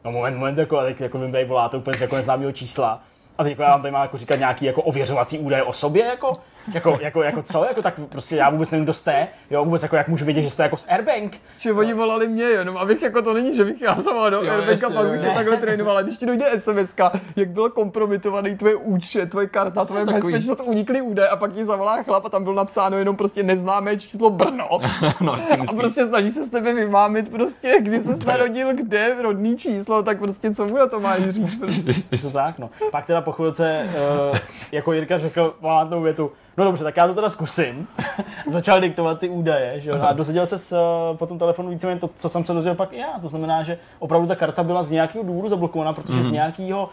no 0.05 0.12
moment, 0.12 0.36
moment, 0.36 0.59
jako, 0.59 0.78
a 0.78 0.85
teď 0.85 1.01
jako 1.01 1.19
vy 1.19 1.44
voláte 1.44 1.77
úplně 1.77 1.98
z 1.98 2.01
jako 2.01 2.16
neznámého 2.16 2.53
čísla. 2.53 3.03
A 3.39 3.43
teď 3.43 3.51
jako 3.51 3.62
já 3.62 3.70
vám 3.70 3.82
tady 3.82 3.93
mám 3.93 4.03
jako 4.03 4.16
říkat 4.19 4.39
nějaký 4.39 4.65
jako 4.65 4.82
ověřovací 4.82 5.39
údaje 5.39 5.62
o 5.62 5.73
sobě, 5.73 6.05
jako, 6.05 6.32
jako, 6.74 6.98
jako, 7.01 7.22
jako 7.22 7.43
co, 7.43 7.64
jako 7.64 7.82
tak 7.82 7.94
prostě 8.09 8.36
já 8.36 8.51
vůbec 8.51 8.70
nevím, 8.70 8.84
kdo 8.84 8.93
jste, 8.93 9.28
jo, 9.51 9.64
vůbec 9.64 9.82
jako 9.82 9.97
jak 9.97 10.09
můžu 10.09 10.24
vědět, 10.24 10.43
že 10.43 10.51
jste 10.51 10.62
jako 10.62 10.76
z 10.76 10.86
Airbank. 10.88 11.36
Že 11.59 11.72
oni 11.72 11.94
volali 11.94 12.28
mě 12.28 12.44
jenom, 12.44 12.76
abych 12.76 13.02
jako 13.02 13.22
to 13.22 13.34
není, 13.34 13.56
že 13.56 13.64
bych 13.64 13.82
já 13.82 13.97
sama 13.97 14.30
do 14.30 14.36
Jo, 14.36 14.51
Airbanka, 14.51 14.70
jasně, 14.70 14.94
pak 14.94 15.06
bych 15.06 15.22
je 15.22 15.30
takhle 15.30 15.56
trénovala. 15.56 16.02
Když 16.02 16.16
ti 16.16 16.26
dojde 16.26 16.60
SMS, 16.60 16.94
jak 17.36 17.48
byl 17.48 17.70
kompromitovaný 17.70 18.56
tvoje 18.56 18.74
účet, 18.74 19.30
tvoje 19.30 19.47
karta, 19.47 19.84
tvoje 19.84 20.06
takový. 20.06 20.32
bezpečnost, 20.32 20.60
unikly 20.64 21.01
údaje 21.01 21.28
a 21.28 21.36
pak 21.36 21.52
ti 21.52 21.64
zavolá 21.64 22.02
chlap 22.02 22.24
a 22.24 22.28
tam 22.28 22.43
bylo 22.44 22.55
napsáno 22.56 22.98
jenom 22.98 23.16
prostě 23.16 23.43
neznámé 23.43 23.97
číslo 23.97 24.30
Brno. 24.30 24.68
No, 25.20 25.38
A 25.68 25.72
prostě 25.72 26.06
snaží 26.06 26.30
se 26.30 26.43
s 26.44 26.48
tebe 26.48 26.74
vymámit 26.74 27.28
prostě, 27.28 27.74
kdy 27.80 28.01
se 28.01 28.16
narodil, 28.26 28.74
kde, 28.74 29.16
rodný 29.22 29.56
číslo, 29.56 30.02
tak 30.02 30.18
prostě 30.18 30.55
co 30.55 30.66
mu 30.66 30.76
na 30.76 30.86
to 30.86 31.01
máš 31.01 31.28
říct 31.28 31.55
prostě. 31.60 31.94
Je 32.12 32.18
to 32.18 32.30
tak, 32.30 32.59
no. 32.59 32.70
Pak 32.90 33.06
teda 33.06 33.20
po 33.20 33.32
chvilce, 33.32 33.88
uh, 34.30 34.38
jako 34.72 34.93
Jirka 34.93 35.18
řekl 35.18 35.55
památnou 35.60 36.02
větu, 36.02 36.32
no 36.57 36.65
dobře, 36.65 36.85
tak 36.85 36.97
já 36.97 37.07
to 37.07 37.15
teda 37.15 37.28
zkusím. 37.28 37.89
Začal 38.51 38.81
diktovat 38.81 39.19
ty 39.19 39.28
údaje, 39.28 39.81
že 39.81 39.91
jo, 39.91 39.99
a 40.03 40.12
dozvěděl 40.12 40.47
se 40.47 40.59
s, 40.59 40.73
uh, 40.73 41.16
po 41.16 41.27
tom 41.27 41.39
telefonu 41.39 41.70
víceméně 41.70 42.01
to, 42.01 42.11
co 42.15 42.28
jsem 42.28 42.45
se 42.45 42.53
dozvěděl 42.53 42.77
pak 42.77 42.93
i 42.93 42.99
já. 42.99 43.19
To 43.23 43.28
znamená, 43.28 43.62
že 43.62 43.78
opravdu 43.99 44.27
ta 44.27 44.35
karta 44.35 44.62
byla 44.62 44.83
z 44.83 44.91
nějakého 44.91 45.24
důvodu 45.24 45.49
zablokovaná, 45.49 45.93
protože 45.93 46.23
z 46.23 46.31
nějakého, 46.31 46.89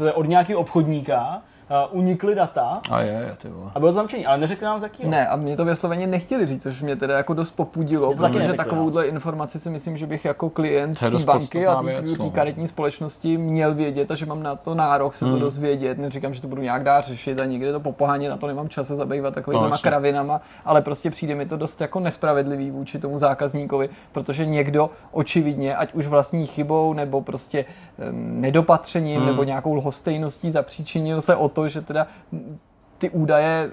uh, 0.00 0.10
od 0.14 0.28
nějakého 0.28 0.60
obchodníka 0.60 1.42
uh, 1.70 1.98
unikly 1.98 2.34
data 2.34 2.80
A 2.90 3.00
je, 3.00 3.12
je, 3.12 3.36
ty 3.38 3.48
vole. 3.48 3.70
a 3.74 3.78
bylo 3.78 3.90
to 3.90 3.94
zamčení, 3.94 4.26
ale 4.26 4.38
neřekli 4.38 4.64
nám 4.64 4.80
z 4.80 4.82
jakého. 4.82 5.10
Ne, 5.10 5.28
a 5.28 5.36
mě 5.36 5.56
to 5.56 5.64
vysloveně 5.64 6.06
nechtěli 6.06 6.46
říct, 6.46 6.62
což 6.62 6.82
mě 6.82 6.96
teda 6.96 7.16
jako 7.16 7.34
dost 7.34 7.50
popudilo, 7.50 8.14
to 8.14 8.22
taky 8.22 8.32
protože 8.32 8.38
neřekli, 8.38 8.56
takovouhle 8.64 9.06
informaci 9.06 9.58
si 9.60 9.70
myslím, 9.70 9.96
že 9.96 10.06
bych 10.06 10.24
jako 10.24 10.50
klient 10.50 10.98
té 10.98 11.10
banky 11.10 11.66
a 11.66 11.74
té 11.82 12.02
no. 12.18 12.30
karetní 12.30 12.68
společnosti 12.68 13.38
měl 13.38 13.74
vědět 13.74 14.10
a 14.10 14.14
že 14.14 14.26
mám 14.26 14.42
na 14.42 14.54
to 14.56 14.74
nárok 14.74 15.14
se 15.14 15.24
Hmm. 15.24 15.34
to 15.34 15.40
dozvědět. 15.40 15.98
Neříkám, 15.98 16.34
že 16.34 16.40
to 16.42 16.48
budu 16.48 16.62
nějak 16.62 16.84
dál 16.84 17.02
řešit 17.02 17.40
a 17.40 17.44
nikdy 17.44 17.72
to 17.72 17.80
popoháně, 17.80 18.28
na 18.28 18.36
to 18.36 18.46
nemám 18.46 18.68
čas 18.68 18.86
se 18.88 18.96
zabývat 18.96 19.34
takovými 19.34 19.70
No, 19.70 19.78
kravinama, 19.78 20.40
ale 20.64 20.82
prostě 20.82 21.10
přijde 21.10 21.34
mi 21.34 21.46
to 21.46 21.56
dost 21.56 21.80
jako 21.80 22.00
nespravedlivý 22.00 22.70
vůči 22.70 22.98
tomu 22.98 23.18
zákazníkovi, 23.18 23.88
protože 24.12 24.46
někdo 24.46 24.90
očividně, 25.12 25.76
ať 25.76 25.94
už 25.94 26.06
vlastní 26.06 26.46
chybou 26.46 26.92
nebo 26.92 27.20
prostě 27.20 27.64
nedopatřením 28.12 29.16
Hmm. 29.16 29.26
nebo 29.26 29.44
nějakou 29.44 29.74
lhostejností 29.74 30.50
zapříčinil 30.50 31.20
se 31.20 31.36
o 31.36 31.48
to, 31.56 31.68
že 31.68 31.80
teda 31.82 32.06
ty 32.98 33.10
údaje 33.10 33.70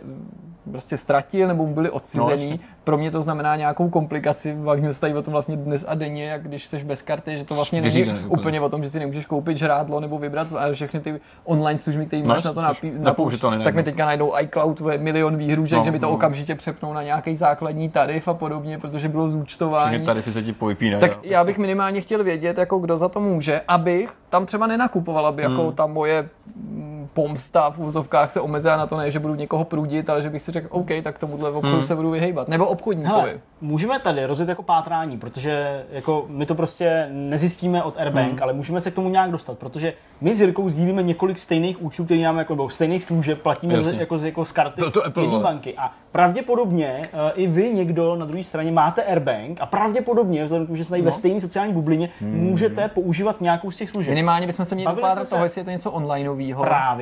prostě 0.72 0.98
ztratil 0.98 1.48
nebo 1.48 1.66
mu 1.66 1.74
byly 1.74 1.90
odcizený. 1.90 2.50
No, 2.50 2.56
No, 2.56 2.64
Pro 2.84 2.98
mě 2.98 3.12
to 3.12 3.22
znamená 3.22 3.56
nějakou 3.56 3.90
komplikaci. 3.90 4.54
Bavíme 4.56 4.94
se 4.94 5.00
tady 5.02 5.14
o 5.14 5.22
tom 5.22 5.32
vlastně 5.32 5.58
dnes 5.58 5.86
a 5.88 5.96
denně, 5.96 6.26
jak 6.26 6.44
když 6.44 6.66
jsi 6.66 6.84
bez 6.84 7.02
karty, 7.02 7.38
že 7.38 7.46
to 7.46 7.56
vlastně 7.56 7.82
není 7.82 8.02
úplně. 8.04 8.20
úplně. 8.28 8.62
o 8.62 8.70
tom, 8.70 8.84
že 8.84 8.90
si 8.90 9.00
nemůžeš 9.00 9.26
koupit 9.26 9.58
žrádlo 9.58 10.00
nebo 10.00 10.18
vybrat 10.18 10.48
ale 10.54 10.74
všechny 10.74 11.00
ty 11.00 11.20
online 11.44 11.80
služby, 11.80 12.06
které 12.06 12.22
No, 12.22 12.28
máš 12.28 12.44
na 12.44 12.54
to 12.54 12.62
napí- 12.62 12.94
nepoužitelný 13.00 13.64
tak 13.64 13.76
mi 13.76 13.84
teďka 13.84 14.06
najdou 14.06 14.34
iCloud 14.40 14.82
milion 14.98 15.38
výhružek, 15.38 15.78
No, 15.80 15.86
že 15.86 15.92
mi 15.92 16.00
to 16.00 16.06
no. 16.08 16.14
okamžitě 16.14 16.56
přepnou 16.56 16.94
na 16.94 17.04
nějaký 17.04 17.36
základní 17.36 17.90
tarif 17.90 18.28
a 18.28 18.34
podobně, 18.34 18.78
protože 18.80 19.10
bylo 19.10 19.30
zúčtování. 19.30 19.90
Všechny 19.92 20.06
tarify 20.06 20.32
se 20.34 20.44
ti 20.44 20.54
povypínají. 20.54 21.02
Tak 21.02 21.12
jo. 21.16 21.20
já 21.24 21.44
bych 21.44 21.58
minimálně 21.58 22.02
chtěl 22.02 22.24
vědět, 22.24 22.58
jako 22.58 22.78
kdo 22.80 22.98
za 22.98 23.10
to 23.10 23.20
může, 23.20 23.62
abych 23.68 24.10
tam 24.30 24.46
třeba 24.46 24.68
nenakupoval, 24.68 25.26
aby 25.26 25.42
jako 25.44 25.64
Hmm. 25.64 25.74
ta 25.74 25.88
moje 25.88 26.30
mm, 26.56 26.93
pomsta 27.14 27.70
v 27.72 27.80
úzovkách 27.80 28.32
se 28.32 28.42
omezila 28.42 28.78
na 28.78 28.88
to, 28.88 28.98
ne, 28.98 29.12
že 29.12 29.20
budu 29.20 29.36
někoho 29.36 29.64
prudit, 29.64 30.10
ale 30.10 30.22
že 30.22 30.30
bych 30.30 30.42
si 30.42 30.52
řekl, 30.52 30.68
OK, 30.72 30.88
tak 31.04 31.20
tomuhle 31.20 31.50
obchodu 31.50 31.74
Hmm. 31.74 31.84
se 31.84 31.96
budu 31.96 32.10
vyhejbat. 32.12 32.48
Nebo 32.48 32.66
obchodníkovi. 32.68 33.20
Hele, 33.22 33.40
můžeme 33.62 34.00
tady 34.00 34.26
rozjet 34.26 34.50
jako 34.50 34.64
pátrání, 34.64 35.18
protože 35.18 35.84
jako 35.90 36.26
my 36.28 36.46
to 36.46 36.56
prostě 36.56 37.08
nezjistíme 37.12 37.84
od 37.84 37.98
Airbank, 37.98 38.30
Hmm. 38.32 38.40
ale 38.44 38.54
můžeme 38.54 38.82
se 38.82 38.92
k 38.92 38.96
tomu 38.96 39.10
nějak 39.10 39.32
dostat, 39.32 39.58
protože 39.58 39.94
my 40.22 40.36
s 40.36 40.42
Jirkou 40.42 40.70
sdílíme 40.70 41.04
několik 41.04 41.40
stejných 41.40 41.82
účtů, 41.84 42.06
které 42.06 42.22
máme 42.24 42.40
jako 42.40 42.54
nebo 42.54 42.70
stejných 42.70 43.04
služeb, 43.04 43.42
platíme 43.42 43.84
z, 43.84 43.88
jako, 43.94 44.18
z, 44.18 44.24
jako 44.26 44.46
z 44.46 44.52
karty 44.52 44.82
Byl 44.82 44.92
to 44.92 45.06
Apple, 45.06 45.24
jedné 45.24 45.40
banky. 45.40 45.74
A 45.78 45.92
pravděpodobně 46.12 47.02
uh, 47.14 47.20
i 47.36 47.48
vy 47.48 47.70
někdo 47.70 48.16
na 48.16 48.26
druhé 48.26 48.44
straně 48.44 48.72
máte 48.72 49.04
Airbank 49.04 49.62
a 49.62 49.66
pravděpodobně, 49.66 50.44
vzhledem 50.44 50.66
k 50.66 50.68
tomu, 50.68 50.78
že 50.78 50.84
jsme 50.84 50.90
tady 50.90 51.02
No. 51.02 51.06
ve 51.06 51.12
stejné 51.12 51.42
sociální 51.42 51.74
bublině, 51.74 52.10
Hmm. 52.20 52.32
můžete 52.34 52.88
používat 52.88 53.42
nějakou 53.42 53.72
z 53.72 53.78
těch 53.78 53.90
služeb. 53.90 54.10
Minimálně 54.10 54.48
bychom 54.48 54.66
se 54.66 54.76
měli 54.76 54.96
dopátrat 54.96 55.30
toho, 55.30 55.44
jestli 55.44 55.62
je 55.62 55.66
to 55.66 55.72
něco 55.72 55.92
onlineového. 55.92 56.64
Právě. 56.64 56.93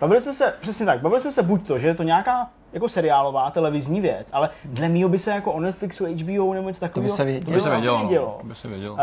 Bavili 0.00 0.20
jsme 0.20 0.32
se, 0.32 0.54
přesně 0.60 0.86
tak, 0.86 1.00
bavili 1.00 1.20
jsme 1.20 1.32
se 1.32 1.42
buď 1.42 1.66
to, 1.66 1.78
že 1.78 1.88
je 1.88 1.94
to 1.94 2.02
nějaká 2.02 2.50
jako 2.72 2.88
seriálová 2.88 3.50
televizní 3.50 4.00
věc, 4.00 4.30
ale 4.32 4.50
dle 4.64 4.88
mýho 4.88 5.08
by 5.08 5.18
se 5.18 5.30
jako 5.30 5.52
o 5.52 5.60
Netflixu, 5.60 6.04
HBO 6.04 6.54
nebo 6.54 6.68
něco 6.68 6.80
takového. 6.80 7.16
se 7.16 7.24
vědělo. 7.24 7.44
To 7.44 7.50
by 7.50 7.56
by 7.56 7.62
se 7.62 7.70
vědělo. 7.70 7.96
asi 7.96 8.02
no. 8.02 8.08
vědělo. 8.08 8.36
To 8.40 8.46
by 8.46 8.54
se 8.54 8.68
vědělo. 8.68 8.94
Uh, 8.94 9.00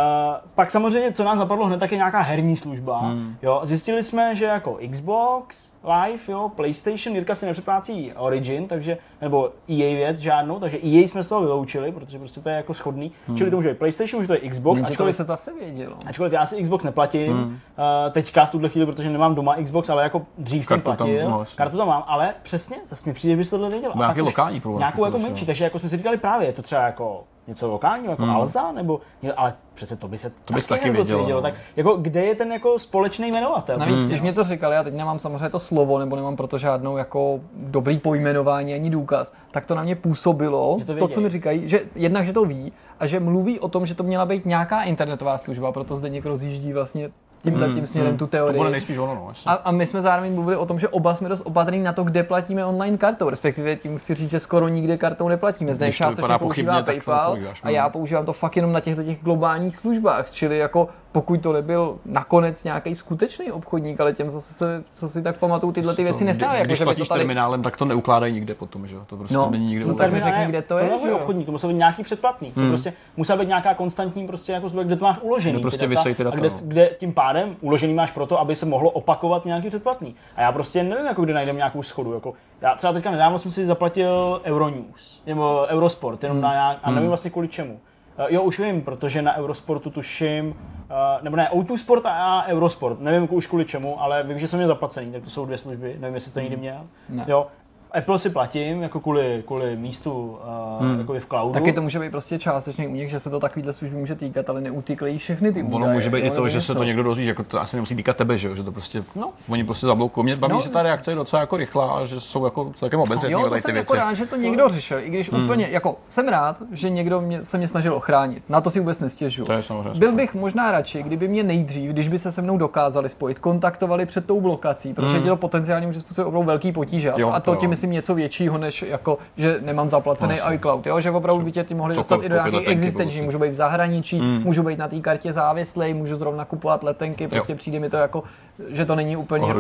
pak 0.55 0.71
samozřejmě, 0.71 1.11
co 1.11 1.23
nás 1.23 1.39
napadlo 1.39 1.65
hned, 1.65 1.79
tak 1.79 1.91
je 1.91 1.97
nějaká 1.97 2.21
herní 2.21 2.55
služba. 2.55 2.99
Hmm. 2.99 3.35
Jo, 3.41 3.61
zjistili 3.63 4.03
jsme, 4.03 4.35
že 4.35 4.45
jako 4.45 4.77
Xbox 4.91 5.71
Live, 5.83 6.23
jo, 6.27 6.51
PlayStation, 6.55 7.15
Jirka 7.15 7.35
si 7.35 7.45
nepřeplácí 7.45 8.13
Origin, 8.13 8.67
takže, 8.67 8.97
nebo 9.21 9.51
EA 9.69 9.95
věc 9.95 10.19
žádnou, 10.19 10.59
takže 10.59 10.77
EA 10.77 11.07
jsme 11.07 11.23
z 11.23 11.27
toho 11.27 11.41
vyloučili, 11.41 11.91
protože 11.91 12.19
prostě 12.19 12.41
to 12.41 12.49
je 12.49 12.55
jako 12.55 12.73
schodný. 12.73 13.11
Hmm. 13.27 13.37
Čili 13.37 13.49
to 13.49 13.55
může 13.55 13.69
být 13.69 13.77
PlayStation, 13.77 14.19
může 14.19 14.27
to 14.27 14.33
být 14.33 14.49
Xbox, 14.49 14.77
Jenže 14.77 14.87
to 14.87 14.91
by 14.91 14.93
ačkoliv, 14.93 15.15
se 15.15 15.23
zase 15.23 15.53
vědělo. 15.53 15.97
ačkoliv 16.05 16.33
já 16.33 16.45
si 16.45 16.61
Xbox 16.61 16.83
neplatím, 16.83 17.33
hmm. 17.33 17.43
uh, 17.43 18.11
teďka 18.11 18.45
v 18.45 18.51
tuhle 18.51 18.69
chvíli, 18.69 18.85
protože 18.85 19.09
nemám 19.09 19.35
doma 19.35 19.55
Xbox, 19.63 19.89
ale 19.89 20.03
jako 20.03 20.25
dřív 20.37 20.65
jsem 20.65 20.81
Kartu 20.81 20.89
tam, 20.89 20.97
platil, 20.97 21.29
no, 21.29 21.39
jasně. 21.39 21.55
kartu 21.55 21.77
tam 21.77 21.87
mám, 21.87 22.03
ale 22.07 22.33
přesně, 22.43 22.77
zase 22.87 23.09
mi 23.09 23.13
přijde, 23.13 23.33
že 23.33 23.37
bys 23.37 23.49
tohle 23.59 23.69
věděl. 23.71 23.91
A 23.95 23.97
nějaký 23.97 24.21
lokální 24.21 24.59
problém. 24.61 24.79
Nějakou 24.79 25.05
jako 25.05 25.19
menší, 25.19 25.45
takže 25.45 25.63
jako 25.63 25.79
jsme 25.79 25.89
si 25.89 25.97
říkali 25.97 26.17
právě, 26.17 26.47
je 26.47 26.53
to 26.53 26.61
třeba 26.61 26.81
jako 26.81 27.23
něco 27.47 27.67
lokálního, 27.67 28.11
jako 28.13 28.23
Hmm. 28.23 28.31
Alza, 28.35 28.71
nebo, 28.71 28.99
ale 29.37 29.53
přece 29.73 29.95
to 29.95 30.07
by 30.07 30.17
se 30.17 30.31
To 30.45 30.53
bys 30.53 30.67
taky 30.67 30.83
hned 30.83 30.93
věděl, 30.93 31.17
dozvědělo. 31.17 31.41
no. 31.41 31.41
Tak 31.41 31.53
jako 31.75 31.95
kde 31.97 32.25
je 32.25 32.35
ten 32.35 32.51
jako 32.51 32.79
společný 32.79 33.27
jmenovatel? 33.31 33.77
Navíc, 33.77 34.05
když 34.05 34.21
mě 34.21 34.33
to 34.33 34.43
říkali, 34.43 34.75
já 34.75 34.83
teď 34.83 34.93
nemám 34.93 35.19
samozřejmě 35.19 35.49
to 35.49 35.59
slovo, 35.59 35.99
nebo 35.99 36.15
nemám 36.15 36.35
proto 36.35 36.57
žádnou 36.57 36.97
jako 36.97 37.39
dobrý 37.53 37.99
pojmenování 37.99 38.73
ani 38.73 38.89
důkaz, 38.89 39.33
tak 39.51 39.65
to 39.65 39.75
na 39.75 39.83
mě 39.83 39.95
působilo, 39.95 40.75
Že 40.79 40.85
to 40.85 40.95
to, 40.95 41.07
co 41.07 41.21
mi 41.21 41.29
říkají, 41.29 41.67
že 41.67 41.79
jednak, 41.95 42.25
že 42.25 42.33
to 42.33 42.45
ví 42.45 42.71
a 42.99 43.05
že 43.07 43.19
mluví 43.19 43.59
o 43.59 43.67
tom, 43.67 43.85
že 43.85 43.95
to 43.95 44.03
měla 44.03 44.25
být 44.25 44.45
nějaká 44.45 44.83
internetová 44.83 45.37
služba, 45.37 45.71
proto 45.71 45.95
zde 45.95 46.09
někdo 46.09 46.29
rozjíždí 46.29 46.73
vlastně 46.73 47.09
tímhle 47.43 47.69
tím 47.73 47.87
směrem 47.87 48.17
tu 48.17 48.25
To 48.25 48.31
teorii. 48.31 48.57
bude 48.57 48.69
nejspíš 48.69 48.97
ono, 48.97 49.15
no. 49.15 49.31
A, 49.45 49.53
a 49.53 49.71
my 49.71 49.85
jsme 49.85 50.01
zároveň 50.01 50.33
mluvili 50.33 50.57
o 50.57 50.65
tom, 50.65 50.79
že 50.79 50.87
oba 50.87 51.15
jsme 51.15 51.29
dost 51.29 51.41
opatrní 51.45 51.83
na 51.83 51.93
to, 51.93 52.03
kde 52.03 52.23
platíme 52.23 52.65
online 52.65 52.97
kartou, 52.97 53.29
respektive 53.29 53.75
tím 53.75 53.97
chci 53.97 54.15
říct, 54.15 54.29
že 54.31 54.39
skoro 54.39 54.67
nikde 54.67 54.97
kartou 54.97 55.27
neplatíme. 55.27 55.73
Zde 55.73 55.85
to 55.85 55.91
částečně 55.91 56.21
vypadá 56.21 56.39
používá 56.39 56.77
to 56.79 56.85
PayPal 56.85 57.31
používáš, 57.31 57.61
a 57.63 57.69
já 57.69 57.83
no. 57.83 57.89
používám 57.89 58.25
to 58.25 58.33
fakt 58.33 58.55
jenom 58.55 58.71
na 58.73 58.79
těchto 58.79 59.03
těch 59.03 59.23
globálních 59.23 59.75
službách, 59.77 60.31
čili 60.31 60.57
jako 60.57 60.87
pokud 61.11 61.41
to 61.41 61.53
nebyl 61.53 61.97
nakonec 62.05 62.63
nějaký 62.63 62.95
skutečný 62.95 63.51
obchodník, 63.51 63.99
ale 63.99 64.13
těm 64.13 64.29
zase 64.29 64.53
se, 64.53 64.83
co 64.91 65.09
si 65.09 65.21
tak 65.23 65.37
pamatuju, 65.37 65.71
tyhle 65.71 65.95
ty 65.95 66.03
věci 66.03 66.23
nestávají, 66.23 66.59
jako 66.59 66.67
Když 66.67 66.77
že 66.77 66.83
by 66.83 66.85
to 66.85 66.95
platíš 66.95 67.07
tady... 67.07 67.19
terminálem, 67.19 67.61
tak 67.61 67.77
to 67.77 67.85
neukládají 67.85 68.33
nikde 68.33 68.53
potom, 68.55 68.87
že 68.87 68.95
jo? 68.95 69.01
To 69.07 69.17
prostě 69.17 69.35
No, 69.35 69.49
není 69.51 69.67
nikde 69.67 69.85
no 69.85 69.93
tak 69.93 70.11
mi 70.11 70.21
řekni, 70.21 70.45
kde 70.45 70.61
to 70.61 70.77
je, 70.77 70.89
To 70.89 70.95
nebyl 70.95 71.09
jo? 71.09 71.17
obchodník, 71.17 71.45
to 71.45 71.51
musel 71.51 71.69
být 71.69 71.75
nějaký 71.75 72.03
předplatný. 72.03 72.51
To 72.51 72.61
prostě 72.67 72.93
musela 73.17 73.39
být 73.39 73.47
nějaká 73.47 73.73
konstantní 73.73 74.27
prostě 74.27 74.51
jako 74.51 74.69
kde 74.69 74.95
to 74.95 75.05
máš 75.05 75.19
uložený. 75.21 75.51
Kde 75.53 75.59
ty 75.59 75.61
prostě 75.61 75.87
data, 75.87 75.89
visejí 75.89 76.15
ty 76.15 76.23
data, 76.23 76.35
a 76.35 76.39
kde, 76.39 76.49
no. 76.49 76.55
kde, 76.63 76.89
tím 76.99 77.13
pádem 77.13 77.55
uložený 77.61 77.93
máš 77.93 78.11
proto, 78.11 78.39
aby 78.39 78.55
se 78.55 78.65
mohlo 78.65 78.89
opakovat 78.89 79.45
nějaký 79.45 79.69
předplatný. 79.69 80.15
A 80.35 80.41
já 80.41 80.51
prostě 80.51 80.83
nevím, 80.83 81.05
jako 81.05 81.21
kde 81.21 81.33
najdem 81.33 81.55
nějakou 81.55 81.83
schodu. 81.83 82.13
Jako, 82.13 82.33
já 82.61 82.75
třeba 82.75 82.93
teďka 82.93 83.11
nedávno 83.11 83.39
jsem 83.39 83.51
si 83.51 83.65
zaplatil 83.65 84.41
Euronews, 84.43 85.21
nebo 85.25 85.65
Eurosport, 85.67 86.23
jenom 86.23 86.41
na 86.41 86.51
nějak, 86.51 86.77
a 86.83 86.91
nevím 86.91 87.09
vlastně 87.09 87.31
kvůli 87.31 87.47
čemu. 87.47 87.79
Eh, 88.19 88.33
Jo, 88.33 88.43
už 88.43 88.59
vím, 88.59 88.81
protože 88.81 89.21
na 89.21 89.37
Eurosportu 89.37 89.89
tuším, 89.89 90.55
eh, 90.89 90.93
nebo 91.21 91.35
ne, 91.35 91.49
O2 91.51 91.77
Sport 91.77 92.05
a 92.05 92.45
Eurosport, 92.47 92.99
nevím 92.99 93.27
už 93.31 93.47
kvůli 93.47 93.65
čemu, 93.65 94.01
ale 94.01 94.23
vím, 94.23 94.39
že 94.39 94.47
jsem 94.47 94.57
měl 94.59 94.67
zaplacený, 94.67 95.11
tak 95.11 95.23
to 95.23 95.29
jsou 95.29 95.45
dvě 95.45 95.57
služby, 95.57 95.95
nevím, 95.99 96.15
jestli 96.15 96.31
to 96.31 96.39
někdy 96.39 96.57
měl. 96.57 96.87
Ne. 97.09 97.25
Jo, 97.27 97.47
Apple 97.91 98.19
si 98.19 98.29
platím, 98.29 98.81
jako 98.83 98.99
kvůli, 98.99 99.43
kvůli 99.47 99.75
místu 99.75 100.37
uh, 100.81 100.85
hmm. 100.85 101.19
v 101.19 101.25
cloudu. 101.25 101.53
Taky 101.53 101.73
to 101.73 101.81
může 101.81 101.99
být 101.99 102.11
prostě 102.11 102.39
částečný 102.39 102.87
u 102.87 102.91
nich, 102.95 103.09
že 103.09 103.19
se 103.19 103.29
to 103.29 103.39
takovýhle 103.39 103.73
služby 103.73 103.97
může 103.97 104.15
týkat, 104.15 104.49
ale 104.49 104.61
neutýklejí 104.61 105.17
všechny 105.17 105.51
ty 105.51 105.63
Ono 105.63 105.77
údaje. 105.77 105.93
může 105.93 106.09
být 106.09 106.19
i 106.19 106.31
to, 106.31 106.47
že 106.47 106.61
se 106.61 106.75
to 106.75 106.83
někdo 106.83 107.03
dozví, 107.03 107.23
že 107.23 107.29
jako 107.29 107.43
to 107.43 107.61
asi 107.61 107.75
nemusí 107.75 107.95
týkat 107.95 108.17
tebe, 108.17 108.37
že 108.37 108.47
jo? 108.47 108.55
Že 108.55 108.63
to 108.63 108.71
prostě, 108.71 109.03
No. 109.15 109.31
oni 109.49 109.63
prostě 109.63 109.87
zabloukou. 109.87 110.23
Mě 110.23 110.35
baví, 110.35 110.53
No, 110.53 110.61
že 110.61 110.69
ta 110.69 110.83
reakce 110.83 111.11
je 111.11 111.15
docela 111.15 111.39
jako 111.39 111.57
rychlá 111.57 111.91
a 111.91 112.05
že 112.05 112.19
jsou 112.19 112.45
jako 112.45 112.71
celkem 112.75 112.99
obezřetní 112.99 113.31
Jo, 113.31 113.39
to 113.49 113.55
ty 113.55 113.61
jsem 113.61 113.73
věci. 113.73 113.81
jako 113.81 113.95
rád, 113.95 114.13
že 114.13 114.25
to 114.25 114.35
někdo 114.35 114.69
řešil, 114.69 114.99
i 114.99 115.09
když 115.09 115.29
úplně, 115.31 115.67
jako 115.71 115.97
jsem 116.09 116.27
rád, 116.27 116.61
že 116.71 116.89
někdo 116.89 117.21
mě, 117.21 117.43
se 117.43 117.57
mě 117.57 117.67
snažil 117.67 117.93
ochránit. 117.95 118.43
Na 118.49 118.61
to 118.61 118.69
si 118.69 118.79
vůbec 118.79 118.99
nestěžuju. 118.99 119.45
To 119.45 119.53
je 119.53 119.63
samozřejmě 119.63 119.99
Byl 119.99 120.11
bych 120.11 120.35
možná 120.35 120.71
radši, 120.71 121.03
kdyby 121.03 121.27
mě 121.27 121.43
nejdřív, 121.43 121.91
když 121.91 122.07
by 122.07 122.19
se 122.19 122.31
se 122.31 122.41
mnou 122.41 122.57
dokázali 122.57 123.09
spojit, 123.09 123.39
kontaktovali 123.39 124.05
před 124.05 124.25
tou 124.25 124.41
blokací, 124.41 124.93
protože 124.93 125.19
ti 125.19 125.27
to 125.27 125.35
potenciálně 125.35 125.87
může 125.87 125.99
způsobit 125.99 126.27
opravdu 126.27 126.47
velký 126.47 126.71
potíže. 126.71 127.09
A 127.11 127.13
to- 127.13 127.21
Jo, 127.21 127.29
a 127.29 127.39
to 127.39 127.51
to 127.51 127.57
tím 127.59 127.69
jo. 127.71 127.75
Myslím 127.79 127.91
něco 127.91 128.15
většího, 128.15 128.57
než 128.57 128.81
jako, 128.81 129.17
že 129.37 129.57
nemám 129.61 129.89
zaplacený 129.89 130.37
jasně. 130.37 130.55
iCloud. 130.55 130.87
Jo? 130.87 130.99
Že 130.99 131.11
opravdu 131.11 131.45
by 131.45 131.51
tě 131.51 131.63
ty 131.63 131.73
mohli 131.73 131.95
dostat 131.95 132.23
i 132.23 132.29
do 132.29 132.35
nějakých 132.35 132.67
existenční, 132.67 133.21
prostě. 133.21 133.25
můžu 133.25 133.39
být 133.39 133.49
v 133.49 133.53
zahraničí, 133.53 134.21
můžu 134.21 134.63
být 134.63 134.79
na 134.79 134.87
té 134.87 134.99
kartě 134.99 135.33
závislej, 135.33 135.93
můžu 135.93 136.15
zrovna 136.15 136.45
kupovat 136.45 136.83
letenky, 136.83 137.27
prostě 137.27 137.55
přijde 137.55 137.79
mi 137.79 137.89
to 137.89 137.97
jako, 137.97 138.23
že 138.69 138.85
to 138.85 138.95
není 138.95 139.17
úplně, 139.17 139.53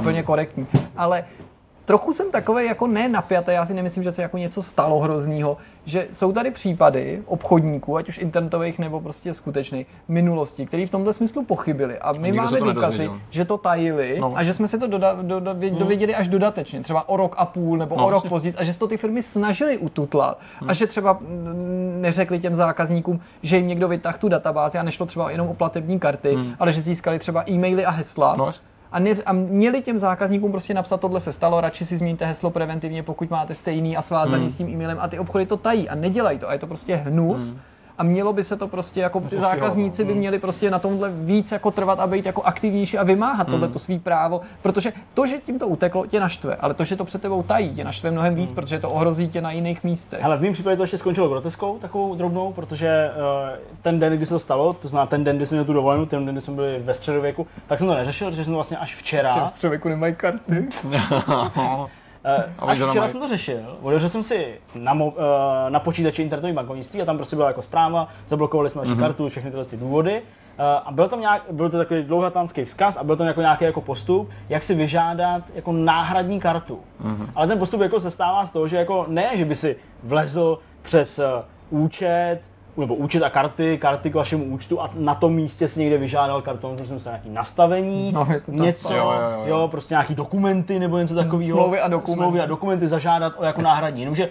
úplně 0.00 0.22
korektní. 0.22 0.66
Ale 0.96 1.24
trochu 1.88 2.12
jsem 2.12 2.30
takový 2.30 2.66
jako 2.66 2.86
ne 2.86 3.08
napjatý, 3.08 3.50
já 3.52 3.66
si 3.66 3.74
nemyslím, 3.74 4.02
že 4.02 4.12
se 4.12 4.22
jako 4.22 4.38
něco 4.38 4.62
stalo 4.62 4.98
hroznýho, 4.98 5.56
že 5.84 6.06
jsou 6.12 6.32
tady 6.32 6.50
případy 6.50 7.22
obchodníků, 7.26 7.96
ať 7.96 8.08
už 8.08 8.18
internetových 8.18 8.78
nebo 8.78 9.00
prostě 9.00 9.34
skutečných, 9.34 9.86
minulosti, 10.08 10.66
kteří 10.66 10.86
v 10.86 10.90
tomto 10.90 11.12
smyslu 11.12 11.44
pochybili. 11.44 11.98
A 11.98 12.12
my 12.12 12.18
nikdo 12.32 12.42
máme 12.42 12.60
důkazy, 12.60 13.10
že 13.30 13.44
to 13.44 13.58
tajili 13.58 14.18
No. 14.20 14.32
a 14.36 14.44
že 14.44 14.54
jsme 14.54 14.68
se 14.68 14.78
to 14.78 14.86
doda, 14.86 15.16
doda, 15.22 15.54
dověděli 15.78 16.14
až 16.14 16.28
dodatečně, 16.28 16.80
třeba 16.80 17.08
o 17.08 17.16
rok 17.16 17.34
a 17.38 17.46
půl 17.46 17.78
nebo 17.78 17.96
No, 17.96 18.06
o 18.06 18.10
rok 18.10 18.28
později, 18.28 18.54
a 18.54 18.64
že 18.64 18.72
se 18.72 18.78
to 18.78 18.88
ty 18.88 18.96
firmy 18.96 19.22
snažily 19.22 19.78
ututlat 19.78 20.38
a 20.66 20.72
že 20.72 20.86
třeba 20.86 21.18
neřekli 22.00 22.38
těm 22.38 22.56
zákazníkům, 22.56 23.20
že 23.42 23.56
jim 23.56 23.66
někdo 23.68 23.88
vytáhl 23.88 24.18
tu 24.18 24.28
databázi 24.28 24.78
a 24.78 24.82
nešlo 24.82 25.06
třeba 25.06 25.30
jenom 25.30 25.48
o 25.48 25.54
platební 25.54 25.98
karty, 25.98 26.38
ale 26.58 26.72
že 26.72 26.82
získali 26.82 27.18
třeba 27.18 27.50
e-maily 27.50 27.84
a 27.84 27.90
hesla. 27.90 28.34
No. 28.38 28.52
A, 28.92 28.98
ne, 28.98 29.10
a 29.26 29.32
měli 29.32 29.82
těm 29.82 29.98
zákazníkům 29.98 30.50
prostě 30.50 30.74
napsat, 30.74 31.00
tohle 31.00 31.20
se 31.20 31.32
stalo, 31.32 31.60
radši 31.60 31.84
si 31.84 31.96
změňte 31.96 32.26
heslo 32.26 32.50
preventivně, 32.50 33.02
pokud 33.02 33.30
máte 33.30 33.54
stejný 33.54 33.96
a 33.96 34.02
svázaný 34.02 34.40
Hmm. 34.40 34.50
s 34.50 34.54
tím 34.54 34.68
e-mailem 34.68 34.98
a 35.00 35.08
ty 35.08 35.18
obchody 35.18 35.46
to 35.46 35.56
tají 35.56 35.88
a 35.88 35.94
nedělají 35.94 36.38
to 36.38 36.48
a 36.48 36.52
je 36.52 36.58
to 36.58 36.66
prostě 36.66 36.96
hnus. 36.96 37.50
Hmm. 37.50 37.60
A 37.98 38.02
mělo 38.02 38.32
by 38.32 38.44
se 38.44 38.56
to 38.56 38.68
prostě, 38.68 39.00
jako 39.00 39.20
ty 39.20 39.40
zákazníci 39.40 40.04
by 40.04 40.14
měli 40.14 40.38
prostě 40.38 40.70
na 40.70 40.78
tomhle 40.78 41.10
víc 41.10 41.52
jako 41.52 41.70
trvat 41.70 42.00
a 42.00 42.06
být 42.06 42.26
jako 42.26 42.42
aktivnější 42.42 42.98
a 42.98 43.02
vymáhat 43.04 43.48
Hmm. 43.48 43.50
tohleto 43.52 43.78
svý 43.78 43.98
právo, 43.98 44.40
protože 44.62 44.92
to, 45.14 45.26
že 45.26 45.38
tím 45.38 45.58
to 45.58 45.66
uteklo, 45.68 46.06
tě 46.06 46.20
naštve, 46.20 46.56
ale 46.56 46.74
to, 46.74 46.84
že 46.84 46.96
to 46.96 47.04
před 47.04 47.22
tebou 47.22 47.42
tají, 47.42 47.74
tě 47.74 47.84
naštve 47.84 48.10
mnohem 48.10 48.32
Hmm. 48.34 48.42
víc, 48.42 48.52
protože 48.52 48.78
to 48.78 48.90
ohrozí 48.90 49.28
tě 49.28 49.40
na 49.40 49.50
jiných 49.50 49.84
místech. 49.84 50.22
Hele, 50.22 50.36
v 50.36 50.42
mém 50.42 50.52
případě 50.52 50.76
to 50.76 50.82
ještě 50.82 50.98
skončilo 50.98 51.28
groteskou, 51.28 51.78
takovou 51.78 52.14
drobnou, 52.14 52.52
protože 52.52 53.10
uh, 53.16 53.56
ten 53.82 53.98
den, 53.98 54.16
kdy 54.16 54.26
se 54.26 54.34
to 54.34 54.38
stalo, 54.38 54.72
to 54.72 54.88
znamená 54.88 55.06
ten 55.06 55.24
den, 55.24 55.36
kdy 55.36 55.46
jsem 55.46 55.56
měl 55.56 55.64
tu 55.64 55.72
dovolenou, 55.72 56.06
ten 56.06 56.26
den, 56.26 56.34
kdy 56.34 56.40
jsme 56.40 56.54
byli 56.54 56.78
ve 56.78 56.94
středověku, 56.94 57.46
tak 57.66 57.78
jsem 57.78 57.88
to 57.88 57.94
neřešil, 57.94 58.30
řešil 58.30 58.44
jsem 58.44 58.52
to 58.52 58.56
vlastně 58.56 58.76
až 58.76 58.94
včera. 58.96 59.34
Že 59.34 59.40
v 59.56 59.60
člověku 59.60 59.88
nemají 59.88 60.14
karty. 60.14 60.68
Uh, 62.36 62.70
až 62.70 62.80
včera 62.80 63.08
jsem 63.08 63.20
to 63.20 63.28
řešil, 63.28 63.78
otevřel 63.82 64.08
jsem 64.08 64.22
si 64.22 64.54
na, 64.74 64.94
mo, 64.94 65.06
uh, 65.06 65.14
na 65.68 65.80
počítači 65.80 66.22
internetový 66.22 66.52
bankovnictví 66.52 67.02
a 67.02 67.04
tam 67.04 67.16
prostě 67.16 67.36
byla 67.36 67.48
jako 67.48 67.62
zpráva, 67.62 68.08
zablokovali 68.28 68.70
jsme 68.70 68.78
naši 68.80 68.90
Mhm. 68.92 69.00
mm-hmm. 69.00 69.06
kartu, 69.06 69.28
všechny 69.28 69.50
tyhle 69.50 69.64
ty 69.64 69.76
důvody. 69.76 70.22
Uh, 70.22 70.64
a 70.84 70.88
byl 70.92 71.08
tam 71.08 71.20
nějak, 71.20 71.42
byl 71.50 71.68
to 71.70 71.78
takový 71.78 72.02
dlouhatánský 72.02 72.64
vzkaz 72.64 72.96
a 72.96 73.04
byl 73.04 73.16
tam 73.16 73.26
jako 73.26 73.40
nějaký 73.40 73.64
jako 73.64 73.80
postup, 73.80 74.30
jak 74.48 74.62
si 74.62 74.74
vyžádat 74.74 75.42
jako 75.54 75.72
náhradní 75.72 76.40
kartu. 76.40 76.80
Mhm. 77.00 77.16
Mm-hmm. 77.16 77.28
Ale 77.34 77.46
ten 77.46 77.58
postup 77.58 77.80
jako 77.80 78.00
se 78.00 78.10
stává 78.10 78.46
z 78.46 78.50
toho, 78.50 78.68
že 78.68 78.76
jako 78.76 79.04
ne, 79.08 79.28
že 79.34 79.44
by 79.44 79.54
si 79.56 79.76
vlezl 80.02 80.58
přes 80.82 81.18
uh, 81.18 81.24
účet, 81.84 82.40
nebo 82.80 82.94
účet 82.94 83.22
a 83.22 83.30
karty, 83.30 83.78
karty 83.78 84.10
k 84.10 84.14
vašemu 84.14 84.44
účtu 84.44 84.80
a 84.82 84.90
na 84.94 85.14
tom 85.14 85.34
místě 85.34 85.68
si 85.68 85.80
někde 85.80 85.98
vyžádal 85.98 86.42
kartu, 86.42 86.76
myslím 86.80 87.00
se 87.00 87.08
nějaký 87.08 87.30
nastavení, 87.30 88.12
No, 88.12 88.26
je 88.30 88.40
to 88.40 88.52
něco. 88.52 88.94
Jo, 88.94 89.04
jo, 89.04 89.30
jo. 89.32 89.42
jo, 89.46 89.68
prostě 89.68 89.94
nějaký 89.94 90.14
dokumenty 90.14 90.78
nebo 90.78 90.98
něco 90.98 91.14
takového. 91.14 91.58
Smlouvy 91.58 91.80
a 91.80 91.88
dokumenty. 91.88 92.12
Smlouvy 92.22 92.40
a 92.40 92.46
dokumenty 92.46 92.88
zažádat 92.88 93.32
o 93.36 93.44
jako 93.44 93.62
náhradní, 93.62 94.00
jenomže 94.00 94.28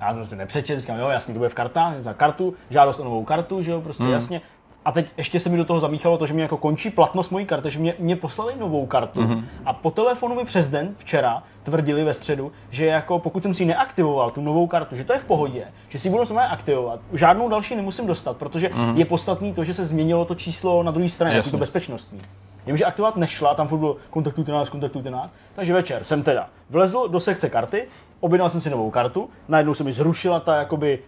já 0.00 0.14
jsem 0.14 0.26
si 0.26 0.36
nepřečet, 0.36 0.80
říkám, 0.80 0.98
jo, 0.98 1.08
jasně, 1.08 1.34
to 1.34 1.38
bude 1.38 1.48
v 1.48 1.54
kartách, 1.54 1.94
za 2.02 2.12
kartu, 2.14 2.54
žádost 2.70 3.00
o 3.00 3.04
novou 3.04 3.24
kartu, 3.24 3.62
že 3.62 3.70
jo, 3.70 3.80
prostě 3.80 4.02
Hmm. 4.04 4.12
jasně. 4.12 4.40
A 4.84 4.92
teď 4.92 5.06
ještě 5.16 5.40
se 5.40 5.48
mi 5.48 5.56
do 5.56 5.64
toho 5.64 5.80
zamíchalo 5.80 6.18
to, 6.18 6.26
že 6.26 6.34
mi 6.34 6.42
jako 6.42 6.56
končí 6.56 6.90
platnost 6.90 7.30
mojí 7.30 7.46
karty, 7.46 7.70
že 7.70 7.78
mě, 7.78 7.94
mě 7.98 8.16
poslali 8.16 8.54
novou 8.58 8.86
kartu 8.86 9.20
Hmm. 9.20 9.44
a 9.64 9.72
po 9.72 9.90
telefonu 9.90 10.34
mi 10.34 10.44
přes 10.44 10.68
den 10.68 10.94
včera 10.98 11.42
tvrdili 11.62 12.04
ve 12.04 12.14
středu, 12.14 12.52
že 12.70 12.86
jako 12.86 13.18
pokud 13.18 13.42
jsem 13.42 13.54
si 13.54 13.62
ji 13.62 13.66
neaktivoval, 13.66 14.30
tu 14.30 14.40
novou 14.40 14.66
kartu, 14.66 14.96
že 14.96 15.04
to 15.04 15.12
je 15.12 15.18
v 15.18 15.24
pohodě, 15.24 15.64
že 15.88 15.98
si 15.98 16.08
ji 16.08 16.12
budu 16.12 16.24
samozřejmě 16.24 16.42
aktivovat, 16.48 17.00
žádnou 17.12 17.48
další 17.48 17.76
nemusím 17.76 18.06
dostat, 18.06 18.36
protože 18.36 18.70
je 18.94 19.04
podstatný 19.04 19.52
to, 19.54 19.64
že 19.64 19.74
se 19.74 19.84
změnilo 19.84 20.24
to 20.24 20.34
číslo 20.34 20.82
na 20.82 20.90
druhé 20.90 21.08
straně, 21.08 21.34
to 21.50 21.56
bezpečnostní. 21.58 22.20
Jenomže 22.66 22.84
aktivovat 22.84 23.16
nešla, 23.16 23.54
tam 23.54 23.68
furt 23.68 23.78
bylo 23.78 23.96
kontaktujte 24.10 24.52
nás, 24.52 24.68
kontaktujte 24.68 25.10
nás. 25.10 25.30
Takže 25.54 25.72
večer 25.72 26.04
jsem 26.04 26.22
teda 26.22 26.48
vlezl 26.70 27.08
do 27.08 27.20
sekce 27.20 27.48
karty, 27.48 27.84
objednal 28.20 28.48
jsem 28.48 28.60
si 28.60 28.70
novou 28.70 28.90
kartu, 28.90 29.30
najednou 29.48 29.74
se 29.74 29.84
mi 29.84 29.92
zrušila 29.92 30.40
ta 30.40 30.56
jakoby 30.56 30.98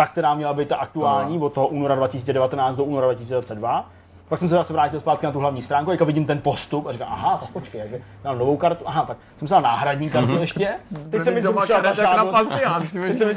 ta, 0.00 0.06
která 0.06 0.34
měla 0.34 0.52
být 0.52 0.68
ta 0.68 0.76
aktuální 0.76 1.38
od 1.38 1.52
toho 1.52 1.66
února 1.66 1.94
2019 1.94 2.76
do 2.76 2.84
února 2.84 3.06
2022. 3.06 3.84
Pak 4.28 4.38
jsem 4.38 4.48
se 4.48 4.54
zase 4.54 4.72
vrátil 4.72 5.00
zpátky 5.00 5.26
na 5.26 5.32
tu 5.32 5.38
hlavní 5.38 5.62
stránku, 5.62 5.90
jak 5.90 6.00
vidím 6.00 6.24
ten 6.24 6.40
postup 6.40 6.86
a 6.86 6.92
říkám, 6.92 7.08
aha, 7.10 7.38
tak 7.40 7.50
počkej, 7.50 7.80
takže 7.80 8.00
mám 8.24 8.38
novou 8.38 8.56
kartu, 8.56 8.84
aha, 8.86 9.04
tak 9.04 9.16
jsem 9.36 9.48
si 9.48 9.52
dal 9.52 9.62
náhradní 9.62 10.10
kartu 10.10 10.38
ještě. 10.40 10.68
Teď 11.10 11.22
se 11.22 11.30
mi 11.30 11.42
zrušila 11.42 11.80
ta 11.80 11.94
žádost. 11.94 12.32
pancián, 12.32 12.82
Teď 13.02 13.18
se 13.18 13.24
mi 13.26 13.34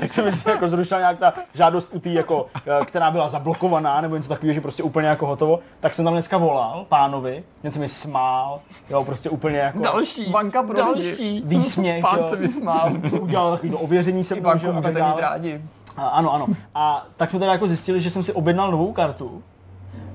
teď 0.00 0.12
se 0.12 0.22
mi 0.22 0.30
jako 0.46 0.68
zrušila 0.68 1.00
nějak 1.00 1.18
ta 1.18 1.34
žádost 1.54 1.88
u 1.92 2.00
té, 2.00 2.10
jako, 2.10 2.46
eh, 2.80 2.84
která 2.84 3.10
byla 3.10 3.28
zablokovaná, 3.28 4.00
nebo 4.00 4.16
něco 4.16 4.28
takového, 4.28 4.54
že 4.54 4.60
prostě 4.60 4.82
úplně 4.82 5.08
jako 5.08 5.26
hotovo. 5.26 5.58
Tak 5.80 5.94
jsem 5.94 6.04
tam 6.04 6.14
dneska 6.14 6.38
volal 6.38 6.86
pánovi, 6.88 7.44
ten 7.62 7.72
se 7.72 7.78
mi 7.78 7.88
smál, 7.88 8.60
jo, 8.90 9.04
prostě 9.04 9.30
úplně 9.30 9.58
jako 9.58 9.78
Další. 9.78 10.30
Banka 10.30 10.62
pro 10.62 10.76
Další. 10.76 11.42
výsměch, 11.44 12.02
Pán 12.02 12.18
jo. 12.18 12.28
se 12.28 12.36
vysmál. 12.36 12.90
udělal 13.20 13.50
takový 13.52 13.72
to 13.72 13.78
ověření 13.78 14.24
se 14.24 14.34
I 14.34 14.40
mnou, 14.40 14.56
že 14.56 14.66
banku 14.66 14.76
můžete 14.88 15.04
mít 15.04 15.20
rádi. 15.20 15.62
A, 16.00 16.08
ano, 16.08 16.32
ano. 16.34 16.46
A 16.74 17.06
tak 17.16 17.30
jsme 17.30 17.38
teda 17.38 17.52
jako 17.52 17.68
zjistili, 17.68 18.00
že 18.00 18.10
jsem 18.10 18.22
si 18.22 18.32
objednal 18.32 18.70
novou 18.70 18.92
kartu, 18.92 19.42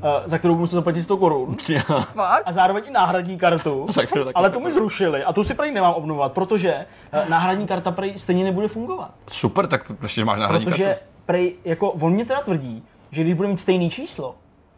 eh, 0.04 0.22
za 0.26 0.38
kterou 0.38 0.54
budu 0.54 0.62
muset 0.62 0.76
zaplatit 0.76 1.04
100 1.04 1.18
korun. 1.18 1.58
A 2.46 2.52
zároveň 2.52 2.84
i 2.88 2.92
náhradní 2.92 3.38
kartu. 3.38 3.86
Ale 4.36 4.50
tu 4.50 4.60
mi 4.60 4.72
zrušili 4.72 5.24
a 5.24 5.34
tu 5.34 5.44
si 5.44 5.54
prý 5.54 5.72
nemám 5.72 5.94
obnovovat, 5.94 6.32
protože 6.32 6.86
eh, 7.12 7.26
náhradní 7.30 7.68
karta 7.68 7.92
prý 7.92 8.20
stejně 8.20 8.44
nebude 8.44 8.68
fungovat. 8.68 9.12
Super, 9.32 9.68
tak 9.68 9.92
prostě 9.98 10.26
máš 10.26 10.40
náhradní 10.40 10.66
Protože 10.66 10.84
kartu. 10.86 11.00
prej, 11.26 11.56
jako 11.66 11.92
on 11.92 12.14
mě 12.14 12.26
teda 12.26 12.42
tvrdí, 12.42 12.84
že 13.12 13.22
když 13.22 13.34
bude 13.34 13.48
mít 13.50 13.60
stejný 13.60 13.90
číslo, 13.90 14.36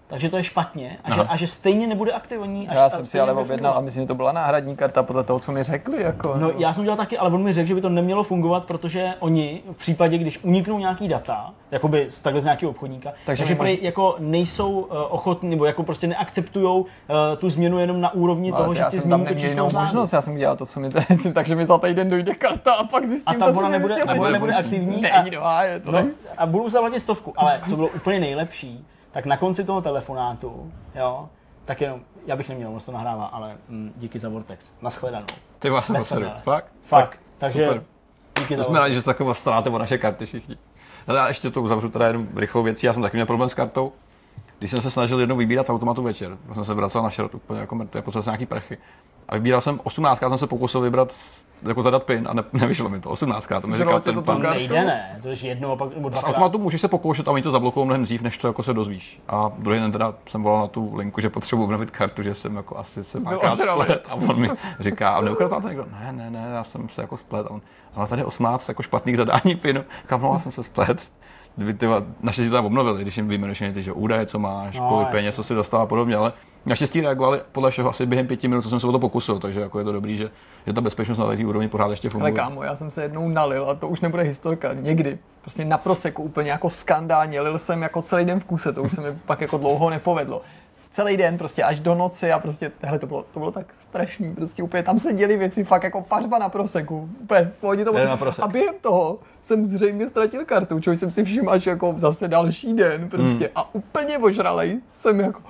takže 0.07 0.29
to 0.29 0.37
je 0.37 0.43
špatně 0.43 0.97
a, 1.03 1.11
že, 1.11 1.21
Aha. 1.21 1.33
a 1.33 1.35
že 1.37 1.47
stejně 1.47 1.87
nebude 1.87 2.11
aktivní. 2.11 2.69
Až 2.69 2.75
Já 2.75 2.89
jsem 2.89 3.05
si 3.05 3.19
ale 3.19 3.33
objednal 3.33 3.73
a 3.77 3.81
myslím, 3.81 4.03
že 4.03 4.07
to 4.07 4.15
byla 4.15 4.31
náhradní 4.31 4.75
karta 4.75 5.03
podle 5.03 5.23
toho, 5.23 5.39
co 5.39 5.51
mi 5.51 5.63
řekli. 5.63 6.03
Jako, 6.03 6.33
No, 6.37 6.51
já 6.57 6.73
jsem 6.73 6.81
udělal 6.81 6.97
taky, 6.97 7.17
ale 7.17 7.29
on 7.29 7.43
mi 7.43 7.53
řekl, 7.53 7.67
že 7.67 7.75
by 7.75 7.81
to 7.81 7.89
nemělo 7.89 8.23
fungovat, 8.23 8.65
protože 8.65 9.13
oni 9.19 9.61
v 9.71 9.77
případě, 9.77 10.17
když 10.17 10.43
uniknou 10.43 10.79
nějaký 10.79 11.07
data, 11.07 11.53
jakoby 11.71 12.05
z 12.09 12.21
takhle 12.21 12.41
z 12.41 12.43
nějakého 12.43 12.69
obchodníka, 12.69 13.11
Takže 13.25 13.43
takže, 13.43 13.55
prej, 13.55 13.79
jako 13.81 14.15
nejsou 14.19 14.71
uh, 14.71 14.97
ochotní, 15.09 15.49
nebo 15.49 15.65
jako 15.65 15.83
prostě 15.83 16.07
neakceptují 16.07 16.79
uh, 16.79 16.85
tu 17.37 17.49
změnu 17.49 17.79
jenom 17.79 18.01
na 18.01 18.13
úrovni 18.13 18.51
Ale 18.51 18.61
toho, 18.61 18.73
že 18.73 18.83
si 18.89 18.99
změní 18.99 19.25
to 19.25 19.33
číslo 19.33 19.69
možnost, 19.69 20.13
já 20.13 20.21
jsem 20.21 20.33
udělal 20.33 20.57
to, 20.57 20.65
co 20.65 20.79
mi 20.79 20.89
teď, 20.89 21.05
takže 21.33 21.55
mi 21.55 21.65
za 21.65 21.77
týden 21.77 22.09
dojde 22.09 22.33
karta 22.35 22.73
a 22.73 22.83
pak 22.83 23.05
zjistím 23.05 23.35
A 23.35 23.45
ta 23.45 23.51
to, 23.51 23.59
co 23.59 23.69
nebude, 23.69 23.95
nebude, 24.31 24.53
aktivní 24.53 25.11
a, 25.11 25.63
no, 25.85 25.91
No, 25.91 26.07
a 26.37 26.45
budu 26.45 26.69
zaplatit 26.69 26.99
stovku, 26.99 27.33
ale 27.37 27.61
co 27.69 27.75
bylo 27.75 27.87
úplně 27.87 28.19
nejlepší, 28.19 28.85
tak 29.17 29.25
na 29.25 29.37
konci 29.37 29.63
toho 29.63 29.81
telefonátu, 29.81 30.71
jo, 30.95 31.29
Tak 31.65 31.81
jenom, 31.81 32.01
já 32.25 32.35
bych 32.35 32.49
neměl, 32.49 32.69
ono 32.69 32.79
to 32.79 32.91
nahrává, 32.91 33.25
ale 33.25 33.57
mm, 33.69 33.93
díky 33.95 34.19
za 34.19 34.29
Vortex. 34.29 34.73
Naschledanou. 34.81 35.25
Ty 35.59 35.69
vás 35.69 35.85
jsem 35.85 35.95
prdele. 36.09 36.41
Fakt? 36.43 36.71
Fakt. 36.83 37.19
Takže 37.37 37.65
super. 37.65 37.83
díky 38.39 38.57
za 38.57 38.63
To 38.63 38.63
jsme 38.63 38.71
Vortex. 38.71 38.79
rádi, 38.79 38.93
že 38.93 39.01
se 39.01 39.05
takové 39.05 39.33
staráte 39.33 39.69
o 39.69 39.77
naše 39.77 39.97
karty 39.97 40.25
všichni. 40.25 40.57
Ale 41.07 41.19
já 41.19 41.27
ještě 41.27 41.51
to 41.51 41.61
uzavřu 41.61 41.89
teda 41.89 42.07
jenom 42.07 42.27
rychlou 42.35 42.63
věcí. 42.63 42.85
Já 42.85 42.93
jsem 42.93 43.01
taky 43.01 43.17
měl 43.17 43.25
problém 43.25 43.49
s 43.49 43.53
kartou. 43.53 43.93
Když 44.59 44.71
jsem 44.71 44.81
se 44.81 44.91
snažil 44.91 45.19
jednou 45.19 45.35
vybírat 45.35 45.67
z 45.67 45.69
automatu 45.69 46.03
večer, 46.03 46.37
jsem 46.53 46.65
se 46.65 46.73
vracel 46.73 47.03
na 47.03 47.09
šrot 47.09 47.35
úplně 47.35 47.59
jako 47.59 47.75
mrtvý, 47.75 48.01
potřeboval 48.01 48.23
jsem 48.23 48.31
nějaký 48.31 48.45
prachy. 48.45 48.77
A 49.29 49.35
vybíral 49.35 49.61
jsem 49.61 49.79
18, 49.83 50.19
jsem 50.19 50.37
se 50.37 50.47
pokusil 50.47 50.81
vybrat, 50.81 51.13
jako 51.67 51.81
zadat 51.81 52.03
pin 52.03 52.27
a 52.29 52.33
ne, 52.33 52.43
nevyšlo 52.53 52.89
mi 52.89 52.99
to. 52.99 53.09
18 53.09 53.47
to 53.61 53.67
mi 53.67 53.77
říkal 53.77 53.99
ten 53.99 54.15
to 54.15 54.21
pan. 54.21 54.41
tam 54.41 54.51
Nejde 54.51 54.85
ne, 54.85 55.19
to 55.21 55.27
je 55.27 55.35
jednou 55.41 55.71
a 55.71 55.75
pak 55.75 55.95
nebo 55.95 56.09
Z 56.09 56.11
dvakrát. 56.11 56.29
automatu 56.29 56.57
můžeš 56.59 56.81
se 56.81 56.87
pokoušet 56.87 57.27
a 57.27 57.31
oni 57.31 57.43
to 57.43 57.51
zablokují 57.51 57.85
mnohem 57.85 58.03
dřív, 58.03 58.21
než 58.21 58.37
to 58.37 58.47
jako 58.47 58.63
se 58.63 58.73
dozvíš. 58.73 59.21
A 59.27 59.51
druhý 59.57 59.79
den 59.79 59.91
teda 59.91 60.13
jsem 60.29 60.43
volal 60.43 60.61
na 60.61 60.67
tu 60.67 60.95
linku, 60.95 61.21
že 61.21 61.29
potřebuji 61.29 61.63
obnovit 61.63 61.91
kartu, 61.91 62.23
že 62.23 62.35
jsem 62.35 62.55
jako 62.55 62.77
asi 62.77 63.03
se 63.03 63.19
párkrát 63.21 63.53
ožralý. 63.53 63.81
splet 63.83 64.05
a 64.09 64.15
on 64.15 64.39
mi 64.39 64.49
říká, 64.79 65.09
a 65.09 65.21
neukradl 65.21 65.51
vám 65.51 65.61
to 65.61 65.67
někdo? 65.67 65.85
Ne, 65.99 66.11
ne, 66.11 66.29
ne, 66.31 66.47
já 66.53 66.63
jsem 66.63 66.89
se 66.89 67.01
jako 67.01 67.17
splet. 67.17 67.45
A 67.47 67.49
on, 67.51 67.61
ale 67.95 68.07
tady 68.07 68.21
je 68.21 68.25
18 68.25 68.67
jako 68.67 68.83
špatných 68.83 69.17
zadání 69.17 69.55
pinu. 69.55 69.83
Říkám, 70.01 70.21
no, 70.21 70.33
já 70.33 70.39
jsem 70.39 70.51
se 70.51 70.63
splet. 70.63 71.01
Kdyby 71.57 71.73
ty 71.73 71.87
naštěstí 72.21 72.49
to 72.49 72.55
tam 72.55 72.65
obnovili, 72.65 73.01
když 73.01 73.17
jim 73.17 73.27
vyjmenuješ 73.27 73.63
ty, 73.73 73.83
že 73.83 73.91
údaje, 73.91 74.25
co 74.25 74.39
máš, 74.39 74.79
No, 74.79 74.89
kolik 74.89 75.07
peněz, 75.07 75.35
co 75.35 75.43
si 75.43 75.53
dostal 75.55 75.81
a 75.81 75.85
podobně, 75.85 76.15
ale 76.15 76.33
naštěstí 76.65 77.01
reagovali 77.01 77.41
podle 77.51 77.71
všeho 77.71 77.89
asi 77.89 78.05
během 78.05 78.27
pěti 78.27 78.47
minut, 78.47 78.61
co 78.61 78.69
jsem 78.69 78.79
se 78.79 78.87
o 78.87 78.91
to 78.91 78.99
pokusil, 78.99 79.39
takže 79.39 79.59
jako 79.59 79.79
je 79.79 79.85
to 79.85 79.91
dobrý, 79.91 80.17
že, 80.17 80.29
že 80.67 80.73
ta 80.73 80.81
bezpečnost 80.81 81.17
na 81.17 81.35
té 81.35 81.45
úrovni 81.45 81.67
pořád 81.67 81.91
ještě 81.91 82.07
Ale 82.07 82.11
funguje. 82.11 82.31
kámo, 82.31 82.63
já 82.63 82.75
jsem 82.75 82.91
se 82.91 83.01
jednou 83.01 83.29
nalil 83.29 83.69
a 83.69 83.73
to 83.73 83.87
už 83.87 84.01
nebude 84.01 84.23
historka, 84.23 84.73
někdy. 84.73 85.17
Prostě 85.41 85.65
na 85.65 85.77
proseku 85.77 86.23
úplně 86.23 86.51
jako 86.51 86.69
skandálně, 86.69 87.41
lil 87.41 87.59
jsem 87.59 87.81
jako 87.81 88.01
celý 88.01 88.25
den 88.25 88.39
v 88.39 88.43
kuse, 88.43 88.73
to 88.73 88.83
už 88.83 88.91
se 88.91 89.01
mi 89.01 89.17
pak 89.25 89.41
jako 89.41 89.57
dlouho 89.57 89.89
nepovedlo. 89.89 90.41
Celý 90.91 91.17
den 91.17 91.37
prostě 91.37 91.63
až 91.63 91.79
do 91.79 91.95
noci 91.95 92.31
a 92.31 92.39
prostě, 92.39 92.71
hele, 92.81 92.99
to 92.99 93.07
bylo, 93.07 93.25
to 93.33 93.39
bylo 93.39 93.51
tak 93.51 93.65
strašný, 93.83 94.35
prostě 94.35 94.63
úplně 94.63 94.83
tam 94.83 94.99
se 94.99 95.13
děly 95.13 95.37
věci, 95.37 95.63
fakt 95.63 95.83
jako 95.83 96.01
pařba 96.01 96.39
na 96.39 96.49
proseku, 96.49 97.09
úplně 97.21 97.51
v 97.61 97.85
to 97.85 97.93
bylo. 97.93 98.17
A 98.41 98.47
během 98.47 98.75
toho 98.81 99.19
jsem 99.41 99.65
zřejmě 99.65 100.07
ztratil 100.07 100.45
kartu, 100.45 100.79
což 100.79 100.99
jsem 100.99 101.11
si 101.11 101.23
všiml 101.23 101.49
až 101.49 101.65
jako 101.65 101.93
zase 101.97 102.27
další 102.27 102.73
den 102.73 103.09
prostě 103.09 103.45
Hmm. 103.45 103.51
a 103.55 103.75
úplně 103.75 104.17
ožralej 104.17 104.79
jsem 104.93 105.19
jako, 105.19 105.41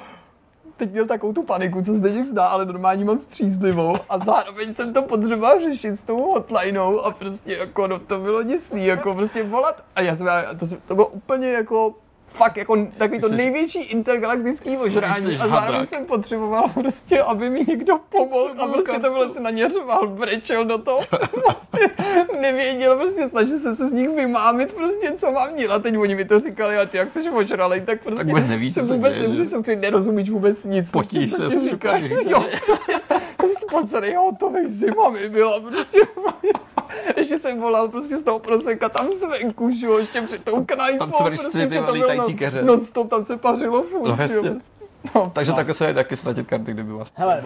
teď 0.78 0.92
měl 0.92 1.06
takovou 1.08 1.34
tu 1.34 1.44
paniku, 1.44 1.82
co 1.82 1.96
se 1.96 2.12
těch 2.12 2.28
zdá, 2.28 2.48
ale 2.48 2.66
normálně 2.66 3.06
mám 3.06 3.20
střízlivou 3.20 3.98
a 4.10 4.20
zároveň 4.20 4.74
jsem 4.74 4.94
to 4.94 5.02
potřeboval 5.02 5.62
řešit 5.62 6.00
s 6.00 6.02
tou 6.04 6.22
hotlineou 6.22 7.00
a 7.00 7.12
prostě 7.12 7.54
jako 7.54 7.88
no, 7.88 8.00
to 8.00 8.20
bylo 8.20 8.44
děsný, 8.44 8.86
jako 8.86 9.14
prostě 9.14 9.44
volat 9.44 9.84
a 9.96 10.02
já 10.02 10.16
jsem, 10.16 10.28
to, 10.60 10.66
to 10.88 10.96
bylo 10.96 11.08
úplně 11.08 11.52
jako 11.52 11.96
fakt 12.38 12.58
jako 12.58 12.88
takový 12.98 13.20
to 13.22 13.30
největší 13.30 13.84
intergalaktický 13.84 14.78
ožrání 14.78 15.38
a 15.38 15.48
zároveň 15.48 15.88
jsem 15.88 16.06
potřeboval 16.06 16.70
prostě, 16.74 17.22
aby 17.22 17.50
mi 17.50 17.66
někdo 17.68 18.00
pomohl 18.10 18.52
a 18.58 18.68
prostě 18.68 18.92
to 18.92 19.10
bylo, 19.10 19.34
se 19.34 19.40
na 19.40 19.50
ně 19.50 19.70
řval, 19.70 20.08
brečel 20.08 20.66
do 20.66 20.78
toho, 20.78 21.00
prostě 21.10 21.90
nevěděl, 22.42 22.98
prostě 22.98 23.28
snažil 23.28 23.60
jsem 23.60 23.76
se 23.76 23.88
z 23.88 23.92
nich 23.92 24.10
vymámit 24.10 24.74
prostě, 24.74 25.12
co 25.12 25.32
mám 25.32 25.56
dělat, 25.56 25.84
teď 25.84 25.98
oni 25.98 26.16
mi 26.16 26.26
to 26.26 26.40
říkali 26.40 26.78
a 26.78 26.86
ty 26.86 26.98
jak 26.98 27.14
jsi 27.14 27.30
ožralej, 27.30 27.82
tak 27.82 28.02
prostě 28.04 28.18
Tak 28.18 28.28
vůbec 28.28 28.48
nevíš, 28.48 28.74
se 28.74 28.82
vůbec 28.82 29.14
děje, 29.14 29.22
že? 29.22 29.28
nemůžeš 29.28 29.48
soustředit, 29.48 29.80
nerozumíš 29.82 30.30
vůbec 30.30 30.64
nic, 30.66 30.92
Potíš 30.92 31.34
prostě, 31.34 31.38
co 31.38 31.50
se, 31.50 31.56
ti 31.56 31.62
co 31.62 31.70
říkají, 31.76 32.04
dokážeš 32.04 32.20
říct. 32.20 32.30
jo, 32.32 32.46
prostě, 33.38 33.66
posledný 33.72 34.16
hotový 34.16 34.68
zima 34.68 35.10
mi 35.10 35.30
byla, 35.30 35.60
prostě, 35.60 36.00
ještě 37.18 37.38
jsem 37.40 37.60
volal 37.62 37.88
prostě 37.88 38.18
z 38.18 38.24
toho 38.24 38.40
proseka 38.40 38.90
tam 38.90 39.08
zvenku, 39.14 39.72
že 39.72 39.86
jo, 39.86 39.98
ještě 39.98 40.22
před 40.22 40.44
tou 40.44 40.66
knajpou, 40.66 41.00
Tam 41.00 41.12
cvrčci, 41.12 41.44
prostě, 41.44 41.68
ty 41.68 41.74
že 41.74 41.80
to 41.80 41.86
vole, 41.86 42.00
bylo 42.00 42.12
lítající 42.12 42.46
non- 42.56 42.66
non-stop, 42.66 43.10
tam 43.10 43.24
se 43.24 43.38
pařilo 43.38 43.82
furt, 43.84 44.10
No, 44.10 44.28
že 44.28 44.34
jo, 44.34 44.44
prostě. 44.44 44.62
No, 45.16 45.32
Takže 45.36 45.52
No. 45.52 45.56
takhle 45.56 45.74
se 45.74 45.84
dají 45.84 45.96
taky 45.96 46.16
ztratit 46.16 46.48
karty, 46.48 46.74
kdyby 46.74 46.94
vás 46.94 47.12
Hele. 47.16 47.44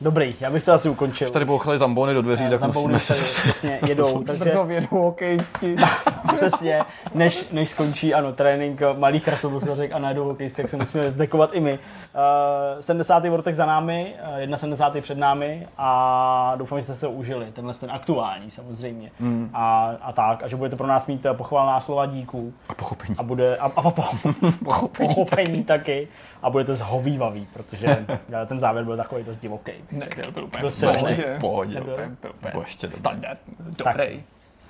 Dobrý, 0.00 0.34
já 0.40 0.50
bych 0.50 0.64
to 0.64 0.72
asi 0.72 0.88
ukončil. 0.88 1.30
Tady 1.30 1.44
bouchali 1.44 1.78
zambony 1.78 2.14
do 2.14 2.22
dveří, 2.22 2.44
tak 2.50 2.58
Zambouny 2.58 2.92
musíme 2.92 3.16
tady 3.16 3.28
se... 3.28 3.40
přesně 3.40 3.78
jedou, 3.86 4.22
takže 4.26 4.44
brzo 4.44 4.64
vědou 4.64 4.86
hokejisti. 4.90 5.76
přesně, 6.34 6.80
než, 7.14 7.48
než 7.52 7.68
skončí, 7.68 8.14
ano, 8.14 8.32
trénink 8.32 8.80
malých 8.98 9.24
krasobruslařek 9.24 9.92
a 9.92 9.98
najedou 9.98 10.24
hokejisti, 10.24 10.62
tak 10.62 10.70
se 10.70 10.76
musíme 10.76 11.12
zdekovat 11.12 11.50
i 11.52 11.60
my. 11.60 11.72
Uh, 11.72 12.80
70. 12.80 13.26
Vortex 13.26 13.56
za 13.56 13.66
námi, 13.66 14.14
uh, 14.48 14.54
71. 14.56 15.02
před 15.02 15.18
námi 15.18 15.66
a 15.78 16.52
doufám, 16.56 16.78
že 16.78 16.82
jste 16.82 16.94
se 16.94 17.06
užili, 17.08 17.46
tenhle 17.52 17.74
ten 17.74 17.90
aktuální 17.90 18.50
samozřejmě. 18.50 19.10
Hmm. 19.20 19.50
A, 19.54 19.94
a 20.02 20.12
tak, 20.12 20.42
a 20.42 20.48
že 20.48 20.56
budete 20.56 20.76
pro 20.76 20.86
nás 20.86 21.06
mít 21.06 21.26
eh, 21.26 21.34
pochvalná 21.34 21.80
slova 21.80 22.06
díků 22.06 22.54
A 22.68 22.74
pochopení. 22.74 23.14
a 23.18 23.22
bude 23.22 23.56
a, 23.56 23.64
a 23.64 23.90
po, 23.90 24.02
po, 24.64 24.88
pochopení 24.88 25.64
taky 25.64 26.08
a 26.44 26.50
budete 26.50 26.74
zhovývaví, 26.74 27.48
protože 27.52 27.86
eh, 28.42 28.46
ten 28.46 28.58
závěr 28.58 28.84
byl 28.84 28.96
takový 28.96 29.24
dost 29.24 29.38
divoký. 29.38 29.72
Ne, 29.92 30.08
byl, 30.34 30.44
úplně 30.44 30.60
Byl 30.60 30.70
v 30.70 31.40
pohodě. 31.40 31.74
Nebyl? 31.74 31.96
Byl, 31.96 32.32
byl 32.52 32.60
ještě 32.60 32.86
dobrý. 32.86 32.98
standardní, 32.98 33.54
Tak. 33.76 33.96
dobrý. 33.96 34.22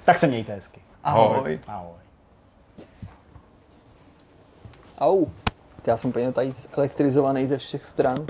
Tak 0.04 0.18
se 0.18 0.26
mějte 0.26 0.52
hezky. 0.54 0.80
Ahoj. 1.04 1.60
Ahoj. 1.66 1.92
Au. 4.98 5.26
Já 5.86 5.96
jsem 5.96 6.10
úplně 6.10 6.32
tady 6.32 6.52
elektrizovaný 6.72 7.46
ze 7.46 7.58
všech 7.58 7.84
stran. 7.84 8.26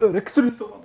Elektrizovaný. 0.00 0.81